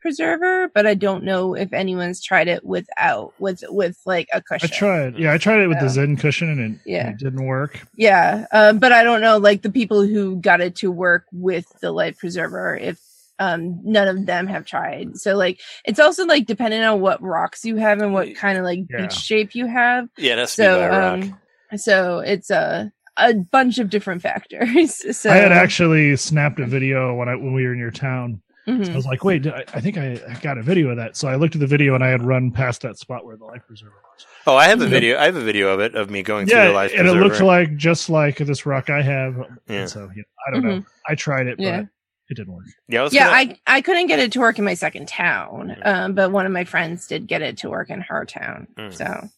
preserver, 0.00 0.68
but 0.74 0.86
I 0.86 0.94
don't 0.94 1.24
know 1.24 1.54
if 1.54 1.72
anyone's 1.72 2.22
tried 2.22 2.46
it 2.48 2.64
without 2.64 3.34
with 3.40 3.64
with 3.68 3.98
like 4.06 4.28
a 4.32 4.40
cushion. 4.40 4.70
I 4.72 4.76
tried. 4.76 5.18
Yeah, 5.18 5.32
I 5.32 5.38
tried 5.38 5.60
it 5.60 5.66
with 5.66 5.80
the 5.80 5.86
Yeah. 5.86 5.90
Zen 5.90 6.16
cushion 6.16 6.48
and 6.50 6.76
it, 6.76 6.80
Yeah. 6.86 7.08
it 7.10 7.18
didn't 7.18 7.44
work. 7.44 7.80
Yeah, 7.96 8.46
um, 8.52 8.78
but 8.78 8.92
I 8.92 9.02
don't 9.02 9.20
know 9.20 9.38
like 9.38 9.62
the 9.62 9.70
people 9.72 10.02
who 10.02 10.36
got 10.36 10.60
it 10.60 10.76
to 10.76 10.90
work 10.90 11.24
with 11.32 11.66
the 11.80 11.90
life 11.90 12.16
preserver 12.18 12.76
if 12.76 12.98
um 13.40 13.80
none 13.84 14.08
of 14.08 14.24
them 14.26 14.46
have 14.46 14.64
tried. 14.66 15.16
So 15.16 15.36
like 15.36 15.60
it's 15.84 16.00
also 16.00 16.24
like 16.26 16.46
depending 16.46 16.82
on 16.82 17.00
what 17.00 17.20
rocks 17.22 17.64
you 17.64 17.76
have 17.76 18.00
and 18.00 18.12
what 18.14 18.34
kind 18.36 18.56
of 18.56 18.64
like 18.64 18.80
Yeah. 18.88 19.02
beach 19.02 19.12
shape 19.14 19.54
you 19.56 19.66
have. 19.66 20.08
Yeah, 20.16 20.36
that's 20.36 20.52
So 20.52 20.78
by 20.78 20.88
rock. 20.96 21.12
um 21.24 21.38
so 21.78 22.20
it's 22.20 22.50
a 22.50 22.92
a 23.18 23.34
bunch 23.34 23.78
of 23.78 23.90
different 23.90 24.22
factors. 24.22 25.16
so 25.18 25.30
I 25.30 25.34
had 25.36 25.52
actually 25.52 26.16
snapped 26.16 26.60
a 26.60 26.66
video 26.66 27.14
when 27.14 27.28
I 27.28 27.34
when 27.36 27.52
we 27.52 27.64
were 27.64 27.72
in 27.72 27.78
your 27.78 27.90
town. 27.90 28.40
Mhm. 28.66 28.90
I 28.90 28.94
was 28.96 29.06
like, 29.06 29.24
wait, 29.24 29.46
I, 29.46 29.64
I 29.72 29.80
think 29.80 29.96
I, 29.96 30.20
I 30.28 30.34
got 30.42 30.58
a 30.58 30.62
video 30.62 30.90
of 30.90 30.98
that. 30.98 31.16
So 31.16 31.26
I 31.26 31.36
looked 31.36 31.54
at 31.54 31.60
the 31.60 31.66
video 31.66 31.94
and 31.94 32.04
I 32.04 32.08
had 32.08 32.22
run 32.22 32.50
past 32.50 32.82
that 32.82 32.98
spot 32.98 33.24
where 33.24 33.34
the 33.36 33.46
life 33.46 33.62
preserver 33.66 33.94
was. 34.14 34.26
Oh, 34.46 34.56
I 34.56 34.66
have 34.68 34.82
a 34.82 34.86
video. 34.86 35.16
I 35.18 35.24
have 35.24 35.36
a 35.36 35.40
video 35.40 35.68
of 35.72 35.80
it 35.80 35.94
of 35.94 36.10
me 36.10 36.22
going 36.22 36.46
through 36.46 36.58
the 36.64 36.70
life 36.72 36.90
preserver. 36.90 37.08
and 37.08 37.08
it 37.08 37.20
preserver. 37.28 37.44
looked 37.46 37.70
like 37.70 37.76
just 37.78 38.10
like 38.10 38.36
this 38.36 38.66
rock 38.66 38.90
I 38.90 39.00
have. 39.00 39.36
Yeah. 39.68 39.74
And 39.80 39.88
so 39.90 40.00
you 40.14 40.22
know, 40.22 40.22
I 40.46 40.50
don't 40.50 40.64
know. 40.64 40.84
I 41.08 41.14
tried 41.14 41.46
it, 41.46 41.58
Yeah. 41.58 41.80
but 41.82 41.88
it 42.28 42.34
didn't 42.34 42.52
work. 42.52 42.66
yeah, 42.88 43.04
I 43.04 43.08
yeah, 43.10 43.24
gonna- 43.44 43.56
I 43.66 43.76
I 43.78 43.80
couldn't 43.80 44.06
get 44.08 44.18
it 44.18 44.32
to 44.32 44.40
work 44.40 44.58
in 44.58 44.64
my 44.66 44.74
second 44.74 45.08
town, 45.08 45.74
um, 45.82 46.12
but 46.14 46.30
one 46.30 46.44
of 46.44 46.52
my 46.52 46.64
friends 46.64 47.06
did 47.06 47.26
get 47.26 47.40
it 47.40 47.56
to 47.58 47.70
work 47.70 47.88
in 47.88 48.02
her 48.02 48.26
town. 48.26 48.66
Mm. 48.76 48.92
So 48.92 49.28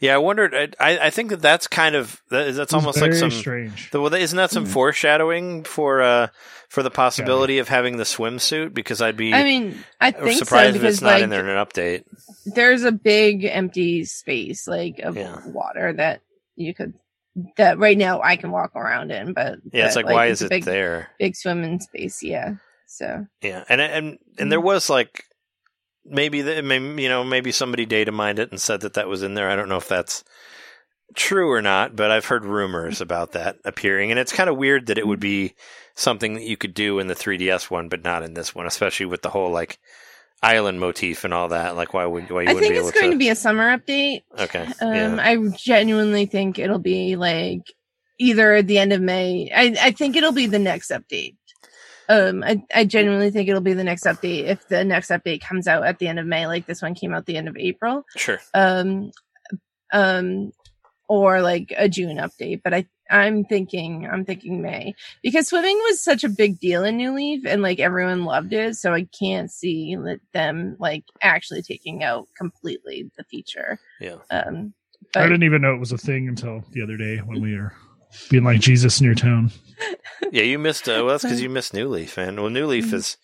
yeah. 0.00 0.14
I 0.14 0.18
wondered. 0.18 0.54
I 0.54 0.68
I 0.80 1.06
I 1.06 1.10
think 1.10 1.30
that 1.30 1.40
that's 1.42 1.66
kind 1.66 1.94
of 1.94 2.20
that, 2.30 2.54
that's 2.54 2.72
It 2.72 2.74
was 2.74 2.74
almost 2.74 3.00
like 3.00 3.10
very 3.10 3.20
some. 3.20 3.30
strange. 3.30 3.90
The, 3.90 4.00
well, 4.00 4.12
isn't 4.14 4.36
that 4.36 4.50
some 4.50 4.64
Mhm. 4.66 4.68
foreshadowing 4.68 5.64
for 5.64 6.02
uh 6.02 6.28
for 6.68 6.82
the 6.82 6.90
possibility 6.90 7.58
of 7.58 7.68
having 7.68 7.96
the 7.96 8.04
swimsuit? 8.04 8.74
Because 8.74 9.00
I'd 9.02 9.16
be 9.16 9.32
I 9.34 9.42
mean, 9.44 9.78
I 10.00 10.10
think 10.10 10.32
so 10.32 10.38
surprised 10.38 10.76
if 10.76 10.84
it's 10.84 11.00
not 11.00 11.14
like 11.14 11.22
in 11.22 11.30
there 11.30 11.40
in 11.40 11.48
an 11.56 11.64
update. 11.64 12.04
there's 12.46 12.84
a 12.84 12.92
big 12.92 13.44
empty 13.44 14.04
space 14.04 14.66
like 14.68 14.98
of 15.00 15.16
Yeah. 15.16 15.38
water 15.46 15.92
that 15.94 16.20
you 16.56 16.74
could 16.74 16.94
that 17.56 17.78
right 17.78 17.96
now 17.96 18.20
I 18.20 18.36
can 18.36 18.50
walk 18.50 18.74
around 18.74 19.12
in, 19.12 19.32
but 19.32 19.58
Yeah, 19.72 19.86
it's 19.86 19.94
that, 19.94 20.04
like, 20.06 20.14
why 20.14 20.26
it's 20.26 20.40
is 20.40 20.42
a 20.42 20.46
it 20.46 20.50
big, 20.50 20.64
there? 20.64 21.08
Big 21.20 21.36
swimming 21.36 21.78
space, 21.80 22.20
yeah. 22.22 22.54
So 22.88 23.26
Yeah, 23.42 23.62
and 23.68 23.80
and 23.80 23.92
and 23.92 24.18
Mm-hmm. 24.38 24.48
there 24.48 24.60
was 24.60 24.90
like 24.90 25.24
maybe 26.10 26.42
the, 26.42 26.62
maybe 26.62 27.02
you 27.02 27.08
know 27.08 27.24
maybe 27.24 27.52
somebody 27.52 27.86
data 27.86 28.12
mined 28.12 28.38
it 28.38 28.50
and 28.50 28.60
said 28.60 28.80
that 28.82 28.94
that 28.94 29.08
was 29.08 29.22
in 29.22 29.34
there. 29.34 29.50
I 29.50 29.56
don't 29.56 29.68
know 29.68 29.76
if 29.76 29.88
that's 29.88 30.24
true 31.14 31.50
or 31.50 31.62
not, 31.62 31.96
but 31.96 32.10
I've 32.10 32.26
heard 32.26 32.44
rumors 32.44 33.00
about 33.00 33.32
that 33.32 33.56
appearing, 33.64 34.10
and 34.10 34.18
it's 34.18 34.32
kind 34.32 34.50
of 34.50 34.56
weird 34.56 34.86
that 34.86 34.98
it 34.98 35.06
would 35.06 35.20
be 35.20 35.54
something 35.94 36.34
that 36.34 36.44
you 36.44 36.56
could 36.56 36.74
do 36.74 36.98
in 36.98 37.08
the 37.08 37.14
3DS 37.14 37.70
one, 37.70 37.88
but 37.88 38.04
not 38.04 38.22
in 38.22 38.34
this 38.34 38.54
one, 38.54 38.66
especially 38.66 39.06
with 39.06 39.22
the 39.22 39.30
whole 39.30 39.50
like 39.50 39.78
island 40.42 40.80
motif 40.80 41.24
and 41.24 41.34
all 41.34 41.48
that. 41.48 41.76
Like, 41.76 41.94
why 41.94 42.06
would 42.06 42.30
why 42.30 42.42
you 42.42 42.50
I 42.50 42.54
think 42.54 42.74
it's 42.74 42.92
going 42.92 43.06
to? 43.06 43.12
to 43.12 43.18
be 43.18 43.28
a 43.28 43.34
summer 43.34 43.76
update. 43.76 44.22
okay, 44.38 44.66
Um, 44.80 44.94
yeah, 44.94 45.16
I 45.20 45.36
genuinely 45.56 46.26
think 46.26 46.58
it'll 46.58 46.78
be 46.78 47.16
like 47.16 47.72
either 48.18 48.54
at 48.54 48.66
the 48.66 48.78
end 48.78 48.92
of 48.92 49.00
May. 49.00 49.50
I, 49.54 49.76
I 49.80 49.90
think 49.92 50.16
it'll 50.16 50.32
be 50.32 50.46
the 50.46 50.58
next 50.58 50.90
update. 50.90 51.36
Um, 52.08 52.42
I, 52.42 52.62
I 52.74 52.84
genuinely 52.84 53.30
think 53.30 53.48
it'll 53.48 53.60
be 53.60 53.74
the 53.74 53.84
next 53.84 54.04
update 54.04 54.44
if 54.44 54.66
the 54.68 54.84
next 54.84 55.10
update 55.10 55.42
comes 55.42 55.68
out 55.68 55.84
at 55.86 55.98
the 55.98 56.08
end 56.08 56.18
of 56.18 56.26
May, 56.26 56.46
like 56.46 56.66
this 56.66 56.80
one 56.80 56.94
came 56.94 57.12
out 57.12 57.26
the 57.26 57.36
end 57.36 57.48
of 57.48 57.56
April. 57.56 58.04
sure. 58.16 58.40
Um, 58.54 59.10
um, 59.92 60.52
or 61.08 61.40
like 61.40 61.72
a 61.76 61.88
June 61.88 62.18
update. 62.18 62.60
But 62.62 62.74
I, 62.74 62.86
I'm 63.10 63.44
thinking, 63.44 64.06
I'm 64.10 64.24
thinking 64.24 64.60
May 64.60 64.94
because 65.22 65.48
swimming 65.48 65.78
was 65.84 66.02
such 66.02 66.22
a 66.22 66.28
big 66.28 66.60
deal 66.60 66.84
in 66.84 66.96
New 66.98 67.14
Leaf 67.14 67.46
and 67.46 67.62
like 67.62 67.80
everyone 67.80 68.24
loved 68.24 68.52
it. 68.52 68.76
So 68.76 68.92
I 68.92 69.08
can't 69.18 69.50
see 69.50 69.96
that 69.96 70.20
them 70.32 70.76
like 70.78 71.04
actually 71.22 71.62
taking 71.62 72.04
out 72.04 72.28
completely 72.36 73.10
the 73.16 73.24
feature. 73.24 73.78
Yeah. 74.00 74.16
Um, 74.30 74.74
I 75.16 75.22
didn't 75.22 75.44
even 75.44 75.62
know 75.62 75.74
it 75.74 75.80
was 75.80 75.92
a 75.92 75.98
thing 75.98 76.28
until 76.28 76.62
the 76.72 76.82
other 76.82 76.96
day 76.96 77.18
when 77.18 77.40
we 77.40 77.56
were 77.56 77.72
being 78.30 78.44
like 78.44 78.60
Jesus 78.60 79.00
in 79.00 79.06
your 79.06 79.14
town. 79.14 79.50
Yeah, 80.32 80.42
you 80.42 80.58
missed. 80.58 80.88
Uh, 80.88 80.92
well, 80.98 81.08
that's 81.08 81.22
because 81.24 81.40
you 81.40 81.48
missed 81.48 81.72
New 81.74 81.88
Leaf, 81.88 82.16
man. 82.16 82.36
Well, 82.40 82.50
New 82.50 82.66
Leaf 82.66 82.86
Mhm. 82.86 82.94
is. 82.94 83.16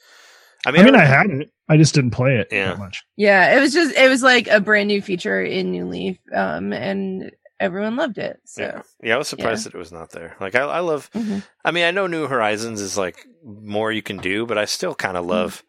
I 0.66 0.70
mean, 0.70 0.80
I 0.80 0.84
mean, 0.84 0.92
mean, 0.94 1.00
I, 1.00 1.04
I, 1.04 1.06
had 1.06 1.26
it. 1.30 1.50
I 1.68 1.76
just 1.76 1.94
didn't 1.94 2.12
play 2.12 2.36
it 2.36 2.48
Yeah. 2.50 2.68
that 2.68 2.78
much. 2.78 3.02
Yeah, 3.16 3.56
it 3.56 3.60
was 3.60 3.72
just 3.74 3.94
it 3.96 4.08
was 4.08 4.22
like 4.22 4.46
a 4.48 4.60
brand 4.60 4.88
new 4.88 5.02
feature 5.02 5.42
in 5.42 5.70
New 5.72 5.86
Leaf, 5.86 6.18
um, 6.34 6.72
and 6.72 7.30
everyone 7.60 7.96
loved 7.96 8.18
it. 8.18 8.38
So 8.44 8.62
yeah, 8.62 8.82
yeah, 9.02 9.14
I 9.14 9.18
was 9.18 9.28
surprised 9.28 9.66
that 9.66 9.74
it 9.74 9.78
was 9.78 9.92
not 9.92 10.10
there. 10.10 10.36
Like, 10.40 10.54
I, 10.54 10.60
I 10.62 10.80
love. 10.80 11.10
Mhm. 11.12 11.42
I 11.64 11.70
mean, 11.70 11.84
I 11.84 11.90
know 11.90 12.06
New 12.06 12.26
Horizons 12.28 12.80
is 12.80 12.96
like 12.96 13.26
more 13.44 13.92
you 13.92 14.02
can 14.02 14.16
do, 14.18 14.46
but 14.46 14.56
I 14.58 14.64
still 14.64 14.94
kind 14.94 15.16
Mm-hmm. 15.16 15.24
of 15.24 15.36
love 15.36 15.62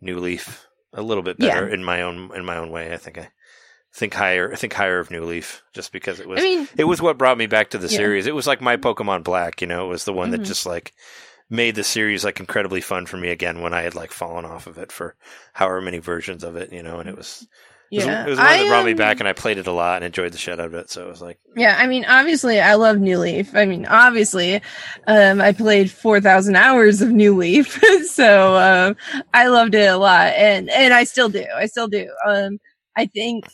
New 0.00 0.18
Leaf 0.20 0.66
a 0.92 1.02
little 1.02 1.22
bit 1.22 1.38
better 1.38 1.66
in 1.68 1.82
my 1.82 2.02
own 2.02 2.30
in 2.36 2.44
my 2.44 2.56
own 2.58 2.70
way. 2.70 2.92
I 2.92 2.96
think 2.98 3.18
I 3.18 3.30
think 3.96 4.12
higher. 4.14 4.54
Think 4.54 4.74
higher 4.74 4.98
of 4.98 5.10
New 5.10 5.24
Leaf 5.24 5.62
just 5.72 5.90
because 5.90 6.20
it 6.20 6.28
was. 6.28 6.40
I 6.40 6.44
mean, 6.44 6.68
it 6.76 6.84
was 6.84 7.00
what 7.00 7.16
brought 7.18 7.38
me 7.38 7.46
back 7.46 7.70
to 7.70 7.78
the 7.78 7.88
Yeah. 7.88 7.96
series. 7.96 8.26
It 8.26 8.34
was 8.34 8.46
like 8.46 8.60
my 8.60 8.76
Pokemon 8.76 9.24
Black. 9.24 9.60
You 9.62 9.66
know, 9.66 9.86
it 9.86 9.88
was 9.88 10.04
the 10.04 10.12
one 10.12 10.30
that 10.30 10.42
Mhm. 10.42 10.46
just 10.46 10.66
like 10.66 10.92
made 11.48 11.74
the 11.76 11.84
series 11.84 12.24
like 12.24 12.38
incredibly 12.40 12.80
fun 12.80 13.06
for 13.06 13.16
me 13.16 13.30
again 13.30 13.60
when 13.62 13.72
I 13.72 13.82
had 13.82 13.94
like 13.94 14.10
fallen 14.12 14.44
off 14.44 14.66
of 14.66 14.76
it 14.78 14.92
for 14.92 15.14
however 15.54 15.80
many 15.80 15.98
versions 15.98 16.44
of 16.44 16.56
it. 16.56 16.72
You 16.72 16.82
know, 16.82 17.00
and 17.00 17.08
it 17.08 17.16
was. 17.16 17.46
It 17.92 17.98
was, 17.98 18.06
yeah, 18.06 18.26
it 18.26 18.30
was 18.30 18.38
one 18.38 18.48
that 18.48 18.64
I, 18.64 18.68
brought 18.68 18.84
me 18.84 18.90
um, 18.90 18.96
back, 18.96 19.20
and 19.20 19.28
I 19.28 19.32
played 19.32 19.58
it 19.58 19.68
a 19.68 19.72
lot 19.72 19.96
and 19.96 20.06
enjoyed 20.06 20.32
the 20.32 20.38
shit 20.38 20.58
out 20.58 20.66
of 20.66 20.74
it. 20.74 20.90
So 20.90 21.04
it 21.06 21.08
was 21.08 21.22
like, 21.22 21.38
Yeah, 21.54 21.76
I 21.78 21.86
mean, 21.86 22.04
obviously, 22.04 22.60
I 22.60 22.74
love 22.74 22.98
New 22.98 23.16
Leaf. 23.16 23.54
I 23.54 23.64
mean, 23.64 23.86
obviously, 23.86 24.60
um, 25.06 25.40
I 25.40 25.52
played 25.52 25.88
four 25.88 26.20
thousand 26.20 26.56
hours 26.56 27.00
of 27.00 27.10
New 27.12 27.36
Leaf, 27.36 27.80
so 28.10 28.56
um, 28.56 28.96
I 29.32 29.46
loved 29.46 29.76
it 29.76 29.88
a 29.88 29.96
lot, 29.96 30.32
and 30.34 30.68
and 30.68 30.92
I 30.92 31.04
still 31.04 31.28
do. 31.28 31.46
I 31.54 31.66
still 31.66 31.86
do. 31.86 32.10
Um, 32.26 32.58
I 32.96 33.06
think 33.06 33.46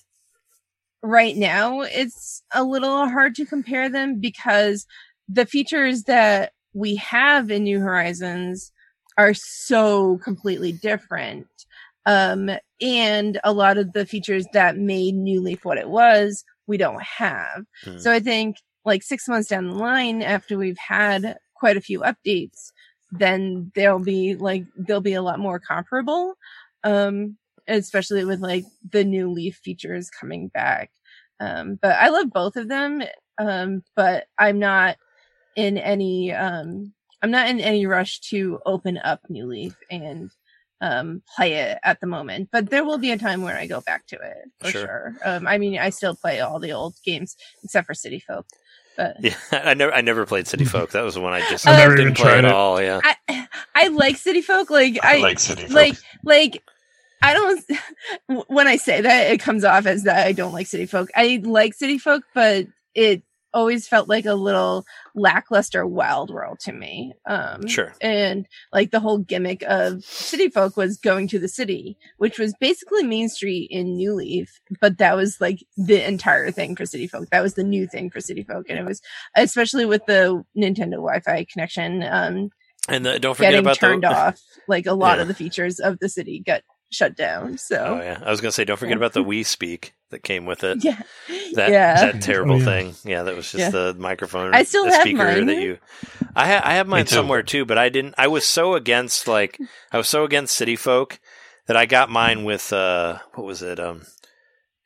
right 1.03 1.37
now 1.37 1.81
it's 1.81 2.43
a 2.55 2.63
little 2.63 3.09
hard 3.09 3.35
to 3.35 3.45
compare 3.45 3.89
them 3.89 4.21
because 4.21 4.87
the 5.29 5.47
features 5.47 6.05
that 6.05 6.53
we 6.75 6.97
have 6.97 7.51
in 7.51 7.65
New 7.65 7.81
Horizons 7.81 8.73
are 9.19 9.35
so 9.35 10.19
completely 10.19 10.73
different. 10.73 11.47
Um, 12.07 12.51
and 12.81 13.41
a 13.45 13.53
lot 13.53 13.79
of 13.79 13.93
the 13.93 14.07
features 14.07 14.47
that 14.53 14.77
made 14.77 15.15
New 15.15 15.41
Leaf 15.41 15.65
what 15.65 15.79
it 15.79 15.89
was, 15.89 16.45
we 16.67 16.77
don't 16.77 17.03
have. 17.03 17.65
Hmm. 17.85 17.99
So 17.99 18.13
I 18.13 18.21
think 18.21 18.57
like 18.85 19.03
six 19.03 19.29
months 19.29 19.49
down 19.49 19.69
the 19.69 19.75
line 19.75 20.23
after 20.23 20.59
we've 20.59 20.79
had 20.79 21.37
quite 21.55 21.77
a 21.77 21.83
few 21.83 22.01
updates, 22.01 22.73
then 23.13 23.71
there'll 23.75 23.99
be 24.01 24.35
like, 24.35 24.65
there'll 24.77 25.03
be 25.03 25.15
a 25.15 25.23
lot 25.23 25.39
more 25.39 25.61
comparable. 25.61 26.35
Um, 26.83 27.37
especially 27.69 28.25
with 28.25 28.41
like 28.41 28.65
the 28.91 29.05
new 29.05 29.31
Leaf 29.31 29.61
features 29.63 30.11
coming 30.11 30.49
back. 30.49 30.91
Um, 31.41 31.79
but 31.81 31.97
I 31.99 32.09
love 32.09 32.31
both 32.31 32.57
of 32.57 32.69
them. 32.69 33.03
Um, 33.39 33.83
but 33.97 34.27
I'm 34.39 34.59
not 34.59 34.97
in 35.57 35.79
any, 35.79 36.33
um, 36.33 36.93
I'm 37.23 37.31
not 37.31 37.49
in 37.49 37.61
any 37.61 37.87
rush 37.87 38.21
to 38.31 38.61
open 38.67 38.99
up 38.99 39.21
New 39.29 39.47
Leaf 39.47 39.75
and 39.91 40.31
um 40.81 41.23
play 41.37 41.53
it 41.53 41.79
at 41.85 42.01
the 42.01 42.09
moment 42.09 42.49
but 42.51 42.69
there 42.69 42.85
will 42.85 42.99
be 42.99 43.13
a 43.13 43.17
time 43.17 43.43
where 43.43 43.57
i 43.57 43.69
go 43.69 43.81
back 43.83 44.05
to 44.05 44.17
it 44.17 44.51
for 44.59 44.69
Sure. 44.69 44.81
sure, 44.83 45.17
um 45.25 45.47
i 45.47 45.57
mean 45.57 45.79
i 45.79 45.91
still 45.91 46.17
play 46.17 46.41
all 46.41 46.59
the 46.59 46.73
old 46.73 46.97
games 47.05 47.37
except 47.63 47.87
for 47.87 47.95
city 47.95 48.19
folk 48.19 48.45
but 48.97 49.15
Yeah, 49.21 49.37
I 49.53 49.75
never 49.75 49.93
I 49.95 50.01
never 50.01 50.27
played 50.27 50.49
City 50.49 50.65
Folk. 50.75 50.91
That 50.91 51.03
was 51.03 51.15
the 51.15 51.21
one 51.21 51.33
I 51.33 51.41
just 51.49 51.67
I've 51.69 51.79
never 51.79 51.95
didn't 51.95 52.11
even 52.11 52.15
play 52.15 52.31
tried 52.33 52.39
at 52.39 52.45
it. 52.47 52.53
all. 52.53 52.83
Yeah, 52.83 53.01
i 53.29 53.47
i 53.77 53.89
like 53.89 54.17
city 54.17 54.43
folk 54.43 54.69
like 54.71 54.99
I, 55.03 55.19
i 55.19 55.21
like 55.21 55.39
City 55.39 55.63
Folk. 55.63 55.71
like 55.73 55.97
like 56.25 56.63
I 57.23 57.35
don't 57.35 58.45
when 58.49 58.67
I 58.67 58.77
say 58.77 59.01
that 59.01 59.31
it 59.33 59.41
comes 59.41 59.65
off 59.65 59.87
as 59.87 60.05
that 60.05 60.27
I 60.27 60.33
don't 60.33 60.53
like 60.53 60.67
city 60.67 60.87
folk. 60.87 61.09
I 61.15 61.41
like 61.43 61.75
city 61.75 61.99
folk, 61.99 62.25
but 62.35 62.67
it 62.95 63.23
always 63.55 63.87
felt 63.87 64.09
like 64.09 64.25
a 64.25 64.33
little 64.35 64.83
lackluster 65.15 65.87
wild 65.87 66.31
world 66.31 66.59
to 66.59 66.73
me. 66.73 67.13
Um 67.27 67.67
Sure. 67.69 67.93
and 68.01 68.47
like 68.73 68.91
the 68.91 69.01
whole 69.01 69.19
gimmick 69.19 69.63
of 69.69 70.03
city 70.05 70.49
folk 70.49 70.75
was 70.77 70.97
going 70.97 71.29
to 71.29 71.39
the 71.39 71.49
city, 71.49 71.99
which 72.17 72.39
was 72.39 72.55
basically 72.61 73.03
Main 73.03 73.29
Street 73.29 73.69
in 73.71 73.95
New 73.97 74.15
Leaf, 74.15 74.59
but 74.81 74.97
that 74.99 75.17
was 75.17 75.39
like 75.39 75.59
the 75.77 76.03
entire 76.07 76.51
thing 76.51 76.75
for 76.77 76.87
city 76.87 77.07
folk. 77.07 77.29
That 77.31 77.43
was 77.43 77.53
the 77.55 77.63
new 77.65 77.87
thing 77.87 78.09
for 78.11 78.21
city 78.23 78.43
folk. 78.43 78.67
And 78.71 78.79
it 78.79 78.87
was 78.87 79.03
especially 79.37 79.85
with 79.85 80.07
the 80.07 80.43
Nintendo 80.57 80.93
Wi-Fi 80.93 81.47
connection, 81.53 82.03
um 82.03 82.51
and 82.89 83.07
the, 83.07 83.21
don't 83.21 83.37
forget 83.37 83.55
about 83.55 83.77
turned 83.77 84.03
the. 84.03 84.09
off. 84.17 84.41
Like 84.67 84.87
a 84.87 84.95
lot 84.95 85.19
Yeah. 85.19 85.23
of 85.23 85.29
the 85.29 85.35
features 85.35 85.79
of 85.79 85.99
the 86.01 86.09
city 86.09 86.43
got 86.45 86.63
shut 86.93 87.17
down. 87.17 87.59
So 87.59 87.77
Oh 87.77 88.03
yeah, 88.03 88.21
I 88.25 88.31
was 88.31 88.41
gonna 88.41 88.53
say 88.53 88.65
don't 88.65 88.77
forget 88.77 88.97
about 88.97 89.13
the 89.15 89.25
Wii 89.25 89.45
Speak 89.47 89.95
that 90.11 90.23
came 90.23 90.47
with 90.47 90.63
it. 90.63 90.79
yeah, 90.85 91.01
That 91.55 91.71
yeah. 91.71 92.13
that 92.13 92.23
terrible 92.23 92.57
Oh, 92.57 92.59
yeah. 92.59 92.65
thing. 92.65 92.95
Yeah, 93.05 93.23
that 93.25 93.35
was 93.35 93.51
just 93.51 93.59
Yeah. 93.61 93.71
the 93.71 93.95
microphone. 93.99 94.55
I 94.55 94.63
still 94.65 94.85
the 94.85 94.93
have 94.93 95.01
speaker 95.03 95.19
mine. 95.19 95.47
that 95.47 95.57
you. 95.61 95.79
I 96.37 96.47
ha- 96.47 96.63
I 96.65 96.75
have 96.75 96.87
mine 96.87 97.07
too. 97.07 97.15
somewhere 97.17 97.43
too, 97.43 97.65
but 97.65 97.79
I 97.79 97.89
didn't. 97.89 98.15
I 98.19 98.29
was 98.29 98.45
so 98.47 98.75
against 98.75 99.27
like 99.27 99.59
I 99.91 99.97
was 99.99 100.09
so 100.09 100.25
against 100.25 100.55
City 100.55 100.77
Folk 100.77 101.19
that 101.67 101.77
I 101.77 101.87
got 101.87 102.11
mine 102.11 102.45
with 102.45 102.73
uh 102.73 103.19
what 103.35 103.45
was 103.47 103.63
it 103.63 103.81
um. 103.81 104.03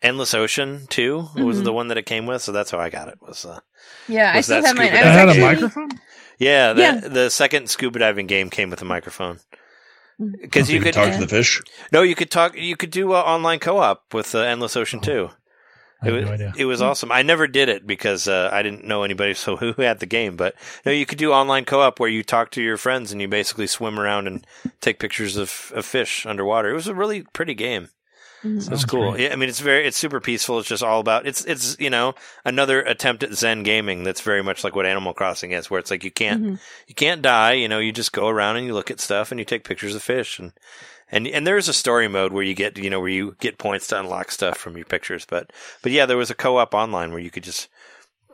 Endless 0.03 0.35
Ocean 0.35 0.87
2 0.91 1.31
was 1.37 1.61
Mhm. 1.61 1.65
the 1.65 1.73
one 1.73 1.89
that 1.89 1.97
it 1.97 2.05
came 2.05 2.27
with, 2.27 2.43
so 2.43 2.53
that's 2.53 2.71
how 2.71 2.79
I 2.79 2.91
got 2.91 3.09
it. 3.09 3.15
Was 3.23 3.47
uh, 3.47 3.61
yeah. 4.07 4.31
I 4.35 4.43
still 4.43 4.63
have 4.63 4.77
mine. 4.77 4.93
I 4.93 5.01
It 5.01 5.05
was 5.07 5.15
had 5.15 5.29
a 5.31 5.41
microphone. 5.41 5.89
yeah, 6.39 6.75
the, 6.75 6.83
Yeah. 6.83 6.97
the 7.01 7.31
second 7.31 7.71
scuba 7.71 7.99
diving 8.01 8.27
game 8.27 8.51
came 8.51 8.69
with 8.69 8.83
a 8.83 8.85
microphone. 8.85 9.41
Because 10.19 10.71
you 10.71 10.81
could 10.81 10.95
talk 10.95 11.13
to 11.13 11.19
the 11.21 11.29
fish. 11.29 11.61
no, 11.93 12.03
you 12.03 12.15
could 12.15 12.31
talk, 12.31 12.57
you 12.57 12.77
could 12.77 12.91
do 12.91 13.13
uh, 13.13 13.21
online 13.21 13.59
co-op 13.59 14.15
with 14.15 14.35
uh, 14.35 14.39
Endless 14.41 14.77
Ocean 14.77 15.01
2. 15.01 15.29
I 16.03 16.09
It 16.09 16.13
have 16.13 16.15
was, 16.15 16.25
no 16.25 16.33
idea. 16.33 16.53
it 16.57 16.65
was 16.67 16.83
awesome. 16.83 17.11
I 17.13 17.23
never 17.23 17.47
did 17.47 17.69
it 17.69 17.87
because 17.87 18.29
uh, 18.29 18.51
I 18.53 18.63
didn't 18.63 18.85
know 18.85 19.03
anybody 19.03 19.35
so 19.35 19.57
who 19.57 19.73
had 19.81 20.01
the 20.01 20.07
game. 20.07 20.37
But 20.37 20.55
no, 20.85 20.93
you 20.93 21.07
could 21.07 21.19
do 21.19 21.33
online 21.33 21.65
co-op 21.65 21.99
where 22.01 22.09
you 22.09 22.23
talk 22.23 22.51
to 22.53 22.63
your 22.63 22.77
friends 22.77 23.13
and 23.13 23.21
you 23.21 23.29
basically 23.29 23.67
swim 23.67 23.99
around 23.99 24.27
and 24.27 24.47
take 24.81 24.99
pictures 24.99 25.37
of, 25.37 25.73
of 25.75 25.85
fish 25.85 26.25
underwater. 26.27 26.71
It 26.71 26.75
was 26.75 26.87
a 26.87 26.95
really 26.95 27.23
pretty 27.23 27.55
game. 27.55 27.89
Mhm. 28.45 28.63
It 28.67 28.71
was 28.71 28.85
cool. 28.85 29.13
great. 29.13 29.25
Yeah, 29.25 29.33
I 29.33 29.37
mean, 29.37 29.49
it's 29.49 29.61
very, 29.61 29.87
it's 29.87 29.97
super 29.97 30.21
peaceful. 30.21 30.59
It's 30.59 30.69
just 30.69 30.83
all 30.83 31.01
about 31.01 31.27
it's, 31.27 31.45
it's 31.47 31.77
you 31.81 31.91
know 31.91 32.15
another 32.45 32.83
attempt 32.83 33.23
at 33.23 33.33
Zen 33.33 33.63
gaming 33.63 34.05
that's 34.05 34.21
very 34.21 34.43
much 34.43 34.63
like 34.65 34.77
what 34.77 34.87
Animal 34.87 35.15
Crossing 35.15 35.53
is, 35.53 35.71
where 35.71 35.81
it's 35.81 35.91
like 35.91 36.05
you 36.05 36.11
can't 36.11 36.43
Mhm. 36.43 36.59
you 36.87 36.95
can't 36.95 37.23
die. 37.23 37.53
You 37.55 37.69
know, 37.69 37.79
you 37.79 37.93
just 37.93 38.13
go 38.13 38.29
around 38.29 38.57
and 38.57 38.67
you 38.67 38.75
look 38.75 38.91
at 38.91 39.01
stuff 39.01 39.31
and 39.31 39.39
you 39.41 39.45
take 39.45 39.65
pictures 39.65 39.95
of 39.95 40.03
fish 40.03 40.39
and 40.39 40.53
and 41.11 41.27
and 41.29 41.47
there's 41.47 41.69
a 41.69 41.73
story 41.73 42.09
mode 42.09 42.33
where 42.33 42.43
you 42.43 42.55
get 42.55 42.77
you 42.79 42.91
know 42.91 43.01
where 43.01 43.09
you 43.09 43.37
get 43.41 43.59
points 43.59 43.87
to 43.89 43.99
unlock 44.01 44.31
stuff 44.31 44.59
from 44.59 44.77
your 44.77 44.87
pictures. 44.87 45.25
But 45.25 45.53
but 45.83 45.93
yeah, 45.93 46.05
there 46.07 46.17
was 46.17 46.31
a 46.31 46.35
co-op 46.35 46.75
online 46.75 47.11
where 47.11 47.21
you 47.21 47.31
could 47.31 47.45
just 47.45 47.69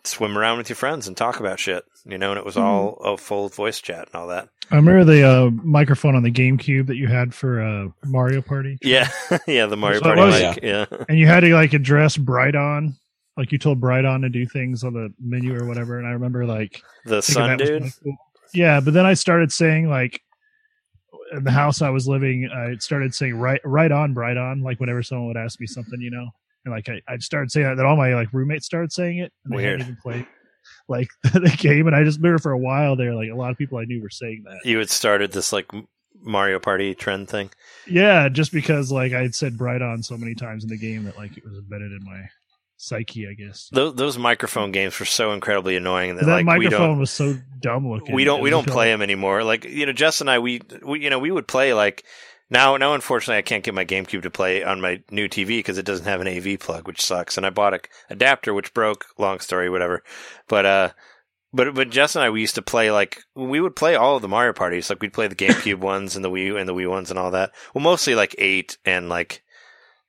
swim 0.05 0.37
around 0.37 0.59
with 0.59 0.69
your 0.69 0.77
friends 0.77 1.07
and 1.09 1.17
talk 1.17 1.41
about 1.41 1.59
shit. 1.61 1.85
You 2.05 2.19
know, 2.19 2.33
and 2.33 2.39
it 2.39 2.45
was 2.45 2.57
all 2.57 2.95
a 3.05 3.17
full 3.17 3.49
voice 3.49 3.81
chat 3.81 4.07
and 4.07 4.15
all 4.17 4.27
that. 4.29 4.49
I 4.73 4.77
remember 4.77 5.05
the 5.05 5.23
uh, 5.23 5.51
microphone 5.51 6.17
on 6.17 6.23
the 6.25 6.33
GameCube 6.33 6.87
that 6.89 6.97
you 6.97 7.07
had 7.07 7.33
for 7.33 7.63
uh, 7.63 7.89
Mario 8.05 8.43
Party, 8.43 8.79
Yeah, 8.83 9.09
yeah, 9.47 9.67
the 9.67 9.77
Mario 9.77 10.01
Party 10.01 10.21
was- 10.21 10.41
mic. 10.41 10.61
Yeah, 10.63 10.87
and 11.09 11.17
you 11.19 11.27
had 11.29 11.41
to 11.41 11.55
like 11.55 11.75
address 11.75 12.17
Brighton, 12.17 12.97
like 13.37 13.53
you 13.53 13.59
told 13.59 13.81
Brighton 13.81 14.23
to 14.23 14.29
do 14.29 14.47
things 14.47 14.83
on 14.83 14.95
the 14.95 15.13
menu 15.21 15.55
or 15.57 15.67
whatever. 15.67 15.99
And 15.99 16.07
I 16.09 16.11
remember 16.11 16.45
like 16.45 16.83
the 17.05 17.21
sun 17.23 17.59
dude. 17.59 17.93
cool. 18.03 18.17
Yeah, 18.55 18.81
but 18.81 18.95
then 18.95 19.07
I 19.07 19.15
started 19.15 19.53
saying 19.53 19.89
like 19.89 20.21
in 21.33 21.45
the 21.45 21.51
house 21.53 21.81
I 21.83 21.91
was 21.91 22.09
living, 22.09 22.51
I 22.53 22.77
started 22.79 23.15
saying 23.15 23.37
right, 23.37 23.61
right 23.65 23.93
on, 23.93 24.13
bright 24.13 24.37
on, 24.37 24.63
like 24.63 24.81
whenever 24.81 25.03
someone 25.03 25.29
would 25.29 25.37
ask 25.37 25.61
me 25.61 25.67
something, 25.67 26.01
you 26.01 26.11
know, 26.11 26.29
and 26.65 26.75
like 26.75 26.89
I, 26.89 27.01
I 27.09 27.19
started 27.19 27.51
saying 27.51 27.67
that, 27.67 27.77
then 27.77 27.87
all 27.87 27.97
my 27.97 28.15
like 28.15 28.33
roommates 28.33 28.67
started 28.67 28.93
saying 28.93 29.19
it, 29.19 29.33
and 29.45 29.53
they 29.53 29.57
Weird. 29.57 29.81
hadn't 29.81 29.93
even 29.93 30.03
played 30.03 30.27
like 30.89 31.09
the 31.23 31.55
game, 31.59 31.87
and 31.87 31.97
I 31.97 32.05
just 32.05 32.19
remember 32.19 32.39
for 32.39 32.53
a 32.53 32.59
while 32.59 32.97
there, 32.97 33.15
like 33.15 33.31
a 33.31 33.37
lot 33.37 33.51
of 33.51 33.59
people 33.59 33.79
I 33.79 33.85
knew 33.85 34.03
were 34.03 34.11
saying 34.11 34.45
that. 34.47 34.61
You 34.65 34.79
had 34.79 34.91
started 34.91 35.33
this 35.33 35.53
like 35.53 35.71
Mario 36.21 36.59
Party 36.59 36.95
trend 36.95 37.29
thing. 37.29 37.51
Yeah, 37.87 38.29
just 38.29 38.53
because 38.53 38.93
like 38.93 39.13
I 39.13 39.23
had 39.23 39.35
said 39.35 39.59
bright 39.59 39.83
on 39.83 40.03
so 40.03 40.17
many 40.17 40.35
times 40.35 40.65
in 40.65 40.71
the 40.71 40.79
game 40.79 41.05
that 41.05 41.17
like 41.17 41.37
it 41.37 41.45
was 41.45 41.59
embedded 41.59 41.93
in 41.93 42.05
my 42.05 42.29
psyche, 42.77 43.29
I 43.29 43.35
guess. 43.35 43.69
Those, 43.73 43.95
those 43.95 44.19
microphone 44.19 44.73
games 44.73 44.99
were 44.99 45.07
so 45.07 45.33
incredibly 45.33 45.77
annoying 45.77 46.17
that, 46.17 46.27
that 46.27 46.45
like 46.45 46.59
we 46.59 46.69
don't 46.69 46.73
microphone 46.73 46.99
was 46.99 47.11
so 47.11 47.37
dumb 47.61 47.89
looking. 47.89 48.15
we 48.15 48.25
don't 48.25 48.43
we 48.43 48.51
don't 48.51 48.67
play 48.67 48.91
them 48.91 49.03
anymore. 49.03 49.45
Like 49.45 49.65
you 49.65 49.87
know, 49.87 49.93
Jess 49.93 50.21
and 50.21 50.31
I, 50.31 50.39
we, 50.41 50.61
we 50.85 51.03
you 51.03 51.11
know 51.11 51.19
we 51.19 51.31
would 51.31 51.49
play 51.49 51.75
like 51.75 52.05
now 52.53 52.77
now 52.77 52.95
unfortunately 52.95 53.39
I 53.39 53.43
can't 53.43 53.65
get 53.65 53.75
my 53.75 53.85
GameCube 53.85 54.23
to 54.23 54.31
play 54.31 54.63
on 54.63 54.81
my 54.81 55.03
new 55.11 55.29
TV 55.29 55.59
because 55.59 55.79
it 55.79 55.87
doesn't 55.87 56.07
have 56.07 56.21
an 56.21 56.29
AV 56.29 56.61
plug, 56.61 56.87
which 56.87 57.03
sucks. 57.03 57.37
And 57.37 57.47
I 57.47 57.51
bought 57.51 57.75
a 57.75 57.81
adapter 58.11 58.53
which 58.53 58.75
broke. 58.75 59.07
Long 59.19 59.41
story, 59.41 59.71
whatever. 59.71 60.03
But 60.49 60.67
uh, 60.67 60.91
but 61.53 61.75
but 61.75 61.91
Jess 61.91 62.15
and 62.15 62.25
I 62.25 62.31
we 62.31 62.43
used 62.43 62.55
to 62.57 62.63
play 62.63 62.91
like 62.91 63.23
we 63.35 63.61
would 63.61 63.75
play 63.75 63.95
all 63.97 64.17
of 64.17 64.23
the 64.23 64.29
Mario 64.29 64.53
parties. 64.53 64.91
Like 64.91 65.01
we'd 65.01 65.15
play 65.15 65.29
the 65.29 65.35
GameCube 65.35 65.79
ones 65.81 66.15
and 66.15 66.25
the 66.25 66.31
Wii 66.31 66.59
and 66.59 66.69
the 66.69 66.75
Wii 66.75 66.89
ones 66.89 67.11
and 67.11 67.19
all 67.19 67.31
that. 67.31 67.53
Well, 67.75 67.83
mostly 67.83 68.15
like 68.15 68.35
eight 68.39 68.77
and 68.85 69.09
like 69.09 69.43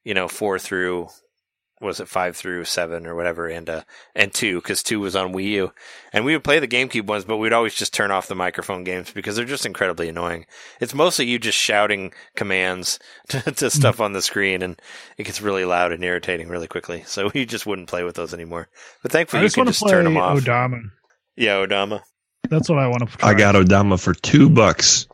you 0.03 0.13
know 0.13 0.27
four 0.27 0.59
through 0.59 1.07
was 1.83 1.99
it 1.99 2.07
five 2.07 2.35
through 2.35 2.65
seven 2.65 3.05
or 3.05 3.15
whatever 3.15 3.47
and 3.47 3.69
uh 3.69 3.83
and 4.15 4.33
two 4.33 4.55
because 4.55 4.81
two 4.81 4.99
was 4.99 5.15
on 5.15 5.33
Wii 5.33 5.43
U. 5.51 5.73
And 6.11 6.25
we 6.25 6.33
would 6.33 6.43
play 6.43 6.59
the 6.59 6.67
GameCube 6.67 7.05
ones, 7.07 7.25
but 7.25 7.37
we'd 7.37 7.53
always 7.53 7.73
just 7.73 7.93
turn 7.93 8.11
off 8.11 8.27
the 8.27 8.35
microphone 8.35 8.83
games 8.83 9.11
because 9.11 9.35
they're 9.35 9.45
just 9.45 9.65
incredibly 9.65 10.09
annoying. 10.09 10.45
It's 10.79 10.93
mostly 10.93 11.25
you 11.25 11.39
just 11.39 11.57
shouting 11.57 12.13
commands 12.35 12.99
to, 13.29 13.41
to 13.41 13.69
stuff 13.69 13.99
on 13.99 14.13
the 14.13 14.21
screen, 14.21 14.61
and 14.61 14.81
it 15.17 15.23
gets 15.23 15.41
really 15.41 15.65
loud 15.65 15.91
and 15.91 16.03
irritating 16.03 16.49
really 16.49 16.67
quickly. 16.67 17.03
So 17.05 17.29
we 17.33 17.45
just 17.45 17.65
wouldn't 17.65 17.89
play 17.89 18.03
with 18.03 18.15
those 18.15 18.33
anymore. 18.33 18.69
But 19.01 19.11
I 19.11 19.13
thankfully, 19.13 19.43
you 19.43 19.49
can 19.49 19.65
just 19.65 19.81
play 19.81 19.91
turn 19.91 20.05
them 20.05 20.17
off. 20.17 20.39
Odama. 20.39 20.81
yeah, 21.35 21.55
Odama. 21.55 22.01
That's 22.49 22.69
what 22.69 22.79
I 22.79 22.87
want 22.87 23.09
to. 23.09 23.17
Try. 23.17 23.29
I 23.29 23.33
got 23.33 23.55
Odama 23.55 23.99
for 23.99 24.13
two 24.13 24.49
bucks. 24.49 25.07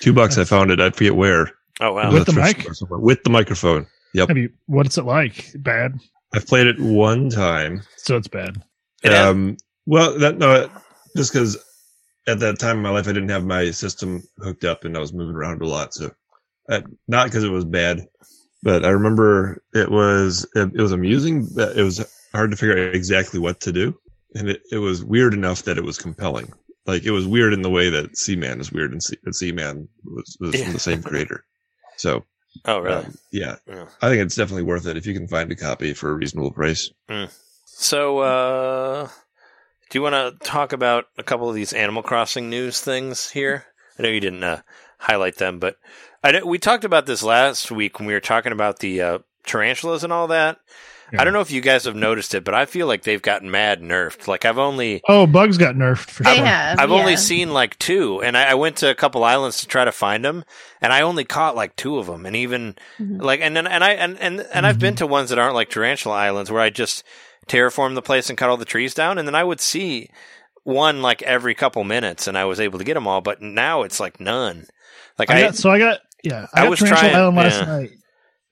Two 0.00 0.12
bucks. 0.12 0.38
I 0.38 0.44
found 0.44 0.70
it. 0.70 0.80
I 0.80 0.90
forget 0.90 1.16
where. 1.16 1.50
Oh 1.80 1.92
wow. 1.94 2.12
With 2.12 2.26
the 2.26 2.32
mic? 2.32 2.66
With 2.90 3.22
the 3.24 3.30
microphone. 3.30 3.86
Yep. 4.14 4.28
Have 4.28 4.38
you? 4.38 4.50
What's 4.66 4.98
it 4.98 5.04
like? 5.04 5.50
Bad. 5.56 5.98
I've 6.34 6.46
played 6.46 6.66
it 6.66 6.78
one 6.80 7.30
time. 7.30 7.82
So 7.96 8.16
it's 8.16 8.28
bad. 8.28 8.62
It 9.02 9.12
has- 9.12 9.28
Um, 9.28 9.56
well, 9.86 10.18
that 10.18 10.38
no, 10.38 10.70
just 11.16 11.32
because 11.32 11.56
at 12.26 12.40
that 12.40 12.58
time 12.58 12.76
in 12.76 12.82
my 12.82 12.90
life 12.90 13.08
I 13.08 13.12
didn't 13.12 13.30
have 13.30 13.44
my 13.44 13.70
system 13.70 14.22
hooked 14.38 14.64
up 14.64 14.84
and 14.84 14.96
I 14.96 15.00
was 15.00 15.12
moving 15.14 15.34
around 15.34 15.62
a 15.62 15.66
lot. 15.66 15.94
So, 15.94 16.10
uh, 16.68 16.82
not 17.06 17.26
because 17.26 17.44
it 17.44 17.50
was 17.50 17.64
bad, 17.64 18.06
but 18.62 18.84
I 18.84 18.90
remember 18.90 19.62
it 19.74 19.90
was 19.90 20.46
it, 20.54 20.70
it 20.74 20.82
was 20.82 20.92
amusing. 20.92 21.48
But 21.54 21.76
it 21.78 21.82
was 21.82 22.04
hard 22.32 22.50
to 22.50 22.56
figure 22.56 22.88
out 22.88 22.94
exactly 22.94 23.40
what 23.40 23.60
to 23.60 23.72
do, 23.72 23.98
and 24.34 24.50
it, 24.50 24.62
it 24.70 24.78
was 24.78 25.02
weird 25.04 25.32
enough 25.32 25.62
that 25.62 25.78
it 25.78 25.84
was 25.84 25.96
compelling. 25.98 26.52
Like 26.86 27.04
it 27.04 27.10
was 27.10 27.26
weird 27.26 27.52
in 27.54 27.62
the 27.62 27.70
way 27.70 27.88
that 27.90 28.16
Seaman 28.18 28.60
is 28.60 28.70
weird, 28.72 28.92
and 28.92 29.02
Se- 29.02 29.16
that 29.24 29.34
Seaman 29.34 29.88
was, 30.04 30.36
was 30.40 30.54
Yeah. 30.54 30.64
from 30.64 30.72
the 30.74 30.78
same 30.80 31.02
creator. 31.02 31.44
So, 31.96 32.24
oh 32.64 32.78
really? 32.78 33.04
um, 33.04 33.14
yeah, 33.30 33.56
Yeah. 33.66 33.86
I 34.00 34.08
think 34.08 34.22
it's 34.22 34.36
definitely 34.36 34.64
worth 34.64 34.86
it 34.86 34.96
if 34.96 35.06
you 35.06 35.14
can 35.14 35.28
find 35.28 35.50
a 35.52 35.56
copy 35.56 35.94
for 35.94 36.10
a 36.10 36.14
reasonable 36.14 36.52
price. 36.52 36.90
So, 37.64 38.18
uh, 38.18 39.08
do 39.90 39.98
you 39.98 40.02
want 40.02 40.14
to 40.14 40.46
talk 40.46 40.72
about 40.72 41.06
a 41.16 41.22
couple 41.22 41.48
of 41.48 41.54
these 41.54 41.72
Animal 41.72 42.02
Crossing 42.02 42.50
news 42.50 42.80
things 42.80 43.30
here? 43.30 43.66
I 43.98 44.02
know 44.02 44.08
you 44.08 44.20
didn't 44.20 44.44
uh, 44.44 44.62
highlight 44.98 45.36
them, 45.36 45.58
but 45.58 45.76
I 46.22 46.42
we 46.42 46.58
talked 46.58 46.84
about 46.84 47.06
this 47.06 47.22
last 47.22 47.70
week 47.70 47.98
when 47.98 48.06
we 48.06 48.14
were 48.14 48.20
talking 48.20 48.52
about 48.52 48.80
the 48.80 49.00
uh, 49.00 49.18
tarantulas 49.46 50.04
and 50.04 50.12
all 50.12 50.26
that. 50.28 50.58
Yeah. 51.12 51.20
I 51.22 51.24
don't 51.24 51.32
know 51.32 51.40
if 51.40 51.50
you 51.50 51.60
guys 51.62 51.84
have 51.84 51.96
noticed 51.96 52.34
it, 52.34 52.44
but 52.44 52.52
I 52.54 52.66
feel 52.66 52.86
like 52.86 53.02
they've 53.02 53.22
gotten 53.22 53.50
mad 53.50 53.80
nerfed. 53.80 54.26
Like 54.28 54.44
I've 54.44 54.58
only 54.58 55.00
Oh, 55.08 55.26
bugs 55.26 55.56
got 55.56 55.74
nerfed 55.74 56.10
for 56.10 56.22
They 56.22 56.36
sure. 56.36 56.44
have. 56.44 56.78
I've 56.78 56.90
yeah. 56.90 56.96
only 56.96 57.16
seen 57.16 57.52
like 57.52 57.78
two, 57.78 58.22
and 58.22 58.36
I, 58.36 58.50
I 58.50 58.54
went 58.54 58.76
to 58.78 58.90
a 58.90 58.94
couple 58.94 59.24
islands 59.24 59.60
to 59.60 59.66
try 59.66 59.84
to 59.86 59.92
find 59.92 60.24
them, 60.24 60.44
and 60.82 60.92
I 60.92 61.00
only 61.00 61.24
caught 61.24 61.56
like 61.56 61.76
two 61.76 61.98
of 61.98 62.06
them, 62.06 62.26
and 62.26 62.36
even 62.36 62.74
Mhm. 63.00 63.22
like 63.22 63.40
and 63.40 63.56
then 63.56 63.66
and 63.66 63.82
I 63.82 63.92
and 63.92 64.18
and, 64.20 64.40
and 64.52 64.66
I've 64.66 64.78
been 64.78 64.96
to 64.96 65.06
ones 65.06 65.30
that 65.30 65.38
aren't 65.38 65.54
like 65.54 65.70
tarantula 65.70 66.14
islands 66.16 66.50
where 66.50 66.60
I 66.60 66.68
just 66.70 67.02
terraform 67.48 67.94
the 67.94 68.02
place 68.02 68.28
and 68.28 68.36
cut 68.36 68.50
all 68.50 68.56
the 68.58 68.64
trees 68.66 68.92
down, 68.92 69.16
and 69.16 69.26
then 69.26 69.34
I 69.34 69.44
would 69.44 69.60
see 69.60 70.10
one 70.64 71.00
like 71.00 71.22
every 71.22 71.54
couple 71.54 71.82
minutes, 71.84 72.26
and 72.26 72.36
I 72.36 72.44
was 72.44 72.60
able 72.60 72.78
to 72.78 72.84
get 72.84 72.94
them 72.94 73.06
all. 73.06 73.22
But 73.22 73.40
now 73.40 73.82
it's 73.82 73.98
like 74.00 74.20
none. 74.20 74.66
Like 75.18 75.30
I 75.30 75.38
I, 75.38 75.42
got, 75.44 75.56
so 75.56 75.70
I 75.70 75.78
got 75.78 76.00
yeah. 76.22 76.46
I 76.52 76.60
I, 76.60 76.62
got 76.64 76.70
was 76.70 76.78
Tarantula 76.80 77.00
trying- 77.00 77.16
Island 77.16 77.36
last 77.38 77.60
yeah. 77.60 77.64
night. 77.66 77.90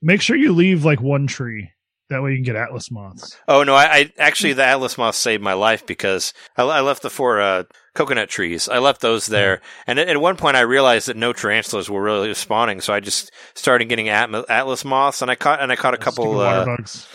Make 0.01 0.21
sure 0.21 0.35
you 0.35 0.53
leave 0.53 0.83
like 0.85 0.99
one 1.01 1.27
tree. 1.27 1.69
That 2.09 2.23
way 2.23 2.31
you 2.31 2.37
can 2.37 2.43
get 2.45 2.55
atlas 2.55 2.89
moths. 2.89 3.37
oh 3.49 3.63
no, 3.63 3.75
I, 3.75 3.83
I 3.97 4.11
actually 4.17 4.53
the 4.53 4.63
atlas 4.65 4.97
moth 4.97 5.15
saved 5.15 5.43
my 5.43 5.53
life 5.53 5.85
because 5.85 6.33
I, 6.55 6.63
I 6.63 6.79
left 6.81 7.01
the 7.01 7.09
four 7.09 7.41
uh, 7.41 7.63
coconut 7.95 8.29
trees. 8.29 8.69
I 8.69 8.77
left 8.79 9.01
those 9.01 9.25
there, 9.25 9.59
and 9.87 9.99
at, 9.99 10.07
at 10.07 10.21
one 10.21 10.37
point 10.37 10.55
I 10.55 10.61
realized 10.61 11.09
that 11.09 11.17
no 11.17 11.33
tarantulas 11.33 11.89
were 11.89 12.01
really 12.01 12.33
spawning, 12.33 12.79
so 12.79 12.93
I 12.93 13.01
just 13.01 13.31
started 13.55 13.85
getting 13.89 14.07
atma- 14.07 14.45
atlas 14.47 14.85
moths, 14.85 15.21
and 15.21 15.29
I 15.29 15.35
caught 15.35 15.61
and 15.61 15.69
I 15.71 15.75
caught 15.75 15.93
a 15.95 15.97
couple. 15.97 16.33
Water 16.35 16.59
Uh, 16.61 16.65
bugs. 16.77 17.07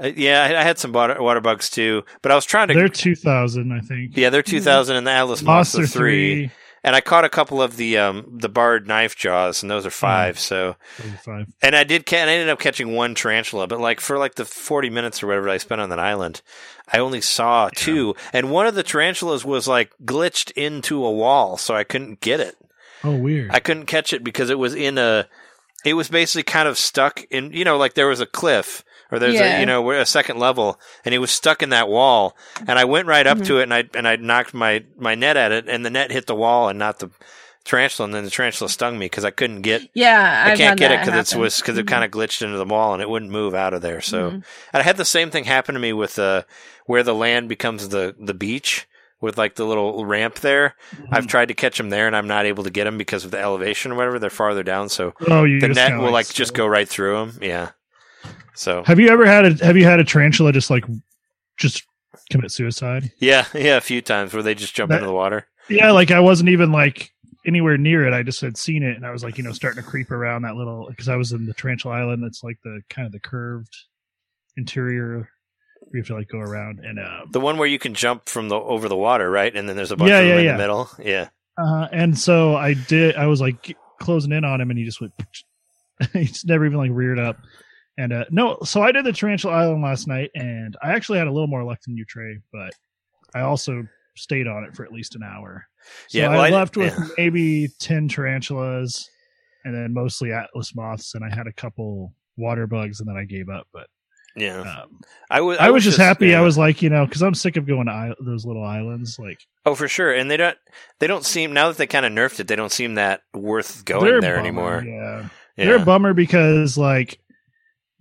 uh, 0.00 0.10
yeah, 0.14 0.42
I, 0.44 0.60
I 0.60 0.62
had 0.62 0.78
some 0.78 0.92
water, 0.92 1.20
water 1.20 1.40
bugs 1.40 1.68
too, 1.68 2.04
but 2.22 2.30
I 2.30 2.36
was 2.36 2.44
trying 2.44 2.68
to. 2.68 2.74
They're 2.74 2.88
two 2.88 3.16
thousand, 3.16 3.72
I 3.72 3.80
think. 3.80 4.16
yeah, 4.16 4.30
they're 4.30 4.42
two 4.44 4.60
thousand, 4.60 4.94
and 4.96 5.06
the 5.06 5.10
atlas 5.10 5.42
moths 5.42 5.74
Moths 5.74 5.78
are 5.78 5.82
are 5.82 5.86
three. 5.88 6.46
three. 6.46 6.50
And 6.86 6.94
I 6.96 7.00
caught 7.02 7.24
a 7.24 7.28
couple 7.28 7.60
of 7.60 7.76
the 7.76 7.98
um 7.98 8.24
the 8.38 8.48
barred 8.48 8.86
knife 8.86 9.16
jaws, 9.16 9.62
and 9.62 9.68
those 9.70 9.84
are 9.84 9.90
five. 9.90 10.38
So, 10.38 10.76
Five. 11.24 11.48
and 11.60 11.74
I 11.74 11.82
did, 11.84 12.06
ca- 12.06 12.16
and 12.18 12.30
I 12.30 12.34
ended 12.34 12.48
up 12.48 12.60
catching 12.60 12.94
one 12.94 13.14
tarantula, 13.14 13.66
but 13.66 13.80
like 13.80 14.00
for 14.00 14.16
like 14.18 14.36
the 14.36 14.44
forty 14.44 14.88
minutes 14.88 15.20
or 15.22 15.26
whatever 15.26 15.48
I 15.48 15.56
spent 15.58 15.80
on 15.80 15.90
that 15.90 15.98
island, 15.98 16.42
I 16.92 17.00
only 17.00 17.20
saw 17.20 17.68
two, 17.74 18.14
and 18.32 18.52
one 18.52 18.68
of 18.68 18.76
the 18.76 18.84
tarantulas 18.84 19.44
was 19.44 19.66
like 19.66 19.90
glitched 20.04 20.52
into 20.52 21.04
a 21.04 21.10
wall, 21.12 21.56
so 21.56 21.74
I 21.74 21.82
couldn't 21.82 22.20
get 22.20 22.38
it. 22.38 22.56
Oh, 23.02 23.16
weird. 23.16 23.50
I 23.50 23.58
couldn't 23.58 23.86
catch 23.86 24.12
it 24.12 24.22
because 24.22 24.48
it 24.48 24.58
was 24.58 24.74
in 24.74 24.96
a. 24.96 25.26
It 25.84 25.94
was 25.94 26.08
basically 26.08 26.44
kind 26.44 26.68
of 26.68 26.78
stuck 26.78 27.22
in, 27.30 27.52
you 27.52 27.64
know, 27.64 27.76
like 27.76 27.94
there 27.94 28.08
was 28.08 28.20
a 28.20 28.26
cliff 28.26 28.84
or 29.10 29.18
there's 29.18 29.40
a, 29.40 29.60
you 29.60 29.66
know, 29.66 29.90
a 29.90 30.04
second 30.06 30.38
level, 30.38 30.80
and 31.04 31.14
it 31.14 31.18
was 31.18 31.30
stuck 31.30 31.62
in 31.62 31.70
that 31.70 31.88
wall. 31.88 32.36
And 32.66 32.78
I 32.78 32.84
went 32.84 33.06
right 33.06 33.26
up 33.26 33.38
Mhm. 33.38 33.46
to 33.46 33.58
it, 33.60 33.62
and 33.64 33.74
I 33.74 33.84
and 33.94 34.06
I 34.08 34.16
knocked 34.16 34.54
my 34.54 34.84
my 34.98 35.14
net 35.14 35.36
at 35.36 35.52
it, 35.52 35.68
and 35.68 35.84
the 35.84 35.90
net 35.90 36.10
hit 36.10 36.26
the 36.26 36.34
wall 36.34 36.68
and 36.68 36.78
not 36.78 36.98
the 36.98 37.10
tarantula, 37.64 38.04
and 38.06 38.14
then 38.14 38.24
the 38.24 38.30
tarantula 38.30 38.68
stung 38.68 38.98
me 38.98 39.06
because 39.06 39.24
I 39.24 39.30
couldn't 39.30 39.62
get. 39.62 39.82
Yeah, 39.94 40.44
I 40.46 40.52
I've 40.52 40.58
can't 40.58 40.78
get 40.78 40.92
it 40.92 41.00
because 41.04 41.32
it 41.32 41.38
was 41.38 41.56
because 41.58 41.76
it 41.78 41.86
Mhm. 41.86 41.88
kind 41.88 42.04
of 42.04 42.10
glitched 42.10 42.42
into 42.42 42.58
the 42.58 42.64
wall 42.64 42.92
and 42.92 43.02
it 43.02 43.10
wouldn't 43.10 43.30
move 43.32 43.54
out 43.54 43.74
of 43.74 43.82
there. 43.82 44.00
So 44.00 44.30
Mhm. 44.30 44.34
and 44.34 44.44
I 44.72 44.82
had 44.82 44.96
the 44.96 45.04
same 45.04 45.30
thing 45.30 45.44
happen 45.44 45.74
to 45.74 45.80
me 45.80 45.92
with 45.92 46.18
uh, 46.18 46.42
where 46.86 47.02
the 47.02 47.14
land 47.14 47.48
becomes 47.48 47.88
the 47.88 48.14
the 48.20 48.34
beach 48.34 48.86
with 49.20 49.36
like 49.38 49.54
the 49.56 49.64
little 49.64 50.04
ramp 50.04 50.36
there. 50.40 50.74
Mm-hmm. 50.94 51.14
I've 51.14 51.26
tried 51.26 51.48
to 51.48 51.54
catch 51.54 51.78
them 51.78 51.90
there 51.90 52.06
and 52.06 52.14
I'm 52.14 52.28
not 52.28 52.44
able 52.46 52.62
to 52.64 52.70
get 52.70 52.84
them 52.84 52.98
because 52.98 53.24
of 53.24 53.30
the 53.30 53.40
elevation 53.40 53.90
or 53.92 53.94
whatever. 53.96 54.18
They're 54.18 54.30
farther 54.30 54.62
down, 54.62 54.88
so 54.90 55.14
oh, 55.28 55.42
the 55.42 55.68
net 55.68 55.98
will 55.98 56.10
like 56.12 56.28
just 56.32 56.54
go 56.54 56.66
right 56.66 56.88
through 56.88 57.16
them. 57.16 57.38
Yeah. 57.42 57.70
So 58.56 58.82
Have 58.84 58.98
you 58.98 59.08
ever 59.08 59.24
had 59.26 59.44
a 59.60 59.64
Have 59.64 59.76
you 59.76 59.84
had 59.84 60.00
a 60.00 60.04
tarantula 60.04 60.52
just 60.52 60.70
like 60.70 60.84
just 61.58 61.84
commit 62.30 62.50
suicide? 62.50 63.12
yeah, 63.18 63.44
yeah, 63.54 63.76
a 63.76 63.80
few 63.80 64.00
times 64.02 64.32
where 64.34 64.42
they 64.42 64.54
just 64.54 64.74
jump 64.74 64.88
That- 64.90 64.96
into 64.96 65.06
the 65.06 65.12
water. 65.12 65.46
Yeah, 65.68 65.90
like 65.90 66.10
I 66.10 66.20
wasn't 66.20 66.48
even 66.50 66.70
like 66.72 67.10
anywhere 67.46 67.76
near 67.76 68.06
it. 68.06 68.12
I 68.14 68.22
just 68.22 68.40
had 68.40 68.56
seen 68.56 68.82
it, 68.82 68.96
and 68.96 69.04
I 69.04 69.10
was 69.10 69.22
like, 69.24 69.36
you 69.36 69.44
know, 69.44 69.52
starting 69.52 69.82
to 69.82 69.88
creep 69.88 70.10
around 70.10 70.42
that 70.42 70.54
little 70.56 70.86
because 70.88 71.08
I 71.08 71.16
was 71.16 71.32
in 71.32 71.44
the 71.46 71.54
Tarantula 71.54 71.96
Island. 71.96 72.22
That's 72.22 72.42
like 72.44 72.58
the 72.64 72.80
kind 72.88 73.04
of 73.06 73.12
the 73.12 73.20
curved 73.20 73.74
interior. 74.56 75.28
You 75.92 76.00
have 76.00 76.06
to 76.08 76.14
like 76.14 76.28
go 76.28 76.38
around 76.38 76.80
and 76.84 76.98
uh, 76.98 77.26
The 77.30 77.40
one 77.40 77.58
where 77.58 77.68
you 77.68 77.78
can 77.78 77.94
jump 77.94 78.28
from 78.28 78.48
the 78.48 78.56
over 78.56 78.88
the 78.88 78.96
water, 78.96 79.30
right? 79.30 79.54
And 79.54 79.68
then 79.68 79.76
there's 79.76 79.92
a 79.92 79.96
bunch 79.96 80.08
Yeah, 80.10 80.18
of 80.20 80.26
them 80.28 80.34
yeah, 80.34 80.40
in 80.40 80.44
yeah. 80.46 80.52
the 80.52 80.58
middle. 80.58 80.90
Yeah. 81.02 81.28
uh 81.58 81.88
and 81.92 82.18
so 82.18 82.56
I 82.56 82.74
did. 82.74 83.16
I 83.16 83.26
was 83.26 83.40
like 83.40 83.76
closing 84.00 84.32
in 84.32 84.44
on 84.44 84.60
him, 84.60 84.70
and 84.70 84.78
he 84.78 84.84
just 84.84 85.00
went. 85.00 85.12
he 86.12 86.24
just 86.24 86.46
never 86.46 86.64
even 86.66 86.78
like 86.78 86.90
reared 86.92 87.18
up. 87.18 87.36
And 87.98 88.12
uh 88.12 88.24
no, 88.30 88.58
so 88.64 88.82
I 88.82 88.92
did 88.92 89.04
the 89.06 89.12
Tarantula 89.12 89.54
Island 89.54 89.82
last 89.82 90.06
night, 90.06 90.30
and 90.34 90.76
I 90.82 90.92
actually 90.92 91.18
had 91.18 91.28
a 91.28 91.32
little 91.32 91.46
more 91.48 91.64
luck 91.64 91.80
than 91.86 91.96
you, 91.96 92.04
Trey, 92.04 92.38
but 92.52 92.72
I 93.34 93.40
also 93.40 93.86
stayed 94.16 94.46
on 94.46 94.64
it 94.64 94.74
for 94.76 94.84
at 94.84 94.92
least 94.92 95.14
an 95.14 95.22
hour. 95.22 95.66
So 96.08 96.18
Yeah, 96.18 96.26
I 96.28 96.30
well, 96.30 96.40
I- 96.42 96.50
left 96.50 96.76
with 96.76 96.94
yeah. 96.98 97.06
maybe 97.16 97.68
ten 97.80 98.08
tarantulas, 98.08 99.08
and 99.64 99.74
then 99.74 99.94
mostly 99.94 100.32
atlas 100.32 100.74
moths, 100.74 101.14
and 101.14 101.24
I 101.24 101.34
had 101.34 101.46
a 101.46 101.52
couple 101.52 102.12
water 102.36 102.66
bugs, 102.66 103.00
and 103.00 103.08
then 103.08 103.16
I 103.16 103.24
gave 103.24 103.48
up. 103.48 103.66
But 103.72 103.86
Yeah. 104.36 104.60
um, 104.60 105.00
I 105.30 105.40
was 105.40 105.56
I, 105.58 105.70
was 105.70 105.82
just 105.82 105.96
happy. 105.98 106.28
yeah. 106.28 106.38
I 106.38 106.42
was 106.42 106.58
like, 106.58 106.82
you 106.82 106.90
know, 106.90 107.06
because 107.06 107.22
I'm 107.22 107.34
sick 107.34 107.56
of 107.56 107.66
going 107.66 107.86
to 107.86 107.92
I- 107.92 108.14
those 108.20 108.44
little 108.44 108.64
islands. 108.64 109.18
Like 109.18 109.38
Oh, 109.64 109.74
for 109.74 109.88
sure. 109.88 110.12
And 110.12 110.30
they 110.30 110.36
don't 110.36 110.58
they 111.00 111.06
don't 111.06 111.24
seem 111.24 111.52
now 111.54 111.68
that 111.68 111.78
they 111.78 111.86
kind 111.86 112.04
of 112.04 112.12
nerfed 112.12 112.40
it, 112.40 112.46
they 112.48 112.56
don't 112.56 112.72
seem 112.72 112.94
that 112.96 113.22
worth 113.32 113.84
going 113.86 114.04
there 114.20 114.20
bummer, 114.20 114.36
anymore. 114.38 114.84
Yeah. 114.86 115.28
Yeah. 115.56 115.64
they're 115.64 115.76
a 115.82 115.84
bummer 115.84 116.12
because 116.12 116.76
like. 116.76 117.18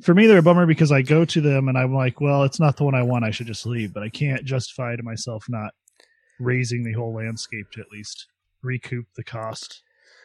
For 0.02 0.14
me, 0.14 0.28
they're 0.28 0.40
a 0.40 0.44
bummer 0.44 0.66
because 0.66 0.92
I 0.92 1.02
go 1.02 1.24
to 1.26 1.42
them 1.42 1.70
and 1.70 1.78
I'm 1.78 1.94
like, 1.94 2.20
well, 2.20 2.44
it's 2.44 2.60
not 2.60 2.76
the 2.78 2.84
one 2.84 2.96
I 2.96 3.04
want. 3.04 3.24
I 3.24 3.32
should 3.32 3.48
just 3.48 3.66
leave. 3.66 3.94
But 3.94 4.04
I 4.04 4.10
can't 4.10 4.44
justify 4.44 4.96
to 4.96 5.04
myself 5.04 5.46
not 5.48 5.74
raising 6.40 6.84
the 6.84 6.94
whole 6.94 7.14
landscape 7.14 7.72
to 7.72 7.82
at 7.82 7.92
least 7.92 8.28
recoup 8.62 9.06
the 9.16 9.24
cost. 9.24 9.82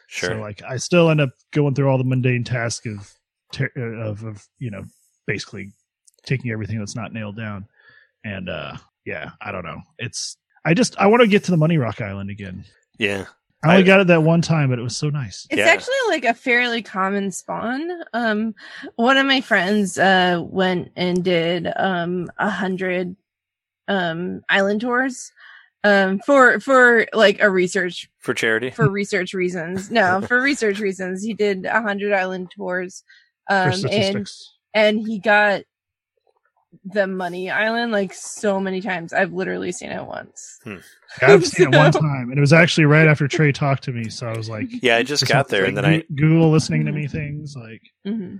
sure. 0.07 0.31
So 0.31 0.35
like 0.39 0.61
I 0.67 0.77
still 0.77 1.09
end 1.09 1.21
up 1.21 1.29
going 1.51 1.73
through 1.73 1.89
all 1.89 1.97
the 1.97 2.03
mundane 2.03 2.43
task 2.43 2.85
of 2.85 3.13
ter- 3.53 3.71
uh, 3.77 4.09
of 4.09 4.23
of 4.23 4.45
you 4.59 4.71
know 4.71 4.83
basically 5.25 5.71
taking 6.25 6.51
everything 6.51 6.79
that's 6.79 6.95
not 6.95 7.13
nailed 7.13 7.37
down, 7.37 7.65
and 8.25 8.49
uh 8.49 8.75
yeah, 9.05 9.31
I 9.41 9.51
don't 9.51 9.63
know. 9.65 9.81
It's 9.99 10.37
I 10.65 10.73
just 10.73 10.97
I 10.97 11.07
want 11.07 11.21
to 11.21 11.27
get 11.27 11.45
to 11.45 11.51
the 11.51 11.57
Money 11.57 11.77
Rock 11.77 12.01
Island 12.01 12.29
again. 12.29 12.65
yeah. 12.97 13.25
I 13.63 13.69
only 13.69 13.83
I- 13.83 13.85
got 13.85 13.99
it 14.01 14.07
that 14.07 14.23
one 14.23 14.41
time, 14.41 14.69
but 14.69 14.79
it 14.79 14.83
was 14.83 14.97
so 14.97 15.09
nice. 15.09 15.45
It's 15.49 15.59
Yeah. 15.59 15.67
actually 15.67 15.95
like 16.09 16.25
a 16.25 16.33
fairly 16.33 16.81
common 16.81 17.31
spawn. 17.31 17.89
Um, 18.13 18.55
one 18.95 19.17
of 19.17 19.25
my 19.27 19.41
friends 19.41 19.97
uh 19.97 20.41
went 20.43 20.91
and 20.95 21.23
did 21.23 21.67
um 21.75 22.29
a 22.37 22.49
hundred 22.49 23.15
um 23.87 24.41
island 24.49 24.81
tours 24.81 25.31
um 25.83 26.19
for 26.19 26.59
for 26.59 27.07
like 27.13 27.41
a 27.41 27.49
research 27.49 28.09
For 28.19 28.33
charity. 28.33 28.69
for 28.71 28.89
research 28.89 29.33
reasons. 29.33 29.89
No, 29.91 30.21
for 30.27 30.41
research 30.41 30.79
reasons, 30.79 31.23
he 31.23 31.33
did 31.33 31.65
a 31.65 31.81
hundred 31.81 32.13
island 32.13 32.51
tours. 32.55 33.03
For 33.47 33.55
Um, 33.71 33.85
and 33.91 34.27
and 34.73 35.07
he 35.07 35.19
got 35.19 35.63
the 36.85 37.07
money 37.07 37.49
island 37.49 37.91
like 37.91 38.13
so 38.13 38.59
many 38.59 38.81
times. 38.81 39.13
I've 39.13 39.33
literally 39.33 39.71
seen 39.71 39.91
it 39.91 40.05
once. 40.05 40.59
I've 41.21 41.45
seen 41.45 41.67
it 41.67 41.71
one 41.71 41.91
time, 41.91 42.29
and 42.29 42.37
it 42.37 42.41
was 42.41 42.53
actually 42.53 42.85
right 42.85 43.07
after 43.07 43.27
Trey 43.27 43.51
talked 43.51 43.83
to 43.83 43.91
me. 43.91 44.09
So 44.09 44.27
I 44.27 44.35
was 44.35 44.49
like, 44.49 44.67
Yeah, 44.81 44.97
I 44.97 45.03
just 45.03 45.27
got 45.27 45.49
there 45.49 45.65
and 45.65 45.77
then 45.77 45.85
I 45.85 45.95
like, 45.97 46.07
Google 46.15 46.49
listening 46.51 46.85
to 46.85 46.91
me 46.91 47.07
things 47.07 47.55
like 47.55 47.81
hmm 48.05 48.37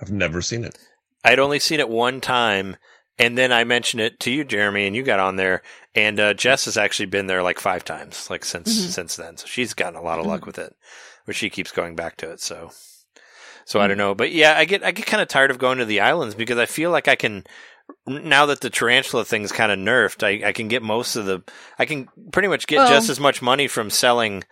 I've 0.00 0.10
never 0.12 0.42
seen 0.42 0.64
it. 0.64 0.78
I'd 1.24 1.38
only 1.38 1.58
seen 1.58 1.80
it 1.80 1.88
one 1.88 2.20
time 2.20 2.76
and 3.18 3.36
then 3.38 3.52
I 3.52 3.64
mentioned 3.64 4.00
it 4.00 4.18
to 4.20 4.30
you, 4.30 4.42
Jeremy, 4.44 4.86
and 4.86 4.96
you 4.96 5.02
got 5.02 5.20
on 5.20 5.36
there. 5.36 5.62
And 5.94 6.18
uh, 6.18 6.34
Jess 6.34 6.64
has 6.64 6.76
actually 6.76 7.06
been 7.06 7.26
there 7.26 7.42
like 7.42 7.60
five 7.60 7.84
times, 7.84 8.28
like 8.30 8.44
since 8.44 8.70
Mhm. 8.70 8.90
since 8.90 9.16
then. 9.16 9.36
So 9.36 9.46
she's 9.46 9.74
gotten 9.74 9.96
a 9.98 10.02
lot 10.02 10.18
of 10.18 10.24
Mm-hmm. 10.24 10.32
luck 10.32 10.46
with 10.46 10.58
it, 10.58 10.74
where 11.24 11.34
she 11.34 11.50
keeps 11.50 11.70
going 11.72 11.94
back 11.94 12.16
to 12.18 12.30
it. 12.32 12.40
So, 12.40 12.70
so 13.64 13.80
I 13.80 13.86
don't 13.86 13.98
know, 13.98 14.14
but 14.14 14.32
yeah, 14.32 14.54
I 14.56 14.64
get 14.64 14.82
I 14.82 14.90
get 14.92 15.06
kind 15.06 15.22
of 15.22 15.28
tired 15.28 15.50
of 15.50 15.58
going 15.58 15.78
to 15.78 15.84
the 15.84 16.00
islands 16.00 16.34
because 16.34 16.58
I 16.58 16.66
feel 16.66 16.90
like 16.90 17.06
I 17.06 17.14
can 17.16 17.44
now 18.06 18.46
that 18.46 18.60
the 18.60 18.70
tarantula 18.70 19.24
thing's 19.24 19.52
kind 19.52 19.72
of 19.72 19.78
nerfed. 19.78 20.22
I 20.22 20.48
I 20.48 20.52
can 20.52 20.68
get 20.68 20.82
most 20.82 21.16
of 21.16 21.26
the 21.26 21.42
I 21.78 21.84
can 21.86 22.08
pretty 22.32 22.48
much 22.48 22.66
get 22.66 22.76
Well- 22.78 22.88
just 22.88 23.08
as 23.10 23.20
much 23.20 23.42
money 23.42 23.68
from 23.68 23.90
selling 23.90 24.44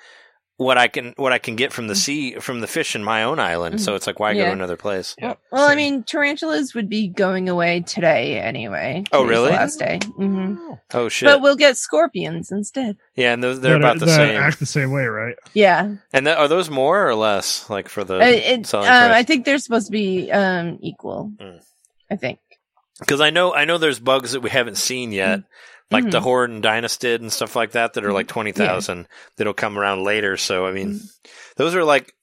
what 0.56 0.76
I 0.76 0.88
can 0.88 1.14
what 1.16 1.32
I 1.32 1.38
can 1.38 1.56
get 1.56 1.72
from 1.72 1.88
the 1.88 1.94
sea 1.94 2.34
from 2.34 2.60
the 2.60 2.66
fish 2.66 2.94
in 2.94 3.02
my 3.02 3.22
own 3.22 3.38
island. 3.38 3.80
So 3.80 3.94
it's 3.94 4.06
like 4.06 4.20
why 4.20 4.34
go 4.34 4.40
Mm-hmm. 4.40 4.48
To 4.48 4.52
another 4.52 4.76
place? 4.76 5.16
Yeah. 5.18 5.34
Well, 5.50 5.66
I 5.66 5.74
mean, 5.74 6.02
tarantulas 6.02 6.74
would 6.74 6.90
be 6.90 7.08
going 7.08 7.48
away 7.48 7.80
today 7.80 8.38
anyway. 8.38 9.04
Oh, 9.10 9.24
really? 9.24 9.52
Last 9.52 9.78
day. 9.78 10.00
hmm 10.16 10.56
Oh 10.92 11.08
shit! 11.08 11.26
But 11.28 11.40
we'll 11.40 11.56
get 11.56 11.78
scorpions 11.78 12.52
instead. 12.52 12.98
yeah, 13.16 13.32
and 13.32 13.42
those, 13.42 13.60
they're 13.62 13.72
that- 13.78 13.80
about 13.80 14.00
the 14.00 14.04
that 14.06 14.16
same. 14.16 14.36
Act 14.38 14.58
the 14.58 14.66
same 14.66 14.90
way, 14.90 15.04
right? 15.06 15.36
Yeah, 15.54 15.94
And 16.12 16.26
th- 16.26 16.36
are 16.36 16.48
those 16.48 16.68
more 16.68 17.08
or 17.08 17.14
less, 17.14 17.70
like 17.70 17.88
for 17.88 18.04
the 18.04 18.16
Uh, 18.20 18.24
it, 18.26 18.54
um, 18.58 18.64
selling 18.64 18.88
I 18.88 19.08
price? 19.08 19.26
think 19.26 19.44
they're 19.46 19.58
supposed 19.58 19.86
to 19.86 19.92
be 19.92 20.30
um, 20.30 20.78
equal. 20.82 21.32
Mm. 21.40 21.60
I 22.10 22.16
think. 22.16 22.38
Because 23.00 23.20
I 23.20 23.30
know 23.30 23.52
I 23.54 23.64
know 23.64 23.78
there's 23.78 23.98
bugs 23.98 24.32
that 24.32 24.40
we 24.40 24.50
haven't 24.50 24.76
seen 24.76 25.10
yet, 25.12 25.40
like 25.90 26.10
the 26.10 26.20
Mhm. 26.20 26.22
horned 26.22 26.62
dynastid 26.64 27.16
and 27.16 27.32
stuff 27.32 27.56
like 27.56 27.72
that, 27.72 27.94
that 27.94 28.04
are 28.04 28.12
like 28.12 28.28
twenty 28.28 28.52
thousand 28.52 29.08
that'll 29.36 29.54
come 29.54 29.78
around 29.78 30.04
later. 30.04 30.36
So 30.36 30.66
I 30.66 30.72
mean, 30.72 31.00
those 31.56 31.74
are 31.74 31.84
like 31.84 32.14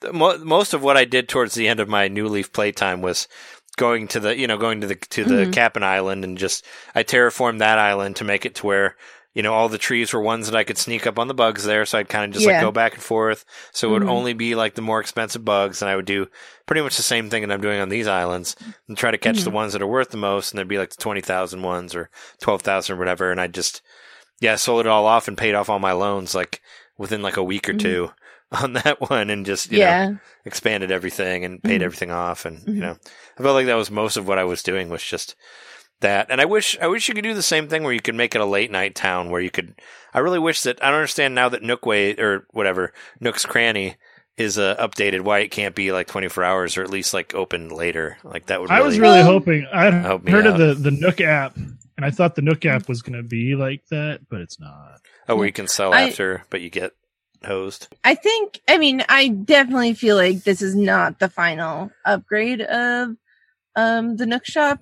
the 0.00 0.12
mo- 0.12 0.38
most 0.38 0.74
of 0.74 0.82
what 0.82 0.96
I 0.96 1.04
did 1.04 1.28
towards 1.28 1.54
the 1.54 1.68
end 1.68 1.80
of 1.80 1.88
my 1.88 2.08
New 2.08 2.28
Leaf 2.28 2.52
playtime 2.52 3.00
was 3.00 3.28
going 3.76 4.06
to 4.08 4.20
the 4.20 4.36
you 4.38 4.46
know 4.46 4.58
going 4.58 4.80
to 4.82 4.86
the 4.86 4.94
to 4.96 5.24
the 5.24 5.46
Mhm. 5.46 5.52
Kapp'n 5.52 5.82
Island 5.82 6.24
and 6.24 6.36
just 6.38 6.64
I 6.94 7.02
terraformed 7.04 7.58
that 7.60 7.78
island 7.78 8.16
to 8.16 8.24
make 8.24 8.44
it 8.44 8.56
to 8.56 8.66
where 8.66 8.96
you 9.34 9.42
know, 9.42 9.52
all 9.52 9.68
the 9.68 9.78
trees 9.78 10.12
were 10.12 10.20
ones 10.22 10.46
that 10.48 10.56
I 10.56 10.64
could 10.64 10.78
sneak 10.78 11.06
up 11.06 11.18
on 11.18 11.28
the 11.28 11.34
bugs 11.34 11.64
there, 11.64 11.84
so 11.84 11.98
I'd 11.98 12.08
kind 12.08 12.24
of 12.24 12.32
just 12.34 12.46
like 12.46 12.60
go 12.60 12.70
back 12.70 12.94
and 12.94 13.02
forth. 13.02 13.44
So 13.72 13.88
it 13.88 13.92
would 13.92 14.02
Mhm. 14.04 14.08
only 14.10 14.32
be 14.32 14.54
like 14.54 14.74
the 14.74 14.82
more 14.82 15.00
expensive 15.00 15.44
bugs, 15.44 15.82
and 15.82 15.90
I 15.90 15.96
would 15.96 16.04
do 16.06 16.28
pretty 16.66 16.82
much 16.82 16.96
the 16.96 17.02
same 17.02 17.28
thing 17.30 17.42
that 17.46 17.52
I'm 17.52 17.60
doing 17.60 17.80
on 17.80 17.88
these 17.88 18.06
islands 18.06 18.54
and 18.88 18.96
try 18.96 19.10
to 19.10 19.18
catch 19.18 19.40
the 19.42 19.50
Mhm. 19.50 19.54
ones 19.54 19.72
that 19.72 19.82
are 19.82 19.86
worth 19.86 20.10
the 20.10 20.16
most, 20.16 20.50
and 20.52 20.58
there'd 20.58 20.68
be 20.68 20.78
like 20.78 20.90
the 20.90 21.02
twenty 21.02 21.20
thousand 21.20 21.62
ones 21.62 21.94
or 21.94 22.10
twelve 22.40 22.62
thousand 22.62 22.94
or 22.94 22.98
whatever, 22.98 23.30
and 23.32 23.40
I 23.40 23.48
just 23.48 23.82
yeah 24.40 24.56
sold 24.56 24.80
it 24.80 24.88
all 24.88 25.06
off 25.06 25.26
and 25.28 25.36
paid 25.38 25.54
off 25.54 25.68
all 25.68 25.78
my 25.78 25.92
loans 25.92 26.34
like 26.34 26.60
within 26.96 27.22
like 27.22 27.36
a 27.36 27.42
week 27.42 27.68
or 27.68 27.74
Mhm. 27.74 27.80
two 27.80 28.12
on 28.52 28.74
that 28.74 29.00
one, 29.00 29.30
and 29.30 29.44
just 29.44 29.72
you 29.72 29.78
know 29.80 29.84
yeah. 29.84 30.10
expanded 30.44 30.92
everything 30.92 31.44
and 31.44 31.60
paid 31.62 31.80
Mhm. 31.80 31.84
everything 31.84 32.10
off 32.12 32.44
and 32.44 32.62
you 32.68 32.80
know 32.80 32.96
i 33.38 33.42
felt 33.42 33.54
like 33.54 33.66
that 33.66 33.74
was 33.74 33.90
most 33.90 34.16
of 34.16 34.28
what 34.28 34.38
i 34.38 34.44
was 34.44 34.62
doing 34.62 34.88
was 34.90 35.02
just 35.02 35.34
that 36.00 36.26
and 36.30 36.40
i 36.40 36.44
wish 36.44 36.76
i 36.80 36.86
wish 36.86 37.08
you 37.08 37.14
could 37.14 37.24
do 37.24 37.34
the 37.34 37.42
same 37.42 37.68
thing 37.68 37.82
where 37.82 37.92
you 37.92 38.00
could 38.00 38.14
make 38.14 38.34
it 38.34 38.40
a 38.40 38.44
late 38.46 38.70
night 38.70 38.94
town 38.94 39.30
where 39.30 39.40
you 39.40 39.50
could 39.50 39.74
i 40.12 40.18
really 40.18 40.38
wish 40.38 40.62
that 40.62 40.82
i 40.82 40.86
don't 40.86 40.96
understand 40.96 41.34
now 41.34 41.48
that 41.48 41.62
nookway 41.62 42.18
or 42.18 42.46
whatever 42.50 42.92
nook's 43.20 43.46
cranny 43.46 43.96
is 44.36 44.58
uh, 44.58 44.74
updated 44.76 45.20
why 45.20 45.38
it 45.38 45.50
can't 45.52 45.76
be 45.76 45.92
like 45.92 46.08
24 46.08 46.42
hours 46.42 46.76
or 46.76 46.82
at 46.82 46.90
least 46.90 47.14
like 47.14 47.34
open 47.34 47.68
later 47.68 48.18
like 48.24 48.46
that 48.46 48.60
would 48.60 48.68
be. 48.68 48.74
I 48.74 48.80
was 48.80 48.98
really 48.98 49.22
hoping. 49.22 49.64
I 49.72 49.84
had 49.84 49.94
Help 50.04 50.28
heard 50.28 50.46
of 50.46 50.58
the 50.58 50.74
the 50.74 50.90
Nook 50.90 51.20
app, 51.20 51.54
and 51.56 51.78
I 52.04 52.10
thought 52.10 52.34
the 52.34 52.42
Nook 52.42 52.66
app 52.66 52.88
was 52.88 53.00
going 53.00 53.16
to 53.16 53.22
be 53.22 53.54
like 53.54 53.82
that, 53.92 54.22
but 54.28 54.40
it's 54.40 54.58
not. 54.58 54.98
oh 55.28 55.36
where 55.36 55.46
you 55.46 55.52
can 55.52 55.68
sell 55.68 55.94
I- 55.94 56.08
after 56.08 56.42
but 56.50 56.60
you 56.62 56.68
get 56.68 56.94
hosed 57.44 57.86
I 58.02 58.16
think, 58.16 58.60
I 58.66 58.76
mean, 58.78 59.04
I 59.08 59.28
definitely 59.28 59.94
feel 59.94 60.16
like 60.16 60.42
this 60.42 60.62
is 60.62 60.74
not 60.74 61.20
the 61.20 61.28
final 61.28 61.92
upgrade 62.04 62.60
of 62.60 63.14
um 63.76 64.16
the 64.16 64.26
Nook 64.26 64.44
shop 64.46 64.78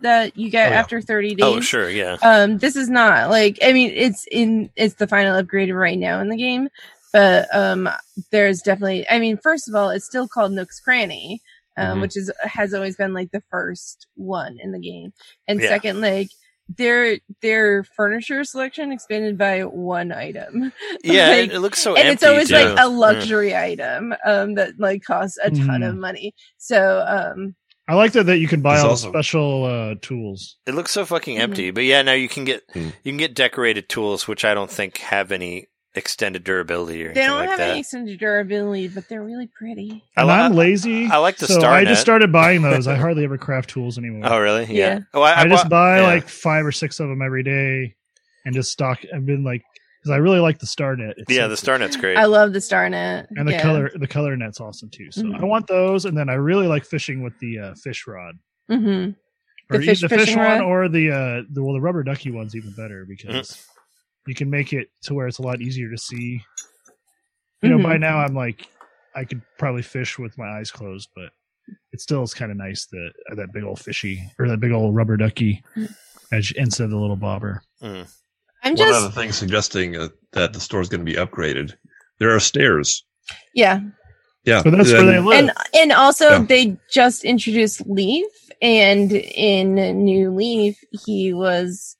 that 0.00 0.36
you 0.36 0.50
get 0.50 0.68
Oh, 0.68 0.72
yeah. 0.72 0.78
after 0.80 1.00
30 1.00 1.34
days. 1.34 1.42
oh 1.44 1.60
sure 1.60 1.88
yeah 1.90 2.16
Um, 2.22 2.58
this 2.58 2.76
is 2.76 2.88
not 2.90 3.30
like, 3.30 3.58
I 3.62 3.72
mean, 3.72 3.90
it's 3.94 4.26
in, 4.30 4.70
it's 4.76 4.94
the 4.94 5.06
final 5.06 5.36
upgrade 5.36 5.72
right 5.72 5.98
now 5.98 6.20
in 6.20 6.28
the 6.28 6.36
game, 6.36 6.68
but 7.12 7.46
um, 7.54 7.88
there's 8.30 8.60
definitely, 8.60 9.06
I 9.10 9.18
mean, 9.18 9.38
first 9.42 9.68
of 9.68 9.74
all, 9.74 9.90
it's 9.90 10.04
still 10.06 10.28
called 10.28 10.52
Nook's 10.52 10.80
Cranny, 10.80 11.40
um, 11.76 11.98
Mhm. 11.98 12.00
which 12.02 12.16
is, 12.16 12.30
has 12.40 12.74
always 12.74 12.96
been 12.96 13.12
like 13.14 13.30
the 13.30 13.42
first 13.50 14.06
one 14.16 14.58
in 14.60 14.72
the 14.72 14.78
game. 14.80 15.12
And 15.48 15.60
Yeah. 15.60 15.68
second, 15.68 16.00
like, 16.00 16.28
their 16.78 17.18
their 17.42 17.84
furniture 17.84 18.42
selection 18.42 18.90
expanded 18.90 19.36
by 19.36 19.60
one 19.64 20.12
item. 20.12 20.72
yeah 21.04 21.28
Like, 21.28 21.50
it, 21.50 21.56
it 21.56 21.60
looks 21.60 21.78
so 21.78 21.94
and 21.94 22.08
empty 22.08 22.14
it's 22.14 22.22
always 22.24 22.48
too. 22.48 22.54
like 22.54 22.68
a 22.78 22.88
Yeah. 22.88 22.96
luxury 22.96 23.54
item 23.54 24.14
um 24.24 24.54
that 24.54 24.70
like 24.78 25.02
costs 25.04 25.36
a 25.42 25.50
ton 25.50 25.82
of 25.82 25.94
Mhm. 25.94 25.98
money 26.00 26.34
so 26.56 27.04
um 27.06 27.54
I 27.86 27.94
like 27.94 28.12
that 28.12 28.24
that 28.26 28.38
you 28.38 28.48
can 28.48 28.62
buy 28.62 28.74
There's 28.74 28.84
all 28.84 28.90
also- 28.90 29.08
the 29.08 29.12
special 29.12 29.64
uh, 29.64 29.94
tools. 30.00 30.56
It 30.66 30.74
looks 30.74 30.90
so 30.90 31.04
fucking 31.04 31.38
empty. 31.38 31.70
But 31.70 31.84
yeah, 31.84 32.02
now 32.02 32.12
you 32.12 32.28
can 32.28 32.44
get 32.44 32.62
Hmm. 32.72 32.88
you 33.02 33.12
can 33.12 33.16
get 33.18 33.34
decorated 33.34 33.88
tools, 33.88 34.26
which 34.26 34.44
I 34.44 34.54
don't 34.54 34.70
think 34.70 34.98
have 34.98 35.30
any 35.32 35.66
extended 35.96 36.42
durability 36.42 37.04
or 37.04 37.14
they 37.14 37.20
anything 37.20 37.28
don't 37.28 37.38
like 37.38 37.48
have 37.50 37.58
that. 37.58 37.70
any 37.70 37.78
extended 37.80 38.18
durability 38.18 38.88
but 38.88 39.08
they're 39.08 39.22
really 39.22 39.46
pretty 39.46 40.02
I 40.16 40.22
And 40.22 40.28
li- 40.28 40.34
I'm 40.34 40.52
lazy. 40.54 41.06
I 41.06 41.18
like 41.18 41.36
the 41.36 41.46
so 41.46 41.60
Star 41.60 41.72
I 41.72 41.84
just 41.84 42.00
started 42.00 42.32
buying 42.32 42.62
those. 42.62 42.88
I 42.88 42.96
hardly 42.96 43.22
ever 43.22 43.38
craft 43.38 43.70
tools 43.70 43.96
anymore. 43.96 44.22
Oh 44.32 44.40
really? 44.40 44.64
Yeah. 44.64 44.94
Yeah. 44.94 44.98
Oh, 45.14 45.22
I, 45.22 45.42
I, 45.42 45.48
just 45.48 45.64
bought- 45.64 45.70
buy 45.70 46.00
yeah. 46.00 46.06
like 46.06 46.28
five 46.28 46.66
or 46.66 46.72
six 46.72 46.98
of 46.98 47.08
them 47.08 47.22
every 47.22 47.44
day, 47.44 47.94
and 48.44 48.54
just 48.56 48.72
stock. 48.72 48.98
I've 49.14 49.24
been 49.24 49.44
like, 49.44 49.62
because 50.04 50.14
I 50.14 50.18
really 50.18 50.38
like 50.38 50.58
the 50.58 50.66
star 50.66 50.94
net. 50.96 51.14
It's 51.16 51.32
yeah, 51.32 51.44
so 51.44 51.48
the 51.48 51.56
cool. 51.56 51.74
StarNet's 51.86 51.96
great. 51.96 52.18
i 52.18 52.26
love 52.26 52.52
the 52.52 52.60
star 52.60 52.88
net 52.90 53.26
and 53.36 53.48
the 53.48 53.52
yeah. 53.52 53.62
color. 53.62 53.90
The 53.94 54.06
color 54.06 54.36
net's 54.36 54.60
awesome 54.60 54.90
too. 54.90 55.10
So 55.10 55.22
Mhm. 55.22 55.40
I 55.40 55.44
want 55.44 55.66
those, 55.66 56.04
and 56.04 56.16
then 56.16 56.28
I 56.28 56.34
really 56.34 56.66
like 56.66 56.84
fishing 56.84 57.22
with 57.22 57.38
the 57.40 57.58
uh, 57.58 57.74
fish 57.82 58.06
rod. 58.06 58.38
hmm 58.68 59.10
Or 59.70 59.78
The 59.78 59.78
either 59.78 59.84
fish 59.86 60.00
the 60.02 60.08
fish 60.10 60.36
one 60.36 60.44
rod? 60.44 60.60
or 60.60 60.88
the 60.90 61.10
uh 61.10 61.42
the 61.50 61.62
well 61.64 61.72
the 61.74 61.80
rubber 61.80 62.02
ducky 62.02 62.30
one's 62.30 62.54
even 62.54 62.72
better 62.76 63.06
because 63.08 63.50
Mm. 63.52 63.66
you 64.26 64.34
can 64.34 64.50
make 64.50 64.72
it 64.74 64.88
to 65.04 65.14
where 65.14 65.26
it's 65.26 65.38
a 65.38 65.42
lot 65.42 65.60
easier 65.62 65.90
to 65.90 65.98
see. 65.98 66.42
You 67.62 67.70
know, 67.70 67.78
Mhm. 67.78 67.82
by 67.84 67.96
now 67.96 68.18
I'm 68.18 68.34
like 68.34 68.68
I 69.16 69.24
could 69.24 69.40
probably 69.58 69.82
fish 69.82 70.18
with 70.18 70.36
my 70.36 70.58
eyes 70.58 70.70
closed, 70.70 71.08
but 71.16 71.30
it 71.92 72.00
still 72.00 72.22
is 72.22 72.34
kind 72.34 72.50
of 72.50 72.58
nice 72.58 72.84
that 72.86 73.12
uh, 73.30 73.34
that 73.36 73.52
big 73.52 73.62
old 73.64 73.80
fishy 73.80 74.22
or 74.38 74.48
that 74.48 74.60
big 74.60 74.72
old 74.72 74.94
rubber 74.94 75.16
ducky 75.16 75.62
as 76.32 76.52
instead 76.56 76.84
of 76.84 76.90
the 76.90 76.98
little 76.98 77.16
bobber. 77.16 77.62
Mm. 77.82 78.06
I'm 78.64 78.72
One 78.72 78.76
just 78.76 78.98
other 79.04 79.10
thing 79.12 79.30
suggesting 79.32 79.96
uh, 79.96 80.08
that 80.32 80.52
the 80.52 80.60
store 80.60 80.80
is 80.80 80.88
going 80.88 81.04
to 81.04 81.10
be 81.12 81.16
upgraded. 81.18 81.74
There 82.18 82.34
are 82.34 82.40
stairs. 82.40 83.04
yeah 83.54 83.80
Yeah, 84.44 84.62
But 84.64 84.72
that's 84.76 84.90
where 84.92 85.00
and- 85.00 85.08
they 85.08 85.18
live. 85.20 85.38
and 85.38 85.52
and 85.74 85.92
also 85.92 86.30
Yeah. 86.30 86.38
they 86.48 86.76
just 86.90 87.24
introduced 87.24 87.86
leaf 87.86 88.26
and 88.62 89.12
in 89.12 89.74
new 90.04 90.30
leaf 90.30 90.78
he 91.06 91.32
was 91.34 91.96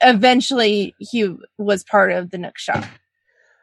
eventually 0.00 0.94
he 0.98 1.34
was 1.58 1.84
part 1.84 2.10
of 2.12 2.30
the 2.30 2.38
nook 2.38 2.58
shop 2.58 2.84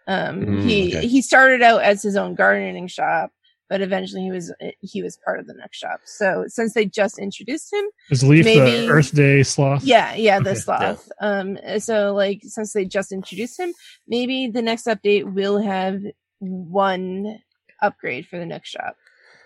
um 0.08 0.42
Mm, 0.42 0.64
he 0.64 0.98
okay. 0.98 1.08
he 1.08 1.22
started 1.22 1.62
out 1.62 1.82
as 1.82 2.02
his 2.02 2.16
own 2.16 2.34
gardening 2.36 2.88
shop 2.88 3.32
but 3.70 3.82
eventually 3.82 4.22
he 4.24 4.32
was 4.32 4.54
he 4.82 5.02
was 5.02 5.18
part 5.26 5.40
of 5.40 5.48
the 5.48 5.54
next 5.54 5.78
shop 5.78 6.00
so 6.06 6.46
since 6.48 6.74
they 6.74 6.86
just 6.86 7.18
introduced 7.20 7.72
him 7.74 7.86
Is 8.10 8.24
Leaf 8.24 8.46
maybe- 8.46 8.88
the 8.88 8.90
Earth 8.90 9.14
Day 9.14 9.44
sloth? 9.44 9.84
yeah 9.84 10.16
yeah 10.16 10.40
the 10.40 10.52
Okay. 10.52 10.60
sloth 10.60 11.10
um 11.22 11.58
so 11.80 12.14
like 12.14 12.40
since 12.44 12.74
they 12.74 12.86
just 12.86 13.12
introduced 13.12 13.60
him 13.60 13.74
maybe 14.08 14.48
the 14.48 14.62
next 14.62 14.86
update 14.86 15.32
will 15.32 15.60
have 15.62 16.00
one 16.40 17.40
upgrade 17.82 18.28
for 18.28 18.38
the 18.40 18.46
next 18.46 18.70
shop 18.70 18.96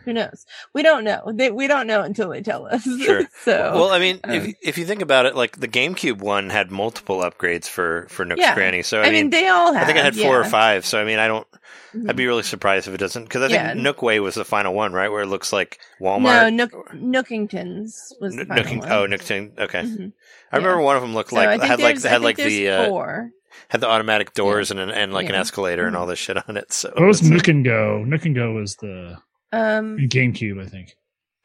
who 0.05 0.13
knows 0.13 0.45
we 0.73 0.83
don't 0.83 1.03
know 1.03 1.31
they, 1.33 1.51
we 1.51 1.67
don't 1.67 1.87
know 1.87 2.01
until 2.01 2.29
they 2.29 2.41
tell 2.41 2.65
us 2.67 2.83
Sure. 2.83 3.23
so 3.43 3.71
Well, 3.73 3.89
I 3.91 3.99
mean, 3.99 4.19
if 4.25 4.43
um, 4.43 4.53
if 4.61 4.77
you 4.77 4.85
think 4.85 5.01
about 5.01 5.25
it, 5.25 5.35
like 5.35 5.57
the 5.59 5.67
GameCube 5.67 6.19
one 6.19 6.49
had 6.49 6.71
multiple 6.71 7.19
upgrades 7.21 7.65
for 7.67 8.07
for 8.09 8.25
Nook's 8.25 8.41
Yeah. 8.41 8.53
Cranny. 8.53 8.81
So 8.83 8.99
I, 8.99 9.03
i 9.03 9.05
mean, 9.05 9.13
mean 9.13 9.29
they 9.31 9.47
all 9.47 9.73
have 9.73 9.83
I 9.83 9.85
think 9.85 9.97
I 9.97 10.03
had 10.03 10.15
four 10.15 10.39
or 10.39 10.43
five. 10.45 10.85
So 10.85 10.99
I 10.99 11.05
mean, 11.05 11.19
I 11.19 11.27
don't. 11.27 11.47
Mhm. 11.95 12.09
I'd 12.09 12.15
be 12.15 12.25
really 12.25 12.43
surprised 12.43 12.87
if 12.87 12.93
it 12.93 12.97
doesn't, 12.99 13.23
because 13.23 13.41
I 13.43 13.47
think 13.49 13.55
Yeah. 13.61 13.73
Nookway 13.73 14.21
was 14.21 14.35
the 14.35 14.45
final 14.45 14.73
one, 14.73 14.93
right? 14.93 15.09
Where 15.09 15.23
it 15.23 15.27
looks 15.27 15.51
like 15.51 15.77
no 15.99 16.07
Walmart. 16.07 16.53
nook 16.53 16.71
nookingtons 16.93 18.13
was 18.21 18.35
the 18.35 18.41
N- 18.41 18.47
final 18.47 18.63
Nooking, 18.63 18.79
one. 18.79 18.91
oh, 18.91 19.07
Nookton. 19.07 19.59
Okay, 19.59 19.81
Mhm. 19.81 20.13
I 20.51 20.57
remember 20.57 20.81
one 20.81 20.95
of 20.95 21.01
them 21.01 21.13
looked 21.13 21.31
So 21.31 21.35
like 21.35 21.47
I 21.61 21.65
had 21.65 21.79
like 21.79 21.95
there's- 21.95 22.05
I 22.05 22.09
had 22.09 22.21
like 22.21 22.37
the 22.37 22.69
uh, 22.69 22.85
four. 22.87 23.31
had 23.69 23.81
the 23.81 23.87
automatic 23.87 24.33
doors 24.33 24.71
and 24.71 24.79
an, 24.79 24.89
and 24.89 25.13
like 25.13 25.29
an 25.29 25.35
escalator 25.35 25.85
and 25.85 25.95
Mhm. 25.95 25.99
all 25.99 26.07
this 26.07 26.19
shit 26.19 26.37
on 26.47 26.57
it. 26.57 26.71
So 26.71 26.91
What 26.95 27.07
was 27.07 27.19
it's- 27.19 27.31
Nook 27.31 27.47
and 27.47 27.63
Go? 27.65 28.03
Nook 28.05 28.25
and 28.25 28.35
Go 28.35 28.53
was 28.53 28.75
the 28.77 29.17
um 29.51 29.97
GameCube, 29.97 30.61
I 30.61 30.67
think. 30.67 30.95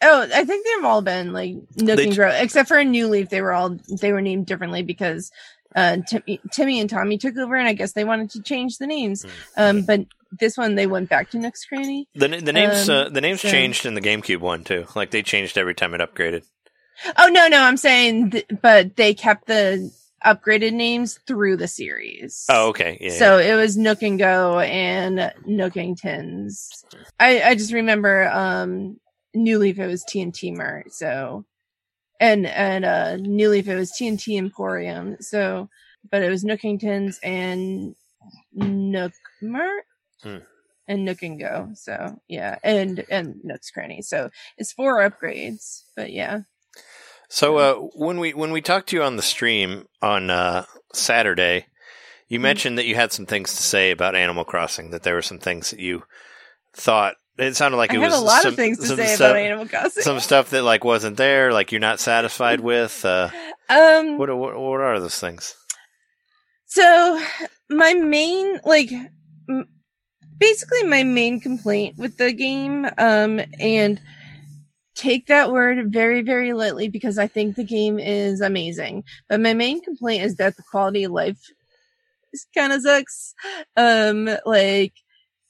Oh, 0.03 0.29
I 0.33 0.45
think 0.45 0.67
they've 0.67 0.85
all 0.85 1.03
been 1.03 1.33
like 1.33 1.55
Nook 1.77 1.97
They 1.97 2.05
and 2.05 2.13
ch- 2.13 2.17
Grow, 2.17 2.29
except 2.31 2.69
for 2.69 2.77
a 2.77 2.85
New 2.85 3.09
Leaf. 3.09 3.31
They 3.31 3.41
were 3.41 3.53
all 3.53 3.79
they 4.01 4.13
were 4.13 4.21
named 4.21 4.47
differently 4.47 4.83
because 4.83 5.31
uh, 5.75 5.99
Timmy, 6.09 6.41
Timmy 6.53 6.81
and 6.81 6.89
Tommy 6.89 7.19
took 7.19 7.37
over, 7.37 7.57
and 7.57 7.67
I 7.67 7.73
guess 7.73 7.93
they 7.93 8.05
wanted 8.05 8.31
to 8.31 8.43
change 8.43 8.79
the 8.79 8.87
names. 8.87 9.25
Mm. 9.25 9.31
Um, 9.57 9.83
but 9.83 10.01
this 10.39 10.57
one 10.57 10.75
they 10.75 10.87
went 10.87 11.09
back 11.09 11.31
to 11.31 11.39
Nook's 11.39 11.65
Cranny. 11.65 12.09
the 12.15 12.29
the 12.29 12.53
names 12.53 12.89
Um, 12.91 13.07
uh, 13.07 13.09
the 13.09 13.21
names 13.21 13.41
so- 13.41 13.51
changed 13.51 13.87
in 13.87 13.95
the 13.95 14.01
GameCube 14.01 14.41
one 14.41 14.65
too. 14.65 14.87
Like 14.95 15.11
they 15.11 15.23
changed 15.23 15.57
every 15.59 15.75
time 15.75 15.95
it 15.95 16.01
upgraded. 16.01 16.45
Oh 17.19 17.29
no, 17.29 17.47
no, 17.49 17.63
I'm 17.63 17.77
saying, 17.77 18.31
th- 18.31 18.47
but 18.63 18.97
they 18.97 19.13
kept 19.15 19.47
the 19.47 19.91
upgraded 20.25 20.73
names 20.73 21.19
through 21.27 21.57
the 21.57 21.69
series. 21.69 22.47
Oh, 22.49 22.69
okay, 22.69 22.99
yeah. 23.01 23.11
So 23.11 23.39
it 23.39 23.55
was 23.55 23.77
Nook 23.77 24.03
and 24.03 24.19
Go 24.19 24.61
and 24.61 25.33
Nookingtons. 25.47 26.85
I 27.21 27.43
I 27.43 27.55
just 27.55 27.73
remember 27.73 28.29
um 28.29 28.99
New 29.35 29.59
Leaf 29.59 29.79
it 29.79 29.87
was 29.87 30.05
T&T 30.05 30.53
Mart. 30.53 30.93
So 30.93 31.45
and 32.21 32.47
and 32.47 32.85
uh 32.85 33.17
New 33.17 33.51
Leaf 33.51 33.69
it 33.69 33.77
was 33.77 33.93
T&T 33.93 34.37
Emporium. 34.37 35.17
So 35.21 35.69
but 36.11 36.23
it 36.23 36.31
was 36.31 36.45
Nookingtons 36.45 37.19
and 37.23 37.95
Nook 38.53 39.13
Mart. 39.43 39.85
Hmm. 40.23 40.39
And 40.89 41.05
Nook 41.05 41.23
and 41.23 41.41
Go, 41.41 41.71
so 41.75 42.21
yeah, 42.29 42.59
and 42.63 43.05
and 43.11 43.41
Nook's 43.43 43.73
Cranny, 43.73 44.03
so 44.03 44.31
it's 44.57 44.73
four 44.73 44.99
upgrades, 44.99 45.83
but 45.97 46.13
yeah, 46.13 46.43
So 47.37 47.59
uh, 47.59 47.75
when 47.95 48.19
we 48.19 48.33
when 48.33 48.51
we 48.51 48.63
talked 48.63 48.89
to 48.89 48.97
you 48.97 49.03
on 49.03 49.17
the 49.17 49.23
stream 49.23 49.89
on 50.01 50.31
uh, 50.31 50.65
Saturday, 50.95 51.67
you 52.29 52.39
Mhm. 52.39 52.43
mentioned 52.43 52.79
that 52.79 52.87
you 52.87 52.95
had 52.95 53.13
some 53.13 53.27
things 53.27 53.55
to 53.57 53.63
say 53.63 53.91
about 53.91 54.17
Animal 54.17 54.47
Crossing. 54.47 54.89
That 54.91 55.03
there 55.03 55.13
were 55.13 55.21
some 55.21 55.39
things 55.39 55.71
that 55.71 55.79
you 55.79 56.05
thought. 56.73 57.17
It 57.37 57.55
sounded 57.55 57.77
like 57.77 57.93
I 57.93 57.97
it 57.97 57.99
was 57.99 58.15
a 58.15 58.25
lot 58.25 58.41
some, 58.41 58.53
of 58.53 58.57
things 58.57 58.79
to 58.79 58.97
say 58.97 59.09
stuff, 59.09 59.33
about 59.33 59.37
Animal 59.37 59.69
Crossing. 59.69 60.03
Some 60.03 60.21
stuff 60.21 60.49
that 60.49 60.63
like 60.63 60.83
wasn't 60.83 61.19
there, 61.19 61.53
like 61.53 61.73
you're 61.73 61.79
not 61.79 62.01
satisfied 62.01 62.61
with. 62.61 63.05
Uh, 63.05 63.29
um, 63.69 64.17
what, 64.17 64.35
what 64.35 64.59
what 64.59 64.81
are 64.81 64.99
those 64.99 65.19
things? 65.19 65.55
So 66.65 67.23
my 67.69 67.93
main 67.93 68.61
like 68.65 68.91
m- 69.47 69.69
basically 70.39 70.85
my 70.85 71.03
main 71.03 71.39
complaint 71.41 71.99
with 71.99 72.17
the 72.17 72.33
game 72.33 72.87
um 72.97 73.43
and 73.61 74.01
take 74.97 75.27
that 75.27 75.53
word 75.53 75.93
very 75.93 76.23
very 76.23 76.53
lightly 76.53 76.89
because 76.89 77.19
I 77.19 77.27
think 77.29 77.55
the 77.57 77.65
game 77.65 77.99
is 77.99 78.41
amazing. 78.41 79.05
But 79.29 79.41
my 79.41 79.55
main 79.55 79.83
complaint 79.83 80.25
is 80.25 80.37
that 80.37 80.57
the 80.57 80.65
quality 80.71 81.05
of 81.05 81.13
life 81.13 81.39
is 82.33 82.47
kind 82.57 82.73
of 82.73 82.83
sucks. 82.83 83.35
Um 83.77 84.29
like 84.47 84.95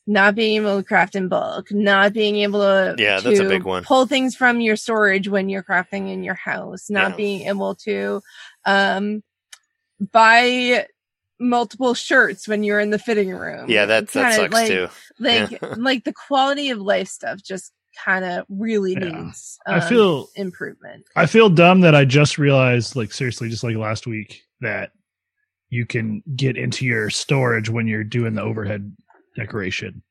not 0.07 0.35
being 0.37 0.57
able 0.57 0.79
to 0.81 0.87
craft 0.87 1.17
in 1.17 1.29
bulk, 1.29 1.67
not 1.73 2.13
being 2.13 2.37
able 2.37 2.61
to 2.61 2.95
Yeah, 2.99 3.21
that's 3.21 3.41
a 3.41 3.45
big 3.45 3.65
one. 3.65 3.83
Pull 3.85 4.07
things 4.07 4.37
from 4.37 4.61
your 4.61 4.77
storage 4.77 5.29
when 5.29 5.49
you're 5.49 5.65
crafting 5.65 6.13
in 6.13 6.23
your 6.23 6.35
house, 6.35 6.91
not 6.91 7.11
Yeah. 7.13 7.17
being 7.17 7.49
able 7.49 7.75
to 7.77 8.23
um 8.65 9.23
buy 10.13 10.87
multiple 11.39 11.95
shirts 11.95 12.49
when 12.49 12.63
you're 12.63 12.81
in 12.81 12.91
the 12.91 12.99
fitting 12.99 13.31
room. 13.31 13.69
Yeah, 13.69 13.87
that 13.87 14.09
that 14.09 14.35
sucks 14.35 14.55
like, 14.55 14.69
too. 14.69 14.89
Like 15.19 15.51
Yeah. 15.51 15.75
like 15.77 16.05
the 16.05 16.13
quality 16.13 16.71
of 16.71 16.79
life 16.79 17.09
stuff 17.09 17.43
just 17.43 17.73
kind 18.05 18.25
of 18.25 18.45
really 18.49 18.93
Yeah. 18.93 19.23
needs. 19.25 19.59
I 19.67 19.79
um, 19.79 19.89
feel 19.89 20.29
improvement. 20.37 21.05
I 21.17 21.27
feel 21.27 21.49
dumb 21.49 21.81
that 21.81 21.95
I 21.95 22.05
just 22.05 22.39
realized, 22.39 22.97
like 22.97 23.13
seriously, 23.13 23.49
just 23.49 23.65
like 23.65 23.77
last 23.77 24.07
week, 24.07 24.43
that 24.61 24.93
you 25.71 25.87
can 25.87 26.23
get 26.37 26.57
into 26.57 26.85
your 26.87 27.11
storage 27.11 27.69
when 27.69 27.87
you're 27.87 28.05
doing 28.05 28.35
the 28.35 28.43
overhead 28.43 28.95
decoration. 29.37 30.03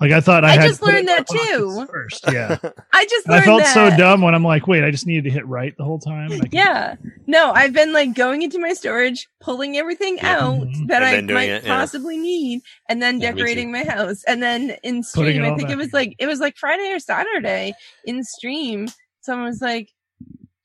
Like 0.00 0.12
I 0.12 0.20
thought 0.20 0.44
I, 0.44 0.48
I 0.48 0.52
had 0.52 0.62
just 0.68 0.82
learned 0.82 1.08
that 1.08 1.26
too. 1.28 1.86
First, 1.90 2.24
yeah. 2.32 2.56
I 2.92 3.04
just 3.06 3.26
And 3.26 3.34
I 3.34 3.42
felt 3.42 3.60
that. 3.62 3.74
so 3.74 3.94
dumb 3.96 4.22
when 4.22 4.34
I'm 4.34 4.42
like, 4.42 4.66
wait, 4.66 4.82
I 4.82 4.90
just 4.90 5.06
needed 5.06 5.24
to 5.24 5.30
hit 5.30 5.46
right 5.46 5.76
the 5.76 5.84
whole 5.84 5.98
time. 5.98 6.32
and 6.32 6.48
Yeah. 6.52 6.94
No, 7.26 7.52
I've 7.52 7.72
been 7.74 7.92
like 7.92 8.14
going 8.14 8.40
into 8.42 8.58
my 8.58 8.72
storage, 8.72 9.28
pulling 9.40 9.76
everything 9.76 10.16
Yeah. 10.16 10.38
out 10.38 10.54
Mhm. 10.68 10.86
that 10.88 11.02
I 11.02 11.20
might 11.20 11.50
it, 11.50 11.64
yeah. 11.64 11.76
possibly 11.76 12.16
need, 12.16 12.62
and 12.88 13.02
then 13.02 13.20
Yeah, 13.20 13.32
decorating 13.32 13.70
my 13.70 13.84
house. 13.84 14.24
And 14.24 14.42
then 14.42 14.76
in 14.82 15.02
stream, 15.02 15.42
I 15.44 15.48
think 15.54 15.68
back 15.68 15.70
it 15.72 15.76
was 15.76 15.92
like 15.92 16.14
it 16.18 16.26
was 16.26 16.40
like 16.40 16.56
Friday 16.56 16.90
or 16.92 16.98
Saturday 16.98 17.74
in 18.06 18.24
stream. 18.24 18.88
Someone 19.20 19.48
was 19.48 19.60
like, 19.60 19.90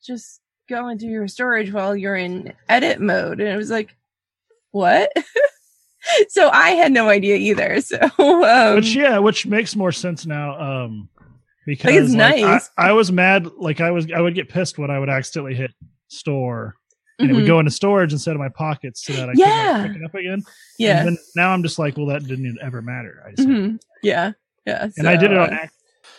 "Just 0.02 0.40
go 0.68 0.88
into 0.88 1.04
your 1.06 1.28
storage 1.28 1.72
while 1.72 1.94
you're 1.94 2.16
in 2.16 2.54
edit 2.70 3.00
mode," 3.00 3.40
and 3.40 3.48
it 3.50 3.56
was 3.56 3.70
like, 3.70 3.94
"What?" 4.70 5.12
so 6.28 6.48
I 6.50 6.70
had 6.70 6.92
no 6.92 7.08
idea 7.08 7.36
either. 7.36 7.80
So 7.86 7.98
um, 8.18 8.76
which 8.76 8.94
yeah, 8.94 9.18
which 9.18 9.46
makes 9.46 9.74
more 9.76 9.92
sense 9.92 10.26
now. 10.26 10.58
Um, 10.84 11.08
because 11.66 11.94
it's 11.94 12.14
like, 12.14 12.40
nice. 12.40 12.70
I, 12.78 12.90
I 12.90 12.92
was 12.92 13.10
mad. 13.10 13.46
Like 13.56 13.80
I 13.80 13.90
was, 13.90 14.06
I 14.12 14.20
would 14.20 14.34
get 14.34 14.48
pissed 14.48 14.78
when 14.78 14.90
I 14.90 14.98
would 15.00 15.08
accidentally 15.10 15.54
hit 15.56 15.72
store, 16.08 16.76
and 17.18 17.28
it 17.30 17.34
would 17.34 17.42
mhm. 17.44 17.48
go 17.48 17.58
into 17.58 17.72
storage 17.72 18.12
instead 18.12 18.34
of 18.34 18.40
my 18.40 18.48
pockets, 18.50 19.04
so 19.04 19.12
that 19.14 19.28
I 19.28 19.32
Yeah. 19.34 19.72
couldn't 19.82 19.92
pick 19.94 20.02
it 20.02 20.04
up 20.04 20.14
again. 20.14 20.42
yeah, 20.78 20.98
And 21.00 21.08
then 21.08 21.18
now 21.34 21.50
I'm 21.50 21.62
just 21.64 21.78
like, 21.78 21.96
well, 21.96 22.06
that 22.06 22.24
didn't 22.24 22.58
ever 22.62 22.82
matter. 22.82 23.20
I 23.26 23.32
just, 23.34 23.48
mhm, 23.48 23.80
yeah, 24.02 24.32
yeah. 24.64 24.88
and 24.96 25.08
I 25.08 25.16
did 25.16 25.32
it 25.32 25.38
on 25.38 25.52
accident. 25.52 25.72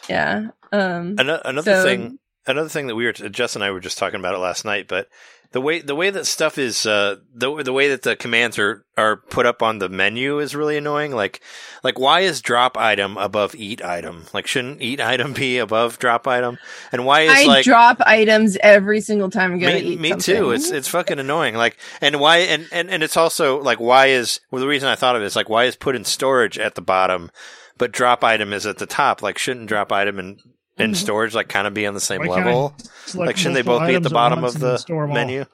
yeah. 0.10 0.48
Um, 0.74 1.16
Ano- 1.18 1.42
Another 1.46 1.76
so- 1.76 1.84
thing, 1.84 2.20
another 2.46 2.68
thing 2.70 2.88
that 2.88 2.96
we 2.96 3.06
were 3.06 3.14
Jess 3.14 3.56
and 3.56 3.64
I 3.64 3.72
were 3.72 3.80
just 3.80 3.98
talking 3.98 4.20
about 4.20 4.36
it 4.36 4.40
last 4.40 4.66
night, 4.66 4.90
but 4.90 5.08
the 5.52 5.62
way 5.62 5.80
the 5.80 5.96
way 5.96 6.10
that 6.10 6.26
stuff 6.26 6.58
is 6.58 6.86
uh, 6.86 7.18
the 7.34 7.64
the 7.64 7.74
way 7.74 7.90
that 7.90 8.02
the 8.02 8.16
commands 8.16 8.60
are 8.60 8.86
are 8.98 9.18
put 9.18 9.46
up 9.46 9.62
on 9.62 9.80
the 9.80 9.90
menu 9.90 10.40
is 10.40 10.56
really 10.56 10.78
annoying. 10.78 11.14
Like 11.14 11.42
like 11.84 11.98
why 11.98 12.22
is 12.22 12.42
drop 12.42 12.78
item 12.78 13.18
above 13.18 13.56
eat 13.56 13.84
item? 13.84 14.26
Like 14.34 14.48
shouldn't 14.48 14.82
eat 14.82 15.00
item 15.00 15.34
be 15.34 15.58
above 15.58 16.00
drop 16.00 16.28
item? 16.28 16.58
And 16.92 17.06
why 17.06 17.22
is 17.22 17.32
I 17.32 17.44
like 17.46 17.66
drop 17.66 18.02
items 18.02 18.58
every 18.62 19.02
single 19.02 19.30
time 19.30 19.54
I 19.54 19.58
go 19.58 19.68
to 19.68 19.74
me, 19.74 19.80
eat 19.80 20.00
me 20.00 20.10
something. 20.10 20.36
too. 20.36 20.52
It's 20.52 20.72
it's 20.72 20.88
fucking 20.88 21.20
annoying. 21.20 21.56
Like, 21.56 21.78
and 22.02 22.20
why? 22.20 22.38
And, 22.38 22.68
and 22.72 22.90
and 22.90 23.04
it's 23.04 23.18
also 23.18 23.62
like, 23.62 23.80
why 23.80 24.08
is 24.08 24.40
well? 24.52 24.62
The 24.62 24.68
reason 24.68 24.90
I 24.90 24.96
thought 24.96 25.16
of 25.16 25.22
it 25.22 25.26
is 25.26 25.36
like, 25.36 25.50
why 25.50 25.66
is 25.66 25.76
put 25.76 25.96
in 25.96 26.04
storage 26.04 26.58
at 26.60 26.76
the 26.76 26.82
bottom, 26.82 27.32
but 27.78 27.92
drop 27.92 28.24
item 28.24 28.52
is 28.54 28.66
at 28.66 28.80
the 28.80 28.86
top? 28.86 29.22
Like, 29.22 29.38
shouldn't 29.38 29.68
drop 29.68 29.92
item 29.92 30.20
and 30.20 30.40
and 30.78 30.94
Mhm. 30.94 30.98
storage 30.98 31.34
like 31.36 31.50
kind 31.50 31.68
of 31.68 31.74
be 31.74 31.86
on 31.88 31.94
the 31.94 32.00
same 32.00 32.22
Why 32.26 32.36
level? 32.44 32.76
Like, 33.16 33.38
shouldn't 33.38 33.56
they 33.56 33.62
both 33.62 33.88
be 33.88 33.96
at 33.96 34.04
the 34.04 34.10
bottom 34.10 34.44
of 34.44 34.56
and 34.56 34.64
the 34.64 34.78
store 34.78 35.04
'em 35.06 35.10
all? 35.12 35.16
menu? 35.16 35.46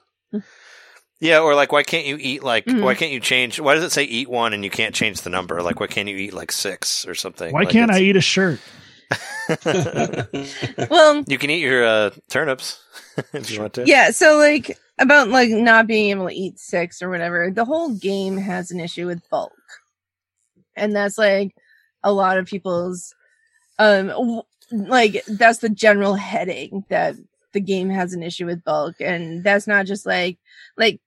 Yeah, 1.20 1.38
or 1.40 1.54
like, 1.54 1.72
why 1.72 1.84
can't 1.84 2.06
you 2.06 2.18
eat 2.20 2.42
like? 2.42 2.66
Mhm. 2.66 2.82
Why 2.82 2.94
can't 2.94 3.12
you 3.12 3.20
change? 3.20 3.58
Why 3.60 3.74
does 3.74 3.84
it 3.84 3.92
say 3.92 4.02
eat 4.04 4.28
one 4.28 4.52
and 4.52 4.62
you 4.64 4.70
can't 4.70 4.94
change 4.94 5.22
the 5.22 5.30
number? 5.30 5.62
Like, 5.62 5.80
why 5.80 5.86
can't 5.86 6.08
you 6.08 6.16
eat 6.16 6.34
like 6.34 6.52
six 6.52 7.06
or 7.06 7.14
something? 7.14 7.52
Why 7.52 7.60
Like, 7.60 7.70
can't 7.70 7.90
I 7.90 8.00
eat 8.00 8.16
a 8.16 8.20
shirt? 8.20 8.60
Well, 10.90 11.24
You 11.26 11.38
can 11.38 11.50
eat 11.50 11.60
your 11.60 11.84
uh, 11.84 12.10
turnips 12.30 12.80
if 13.32 13.50
you 13.50 13.60
want 13.60 13.74
to. 13.74 13.86
yeah. 13.86 14.10
So 14.10 14.36
like 14.38 14.76
about 14.98 15.28
like 15.28 15.50
not 15.50 15.86
being 15.86 16.10
able 16.10 16.28
to 16.28 16.34
eat 16.34 16.58
six 16.58 17.00
or 17.02 17.08
whatever. 17.10 17.50
The 17.50 17.64
whole 17.64 17.90
game 17.94 18.36
has 18.36 18.70
an 18.70 18.80
issue 18.80 19.06
with 19.06 19.22
bulk, 19.30 19.52
and 20.76 20.94
that's 20.94 21.18
like 21.18 21.54
a 22.02 22.12
lot 22.12 22.38
of 22.38 22.46
people's 22.46 23.14
um 23.78 24.08
w- 24.08 24.42
like 24.74 25.24
that's 25.26 25.58
the 25.58 25.68
general 25.68 26.14
heading 26.14 26.84
that 26.90 27.14
the 27.52 27.60
game 27.60 27.90
has 27.90 28.12
an 28.12 28.22
issue 28.22 28.46
with 28.46 28.64
bulk, 28.64 28.96
and 29.00 29.42
that's 29.44 29.66
not 29.66 29.86
just 29.86 30.06
like 30.06 30.38
like. 30.76 31.00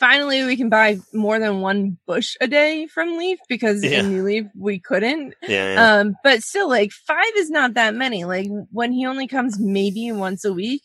Finally, 0.00 0.42
we 0.42 0.56
can 0.56 0.68
buy 0.68 0.98
more 1.12 1.38
than 1.38 1.60
one 1.60 1.96
bush 2.04 2.34
a 2.40 2.48
day 2.48 2.88
from 2.88 3.16
Leaf 3.16 3.38
because 3.48 3.82
Yeah. 3.84 4.00
in 4.00 4.10
New 4.10 4.24
Leaf 4.24 4.46
we 4.58 4.80
couldn't. 4.80 5.34
yeah, 5.46 5.72
yeah. 5.74 5.94
Um, 6.00 6.16
but 6.24 6.42
still, 6.42 6.68
like 6.68 6.90
five 6.90 7.32
is 7.36 7.48
not 7.48 7.74
that 7.74 7.94
many. 7.94 8.24
Like 8.24 8.48
when 8.72 8.90
he 8.90 9.06
only 9.06 9.28
comes 9.28 9.56
maybe 9.60 10.10
once 10.10 10.44
a 10.44 10.52
week, 10.52 10.82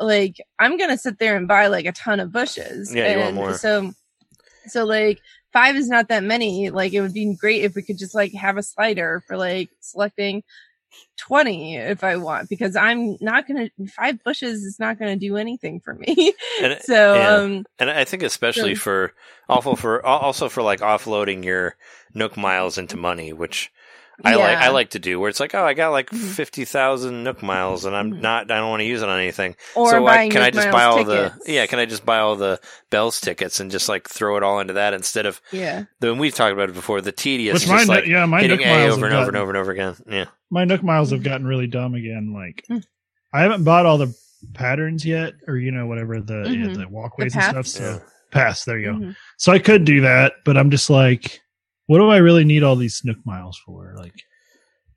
like 0.00 0.38
I'm 0.58 0.76
gonna 0.76 0.98
sit 0.98 1.20
there 1.20 1.36
and 1.36 1.46
buy 1.46 1.68
like 1.68 1.86
a 1.86 1.92
ton 1.92 2.18
of 2.18 2.32
bushes. 2.32 2.92
Yeah, 2.92 3.12
you 3.14 3.18
want 3.20 3.34
more. 3.36 3.54
So, 3.54 3.92
so 4.66 4.84
like 4.84 5.20
five 5.52 5.76
is 5.76 5.88
not 5.88 6.08
that 6.08 6.24
many. 6.24 6.70
Like 6.70 6.92
it 6.92 7.00
would 7.00 7.14
be 7.14 7.32
great 7.40 7.62
if 7.62 7.76
we 7.76 7.82
could 7.82 7.96
just 7.96 8.14
like 8.14 8.32
have 8.34 8.56
a 8.56 8.62
slider 8.64 9.22
for 9.28 9.36
like 9.36 9.70
selecting 9.80 10.42
20 11.18 11.76
if 11.76 12.04
I 12.04 12.16
want, 12.16 12.48
because 12.48 12.76
I'm 12.76 13.16
not 13.20 13.46
gonna 13.46 13.70
five 13.96 14.22
bushes 14.24 14.62
is 14.64 14.78
not 14.78 14.98
gonna 14.98 15.16
do 15.16 15.36
anything 15.36 15.80
for 15.80 15.94
me. 15.94 16.32
And 16.62 16.78
so, 16.82 17.14
yeah. 17.14 17.34
um, 17.36 17.66
And 17.78 17.90
I 17.90 18.04
think 18.04 18.22
especially 18.22 18.74
So- 18.74 18.80
for 18.80 19.12
awful 19.48 19.76
for 19.76 20.04
also 20.04 20.48
for 20.48 20.62
like 20.62 20.80
offloading 20.80 21.44
your 21.44 21.76
Nook 22.14 22.36
miles 22.36 22.78
into 22.78 22.96
money, 22.96 23.32
which 23.32 23.70
I 24.24 24.34
like 24.34 24.58
I 24.58 24.68
like 24.70 24.90
to 24.90 24.98
do 24.98 25.20
where 25.20 25.28
it's 25.28 25.38
like, 25.40 25.54
oh, 25.54 25.64
I 25.64 25.74
got 25.74 25.90
like 25.90 26.10
Mhm. 26.10 26.18
fifty 26.34 26.64
thousand 26.64 27.22
Nook 27.24 27.42
miles 27.42 27.84
and 27.84 27.94
I'm 27.94 28.14
Mhm. 28.14 28.20
not 28.20 28.50
I 28.50 28.56
don't 28.56 28.68
want 28.70 28.80
to 28.80 28.84
use 28.86 29.00
it 29.02 29.08
on 29.08 29.18
anything. 29.18 29.54
or 29.76 29.90
so 29.90 30.04
I, 30.06 30.16
buying 30.16 30.30
can 30.30 30.42
I 30.42 30.50
just 30.50 30.66
Miles 30.68 30.74
buy 30.74 30.84
all 30.84 31.04
tickets. 31.04 31.44
the 31.46 31.52
yeah, 31.52 31.66
can 31.66 31.78
I 31.78 31.84
just 31.86 32.04
buy 32.04 32.18
all 32.18 32.34
the 32.36 32.60
Bells 32.90 33.20
tickets 33.20 33.60
and 33.60 33.70
just 33.70 33.88
like 33.88 34.08
throw 34.08 34.36
it 34.36 34.42
all 34.42 34.58
into 34.60 34.72
that 34.74 34.92
instead 34.94 35.26
of 35.26 35.40
yeah. 35.52 35.84
the 36.00 36.12
we've 36.14 36.34
talked 36.34 36.52
about 36.52 36.68
it 36.68 36.74
before, 36.74 37.00
the 37.00 37.12
tedious 37.12 37.60
just 37.60 37.72
my 37.72 37.84
like 37.84 38.06
yeah, 38.06 38.26
my 38.26 38.40
hitting 38.40 38.56
Nook 38.58 38.66
A 38.66 38.70
miles 38.70 38.96
over 38.96 39.08
have 39.08 39.12
and 39.12 39.14
over 39.14 39.28
and 39.28 39.34
gotten- 39.34 39.36
over 39.36 39.50
and 39.50 39.58
over 39.58 39.70
again. 39.72 39.94
Yeah. 40.10 40.24
my 40.50 40.64
Nook 40.64 40.82
miles 40.82 41.10
have 41.12 41.22
gotten 41.22 41.46
really 41.46 41.66
dumb 41.68 41.94
again. 41.94 42.32
Like 42.34 42.64
Mm. 42.70 42.82
I 43.32 43.42
haven't 43.42 43.62
bought 43.64 43.86
all 43.86 43.98
the 43.98 44.12
patterns 44.54 45.04
yet, 45.04 45.34
or 45.46 45.56
you 45.56 45.70
know 45.70 45.86
whatever 45.86 46.20
the 46.20 46.44
yeah, 46.48 46.66
Mhm. 46.68 46.76
the 46.76 46.88
walkways 46.88 47.34
The 47.34 47.40
and 47.40 47.50
stuff. 47.50 47.66
So 47.66 47.84
Yeah. 47.84 47.98
pass. 48.30 48.64
There 48.64 48.78
you 48.78 48.86
go. 48.86 48.92
Mhm. 48.98 49.16
So 49.36 49.52
I 49.52 49.58
could 49.58 49.84
do 49.84 50.00
that, 50.02 50.32
but 50.44 50.56
I'm 50.56 50.70
just 50.70 50.90
like, 50.90 51.40
what 51.88 51.98
do 51.98 52.08
I 52.08 52.18
really 52.18 52.44
need 52.44 52.62
all 52.62 52.76
these 52.76 53.02
Nook 53.04 53.18
miles 53.26 53.58
for? 53.58 53.94
Like 53.98 54.14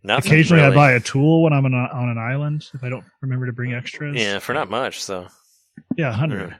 Nothing 0.03 0.31
occasionally 0.31 0.61
really. 0.63 0.73
I 0.73 0.75
buy 0.75 0.91
a 0.93 0.99
tool 0.99 1.43
when 1.43 1.53
I'm 1.53 1.65
on, 1.65 1.73
a, 1.73 1.89
on 1.93 2.09
an 2.09 2.17
island 2.17 2.65
if 2.73 2.83
I 2.83 2.89
don't 2.89 3.03
remember 3.21 3.47
to 3.47 3.51
bring 3.53 3.73
extras. 3.73 4.15
Yeah, 4.19 4.37
for 4.39 4.53
not 4.53 4.69
much, 4.69 5.01
so 5.03 5.27
yeah, 5.97 6.11
hundred. 6.11 6.49
Yeah. 6.51 6.55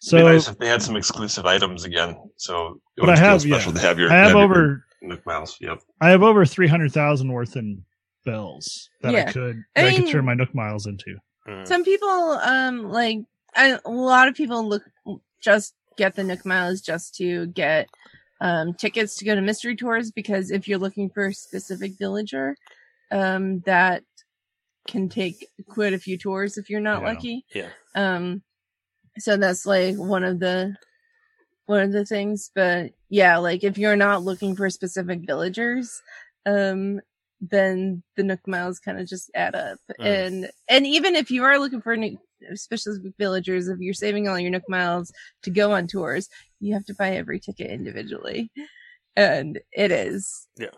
So 0.00 0.16
It'd 0.16 0.28
be 0.28 0.32
nice 0.32 0.48
if 0.48 0.58
they 0.58 0.66
had 0.68 0.82
some 0.82 0.96
exclusive 0.96 1.44
items 1.46 1.84
again. 1.84 2.16
So 2.38 2.66
it 2.68 2.80
But 2.96 3.06
would 3.06 3.10
I 3.10 3.18
have- 3.18 3.42
special 3.42 3.72
yeah. 3.74 3.80
to 3.80 3.86
have 3.86 3.98
your. 3.98 4.10
I 4.10 4.16
have 4.16 4.30
your 4.32 4.40
over 4.42 4.84
Nook 5.02 5.24
Mouse. 5.26 5.56
Yep. 5.60 5.80
I 6.00 6.08
have 6.10 6.22
over 6.22 6.44
three 6.46 6.68
hundred 6.68 6.92
thousand 6.92 7.30
worth 7.32 7.56
in 7.56 7.84
bells 8.24 8.88
that 9.02 9.14
I 9.14 9.18
Yeah. 9.18 9.32
could 9.32 9.62
I 9.76 9.82
that 9.82 9.88
I 9.88 9.94
could 9.96 10.04
mean- 10.04 10.12
turn 10.12 10.24
my 10.24 10.34
Nook 10.34 10.54
miles 10.54 10.86
into. 10.86 11.16
mm. 11.48 11.66
some 11.66 11.84
people 11.84 12.08
um 12.08 12.84
like 12.90 13.18
I, 13.56 13.78
a 13.84 13.90
lot 13.90 14.28
of 14.28 14.34
people 14.34 14.68
look 14.68 14.82
just 15.42 15.74
get 15.96 16.14
the 16.14 16.22
nook 16.22 16.46
miles 16.46 16.80
just 16.82 17.14
to 17.16 17.46
get 17.48 17.88
um 18.40 18.74
tickets 18.74 19.16
to 19.16 19.24
go 19.24 19.34
to 19.34 19.40
mystery 19.40 19.76
tours 19.76 20.10
because 20.10 20.50
if 20.50 20.66
you're 20.66 20.78
looking 20.78 21.10
for 21.10 21.26
a 21.26 21.34
specific 21.34 21.92
villager 21.98 22.56
um 23.10 23.60
that 23.60 24.02
can 24.88 25.08
take 25.08 25.46
quite 25.68 25.92
a 25.92 25.98
few 25.98 26.16
tours 26.16 26.56
if 26.56 26.70
you're 26.70 26.80
not 26.80 27.02
Yeah. 27.02 27.08
lucky 27.08 27.44
Yeah. 27.54 27.68
um 27.94 28.42
so 29.18 29.36
that's 29.36 29.66
like 29.66 29.96
one 29.96 30.24
of 30.24 30.40
the 30.40 30.74
one 31.66 31.82
of 31.82 31.92
the 31.92 32.04
things 32.04 32.50
but 32.54 32.92
yeah 33.08 33.36
like 33.36 33.62
if 33.62 33.76
you're 33.78 33.96
not 33.96 34.22
looking 34.22 34.56
for 34.56 34.70
specific 34.70 35.20
villagers 35.26 36.00
um 36.46 37.00
then 37.40 38.02
the 38.16 38.22
nook 38.22 38.40
miles 38.46 38.78
kind 38.78 38.98
of 39.00 39.06
just 39.06 39.30
add 39.34 39.54
up 39.54 39.78
Mm. 39.98 40.06
and 40.06 40.50
and 40.68 40.86
even 40.86 41.14
if 41.16 41.30
you 41.30 41.44
are 41.44 41.58
looking 41.58 41.80
for 41.80 41.96
new 41.96 42.18
specific 42.54 43.12
villagers 43.18 43.68
if 43.68 43.78
you're 43.80 43.94
saving 43.94 44.28
all 44.28 44.38
your 44.38 44.50
nook 44.50 44.68
miles 44.68 45.12
to 45.42 45.50
go 45.50 45.72
on 45.72 45.86
tours 45.86 46.28
you 46.60 46.74
have 46.74 46.84
to 46.84 46.94
buy 46.94 47.10
every 47.10 47.38
ticket 47.40 47.70
individually 47.70 48.50
and 49.16 49.58
it 49.72 49.90
is 49.90 50.46
Yeah. 50.58 50.68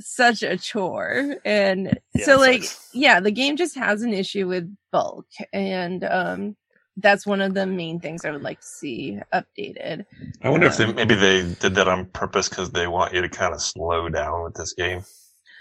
such 0.00 0.42
a 0.42 0.56
chore 0.56 1.36
and 1.44 1.98
Yeah, 2.14 2.24
so 2.26 2.38
like 2.38 2.64
sucks. 2.64 2.90
yeah 2.94 3.20
the 3.20 3.30
game 3.30 3.56
just 3.56 3.76
has 3.76 4.02
an 4.02 4.12
issue 4.12 4.46
with 4.48 4.74
bulk 4.92 5.26
and 5.52 6.04
um 6.04 6.56
that's 6.98 7.26
one 7.26 7.42
of 7.42 7.52
the 7.54 7.66
main 7.66 8.00
things 8.00 8.24
i 8.24 8.30
would 8.30 8.42
like 8.42 8.60
to 8.60 8.66
see 8.66 9.18
updated 9.34 10.04
I 10.42 10.48
wonder 10.48 10.66
if 10.66 10.76
they, 10.76 10.84
Um, 10.84 10.94
maybe 10.94 11.14
they 11.14 11.42
did 11.60 11.74
that 11.74 11.88
on 11.88 12.06
purpose 12.06 12.48
because 12.48 12.70
they 12.70 12.86
want 12.86 13.12
you 13.14 13.20
to 13.22 13.28
kind 13.28 13.52
of 13.54 13.60
slow 13.60 14.08
down 14.08 14.44
with 14.44 14.54
this 14.54 14.72
game. 14.74 15.02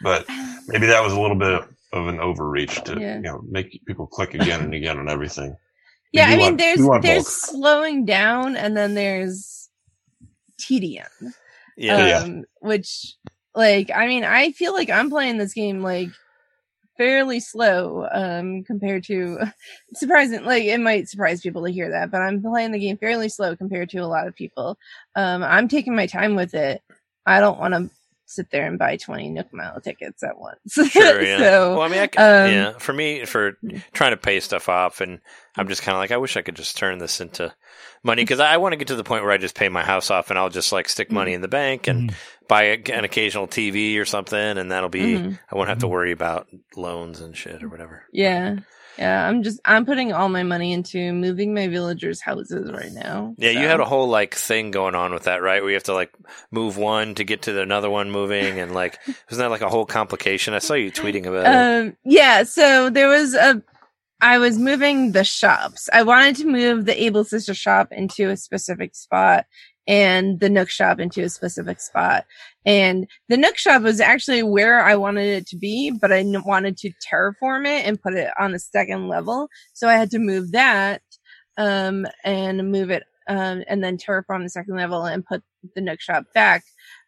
But 0.02 0.26
maybe 0.68 0.86
that 0.88 1.02
was 1.04 1.14
a 1.14 1.20
little 1.20 1.36
bit 1.38 1.62
of 1.96 2.08
an 2.08 2.20
overreach 2.20 2.84
to 2.84 3.00
Yeah. 3.00 3.16
you 3.16 3.22
know 3.22 3.42
make 3.50 3.82
people 3.86 4.08
click 4.08 4.34
again 4.34 4.62
and 4.62 4.74
again 4.74 4.98
on 5.00 5.10
everything. 5.10 5.56
We 6.14 6.20
yeah 6.22 6.28
i 6.30 6.36
mean 6.38 6.40
want- 6.42 6.58
there's 6.60 6.80
there's 7.02 7.24
bulk. 7.24 7.28
slowing 7.28 8.06
down 8.06 8.56
and 8.56 8.78
then 8.78 8.94
there's 8.94 9.70
tedium 10.58 11.08
Yeah. 11.78 12.08
Yeah. 12.08 12.20
um 12.20 12.44
which 12.62 13.16
like 13.54 13.92
i 13.94 14.08
mean 14.08 14.24
i 14.24 14.52
feel 14.52 14.72
like 14.74 14.90
i'm 14.90 15.10
playing 15.10 15.38
this 15.38 15.54
game 15.54 15.82
like 15.82 16.10
fairly 16.98 17.42
slow 17.42 18.08
um 18.14 18.64
compared 18.64 19.04
to 19.06 19.40
surprising 19.96 20.46
like 20.46 20.64
it 20.64 20.80
might 20.80 21.10
surprise 21.10 21.42
people 21.42 21.66
to 21.66 21.72
hear 21.72 21.90
that 21.90 22.10
but 22.12 22.22
i'm 22.22 22.42
playing 22.42 22.72
the 22.72 22.80
game 22.80 22.98
fairly 22.98 23.28
slow 23.28 23.54
compared 23.58 23.90
to 23.90 23.98
a 23.98 24.08
lot 24.08 24.28
of 24.28 24.36
people 24.36 24.78
um 25.18 25.44
i'm 25.44 25.68
taking 25.68 25.96
my 25.96 26.06
time 26.08 26.36
with 26.36 26.54
it 26.54 26.82
i 27.26 27.42
don't 27.42 27.60
want 27.60 27.74
to 27.74 27.90
sit 28.26 28.50
there 28.52 28.66
and 28.68 28.78
buy 28.80 28.98
20 28.98 29.30
nook 29.30 29.54
mile 29.54 29.80
tickets 29.82 30.24
at 30.24 30.40
once 30.40 30.74
Sure, 30.92 31.22
yeah. 31.22 31.38
so 31.38 31.72
well, 31.78 31.82
I 31.82 31.88
mean, 31.90 32.00
I 32.00 32.06
c 32.08 32.18
um, 32.18 32.52
yeah. 32.52 32.78
For 32.80 32.94
me, 32.94 33.26
for 33.26 33.58
trying 33.94 34.12
to 34.12 34.18
pay 34.18 34.40
stuff 34.40 34.68
off, 34.70 35.02
and 35.02 35.20
I'm 35.56 35.68
just 35.68 35.82
kind 35.84 35.96
of 35.96 36.00
like, 36.00 36.12
I 36.12 36.18
wish 36.18 36.36
I 36.38 36.42
could 36.42 36.56
just 36.56 36.78
turn 36.78 36.98
this 36.98 37.22
into 37.22 37.54
money 38.04 38.24
because 38.24 38.40
I 38.40 38.58
want 38.58 38.74
to 38.74 38.78
get 38.78 38.88
to 38.90 38.96
the 38.96 39.04
point 39.04 39.24
where 39.24 39.32
I 39.32 39.38
just 39.38 39.56
pay 39.56 39.70
my 39.70 39.84
house 39.84 40.10
off, 40.12 40.30
and 40.30 40.40
I'll 40.40 40.50
just 40.50 40.72
like 40.72 40.90
stick 40.90 41.12
money 41.12 41.34
in 41.34 41.42
the 41.42 41.48
bank 41.48 41.88
and 41.88 42.10
Mhm. 42.12 42.16
buy 42.48 42.64
a, 42.64 42.82
an 42.94 43.04
occasional 43.04 43.48
TV 43.48 43.98
or 44.00 44.06
something, 44.06 44.40
and 44.58 44.72
that'll 44.72 44.90
be. 44.90 45.18
Mhm. 45.18 45.40
I 45.52 45.56
won't 45.56 45.70
have 45.70 45.80
to 45.80 45.88
worry 45.88 46.12
about 46.12 46.48
loans 46.76 47.22
and 47.22 47.36
shit 47.38 47.64
or 47.64 47.70
whatever. 47.70 48.04
yeah 48.12 48.58
yeah 48.98 49.28
i'm 49.28 49.44
just 49.44 49.60
i'm 49.66 49.86
putting 49.86 50.14
all 50.14 50.30
my 50.30 50.44
money 50.44 50.72
into 50.74 51.12
moving 51.14 51.54
my 51.54 51.68
villagers 51.68 52.22
houses 52.22 52.72
right 52.72 52.92
now 52.94 53.34
Yeah, 53.38 53.52
you 53.52 53.68
had 53.68 53.80
a 53.80 53.86
whole 53.86 54.08
like 54.08 54.36
thing 54.36 54.72
going 54.72 54.96
on 54.96 55.14
with 55.14 55.24
that, 55.24 55.42
right? 55.42 55.62
Where 55.62 55.70
you 55.72 55.76
have 55.76 55.84
to 55.84 55.94
like 55.94 56.12
move 56.52 56.78
one 56.78 57.16
to 57.16 57.24
get 57.24 57.42
to 57.44 57.52
the 57.54 57.62
another 57.62 57.90
one 57.90 58.12
moving, 58.12 58.60
and 58.60 58.74
like 58.74 59.00
wasn't 59.08 59.46
that 59.46 59.50
like 59.50 59.62
a 59.62 59.70
whole 59.70 59.86
complication? 59.86 60.54
I 60.54 60.60
saw 60.60 60.74
you 60.76 60.92
tweeting 60.92 61.26
about 61.26 61.46
it. 61.46 61.48
um 61.88 61.98
yeah 62.06 62.44
so 62.44 62.90
there 62.90 63.08
was 63.08 63.34
a 63.34 63.62
i 64.22 64.38
was 64.38 64.58
moving 64.58 65.12
the 65.12 65.24
shops 65.26 65.90
i 65.92 66.02
wanted 66.02 66.36
to 66.38 66.46
move 66.48 66.86
the 66.86 67.04
able 67.04 67.24
sister 67.24 67.54
shop 67.54 67.92
into 67.92 68.30
a 68.30 68.38
specific 68.38 68.96
spot 68.96 69.46
and 69.88 70.40
the 70.40 70.50
nook 70.50 70.70
shop 70.70 71.00
into 71.00 71.22
a 71.24 71.30
specific 71.30 71.80
spot. 71.80 72.26
And 72.66 73.08
the 73.30 73.38
nook 73.38 73.58
shop 73.58 73.84
was 73.84 74.00
actually 74.02 74.44
where 74.44 74.82
i 74.84 74.96
wanted 74.96 75.28
it 75.28 75.48
to 75.48 75.58
be 75.58 75.92
but 75.92 76.12
I 76.12 76.24
wanted 76.46 76.78
to 76.78 76.92
terraform 77.08 77.66
it 77.66 77.86
and 77.86 78.02
put 78.02 78.14
it 78.16 78.32
on 78.40 78.52
the 78.52 78.60
second 78.60 79.08
level. 79.08 79.48
So 79.74 79.88
i 79.88 79.94
had 79.94 80.12
to 80.12 80.20
move 80.20 80.52
that 80.54 81.02
um 81.58 82.06
and 82.24 82.72
move 82.72 82.90
it 82.90 83.04
um 83.28 83.64
and 83.68 83.84
then 83.84 83.98
terraform 83.98 84.44
the 84.44 84.50
second 84.50 84.76
level 84.76 85.06
and 85.06 85.26
put 85.26 85.44
the 85.76 85.82
nook 85.82 86.02
shop 86.02 86.26
back 86.34 86.64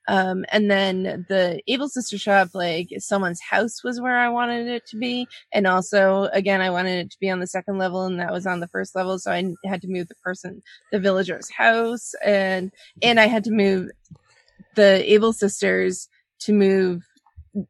um, 0.07 0.45
and 0.49 0.71
then 0.71 1.25
the 1.27 1.61
Able 1.67 1.89
Sister 1.89 2.17
shop, 2.17 2.49
like 2.53 2.89
someone's 2.99 3.41
house 3.41 3.83
was 3.83 3.99
where 3.99 4.17
I 4.17 4.29
wanted 4.29 4.67
it 4.67 4.85
to 4.87 4.97
be. 4.97 5.27
And 5.51 5.67
also, 5.67 6.29
again, 6.31 6.61
I 6.61 6.69
wanted 6.69 7.05
it 7.05 7.11
to 7.11 7.17
be 7.19 7.29
on 7.29 7.39
the 7.39 7.47
second 7.47 7.77
level 7.77 8.05
and 8.05 8.19
that 8.19 8.31
was 8.31 8.47
on 8.47 8.61
the 8.61 8.69
first 8.69 8.95
level. 8.95 9.19
So 9.19 9.31
I 9.31 9.53
had 9.65 9.81
to 9.81 9.87
move 9.89 10.07
the 10.07 10.15
person, 10.15 10.61
the 10.91 10.99
villager's 10.99 11.49
house 11.49 12.13
and, 12.23 12.71
and 13.01 13.19
I 13.19 13.27
had 13.27 13.43
to 13.45 13.51
move 13.51 13.89
the 14.75 15.11
Able 15.13 15.33
Sisters 15.33 16.07
to 16.39 16.53
move. 16.53 17.03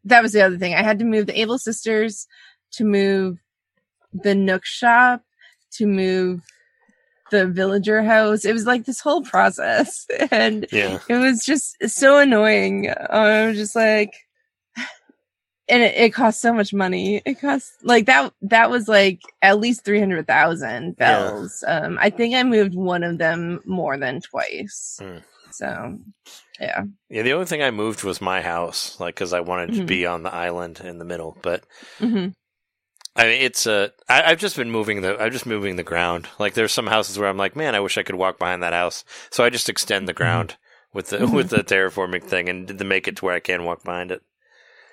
That 0.03 0.21
was 0.21 0.33
the 0.33 0.41
other 0.41 0.57
thing. 0.57 0.75
I 0.75 0.83
had 0.83 0.99
to 0.99 1.05
move 1.05 1.25
the 1.25 1.39
Able 1.39 1.57
Sisters 1.57 2.27
to 2.73 2.83
move 2.83 3.37
the 4.13 4.35
Nook 4.35 4.65
shop 4.65 5.23
to 5.71 5.87
move 5.87 6.41
the 7.31 7.47
villager 7.47 8.03
house. 8.03 8.45
It 8.45 8.53
was 8.53 8.65
like 8.65 8.85
this 8.85 8.99
whole 8.99 9.21
process. 9.23 10.05
And 10.31 10.67
yeah, 10.71 10.99
it 11.07 11.15
was 11.15 11.43
just 11.45 11.75
so 11.89 12.17
annoying. 12.19 12.89
I 12.89 13.47
was 13.47 13.57
just 13.57 13.75
like, 13.75 14.13
and 15.69 15.83
it, 15.83 15.95
it 15.95 16.13
cost 16.13 16.41
so 16.41 16.53
much 16.53 16.73
money. 16.73 17.21
It 17.25 17.39
cost 17.39 17.71
like 17.83 18.05
that. 18.05 18.33
That 18.41 18.69
was 18.69 18.87
like 18.87 19.21
at 19.41 19.59
least 19.59 19.83
three 19.83 19.99
hundred 19.99 20.27
thousand 20.27 20.95
Yeah. 20.99 21.07
bells. 21.29 21.63
Um, 21.67 21.97
I 21.99 22.09
think 22.09 22.35
I 22.35 22.43
moved 22.43 22.75
one 22.75 23.03
of 23.03 23.17
them 23.17 23.61
more 23.65 23.97
than 23.97 24.21
twice. 24.21 24.99
Hmm. 25.01 25.17
So, 25.51 25.97
yeah, 26.59 26.83
yeah. 27.09 27.21
The 27.23 27.33
only 27.33 27.45
thing 27.45 27.63
I 27.63 27.71
moved 27.71 28.03
was 28.03 28.19
my 28.21 28.41
house, 28.41 28.99
like 28.99 29.15
because 29.15 29.33
I 29.33 29.39
wanted 29.39 29.73
to 29.75 29.81
Mhm. 29.83 29.87
be 29.87 30.05
on 30.05 30.23
the 30.23 30.33
island 30.33 30.81
in 30.83 30.97
the 30.99 31.05
middle. 31.05 31.37
But 31.41 31.63
hmm 31.99 32.27
I 33.17 33.23
mean, 33.23 33.41
it's 33.41 33.67
uh, 33.67 33.89
I, 34.07 34.23
I've 34.31 34.39
just 34.39 34.55
been 34.55 34.71
moving 34.71 35.01
the, 35.01 35.21
I'm 35.21 35.31
just 35.31 35.45
moving 35.47 35.75
the 35.75 35.83
ground. 35.83 36.27
Like 36.39 36.53
there's 36.53 36.71
some 36.71 36.87
houses 36.87 37.17
where 37.19 37.27
I'm 37.29 37.37
like, 37.37 37.55
man, 37.55 37.75
I 37.75 37.79
wish 37.81 37.97
I 37.97 38.03
could 38.03 38.15
walk 38.15 38.39
behind 38.39 38.63
that 38.63 38.73
house. 38.73 39.03
So 39.31 39.43
I 39.43 39.49
just 39.49 39.69
extend 39.69 40.07
the 40.07 40.13
ground 40.13 40.57
with 40.93 41.09
the 41.09 41.19
Mhm. 41.19 41.33
with 41.33 41.49
the 41.49 41.63
terraforming 41.63 42.23
thing 42.23 42.49
and 42.49 42.67
to 42.67 42.83
make 42.85 43.07
it 43.07 43.17
to 43.17 43.25
where 43.25 43.35
I 43.35 43.39
can 43.41 43.63
walk 43.65 43.83
behind 43.83 44.11
it. 44.11 44.23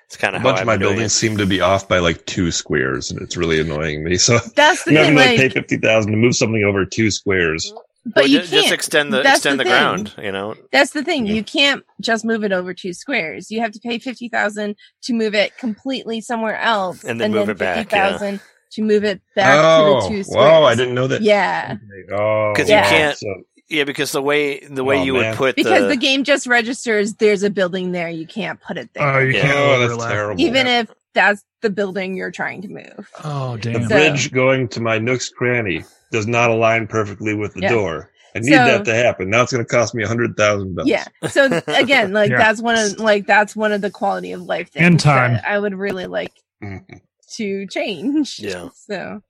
It's 0.07 0.17
kind 0.17 0.35
A 0.35 0.39
of 0.39 0.43
how 0.43 0.43
bunch 0.43 0.59
of 0.61 0.65
my 0.65 0.77
buildings 0.77 1.13
it. 1.13 1.15
seem 1.15 1.37
to 1.37 1.45
be 1.45 1.61
off 1.61 1.87
by 1.87 1.99
like 1.99 2.25
two 2.25 2.51
squares, 2.51 3.11
and 3.11 3.21
it's 3.21 3.37
really 3.37 3.59
annoying 3.59 4.03
me. 4.03 4.17
So 4.17 4.39
that's 4.55 4.83
the 4.83 4.91
I'm 4.97 5.05
thing. 5.05 5.15
gonna 5.15 5.15
like, 5.15 5.35
pay 5.35 5.49
Like, 5.49 5.53
fifty 5.53 5.77
thousand 5.77 6.11
to 6.11 6.17
move 6.17 6.35
something 6.35 6.63
over 6.63 6.85
two 6.85 7.11
squares. 7.11 7.73
But 8.05 8.15
Well, 8.23 8.27
you 8.27 8.39
ju- 8.41 8.47
can't 8.47 8.61
just 8.63 8.73
extend 8.73 9.11
the 9.13 9.21
That's 9.23 9.37
extend 9.37 9.59
the, 9.59 9.63
the 9.63 9.69
thing. 9.69 9.79
ground. 9.79 10.13
You 10.21 10.31
know, 10.31 10.55
That's 10.71 10.91
the 10.91 11.03
thing. 11.03 11.25
Yeah. 11.25 11.33
You 11.33 11.43
can't 11.43 11.83
just 12.01 12.23
move 12.25 12.43
it 12.43 12.51
over 12.51 12.73
two 12.73 12.93
squares. 12.93 13.49
You 13.51 13.61
have 13.61 13.71
to 13.71 13.79
pay 13.79 13.97
fifty 13.99 14.29
thousand 14.29 14.75
to 15.03 15.13
move 15.13 15.33
it 15.33 15.57
completely 15.57 16.21
somewhere 16.21 16.57
else, 16.57 17.03
And 17.03 17.19
then 17.19 17.31
move 17.31 17.49
it 17.49 17.57
back, 17.57 17.91
yeah. 17.91 18.37
to 18.71 18.81
move 18.81 19.03
it 19.03 19.21
back 19.35 19.57
oh, 19.63 19.85
to 19.85 19.99
the 20.01 20.05
oh, 20.05 20.09
two 20.09 20.23
squares. 20.23 20.51
whoa! 20.51 20.63
I 20.65 20.75
didn't 20.75 20.93
know 20.95 21.07
that. 21.07 21.21
Yeah, 21.21 21.77
Oh, 22.11 22.53
'Cause 22.55 22.69
you 22.69 22.75
can't- 22.75 23.17
So, 23.17 23.27
yeah, 23.69 23.83
because 23.85 24.11
the 24.11 24.21
way 24.21 24.59
the 24.59 24.83
way 24.83 24.99
Oh, 24.99 25.03
you 25.03 25.13
man. 25.13 25.29
would 25.31 25.37
put 25.37 25.55
because 25.55 25.81
the, 25.83 25.87
the 25.89 25.95
game 25.97 26.23
just 26.23 26.45
registers 26.45 27.15
there's 27.15 27.41
a 27.41 27.49
building 27.49 27.91
there. 27.93 28.09
You 28.09 28.27
can't 28.27 28.59
put 28.61 28.77
it 28.77 28.89
there. 28.93 29.03
Oh, 29.03 29.19
you 29.19 29.31
Yeah. 29.33 29.41
can't 29.41 29.57
oh, 29.57 29.87
that's 29.97 30.05
terrible. 30.05 30.39
even 30.41 30.67
if 30.67 30.89
that's 31.15 31.43
the 31.61 31.69
building 31.71 32.15
you're 32.15 32.29
trying 32.31 32.61
to 32.61 32.67
move. 32.67 33.09
Oh 33.23 33.57
the 33.57 33.71
damn! 33.73 33.81
So- 33.83 33.87
bridge 33.89 34.31
going 34.31 34.67
to 34.69 34.81
my 34.81 34.99
Nook's 34.99 35.29
cranny 35.29 35.83
does 36.11 36.27
not 36.27 36.51
align 36.51 36.85
perfectly 36.87 37.33
with 37.33 37.55
the 37.55 37.61
Yeah. 37.61 37.69
door. 37.69 38.11
I 38.35 38.39
need 38.39 38.49
So- 38.49 38.55
that 38.65 38.85
to 38.85 38.93
happen. 38.93 39.29
Now 39.29 39.41
it's 39.41 39.51
going 39.53 39.65
to 39.65 39.69
cost 39.69 39.95
me 39.95 40.03
a 40.03 40.07
hundred 40.07 40.35
thousand 40.37 40.75
bells. 40.75 40.87
Yeah. 40.87 41.05
So 41.29 41.45
again, 41.67 42.13
like 42.13 42.29
Yeah. 42.29 42.37
that's 42.37 42.61
one 42.61 42.77
of 42.77 42.99
like 42.99 43.25
that's 43.25 43.55
one 43.55 43.71
of 43.71 43.81
the 43.81 43.89
quality 43.89 44.33
of 44.33 44.41
life 44.43 44.69
things 44.71 44.85
And 44.85 44.99
time. 44.99 45.33
that 45.33 45.47
I 45.47 45.57
would 45.57 45.73
really 45.73 46.05
like 46.05 46.33
Mhm. 46.63 46.99
to 47.37 47.65
change. 47.67 48.39
Yeah. 48.39 48.69
So, 48.75 49.21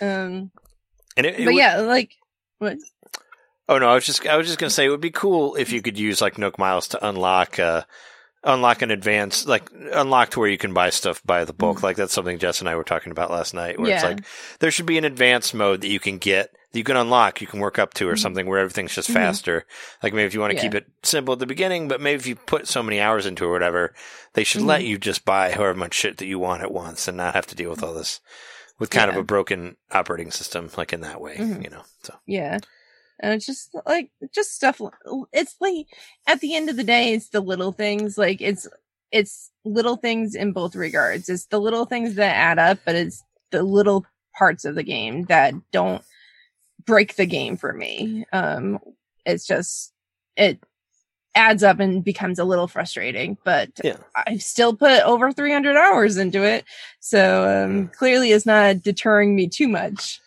um, 0.00 0.50
and 1.16 1.26
it, 1.26 1.34
it 1.34 1.38
but 1.38 1.46
would- 1.46 1.54
yeah, 1.56 1.76
like 1.78 2.12
what? 2.58 2.78
Oh 3.68 3.78
no, 3.78 3.88
I 3.88 3.94
was 3.94 4.06
just 4.06 4.26
I 4.26 4.36
was 4.36 4.46
just 4.46 4.58
gonna 4.58 4.70
say 4.70 4.86
it 4.86 4.90
would 4.90 5.00
be 5.00 5.10
cool 5.10 5.54
if 5.56 5.72
you 5.72 5.82
could 5.82 5.98
use 5.98 6.20
like 6.20 6.38
Nook 6.38 6.58
Miles 6.58 6.88
to 6.88 7.06
unlock 7.06 7.58
uh 7.58 7.82
unlock 8.46 8.80
an 8.80 8.90
advance 8.90 9.44
like 9.46 9.68
unlock 9.92 10.30
to 10.30 10.40
where 10.40 10.48
you 10.48 10.56
can 10.56 10.72
buy 10.72 10.88
stuff 10.90 11.20
by 11.24 11.44
the 11.44 11.52
bulk. 11.52 11.82
Like 11.82 11.96
that's 11.96 12.12
something 12.14 12.38
Jess 12.38 12.60
and 12.60 12.68
I 12.68 12.76
were 12.76 12.84
talking 12.84 13.10
about 13.12 13.30
last 13.30 13.52
night. 13.52 13.78
Where 13.78 13.90
it's 13.90 14.02
Mm-hmm. 14.02 14.14
Like 14.16 14.24
there 14.60 14.70
should 14.70 14.86
be 14.86 14.96
an 14.98 15.04
advanced 15.04 15.52
mode 15.54 15.80
that 15.82 15.88
you 15.88 16.00
can 16.00 16.16
get 16.18 16.52
that 16.72 16.78
you 16.78 16.84
can 16.84 16.96
unlock, 16.96 17.40
you 17.40 17.46
can 17.46 17.60
work 17.60 17.78
up 17.78 17.92
to 17.94 18.08
or 18.08 18.14
Mhm. 18.14 18.18
something 18.20 18.46
where 18.46 18.58
everything's 18.60 18.94
just 18.94 19.10
Mhm. 19.10 19.14
faster. 19.14 19.64
Like 20.02 20.12
maybe 20.14 20.26
if 20.26 20.34
you 20.34 20.40
want 20.40 20.52
to 20.52 20.56
Yeah. 20.56 20.62
keep 20.62 20.74
it 20.74 20.86
simple 21.02 21.32
at 21.32 21.38
the 21.40 21.46
beginning, 21.46 21.88
but 21.88 22.00
maybe 22.00 22.16
if 22.20 22.26
you 22.26 22.36
put 22.36 22.68
so 22.68 22.82
many 22.82 23.00
hours 23.00 23.26
into 23.26 23.44
it 23.44 23.48
or 23.48 23.52
whatever, 23.52 23.94
they 24.34 24.44
should 24.44 24.62
let 24.62 24.80
Mhm. 24.82 24.86
you 24.88 24.98
just 24.98 25.24
buy 25.24 25.50
however 25.52 25.74
much 25.74 25.94
shit 25.94 26.18
that 26.18 26.26
you 26.26 26.38
want 26.38 26.62
at 26.62 26.70
once 26.72 27.08
and 27.08 27.16
not 27.16 27.34
have 27.34 27.46
to 27.48 27.54
deal 27.54 27.70
with 27.70 27.82
all 27.82 27.94
this 27.94 28.20
with 28.78 28.90
kind 28.90 29.10
of 29.10 29.16
a 29.16 29.22
broken 29.24 29.76
operating 29.90 30.30
system 30.30 30.70
like 30.76 30.92
in 30.92 31.00
that 31.00 31.20
way, 31.20 31.36
Mhm. 31.36 31.64
you 31.64 31.70
know. 31.70 31.82
So 32.02 32.14
Yeah. 32.26 32.58
And 33.20 33.32
it's 33.32 33.46
just 33.46 33.74
like 33.86 34.10
just 34.34 34.52
stuff 34.54 34.80
it's 35.32 35.56
like 35.60 35.86
at 36.26 36.40
the 36.40 36.54
end 36.54 36.68
of 36.68 36.76
the 36.76 36.84
day 36.84 37.14
it's 37.14 37.30
the 37.30 37.40
little 37.40 37.72
things 37.72 38.18
like 38.18 38.40
it's 38.40 38.68
it's 39.12 39.50
little 39.64 39.96
things 39.96 40.34
in 40.34 40.52
both 40.52 40.76
regards. 40.76 41.28
It's 41.28 41.46
the 41.46 41.58
little 41.60 41.86
things 41.86 42.16
that 42.16 42.34
add 42.36 42.58
up, 42.58 42.78
but 42.84 42.94
it's 42.94 43.22
the 43.52 43.62
little 43.62 44.04
parts 44.36 44.64
of 44.64 44.74
the 44.74 44.82
game 44.82 45.24
that 45.26 45.54
don't 45.72 46.02
break 46.84 47.16
the 47.16 47.26
game 47.26 47.56
for 47.56 47.72
me. 47.72 48.26
Um 48.32 48.78
it's 49.24 49.46
just 49.46 49.92
it 50.36 50.60
adds 51.34 51.62
up 51.62 51.80
and 51.80 52.02
becomes 52.02 52.38
a 52.38 52.44
little 52.44 52.66
frustrating, 52.68 53.36
but 53.44 53.70
Yeah. 53.82 53.96
I've 54.14 54.42
still 54.42 54.74
put 54.74 55.02
over 55.02 55.32
300 55.32 55.76
hours 55.76 56.16
into 56.16 56.42
it. 56.42 56.64
So 57.00 57.46
um 57.48 57.88
clearly 57.88 58.32
it's 58.32 58.46
not 58.46 58.82
deterring 58.82 59.34
me 59.34 59.48
too 59.48 59.68
much. 59.68 60.20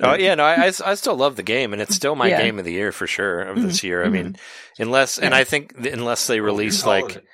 Oh 0.00 0.14
yeah, 0.14 0.34
no, 0.36 0.44
I, 0.44 0.66
I, 0.66 0.72
I 0.84 0.94
still 0.94 1.16
love 1.16 1.36
the 1.36 1.42
game, 1.42 1.72
and 1.72 1.82
it's 1.82 1.94
still 1.96 2.14
my 2.14 2.28
Yeah. 2.28 2.40
game 2.42 2.58
of 2.58 2.64
the 2.64 2.72
year 2.72 2.92
for 2.92 3.06
sure 3.06 3.40
of 3.40 3.60
this 3.60 3.82
year. 3.82 4.04
I 4.04 4.08
mean, 4.08 4.36
unless 4.78 5.18
and 5.18 5.34
I 5.34 5.44
think 5.44 5.74
unless 5.76 6.26
they 6.28 6.40
release 6.40 6.86
like 6.86 7.24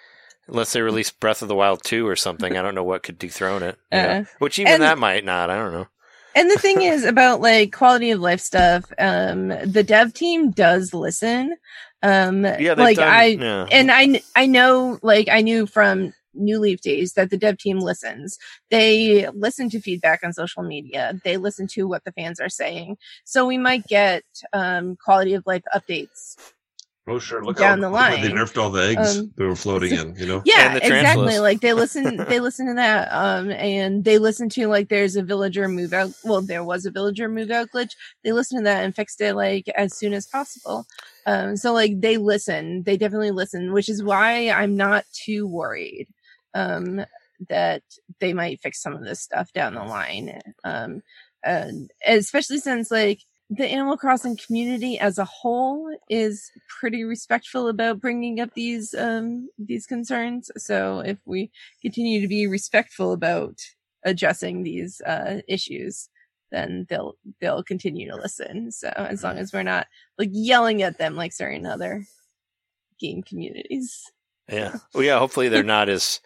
unless 0.48 0.72
they 0.72 0.80
release 0.82 1.10
Breath 1.10 1.42
of 1.42 1.48
the 1.48 1.54
Wild 1.54 1.82
two 1.84 2.06
or 2.06 2.16
something, 2.16 2.56
I 2.56 2.62
don't 2.62 2.74
know 2.74 2.84
what 2.84 3.02
could 3.02 3.18
dethrone 3.18 3.62
it. 3.62 3.76
you 3.92 3.98
know? 3.98 4.08
Uh, 4.08 4.24
Which 4.38 4.58
even 4.58 4.72
and- 4.74 4.82
that 4.82 4.98
might 4.98 5.24
not. 5.24 5.50
I 5.50 5.56
don't 5.56 5.72
know. 5.72 5.88
and 6.34 6.50
the 6.50 6.58
thing 6.58 6.82
is 6.82 7.04
about 7.04 7.40
like 7.40 7.72
quality 7.72 8.10
of 8.10 8.20
life 8.20 8.40
stuff 8.40 8.84
um 8.98 9.48
the 9.48 9.84
dev 9.86 10.12
team 10.14 10.50
does 10.50 10.92
listen 10.92 11.54
um 12.02 12.44
Yeah, 12.44 12.74
like 12.76 12.96
done, 12.96 13.08
i 13.08 13.24
yeah. 13.26 13.66
and 13.70 13.88
i 13.92 14.20
i 14.34 14.46
know 14.46 14.98
like 15.02 15.28
i 15.28 15.42
knew 15.42 15.64
from 15.66 16.12
new 16.34 16.58
leaf 16.58 16.80
days 16.80 17.14
that 17.14 17.30
the 17.30 17.36
dev 17.36 17.58
team 17.58 17.78
listens. 17.78 18.38
They 18.70 19.28
listen 19.30 19.70
to 19.70 19.80
feedback 19.80 20.20
on 20.24 20.32
social 20.32 20.62
media. 20.62 21.20
They 21.24 21.36
listen 21.36 21.66
to 21.68 21.84
what 21.84 22.04
the 22.04 22.12
fans 22.12 22.40
are 22.40 22.48
saying. 22.48 22.98
So 23.24 23.46
we 23.46 23.58
might 23.58 23.86
get 23.86 24.24
um 24.52 24.96
quality 24.96 25.34
of 25.34 25.44
life 25.46 25.62
updates 25.74 26.36
Oh 27.06 27.18
sure, 27.18 27.44
look 27.44 27.58
Down 27.58 27.82
how 27.82 27.88
the 27.90 27.94
look 27.94 28.00
how 28.00 28.16
they 28.16 28.30
nerfed 28.30 28.56
all 28.56 28.70
the 28.70 28.82
eggs 28.82 29.18
Um, 29.18 29.34
that 29.36 29.44
were 29.44 29.54
floating 29.54 29.92
in. 29.92 30.16
You 30.16 30.26
know. 30.26 30.42
yeah 30.46 30.68
And 30.68 30.76
the 30.76 30.86
exactly. 30.86 31.38
like 31.38 31.60
they 31.60 31.72
listen 31.84 32.16
they 32.16 32.40
listen 32.40 32.66
to 32.68 32.74
that 32.74 33.08
um 33.12 33.50
and 33.50 34.02
they 34.04 34.16
listen 34.16 34.48
to 34.50 34.68
like 34.68 34.88
there's 34.88 35.14
a 35.14 35.22
villager 35.22 35.68
move 35.68 35.92
out 35.92 36.12
well 36.24 36.40
there 36.40 36.64
was 36.64 36.86
a 36.86 36.90
villager 36.90 37.28
move 37.28 37.50
out 37.50 37.68
glitch. 37.74 37.90
They 38.22 38.32
listened 38.32 38.60
to 38.60 38.64
that 38.64 38.84
and 38.84 38.96
fixed 38.96 39.20
it 39.20 39.34
like 39.34 39.68
as 39.76 39.94
soon 39.94 40.14
as 40.14 40.26
possible. 40.26 40.86
Um 41.26 41.58
so 41.58 41.74
like 41.74 42.00
they 42.00 42.16
listen. 42.16 42.84
They 42.84 42.96
definitely 42.96 43.32
listen 43.32 43.72
which 43.74 43.90
is 43.90 44.02
why 44.02 44.48
i'm 44.50 44.76
not 44.76 45.04
too 45.12 45.46
worried 45.46 46.08
um 46.54 47.04
that 47.48 47.82
they 48.20 48.32
might 48.32 48.60
fix 48.60 48.80
some 48.80 48.94
of 48.94 49.04
this 49.04 49.20
stuff 49.20 49.52
down 49.52 49.74
the 49.74 49.84
line. 49.84 50.40
Um, 50.62 51.02
and 51.42 51.90
especially 52.06 52.58
since 52.58 52.90
like 52.90 53.20
the 53.50 53.66
Animal 53.66 53.96
Crossing 53.96 54.36
community 54.36 54.98
as 54.98 55.18
a 55.18 55.24
whole 55.24 55.94
is 56.08 56.50
pretty 56.80 57.04
respectful 57.04 57.68
about 57.68 58.00
bringing 58.00 58.40
up 58.40 58.54
these 58.54 58.94
um 58.94 59.48
these 59.58 59.86
concerns. 59.86 60.50
So 60.56 61.00
if 61.00 61.18
we 61.26 61.50
continue 61.82 62.20
to 62.20 62.28
be 62.28 62.46
respectful 62.46 63.12
about 63.12 63.60
addressing 64.04 64.62
these 64.62 65.00
uh 65.02 65.40
issues, 65.46 66.08
then 66.50 66.86
they'll 66.88 67.16
they'll 67.40 67.62
continue 67.62 68.10
to 68.10 68.16
listen. 68.16 68.72
So 68.72 68.88
as 68.88 69.22
long 69.22 69.36
as 69.38 69.52
we're 69.52 69.62
not 69.62 69.86
like 70.18 70.30
yelling 70.32 70.82
at 70.82 70.98
them 70.98 71.14
like 71.16 71.32
certain 71.32 71.66
other 71.66 72.06
game 72.98 73.22
communities. 73.22 74.10
Yeah. 74.48 74.76
Well, 74.92 75.02
yeah. 75.04 75.18
Hopefully 75.18 75.48
they're 75.48 75.62
not 75.62 75.88
as. 75.88 76.20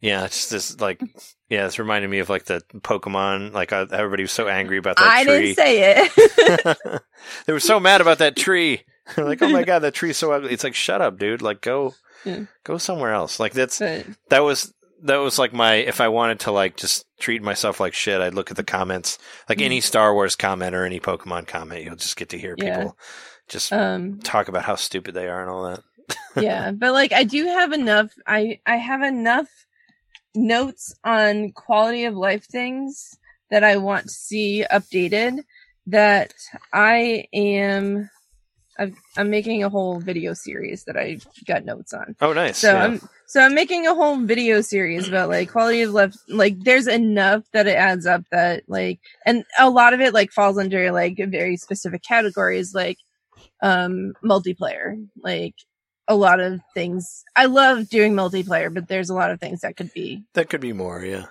Yeah, 0.00 0.24
it's 0.26 0.50
just 0.50 0.80
like 0.80 1.00
yeah. 1.48 1.66
It's 1.66 1.78
reminding 1.78 2.10
me 2.10 2.18
of 2.18 2.28
like 2.28 2.44
the 2.44 2.60
Pokemon. 2.78 3.52
Like 3.54 3.72
uh, 3.72 3.86
everybody 3.90 4.24
was 4.24 4.32
so 4.32 4.46
angry 4.48 4.76
about 4.78 4.96
that 4.96 5.06
I 5.10 5.24
tree. 5.24 5.54
didn't 5.54 5.56
say 5.56 6.06
it. 6.06 6.78
they 7.46 7.52
were 7.52 7.60
so 7.60 7.80
mad 7.80 8.00
about 8.00 8.18
that 8.18 8.36
tree. 8.36 8.82
They're 9.16 9.24
like, 9.24 9.40
oh 9.40 9.48
my 9.48 9.64
god, 9.64 9.80
that 9.80 9.94
tree's 9.94 10.16
so 10.18 10.32
ugly. 10.32 10.52
It's 10.52 10.64
like, 10.64 10.74
shut 10.74 11.00
up, 11.00 11.18
dude. 11.18 11.40
Like, 11.40 11.60
go, 11.60 11.94
Yeah. 12.24 12.44
go 12.64 12.76
somewhere 12.76 13.12
else. 13.12 13.40
Like 13.40 13.52
that's 13.52 13.78
but 13.78 14.04
that 14.28 14.40
was 14.40 14.74
that 15.02 15.16
was 15.16 15.38
like 15.38 15.52
my 15.52 15.74
if 15.76 16.00
I 16.00 16.08
wanted 16.08 16.40
to 16.40 16.50
like 16.52 16.76
just 16.76 17.06
treat 17.18 17.40
myself 17.42 17.80
like 17.80 17.94
shit, 17.94 18.20
I'd 18.20 18.34
look 18.34 18.50
at 18.50 18.56
the 18.56 18.64
comments. 18.64 19.16
Like 19.48 19.62
any 19.62 19.80
Star 19.80 20.12
Wars 20.12 20.36
comment 20.36 20.74
or 20.74 20.84
any 20.84 21.00
Pokemon 21.00 21.46
comment, 21.46 21.84
you'll 21.84 21.96
just 21.96 22.16
get 22.16 22.28
to 22.30 22.38
hear 22.38 22.54
Yeah. 22.58 22.78
people 22.78 22.98
just 23.48 23.72
um 23.72 24.18
talk 24.20 24.48
about 24.48 24.64
how 24.64 24.74
stupid 24.74 25.14
they 25.14 25.28
are 25.28 25.40
and 25.40 25.50
all 25.50 25.64
that. 25.70 25.80
Yeah 26.36 26.70
but 26.70 26.92
like 26.92 27.12
i 27.12 27.24
do 27.24 27.44
have 27.46 27.72
enough 27.72 28.10
i 28.26 28.58
i 28.66 28.76
have 28.76 29.02
enough 29.02 29.48
notes 30.34 30.94
on 31.04 31.50
quality 31.52 32.04
of 32.04 32.14
life 32.14 32.44
things 32.46 33.16
that 33.50 33.64
i 33.64 33.76
want 33.76 34.04
to 34.04 34.10
see 34.12 34.64
updated 34.70 35.38
that 35.86 36.34
i 36.72 37.26
am 37.32 38.10
I've, 38.78 38.94
i'm 39.16 39.30
making 39.30 39.64
a 39.64 39.70
whole 39.70 39.98
video 40.00 40.34
series 40.34 40.84
that 40.84 40.96
i 40.96 41.18
got 41.46 41.64
notes 41.64 41.94
on 41.94 42.14
Oh, 42.20 42.32
nice. 42.34 42.58
so 42.58 42.72
yeah. 42.72 42.84
i'm 42.84 43.00
so 43.26 43.40
i'm 43.40 43.54
making 43.54 43.86
a 43.86 43.94
whole 43.94 44.18
video 44.20 44.60
series 44.60 45.08
about 45.08 45.30
like 45.30 45.50
quality 45.50 45.82
of 45.82 45.92
life 45.92 46.14
like 46.28 46.62
there's 46.62 46.86
enough 46.86 47.44
that 47.52 47.66
it 47.66 47.76
adds 47.76 48.04
up 48.04 48.24
that 48.30 48.64
like 48.68 49.00
and 49.24 49.44
a 49.58 49.70
lot 49.70 49.94
of 49.94 50.00
it 50.00 50.12
like 50.12 50.30
falls 50.32 50.58
under 50.58 50.92
like 50.92 51.16
very 51.28 51.56
specific 51.56 52.02
categories 52.02 52.74
like 52.74 52.98
um 53.62 54.12
multiplayer 54.22 55.02
like 55.22 55.54
a 56.08 56.14
lot 56.16 56.40
of 56.40 56.60
things 56.74 57.24
i 57.34 57.46
love 57.46 57.88
doing 57.88 58.14
multiplayer 58.14 58.72
but 58.72 58.88
there's 58.88 59.10
a 59.10 59.14
lot 59.14 59.30
of 59.30 59.40
things 59.40 59.60
that 59.60 59.76
could 59.76 59.92
be 59.92 60.22
that 60.34 60.48
could 60.48 60.60
be 60.60 60.72
more. 60.72 61.04
Yeah, 61.04 61.24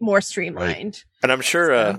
more 0.00 0.20
streamlined 0.20 1.04
and 1.22 1.30
I'm 1.32 1.40
sure. 1.40 1.72
Uh, 1.72 1.96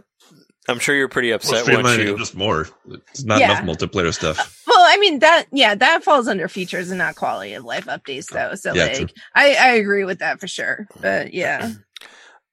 I'm 0.70 0.80
sure 0.80 0.94
you're 0.96 1.08
pretty 1.08 1.30
Well, 1.30 1.38
upset 1.38 1.66
once 1.74 1.88
streamlining 1.88 2.04
you. 2.06 2.18
just 2.18 2.36
more. 2.36 2.68
It's 2.90 3.24
not 3.24 3.40
Yeah. 3.40 3.52
enough 3.62 3.78
multiplayer 3.78 4.14
stuff. 4.14 4.62
well 4.68 4.86
i 4.88 4.98
mean 4.98 5.20
that 5.20 5.46
yeah 5.52 5.74
that 5.76 6.04
falls 6.04 6.28
under 6.28 6.48
features 6.50 6.90
and 6.92 6.98
not 6.98 7.16
quality 7.16 7.54
of 7.54 7.64
life 7.64 7.86
updates 7.86 8.28
though 8.30 8.54
so 8.56 8.74
Yeah, 8.74 8.86
like 8.86 9.12
i 9.34 9.56
i 9.56 9.68
agree 9.76 10.04
with 10.04 10.20
that 10.20 10.40
for 10.42 10.48
sure 10.48 10.88
but 11.02 11.34
yeah 11.34 11.72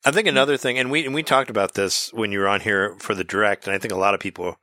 I 0.07 0.11
think 0.11 0.28
another 0.28 0.59
thing, 0.59 0.78
and 0.78 0.91
we 0.91 1.07
and 1.07 1.15
we 1.15 1.23
talked 1.23 1.49
about 1.49 1.73
this 1.75 2.12
when 2.12 2.31
you 2.31 2.39
were 2.39 2.47
on 2.49 2.61
here 2.61 2.94
for 2.99 3.15
the 3.15 3.25
direct, 3.25 3.67
and 3.67 3.75
I 3.75 3.78
think 3.78 3.91
a 3.93 3.97
lot 3.97 4.12
of 4.12 4.20
people 4.20 4.57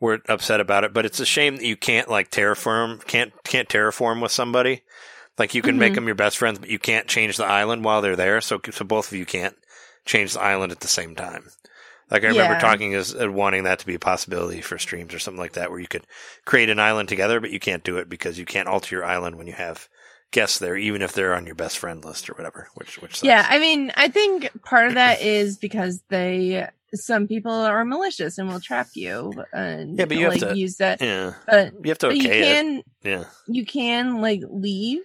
were 0.00 0.20
upset 0.28 0.60
about 0.60 0.84
it. 0.84 0.92
But 0.94 1.06
it's 1.06 1.20
a 1.20 1.26
shame 1.26 1.56
that 1.56 1.64
you 1.64 1.76
can't 1.76 2.08
like 2.08 2.30
terraform, 2.30 3.04
can't 3.06 3.32
can't 3.44 3.68
terraform 3.68 4.22
with 4.22 4.32
somebody. 4.32 4.82
Like 5.38 5.54
you 5.54 5.62
can 5.62 5.78
make 5.78 5.92
Mhm. 5.92 5.96
them 5.96 6.06
your 6.06 6.14
best 6.16 6.38
friends, 6.38 6.58
but 6.58 6.68
you 6.70 6.78
can't 6.78 7.06
change 7.08 7.36
the 7.36 7.44
island 7.44 7.84
while 7.84 8.02
they're 8.02 8.16
there. 8.16 8.40
So 8.40 8.60
so 8.70 8.84
both 8.84 9.12
of 9.12 9.18
you 9.18 9.26
can't 9.26 9.56
change 10.04 10.32
the 10.34 10.40
island 10.40 10.72
at 10.72 10.80
the 10.80 10.88
same 10.88 11.14
time. 11.14 11.48
Like 12.10 12.24
I 12.24 12.28
remember 12.28 12.54
Yeah. 12.54 12.58
talking 12.60 12.94
as 12.94 13.14
uh, 13.14 13.30
wanting 13.30 13.64
that 13.64 13.80
to 13.80 13.86
be 13.86 13.94
a 13.94 13.98
possibility 13.98 14.60
for 14.62 14.78
streams 14.78 15.12
or 15.12 15.18
something 15.18 15.38
like 15.40 15.52
that, 15.52 15.70
where 15.70 15.78
you 15.80 15.86
could 15.88 16.06
create 16.46 16.70
an 16.70 16.78
island 16.80 17.08
together, 17.08 17.38
but 17.40 17.50
you 17.50 17.60
can't 17.60 17.84
do 17.84 17.98
it 17.98 18.08
because 18.08 18.38
you 18.38 18.46
can't 18.46 18.68
alter 18.68 18.96
your 18.96 19.04
island 19.04 19.36
when 19.36 19.46
you 19.46 19.52
have 19.52 19.88
guests 20.30 20.58
there, 20.58 20.76
even 20.76 21.02
if 21.02 21.12
they're 21.12 21.34
on 21.34 21.46
your 21.46 21.54
best 21.54 21.78
friend 21.78 22.04
list 22.04 22.28
or 22.30 22.34
whatever. 22.34 22.68
Which 22.74 22.98
which 23.00 23.20
sucks. 23.20 23.24
Yeah, 23.24 23.46
I 23.48 23.58
mean, 23.58 23.92
I 23.96 24.08
think 24.08 24.50
part 24.64 24.88
of 24.88 24.94
that 24.94 25.20
is 25.20 25.58
because 25.58 26.02
they 26.08 26.66
some 26.94 27.26
people 27.28 27.52
are 27.52 27.84
malicious 27.84 28.38
and 28.38 28.48
will 28.48 28.60
trap 28.60 28.88
you 28.94 29.32
and 29.52 29.98
Yeah, 29.98 30.04
but 30.06 30.16
you 30.16 30.24
have 30.24 30.32
like 30.40 30.50
to- 30.52 30.56
use 30.58 30.76
that. 30.76 31.00
yeah, 31.02 31.34
But, 31.46 31.72
you 31.84 31.90
have 31.90 31.98
to 31.98 32.06
but 32.08 32.16
you 32.16 32.28
okay 32.28 32.40
it. 32.40 32.42
can 32.44 32.82
Yeah. 33.04 33.24
you 33.46 33.64
can 33.66 34.20
like 34.20 34.40
leave. 34.48 35.00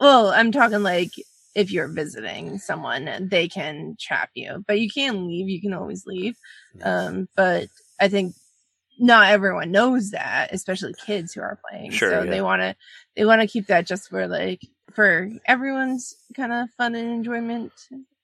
Well, 0.00 0.28
I'm 0.28 0.52
talking 0.52 0.82
like 0.82 1.10
if 1.54 1.72
you're 1.72 1.88
visiting 1.88 2.58
someone, 2.58 3.28
they 3.30 3.48
can 3.48 3.96
trap 3.98 4.30
you, 4.34 4.62
but 4.66 4.78
you 4.78 4.90
can 4.90 5.26
leave. 5.26 5.48
You 5.48 5.60
can 5.60 5.72
always 5.72 6.04
leave. 6.06 6.36
Um, 6.82 7.28
but 7.34 7.68
I 7.98 8.08
think 8.08 8.34
not 8.98 9.28
everyone 9.30 9.70
knows 9.72 10.10
that, 10.10 10.52
especially 10.52 10.94
kids 11.06 11.32
who 11.32 11.40
are 11.40 11.58
playing. 11.70 11.92
Sure, 11.92 12.10
so 12.10 12.22
yeah. 12.24 12.30
they 12.30 12.42
want 12.42 12.60
to 12.60 12.76
they 13.16 13.24
want 13.24 13.40
to 13.40 13.46
keep 13.48 13.66
that 13.68 13.86
just 13.86 14.08
for 14.10 14.26
like 14.28 14.60
for 14.92 15.30
everyone's 15.46 16.14
kind 16.34 16.52
of 16.52 16.68
fun 16.76 16.94
and 16.94 17.08
enjoyment. 17.10 17.72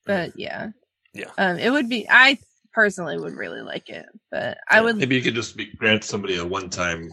But 0.05 0.37
yeah, 0.39 0.69
Yeah. 1.13 1.31
um, 1.37 1.57
it 1.57 1.71
would 1.71 1.89
be. 1.89 2.05
I 2.09 2.37
personally 2.73 3.17
would 3.17 3.35
really 3.35 3.61
like 3.61 3.89
it, 3.89 4.05
but 4.31 4.57
I 4.69 4.81
would. 4.81 4.97
Maybe 4.97 5.15
you 5.15 5.21
could 5.21 5.35
just 5.35 5.55
be, 5.55 5.71
grant 5.75 6.03
somebody 6.03 6.37
a 6.37 6.45
one-time, 6.45 7.11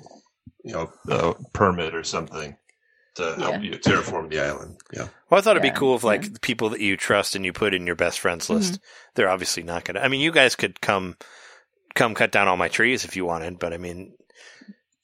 you 0.64 0.72
know, 0.72 0.92
uh, 1.08 1.34
permit 1.52 1.94
or 1.94 2.04
something 2.04 2.56
to 3.16 3.34
help 3.36 3.62
you 3.62 3.72
terraform 3.72 4.30
the 4.30 4.40
island. 4.40 4.76
Yeah. 4.92 5.08
Well, 5.28 5.38
I 5.38 5.40
thought 5.40 5.56
it'd 5.56 5.64
Yeah, 5.64 5.72
be 5.72 5.78
cool 5.78 5.96
if 5.96 6.04
like 6.04 6.22
yeah. 6.24 6.30
the 6.34 6.40
people 6.40 6.70
that 6.70 6.80
you 6.80 6.96
trust 6.96 7.34
and 7.34 7.44
you 7.44 7.52
put 7.52 7.74
in 7.74 7.86
your 7.86 7.96
best 7.96 8.20
friends 8.20 8.48
list. 8.48 8.74
Mm-hmm. 8.74 8.82
They're 9.14 9.28
obviously 9.30 9.62
not 9.62 9.84
gonna. 9.84 10.00
I 10.00 10.08
mean, 10.08 10.20
you 10.20 10.32
guys 10.32 10.54
could 10.56 10.80
come 10.80 11.16
come 11.94 12.14
cut 12.14 12.30
down 12.32 12.46
all 12.48 12.56
my 12.56 12.68
trees 12.68 13.04
if 13.04 13.16
you 13.16 13.24
wanted, 13.24 13.58
but 13.58 13.72
I 13.72 13.78
mean, 13.78 14.12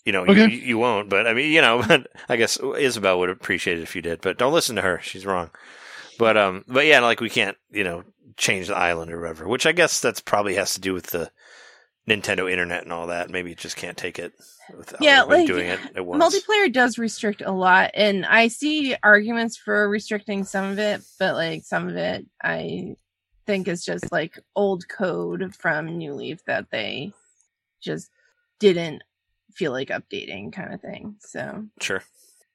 you 0.05 0.13
know, 0.13 0.23
Okay. 0.25 0.43
you, 0.49 0.59
you 0.59 0.79
won't. 0.79 1.11
But 1.11 1.27
I 1.27 1.35
mean, 1.35 1.53
you 1.53 1.61
know, 1.61 1.83
but 1.89 2.07
I 2.29 2.37
guess 2.37 2.59
Isabelle 2.59 3.19
would 3.19 3.31
appreciate 3.31 3.79
it 3.79 3.83
if 3.83 3.97
you 3.97 4.03
did. 4.03 4.21
But 4.21 4.39
don't 4.39 4.53
listen 4.53 4.77
to 4.77 4.83
her; 4.83 5.01
she's 5.03 5.27
wrong. 5.27 5.51
But 6.19 6.37
um, 6.37 6.65
but 6.69 6.87
yeah, 6.87 7.01
like 7.01 7.21
we 7.21 7.29
can't, 7.29 7.57
you 7.71 7.85
know, 7.85 8.05
change 8.37 8.69
the 8.69 8.77
island 8.77 9.13
or 9.13 9.21
whatever. 9.21 9.49
Which 9.49 9.67
I 9.67 9.73
guess 9.73 10.01
that's 10.01 10.21
probably 10.21 10.55
has 10.57 10.75
to 10.75 10.81
do 10.81 10.93
with 10.95 11.07
the 11.09 11.31
Nintendo 12.09 12.51
Internet 12.51 12.85
and 12.85 12.93
all 12.93 13.09
that. 13.09 13.31
Maybe 13.31 13.53
it 13.53 13.59
just 13.59 13.77
can't 13.77 13.97
take 13.97 14.19
it 14.19 14.33
without 14.77 15.01
Yeah, 15.03 15.23
like, 15.23 15.47
doing 15.47 15.69
it 15.69 15.81
at 15.95 16.05
once. 16.07 16.23
multiplayer 16.23 16.73
does 16.73 16.99
restrict 16.99 17.41
a 17.41 17.53
lot 17.53 17.93
and 17.95 18.27
i 18.27 18.49
see 18.49 18.97
arguments 19.01 19.57
for 19.57 19.89
restricting 19.89 20.43
some 20.43 20.65
of 20.73 20.79
it 20.81 21.03
but 21.21 21.35
like 21.37 21.63
some 21.65 21.89
of 21.89 21.95
it 21.95 22.27
i 22.43 22.97
think 23.47 23.69
is 23.69 23.85
just 23.85 24.11
like 24.11 24.41
old 24.57 24.89
code 24.89 25.55
from 25.55 25.87
new 25.99 26.15
leaf 26.15 26.45
that 26.47 26.67
they 26.73 27.13
just 27.81 28.11
didn't 28.59 29.03
feel 29.55 29.71
like 29.71 29.91
updating 29.91 30.53
kind 30.53 30.75
of 30.75 30.81
thing 30.81 31.15
so 31.21 31.65
Sure. 31.81 32.03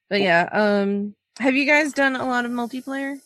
but 0.09 0.19
yeah 0.19 0.49
um 0.51 1.15
have 1.39 1.55
you 1.55 1.65
guys 1.65 1.93
done 1.93 2.17
a 2.17 2.27
lot 2.27 2.43
of 2.43 2.51
multiplayer 2.51 3.17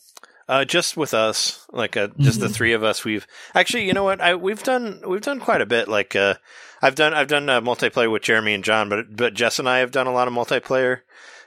Uh, 0.48 0.64
just 0.64 0.96
with 0.96 1.14
us, 1.14 1.66
like 1.74 1.98
uh, 1.98 2.08
just 2.20 2.40
the 2.40 2.46
Mhm. 2.48 2.54
three 2.54 2.74
of 2.74 2.84
us. 2.84 3.04
We've 3.04 3.26
actually, 3.56 3.86
you 3.88 3.94
know 3.94 4.04
what? 4.04 4.22
I 4.22 4.36
we've 4.36 4.62
done 4.62 5.02
we've 5.08 5.22
done 5.22 5.40
quite 5.40 5.62
a 5.62 5.66
bit. 5.66 5.88
Like 5.88 6.16
uh, 6.16 6.36
I've 6.84 6.94
done 6.94 7.16
I've 7.16 7.28
done 7.28 7.50
uh, 7.50 7.62
multiplayer 7.62 8.12
with 8.12 8.22
Jeremy 8.22 8.54
and 8.54 8.64
John, 8.64 8.88
but 8.88 9.16
but 9.16 9.34
Jess 9.34 9.58
and 9.58 9.68
I 9.68 9.80
have 9.80 9.90
done 9.92 10.06
a 10.06 10.14
lot 10.14 10.28
of 10.28 10.36
multiplayer, 10.36 11.00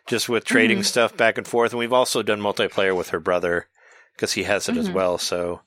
just 0.09 0.29
with 0.29 0.45
trading 0.45 0.81
Mhm. 0.81 0.85
stuff 0.85 1.17
back 1.17 1.39
and 1.39 1.47
forth. 1.47 1.71
And 1.73 1.79
we've 1.79 1.93
also 1.93 2.23
done 2.25 2.41
multiplayer 2.41 2.97
with 2.97 3.11
her 3.11 3.21
brother 3.21 3.69
because 4.17 4.33
he 4.33 4.43
has 4.45 4.69
it 4.69 4.77
as 4.77 4.89
Mhm. 4.89 4.95
well. 4.95 5.17
So 5.17 5.61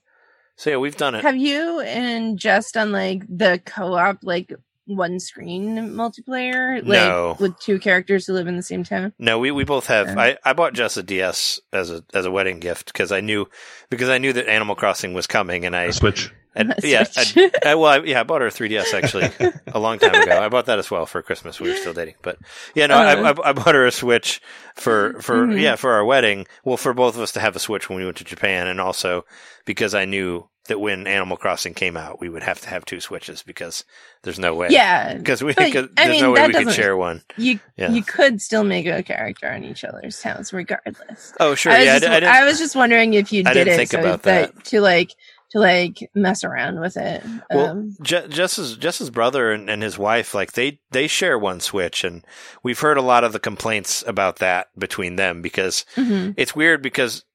so 0.57 0.69
yeah, 0.71 0.77
we've 0.77 0.97
done 0.97 1.15
it. 1.15 1.23
have 1.23 1.37
you 1.37 1.79
and 1.79 2.37
just 2.37 2.73
done 2.73 2.91
like 2.91 3.23
the 3.29 3.61
co-op 3.65 4.17
like 4.23 4.51
one 4.95 5.19
screen 5.19 5.75
multiplayer 5.75 6.75
like 6.77 6.85
No. 6.99 7.37
with 7.39 7.57
two 7.59 7.79
characters 7.79 8.25
who 8.27 8.33
live 8.33 8.47
in 8.47 8.55
the 8.55 8.63
same 8.63 8.83
town 8.83 9.13
No, 9.19 9.39
we, 9.39 9.51
we 9.51 9.63
both 9.63 9.87
have. 9.87 10.07
Yeah. 10.07 10.19
I, 10.19 10.37
I 10.43 10.53
bought 10.53 10.73
Jess 10.73 10.97
a 10.97 11.03
DS 11.03 11.59
as 11.73 11.89
a 11.91 12.03
as 12.13 12.25
a 12.25 12.31
wedding 12.31 12.59
gift 12.59 12.87
because 12.87 13.11
I 13.11 13.21
knew 13.21 13.47
because 13.89 14.09
I 14.09 14.17
knew 14.17 14.33
that 14.33 14.47
Animal 14.49 14.75
Crossing 14.75 15.13
was 15.13 15.27
coming, 15.27 15.65
and 15.65 15.75
I 15.75 15.83
A 15.85 15.93
Switch. 15.93 16.31
And, 16.53 16.73
yeah, 16.83 17.05
I, 17.15 17.51
I, 17.65 17.75
well, 17.75 17.85
I, 17.91 17.97
yeah, 18.03 18.19
I 18.19 18.23
bought 18.23 18.41
her 18.41 18.47
a 18.47 18.51
3DS 18.51 18.93
actually 18.93 19.31
a 19.67 19.79
long 19.79 19.99
time 19.99 20.15
ago. 20.21 20.37
I 20.41 20.49
bought 20.49 20.65
that 20.65 20.79
as 20.79 20.91
well 20.91 21.05
for 21.05 21.21
Christmas. 21.21 21.59
We 21.61 21.69
were 21.69 21.75
still 21.77 21.93
dating, 21.93 22.15
but 22.21 22.37
yeah, 22.75 22.87
no, 22.87 22.95
I, 22.97 23.15
Uh. 23.15 23.33
I, 23.43 23.49
I 23.49 23.53
bought 23.53 23.75
her 23.75 23.85
a 23.85 23.91
Switch 23.91 24.41
for 24.75 25.19
for 25.21 25.47
Mhm. 25.47 25.61
yeah 25.61 25.75
for 25.75 25.93
our 25.93 26.03
wedding. 26.03 26.47
Well, 26.65 26.77
for 26.77 26.93
both 26.93 27.15
of 27.15 27.21
us 27.21 27.31
to 27.33 27.39
have 27.39 27.55
a 27.55 27.59
Switch 27.59 27.87
when 27.89 27.97
we 27.99 28.05
went 28.05 28.17
to 28.17 28.23
Japan, 28.25 28.67
and 28.67 28.81
also 28.81 29.23
because 29.65 29.95
I 29.95 30.05
knew 30.05 30.47
that 30.67 30.79
when 30.79 31.07
Animal 31.07 31.37
Crossing 31.37 31.73
came 31.73 31.97
out, 31.97 32.19
we 32.21 32.29
would 32.29 32.43
have 32.43 32.61
to 32.61 32.69
have 32.69 32.85
two 32.85 32.99
Switches 32.99 33.41
because 33.43 33.83
there's 34.21 34.37
no 34.37 34.53
way. 34.53 34.67
yeah 34.69 35.15
because 35.15 35.41
we 35.43 35.53
But, 35.53 35.73
cause 35.73 35.87
I 35.97 36.03
there's 36.05 36.09
mean, 36.09 36.21
no 36.21 36.31
way 36.31 36.47
we 36.47 36.53
could 36.53 36.71
share 36.73 36.95
one. 36.95 37.23
you 37.35 37.59
Yeah. 37.77 37.89
you 37.91 38.03
could 38.03 38.41
still 38.41 38.63
make 38.63 38.85
a 38.85 39.01
character 39.01 39.49
on 39.51 39.63
each 39.63 39.83
other's 39.83 40.19
towns 40.21 40.53
regardless 40.53 41.33
Oh, 41.39 41.55
sure. 41.55 41.71
I, 41.71 41.77
was 41.79 41.85
yeah, 41.85 41.93
I 41.95 41.99
just, 41.99 42.11
I, 42.31 42.41
I 42.41 42.45
was 42.45 42.59
just 42.59 42.75
wondering 42.75 43.15
if 43.15 43.33
you 43.33 43.43
did 43.43 43.67
it 43.67 43.89
so 43.89 44.17
that 44.17 44.65
to 44.65 44.81
like 44.81 45.15
to 45.51 45.59
like 45.59 46.09
mess 46.15 46.43
around 46.43 46.79
with 46.79 46.97
it 46.97 47.23
Well, 47.51 47.67
um 47.67 47.95
Je- 48.01 48.27
Jess's 48.27 48.77
Jess's 48.77 49.09
brother 49.09 49.51
and, 49.51 49.69
and 49.69 49.83
his 49.83 49.97
wife, 49.97 50.33
like 50.33 50.53
they 50.53 50.79
they 50.91 51.07
share 51.07 51.37
one 51.37 51.59
Switch, 51.59 52.03
and 52.03 52.25
we've 52.63 52.79
heard 52.79 52.97
a 52.97 53.01
lot 53.01 53.23
of 53.23 53.33
the 53.33 53.39
complaints 53.39 54.03
about 54.07 54.37
that 54.37 54.67
between 54.77 55.15
them 55.15 55.41
because 55.41 55.85
mhm. 55.95 56.33
it's 56.37 56.55
weird 56.55 56.81
because 56.81 57.25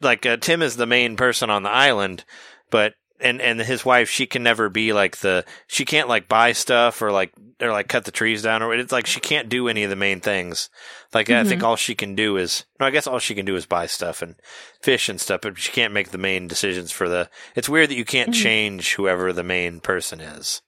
like 0.00 0.24
uh, 0.26 0.36
Tim 0.38 0.62
is 0.62 0.76
the 0.76 0.86
main 0.86 1.16
person 1.16 1.50
on 1.50 1.62
the 1.62 1.70
island, 1.70 2.24
but 2.70 2.94
and 3.20 3.40
and 3.40 3.60
his 3.60 3.84
wife 3.84 4.08
she 4.08 4.26
can 4.26 4.42
never 4.42 4.68
be 4.68 4.92
like 4.92 5.18
the 5.18 5.44
she 5.66 5.84
can't 5.84 6.08
like 6.08 6.28
buy 6.28 6.52
stuff 6.52 7.02
or 7.02 7.10
like 7.12 7.32
or 7.60 7.72
like 7.72 7.88
cut 7.88 8.04
the 8.04 8.10
trees 8.12 8.42
down 8.42 8.62
or 8.62 8.72
it's 8.74 8.92
like 8.92 9.06
she 9.06 9.18
can't 9.20 9.48
do 9.48 9.66
any 9.68 9.82
of 9.82 9.90
the 9.90 9.96
main 9.96 10.20
things. 10.20 10.70
Like 11.12 11.28
I 11.30 11.42
think 11.44 11.62
all 11.62 11.76
she 11.76 11.94
can 11.94 12.14
do 12.14 12.36
is 12.36 12.64
no, 12.78 12.86
I 12.86 12.90
guess 12.90 13.06
all 13.06 13.18
she 13.18 13.34
can 13.34 13.44
do 13.46 13.56
is 13.56 13.66
buy 13.66 13.86
stuff 13.86 14.22
and 14.22 14.36
fish 14.82 15.08
and 15.08 15.20
stuff, 15.20 15.40
but 15.42 15.58
she 15.58 15.72
can't 15.72 15.92
make 15.94 16.10
the 16.10 16.18
main 16.18 16.46
decisions 16.46 16.92
for 16.92 17.08
the. 17.08 17.28
It's 17.56 17.68
weird 17.68 17.90
that 17.90 17.96
you 17.96 18.04
can't 18.04 18.30
Mhm. 18.30 18.34
change 18.42 18.94
whoever 18.94 19.32
the 19.32 19.42
main 19.42 19.80
person 19.80 20.20
is. 20.20 20.62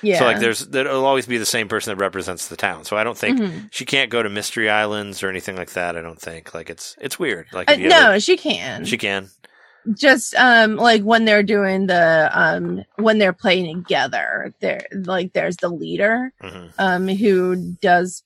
Yeah. 0.00 0.20
So 0.20 0.26
like 0.26 0.38
there's 0.38 0.60
there'll 0.68 1.04
always 1.04 1.26
be 1.26 1.38
the 1.38 1.44
same 1.46 1.66
person 1.66 1.90
that 1.90 2.00
represents 2.00 2.46
the 2.46 2.56
town. 2.56 2.84
So 2.84 2.96
I 2.96 3.02
don't 3.02 3.18
think 3.18 3.40
Mhm. 3.40 3.68
she 3.72 3.84
can't 3.84 4.10
go 4.10 4.22
to 4.22 4.28
Mystery 4.28 4.70
Islands 4.70 5.24
or 5.24 5.28
anything 5.28 5.56
like 5.56 5.72
that. 5.72 5.96
I 5.96 6.02
don't 6.02 6.20
think 6.20 6.54
like 6.54 6.70
it's 6.70 6.94
it's 7.00 7.18
weird. 7.18 7.48
Like 7.52 7.68
Uh, 7.68 7.74
no, 7.76 8.10
ever- 8.10 8.20
she 8.20 8.36
can. 8.36 8.84
she 8.84 8.96
can. 8.96 9.30
Just 9.96 10.34
um 10.34 10.76
like 10.76 11.02
when 11.02 11.24
they're 11.24 11.42
doing 11.42 11.86
the 11.86 12.30
um 12.32 12.84
when 12.96 13.18
they're 13.18 13.32
playing 13.32 13.82
together 13.84 14.54
there 14.60 14.86
like 14.92 15.32
there's 15.32 15.56
the 15.56 15.68
leader 15.68 16.32
hmm 16.40 16.66
um 16.78 17.08
who 17.08 17.56
does 17.80 18.22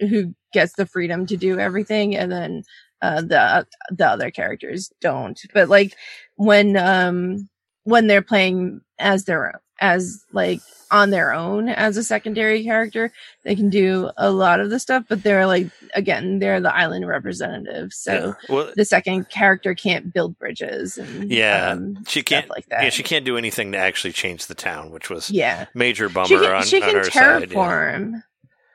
who 0.00 0.34
gets 0.52 0.74
the 0.74 0.86
freedom 0.86 1.26
to 1.26 1.36
do 1.36 1.58
everything 1.58 2.16
and 2.16 2.30
then 2.32 2.62
uh 3.02 3.20
the 3.20 3.66
the 3.90 4.06
other 4.06 4.30
characters 4.30 4.90
don't. 5.00 5.40
But 5.52 5.68
like 5.68 5.94
when 6.36 6.76
um 6.76 7.48
when 7.84 8.06
they're 8.06 8.22
playing 8.22 8.80
as 8.98 9.24
their 9.24 9.60
as 9.80 10.24
like 10.32 10.60
on 10.90 11.10
their 11.10 11.32
own 11.32 11.68
as 11.68 11.96
a 11.96 12.04
secondary 12.04 12.62
character 12.62 13.12
they 13.42 13.56
can 13.56 13.68
do 13.68 14.08
a 14.16 14.30
lot 14.30 14.60
of 14.60 14.70
the 14.70 14.78
stuff 14.78 15.02
but 15.08 15.20
they're 15.24 15.44
like 15.46 15.66
again 15.94 16.38
they're 16.38 16.60
the 16.60 16.72
island 16.74 17.04
representative 17.08 17.92
so 17.92 18.12
yeah. 18.12 18.32
Well, 18.54 18.72
the 18.76 18.84
second 18.84 19.28
character 19.28 19.74
can't 19.74 20.12
build 20.14 20.38
bridges 20.38 20.96
and 20.96 21.28
Yeah, 21.30 21.72
um, 21.72 22.04
she 22.06 22.22
can't. 22.22 22.48
like 22.48 22.66
that. 22.66 22.84
yeah, 22.84 22.90
she 22.90 23.02
can't 23.02 23.24
do 23.24 23.36
anything 23.36 23.72
to 23.72 23.78
actually 23.78 24.12
change 24.12 24.46
the 24.46 24.54
town, 24.54 24.90
which 24.92 25.10
was 25.10 25.28
Yeah, 25.28 25.66
major 25.74 26.08
bummer 26.08 26.28
she 26.28 26.36
can, 26.38 26.52
on, 26.52 26.62
she 26.62 26.76
on 26.76 26.82
can 26.88 26.94
her 26.96 27.10
side. 27.10 27.50
Yeah. 27.52 27.56
terraform. 27.58 28.22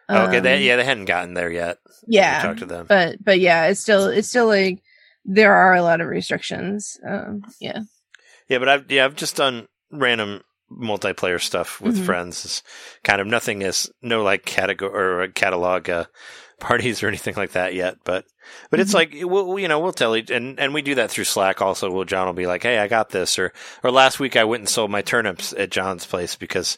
Oh, 0.09 0.23
okay, 0.25 0.39
they, 0.41 0.57
Um, 0.57 0.61
yeah, 0.63 0.75
they 0.75 0.83
hadn't 0.83 1.05
gotten 1.05 1.33
there 1.33 1.49
yet. 1.49 1.77
Yeah, 2.07 2.41
talked 2.41 2.59
to 2.59 2.65
them. 2.65 2.87
but 2.89 3.23
but 3.23 3.39
yeah, 3.39 3.67
it's 3.67 3.79
still 3.79 4.07
it's 4.07 4.27
still 4.27 4.47
like 4.47 4.81
there 5.23 5.53
are 5.53 5.75
a 5.75 5.81
lot 5.81 6.01
of 6.01 6.07
restrictions. 6.07 6.99
Um, 7.07 7.43
yeah, 7.61 7.79
Yeah, 8.49 8.57
but 8.59 8.67
I've 8.67 8.91
yeah 8.91 9.05
I've 9.05 9.15
just 9.15 9.37
done 9.37 9.69
random 9.91 10.41
multiplayer 10.71 11.39
stuff 11.41 11.81
with 11.81 11.97
Mhm. 11.99 12.05
friends. 12.05 12.45
It's 12.45 12.63
kind 13.03 13.19
of 13.21 13.27
nothing 13.27 13.61
is 13.61 13.91
no 14.01 14.23
like 14.23 14.45
category 14.45 14.91
or 15.23 15.27
catalog 15.29 15.89
uh, 15.89 16.05
parties 16.59 17.01
or 17.03 17.07
anything 17.07 17.35
like 17.35 17.51
that 17.51 17.73
yet. 17.73 17.97
But 18.03 18.25
but 18.69 18.79
it's 18.79 18.91
Mhm. 18.91 18.95
like 18.95 19.13
we'll 19.21 19.59
you 19.59 19.67
know 19.67 19.79
we'll 19.79 19.91
tell 19.93 20.15
each 20.15 20.29
and 20.29 20.59
and 20.59 20.73
we 20.73 20.81
do 20.81 20.95
that 20.95 21.09
through 21.11 21.23
Slack 21.25 21.61
also. 21.61 21.89
Well, 21.91 22.05
John 22.05 22.25
will 22.27 22.33
be 22.33 22.47
like, 22.47 22.63
hey, 22.63 22.79
I 22.79 22.87
got 22.87 23.09
this, 23.09 23.37
or 23.39 23.51
or 23.83 23.91
last 23.91 24.19
week 24.19 24.35
I 24.35 24.43
went 24.43 24.61
and 24.61 24.69
sold 24.69 24.91
my 24.91 25.01
turnips 25.01 25.53
at 25.53 25.71
John's 25.71 26.05
place 26.05 26.35
because. 26.35 26.77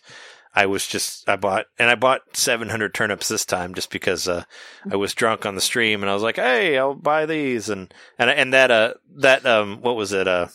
I 0.56 0.68
was 0.68 0.86
just 0.86 1.28
I 1.28 1.36
bought 1.36 1.66
and 1.80 1.90
I 1.90 1.96
bought 1.96 2.38
700 2.38 2.94
turnips 2.94 3.28
this 3.28 3.44
time 3.44 3.74
just 3.74 3.90
because 3.90 4.28
uh, 4.28 4.44
I 4.92 4.98
was 4.98 5.16
drunk 5.16 5.48
on 5.48 5.56
the 5.56 5.62
stream 5.62 6.04
and 6.04 6.12
I 6.12 6.14
was 6.14 6.22
like, 6.22 6.36
"Hey, 6.36 6.78
I'll 6.78 6.94
buy 6.94 7.26
these." 7.26 7.70
And 7.70 7.92
and 8.20 8.30
and 8.30 8.54
that 8.54 8.70
uh 8.70 8.94
that 9.16 9.48
um 9.48 9.82
what 9.82 9.96
was 9.96 10.14
it 10.14 10.28
uh 10.28 10.50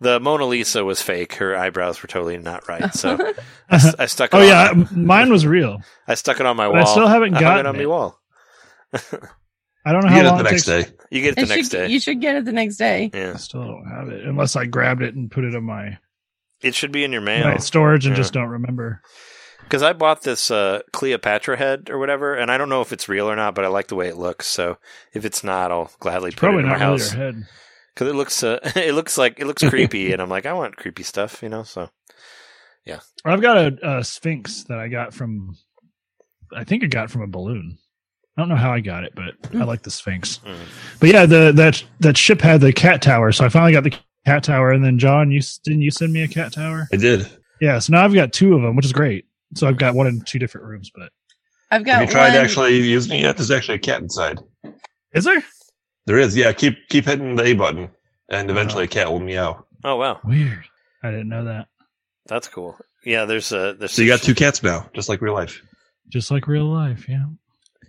the 0.00 0.18
Mona 0.20 0.46
Lisa 0.46 0.84
was 0.84 1.00
fake. 1.02 1.34
Her 1.34 1.56
eyebrows 1.56 2.02
were 2.02 2.08
totally 2.08 2.38
not 2.38 2.68
right. 2.68 2.92
So 2.94 3.34
I 3.70 4.06
stuck 4.06 4.32
it 4.32 4.36
oh 4.36 4.40
on, 4.40 4.46
yeah, 4.46 4.86
mine 4.92 5.30
was 5.30 5.46
real. 5.46 5.82
I 6.08 6.14
stuck 6.14 6.40
it 6.40 6.46
on 6.46 6.56
my 6.56 6.66
But 6.66 6.74
wall. 6.74 6.82
I 6.82 6.90
still 6.90 7.06
haven't 7.08 7.34
I 7.34 7.40
gotten 7.40 7.66
it 7.66 7.68
on 7.68 7.76
my 7.76 7.86
wall. 7.86 8.18
I 9.84 9.92
don't 9.92 10.02
know 10.04 10.08
You 10.10 10.14
how 10.14 10.22
get 10.22 10.26
it 10.26 10.28
long 10.28 10.38
the 10.42 10.48
it 10.48 10.52
next 10.52 10.64
takes. 10.66 10.90
day. 10.90 10.96
You 11.10 11.22
get 11.22 11.30
it 11.30 11.34
the 11.36 11.40
you 11.42 11.46
next 11.48 11.70
should 11.70 11.70
day. 11.70 11.88
you 11.88 12.00
should 12.00 12.20
get 12.20 12.36
it 12.36 12.44
the 12.44 12.52
next 12.52 12.76
day. 12.76 13.10
yeah. 13.14 13.32
I 13.34 13.36
still 13.38 13.64
don't 13.64 13.86
have 13.86 14.08
it 14.08 14.26
unless 14.26 14.54
I 14.56 14.66
grabbed 14.66 15.02
it 15.02 15.14
and 15.14 15.30
put 15.30 15.44
it 15.44 15.54
in 15.54 15.64
my, 15.64 15.98
It 16.62 16.74
should 16.74 16.92
be 16.92 17.04
in 17.04 17.12
your 17.12 17.22
my 17.22 17.42
mail. 17.44 17.58
storage 17.60 18.04
and 18.06 18.14
Yeah. 18.14 18.20
just 18.22 18.32
don't 18.34 18.48
remember. 18.48 19.00
Because 19.62 19.82
I 19.82 19.92
bought 19.92 20.22
this 20.22 20.50
uh, 20.50 20.80
Cleopatra 20.92 21.56
head 21.56 21.90
or 21.90 21.98
whatever, 21.98 22.34
and 22.34 22.50
I 22.50 22.58
don't 22.58 22.68
know 22.68 22.80
if 22.80 22.92
it's 22.92 23.08
real 23.08 23.30
or 23.30 23.36
not, 23.36 23.54
but 23.54 23.64
I 23.64 23.68
like 23.68 23.86
the 23.86 23.94
way 23.94 24.08
it 24.08 24.16
looks. 24.16 24.46
So 24.48 24.78
if 25.12 25.24
it's 25.24 25.44
not, 25.44 25.70
I'll 25.70 25.90
gladly 26.00 26.28
It's 26.30 26.34
put 26.34 26.48
it 26.48 26.52
probably 26.52 26.62
in 26.64 26.68
my 26.68 26.76
not 26.78 26.84
really 26.88 27.00
house. 27.00 27.14
your 27.14 27.22
head. 27.24 27.46
Because 27.94 28.08
it 28.08 28.14
looks, 28.16 28.42
uh, 28.42 28.58
it 28.76 28.94
looks 28.94 29.18
like 29.18 29.38
it 29.40 29.46
looks 29.46 29.62
creepy, 29.62 30.12
and 30.14 30.22
I'm 30.22 30.28
like, 30.30 30.46
I 30.46 30.52
want 30.52 30.76
creepy 30.76 31.02
stuff, 31.02 31.42
you 31.42 31.48
know. 31.48 31.62
So 31.64 31.90
yeah, 32.86 33.00
I've 33.24 33.42
got 33.42 33.56
a, 33.58 33.98
a 33.98 34.04
Sphinx 34.04 34.64
that 34.64 34.78
I 34.78 34.88
got 34.88 35.12
from, 35.12 35.56
I 36.54 36.64
think 36.64 36.82
I 36.82 36.86
got 36.86 37.10
from 37.10 37.22
a 37.22 37.26
balloon. 37.26 37.78
I 38.36 38.42
don't 38.42 38.48
know 38.48 38.56
how 38.56 38.72
I 38.72 38.80
got 38.80 39.04
it, 39.04 39.12
but 39.14 39.34
I 39.44 39.48
Mm. 39.62 39.66
like 39.66 39.82
the 39.82 39.90
Sphinx. 39.90 40.38
mm. 40.46 40.56
But 40.98 41.10
yeah, 41.10 41.26
the 41.26 41.52
that 41.56 41.84
that 42.00 42.16
ship 42.16 42.40
had 42.40 42.60
the 42.60 42.72
cat 42.72 43.02
tower, 43.02 43.32
so 43.32 43.44
I 43.44 43.48
finally 43.48 43.72
got 43.72 43.84
the 43.84 43.94
cat 44.24 44.44
tower. 44.44 44.70
And 44.72 44.84
then 44.84 44.98
John, 44.98 45.30
you 45.30 45.40
didn't 45.64 45.82
you 45.82 45.90
send 45.90 46.12
me 46.12 46.22
a 46.22 46.28
cat 46.28 46.52
tower? 46.52 46.88
I 46.92 46.96
did. 46.96 47.28
Yeah, 47.60 47.78
so 47.80 47.92
now 47.92 48.04
I've 48.04 48.14
got 48.14 48.32
two 48.32 48.54
of 48.54 48.62
them, 48.62 48.76
which 48.76 48.86
is 48.86 48.92
great. 48.92 49.26
So 49.56 49.66
I've 49.68 49.76
got 49.76 49.94
one 49.94 50.06
in 50.06 50.22
two 50.22 50.38
different 50.38 50.66
rooms. 50.68 50.90
But 50.94 51.10
I've 51.70 51.84
got 51.84 51.98
Have 52.00 52.08
you 52.08 52.12
tried 52.12 52.32
one. 52.34 52.42
actually 52.44 52.76
using 52.80 53.18
it 53.18 53.22
yet? 53.22 53.36
There's 53.36 53.50
actually 53.50 53.74
a 53.74 53.80
cat 53.80 54.00
inside. 54.00 54.38
is 55.12 55.24
there 55.24 55.42
There 56.06 56.18
is. 56.18 56.36
Yeah. 56.36 56.52
Keep 56.52 56.88
keep 56.88 57.04
hitting 57.06 57.36
the 57.36 57.44
A 57.44 57.52
button, 57.54 57.90
and 58.28 58.50
eventually 58.50 58.84
a 58.84 58.88
cat 58.88 59.10
will 59.10 59.20
meow. 59.20 59.64
oh 59.84 59.96
wow, 59.96 60.20
weird? 60.24 60.64
I 61.02 61.10
didn't 61.10 61.28
know 61.28 61.44
that. 61.44 61.68
that's 62.26 62.48
cool. 62.48 62.76
Yeah, 63.04 63.24
there's 63.24 63.52
a 63.52 63.74
there's 63.78 63.92
So 63.92 64.02
you 64.02 64.08
got 64.08 64.20
two 64.20 64.34
cats 64.34 64.62
now, 64.62 64.88
just 64.94 65.08
like 65.08 65.20
real 65.22 65.34
life. 65.34 65.62
Just 66.08 66.30
like 66.30 66.46
real 66.48 66.66
life, 66.66 67.08
yeah. 67.08 67.24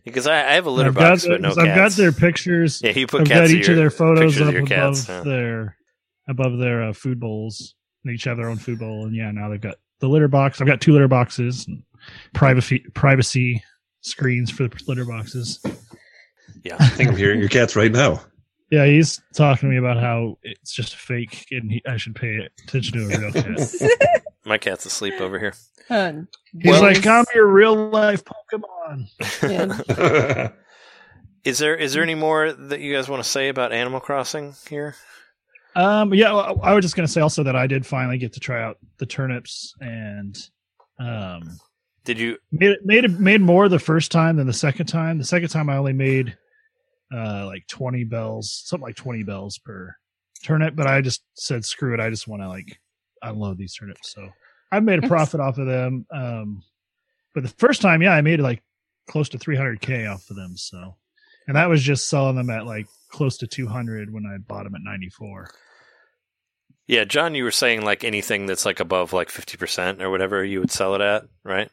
because 0.05 0.27
I, 0.27 0.37
I 0.51 0.53
have 0.53 0.65
a 0.67 0.69
litter 0.69 0.89
I've 0.89 0.95
got, 0.95 1.09
box, 1.11 1.23
the- 1.23 1.29
but 1.29 1.41
no 1.41 1.49
I've 1.49 1.55
got 1.55 1.65
cats. 1.65 1.95
their 1.97 2.11
pictures. 2.11 2.81
yeah, 2.83 2.91
you 2.91 3.07
put 3.07 3.21
I've 3.21 3.27
cats 3.27 3.39
got 3.39 3.43
of 3.45 3.51
each 3.51 3.67
your- 3.67 3.71
of 3.73 3.77
their 3.77 3.89
photos 3.89 4.19
pictures 4.35 4.41
of 4.41 4.47
up 4.47 4.53
your 4.53 4.61
above 4.63 4.69
cats, 4.95 5.09
yeah. 5.09 5.21
their 5.21 5.77
above 6.29 6.57
their 6.59 6.83
uh, 6.83 6.93
food 6.93 7.19
bowls. 7.19 7.75
They 8.05 8.11
each 8.13 8.23
have 8.25 8.37
their 8.37 8.47
own 8.49 8.57
food 8.57 8.79
bowl, 8.79 9.05
and 9.05 9.15
yeah, 9.15 9.31
now 9.31 9.49
they've 9.49 9.59
got 9.59 9.75
the 9.99 10.07
litter 10.07 10.27
box. 10.27 10.61
I've 10.61 10.67
got 10.67 10.79
two 10.81 10.93
litter 10.93 11.07
boxes, 11.07 11.65
and 11.67 11.83
privacy 12.33 12.79
privacy 12.93 13.63
screens 14.01 14.49
for 14.49 14.67
the 14.67 14.79
litter 14.87 15.05
boxes. 15.05 15.59
Yeah, 16.63 16.77
I 16.79 16.87
think 16.89 17.09
I'm 17.09 17.17
hearing 17.17 17.39
your 17.39 17.49
cats 17.49 17.75
right 17.75 17.91
now. 17.91 18.21
Yeah, 18.73 18.85
he's 18.85 19.19
talking 19.35 19.67
to 19.67 19.73
me 19.73 19.77
about 19.77 19.97
how 19.97 20.37
it's 20.43 20.71
just 20.73 20.93
a 20.93 20.97
fake, 20.97 21.45
and 21.51 21.69
he, 21.69 21.81
I 21.85 21.97
should 21.97 22.15
pay 22.15 22.47
attention 22.65 22.99
to 22.99 23.03
a 23.13 23.19
real 23.19 23.31
cat. 23.33 24.23
my 24.45 24.57
cat's 24.57 24.85
asleep 24.85 25.15
over 25.19 25.37
here. 25.37 25.53
He's 25.89 26.63
Well- 26.63 26.81
like, 26.81 27.05
"I'm 27.05 27.25
your 27.35 27.47
real 27.47 27.89
life 27.89 28.23
Pokemon." 28.23 29.09
yeah. 29.43 30.51
Is 31.43 31.57
there 31.57 31.75
is 31.75 31.91
there 31.93 32.01
any 32.01 32.15
more 32.15 32.53
that 32.53 32.79
you 32.79 32.93
guys 32.93 33.09
want 33.09 33.21
to 33.21 33.27
say 33.29 33.49
about 33.49 33.73
Animal 33.73 33.99
Crossing 33.99 34.53
here? 34.69 34.95
Um, 35.75 36.13
yeah, 36.13 36.31
well, 36.31 36.57
I 36.63 36.73
was 36.73 36.85
just 36.85 36.95
gonna 36.95 37.09
say 37.09 37.19
also 37.19 37.43
that 37.43 37.57
I 37.57 37.67
did 37.67 37.85
finally 37.85 38.19
get 38.19 38.31
to 38.33 38.39
try 38.39 38.63
out 38.63 38.77
the 38.99 39.05
turnips 39.05 39.73
and 39.81 40.37
um 40.97 41.57
Did 42.05 42.19
you? 42.19 42.37
made 42.53 42.77
made 42.85 43.19
made 43.19 43.41
more 43.41 43.67
the 43.67 43.79
first 43.79 44.11
time 44.13 44.37
than 44.37 44.47
the 44.47 44.53
second 44.53 44.85
time. 44.85 45.17
The 45.17 45.25
second 45.25 45.49
time 45.49 45.69
I 45.69 45.75
only 45.75 45.91
made 45.93 46.37
uh 47.13 47.45
like 47.45 47.67
twenty 47.67 48.03
bells, 48.03 48.63
something 48.65 48.85
like 48.85 48.95
twenty 48.95 49.23
bells 49.23 49.57
per 49.57 49.95
turnip, 50.43 50.75
but 50.75 50.87
I 50.87 51.01
just 51.01 51.23
said 51.35 51.65
screw 51.65 51.93
it, 51.93 51.99
I 51.99 52.09
just 52.09 52.27
want 52.27 52.41
to 52.41 52.47
like 52.47 52.79
unload 53.21 53.57
these 53.57 53.75
turnips. 53.75 54.13
So 54.13 54.29
I've 54.71 54.83
made 54.83 55.03
a 55.03 55.07
profit 55.07 55.39
off 55.39 55.57
of 55.57 55.67
them. 55.67 56.05
Um 56.13 56.63
but 57.33 57.43
the 57.43 57.49
first 57.49 57.81
time, 57.81 58.01
yeah, 58.01 58.13
I 58.13 58.21
made 58.21 58.39
like 58.39 58.61
close 59.07 59.29
to 59.29 59.37
three 59.37 59.55
hundred 59.55 59.81
K 59.81 60.05
off 60.05 60.29
of 60.29 60.35
them, 60.35 60.57
so 60.57 60.95
and 61.47 61.55
that 61.55 61.69
was 61.69 61.81
just 61.81 62.09
selling 62.09 62.35
them 62.35 62.49
at 62.49 62.65
like 62.65 62.87
close 63.09 63.37
to 63.37 63.47
two 63.47 63.67
hundred 63.67 64.11
when 64.13 64.25
I 64.25 64.37
bought 64.37 64.63
them 64.63 64.75
at 64.75 64.81
ninety 64.81 65.09
four. 65.09 65.49
Yeah, 66.87 67.05
John, 67.05 67.35
you 67.35 67.43
were 67.43 67.51
saying 67.51 67.83
like 67.83 68.03
anything 68.03 68.47
that's 68.47 68.65
like 68.65 68.79
above 68.79 69.13
like 69.13 69.29
fifty 69.29 69.57
percent 69.57 70.01
or 70.01 70.09
whatever 70.09 70.43
you 70.43 70.59
would 70.59 70.71
sell 70.71 70.95
it 70.95 71.01
at, 71.01 71.23
right? 71.43 71.69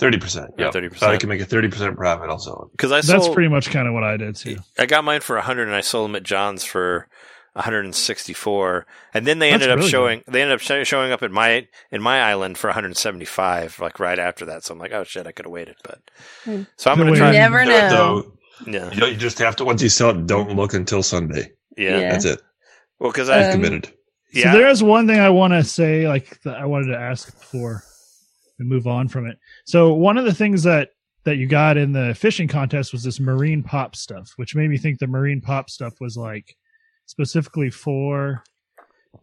Thirty 0.00 0.18
percent. 0.18 0.50
Yeah, 0.58 0.66
Yeah, 0.74 0.80
30%. 0.80 1.02
I 1.02 1.16
can 1.18 1.28
make 1.28 1.40
a 1.40 1.44
thirty 1.44 1.68
percent 1.68 1.96
profit. 1.96 2.28
Also, 2.30 2.70
Because 2.72 2.90
I 2.90 3.00
sold, 3.02 3.22
That's 3.22 3.34
pretty 3.34 3.48
much 3.50 3.70
kind 3.70 3.86
of 3.86 3.94
what 3.94 4.02
I 4.02 4.16
did 4.16 4.34
too. 4.34 4.56
I 4.78 4.86
got 4.86 5.04
mine 5.04 5.20
for 5.20 5.38
hundred 5.38 5.68
and 5.68 5.76
I 5.76 5.82
sold 5.82 6.08
them 6.08 6.16
at 6.16 6.22
John's 6.24 6.64
for 6.64 7.06
164 7.54 8.86
and 9.14 9.26
then 9.26 9.38
they 9.40 9.50
That's 9.50 9.62
ended 9.64 9.70
up 9.70 9.78
really 9.78 9.90
showing 9.90 10.22
they 10.28 10.40
ended 10.42 10.54
up 10.54 10.60
sh- 10.60 10.86
showing 10.88 11.10
up 11.12 11.22
at 11.22 11.30
my 11.30 11.66
in 11.90 12.00
my 12.00 12.22
island 12.22 12.56
for 12.58 12.68
175 12.68 13.80
like 13.80 13.98
right 13.98 14.18
after 14.18 14.44
that 14.46 14.64
so 14.64 14.72
i'm 14.72 14.78
like 14.78 14.92
oh 14.92 15.02
shit 15.04 15.26
i 15.26 15.32
could 15.32 15.46
have 15.46 15.52
waited 15.52 15.74
but 15.84 15.98
Hmm. 16.44 16.62
so 16.76 16.90
i'm 16.90 16.96
Could've 16.98 17.14
gonna 17.14 17.18
try 17.18 17.26
waited. 17.28 17.38
Never 17.38 17.64
know. 17.64 17.90
Though, 17.90 18.32
yeah 18.70 18.90
you, 18.92 19.00
know, 19.00 19.06
you 19.06 19.16
just 19.16 19.38
have 19.40 19.56
to 19.56 19.64
once 19.64 19.82
you 19.82 19.88
sell 19.88 20.10
it, 20.10 20.26
don't 20.26 20.54
look 20.56 20.74
until 20.74 21.02
Sunday. 21.02 21.50
yeah, 21.76 21.98
Yeah. 21.98 22.10
That's 22.12 22.24
it. 22.24 22.40
well 22.98 23.10
because 23.10 23.28
i 23.28 23.42
Um, 23.46 23.52
Committed. 23.52 23.92
yeah 24.32 24.52
So 24.52 24.58
there 24.58 24.68
is 24.68 24.82
one 24.82 25.06
thing 25.08 25.18
I 25.18 25.30
want 25.30 25.52
to 25.52 25.64
say, 25.64 26.06
like 26.06 26.40
that 26.42 26.56
I 26.56 26.66
wanted 26.66 26.92
to 26.92 26.98
ask 26.98 27.36
before 27.38 27.82
we 28.60 28.66
move 28.66 28.86
on 28.86 29.08
from 29.08 29.26
it. 29.26 29.38
So 29.64 29.94
one 29.94 30.16
of 30.18 30.24
the 30.24 30.34
things 30.34 30.62
that 30.64 30.90
that 31.24 31.36
you 31.36 31.46
got 31.46 31.76
in 31.76 31.92
the 31.92 32.14
fishing 32.14 32.48
contest 32.48 32.92
was 32.92 33.02
this 33.02 33.20
marine 33.20 33.62
pop 33.62 33.94
stuff, 33.96 34.32
which 34.36 34.54
made 34.54 34.70
me 34.70 34.78
think 34.78 34.98
the 34.98 35.06
marine 35.06 35.40
pop 35.40 35.68
stuff 35.68 35.94
was 36.00 36.16
like 36.16 36.56
specifically 37.06 37.70
for 37.70 38.42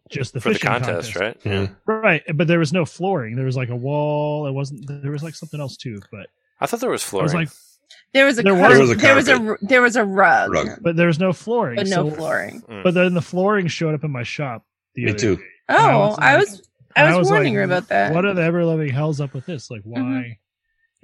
just 0.09 0.33
the 0.33 0.41
for 0.41 0.49
the 0.49 0.56
fishing 0.56 0.69
contest, 0.69 1.16
right 1.16 1.38
Yeah. 1.43 1.67
Right, 1.85 2.22
but 2.35 2.48
there 2.48 2.59
was 2.59 2.74
no 2.74 2.85
flooring. 2.85 3.35
There 3.35 3.45
was 3.45 3.57
like 3.57 3.69
a 3.69 3.75
wall. 3.75 4.48
It 4.48 4.51
wasn't. 4.51 4.85
There 5.01 5.11
was 5.11 5.24
like 5.24 5.35
something 5.35 5.59
else 5.59 5.77
too. 5.77 5.99
But 6.11 6.27
i 6.59 6.66
thought 6.66 6.80
there 6.82 6.90
was 6.90 7.03
I 7.03 7.07
flooring 7.07 7.24
was 7.25 7.33
like, 7.33 7.49
There 8.14 8.25
was 8.25 8.38
a 8.40 8.43
There 8.43 8.53
there 8.56 8.69
was 8.69 8.80
was, 8.80 8.91
a 8.91 8.95
there 8.95 9.16
was 9.16 9.27
a 9.30 9.57
there 9.61 9.82
was 9.82 9.95
a 9.95 10.06
rug, 10.06 10.53
Rug. 10.53 10.67
but 10.82 10.95
there's 10.98 11.19
no 11.19 11.32
flooring. 11.33 11.77
but 11.77 11.88
no 11.88 12.09
so- 12.09 12.16
flooring. 12.16 12.61
Mm. 12.64 12.83
But 12.83 12.93
then 12.93 13.14
the 13.14 13.22
flooring 13.22 13.67
showed 13.67 13.95
up 13.95 14.03
in 14.03 14.11
my 14.11 14.24
shop. 14.24 14.66
The 14.95 15.06
Me 15.06 15.11
other 15.11 15.19
too. 15.19 15.35
day. 15.38 15.43
And 15.69 15.77
I 15.80 15.93
Oh, 16.35 16.38
was 16.40 16.61
I 16.98 17.06
was 17.09 17.16
I 17.16 17.19
was, 17.19 17.30
warning 17.32 17.56
like, 17.56 17.66
about 17.66 17.88
that. 17.90 18.14
What 18.14 18.26
are 18.26 18.34
the 18.34 18.42
ever 18.43 18.64
loving 18.66 18.90
hells 18.90 19.19
up 19.22 19.34
with 19.34 19.45
this? 19.45 19.69
Like, 19.72 19.82
why 19.84 20.00
Mhm. 20.00 20.38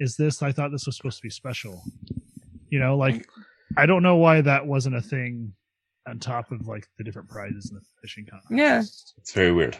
is 0.00 0.16
this? 0.16 0.42
I 0.42 0.52
thought 0.52 0.70
this 0.72 0.86
was 0.86 0.96
supposed 0.96 1.18
to 1.18 1.22
be 1.22 1.30
special. 1.30 1.82
You 2.70 2.78
know, 2.80 2.96
like 2.96 3.26
I 3.76 3.86
don't 3.86 4.02
know 4.02 4.16
why 4.16 4.40
that 4.40 4.66
wasn't 4.66 4.96
a 4.96 5.00
thing 5.02 5.52
on 6.06 6.18
top 6.18 6.52
of 6.52 6.66
like 6.66 6.86
the 6.98 7.04
different 7.04 7.28
prizes 7.28 7.70
in 7.70 7.76
the 7.76 7.82
fishing 8.02 8.26
contest. 8.26 8.50
Yeah. 8.52 8.80
It's 8.80 9.32
very 9.32 9.52
weird. 9.52 9.76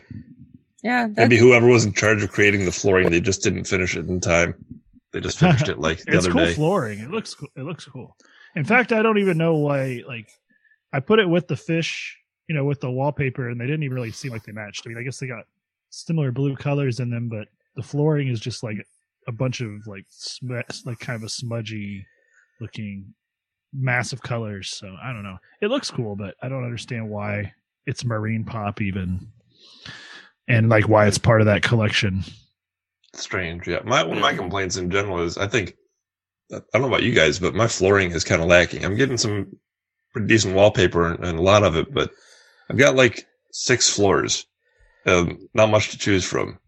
yeah, 0.83 1.07
that's, 1.09 1.17
Maybe 1.19 1.37
whoever 1.39 1.67
was 1.67 1.85
in 1.85 1.93
charge 1.93 2.23
of 2.23 2.31
creating 2.31 2.65
the 2.65 2.73
flooring, 2.73 3.11
they 3.11 3.21
just 3.21 3.43
didn't 3.43 3.65
finish 3.65 3.97
it 3.97 4.07
in 4.09 4.21
time. 4.21 4.55
They 5.13 5.21
just 5.21 5.39
finished 5.39 5.69
it 5.69 5.79
like 5.79 5.99
the 6.05 6.13
it's 6.17 6.25
other 6.27 6.33
cool 6.33 6.45
day. 6.47 6.55
flooring. 6.55 6.99
It 7.01 7.11
looks 7.11 7.35
cool. 7.35 7.49
It 7.57 7.63
looks 7.63 7.85
cool. 7.85 8.17
In 8.57 8.65
fact, 8.65 8.93
I 8.93 9.03
don't 9.03 9.19
even 9.19 9.37
know 9.39 9.55
why. 9.57 10.03
Like, 10.07 10.29
I 10.93 11.01
put 11.01 11.19
it 11.19 11.29
with 11.29 11.47
the 11.49 11.57
fish, 11.57 12.17
you 12.49 12.55
know, 12.55 12.65
with 12.65 12.81
the 12.81 12.91
wallpaper, 12.91 13.49
and 13.49 13.61
they 13.61 13.67
didn't 13.67 13.83
even 13.83 13.95
really 13.97 14.11
seem 14.13 14.33
like 14.33 14.45
they 14.45 14.53
matched. 14.53 14.83
I 14.87 14.89
mean, 14.91 14.99
I 14.99 15.03
guess 15.03 15.19
they 15.19 15.27
got 15.27 15.45
similar 15.95 16.33
blue 16.33 16.57
colors 16.57 17.01
in 17.01 17.11
them, 17.11 17.29
but 17.29 17.49
the 17.77 17.83
flooring 17.83 18.29
is 18.29 18.41
just 18.41 18.63
like 18.63 18.79
a 19.27 19.33
bunch 19.33 19.61
of 19.61 19.71
like 19.87 20.05
sm- 20.09 20.61
like 20.85 20.99
kind 20.99 21.17
of 21.17 21.23
a 21.23 21.29
smudgy 21.29 22.05
looking 22.61 23.15
massive 23.73 24.23
colors. 24.23 24.71
So 24.71 24.95
I 25.03 25.13
don't 25.13 25.23
know. 25.23 25.39
It 25.61 25.69
looks 25.69 25.91
cool, 25.91 26.17
but 26.17 26.35
I 26.43 26.49
don't 26.49 26.65
understand 26.65 27.09
why 27.09 27.53
it's 27.87 28.05
marine 28.05 28.45
pop 28.45 28.81
even, 28.81 29.29
and 30.49 30.69
like 30.69 30.89
why 30.89 31.07
it's 31.07 31.19
part 31.19 31.41
of 31.41 31.47
that 31.47 31.63
collection. 31.63 32.25
Strange. 33.15 33.69
Yeah. 33.69 33.81
My 33.85 34.03
one 34.03 34.17
of 34.17 34.23
my 34.23 34.35
complaints 34.35 34.77
in 34.77 34.91
general 34.91 35.21
is 35.23 35.39
I 35.39 35.47
think 35.47 35.77
I 36.53 36.61
don't 36.73 36.83
know 36.83 36.89
about 36.89 37.03
you 37.03 37.13
guys, 37.13 37.39
but 37.39 37.55
my 37.55 37.69
flooring 37.69 38.11
is 38.13 38.25
kind 38.25 38.43
of 38.43 38.49
lacking. 38.49 38.85
I'm 38.85 38.97
getting 38.97 39.17
some 39.17 39.57
pretty 40.13 40.29
decent 40.29 40.55
wallpaper 40.55 41.07
and, 41.13 41.25
and 41.25 41.39
a 41.39 41.43
lot 41.43 41.63
of 41.63 41.77
it, 41.77 41.93
but 41.93 42.11
I've 42.71 42.79
got 42.79 42.97
like 42.97 43.27
six 43.53 43.89
floors. 43.89 44.47
Um, 45.07 45.49
not 45.55 45.71
much 45.71 45.91
to 45.91 45.99
choose 45.99 46.25
from. 46.25 46.59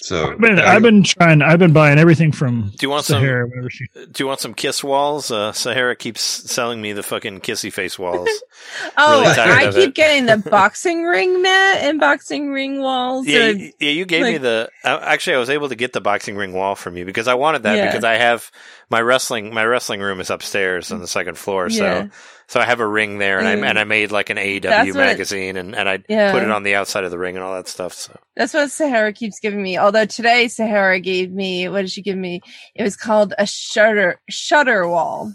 So 0.00 0.30
I've 0.30 0.38
been, 0.38 0.60
I- 0.60 0.76
I've 0.76 0.82
been 0.82 1.02
trying. 1.02 1.42
I've 1.42 1.58
been 1.58 1.72
buying 1.72 1.98
everything 1.98 2.30
from 2.30 2.70
Do 2.70 2.76
you 2.86 2.88
want 2.88 3.04
some- 3.04 3.20
Saharah 3.20 3.50
whenever 3.50 3.68
she 3.68 3.86
Do 3.94 4.10
you 4.22 4.28
want 4.28 4.38
some 4.38 4.54
kiss 4.54 4.84
walls? 4.84 5.32
Uh, 5.32 5.50
Saharah 5.50 5.98
keeps 5.98 6.20
selling 6.20 6.80
me 6.80 6.92
the 6.92 7.02
fucking 7.02 7.40
kissy 7.40 7.72
face 7.72 7.98
walls. 7.98 8.28
oh, 8.96 9.22
really 9.22 9.32
I 9.36 9.64
keep 9.72 9.76
it. 9.88 9.94
getting 9.96 10.26
the 10.26 10.36
boxing 10.50 11.02
ring 11.02 11.42
mat 11.42 11.78
and 11.78 11.98
boxing 11.98 12.50
ring 12.52 12.80
walls. 12.80 13.26
yeah, 13.26 13.46
and- 13.48 13.58
you, 13.60 13.72
yeah, 13.80 13.90
you 13.90 14.04
gave 14.04 14.22
me 14.22 14.38
the. 14.38 14.68
Uh, 14.84 15.00
actually, 15.02 15.34
I 15.34 15.38
was 15.40 15.50
able 15.50 15.68
to 15.68 15.74
get 15.74 15.92
the 15.92 16.00
boxing 16.00 16.36
ring 16.36 16.52
wall 16.52 16.76
from 16.76 16.96
you 16.96 17.04
because 17.04 17.26
I 17.26 17.34
wanted 17.34 17.64
that 17.64 17.76
Yeah. 17.76 17.86
because 17.86 18.04
I 18.04 18.14
have 18.18 18.52
my 18.90 19.00
wrestling. 19.02 19.52
My 19.52 19.64
wrestling 19.64 19.98
room 20.00 20.20
is 20.20 20.30
upstairs 20.30 20.92
on 20.92 21.00
the 21.00 21.08
second 21.08 21.36
floor, 21.38 21.66
Yeah. 21.70 22.02
so 22.04 22.10
so 22.48 22.58
I 22.60 22.64
have 22.64 22.80
a 22.80 22.86
ring 22.86 23.18
there, 23.18 23.38
and 23.38 23.46
Mm. 23.60 23.64
I 23.64 23.68
and 23.68 23.78
I 23.78 23.84
made 23.84 24.10
like 24.10 24.30
an 24.30 24.38
AEW 24.38 24.62
That's 24.62 24.86
what- 24.88 24.96
magazine, 24.96 25.56
and 25.56 25.74
and 25.76 25.88
I 25.88 25.98
Yeah. 26.08 26.32
put 26.32 26.42
it 26.42 26.50
on 26.50 26.62
the 26.64 26.74
outside 26.74 27.04
of 27.04 27.10
the 27.10 27.18
ring 27.18 27.36
and 27.36 27.44
all 27.44 27.54
that 27.54 27.68
stuff. 27.68 27.92
So 27.94 28.18
That's 28.36 28.54
what 28.54 28.68
Saharah 28.68 29.14
keeps 29.14 29.38
giving 29.38 29.62
me. 29.62 29.78
Although 29.78 30.06
today 30.06 30.46
Saharah 30.46 31.02
gave 31.02 31.30
me 31.30 31.68
what 31.68 31.82
did 31.82 31.90
she 31.92 32.02
give 32.02 32.16
me? 32.16 32.40
It 32.74 32.82
was 32.82 32.96
called 32.96 33.34
a 33.38 33.46
shutter 33.46 34.20
shutter 34.28 34.88
wall. 34.88 35.32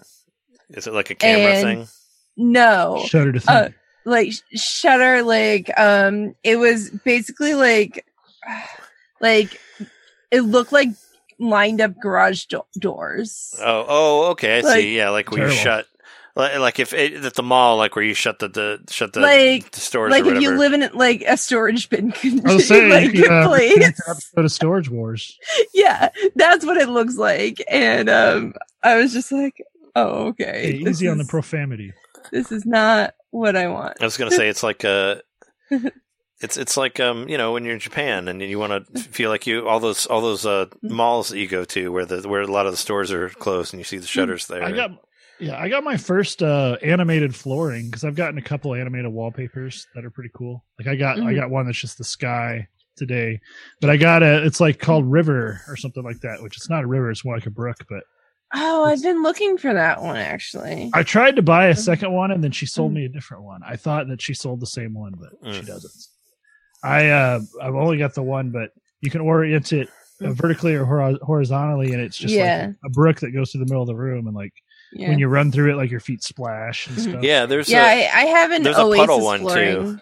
is 0.71 0.87
it 0.87 0.93
like 0.93 1.09
a 1.11 1.15
camera 1.15 1.53
And- 1.53 1.63
thing? 1.63 1.87
No, 2.35 3.03
shudder 3.07 3.31
to 3.33 3.39
think. 3.39 3.49
Uh, 3.51 3.69
like 4.05 4.31
shutter. 4.55 5.21
Like 5.21 5.69
um, 5.79 6.35
it 6.43 6.55
was 6.57 6.89
basically 6.89 7.53
like 7.53 8.03
like 9.21 9.59
it 10.31 10.41
looked 10.41 10.71
like 10.71 10.89
lined 11.39 11.79
up 11.81 11.93
garage 12.01 12.45
do- 12.45 12.65
doors. 12.79 13.53
Oh, 13.59 13.85
oh, 13.87 14.25
okay, 14.31 14.57
I 14.57 14.61
Like- 14.61 14.75
see. 14.81 14.97
Yeah, 14.97 15.09
like 15.09 15.29
where 15.31 15.47
you 15.47 15.53
shut. 15.53 15.85
Like, 16.35 16.57
like 16.57 16.79
if 16.79 16.93
it, 16.93 17.23
at 17.25 17.35
the 17.35 17.43
mall, 17.43 17.77
like 17.77 17.95
where 17.95 18.03
you 18.03 18.15
shut 18.15 18.39
the, 18.39 18.47
the 18.47 18.83
shut 18.89 19.13
the, 19.13 19.19
Like- 19.19 19.69
the 19.71 19.79
stores 19.79 20.09
like 20.11 20.25
or 20.25 20.33
if 20.33 20.41
you 20.41 20.57
live 20.57 20.73
in 20.73 20.89
like 20.93 21.21
a 21.27 21.37
storage 21.37 21.89
bin, 21.89 22.11
I 22.45 22.55
was 22.55 22.67
saying, 22.67 22.89
like 22.89 23.13
yeah, 23.13 23.45
place. 23.47 24.01
episode 24.07 24.45
of 24.45 24.51
Storage 24.51 24.89
Wars. 24.89 25.37
yeah, 25.73 26.09
that's 26.35 26.65
what 26.65 26.77
it 26.77 26.89
looks 26.89 27.17
like. 27.17 27.63
And 27.69 28.09
um, 28.09 28.53
I 28.81 28.95
was 28.95 29.13
just 29.13 29.31
like, 29.31 29.63
oh, 29.95 30.27
okay. 30.29 30.71
Hey, 30.73 30.83
this 30.83 30.97
easy 30.97 31.07
on 31.07 31.19
the 31.19 31.25
profanity. 31.25 31.93
This 32.31 32.51
is 32.51 32.65
not 32.65 33.13
what 33.29 33.55
I 33.55 33.67
want. 33.67 34.01
I 34.01 34.05
was 34.05 34.17
gonna 34.17 34.31
say 34.31 34.49
it's 34.49 34.63
like 34.63 34.83
a. 34.83 35.21
it's 36.41 36.57
it's 36.57 36.75
like 36.75 36.99
um 36.99 37.29
you 37.29 37.37
know 37.37 37.53
when 37.53 37.63
you're 37.63 37.73
in 37.73 37.79
Japan 37.79 38.27
and 38.27 38.41
you 38.41 38.59
want 38.59 38.93
to 38.93 38.99
feel 38.99 39.29
like 39.29 39.47
you 39.47 39.67
all 39.67 39.79
those 39.79 40.05
all 40.07 40.19
those 40.19 40.45
uh 40.45 40.65
malls 40.81 41.29
that 41.29 41.39
you 41.39 41.47
go 41.47 41.63
to 41.63 41.91
where 41.91 42.05
the 42.05 42.27
where 42.27 42.41
a 42.41 42.47
lot 42.47 42.65
of 42.65 42.73
the 42.73 42.77
stores 42.77 43.11
are 43.11 43.29
closed 43.29 43.73
and 43.73 43.79
you 43.79 43.83
see 43.85 43.97
the 43.97 44.07
shutters 44.07 44.47
there. 44.47 44.63
I 44.63 44.71
got 44.71 44.91
yeah, 45.39 45.57
I 45.59 45.69
got 45.69 45.83
my 45.83 45.97
first 45.97 46.41
uh 46.43 46.77
animated 46.81 47.35
flooring 47.35 47.85
because 47.87 48.03
I've 48.03 48.15
gotten 48.15 48.37
a 48.37 48.41
couple 48.41 48.73
animated 48.73 49.11
wallpapers 49.11 49.87
that 49.95 50.05
are 50.05 50.09
pretty 50.11 50.31
cool. 50.35 50.63
Like 50.79 50.87
I 50.87 50.95
got 50.95 51.19
I 51.19 51.33
Mhm. 51.33 51.35
got 51.35 51.49
one 51.49 51.65
that's 51.65 51.79
just 51.79 51.97
the 51.97 52.03
sky 52.03 52.67
today, 52.95 53.39
but 53.81 53.89
I 53.89 53.97
got 53.97 54.23
a 54.23 54.45
it's 54.45 54.59
like 54.59 54.79
called 54.79 55.11
River 55.11 55.61
or 55.67 55.75
something 55.75 56.03
like 56.03 56.19
that, 56.21 56.41
which 56.41 56.57
it's 56.57 56.69
not 56.69 56.83
a 56.83 56.87
river, 56.87 57.09
it's 57.11 57.25
more 57.25 57.35
like 57.35 57.47
a 57.47 57.51
brook. 57.51 57.77
But 57.89 58.03
Oh, 58.55 58.83
I've 58.85 59.01
been 59.01 59.23
looking 59.23 59.57
for 59.57 59.73
that 59.73 60.01
one 60.01 60.17
actually. 60.17 60.91
I 60.93 61.01
tried 61.03 61.35
to 61.37 61.41
Mm-hmm. 61.41 61.45
buy 61.45 61.67
a 61.67 61.75
second 61.75 62.11
one 62.13 62.31
and 62.31 62.43
then 62.43 62.51
she 62.51 62.67
sold 62.67 62.93
me 62.93 63.05
a 63.05 63.09
different 63.09 63.43
one. 63.43 63.61
I 63.65 63.75
thought 63.75 64.07
that 64.09 64.21
she 64.21 64.33
sold 64.35 64.59
the 64.59 64.67
same 64.67 64.93
one, 64.93 65.13
but 65.19 65.31
she 65.53 65.61
Mm. 65.61 65.67
doesn't. 65.67 66.07
I 66.83 67.09
uh 67.09 67.39
I've 67.61 67.75
only 67.75 67.97
got 67.97 68.13
the 68.13 68.23
one, 68.23 68.51
but 68.51 68.71
you 69.01 69.09
can 69.09 69.21
orient 69.21 69.73
it 69.73 69.89
uh, 70.23 70.31
vertically 70.31 70.75
or 70.75 70.85
hor- 70.85 71.17
horizontally, 71.23 71.91
and 71.93 72.01
it's 72.01 72.15
just 72.17 72.33
Yeah. 72.35 72.67
like 72.67 72.75
a 72.85 72.89
brook 72.89 73.19
that 73.21 73.31
goes 73.31 73.51
through 73.51 73.59
the 73.65 73.65
middle 73.65 73.81
of 73.81 73.87
the 73.87 73.95
room, 73.95 74.27
and 74.27 74.35
like 74.35 74.53
Yeah, 74.95 75.09
when 75.09 75.19
you 75.19 75.27
run 75.27 75.51
through 75.51 75.71
it, 75.71 75.75
like 75.75 75.89
your 75.91 75.99
feet 75.99 76.23
splash 76.23 76.87
and 76.87 76.97
Mhm. 76.97 77.01
stuff. 77.09 77.23
yeah, 77.23 77.45
there's 77.45 77.69
yeah. 77.69 77.83
a, 77.85 78.07
I, 78.09 78.21
I 78.21 78.25
have 78.25 78.51
an 78.51 78.63
there's 78.63 78.77
a 78.77 78.81
puddle 78.95 79.21
one, 79.23 79.47
too. 79.47 79.99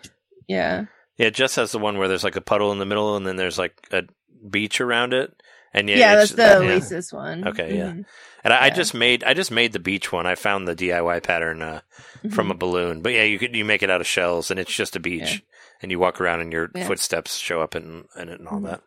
Yeah, 0.48 0.86
yeah, 1.18 1.30
Jess 1.30 1.56
has 1.56 1.72
the 1.72 1.80
one 1.80 1.98
where 1.98 2.08
there's 2.08 2.24
like 2.24 2.36
a 2.36 2.42
puddle 2.42 2.72
in 2.72 2.80
the 2.80 2.86
middle 2.86 3.16
and 3.16 3.26
then 3.26 3.36
there's 3.38 3.58
like 3.58 3.74
a 3.92 4.03
beach 4.50 4.82
around 4.82 5.14
it. 5.14 5.34
And 5.74 5.88
yeah, 5.88 5.95
yeah, 5.98 6.16
that's 6.16 6.32
the 6.32 6.42
yeah. 6.42 6.58
Oasis 6.58 7.14
one. 7.14 7.48
Okay, 7.48 7.78
yeah. 7.78 7.92
Mhm. 7.92 8.06
And 8.44 8.53
I, 8.53 8.66
I 8.66 8.70
just 8.72 8.94
made 8.94 9.24
I 9.24 9.34
just 9.34 9.52
made 9.52 9.72
the 9.72 9.80
beach 9.80 10.11
one. 10.11 10.26
I 10.28 10.36
found 10.36 10.68
the 10.68 10.76
DIY 10.76 11.24
pattern 11.24 11.61
uh, 11.61 11.80
from 12.24 12.32
Mm-hmm. 12.48 12.52
a 12.52 12.56
balloon. 12.56 13.02
But 13.02 13.14
yeah, 13.14 13.24
you 13.24 13.40
could 13.40 13.56
you 13.56 13.64
make 13.64 13.82
it 13.84 13.90
out 13.90 14.02
of 14.02 14.08
shells 14.08 14.52
and 14.52 14.60
it's 14.60 14.74
just 14.76 14.98
a 14.98 15.00
beach. 15.00 15.32
Yeah. 15.36 15.40
And 15.82 15.90
you 15.92 16.00
walk 16.00 16.20
around 16.20 16.42
and 16.42 16.52
your 16.52 16.70
Yeah. 16.76 16.86
footsteps 16.88 17.38
show 17.38 17.61
up 17.61 17.76
in, 17.78 18.03
in 18.20 18.28
it 18.28 18.40
and 18.40 18.48
all 18.50 18.60
Mhm. 18.60 18.66
that. 18.70 18.82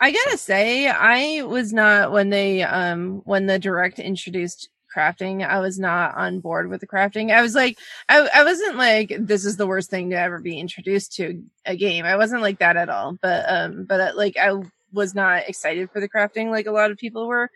I 0.00 0.10
gotta 0.12 0.36
say, 0.38 0.88
I 0.88 1.42
was 1.42 1.72
not 1.72 2.10
when 2.10 2.30
they 2.30 2.62
um 2.64 3.22
when 3.24 3.46
the 3.46 3.58
direct 3.60 4.00
introduced 4.00 4.68
crafting, 4.94 5.46
I 5.46 5.60
was 5.60 5.78
not 5.78 6.16
on 6.16 6.40
board 6.40 6.68
with 6.68 6.80
the 6.80 6.86
crafting. 6.86 7.32
I 7.32 7.42
was 7.42 7.54
like, 7.54 7.78
I 8.08 8.28
I 8.34 8.44
wasn't 8.44 8.76
like 8.76 9.14
this 9.18 9.44
is 9.44 9.56
the 9.56 9.66
worst 9.66 9.90
thing 9.90 10.10
to 10.10 10.16
ever 10.18 10.38
be 10.40 10.58
introduced 10.58 11.14
to 11.16 11.42
a 11.66 11.76
game. 11.76 12.04
I 12.04 12.16
wasn't 12.16 12.42
like 12.42 12.58
that 12.58 12.76
at 12.76 12.88
all. 12.88 13.16
But 13.22 13.44
um, 13.48 13.84
but 13.84 14.00
uh, 14.00 14.12
like 14.14 14.36
I 14.36 14.60
was 14.92 15.14
not 15.14 15.48
excited 15.48 15.90
for 15.90 16.00
the 16.00 16.08
crafting 16.08 16.50
like 16.50 16.66
a 16.66 16.72
lot 16.72 16.90
of 16.90 16.98
people 16.98 17.26
were. 17.28 17.50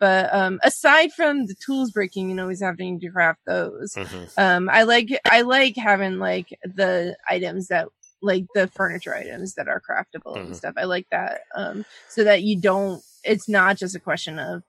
But 0.00 0.32
um, 0.32 0.58
aside 0.62 1.12
from 1.12 1.46
the 1.46 1.54
tools 1.54 1.90
breaking 1.90 2.30
and 2.30 2.40
always 2.40 2.62
having 2.62 2.98
to 3.00 3.10
craft 3.10 3.40
those, 3.46 3.94
hmm 3.94 4.24
um 4.38 4.70
i 4.70 4.84
like 4.84 5.08
i 5.26 5.42
like 5.42 5.76
having 5.76 6.18
like 6.18 6.48
the 6.64 7.16
items 7.28 7.66
that 7.68 7.88
like 8.22 8.44
the 8.54 8.68
furniture 8.68 9.14
items 9.14 9.54
that 9.54 9.66
are 9.68 9.80
craftable 9.80 10.36
Mhm. 10.36 10.46
and 10.46 10.56
stuff 10.56 10.74
i 10.76 10.84
like 10.84 11.06
that 11.10 11.40
um 11.56 11.84
so 12.08 12.22
that 12.24 12.42
you 12.42 12.58
don't 12.58 13.02
it's 13.24 13.48
not 13.48 13.76
just 13.76 13.96
a 13.96 14.00
question 14.00 14.38
of 14.38 14.62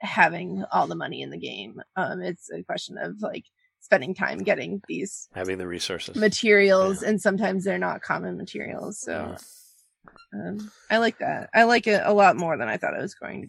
having 0.00 0.64
all 0.72 0.86
the 0.86 0.94
money 0.94 1.22
in 1.22 1.30
the 1.30 1.38
game 1.38 1.80
um 1.96 2.22
it's 2.22 2.50
a 2.50 2.62
question 2.62 2.96
of 2.98 3.20
like 3.20 3.44
spending 3.80 4.14
time 4.14 4.38
getting 4.38 4.80
these 4.88 5.28
Having 5.34 5.58
the 5.58 5.66
resources. 5.66 6.14
materials 6.16 7.02
and 7.02 7.20
sometimes 7.20 7.64
they're 7.64 7.78
not 7.78 8.02
common 8.02 8.36
materials 8.36 9.00
so 9.00 9.34
um 10.34 10.70
i 10.90 10.98
like 10.98 11.18
that 11.18 11.50
i 11.54 11.64
like 11.64 11.86
it 11.86 12.00
a 12.04 12.12
lot 12.12 12.36
more 12.36 12.56
than 12.56 12.68
i 12.68 12.76
thought 12.76 12.94
i 12.94 13.00
was 13.02 13.14
going 13.14 13.48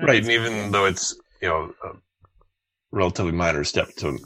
Right, 0.00 0.22
and 0.22 0.30
even 0.30 0.52
to. 0.66 0.70
though 0.70 0.84
it's 0.86 1.14
you 1.42 1.48
know 1.48 1.72
a 1.84 1.90
relatively 2.92 3.32
minor 3.32 3.64
step 3.64 3.88
to 3.96 4.12
you 4.12 4.18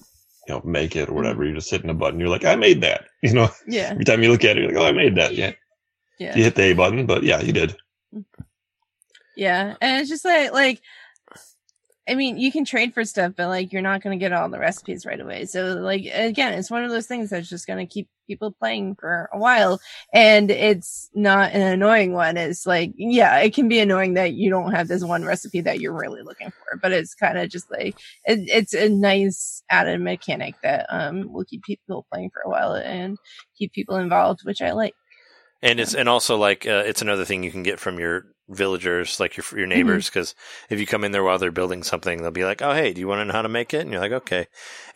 know 0.48 0.60
make 0.64 0.94
it 0.96 1.08
or 1.08 1.14
whatever, 1.14 1.44
you're 1.44 1.54
just 1.54 1.70
hitting 1.70 1.88
a 1.90 1.94
button. 1.94 2.20
You're 2.20 2.28
like, 2.28 2.44
I 2.44 2.56
made 2.56 2.82
that. 2.82 3.06
You 3.22 3.32
know, 3.32 3.48
yeah 3.66 3.88
every 3.90 4.04
time 4.04 4.22
you 4.22 4.30
look 4.30 4.44
at 4.44 4.56
it, 4.58 4.62
you're 4.62 4.72
like, 4.72 4.82
oh, 4.82 4.86
I 4.86 4.92
made 4.92 5.16
that. 5.16 5.34
Yeah, 5.34 5.52
yeah 6.18 6.36
you 6.36 6.44
hit 6.44 6.54
the 6.56 6.62
A 6.64 6.72
button, 6.74 7.06
but 7.06 7.22
yeah, 7.22 7.40
you 7.40 7.52
did. 7.52 7.74
Yeah, 9.36 9.74
and 9.80 10.00
it's 10.00 10.10
just 10.10 10.24
like 10.24 10.52
like 10.52 10.82
I 12.10 12.16
mean, 12.16 12.38
you 12.38 12.50
can 12.50 12.64
trade 12.64 12.92
for 12.92 13.04
stuff, 13.04 13.34
but 13.36 13.46
like 13.46 13.72
you're 13.72 13.82
not 13.82 14.02
going 14.02 14.18
to 14.18 14.22
get 14.22 14.32
all 14.32 14.48
the 14.48 14.58
recipes 14.58 15.06
right 15.06 15.20
away. 15.20 15.44
So 15.46 15.74
like 15.74 16.04
again, 16.12 16.54
it's 16.54 16.70
one 16.70 16.82
of 16.82 16.90
those 16.90 17.06
things 17.06 17.30
that's 17.30 17.48
just 17.48 17.68
going 17.68 17.78
to 17.78 17.86
keep 17.86 18.08
people 18.26 18.50
playing 18.50 18.96
for 18.96 19.30
a 19.32 19.38
while, 19.38 19.80
and 20.12 20.50
it's 20.50 21.08
not 21.14 21.52
an 21.52 21.62
annoying 21.62 22.12
one. 22.12 22.36
It's 22.36 22.66
like 22.66 22.92
yeah, 22.96 23.38
it 23.38 23.54
can 23.54 23.68
be 23.68 23.78
annoying 23.78 24.14
that 24.14 24.32
you 24.32 24.50
don't 24.50 24.72
have 24.72 24.88
this 24.88 25.04
one 25.04 25.24
recipe 25.24 25.60
that 25.60 25.78
you're 25.78 25.96
really 25.96 26.22
looking 26.22 26.50
for, 26.50 26.78
but 26.82 26.90
it's 26.90 27.14
kind 27.14 27.38
of 27.38 27.48
just 27.48 27.70
like 27.70 27.96
it, 28.24 28.40
it's 28.48 28.74
a 28.74 28.88
nice 28.88 29.62
added 29.70 30.00
mechanic 30.00 30.56
that 30.62 30.86
um 30.88 31.32
will 31.32 31.44
keep 31.44 31.62
people 31.62 32.06
playing 32.12 32.30
for 32.30 32.42
a 32.42 32.50
while 32.50 32.72
and 32.74 33.18
keep 33.56 33.72
people 33.72 33.96
involved, 33.96 34.40
which 34.42 34.62
I 34.62 34.72
like. 34.72 34.94
And 35.62 35.78
it's 35.80 35.94
and 35.94 36.08
also 36.08 36.36
like 36.36 36.66
uh, 36.66 36.82
it's 36.86 37.02
another 37.02 37.24
thing 37.24 37.42
you 37.42 37.52
can 37.52 37.62
get 37.62 37.78
from 37.78 37.98
your 37.98 38.26
villagers, 38.48 39.20
like 39.20 39.36
your 39.36 39.44
your 39.56 39.66
neighbors, 39.66 40.06
because 40.08 40.34
if 40.70 40.80
you 40.80 40.86
come 40.86 41.04
in 41.04 41.12
there 41.12 41.22
while 41.22 41.38
they're 41.38 41.52
building 41.52 41.82
something, 41.82 42.22
they'll 42.22 42.30
be 42.30 42.44
like, 42.44 42.62
"Oh, 42.62 42.72
hey, 42.72 42.92
do 42.92 43.00
you 43.00 43.06
want 43.06 43.20
to 43.20 43.24
know 43.26 43.32
how 43.34 43.42
to 43.42 43.48
make 43.48 43.74
it?" 43.74 43.82
And 43.82 43.90
you're 43.92 44.00
like, 44.00 44.12
"Okay." 44.12 44.46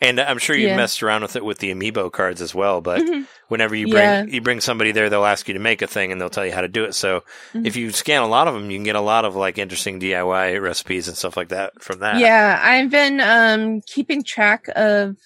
And 0.01 0.19
I'm 0.19 0.39
sure 0.39 0.55
you 0.55 0.67
Yeah. 0.67 0.75
messed 0.75 1.03
around 1.03 1.21
with 1.21 1.35
it 1.35 1.45
with 1.45 1.59
the 1.59 1.71
amiibo 1.73 2.11
cards 2.11 2.41
as 2.41 2.55
well, 2.55 2.81
but 2.81 2.99
Mhm. 3.01 3.27
whenever 3.47 3.75
you 3.75 3.87
bring 3.87 4.09
Yeah. 4.09 4.25
you 4.27 4.41
bring 4.41 4.59
somebody 4.59 4.91
there, 4.91 5.09
they'll 5.09 5.25
ask 5.25 5.47
you 5.47 5.53
to 5.53 5.59
make 5.59 5.81
a 5.83 5.87
thing 5.87 6.11
and 6.11 6.19
they'll 6.19 6.29
tell 6.31 6.45
you 6.45 6.51
how 6.53 6.61
to 6.61 6.67
do 6.67 6.83
it. 6.85 6.95
So 6.95 7.23
Mhm. 7.53 7.65
if 7.65 7.75
you 7.75 7.91
scan 7.91 8.23
a 8.23 8.27
lot 8.27 8.47
of 8.47 8.55
them, 8.55 8.71
you 8.71 8.77
can 8.77 8.83
get 8.85 8.95
a 8.95 9.01
lot 9.01 9.25
of 9.25 9.35
like 9.35 9.57
interesting 9.59 9.99
DIY 9.99 10.57
recipes 10.61 11.07
and 11.07 11.15
stuff 11.17 11.37
like 11.37 11.49
that 11.49 11.81
from 11.81 11.99
that. 11.99 12.21
Yeah, 12.21 12.59
I've 12.61 12.89
been 12.89 13.19
um 13.19 13.81
keeping 13.81 14.23
track 14.23 14.65
of 14.75 15.17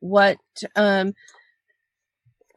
what 0.00 0.38
um 0.76 1.14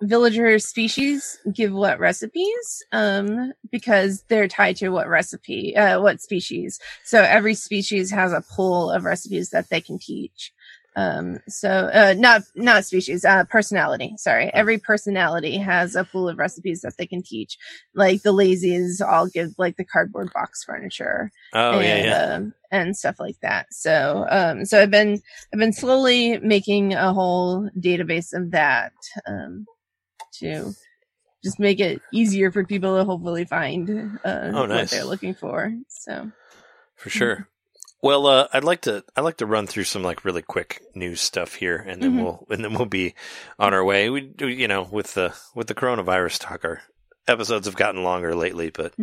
villager 0.02 0.60
species 0.60 1.40
give 1.54 1.72
what 1.72 2.00
recipes 2.00 2.84
um 2.92 3.54
because 3.72 4.24
they're 4.30 4.48
tied 4.48 4.76
to 4.78 4.90
what 4.90 5.08
recipe 5.08 5.76
uh 5.76 6.02
what 6.02 6.22
species. 6.22 6.80
So 7.04 7.22
every 7.22 7.54
species 7.56 8.12
has 8.12 8.34
a 8.34 8.42
pool 8.56 8.90
of 8.92 9.06
recipes 9.06 9.52
that 9.52 9.70
they 9.70 9.82
can 9.82 10.00
teach. 10.00 10.52
Um 10.96 11.40
so 11.48 11.70
uh 11.70 12.16
not 12.18 12.42
not 12.56 12.86
species, 12.86 13.24
uh 13.26 13.46
personality, 13.46 14.14
sorry. 14.18 14.52
Every 14.54 14.78
personality 14.80 15.58
has 15.58 15.96
a 15.96 16.04
pool 16.04 16.28
of 16.30 16.38
recipes 16.38 16.82
that 16.82 16.98
they 16.98 17.06
can 17.06 17.24
teach. 17.24 17.58
Like 17.96 18.24
the 18.24 18.34
lazies 18.34 19.02
all 19.08 19.28
give 19.28 19.52
like 19.58 19.78
the 19.78 19.86
cardboard 19.86 20.34
box 20.34 20.64
furniture 20.64 21.32
Oh 21.54 21.80
yeah, 21.80 21.96
and, 21.96 22.06
yeah. 22.06 22.36
um, 22.36 22.54
and 22.72 22.98
stuff 22.98 23.20
like 23.20 23.40
that. 23.42 23.68
So, 23.74 24.26
um, 24.30 24.66
so 24.66 24.82
I've 24.82 24.92
been, 24.92 25.22
I've 25.54 25.60
been 25.60 25.74
slowly 25.74 26.40
making 26.40 26.94
a 26.94 27.14
whole 27.14 27.70
database 27.78 28.34
of 28.34 28.52
that, 28.52 28.94
um, 29.28 29.66
to 30.42 30.74
just 31.44 31.60
make 31.60 31.80
it 31.80 32.02
easier 32.14 32.52
for 32.52 32.64
people 32.64 32.98
to 32.98 33.04
hopefully 33.04 33.46
find, 33.46 33.90
uh, 34.24 34.52
Oh, 34.54 34.68
what 34.68 34.90
they're 34.90 35.06
looking 35.06 35.34
for. 35.34 35.74
So, 35.88 36.32
For 36.96 37.10
sure. 37.10 37.48
Well, 38.04 38.26
uh, 38.28 38.48
I'd 38.52 38.64
like 38.64 38.82
to 38.82 39.04
I'd 39.16 39.22
like 39.22 39.38
to 39.38 39.46
run 39.46 39.68
through 39.68 39.84
some 39.86 40.02
like 40.04 40.26
really 40.26 40.42
quick 40.42 40.82
news 40.96 41.22
stuff 41.22 41.54
here, 41.56 41.78
and 41.78 42.02
then 42.02 42.14
Mhm. 42.14 42.24
we'll 42.24 42.48
and 42.50 42.64
then 42.64 42.74
we'll 42.74 42.86
be 42.88 43.14
on 43.60 43.74
our 43.76 43.84
way. 43.84 44.10
We 44.10 44.22
do, 44.22 44.48
you 44.48 44.68
know, 44.68 44.88
with 44.92 45.14
the 45.14 45.36
with 45.56 45.68
the 45.68 45.76
coronavirus 45.76 46.40
talk, 46.40 46.66
our 46.66 46.82
episodes 47.28 47.68
have 47.68 47.76
gotten 47.76 48.04
longer 48.04 48.34
lately, 48.36 48.72
but 48.72 48.94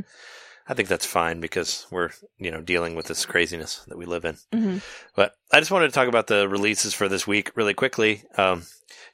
I 0.67 0.75
think 0.75 0.89
that's 0.89 1.07
fine 1.07 1.41
because 1.41 1.87
we're 1.93 2.11
you 2.39 2.51
know 2.51 2.61
dealing 2.61 2.97
with 2.97 3.07
this 3.07 3.25
craziness 3.25 3.85
that 3.87 3.97
we 3.99 4.05
live 4.05 4.25
in. 4.25 4.37
mhm. 4.53 4.83
But 5.15 5.35
I 5.53 5.61
just 5.61 5.71
wanted 5.71 5.89
to 5.89 5.95
talk 5.95 6.09
about 6.09 6.27
the 6.27 6.49
releases 6.49 6.93
for 6.93 7.09
this 7.09 7.25
week 7.25 7.53
really 7.55 7.75
quickly. 7.75 8.25
Um, 8.37 8.65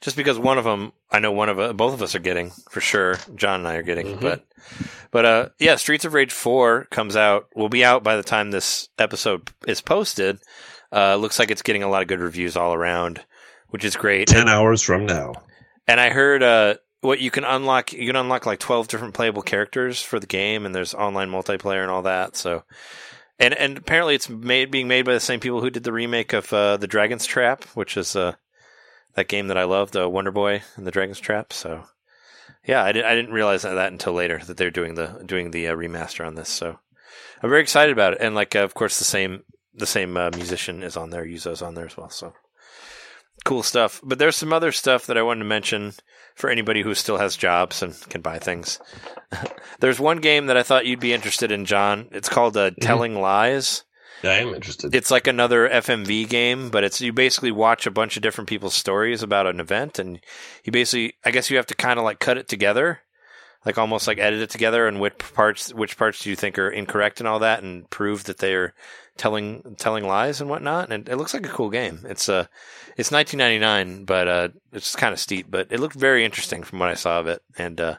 just 0.05 0.15
because 0.15 0.37
one 0.39 0.57
of 0.59 0.63
them, 0.63 0.93
I 1.11 1.17
know 1.19 1.31
one 1.31 1.49
of 1.49 1.59
uh, 1.59 1.73
both 1.73 1.93
of 1.95 2.01
us 2.03 2.13
are 2.15 2.19
getting 2.19 2.51
for 2.69 2.79
sure. 2.79 3.17
John 3.35 3.59
and 3.61 3.67
I 3.67 3.75
are 3.75 3.81
getting, 3.83 4.17
Mhm. 4.17 4.21
but 4.21 4.45
but 5.11 5.25
uh, 5.25 5.49
yeah, 5.59 5.75
Streets 5.75 6.05
of 6.05 6.13
Rage 6.13 6.31
Four 6.31 6.85
comes 6.91 7.15
out. 7.15 7.47
Will 7.55 7.69
be 7.69 7.83
out 7.83 8.03
by 8.03 8.15
the 8.15 8.23
time 8.23 8.51
this 8.51 8.87
episode 8.99 9.49
is 9.67 9.81
posted. 9.81 10.39
Uh, 10.93 11.15
looks 11.15 11.39
like 11.39 11.49
it's 11.51 11.63
getting 11.63 11.83
a 11.83 11.89
lot 11.89 12.03
of 12.03 12.07
good 12.07 12.19
reviews 12.21 12.55
all 12.55 12.73
around, 12.73 13.25
which 13.69 13.83
is 13.83 13.95
great. 13.95 14.27
Ten 14.27 14.47
hours 14.47 14.81
from 14.81 15.05
now. 15.07 15.33
And 15.87 15.99
I 15.99 16.09
heard 16.11 16.43
uh, 16.43 16.75
what 17.01 17.19
you 17.19 17.31
can 17.31 17.43
unlock. 17.43 17.91
You 17.91 18.05
can 18.05 18.15
unlock 18.15 18.45
like 18.45 18.59
twelve 18.59 18.87
different 18.87 19.15
playable 19.15 19.41
characters 19.41 20.01
for 20.01 20.19
the 20.19 20.27
game, 20.27 20.65
and 20.65 20.73
there's 20.75 20.93
online 20.93 21.31
multiplayer 21.31 21.81
and 21.81 21.89
all 21.91 22.03
that. 22.03 22.35
So, 22.35 22.63
and 23.39 23.53
and 23.55 23.77
apparently 23.77 24.13
it's 24.15 24.29
made 24.29 24.69
being 24.69 24.87
made 24.87 25.05
by 25.05 25.13
the 25.13 25.19
same 25.19 25.39
people 25.39 25.61
who 25.61 25.71
did 25.71 25.83
the 25.83 25.91
remake 25.91 26.33
of 26.33 26.53
uh, 26.53 26.77
the 26.77 26.87
Dragon's 26.87 27.25
Trap, 27.25 27.63
which 27.73 27.97
is 27.97 28.15
uh, 28.15 28.33
that 29.15 29.27
game 29.27 29.47
that 29.47 29.57
I 29.57 29.63
loved, 29.63 29.97
uh, 29.97 30.09
Wonder 30.09 30.31
Boy 30.31 30.61
and 30.75 30.85
the 30.85 30.91
Dragon's 30.91 31.19
Trap. 31.19 31.53
So, 31.53 31.85
yeah, 32.65 32.83
I, 32.83 32.91
did, 32.91 33.05
I 33.05 33.15
didn't 33.15 33.33
realize 33.33 33.63
that, 33.63 33.75
that 33.75 33.91
until 33.91 34.13
later 34.13 34.39
that 34.45 34.57
they're 34.57 34.71
doing 34.71 34.95
the 34.95 35.23
doing 35.25 35.51
the 35.51 35.67
uh, 35.67 35.75
remaster 35.75 36.25
on 36.25 36.35
this. 36.35 36.49
So, 36.49 36.79
I'm 37.41 37.49
very 37.49 37.61
excited 37.61 37.91
about 37.91 38.13
it, 38.13 38.21
and 38.21 38.35
like 38.35 38.55
uh, 38.55 38.59
of 38.59 38.73
course 38.73 38.97
the 38.99 39.05
same 39.05 39.43
the 39.73 39.85
same 39.85 40.15
uh, 40.17 40.31
musician 40.33 40.83
is 40.83 40.97
on 40.97 41.09
there, 41.09 41.25
Yuzo's 41.25 41.61
on 41.61 41.75
there 41.75 41.85
as 41.85 41.97
well. 41.97 42.09
So, 42.09 42.33
cool 43.43 43.63
stuff. 43.63 44.01
But 44.03 44.19
there's 44.19 44.35
some 44.35 44.53
other 44.53 44.71
stuff 44.71 45.07
that 45.07 45.17
I 45.17 45.21
wanted 45.21 45.39
to 45.39 45.45
mention 45.45 45.93
for 46.35 46.49
anybody 46.49 46.81
who 46.81 46.93
still 46.93 47.17
has 47.17 47.37
jobs 47.37 47.81
and 47.81 47.97
can 48.09 48.21
buy 48.21 48.39
things. 48.39 48.79
There's 49.79 49.99
one 49.99 50.19
game 50.19 50.47
that 50.47 50.57
I 50.57 50.63
thought 50.63 50.85
you'd 50.85 50.99
be 50.99 51.13
interested 51.13 51.51
in, 51.51 51.65
John. 51.65 52.09
It's 52.11 52.27
called 52.27 52.57
uh, 52.57 52.71
Telling 52.81 53.15
Lies. 53.15 53.83
Yeah, 54.23 54.31
I 54.31 54.35
am 54.35 54.53
interested. 54.53 54.95
It's 54.95 55.11
like 55.11 55.27
another 55.27 55.69
FMV 55.69 56.27
game, 56.29 56.69
but 56.69 56.83
it's 56.83 57.01
you 57.01 57.13
basically 57.13 57.51
watch 57.51 57.85
a 57.85 57.91
bunch 57.91 58.15
of 58.15 58.23
different 58.23 58.49
people's 58.49 58.73
stories 58.73 59.21
about 59.21 59.47
an 59.47 59.59
event, 59.59 59.99
and 59.99 60.19
you 60.63 60.71
basically, 60.71 61.13
I 61.23 61.31
guess, 61.31 61.49
you 61.49 61.57
have 61.57 61.67
to 61.67 61.75
kind 61.75 61.99
of 61.99 62.05
like 62.05 62.19
cut 62.19 62.37
it 62.37 62.47
together, 62.47 63.01
like 63.65 63.77
almost 63.77 64.07
like 64.07 64.19
edit 64.19 64.41
it 64.41 64.49
together, 64.49 64.87
and 64.87 64.99
which 64.99 65.17
parts, 65.17 65.73
which 65.73 65.97
parts 65.97 66.23
do 66.23 66.29
you 66.29 66.35
think 66.35 66.57
are 66.57 66.69
incorrect 66.69 67.19
and 67.19 67.27
all 67.27 67.39
that, 67.39 67.61
and 67.61 67.89
prove 67.89 68.23
that 68.25 68.37
they 68.37 68.53
are 68.53 68.73
telling 69.17 69.75
telling 69.77 70.05
lies 70.05 70.41
and 70.41 70.49
whatnot. 70.49 70.91
And 70.91 71.07
it 71.07 71.17
looks 71.17 71.33
like 71.33 71.45
a 71.45 71.49
cool 71.49 71.69
game. 71.69 72.05
It's 72.05 72.29
uh, 72.29 72.47
it's 72.97 73.11
1999, 73.11 74.05
but 74.05 74.27
uh, 74.27 74.49
it's 74.71 74.95
kind 74.95 75.13
of 75.13 75.19
steep, 75.19 75.47
but 75.49 75.67
it 75.71 75.79
looked 75.79 75.95
very 75.95 76.25
interesting 76.25 76.63
from 76.63 76.79
what 76.79 76.89
I 76.89 76.95
saw 76.95 77.19
of 77.19 77.27
it, 77.27 77.41
and 77.57 77.79
uh, 77.79 77.97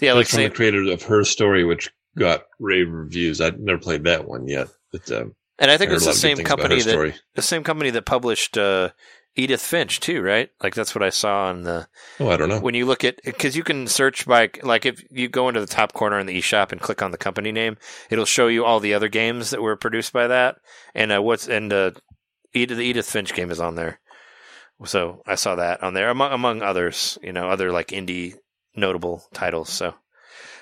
yeah, 0.00 0.14
like 0.14 0.28
from 0.28 0.38
say, 0.38 0.48
the 0.48 0.54
creator 0.54 0.90
of 0.90 1.02
Her 1.02 1.24
Story, 1.24 1.64
which 1.64 1.90
got 2.16 2.44
rave 2.58 2.90
reviews. 2.90 3.40
I've 3.40 3.58
never 3.58 3.78
played 3.78 4.04
that 4.04 4.26
one 4.26 4.48
yet. 4.48 4.68
But, 4.92 5.10
um, 5.12 5.34
and 5.60 5.70
I 5.70 5.76
think 5.76 5.92
it's 5.92 6.02
the 6.02 6.10
lot 6.10 6.16
of 6.16 6.22
good 6.22 6.36
same 6.36 6.44
company 6.44 6.76
that 6.82 6.90
Story. 6.90 7.14
the 7.34 7.42
same 7.42 7.62
company 7.62 7.90
that 7.90 8.04
published 8.06 8.58
uh, 8.58 8.90
Edith 9.36 9.62
Finch 9.62 10.00
too, 10.00 10.20
right? 10.22 10.50
Like 10.62 10.74
that's 10.74 10.94
what 10.94 11.04
I 11.04 11.10
saw 11.10 11.44
on 11.46 11.62
the 11.62 11.86
Oh, 12.18 12.28
I 12.30 12.36
don't 12.36 12.48
know. 12.48 12.58
when 12.60 12.74
you 12.74 12.84
look 12.86 13.04
at 13.04 13.20
because 13.24 13.56
you 13.56 13.62
can 13.62 13.86
search 13.86 14.26
by 14.26 14.50
like 14.62 14.84
if 14.86 15.02
you 15.10 15.28
go 15.28 15.48
into 15.48 15.60
the 15.60 15.66
top 15.68 15.92
corner 15.92 16.18
in 16.18 16.26
the 16.26 16.36
eShop 16.38 16.72
and 16.72 16.80
click 16.80 17.00
on 17.02 17.12
the 17.12 17.16
company 17.18 17.52
name, 17.52 17.76
it'll 18.10 18.24
show 18.24 18.48
you 18.48 18.64
all 18.64 18.80
the 18.80 18.94
other 18.94 19.08
games 19.08 19.50
that 19.50 19.62
were 19.62 19.76
produced 19.76 20.12
by 20.12 20.26
that 20.26 20.56
and 20.94 21.12
uh, 21.12 21.22
what's 21.22 21.46
and 21.48 21.72
uh, 21.72 21.92
Edith, 22.52 22.78
the 22.78 22.84
Edith 22.84 23.08
Finch 23.08 23.32
game 23.34 23.50
is 23.52 23.60
on 23.60 23.76
there. 23.76 24.00
So 24.84 25.22
I 25.26 25.34
saw 25.34 25.56
that 25.56 25.82
on 25.82 25.94
there 25.94 26.08
among 26.10 26.32
among 26.32 26.62
others, 26.62 27.18
you 27.22 27.32
know, 27.32 27.50
other 27.50 27.70
like 27.70 27.88
indie 27.88 28.34
notable 28.74 29.22
titles. 29.34 29.68
So 29.68 29.94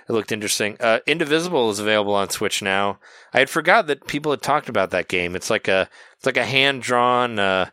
it 0.09 0.12
looked 0.12 0.33
interesting. 0.33 0.77
Uh, 0.81 1.01
Indivisible 1.07 1.70
is 1.70 1.78
available 1.78 2.15
on 2.15 2.31
Switch 2.31 2.62
now. 2.62 2.99
I 3.35 3.41
had 3.41 3.51
forgot 3.51 3.87
that 3.89 4.07
people 4.07 4.33
had 4.33 4.41
talked 4.41 4.69
about 4.69 4.91
that 4.91 5.09
game. 5.09 5.37
It's 5.37 5.51
like 5.51 5.69
a 5.69 5.89
it's 6.17 6.27
like 6.27 6.39
a 6.39 6.47
hand 6.47 6.83
drawn 6.83 7.39
uh, 7.39 7.70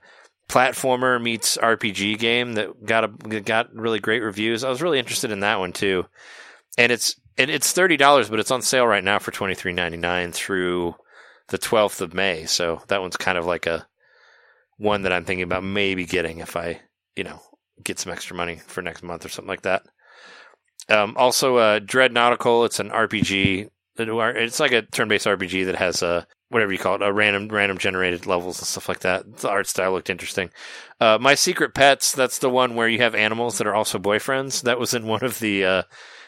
platformer 0.50 1.22
meets 1.22 1.58
RPG 1.58 2.20
game 2.20 2.54
that 2.54 2.86
got 2.86 3.06
a 3.06 3.42
got 3.42 3.74
really 3.74 4.00
great 4.00 4.22
reviews. 4.22 4.64
I 4.64 4.70
was 4.70 4.82
really 4.82 5.00
interested 5.00 5.32
in 5.32 5.40
that 5.42 5.60
one 5.60 5.72
too, 5.72 6.06
and 6.78 6.92
it's 6.92 7.16
and 7.38 7.50
it's 7.50 7.72
thirty 7.72 7.96
dollars, 7.96 8.30
but 8.30 8.40
it's 8.40 8.52
on 8.52 8.62
sale 8.62 8.86
right 8.86 9.04
now 9.04 9.20
for 9.20 9.32
twenty 9.32 9.56
three 9.56 9.74
ninety 9.74 9.98
nine 9.98 10.34
through 10.34 10.96
the 11.48 11.58
twelfth 11.58 12.02
of 12.02 12.14
May. 12.14 12.46
So 12.46 12.82
that 12.88 13.02
one's 13.02 13.18
kind 13.18 13.38
of 13.38 13.46
like 13.46 13.66
a 13.66 13.88
one 14.78 15.04
that 15.04 15.14
I'm 15.14 15.24
thinking 15.24 15.44
about 15.44 15.64
maybe 15.64 16.06
getting 16.06 16.40
if 16.40 16.58
I 16.58 16.82
you 17.16 17.24
know 17.24 17.40
get 17.82 18.00
some 18.00 18.12
extra 18.12 18.36
money 18.36 18.58
for 18.68 18.82
next 18.82 19.04
month 19.04 19.26
or 19.26 19.30
something 19.30 19.50
like 19.50 19.62
that. 19.62 19.84
Um, 20.90 21.16
also, 21.18 21.58
uh, 21.58 21.80
Dread 21.80 22.14
Nautical. 22.14 22.66
It's 22.66 22.80
an 22.80 22.90
RPG. 22.90 23.70
It's 23.98 24.60
like 24.60 24.72
a 24.72 24.82
turn-based 24.82 25.26
RPG 25.26 25.66
that 25.66 25.76
has 25.76 26.04
a 26.04 26.28
whatever 26.50 26.72
you 26.72 26.78
call 26.78 26.96
it, 26.96 27.02
a 27.02 27.12
random 27.12 27.48
random 27.50 27.78
generated 27.78 28.26
levels 28.26 28.60
and 28.60 28.68
stuff 28.68 28.88
like 28.88 29.00
that. 29.00 29.38
The 29.38 29.50
art 29.50 29.68
style 29.68 29.92
looked 29.92 30.10
interesting. 30.10 30.52
Uh, 31.00 31.18
My 31.20 31.36
Secret 31.36 31.74
Pets. 31.74 32.14
That's 32.14 32.40
the 32.40 32.50
one 32.50 32.76
where 32.76 32.88
you 32.88 33.00
have 33.00 33.16
animals 33.16 33.58
that 33.58 33.68
are 33.68 33.76
also 33.76 33.98
boyfriends. 34.00 34.64
That 34.64 34.80
was 34.80 34.94
in 34.94 35.08
one 35.08 35.24
of 35.24 35.40
the. 35.40 35.66
Uh, 35.66 35.84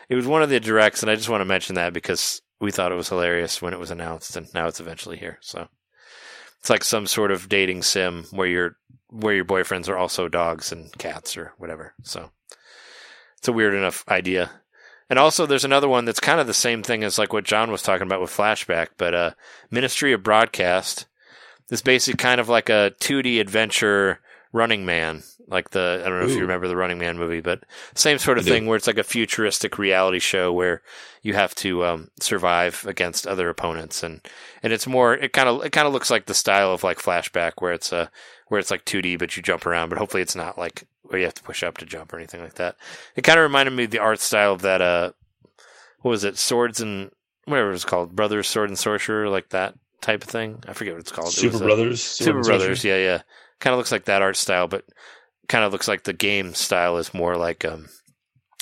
it 0.10 0.16
was 0.16 0.28
one 0.28 0.42
of 0.42 0.50
the 0.50 0.60
directs, 0.60 1.02
and 1.02 1.12
I 1.12 1.16
just 1.16 1.30
want 1.30 1.42
to 1.42 1.46
mention 1.46 1.76
that 1.76 1.94
because 1.94 2.42
we 2.60 2.72
thought 2.72 2.92
it 2.92 2.96
was 2.96 3.10
hilarious 3.10 3.62
when 3.62 3.74
it 3.74 3.80
was 3.80 3.92
announced, 3.92 4.36
and 4.36 4.52
now 4.54 4.68
it's 4.68 4.80
eventually 4.80 5.18
here. 5.18 5.38
So 5.42 5.68
it's 6.60 6.70
like 6.70 6.84
some 6.84 7.08
sort 7.08 7.32
of 7.32 7.50
dating 7.50 7.84
sim 7.84 8.26
where 8.32 8.48
your 8.48 8.78
where 9.10 9.36
your 9.36 9.46
boyfriends 9.46 9.88
are 9.88 9.98
also 9.98 10.28
dogs 10.28 10.72
and 10.72 10.92
cats 10.98 11.38
or 11.38 11.54
whatever. 11.58 11.94
So 12.02 12.32
it's 13.48 13.54
a 13.54 13.54
weird 13.54 13.76
enough 13.76 14.04
idea. 14.10 14.52
And 15.10 15.18
also, 15.18 15.46
there's 15.46 15.64
another 15.64 15.88
one 15.88 16.04
that's 16.04 16.20
kind 16.20 16.42
of 16.42 16.48
the 16.48 16.54
same 16.54 16.84
thing 16.84 17.02
as 17.06 17.18
like 17.18 17.32
what 17.32 17.46
John 17.46 17.72
was 17.72 17.82
talking 17.82 18.06
about 18.06 18.20
with 18.20 18.30
Flashback, 18.30 18.88
but 18.98 19.14
uh, 19.14 19.32
Ministry 19.72 20.12
of 20.12 20.22
Broadcast 20.22 21.06
is 21.72 21.82
basically 21.82 22.18
kind 22.18 22.42
of 22.42 22.50
like 22.50 22.68
a 22.68 22.92
2D 23.00 23.40
adventure 23.40 24.20
Running 24.52 24.86
Man, 24.86 25.24
like 25.48 25.70
the 25.70 26.02
I 26.06 26.10
don't 26.10 26.20
know 26.20 26.26
if 26.26 26.36
you 26.36 26.42
remember 26.42 26.68
the 26.68 26.76
Running 26.76 26.98
Man 26.98 27.18
movie, 27.18 27.40
but 27.40 27.64
same 27.96 28.18
sort 28.18 28.38
of 28.38 28.44
I 28.44 28.48
do. 28.48 28.54
thing 28.54 28.66
where 28.66 28.76
it's 28.76 28.88
like 28.88 28.98
a 28.98 29.04
futuristic 29.04 29.78
reality 29.78 30.20
show 30.20 30.52
where 30.52 30.82
you 31.22 31.34
have 31.36 31.56
to 31.56 31.86
um, 31.86 32.10
survive 32.20 32.84
against 32.86 33.28
other 33.28 33.48
opponents, 33.50 34.04
and 34.04 34.20
and 34.62 34.74
it's 34.74 34.88
more 34.88 35.14
it 35.14 35.32
kind 35.32 35.48
of 35.48 35.64
it 35.64 35.72
kind 35.72 35.88
of 35.88 35.94
looks 35.94 36.12
like 36.12 36.26
the 36.26 36.34
style 36.34 36.74
of 36.74 36.84
like 36.84 37.00
Flashback, 37.00 37.54
where 37.60 37.72
it's 37.72 37.94
a 37.94 38.12
where 38.48 38.60
it's 38.60 38.72
like 38.72 38.86
2D, 38.86 39.20
but 39.20 39.36
you 39.36 39.44
jump 39.44 39.66
around, 39.66 39.90
but 39.90 39.98
hopefully 39.98 40.24
it's 40.24 40.36
not 40.36 40.58
like 40.58 40.88
where 41.04 41.20
you 41.20 41.26
have 41.26 41.34
to 41.36 41.44
push 41.44 41.64
up 41.64 41.78
to 41.78 41.86
jump 41.86 42.14
or 42.14 42.18
anything 42.18 42.42
like 42.42 42.56
that. 42.56 42.76
It 43.16 43.24
kind 43.24 43.40
of 43.40 43.44
reminded 43.44 43.72
me 43.72 43.86
of 43.86 43.92
the 43.92 44.00
art 44.00 44.20
style 44.20 44.54
of 44.54 44.62
that, 44.62 44.82
uh, 44.82 45.12
what 46.02 46.12
was 46.12 46.24
it, 46.24 46.38
Swords 46.38 46.82
and, 46.82 47.12
whatever 47.46 47.70
it 47.70 47.74
was 47.74 47.86
called, 47.86 48.16
Brothers, 48.16 48.48
Sword 48.48 48.70
and 48.70 48.78
Sorcerer, 48.78 49.30
like 49.30 49.50
that 49.50 49.74
type 50.02 50.24
of 50.24 50.30
thing. 50.30 50.64
I 50.68 50.74
forget 50.74 50.94
what 50.94 51.00
it's 51.02 51.12
called. 51.12 51.30
It 51.30 51.32
Super 51.32 51.58
a- 51.58 51.60
Brothers. 51.60 52.04
Super 52.04 52.42
Brothers, 52.44 52.84
yeah, 52.84 52.98
yeah. 52.98 53.22
Kind 53.60 53.74
of 53.74 53.78
looks 53.78 53.92
like 53.92 54.06
that 54.06 54.22
art 54.22 54.36
style, 54.36 54.68
but 54.68 54.86
kind 55.48 55.64
of 55.64 55.72
looks 55.72 55.88
like 55.88 56.04
the 56.04 56.14
game 56.14 56.54
style 56.54 56.98
is 56.98 57.14
more 57.14 57.36
like, 57.38 57.66
um, 57.66 57.88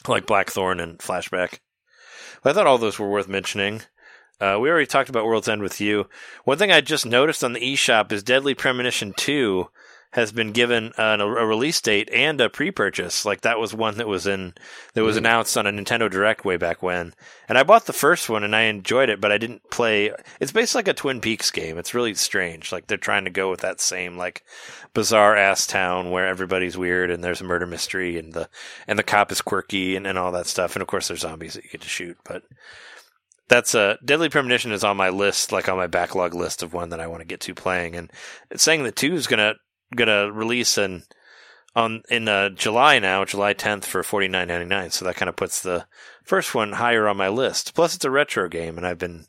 like 0.08 0.28
Blackthorne 0.28 0.80
and 0.80 1.00
Flashback. 1.00 1.60
But 2.44 2.52
I 2.52 2.54
thought 2.54 2.68
all 2.68 2.78
those 2.78 3.00
were 3.00 3.10
worth 3.10 3.28
mentioning. 3.28 3.82
Uh, 4.40 4.58
we 4.60 4.70
already 4.70 4.86
talked 4.86 5.10
about 5.10 5.26
World's 5.26 5.48
End 5.48 5.62
with 5.62 5.80
you. 5.80 6.08
One 6.44 6.58
thing 6.58 6.72
I 6.72 6.82
just 6.82 7.06
noticed 7.06 7.44
on 7.44 7.54
the 7.54 7.62
eShop 7.62 8.12
is 8.12 8.24
Deadly 8.24 8.54
Premonition 8.54 9.14
2 9.16 9.68
has 10.16 10.32
been 10.32 10.54
given 10.54 10.94
a, 10.98 11.18
release 11.28 11.82
date 11.82 12.10
and 12.14 12.40
a 12.40 12.50
pre-purchase. 12.50 13.26
Like 13.26 13.42
that 13.42 13.60
was 13.60 13.74
one 13.74 13.98
that 13.98 14.08
was 14.08 14.26
in 14.26 14.54
that 14.94 15.04
was 15.04 15.18
announced 15.18 15.58
on 15.58 15.68
a 15.68 15.72
Nintendo 15.72 16.10
Direct 16.10 16.46
way 16.46 16.56
back 16.56 16.82
when. 16.82 17.14
And 17.50 17.58
I 17.58 17.64
bought 17.64 17.86
the 17.86 17.92
first 17.92 18.30
one 18.30 18.46
and 18.46 18.56
I 18.56 18.62
enjoyed 18.62 19.10
it, 19.10 19.20
but 19.20 19.34
I 19.34 19.38
didn't 19.38 19.70
play. 19.70 20.12
It's 20.40 20.54
basically 20.54 20.80
like 20.80 20.88
a 20.88 20.94
Twin 20.94 21.20
Peaks 21.20 21.52
game. 21.52 21.78
It's 21.78 21.94
really 21.94 22.14
strange. 22.14 22.72
Like 22.72 22.88
they're 22.88 22.98
trying 22.98 23.26
to 23.26 23.30
go 23.30 23.50
with 23.50 23.60
that 23.60 23.82
same 23.82 24.16
like 24.16 24.46
bizarre 24.94 25.36
ass 25.36 25.68
town 25.68 26.12
where 26.12 26.28
everybody's 26.28 26.78
weird 26.78 27.12
and 27.12 27.22
there's 27.22 27.42
a 27.42 27.46
murder 27.46 27.68
mystery 27.68 28.18
and 28.18 28.32
the 28.32 28.48
and 28.88 28.98
the 28.98 29.04
cop 29.04 29.34
is 29.34 29.42
quirky 29.42 29.98
and, 29.98 30.08
and 30.08 30.18
all 30.18 30.32
that 30.32 30.48
stuff. 30.48 30.78
And 30.78 30.82
of 30.82 30.88
course 30.88 31.10
there's 31.10 31.20
zombies 31.20 31.56
that 31.56 31.66
you 31.66 31.72
get 31.72 31.82
to 31.82 31.90
shoot, 31.90 32.18
but 32.24 32.44
that's 33.48 33.76
uh 33.76 33.98
Deadly 34.04 34.30
Premonition 34.30 34.72
is 34.72 34.84
on 34.84 34.98
my 34.98 35.10
list, 35.10 35.52
like 35.52 35.70
on 35.70 35.78
my 35.78 35.88
backlog 35.88 36.34
list 36.34 36.64
of 36.64 36.74
one 36.74 36.90
that 36.90 37.00
I 37.00 37.08
want 37.08 37.22
to 37.22 37.28
get 37.28 37.42
to 37.42 37.54
playing. 37.54 37.96
And 37.96 38.12
it's 38.50 38.64
saying 38.64 38.84
that 38.84 38.96
two 38.96 39.14
is 39.14 39.28
gonna 39.28 39.56
gonna 39.96 40.32
release 40.32 40.78
in 40.78 41.04
on 41.76 42.04
in 42.10 42.28
uh, 42.28 42.50
July 42.50 43.00
now, 43.00 43.26
July 43.26 43.54
10th 43.54 43.86
for 43.86 44.02
49.99. 44.02 44.92
So 44.92 45.06
that 45.06 45.16
kind 45.16 45.30
of 45.30 45.36
puts 45.36 45.62
the 45.62 45.86
first 46.24 46.56
one 46.56 46.74
higher 46.74 47.08
on 47.08 47.18
my 47.18 47.28
list. 47.28 47.76
Plus, 47.76 47.96
it's 47.96 48.06
a 48.06 48.12
retro 48.12 48.48
game, 48.48 48.78
and 48.78 48.88
I've 48.88 48.98
been 48.98 49.26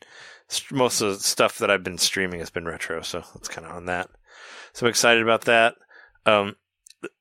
most 0.70 1.00
of 1.00 1.14
the 1.14 1.20
stuff 1.20 1.58
that 1.58 1.70
I've 1.70 1.82
been 1.82 1.98
streaming 1.98 2.40
has 2.40 2.50
been 2.50 2.66
retro, 2.66 3.02
so 3.02 3.24
it's 3.34 3.48
kind 3.48 3.66
of 3.66 3.74
on 3.74 3.86
that. 3.86 4.08
So 4.72 4.86
I'm 4.86 4.90
excited 4.90 5.22
about 5.22 5.42
that. 5.42 5.74
Um, 6.24 6.56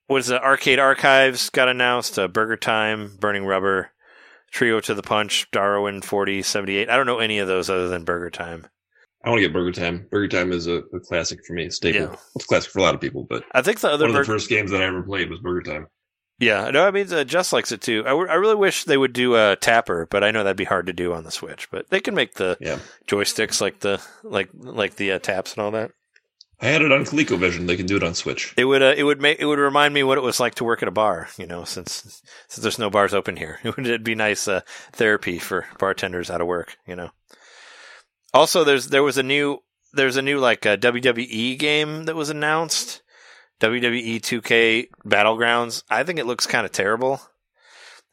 what 0.06 0.18
is 0.18 0.28
the 0.28 0.42
Arcade 0.42 0.78
Archives 0.78 1.50
got 1.50 1.68
announced? 1.68 2.18
Uh, 2.18 2.28
Burger 2.28 2.56
Time, 2.56 3.16
Burning 3.18 3.44
Rubber, 3.44 3.90
Trio 4.56 4.80
to 4.80 4.94
the 4.94 5.02
Punch, 5.02 5.46
Darwin 5.50 6.00
4078. 6.00 6.88
I 6.88 6.96
don't 6.96 7.04
know 7.04 7.18
any 7.18 7.38
of 7.40 7.46
those 7.46 7.68
other 7.68 7.88
than 7.88 8.04
Burger 8.04 8.30
Time. 8.30 8.66
I 9.22 9.28
want 9.28 9.38
to 9.40 9.42
get 9.46 9.52
Burger 9.52 9.70
Time. 9.72 10.06
Burger 10.10 10.28
Time 10.28 10.50
is 10.50 10.66
a, 10.66 10.76
a 10.94 11.00
classic 11.00 11.44
for 11.46 11.52
me, 11.52 11.68
staple. 11.68 12.00
Yeah. 12.00 12.16
It's 12.36 12.46
a 12.46 12.48
classic 12.48 12.70
for 12.72 12.78
a 12.78 12.82
lot 12.82 12.94
of 12.94 13.00
people, 13.02 13.26
but 13.28 13.44
I 13.52 13.60
think 13.60 13.80
the 13.80 13.90
other 13.90 14.06
one 14.06 14.14
of 14.16 14.20
the 14.22 14.24
first 14.24 14.48
games 14.48 14.70
that 14.70 14.80
I 14.80 14.86
ever 14.86 15.02
played 15.02 15.28
was 15.28 15.40
Burger 15.40 15.60
Time. 15.70 15.88
Yeah, 16.38 16.70
no, 16.70 16.86
I 16.86 16.90
mean, 16.90 17.12
uh, 17.12 17.24
Just 17.24 17.52
likes 17.52 17.70
it 17.70 17.82
too. 17.82 18.02
I, 18.06 18.10
w- 18.10 18.28
I 18.30 18.34
really 18.36 18.54
wish 18.54 18.84
they 18.84 18.96
would 18.96 19.12
do 19.12 19.36
a 19.36 19.56
tapper, 19.56 20.06
but 20.10 20.24
I 20.24 20.30
know 20.30 20.42
that'd 20.42 20.56
be 20.56 20.64
hard 20.64 20.86
to 20.86 20.92
do 20.94 21.12
on 21.12 21.24
the 21.24 21.30
Switch. 21.30 21.70
But 21.70 21.90
they 21.90 22.00
can 22.00 22.14
make 22.14 22.34
the 22.34 22.56
Yeah. 22.58 22.78
joysticks 23.06 23.60
like 23.60 23.80
the 23.80 24.02
like 24.22 24.48
like 24.54 24.96
the 24.96 25.12
uh, 25.12 25.18
taps 25.18 25.52
and 25.52 25.62
all 25.62 25.70
that. 25.72 25.90
I 26.60 26.68
had 26.68 26.80
it 26.80 26.90
on 26.90 27.04
ColecoVision. 27.04 27.66
They 27.66 27.76
can 27.76 27.86
do 27.86 27.96
it 27.96 28.02
on 28.02 28.14
Switch. 28.14 28.54
It 28.56 28.64
would 28.64 28.82
uh, 28.82 28.94
it 28.96 29.02
would 29.02 29.20
make 29.20 29.38
it 29.38 29.44
would 29.44 29.58
remind 29.58 29.92
me 29.92 30.02
what 30.02 30.16
it 30.16 30.22
was 30.22 30.40
like 30.40 30.54
to 30.56 30.64
work 30.64 30.82
at 30.82 30.88
a 30.88 30.92
bar. 30.92 31.28
You 31.36 31.46
know, 31.46 31.64
since 31.64 32.22
since 32.48 32.62
there's 32.62 32.78
no 32.78 32.88
bars 32.88 33.12
open 33.12 33.36
here, 33.36 33.58
it 33.64 33.76
would 33.76 33.86
it'd 33.86 34.04
be 34.04 34.14
nice 34.14 34.48
uh, 34.48 34.62
therapy 34.92 35.38
for 35.38 35.66
bartenders 35.78 36.30
out 36.30 36.40
of 36.40 36.46
work. 36.46 36.78
You 36.86 36.96
know. 36.96 37.10
Also, 38.32 38.64
there's 38.64 38.88
there 38.88 39.02
was 39.02 39.18
a 39.18 39.22
new 39.22 39.58
there's 39.92 40.16
a 40.16 40.22
new 40.22 40.38
like 40.38 40.64
uh, 40.64 40.76
WWE 40.76 41.58
game 41.58 42.04
that 42.04 42.16
was 42.16 42.30
announced. 42.30 43.02
WWE 43.58 44.20
2K 44.20 44.88
Battlegrounds. 45.06 45.82
I 45.88 46.04
think 46.04 46.18
it 46.18 46.26
looks 46.26 46.44
kind 46.44 46.66
of 46.66 46.72
terrible. 46.72 47.22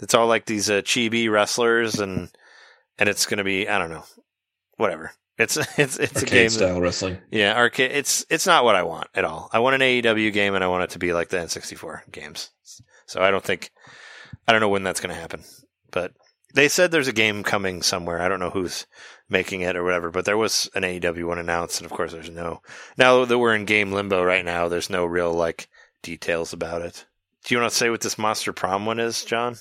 It's 0.02 0.14
all 0.14 0.28
like 0.28 0.46
these 0.46 0.70
uh, 0.70 0.82
chibi 0.82 1.30
wrestlers 1.30 2.00
and 2.00 2.30
and 2.98 3.10
it's 3.10 3.26
going 3.26 3.40
to 3.40 3.44
be 3.44 3.68
I 3.68 3.78
don't 3.78 3.90
know, 3.90 4.06
whatever. 4.78 5.12
It's 5.38 5.58
it's 5.78 5.98
it's 5.98 6.22
a 6.22 6.26
game. 6.26 6.46
Arcade 6.46 6.46
that- 6.48 6.52
style 6.52 6.82
wrestling. 6.82 7.18
yeah, 7.32 7.56
arcade. 7.58 7.92
It's 7.92 8.26
it's 8.30 8.48
not 8.48 8.64
what 8.64 8.76
I 8.76 8.84
want 8.84 9.08
at 9.16 9.26
all. 9.26 9.50
I 9.52 9.60
want 9.60 9.76
an 9.76 9.82
AEW 9.82 10.32
game, 10.34 10.56
and 10.56 10.64
I 10.64 10.68
want 10.68 10.84
it 10.84 10.90
to 10.92 11.00
be 11.00 11.14
like 11.14 11.30
the 11.30 11.38
N64 11.38 12.12
games. 12.12 12.52
So 13.06 13.22
I 13.22 13.32
don't 13.32 13.44
think 13.44 13.72
I 14.48 14.52
don't 14.52 14.62
know 14.62 14.70
when 14.70 14.84
that's 14.84 15.00
going 15.00 15.14
to 15.14 15.20
happen, 15.20 15.44
but 15.92 16.14
they 16.54 16.68
said 16.68 16.92
there's 16.92 17.08
a 17.08 17.14
game 17.14 17.44
coming 17.44 17.82
somewhere. 17.82 18.22
I 18.22 18.28
don't 18.30 18.40
know 18.40 18.52
who's 18.52 18.86
making 19.30 19.62
it 19.62 19.76
or 19.76 19.84
whatever, 19.84 20.12
but 20.12 20.26
there 20.26 20.38
was 20.38 20.70
an 20.76 20.84
AEW 20.84 21.28
one 21.28 21.40
announced, 21.40 21.80
and 21.80 21.90
of 21.90 21.96
course 21.96 22.12
there's 22.12 22.30
no. 22.30 22.62
Now 22.98 23.26
that 23.26 23.40
we're 23.40 23.56
in 23.56 23.66
game 23.66 23.92
limbo 23.92 24.24
right 24.24 24.46
now, 24.46 24.68
there's 24.68 24.90
no 24.90 25.06
real 25.06 25.34
like 25.34 25.68
details 26.04 26.54
about 26.54 26.82
it. 26.84 27.06
Do 27.44 27.56
you 27.56 27.60
want 27.60 27.72
to 27.72 27.78
say 27.78 27.90
what 27.90 28.02
this 28.02 28.18
Monster 28.18 28.54
Prom 28.54 28.86
one 28.86 29.00
is, 29.00 29.24
John? 29.26 29.56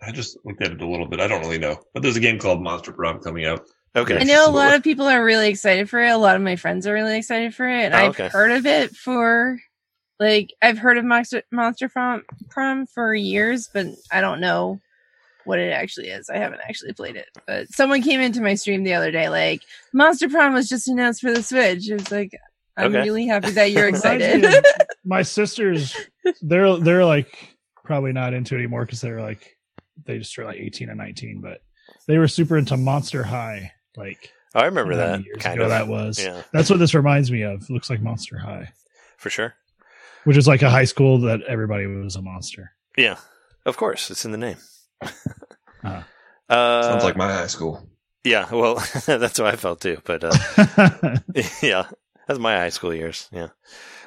I 0.00 0.12
just 0.12 0.38
looked 0.44 0.62
at 0.62 0.72
it 0.72 0.80
a 0.80 0.86
little 0.86 1.06
bit. 1.08 1.20
I 1.20 1.26
don't 1.26 1.40
really 1.40 1.58
know, 1.58 1.80
but 1.92 2.02
there's 2.02 2.16
a 2.16 2.20
game 2.20 2.38
called 2.38 2.62
Monster 2.62 2.92
Prom 2.92 3.18
coming 3.20 3.44
out. 3.44 3.66
Okay. 3.96 4.18
I 4.20 4.24
know 4.24 4.48
a 4.48 4.52
lot 4.52 4.74
of 4.74 4.82
people 4.82 5.06
are 5.06 5.24
really 5.24 5.48
excited 5.48 5.88
for 5.90 6.00
it. 6.02 6.10
A 6.10 6.16
lot 6.16 6.36
of 6.36 6.42
my 6.42 6.56
friends 6.56 6.86
are 6.86 6.92
really 6.94 7.16
excited 7.18 7.54
for 7.54 7.68
it, 7.68 7.84
and 7.84 7.94
Oh, 7.94 7.98
I've 7.98 8.10
okay. 8.10 8.28
heard 8.28 8.52
of 8.52 8.66
it 8.66 8.94
for 8.94 9.58
like 10.20 10.54
I've 10.62 10.78
heard 10.78 10.98
of 10.98 11.04
Monster 11.04 11.42
Monster 11.50 11.88
Prom, 11.88 12.22
Prom 12.50 12.86
for 12.86 13.14
years, 13.14 13.68
but 13.72 13.86
I 14.12 14.20
don't 14.20 14.40
know 14.40 14.80
what 15.44 15.58
it 15.58 15.72
actually 15.72 16.08
is. 16.08 16.28
I 16.28 16.36
haven't 16.36 16.60
actually 16.68 16.92
played 16.92 17.16
it. 17.16 17.28
But 17.46 17.68
someone 17.72 18.02
came 18.02 18.20
into 18.20 18.42
my 18.42 18.54
stream 18.54 18.82
the 18.84 18.94
other 18.94 19.10
day 19.10 19.28
like 19.30 19.62
Monster 19.92 20.28
Prom 20.28 20.52
was 20.52 20.68
just 20.68 20.88
announced 20.88 21.20
for 21.22 21.32
the 21.32 21.42
Switch. 21.42 21.88
It's 21.90 22.10
like 22.10 22.32
I'm 22.76 22.92
Okay. 22.92 23.02
really 23.02 23.26
happy 23.26 23.50
that 23.52 23.70
you're 23.72 23.88
excited. 23.88 24.44
my 25.04 25.22
sisters, 25.22 25.96
they're 26.42 26.76
they're 26.76 27.04
like 27.04 27.56
probably 27.84 28.12
not 28.12 28.34
into 28.34 28.54
it 28.54 28.58
anymore 28.58 28.84
because 28.84 29.00
they're 29.00 29.22
like 29.22 29.56
they 30.04 30.18
just 30.18 30.34
turned 30.34 30.48
like 30.48 30.58
18 30.58 30.90
and 30.90 30.98
19, 30.98 31.40
but 31.40 31.62
they 32.06 32.18
were 32.18 32.28
super 32.28 32.56
into 32.58 32.76
Monster 32.76 33.22
High. 33.22 33.72
Like 33.98 34.32
Oh, 34.54 34.60
I 34.60 34.64
remember 34.66 34.96
that 34.96 35.24
years 35.24 35.42
kind 35.42 35.56
ago 35.56 35.64
of. 35.64 35.70
that 35.70 35.88
was. 35.88 36.22
Yeah, 36.22 36.42
That's 36.52 36.70
what 36.70 36.78
this 36.78 36.94
reminds 36.94 37.30
me 37.30 37.42
of. 37.42 37.62
It 37.62 37.70
looks 37.70 37.90
like 37.90 38.00
Monster 38.00 38.38
High, 38.38 38.72
for 39.18 39.28
sure. 39.28 39.54
which 40.24 40.36
is 40.38 40.48
like 40.48 40.62
a 40.62 40.70
high 40.70 40.84
school 40.86 41.20
that 41.22 41.42
everybody 41.42 41.86
was 41.86 42.16
a 42.16 42.22
monster. 42.22 42.72
Yeah, 42.96 43.16
of 43.66 43.76
course, 43.76 44.10
it's 44.10 44.24
in 44.24 44.30
the 44.32 44.38
name. 44.38 44.56
Uh. 45.84 46.02
Uh, 46.48 46.82
Sounds 46.82 47.04
like 47.04 47.16
my 47.16 47.30
high 47.32 47.46
school. 47.46 47.86
Yeah, 48.24 48.48
well, 48.50 48.76
that's 49.06 49.38
what 49.38 49.52
I 49.52 49.56
felt 49.56 49.80
too. 49.80 49.98
But 50.04 50.24
uh, 50.24 51.18
yeah, 51.62 51.86
that's 52.26 52.40
my 52.40 52.56
high 52.56 52.70
school 52.70 52.92
years. 52.94 53.28
Yeah, 53.30 53.48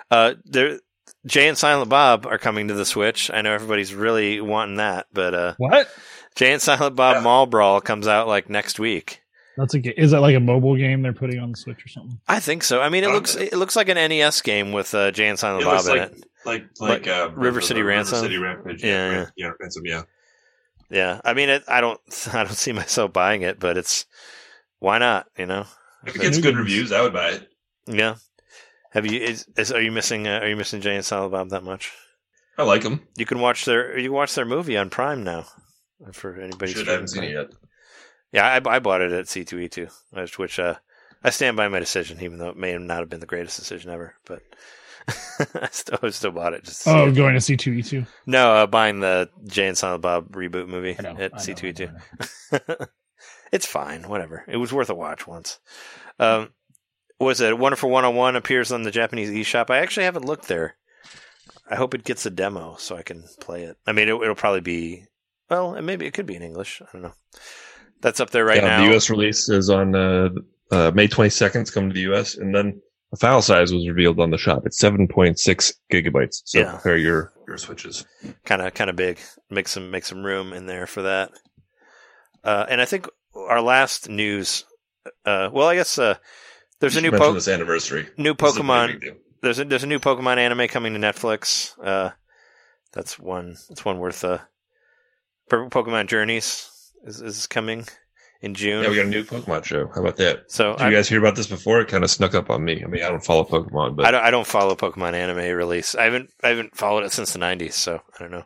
uh, 0.09 0.33
there, 0.45 0.79
Jay 1.25 1.47
and 1.47 1.57
Silent 1.57 1.89
Bob 1.89 2.25
are 2.25 2.37
coming 2.39 2.67
to 2.67 2.73
the 2.73 2.83
Switch. 2.85 3.29
I 3.31 3.41
know 3.41 3.53
everybody's 3.53 3.93
really 3.93 4.41
wanting 4.41 4.77
that, 4.77 5.05
but 5.13 5.33
uh, 5.33 5.53
what? 5.59 5.87
Jay 6.35 6.51
and 6.51 6.61
Silent 6.61 6.95
Bob 6.95 7.17
Yeah. 7.17 7.21
Mall 7.21 7.45
Brawl 7.45 7.79
comes 7.79 8.07
out 8.07 8.27
like 8.27 8.49
next 8.49 8.79
week. 8.79 9.20
That's 9.61 9.75
a 9.75 10.01
is 10.01 10.11
that 10.11 10.19
like 10.21 10.35
a 10.35 10.39
mobile 10.39 10.75
game 10.75 11.01
they're 11.01 11.13
putting 11.13 11.39
on 11.39 11.51
the 11.51 11.57
Switch 11.57 11.85
or 11.85 11.87
something? 11.87 12.19
I 12.27 12.39
think 12.39 12.63
so. 12.63 12.81
I 12.81 12.89
mean, 12.89 13.03
it 13.03 13.07
Um, 13.07 13.13
looks 13.13 13.35
it 13.35 13.53
looks 13.53 13.75
like 13.75 13.87
an 13.89 13.95
NES 13.95 14.41
game 14.41 14.71
with 14.71 14.93
uh, 14.93 15.11
Jay 15.11 15.27
and 15.27 15.37
Silent 15.39 15.61
It 15.61 15.65
Bob 15.65 15.85
in 15.85 15.87
like 15.91 16.11
it. 16.11 16.25
like 16.45 16.63
Like 16.79 17.05
like 17.05 17.07
uh, 17.07 17.29
River 17.35 17.61
City 17.61 17.81
Ransom? 17.81 18.15
River 18.17 18.25
City 18.25 18.37
Rampage. 18.37 18.83
Yeah, 18.83 18.89
Yeah, 18.89 19.11
yeah. 19.11 19.17
yeah, 19.19 19.25
yeah, 19.37 19.51
Ransom. 19.59 19.83
Yeah. 19.85 20.01
Yeah, 20.89 21.21
I 21.23 21.33
mean, 21.33 21.47
it, 21.49 21.63
I 21.69 21.79
don't 21.79 21.99
I 22.33 22.43
don't 22.43 22.53
see 22.53 22.73
myself 22.73 23.13
buying 23.13 23.43
it, 23.43 23.59
but 23.59 23.77
it's 23.77 24.05
why 24.79 24.97
not? 24.97 25.27
You 25.37 25.45
know? 25.45 25.65
If 26.05 26.15
it 26.15 26.21
gets 26.21 26.39
good 26.39 26.57
reviews, 26.57 26.91
I 26.91 27.01
would 27.01 27.13
buy 27.13 27.29
it. 27.29 27.47
Yeah. 27.87 28.15
Have 28.91 29.05
you? 29.05 29.21
Is, 29.21 29.45
is 29.55 29.71
are 29.71 29.81
you 29.81 29.91
missing? 29.91 30.27
Uh, 30.27 30.39
are 30.41 30.47
you 30.49 30.55
missing 30.57 30.81
Jay 30.81 30.95
and 30.95 31.05
Silent 31.05 31.31
Bob 31.31 31.49
that 31.51 31.63
much? 31.63 31.93
I 32.57 32.63
like 32.63 32.81
them. 32.81 33.07
You 33.15 33.25
can 33.25 33.39
watch 33.39 33.63
their 33.65 33.97
you 33.97 34.11
watch 34.11 34.35
their 34.35 34.43
movie 34.45 34.75
on 34.77 34.89
Prime 34.89 35.23
now. 35.23 35.45
For 36.13 36.35
anybody, 36.35 36.73
Shit, 36.73 36.89
I 36.89 36.93
haven't 36.93 37.09
seen 37.09 37.23
it 37.23 37.31
yet. 37.31 37.51
Yeah, 38.31 38.45
I, 38.65 38.75
I 38.75 38.79
bought 38.79 39.01
it 39.01 39.11
at 39.11 39.27
C 39.27 39.43
two 39.43 39.59
E 39.59 39.67
two, 39.67 39.87
which, 40.11 40.39
which 40.39 40.59
uh, 40.59 40.75
I 41.23 41.29
stand 41.29 41.57
by 41.57 41.67
my 41.67 41.79
decision, 41.79 42.19
even 42.21 42.37
though 42.37 42.49
it 42.49 42.57
may 42.57 42.77
not 42.77 42.99
have 42.99 43.09
been 43.09 43.19
the 43.19 43.25
greatest 43.25 43.59
decision 43.59 43.91
ever. 43.91 44.15
But 44.25 44.41
I 45.55 45.67
still 45.71 45.99
I 46.01 46.09
still 46.11 46.31
bought 46.31 46.53
it. 46.53 46.63
Just 46.63 46.83
to 46.83 46.91
Oh, 46.91 47.11
going 47.11 47.33
to 47.33 47.41
C 47.41 47.57
two 47.57 47.71
E 47.73 47.83
two. 47.83 48.05
no, 48.25 48.53
uh, 48.53 48.67
buying 48.67 48.99
the 48.99 49.29
Jay 49.45 49.67
and 49.67 49.77
Silent 49.77 50.01
Bob 50.01 50.31
reboot 50.31 50.67
movie 50.67 50.95
know. 51.01 51.15
At 51.17 51.41
C 51.41 51.53
two 51.53 51.67
E 51.67 51.73
two. 51.73 51.87
know, 51.87 51.99
I 52.53 52.59
know. 52.67 52.75
It's 53.51 53.65
fine, 53.65 54.07
whatever. 54.07 54.45
It 54.47 54.55
was 54.55 54.71
worth 54.71 54.89
a 54.89 54.95
watch 54.95 55.27
once. 55.27 55.59
Um, 56.19 56.51
was 57.19 57.41
it 57.41 57.57
Wonderful 57.59 57.89
One 57.89 58.05
on 58.05 58.15
One 58.15 58.37
appears 58.37 58.71
on 58.71 58.83
the 58.83 58.91
Japanese 58.91 59.29
eShop? 59.29 59.69
I 59.69 59.79
actually 59.79 60.05
haven't 60.05 60.23
looked 60.23 60.47
there. 60.47 60.77
I 61.69 61.75
hope 61.75 61.93
it 61.93 62.05
gets 62.05 62.25
a 62.25 62.29
demo 62.29 62.77
so 62.79 62.95
I 62.95 63.01
can 63.03 63.25
play 63.41 63.63
it. 63.63 63.75
I 63.85 63.91
mean, 63.91 64.07
it, 64.07 64.13
it'll 64.13 64.35
probably 64.35 64.61
be 64.61 65.03
well, 65.49 65.79
maybe 65.81 66.05
it 66.05 66.13
could 66.13 66.25
be 66.25 66.37
in 66.37 66.41
English. 66.43 66.81
I 66.81 66.85
don't 66.93 67.01
know. 67.01 67.13
That's 68.01 68.19
up 68.19 68.31
there 68.31 68.45
right 68.45 68.57
yeah, 68.61 68.77
now. 68.79 68.87
The 68.89 68.95
US 68.95 69.09
release 69.09 69.47
is 69.49 69.69
on 69.69 69.95
uh, 69.95 70.29
uh, 70.71 70.91
May 70.93 71.07
22nd. 71.07 71.61
It's 71.61 71.71
coming 71.71 71.89
to 71.89 71.93
the 71.93 72.11
US, 72.13 72.35
and 72.35 72.53
then 72.53 72.81
the 73.11 73.17
file 73.17 73.41
size 73.41 73.71
was 73.73 73.87
revealed 73.87 74.19
on 74.19 74.31
the 74.31 74.37
shop. 74.37 74.63
It's 74.65 74.81
7.6 74.81 75.73
gigabytes. 75.91 76.41
So 76.45 76.59
Yeah. 76.59 76.71
compare 76.71 76.97
your 76.97 77.33
your 77.47 77.57
switches. 77.57 78.05
kind 78.45 78.61
of 78.61 78.73
kind 78.73 78.89
of 78.89 78.95
big. 78.95 79.19
Make 79.49 79.67
some 79.67 79.91
make 79.91 80.05
some 80.05 80.23
room 80.23 80.53
in 80.53 80.65
there 80.65 80.87
for 80.87 81.01
that. 81.03 81.31
Uh, 82.43 82.65
and 82.69 82.81
I 82.81 82.85
think 82.85 83.07
our 83.35 83.61
last 83.61 84.09
news. 84.09 84.65
Uh, 85.25 85.49
well, 85.51 85.67
I 85.67 85.75
guess 85.75 85.97
uh, 85.97 86.15
there's 86.79 86.95
a 86.95 87.01
new 87.01 87.11
po- 87.11 87.33
this 87.33 87.47
anniversary. 87.47 88.07
new 88.17 88.33
This 88.33 88.51
is 88.51 88.57
a 88.57 88.63
pretty 88.63 88.99
Pokemon. 88.99 89.15
there's 89.41 89.59
a 89.59 89.65
there's 89.65 89.83
a 89.83 89.87
new 89.87 89.99
Pokemon 89.99 90.37
anime 90.37 90.67
coming 90.67 90.93
to 90.93 90.99
Netflix. 90.99 91.73
Uh, 91.83 92.11
that's 92.93 93.19
one 93.19 93.57
that's 93.69 93.83
one 93.85 93.99
worth. 93.99 94.23
Uh, 94.23 94.39
Pokemon 95.49 96.07
Journeys 96.07 96.70
is 97.05 97.21
is 97.21 97.47
coming 97.47 97.85
in 98.41 98.53
June. 98.55 98.83
Yeah, 98.83 98.89
we 98.89 98.95
got 98.95 99.05
a 99.05 99.09
new 99.09 99.23
Pokemon 99.23 99.63
show. 99.63 99.87
How 99.87 100.01
about 100.01 100.17
that? 100.17 100.51
so 100.51 100.75
Did 100.75 100.87
you 100.87 100.95
guys 100.95 101.07
hear 101.07 101.19
about 101.19 101.35
this 101.35 101.47
before? 101.47 101.81
It 101.81 101.87
kind 101.87 102.03
of 102.03 102.09
snuck 102.09 102.33
up 102.33 102.49
on 102.49 102.63
me. 102.63 102.83
I 102.83 102.87
mean, 102.87 103.03
I 103.03 103.09
don't 103.09 103.23
follow 103.23 103.43
Pokemon, 103.43 103.95
but 103.95 104.05
I 104.05 104.11
don't 104.11 104.23
I 104.23 104.31
don't 104.31 104.47
follow 104.47 104.75
Pokemon 104.75 105.13
anime 105.13 105.55
release. 105.55 105.95
I 105.95 106.03
haven't 106.03 106.31
I 106.43 106.49
haven't 106.49 106.75
followed 106.75 107.03
it 107.03 107.11
since 107.11 107.33
the 107.33 107.39
'90s, 107.39 107.73
so 107.73 108.01
I 108.15 108.19
don't 108.19 108.31
know. 108.31 108.45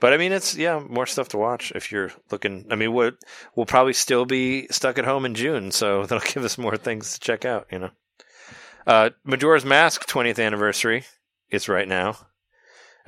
But 0.00 0.12
I 0.12 0.16
mean, 0.16 0.32
it's 0.32 0.56
yeah, 0.56 0.78
more 0.78 1.06
stuff 1.06 1.28
to 1.30 1.38
watch 1.38 1.72
if 1.74 1.90
you're 1.90 2.12
looking. 2.30 2.66
I 2.70 2.76
mean, 2.76 2.92
we'll, 2.92 3.12
we'll 3.56 3.66
probably 3.66 3.94
still 3.94 4.24
be 4.24 4.68
stuck 4.68 4.98
at 4.98 5.04
home 5.04 5.24
in 5.24 5.34
June, 5.34 5.72
so 5.72 6.02
that'll 6.06 6.32
give 6.32 6.44
us 6.44 6.58
more 6.58 6.76
things 6.76 7.14
to 7.14 7.20
check 7.20 7.44
out. 7.44 7.66
You 7.72 7.78
know, 7.80 7.90
uh, 8.86 9.10
Majora's 9.24 9.64
Mask 9.64 10.06
20th 10.06 10.44
anniversary 10.44 11.04
is 11.50 11.68
right 11.68 11.88
now. 11.88 12.16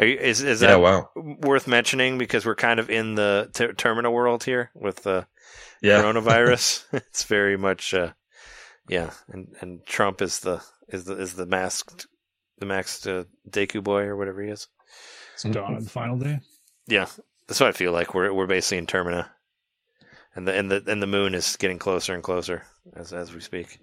Are 0.01 0.07
you, 0.07 0.17
is 0.19 0.43
is 0.43 0.63
Yeah, 0.63 0.69
that 0.69 0.81
wow. 0.81 1.11
worth 1.15 1.67
mentioning 1.67 2.17
because 2.17 2.47
we're 2.47 2.55
kind 2.55 2.81
of 2.81 2.89
in 2.89 3.15
the 3.17 3.51
ter- 3.53 3.75
terminal 3.75 4.13
world 4.15 4.45
here 4.45 4.71
with 4.75 5.03
the 5.03 5.27
Yeah. 5.83 6.01
coronavirus? 6.03 6.85
it's 6.93 7.25
very 7.25 7.59
much, 7.59 7.93
uh, 7.93 8.13
yeah, 8.89 9.11
and 9.29 9.55
and 9.61 9.85
Trump 9.87 10.23
is 10.23 10.41
the 10.41 10.63
is 10.89 11.05
the 11.05 11.17
is 11.21 11.35
the 11.35 11.47
masked 11.47 12.07
the 12.59 12.67
masked 12.67 13.07
uh, 13.07 13.25
Deku 13.49 13.85
boy 13.85 14.03
or 14.05 14.17
whatever 14.17 14.43
he 14.43 14.51
is. 14.51 14.69
It's 15.35 15.43
dawn 15.45 15.77
on 15.77 15.85
the 15.85 15.91
final 15.91 16.19
day. 16.19 16.41
Yeah, 16.87 17.07
that's 17.47 17.61
what 17.61 17.69
I 17.69 17.73
feel 17.73 17.93
like. 17.93 18.15
We're 18.15 18.33
we're 18.33 18.47
basically 18.47 18.79
in 18.79 18.87
Termina, 18.87 19.29
and 20.35 20.49
the 20.49 20.55
and 20.55 20.71
the 20.71 20.83
and 20.87 21.03
the 21.03 21.07
moon 21.07 21.35
is 21.35 21.57
getting 21.57 21.79
closer 21.79 22.15
and 22.15 22.23
closer 22.23 22.65
as 22.97 23.13
as 23.13 23.35
we 23.35 23.41
speak. 23.41 23.79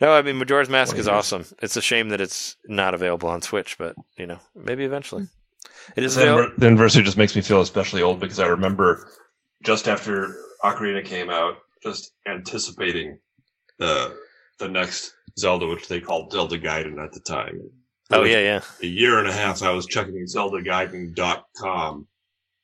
No, 0.00 0.12
I 0.12 0.22
mean 0.22 0.36
Majora's 0.36 0.68
Mask 0.68 0.96
is 0.96 1.08
awesome. 1.08 1.44
It's 1.62 1.76
a 1.76 1.82
shame 1.82 2.10
that 2.10 2.20
it's 2.20 2.56
not 2.66 2.94
available 2.94 3.28
on 3.28 3.42
Switch, 3.42 3.78
but 3.78 3.96
you 4.16 4.26
know 4.26 4.38
maybe 4.54 4.84
eventually. 4.84 5.26
It 5.94 6.04
is 6.04 6.14
The 6.16 6.22
available. 6.22 6.54
the 6.58 6.66
anniversary 6.66 7.02
just 7.02 7.16
makes 7.16 7.34
me 7.36 7.42
feel 7.42 7.60
especially 7.60 8.02
old 8.02 8.20
because 8.20 8.40
I 8.40 8.46
remember 8.46 9.08
just 9.64 9.88
after 9.88 10.36
Ocarina 10.62 11.04
came 11.04 11.30
out, 11.30 11.54
just 11.82 12.12
anticipating 12.26 13.18
the 13.78 14.16
the 14.58 14.68
next 14.68 15.14
Zelda, 15.38 15.66
which 15.66 15.88
they 15.88 16.00
called 16.00 16.32
Zelda 16.32 16.58
Gaiden 16.58 17.02
at 17.02 17.12
the 17.12 17.20
time. 17.20 17.60
Oh 18.10 18.24
yeah, 18.24 18.38
yeah. 18.38 18.60
A 18.82 18.86
year 18.86 19.18
and 19.18 19.28
a 19.28 19.32
half, 19.32 19.62
I 19.62 19.70
was 19.72 19.86
checking 19.86 20.14
ZeldaGaiden.com 20.26 22.06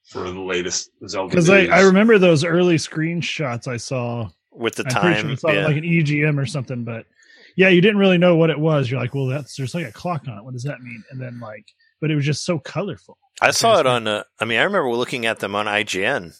for 0.08 0.30
the 0.30 0.40
latest 0.40 0.90
Zelda. 1.06 1.28
Because 1.30 1.50
I. 1.50 1.64
I 1.66 1.80
remember 1.80 2.18
those 2.18 2.44
early 2.44 2.76
screenshots 2.76 3.66
I 3.68 3.76
saw. 3.76 4.28
With 4.54 4.74
the 4.74 4.84
I'm 4.84 4.90
time, 4.92 5.20
sure 5.22 5.30
I 5.30 5.34
saw 5.36 5.50
yeah. 5.52 5.66
like 5.66 5.76
an 5.78 5.84
EGM 5.84 6.38
or 6.38 6.44
something, 6.44 6.84
but 6.84 7.06
yeah, 7.56 7.68
you 7.68 7.80
didn't 7.80 7.98
really 7.98 8.18
know 8.18 8.36
what 8.36 8.50
it 8.50 8.58
was. 8.58 8.90
You're 8.90 9.00
like, 9.00 9.14
well, 9.14 9.26
that's 9.26 9.56
there's 9.56 9.74
like 9.74 9.86
a 9.86 9.92
clock 9.92 10.26
on 10.28 10.38
it. 10.38 10.44
What 10.44 10.52
does 10.52 10.64
that 10.64 10.82
mean? 10.82 11.02
And 11.10 11.20
then 11.20 11.40
like, 11.40 11.66
but 12.00 12.10
it 12.10 12.16
was 12.16 12.24
just 12.24 12.44
so 12.44 12.58
colorful. 12.58 13.18
I 13.40 13.50
saw 13.50 13.78
it 13.80 13.86
on. 13.86 14.06
Uh, 14.06 14.24
I 14.40 14.44
mean, 14.44 14.58
I 14.58 14.64
remember 14.64 14.90
looking 14.94 15.26
at 15.26 15.40
them 15.40 15.54
on 15.54 15.66
IGN, 15.66 16.38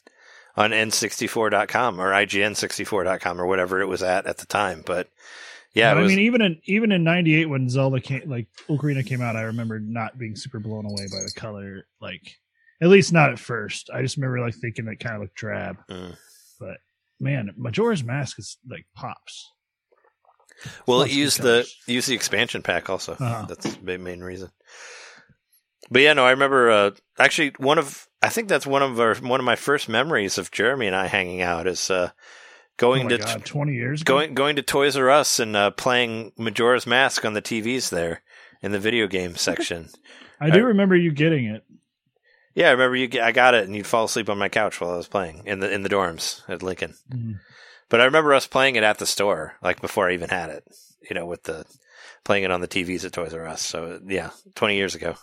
on 0.57 0.71
N64.com 0.71 2.01
or 2.01 2.11
IGN64.com 2.11 3.41
or 3.41 3.47
whatever 3.47 3.81
it 3.81 3.87
was 3.87 4.03
at 4.03 4.27
at 4.27 4.39
the 4.39 4.47
time. 4.47 4.83
But 4.85 5.09
yeah, 5.75 5.95
But 5.95 6.01
it 6.01 6.03
was, 6.03 6.13
I 6.13 6.17
mean, 6.17 6.25
even 6.27 6.43
in 6.43 6.61
even 6.65 6.93
in 6.93 7.05
'98 7.05 7.47
when 7.47 7.69
Zelda 7.69 8.01
came, 8.01 8.29
like 8.29 8.49
Ocarina 8.69 9.07
came 9.07 9.23
out, 9.23 9.37
I 9.37 9.43
remember 9.43 9.81
not 9.81 10.19
being 10.19 10.37
super 10.37 10.61
blown 10.61 10.85
away 10.85 11.07
by 11.11 11.23
the 11.25 11.33
color. 11.35 11.87
Like, 12.01 12.37
at 12.83 12.89
least 12.89 13.13
not 13.13 13.31
at 13.31 13.39
first. 13.39 13.91
I 13.93 14.03
just 14.03 14.17
remember 14.17 14.41
like 14.41 14.55
thinking 14.55 14.87
it 14.89 15.01
kind 15.01 15.17
of 15.17 15.23
looked 15.23 15.35
drab. 15.35 15.79
Mm. 15.89 16.17
But 16.61 16.79
man, 17.21 17.53
Majora's 17.57 18.05
Mask 18.05 18.39
is 18.39 18.59
like 18.69 18.87
pops. 18.95 19.52
Well, 20.87 21.03
it 21.03 21.11
used 21.13 21.41
the 21.43 21.67
use 21.87 22.07
the 22.07 22.15
expansion 22.15 22.63
pack 22.63 22.89
also. 22.91 23.13
Uh-huh. 23.13 23.47
That's 23.49 23.75
the 23.77 23.99
main- 23.99 24.21
reason. 24.21 24.51
But 25.91 26.03
yeah, 26.03 26.13
no, 26.15 26.25
I 26.25 26.31
remember. 26.31 26.71
Uh, 26.71 26.91
actually, 27.19 27.53
one 27.59 27.79
of 27.79 28.07
I 28.23 28.29
think 28.29 28.49
that's 28.49 28.67
one 28.67 28.83
of 28.83 28.99
our 29.01 29.15
one 29.17 29.41
of 29.41 29.45
my 29.47 29.57
first 29.57 29.89
memories 29.89 30.39
of 30.39 30.51
Jeremy 30.51 30.87
and 30.87 30.97
I 30.97 31.07
hanging 31.07 31.43
out 31.43 31.67
is 31.67 31.91
uh, 31.91 32.11
going 32.77 33.07
oh 33.07 33.09
to 33.11 33.19
God, 33.19 33.45
20 33.45 33.73
years 33.75 34.01
ago. 34.03 34.15
going 34.15 34.35
going 34.35 34.57
to 34.57 34.63
Toys 34.63 34.97
R 34.97 35.11
Us 35.11 35.39
and 35.39 35.55
uh, 35.57 35.71
playing 35.73 36.33
Majora's 36.39 36.87
Mask 36.87 37.25
on 37.25 37.35
the 37.35 37.43
TVs 37.43 37.91
there 37.91 38.23
in 38.63 38.73
the 38.73 38.79
video 38.79 39.07
game 39.07 39.37
section. 39.37 39.89
I 40.41 40.51
do 40.51 40.61
I- 40.61 40.69
remember 40.69 40.97
you 40.97 41.13
getting 41.13 41.47
it. 41.47 41.65
Yeah, 42.55 42.69
I 42.69 42.73
remember 42.73 42.97
you. 42.97 43.09
I 43.23 43.33
got 43.33 43.55
it, 43.55 43.65
and 43.65 43.75
you'd 43.75 43.87
fall 43.87 44.05
asleep 44.05 44.29
on 44.29 44.37
my 44.37 44.51
couch 44.51 44.79
while 44.79 44.91
I 44.93 44.97
was 44.99 45.09
playing 45.09 45.43
in 45.47 45.61
the 45.61 45.71
in 45.73 45.83
the 45.83 45.89
dorms 45.89 46.43
at 46.49 46.63
Lincoln. 46.63 46.95
Mhm. 47.11 47.41
But 47.93 48.01
I 48.01 48.07
remember 48.07 48.33
us 48.33 48.47
playing 48.47 48.77
it 48.77 48.85
at 48.85 48.97
the 48.99 49.05
store, 49.05 49.57
like 49.63 49.83
before 49.83 50.09
I 50.09 50.15
even 50.15 50.31
had 50.31 50.49
it. 50.49 50.65
You 51.09 51.15
know, 51.15 51.27
with 51.27 51.43
the 51.43 51.67
playing 52.25 52.45
it 52.45 52.51
on 52.51 52.63
the 52.63 52.67
TVs 52.67 53.05
at 53.05 53.13
Toys 53.13 53.35
R 53.35 53.47
Us. 53.47 53.61
So 53.61 54.01
yeah, 54.07 54.31
twenty 54.55 54.77
years 54.77 54.95
ago. 54.95 55.15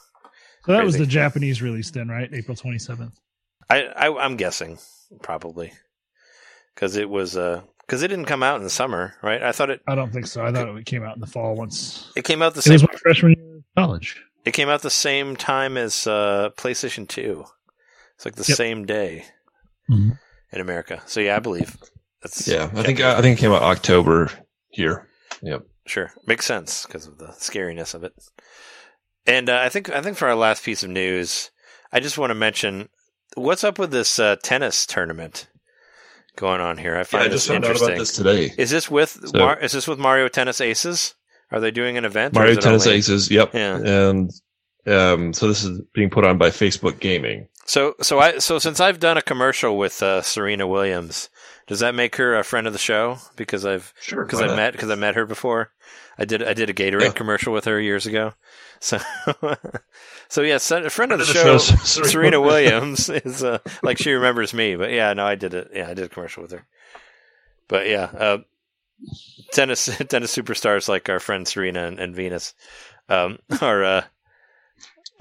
So 0.66 0.74
that 0.74 0.86
was 0.86 0.96
the 0.96 1.08
Japanese 1.08 1.64
release 1.64 1.90
then, 1.90 2.10
right? 2.10 2.30
April 2.32 2.56
27th. 2.56 3.14
I, 3.72 3.86
I 3.86 4.24
I'm 4.24 4.36
guessing 4.36 4.78
probably 5.24 5.74
because 6.76 6.96
it 6.96 7.10
was 7.10 7.36
uh 7.36 7.62
because 7.88 8.04
it 8.04 8.10
didn't 8.10 8.26
come 8.26 8.44
out 8.44 8.58
in 8.58 8.64
the 8.64 8.70
summer, 8.70 9.16
right? 9.24 9.42
I 9.42 9.52
thought 9.52 9.72
it 9.72 9.82
I 9.88 9.96
don't 9.96 10.14
think 10.14 10.28
so. 10.28 10.46
I 10.46 10.52
thought 10.52 10.78
it 10.78 10.86
came 10.86 11.04
out 11.04 11.16
in 11.16 11.22
the 11.22 11.28
fall 11.28 11.56
once. 11.56 12.12
it 12.16 12.24
came 12.24 12.44
out 12.44 12.54
the 12.54 12.60
It 12.60 12.64
same. 12.64 12.74
was 12.74 12.84
my 12.84 12.94
freshman 13.02 13.34
year 13.36 13.58
of 13.58 13.64
college. 13.76 14.22
It 14.46 14.52
came 14.52 14.70
out 14.70 14.84
the 14.84 14.92
same 14.92 15.36
time 15.36 15.76
as 15.76 16.06
uh, 16.06 16.52
PlayStation 16.56 17.08
Two. 17.08 17.46
It's 18.16 18.26
like 18.26 18.36
the 18.36 18.46
Yep. 18.48 18.56
same 18.58 18.86
day 18.86 19.26
Mhm. 19.90 20.20
in 20.52 20.62
America. 20.62 21.02
So 21.08 21.20
yeah, 21.20 21.36
I 21.36 21.40
believe 21.40 21.76
that's 22.22 22.48
Yeah, 22.48 22.70
I 22.74 22.84
think 22.84 23.00
I 23.02 23.22
think 23.22 23.38
it 23.38 23.42
came 23.42 23.52
out 23.52 23.62
October 23.64 24.32
here. 24.70 25.08
Yep. 25.42 25.66
Sure, 25.86 26.12
makes 26.28 26.46
sense 26.46 26.86
because 26.86 27.08
of 27.08 27.18
the 27.18 27.28
scariness 27.28 27.94
of 27.94 28.04
it. 28.04 28.14
And 29.26 29.50
uh, 29.50 29.60
I 29.62 29.70
think 29.70 29.90
I 29.90 30.02
think 30.02 30.18
for 30.18 30.28
our 30.28 30.36
last 30.36 30.64
piece 30.64 30.84
of 30.84 30.90
news, 30.90 31.50
I 31.92 32.00
just 32.00 32.18
want 32.18 32.30
to 32.32 32.36
mention 32.36 32.90
what's 33.36 33.64
up 33.64 33.80
with 33.80 33.92
this 33.92 34.20
uh, 34.20 34.36
tennis 34.44 34.86
tournament 34.86 35.48
going 36.36 36.62
on 36.62 36.78
here. 36.78 36.96
I 36.96 37.00
Yeah, 37.00 37.04
find 37.04 37.24
I 37.26 37.28
this 37.28 37.48
just 37.48 37.56
interesting. 37.56 37.88
about 37.90 37.98
this 37.98 38.14
today. 38.14 38.52
Is 38.58 38.70
this 38.70 38.90
with 38.90 39.10
So- 39.10 39.38
Mar- 39.38 39.60
is 39.60 39.72
this 39.72 39.88
with 39.88 40.00
Mario 40.00 40.28
Tennis 40.28 40.62
Aces? 40.62 41.16
Are 41.52 41.60
they 41.60 41.72
doing 41.72 41.98
an 41.98 42.06
event? 42.06 42.34
Mario 42.36 42.56
Tennis 42.56 42.86
only- 42.86 43.00
Aces. 43.00 43.32
Yep. 43.32 43.54
Yeah. 43.56 43.78
And 43.78 44.32
um, 44.88 45.34
so 45.34 45.48
this 45.48 45.64
is 45.64 45.82
being 45.94 46.10
put 46.12 46.26
on 46.26 46.38
by 46.38 46.50
Facebook 46.50 47.00
Gaming. 47.00 47.48
So 47.66 47.96
so 48.02 48.20
I 48.20 48.38
so 48.40 48.58
since 48.60 48.80
I've 48.80 49.00
done 49.00 49.18
a 49.18 49.22
commercial 49.22 49.78
with 49.78 50.02
uh, 50.02 50.22
Serena 50.22 50.66
Williams, 50.68 51.30
does 51.70 51.80
that 51.80 51.96
make 51.96 52.18
her 52.18 52.38
a 52.38 52.44
friend 52.44 52.68
of 52.68 52.74
the 52.74 52.80
show? 52.80 53.20
Because 53.38 53.66
I've 53.66 53.94
Sure. 54.02 54.26
because 54.26 54.42
I 54.42 54.54
met 54.56 54.74
because 54.74 54.90
I 54.90 54.96
met 54.96 55.16
her 55.16 55.26
before. 55.26 55.72
I 56.18 56.26
did 56.26 56.44
I 56.44 56.54
did 56.54 56.70
a 56.70 56.74
Gatorade 56.74 57.02
Yeah. 57.04 57.12
commercial 57.12 57.54
with 57.54 57.64
her 57.66 57.80
years 57.80 58.06
ago. 58.06 58.34
So 58.82 58.98
so 60.30 60.42
yeah, 60.42 60.56
a 60.56 60.90
friend 60.90 61.12
of 61.12 61.20
the, 61.20 61.26
show, 61.26 61.58
Serena 61.58 62.40
Williams 62.40 63.10
is 63.26 63.44
uh, 63.44 63.60
like 63.84 63.98
she 63.98 64.14
remembers 64.14 64.54
me. 64.54 64.78
But 64.78 64.92
yeah, 64.92 65.12
no, 65.12 65.26
I 65.26 65.36
did 65.36 65.54
it. 65.54 65.72
Yeah, 65.74 65.90
I 65.90 65.94
did 65.94 66.06
a 66.06 66.10
commercial 66.10 66.44
with 66.44 66.52
her. 66.54 66.66
But 67.68 67.88
yeah, 67.90 68.04
uh, 68.06 68.38
tennis 69.52 69.86
tennis 70.08 70.34
superstars 70.34 70.88
like 70.88 71.10
our 71.10 71.20
friend 71.20 71.46
Serena 71.46 71.88
and, 71.88 72.00
and 72.00 72.16
Venus 72.16 72.54
um, 73.10 73.40
are. 73.62 73.84
Uh, 73.84 74.02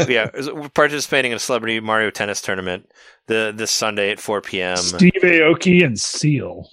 yeah, 0.06 0.28
we're 0.52 0.68
participating 0.68 1.32
in 1.32 1.36
a 1.36 1.40
celebrity 1.40 1.80
Mario 1.80 2.10
tennis 2.10 2.40
tournament 2.40 2.90
the 3.26 3.52
this 3.54 3.70
Sunday 3.70 4.10
at 4.10 4.20
4 4.20 4.40
p.m. 4.40 4.76
Steve 4.76 5.12
Aoki 5.22 5.84
and 5.84 5.98
Seal. 5.98 6.68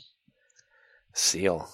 Seal, 1.14 1.70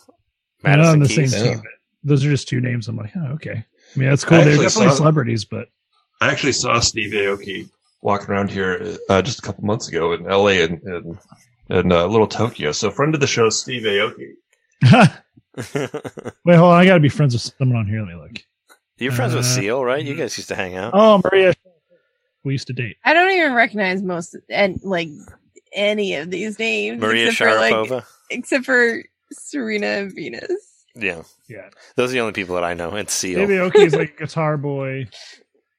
They're 0.63 0.77
not 0.77 0.85
on 0.85 0.99
the 0.99 1.07
Keys. 1.07 1.31
same 1.35 1.43
team. 1.43 1.57
but 1.57 1.71
Those 2.03 2.23
are 2.25 2.29
just 2.29 2.47
two 2.47 2.61
names. 2.61 2.87
I'm 2.87 2.95
like, 2.95 3.11
oh, 3.15 3.33
okay. 3.33 3.51
I 3.95 3.99
mean, 3.99 4.07
that's 4.09 4.23
cool. 4.23 4.37
They're 4.37 4.49
actually 4.49 4.65
definitely 4.65 4.89
saw- 4.89 4.95
celebrities, 4.95 5.45
but 5.45 5.67
I 6.21 6.31
actually 6.31 6.51
saw 6.53 6.79
Steve 6.79 7.11
Aoki 7.13 7.69
walking 8.01 8.29
around 8.29 8.51
here 8.51 8.95
uh, 9.09 9.21
just 9.21 9.39
a 9.39 9.41
couple 9.41 9.63
months 9.65 9.87
ago 9.87 10.13
in 10.13 10.23
LA 10.23 10.63
and 10.63 10.81
in, 10.83 11.19
in 11.69 11.91
uh, 11.91 12.05
Little 12.05 12.27
Tokyo. 12.27 12.71
So, 12.71 12.91
friend 12.91 13.15
of 13.15 13.21
the 13.21 13.27
show, 13.27 13.49
Steve 13.49 13.83
Aoki. 13.83 14.33
wait, 16.45 16.55
hold 16.55 16.73
on. 16.73 16.79
I 16.79 16.85
got 16.85 16.93
to 16.93 16.99
be 16.99 17.09
friends 17.09 17.33
with 17.33 17.41
someone 17.57 17.79
on 17.79 17.87
here. 17.87 17.99
Let 17.99 18.07
me 18.09 18.15
look. 18.15 18.43
You're 19.01 19.11
friends 19.11 19.33
with 19.33 19.45
Uh, 19.45 19.47
Seal, 19.47 19.83
right? 19.83 20.03
You 20.05 20.15
guys 20.15 20.37
used 20.37 20.49
to 20.49 20.55
hang 20.55 20.75
out. 20.75 20.91
Oh, 20.93 21.21
Maria. 21.23 21.53
We 22.43 22.53
used 22.53 22.67
to 22.67 22.73
date. 22.73 22.97
I 23.03 23.13
don't 23.13 23.31
even 23.31 23.53
recognize 23.53 24.01
most 24.01 24.35
and 24.49 24.79
like 24.83 25.09
any 25.73 26.15
of 26.15 26.29
these 26.31 26.57
names. 26.59 26.99
Maria 27.01 27.29
except 27.29 27.51
for, 27.51 27.55
like, 27.57 27.73
Sharapova. 27.73 28.05
except 28.29 28.65
for 28.65 29.03
Serena 29.31 29.87
and 29.87 30.13
Venus. 30.15 30.51
yeah, 30.95 31.21
Yeah. 31.49 31.69
those 31.95 32.09
are 32.09 32.13
the 32.13 32.19
only 32.19 32.33
people 32.33 32.55
that 32.55 32.63
I 32.63 32.73
know. 32.73 32.91
And 32.91 33.09
Seal. 33.09 33.39
Maybe 33.39 33.53
Aoki 33.53 33.85
is 33.85 33.93
like 33.95 34.13
a 34.19 34.25
guitar 34.25 34.57
boy. 34.57 35.07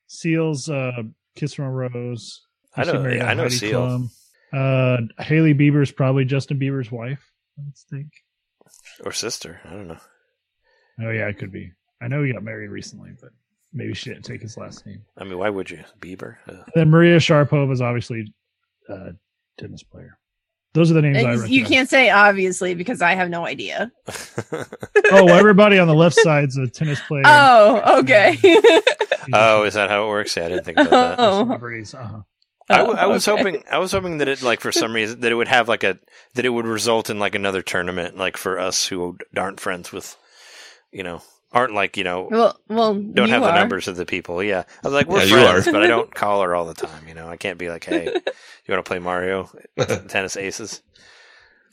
Seal's 0.06 0.68
uh, 0.68 1.02
Kiss 1.36 1.54
from 1.54 1.66
a 1.66 1.70
Rose. 1.70 2.42
I 2.76 2.84
know- 2.84 2.92
She 2.92 2.98
married 2.98 3.16
yeah, 3.18 3.26
I 3.26 3.34
know 3.34 3.42
Heidi 3.44 3.54
Seal. 3.56 3.80
Klum. 3.80 4.08
Uh, 5.18 5.22
Hailey 5.22 5.54
Bieber's 5.54 5.90
probably 5.92 6.24
Justin 6.24 6.58
Bieber's 6.58 6.90
wife. 6.92 7.30
Let's 7.62 7.84
think. 7.90 8.08
or 9.04 9.12
sister. 9.12 9.60
I 9.64 9.70
don't 9.70 9.88
know. 9.88 9.98
Oh 11.00 11.10
yeah, 11.10 11.26
it 11.28 11.38
could 11.38 11.50
be. 11.52 11.72
I 12.02 12.08
know 12.08 12.22
he 12.22 12.32
got 12.32 12.42
married 12.42 12.70
recently, 12.70 13.10
but 13.20 13.30
maybe 13.72 13.94
she 13.94 14.10
didn't 14.10 14.24
take 14.24 14.42
his 14.42 14.56
last 14.56 14.84
name. 14.86 15.02
I 15.16 15.24
mean, 15.24 15.38
why 15.38 15.50
would 15.50 15.70
you? 15.70 15.84
Bieber. 16.00 16.36
Uh, 16.48 16.62
then 16.74 16.90
Maria 16.90 17.18
Sharapova 17.18 17.72
is 17.72 17.80
obviously 17.80 18.32
a 18.88 19.12
tennis 19.58 19.82
player. 19.82 20.18
Those 20.74 20.90
are 20.90 20.94
the 20.94 21.02
names 21.02 21.18
I 21.18 21.20
And 21.20 21.28
recognize. 21.28 21.50
you 21.50 21.64
can't 21.66 21.88
say 21.88 22.08
obviously 22.08 22.74
because 22.74 23.02
I 23.02 23.14
have 23.14 23.28
no 23.30 23.46
idea. 23.46 23.92
Oh, 25.14 25.24
well, 25.26 25.38
everybody 25.38 25.78
on 25.78 25.86
the 25.88 25.94
left 25.94 26.16
side's 26.16 26.56
a 26.56 26.66
tennis 26.66 26.98
player. 27.00 27.22
Oh, 27.26 27.98
okay. 28.00 28.38
oh, 29.34 29.64
is 29.64 29.74
that 29.74 29.90
how 29.90 30.04
it 30.04 30.08
works? 30.08 30.34
Yeah, 30.36 30.46
I 30.46 30.48
didn't 30.48 30.64
think 30.64 30.78
about 30.78 30.90
that. 30.90 31.16
Oh. 31.18 31.44
Celebrities. 31.44 31.92
Uh-huh. 31.92 32.20
I, 32.70 32.76
w- 32.78 32.96
I 32.98 33.06
was 33.06 33.28
Okay. 33.28 33.36
hoping 33.42 33.64
I 33.70 33.78
was 33.78 33.92
hoping 33.92 34.18
that 34.18 34.28
it 34.28 34.40
like 34.42 34.60
for 34.60 34.72
some 34.72 34.94
reason 34.94 35.20
that 35.20 35.30
it 35.30 35.34
would 35.34 35.48
have 35.48 35.68
like 35.68 35.84
a 35.84 35.98
that 36.34 36.46
it 36.46 36.48
would 36.50 36.64
result 36.66 37.10
in 37.10 37.18
like 37.18 37.34
another 37.34 37.60
tournament 37.60 38.16
like 38.16 38.38
for 38.38 38.58
us 38.58 38.86
who 38.86 39.18
aren't 39.36 39.60
friends 39.60 39.92
with 39.92 40.16
you 40.92 41.02
know 41.02 41.20
aren't 41.52 41.74
like 41.74 41.96
you 41.96 42.04
know 42.04 42.28
Well, 42.30 42.58
well, 42.68 42.94
don't 42.94 43.28
you 43.28 43.34
have 43.34 43.42
the 43.42 43.54
numbers 43.54 43.88
of 43.88 43.96
the 43.96 44.06
people. 44.06 44.42
Yeah, 44.42 44.64
I 44.84 44.88
was 44.88 44.92
like, 44.94 45.06
we're 45.08 45.24
Yeah, 45.24 45.50
friends, 45.52 45.66
but 45.66 45.82
I 45.82 45.86
don't 45.86 46.12
call 46.14 46.42
her 46.42 46.54
all 46.54 46.64
the 46.66 46.74
time. 46.74 47.06
You 47.08 47.14
know, 47.14 47.28
I 47.28 47.36
can't 47.36 47.58
be 47.58 47.68
like, 47.70 47.84
hey, 47.84 48.04
you 48.06 48.12
want 48.74 48.84
to 48.84 48.88
play 48.88 48.98
Mario 48.98 49.48
Tennis 50.08 50.36
Aces? 50.36 50.82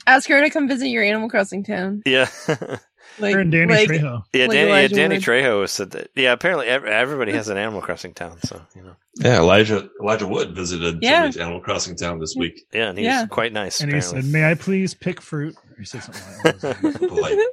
Ask 0.07 0.27
her 0.29 0.41
to 0.41 0.49
come 0.49 0.67
visit 0.67 0.87
your 0.87 1.03
Animal 1.03 1.29
Crossing 1.29 1.63
town. 1.63 2.01
Yeah, 2.05 2.27
Like, 3.17 3.33
Her 3.33 3.41
and 3.41 3.51
Danny 3.51 3.73
like, 3.73 3.89
Trejo. 3.89 4.23
yeah. 4.33 4.45
Like 4.45 4.51
Danny, 4.51 4.69
yeah, 4.81 4.87
Danny 4.87 5.15
Wood. 5.15 5.23
Trejo 5.23 5.67
said 5.67 5.91
that. 5.91 6.09
Yeah, 6.15 6.31
apparently 6.31 6.67
everybody 6.67 7.33
has 7.33 7.49
an 7.49 7.57
Animal 7.57 7.81
Crossing 7.81 8.13
town, 8.13 8.39
so 8.43 8.61
you 8.75 8.83
know. 8.83 8.95
Yeah, 9.15 9.39
Elijah 9.39 9.89
Elijah 10.01 10.27
Wood 10.27 10.55
visited 10.55 10.99
Yeah. 11.01 11.25
Animal 11.25 11.59
Crossing 11.59 11.97
town 11.97 12.19
this 12.19 12.35
week. 12.37 12.61
Yeah, 12.71 12.89
and 12.89 12.97
he's 12.97 13.05
Yeah. 13.07 13.25
quite 13.25 13.51
nice. 13.51 13.81
And 13.81 13.91
he 13.93 13.99
said, 13.99 14.23
"May 14.25 14.49
I 14.49 14.53
please 14.53 14.93
pick 14.93 15.19
fruit?" 15.21 15.55
Or 15.57 15.75
he 15.79 15.85
said 15.85 16.03
something 16.03 16.23
like 16.43 16.61
that. 16.63 17.49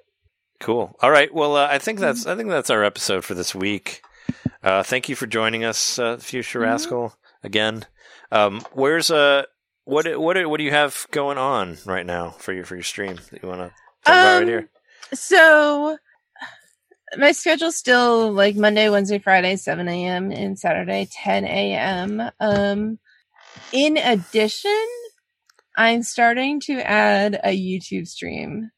Cool. 0.61 0.97
All 1.03 1.11
right. 1.11 1.33
Well, 1.33 1.57
uh, 1.57 1.69
I 1.71 1.79
think 1.79 1.99
that's 2.01 2.21
Mm-hmm. 2.23 2.31
I 2.31 2.37
think 2.37 2.49
that's 2.49 2.71
our 2.71 2.83
episode 2.85 3.25
for 3.25 3.35
this 3.35 3.55
week. 3.55 4.03
Uh, 4.63 4.83
thank 4.83 5.09
you 5.09 5.15
for 5.17 5.27
joining 5.27 5.65
us, 5.65 5.99
uh, 5.99 6.17
Future 6.17 6.61
Mhm. 6.61 6.65
Rascal, 6.65 7.15
again. 7.43 7.85
Um, 8.33 8.63
where's 8.73 9.11
uh 9.11 9.45
what 9.85 10.19
what 10.19 10.45
what 10.49 10.59
do 10.59 10.65
you 10.65 10.73
have 10.73 11.07
going 11.13 11.39
on 11.39 11.77
right 11.85 12.05
now 12.07 12.31
for 12.31 12.53
your 12.53 12.65
for 12.65 12.75
your 12.75 12.83
stream 12.83 13.17
that 13.31 13.43
you 13.43 13.49
want 13.49 13.61
to 13.61 13.69
talk 14.05 14.15
about 14.15 14.25
right 14.35 14.43
Um, 14.43 14.49
here? 14.49 14.69
So 15.15 15.99
my 17.17 17.31
schedule's 17.33 17.77
still 17.77 18.33
like 18.33 18.57
Monday, 18.57 18.89
Wednesday, 18.89 19.21
Friday, 19.21 19.55
7 19.57 19.87
a.m. 19.87 20.33
and 20.33 20.59
Saturday, 20.59 21.07
10 21.13 21.45
a.m. 21.45 22.31
Um, 22.41 22.99
in 23.73 23.97
addition, 23.97 24.87
I'm 25.77 26.03
starting 26.03 26.59
to 26.63 26.81
add 26.81 27.39
a 27.45 27.57
YouTube 27.57 28.09
stream 28.09 28.71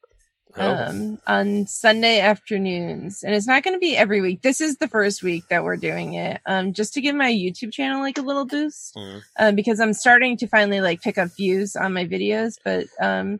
um, 0.55 1.19
on 1.27 1.67
Sunday 1.67 2.19
afternoons, 2.19 3.23
and 3.23 3.35
it's 3.35 3.47
not 3.47 3.63
going 3.63 3.75
to 3.75 3.79
be 3.79 3.95
every 3.95 4.19
week. 4.19 4.41
This 4.41 4.61
is 4.61 4.77
the 4.77 4.87
first 4.87 5.21
week 5.21 5.43
that 5.49 5.63
we're 5.63 5.77
doing 5.77 6.15
it, 6.15 6.41
um, 6.45 6.73
just 6.73 6.93
to 6.95 7.01
give 7.01 7.15
my 7.15 7.31
YouTube 7.31 7.71
channel 7.71 8.01
like 8.01 8.17
a 8.17 8.23
little 8.23 8.45
boost, 8.45 8.97
um, 9.37 9.55
because 9.55 9.79
I'm 9.79 9.93
starting 9.93 10.37
to 10.37 10.47
finally 10.47 10.81
like 10.81 11.01
pick 11.01 11.17
up 11.17 11.29
views 11.37 11.75
on 11.75 11.93
my 11.93 12.05
videos. 12.05 12.55
But 12.63 12.87
um, 12.99 13.39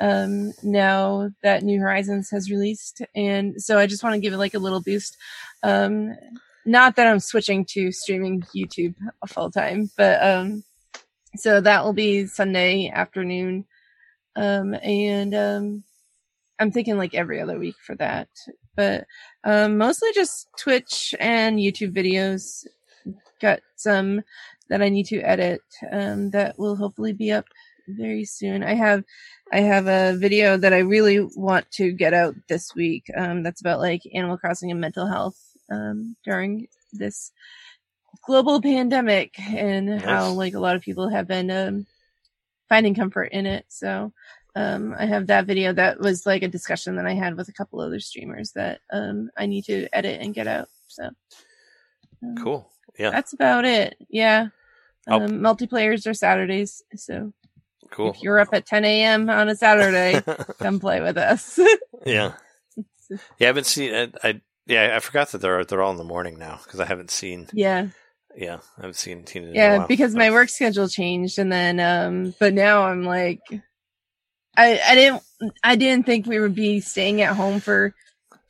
um, 0.00 0.52
now 0.62 1.30
that 1.42 1.62
New 1.62 1.80
Horizons 1.80 2.30
has 2.30 2.50
released, 2.50 3.02
and 3.14 3.60
so 3.62 3.78
I 3.78 3.86
just 3.86 4.02
want 4.02 4.14
to 4.14 4.20
give 4.20 4.32
it 4.32 4.38
like 4.38 4.54
a 4.54 4.58
little 4.58 4.82
boost. 4.82 5.16
Um, 5.62 6.16
not 6.66 6.96
that 6.96 7.06
I'm 7.06 7.20
switching 7.20 7.64
to 7.70 7.92
streaming 7.92 8.42
YouTube 8.54 8.94
full 9.26 9.50
time, 9.50 9.90
but 9.96 10.22
um, 10.22 10.64
so 11.36 11.60
that 11.60 11.84
will 11.84 11.94
be 11.94 12.26
Sunday 12.26 12.90
afternoon, 12.92 13.64
um, 14.34 14.74
and 14.74 15.34
um. 15.34 15.84
I'm 16.58 16.72
thinking 16.72 16.98
like 16.98 17.14
every 17.14 17.40
other 17.40 17.58
week 17.58 17.76
for 17.84 17.94
that, 17.96 18.28
but 18.76 19.06
um, 19.44 19.78
mostly 19.78 20.10
just 20.14 20.48
Twitch 20.58 21.14
and 21.20 21.58
YouTube 21.58 21.94
videos. 21.94 22.66
Got 23.40 23.60
some 23.76 24.22
that 24.68 24.82
I 24.82 24.88
need 24.88 25.06
to 25.06 25.20
edit 25.20 25.60
um, 25.92 26.30
that 26.30 26.58
will 26.58 26.74
hopefully 26.74 27.12
be 27.12 27.30
up 27.30 27.46
very 27.86 28.24
soon. 28.24 28.62
I 28.62 28.74
have 28.74 29.04
I 29.52 29.60
have 29.60 29.86
a 29.86 30.16
video 30.16 30.56
that 30.56 30.72
I 30.72 30.78
really 30.78 31.20
want 31.20 31.70
to 31.72 31.92
get 31.92 32.12
out 32.12 32.34
this 32.48 32.74
week. 32.74 33.04
Um, 33.16 33.42
that's 33.42 33.60
about 33.60 33.80
like 33.80 34.02
Animal 34.12 34.36
Crossing 34.38 34.70
and 34.70 34.80
mental 34.80 35.06
health 35.06 35.38
um, 35.70 36.16
during 36.24 36.66
this 36.92 37.32
global 38.26 38.60
pandemic 38.60 39.38
and 39.40 40.00
how 40.00 40.30
like 40.32 40.54
a 40.54 40.60
lot 40.60 40.76
of 40.76 40.82
people 40.82 41.08
have 41.08 41.26
been 41.26 41.50
um, 41.50 41.86
finding 42.68 42.94
comfort 42.94 43.30
in 43.32 43.46
it. 43.46 43.64
So 43.68 44.12
um, 44.58 44.94
I 44.98 45.06
have 45.06 45.26
that 45.28 45.46
video 45.46 45.72
that 45.72 46.00
was 46.00 46.26
like 46.26 46.42
a 46.42 46.48
discussion 46.48 46.96
that 46.96 47.06
I 47.06 47.14
had 47.14 47.36
with 47.36 47.48
a 47.48 47.52
couple 47.52 47.80
other 47.80 48.00
streamers 48.00 48.52
that 48.52 48.80
um, 48.92 49.30
I 49.36 49.46
need 49.46 49.64
to 49.66 49.88
edit 49.92 50.20
and 50.20 50.34
get 50.34 50.46
out. 50.46 50.68
So 50.88 51.10
um, 52.22 52.34
cool. 52.42 52.70
Yeah, 52.98 53.10
That's 53.10 53.32
about 53.32 53.64
it. 53.64 53.96
Yeah. 54.08 54.48
I'll- 55.06 55.22
Um, 55.22 55.40
multiplayers 55.40 56.06
are 56.06 56.14
Saturdays, 56.14 56.82
so 56.96 57.32
cool. 57.90 58.10
if 58.10 58.22
you're 58.22 58.40
up 58.40 58.48
at 58.52 58.66
10 58.66 58.84
a.m. 58.84 59.30
on 59.30 59.48
a 59.48 59.54
Saturday, 59.56 60.20
come 60.58 60.80
play 60.80 61.00
with 61.00 61.16
us. 61.16 61.58
yeah, 62.04 62.32
yeah. 63.10 63.16
I 63.40 63.44
haven't 63.44 63.66
seen. 63.66 63.94
I, 63.94 64.08
I 64.28 64.40
yeah, 64.66 64.92
I 64.96 64.98
forgot 65.00 65.30
that 65.30 65.38
they're 65.40 65.64
they're 65.64 65.80
all 65.82 65.92
in 65.92 65.96
the 65.96 66.04
morning 66.04 66.38
now 66.38 66.58
because 66.64 66.80
I 66.80 66.84
haven't 66.84 67.10
seen. 67.10 67.46
yeah, 67.54 67.86
Yeah, 68.36 68.58
I 68.76 68.80
haven't 68.82 68.96
seen 68.96 69.26
seen 69.26 69.44
it. 69.44 69.50
in 69.50 69.52
a 69.54 69.58
yeah, 69.58 69.86
because 69.86 70.14
my 70.14 70.30
work 70.30 70.48
schedule 70.50 70.88
changed, 70.88 71.38
and 71.38 71.50
then 71.50 71.78
um, 71.80 72.34
but 72.40 72.52
now 72.52 72.82
I'm 72.82 73.04
like, 73.04 73.40
I 74.58 74.80
I 74.86 74.94
didn't 74.94 75.22
I 75.62 75.76
didn't 75.76 76.04
think 76.06 76.26
we 76.26 76.40
would 76.40 76.54
be 76.54 76.80
staying 76.80 77.22
at 77.22 77.36
home 77.36 77.60
for 77.60 77.94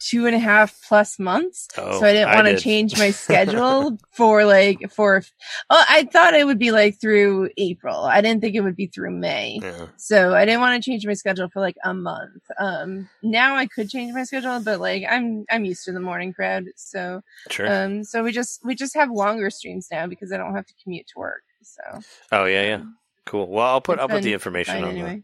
two 0.01 0.27
and 0.27 0.35
a 0.35 0.39
half 0.39 0.81
plus 0.87 1.19
months. 1.19 1.69
Oh, 1.77 2.01
so 2.01 2.07
I 2.07 2.12
didn't 2.12 2.35
want 2.35 2.47
to 2.47 2.55
did. 2.55 2.62
change 2.62 2.97
my 2.99 3.11
schedule 3.25 3.99
for 4.12 4.45
like 4.45 4.91
for. 4.91 5.23
Oh, 5.70 5.85
I 5.89 6.05
thought 6.05 6.35
it 6.35 6.47
would 6.47 6.59
be 6.59 6.70
like 6.70 7.01
through 7.01 7.51
April. 7.59 8.05
I 8.05 8.20
didn't 8.20 8.41
think 8.41 8.55
it 8.55 8.61
would 8.61 8.77
be 8.77 8.87
through 8.87 9.11
May. 9.11 9.59
Yeah. 9.62 9.87
So 9.97 10.35
I 10.35 10.45
didn't 10.45 10.61
want 10.61 10.83
to 10.83 10.91
change 10.91 11.07
my 11.07 11.15
schedule 11.15 11.49
for 11.49 11.61
like 11.61 11.77
a 11.85 11.93
month. 11.95 12.43
Um, 12.59 13.09
now 13.23 13.57
I 13.57 13.67
could 13.67 13.91
change 13.91 14.15
my 14.15 14.25
schedule, 14.25 14.61
but 14.61 14.81
like 14.81 15.05
I'm 15.09 15.45
I'm 15.51 15.65
used 15.65 15.85
to 15.85 15.93
the 15.93 16.01
morning 16.01 16.33
crowd. 16.33 16.67
So 16.77 17.20
Sure. 17.51 17.69
um, 17.70 18.05
so 18.05 18.23
we 18.23 18.33
just 18.33 18.65
we 18.65 18.75
just 18.75 18.95
have 18.95 19.11
longer 19.11 19.51
streams 19.51 19.89
now 19.91 20.07
because 20.07 20.33
I 20.33 20.37
don't 20.37 20.55
have 20.55 20.67
to 20.67 20.75
commute 20.83 21.07
to 21.09 21.19
work. 21.19 21.43
So 21.62 22.01
oh 22.33 22.45
yeah, 22.45 22.62
yeah. 22.62 22.83
Cool. 23.27 23.47
Well, 23.49 23.67
I'll 23.67 23.81
put 23.83 23.99
I'll 23.99 24.09
put 24.09 24.23
the 24.23 24.33
information 24.33 24.83
on 24.85 24.91
anyway. 24.91 25.17
the 25.17 25.23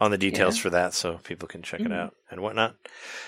on 0.00 0.10
the 0.10 0.18
details 0.18 0.56
Yeah. 0.56 0.62
for 0.62 0.70
that 0.70 0.94
so 0.94 1.18
people 1.24 1.48
can 1.48 1.62
check 1.62 1.80
it 1.80 1.88
Mhm. 1.88 1.98
out 1.98 2.14
and 2.30 2.40
whatnot. 2.40 2.76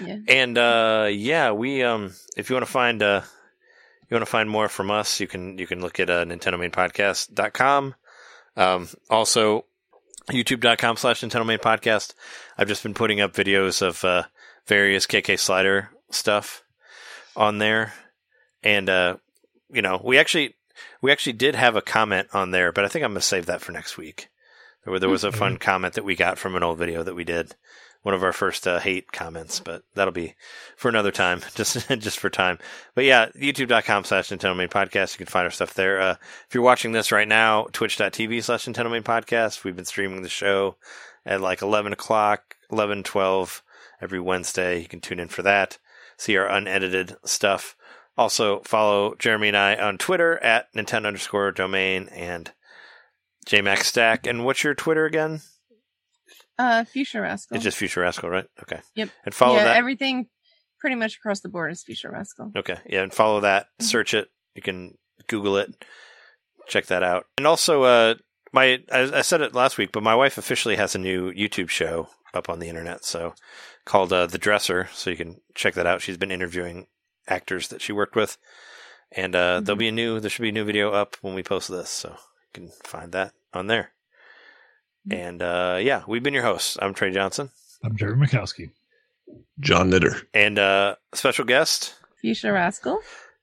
Yeah. 0.05 0.17
And 0.29 0.57
uh 0.59 1.09
yeah, 1.11 1.51
we 1.53 1.83
um 1.83 2.15
if 2.37 2.49
you 2.51 2.55
want 2.57 2.67
to 2.67 2.73
find 2.73 3.03
uh 3.03 3.23
you 4.09 4.15
want 4.15 4.23
to 4.23 4.31
find 4.31 4.49
more 4.51 4.69
from 4.69 4.91
us, 4.91 5.21
you 5.21 5.27
can 5.27 5.59
you 5.59 5.67
can 5.67 5.81
look 5.81 5.99
at 6.01 6.11
uh, 6.11 6.25
nintendomainpodcast.com. 6.25 7.95
Um 8.57 8.89
also 9.09 9.65
youtube.com 10.31 10.97
slash 10.97 11.23
Nintendo 11.23 11.47
Main 11.47 11.59
Podcast. 11.59 12.15
I've 12.59 12.69
just 12.69 12.83
been 12.83 12.95
putting 12.95 13.21
up 13.21 13.33
videos 13.33 13.83
of 13.83 14.05
uh 14.05 14.25
various 14.67 15.07
KK 15.07 15.39
Slider 15.39 15.91
stuff 16.11 16.63
on 17.37 17.59
there. 17.59 17.95
And 18.63 18.89
uh 18.89 19.17
you 19.73 19.83
know, 19.83 20.01
we 20.05 20.19
actually 20.19 20.55
we 21.03 21.11
actually 21.13 21.33
did 21.35 21.55
have 21.55 21.77
a 21.77 21.83
comment 21.83 22.29
on 22.33 22.51
there, 22.51 22.73
but 22.73 22.85
I 22.85 22.89
think 22.89 23.05
I'm 23.05 23.11
gonna 23.13 23.21
save 23.21 23.47
that 23.47 23.61
for 23.61 23.73
next 23.73 23.97
week. 23.97 24.29
There, 24.85 24.99
there 24.99 25.09
was 25.09 25.25
a 25.25 25.33
fun 25.33 25.59
comment 25.59 25.95
that 25.95 26.05
we 26.05 26.17
got 26.17 26.39
from 26.39 26.57
an 26.57 26.63
old 26.63 26.79
video 26.79 27.03
that 27.03 27.15
we 27.15 27.25
did, 27.25 27.55
one 28.03 28.15
of 28.15 28.23
our 28.23 28.33
first 28.33 28.67
uh, 28.67 28.79
hate 28.79 29.13
comments, 29.13 29.61
but 29.61 29.83
that'll 29.95 30.13
be 30.13 30.35
for 30.77 30.89
another 30.89 31.11
time, 31.11 31.43
just 31.55 31.89
just 31.89 32.19
for 32.19 32.31
time. 32.31 32.59
But 32.95 33.05
yeah, 33.05 33.27
youtube.com 33.37 34.05
slash 34.05 34.29
Nintendo 34.29 34.57
Main 34.57 34.69
Podcast. 34.69 35.15
You 35.15 35.19
can 35.19 35.31
find 35.31 35.45
our 35.45 35.51
stuff 35.51 35.75
there. 35.75 36.01
Uh, 36.01 36.15
if 36.49 36.55
you're 36.55 36.63
watching 36.63 36.93
this 36.93 37.13
right 37.13 37.29
now, 37.29 37.67
twitch.tv 37.73 38.43
slash 38.43 38.67
Nintendo 38.67 38.91
Main 38.91 39.03
Podcast. 39.03 39.65
We've 39.65 39.77
been 39.77 39.85
streaming 39.85 40.23
the 40.23 40.29
show 40.29 40.77
at 41.27 41.41
like 41.41 41.63
11 41.63 41.93
o'clock, 41.93 42.57
11, 42.73 43.03
12 43.03 43.63
every 44.01 44.21
Wednesday. 44.21 44.81
You 44.81 44.89
can 44.89 45.01
tune 45.01 45.21
in 45.21 45.29
for 45.29 45.43
that, 45.43 45.79
see 46.17 46.37
our 46.37 46.49
unedited 46.49 47.17
stuff. 47.25 47.77
Also, 48.17 48.61
follow 48.61 49.15
Jeremy 49.19 49.49
and 49.49 49.57
I 49.57 49.77
on 49.77 49.99
Twitter 49.99 50.39
at 50.39 50.73
Nintendo 50.75 51.07
underscore 51.07 51.53
domain 51.53 52.09
and 52.13 52.53
JMax 53.47 53.85
Stack. 53.85 54.27
And 54.27 54.45
what's 54.45 54.63
your 54.65 54.75
Twitter 54.75 55.07
again? 55.07 55.41
Uh, 56.59 56.85
Future 56.85 57.23
Rascal. 57.23 57.57
It's 57.57 57.65
just 57.65 57.79
Future 57.79 58.01
Rascal, 58.03 58.29
right? 58.29 58.47
Okay. 58.63 58.81
Yep. 58.95 59.09
And 59.25 59.35
follow 59.35 59.57
yeah, 59.57 59.65
that. 59.65 59.77
everything 59.77 60.27
pretty 60.79 60.97
much 60.97 61.17
across 61.17 61.41
the 61.41 61.49
board 61.49 61.73
is 61.73 61.83
Future 61.83 62.11
Rascal. 62.11 62.53
Okay. 62.57 62.77
Yeah, 62.87 63.03
and 63.03 63.13
follow 63.13 63.41
that. 63.41 63.65
Mm-hmm. 63.65 63.85
Search 63.87 64.15
it. 64.15 64.29
You 64.55 64.63
can 64.63 64.99
Google 65.27 65.57
it. 65.57 65.85
Check 66.69 66.87
that 66.87 67.03
out. 67.03 67.25
And 67.39 67.47
also, 67.47 67.83
uh, 67.85 68.15
my 68.53 68.83
I, 68.93 69.19
I 69.19 69.21
said 69.23 69.41
it 69.41 69.55
last 69.55 69.79
week, 69.79 69.91
but 69.93 70.03
my 70.03 70.15
wife 70.15 70.37
officially 70.39 70.77
has 70.77 70.95
a 70.95 70.99
new 70.99 71.33
YouTube 71.33 71.69
show 71.71 72.09
up 72.35 72.49
on 72.49 72.59
the 72.59 72.69
internet, 72.69 73.05
so 73.05 73.35
called 73.87 74.13
uh, 74.13 74.27
The 74.27 74.39
Dresser. 74.39 74.89
So 74.93 75.11
you 75.11 75.17
can 75.17 75.41
check 75.55 75.75
that 75.75 75.87
out. 75.87 76.03
She's 76.03 76.17
been 76.19 76.31
interviewing 76.31 76.87
actors 77.27 77.69
that 77.69 77.81
she 77.81 77.93
worked 77.93 78.15
with, 78.17 78.37
and 79.13 79.35
uh, 79.35 79.61
there'll 79.61 79.77
Mhm. 79.77 79.79
be 79.81 79.89
a 79.89 79.93
new 79.93 80.21
there 80.21 80.31
should 80.31 80.43
be 80.43 80.51
a 80.51 80.53
new 80.53 80.65
video 80.65 80.93
up 80.93 81.17
when 81.23 81.35
we 81.35 81.43
post 81.43 81.69
this, 81.71 81.89
so 81.89 82.17
you 82.55 82.61
can 82.63 82.71
find 82.85 83.13
that 83.13 83.33
on 83.53 83.67
there. 83.67 83.93
Mhm. 85.09 85.17
And 85.29 85.43
uh, 85.43 85.79
yeah, 85.81 86.03
we've 86.07 86.23
been 86.23 86.35
your 86.35 86.43
hosts. 86.43 86.77
I'm 86.81 86.95
Trey 86.95 87.11
Johnson, 87.13 87.51
I'm 87.85 87.97
Jeremy 87.97 88.27
Mikowski. 88.27 88.71
John 89.61 89.91
Nitter. 89.91 90.23
and 90.35 90.59
uh, 90.59 90.97
special 91.15 91.45
guest. 91.45 91.95
Future 92.21 92.53
Rascal. 92.53 92.99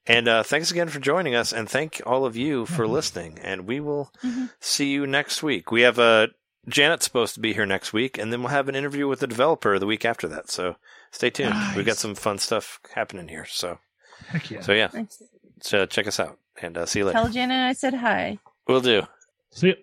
And 0.05 0.27
uh, 0.27 0.43
thanks 0.43 0.71
again 0.71 0.89
for 0.89 0.99
joining 0.99 1.35
us, 1.35 1.51
and 1.53 1.69
thank 1.69 2.01
all 2.05 2.25
of 2.25 2.35
you 2.37 2.65
for 2.65 2.85
Mhm. 2.85 2.89
listening. 2.91 3.39
And 3.41 3.65
we 3.67 3.79
will 3.79 4.11
Mhm. 4.23 4.51
see 4.59 4.89
you 4.91 5.05
next 5.07 5.41
week. 5.43 5.71
We 5.71 5.81
have 5.81 5.97
uh, 5.99 6.27
Janet's 6.67 7.05
supposed 7.05 7.33
to 7.35 7.39
be 7.39 7.53
here 7.53 7.65
next 7.65 7.93
week, 7.93 8.17
and 8.17 8.31
then 8.31 8.41
we'll 8.41 8.49
have 8.51 8.69
an 8.69 8.75
interview 8.75 9.07
with 9.07 9.19
the 9.21 9.27
developer 9.27 9.77
the 9.79 9.85
week 9.85 10.05
after 10.05 10.27
that. 10.27 10.49
So 10.49 10.75
stay 11.11 11.29
tuned. 11.29 11.55
We've 11.75 11.85
got 11.85 11.97
some 11.97 12.15
fun 12.15 12.37
stuff 12.39 12.79
happening 12.93 13.27
here. 13.29 13.45
So 13.45 13.79
Heck 14.27 14.49
yeah. 14.51 14.61
so 14.61 14.73
yeah, 14.73 14.87
Thanks. 14.89 15.21
so 15.61 15.85
check 15.85 16.07
us 16.07 16.19
out, 16.19 16.37
and 16.61 16.77
uh, 16.77 16.85
see 16.85 16.99
you 16.99 17.05
later. 17.05 17.17
Tell 17.19 17.29
Janet 17.29 17.59
I 17.69 17.73
said 17.73 17.93
hi. 17.95 18.39
We'll 18.67 18.81
do. 18.81 19.03
See 19.51 19.69
ya. 19.69 19.73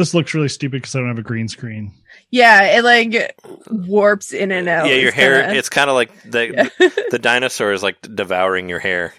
This 0.00 0.14
looks 0.14 0.32
really 0.32 0.48
stupid 0.48 0.80
because 0.80 0.96
I 0.96 1.00
don't 1.00 1.08
have 1.08 1.18
a 1.18 1.22
green 1.22 1.46
screen. 1.46 1.92
Yeah, 2.30 2.78
it 2.78 2.84
like 2.84 3.36
warps 3.70 4.32
in 4.32 4.50
and 4.50 4.66
out. 4.66 4.86
yeah, 4.88 4.94
your 4.94 5.08
It's 5.08 5.14
hair. 5.16 5.40
kinda- 5.42 5.58
It's 5.58 5.68
kind 5.68 5.90
of 5.90 5.94
like 5.94 6.10
the 6.22 6.70
yeah. 6.80 6.88
the 7.10 7.18
dinosaur 7.18 7.72
is 7.72 7.82
like 7.82 8.00
devouring 8.14 8.68
your 8.70 8.78
hair. 8.78 9.12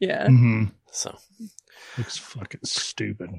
yeah. 0.00 0.26
hmm 0.28 0.64
So 0.92 1.14
Looks 1.98 2.16
fucking 2.16 2.60
stupid. 2.64 3.30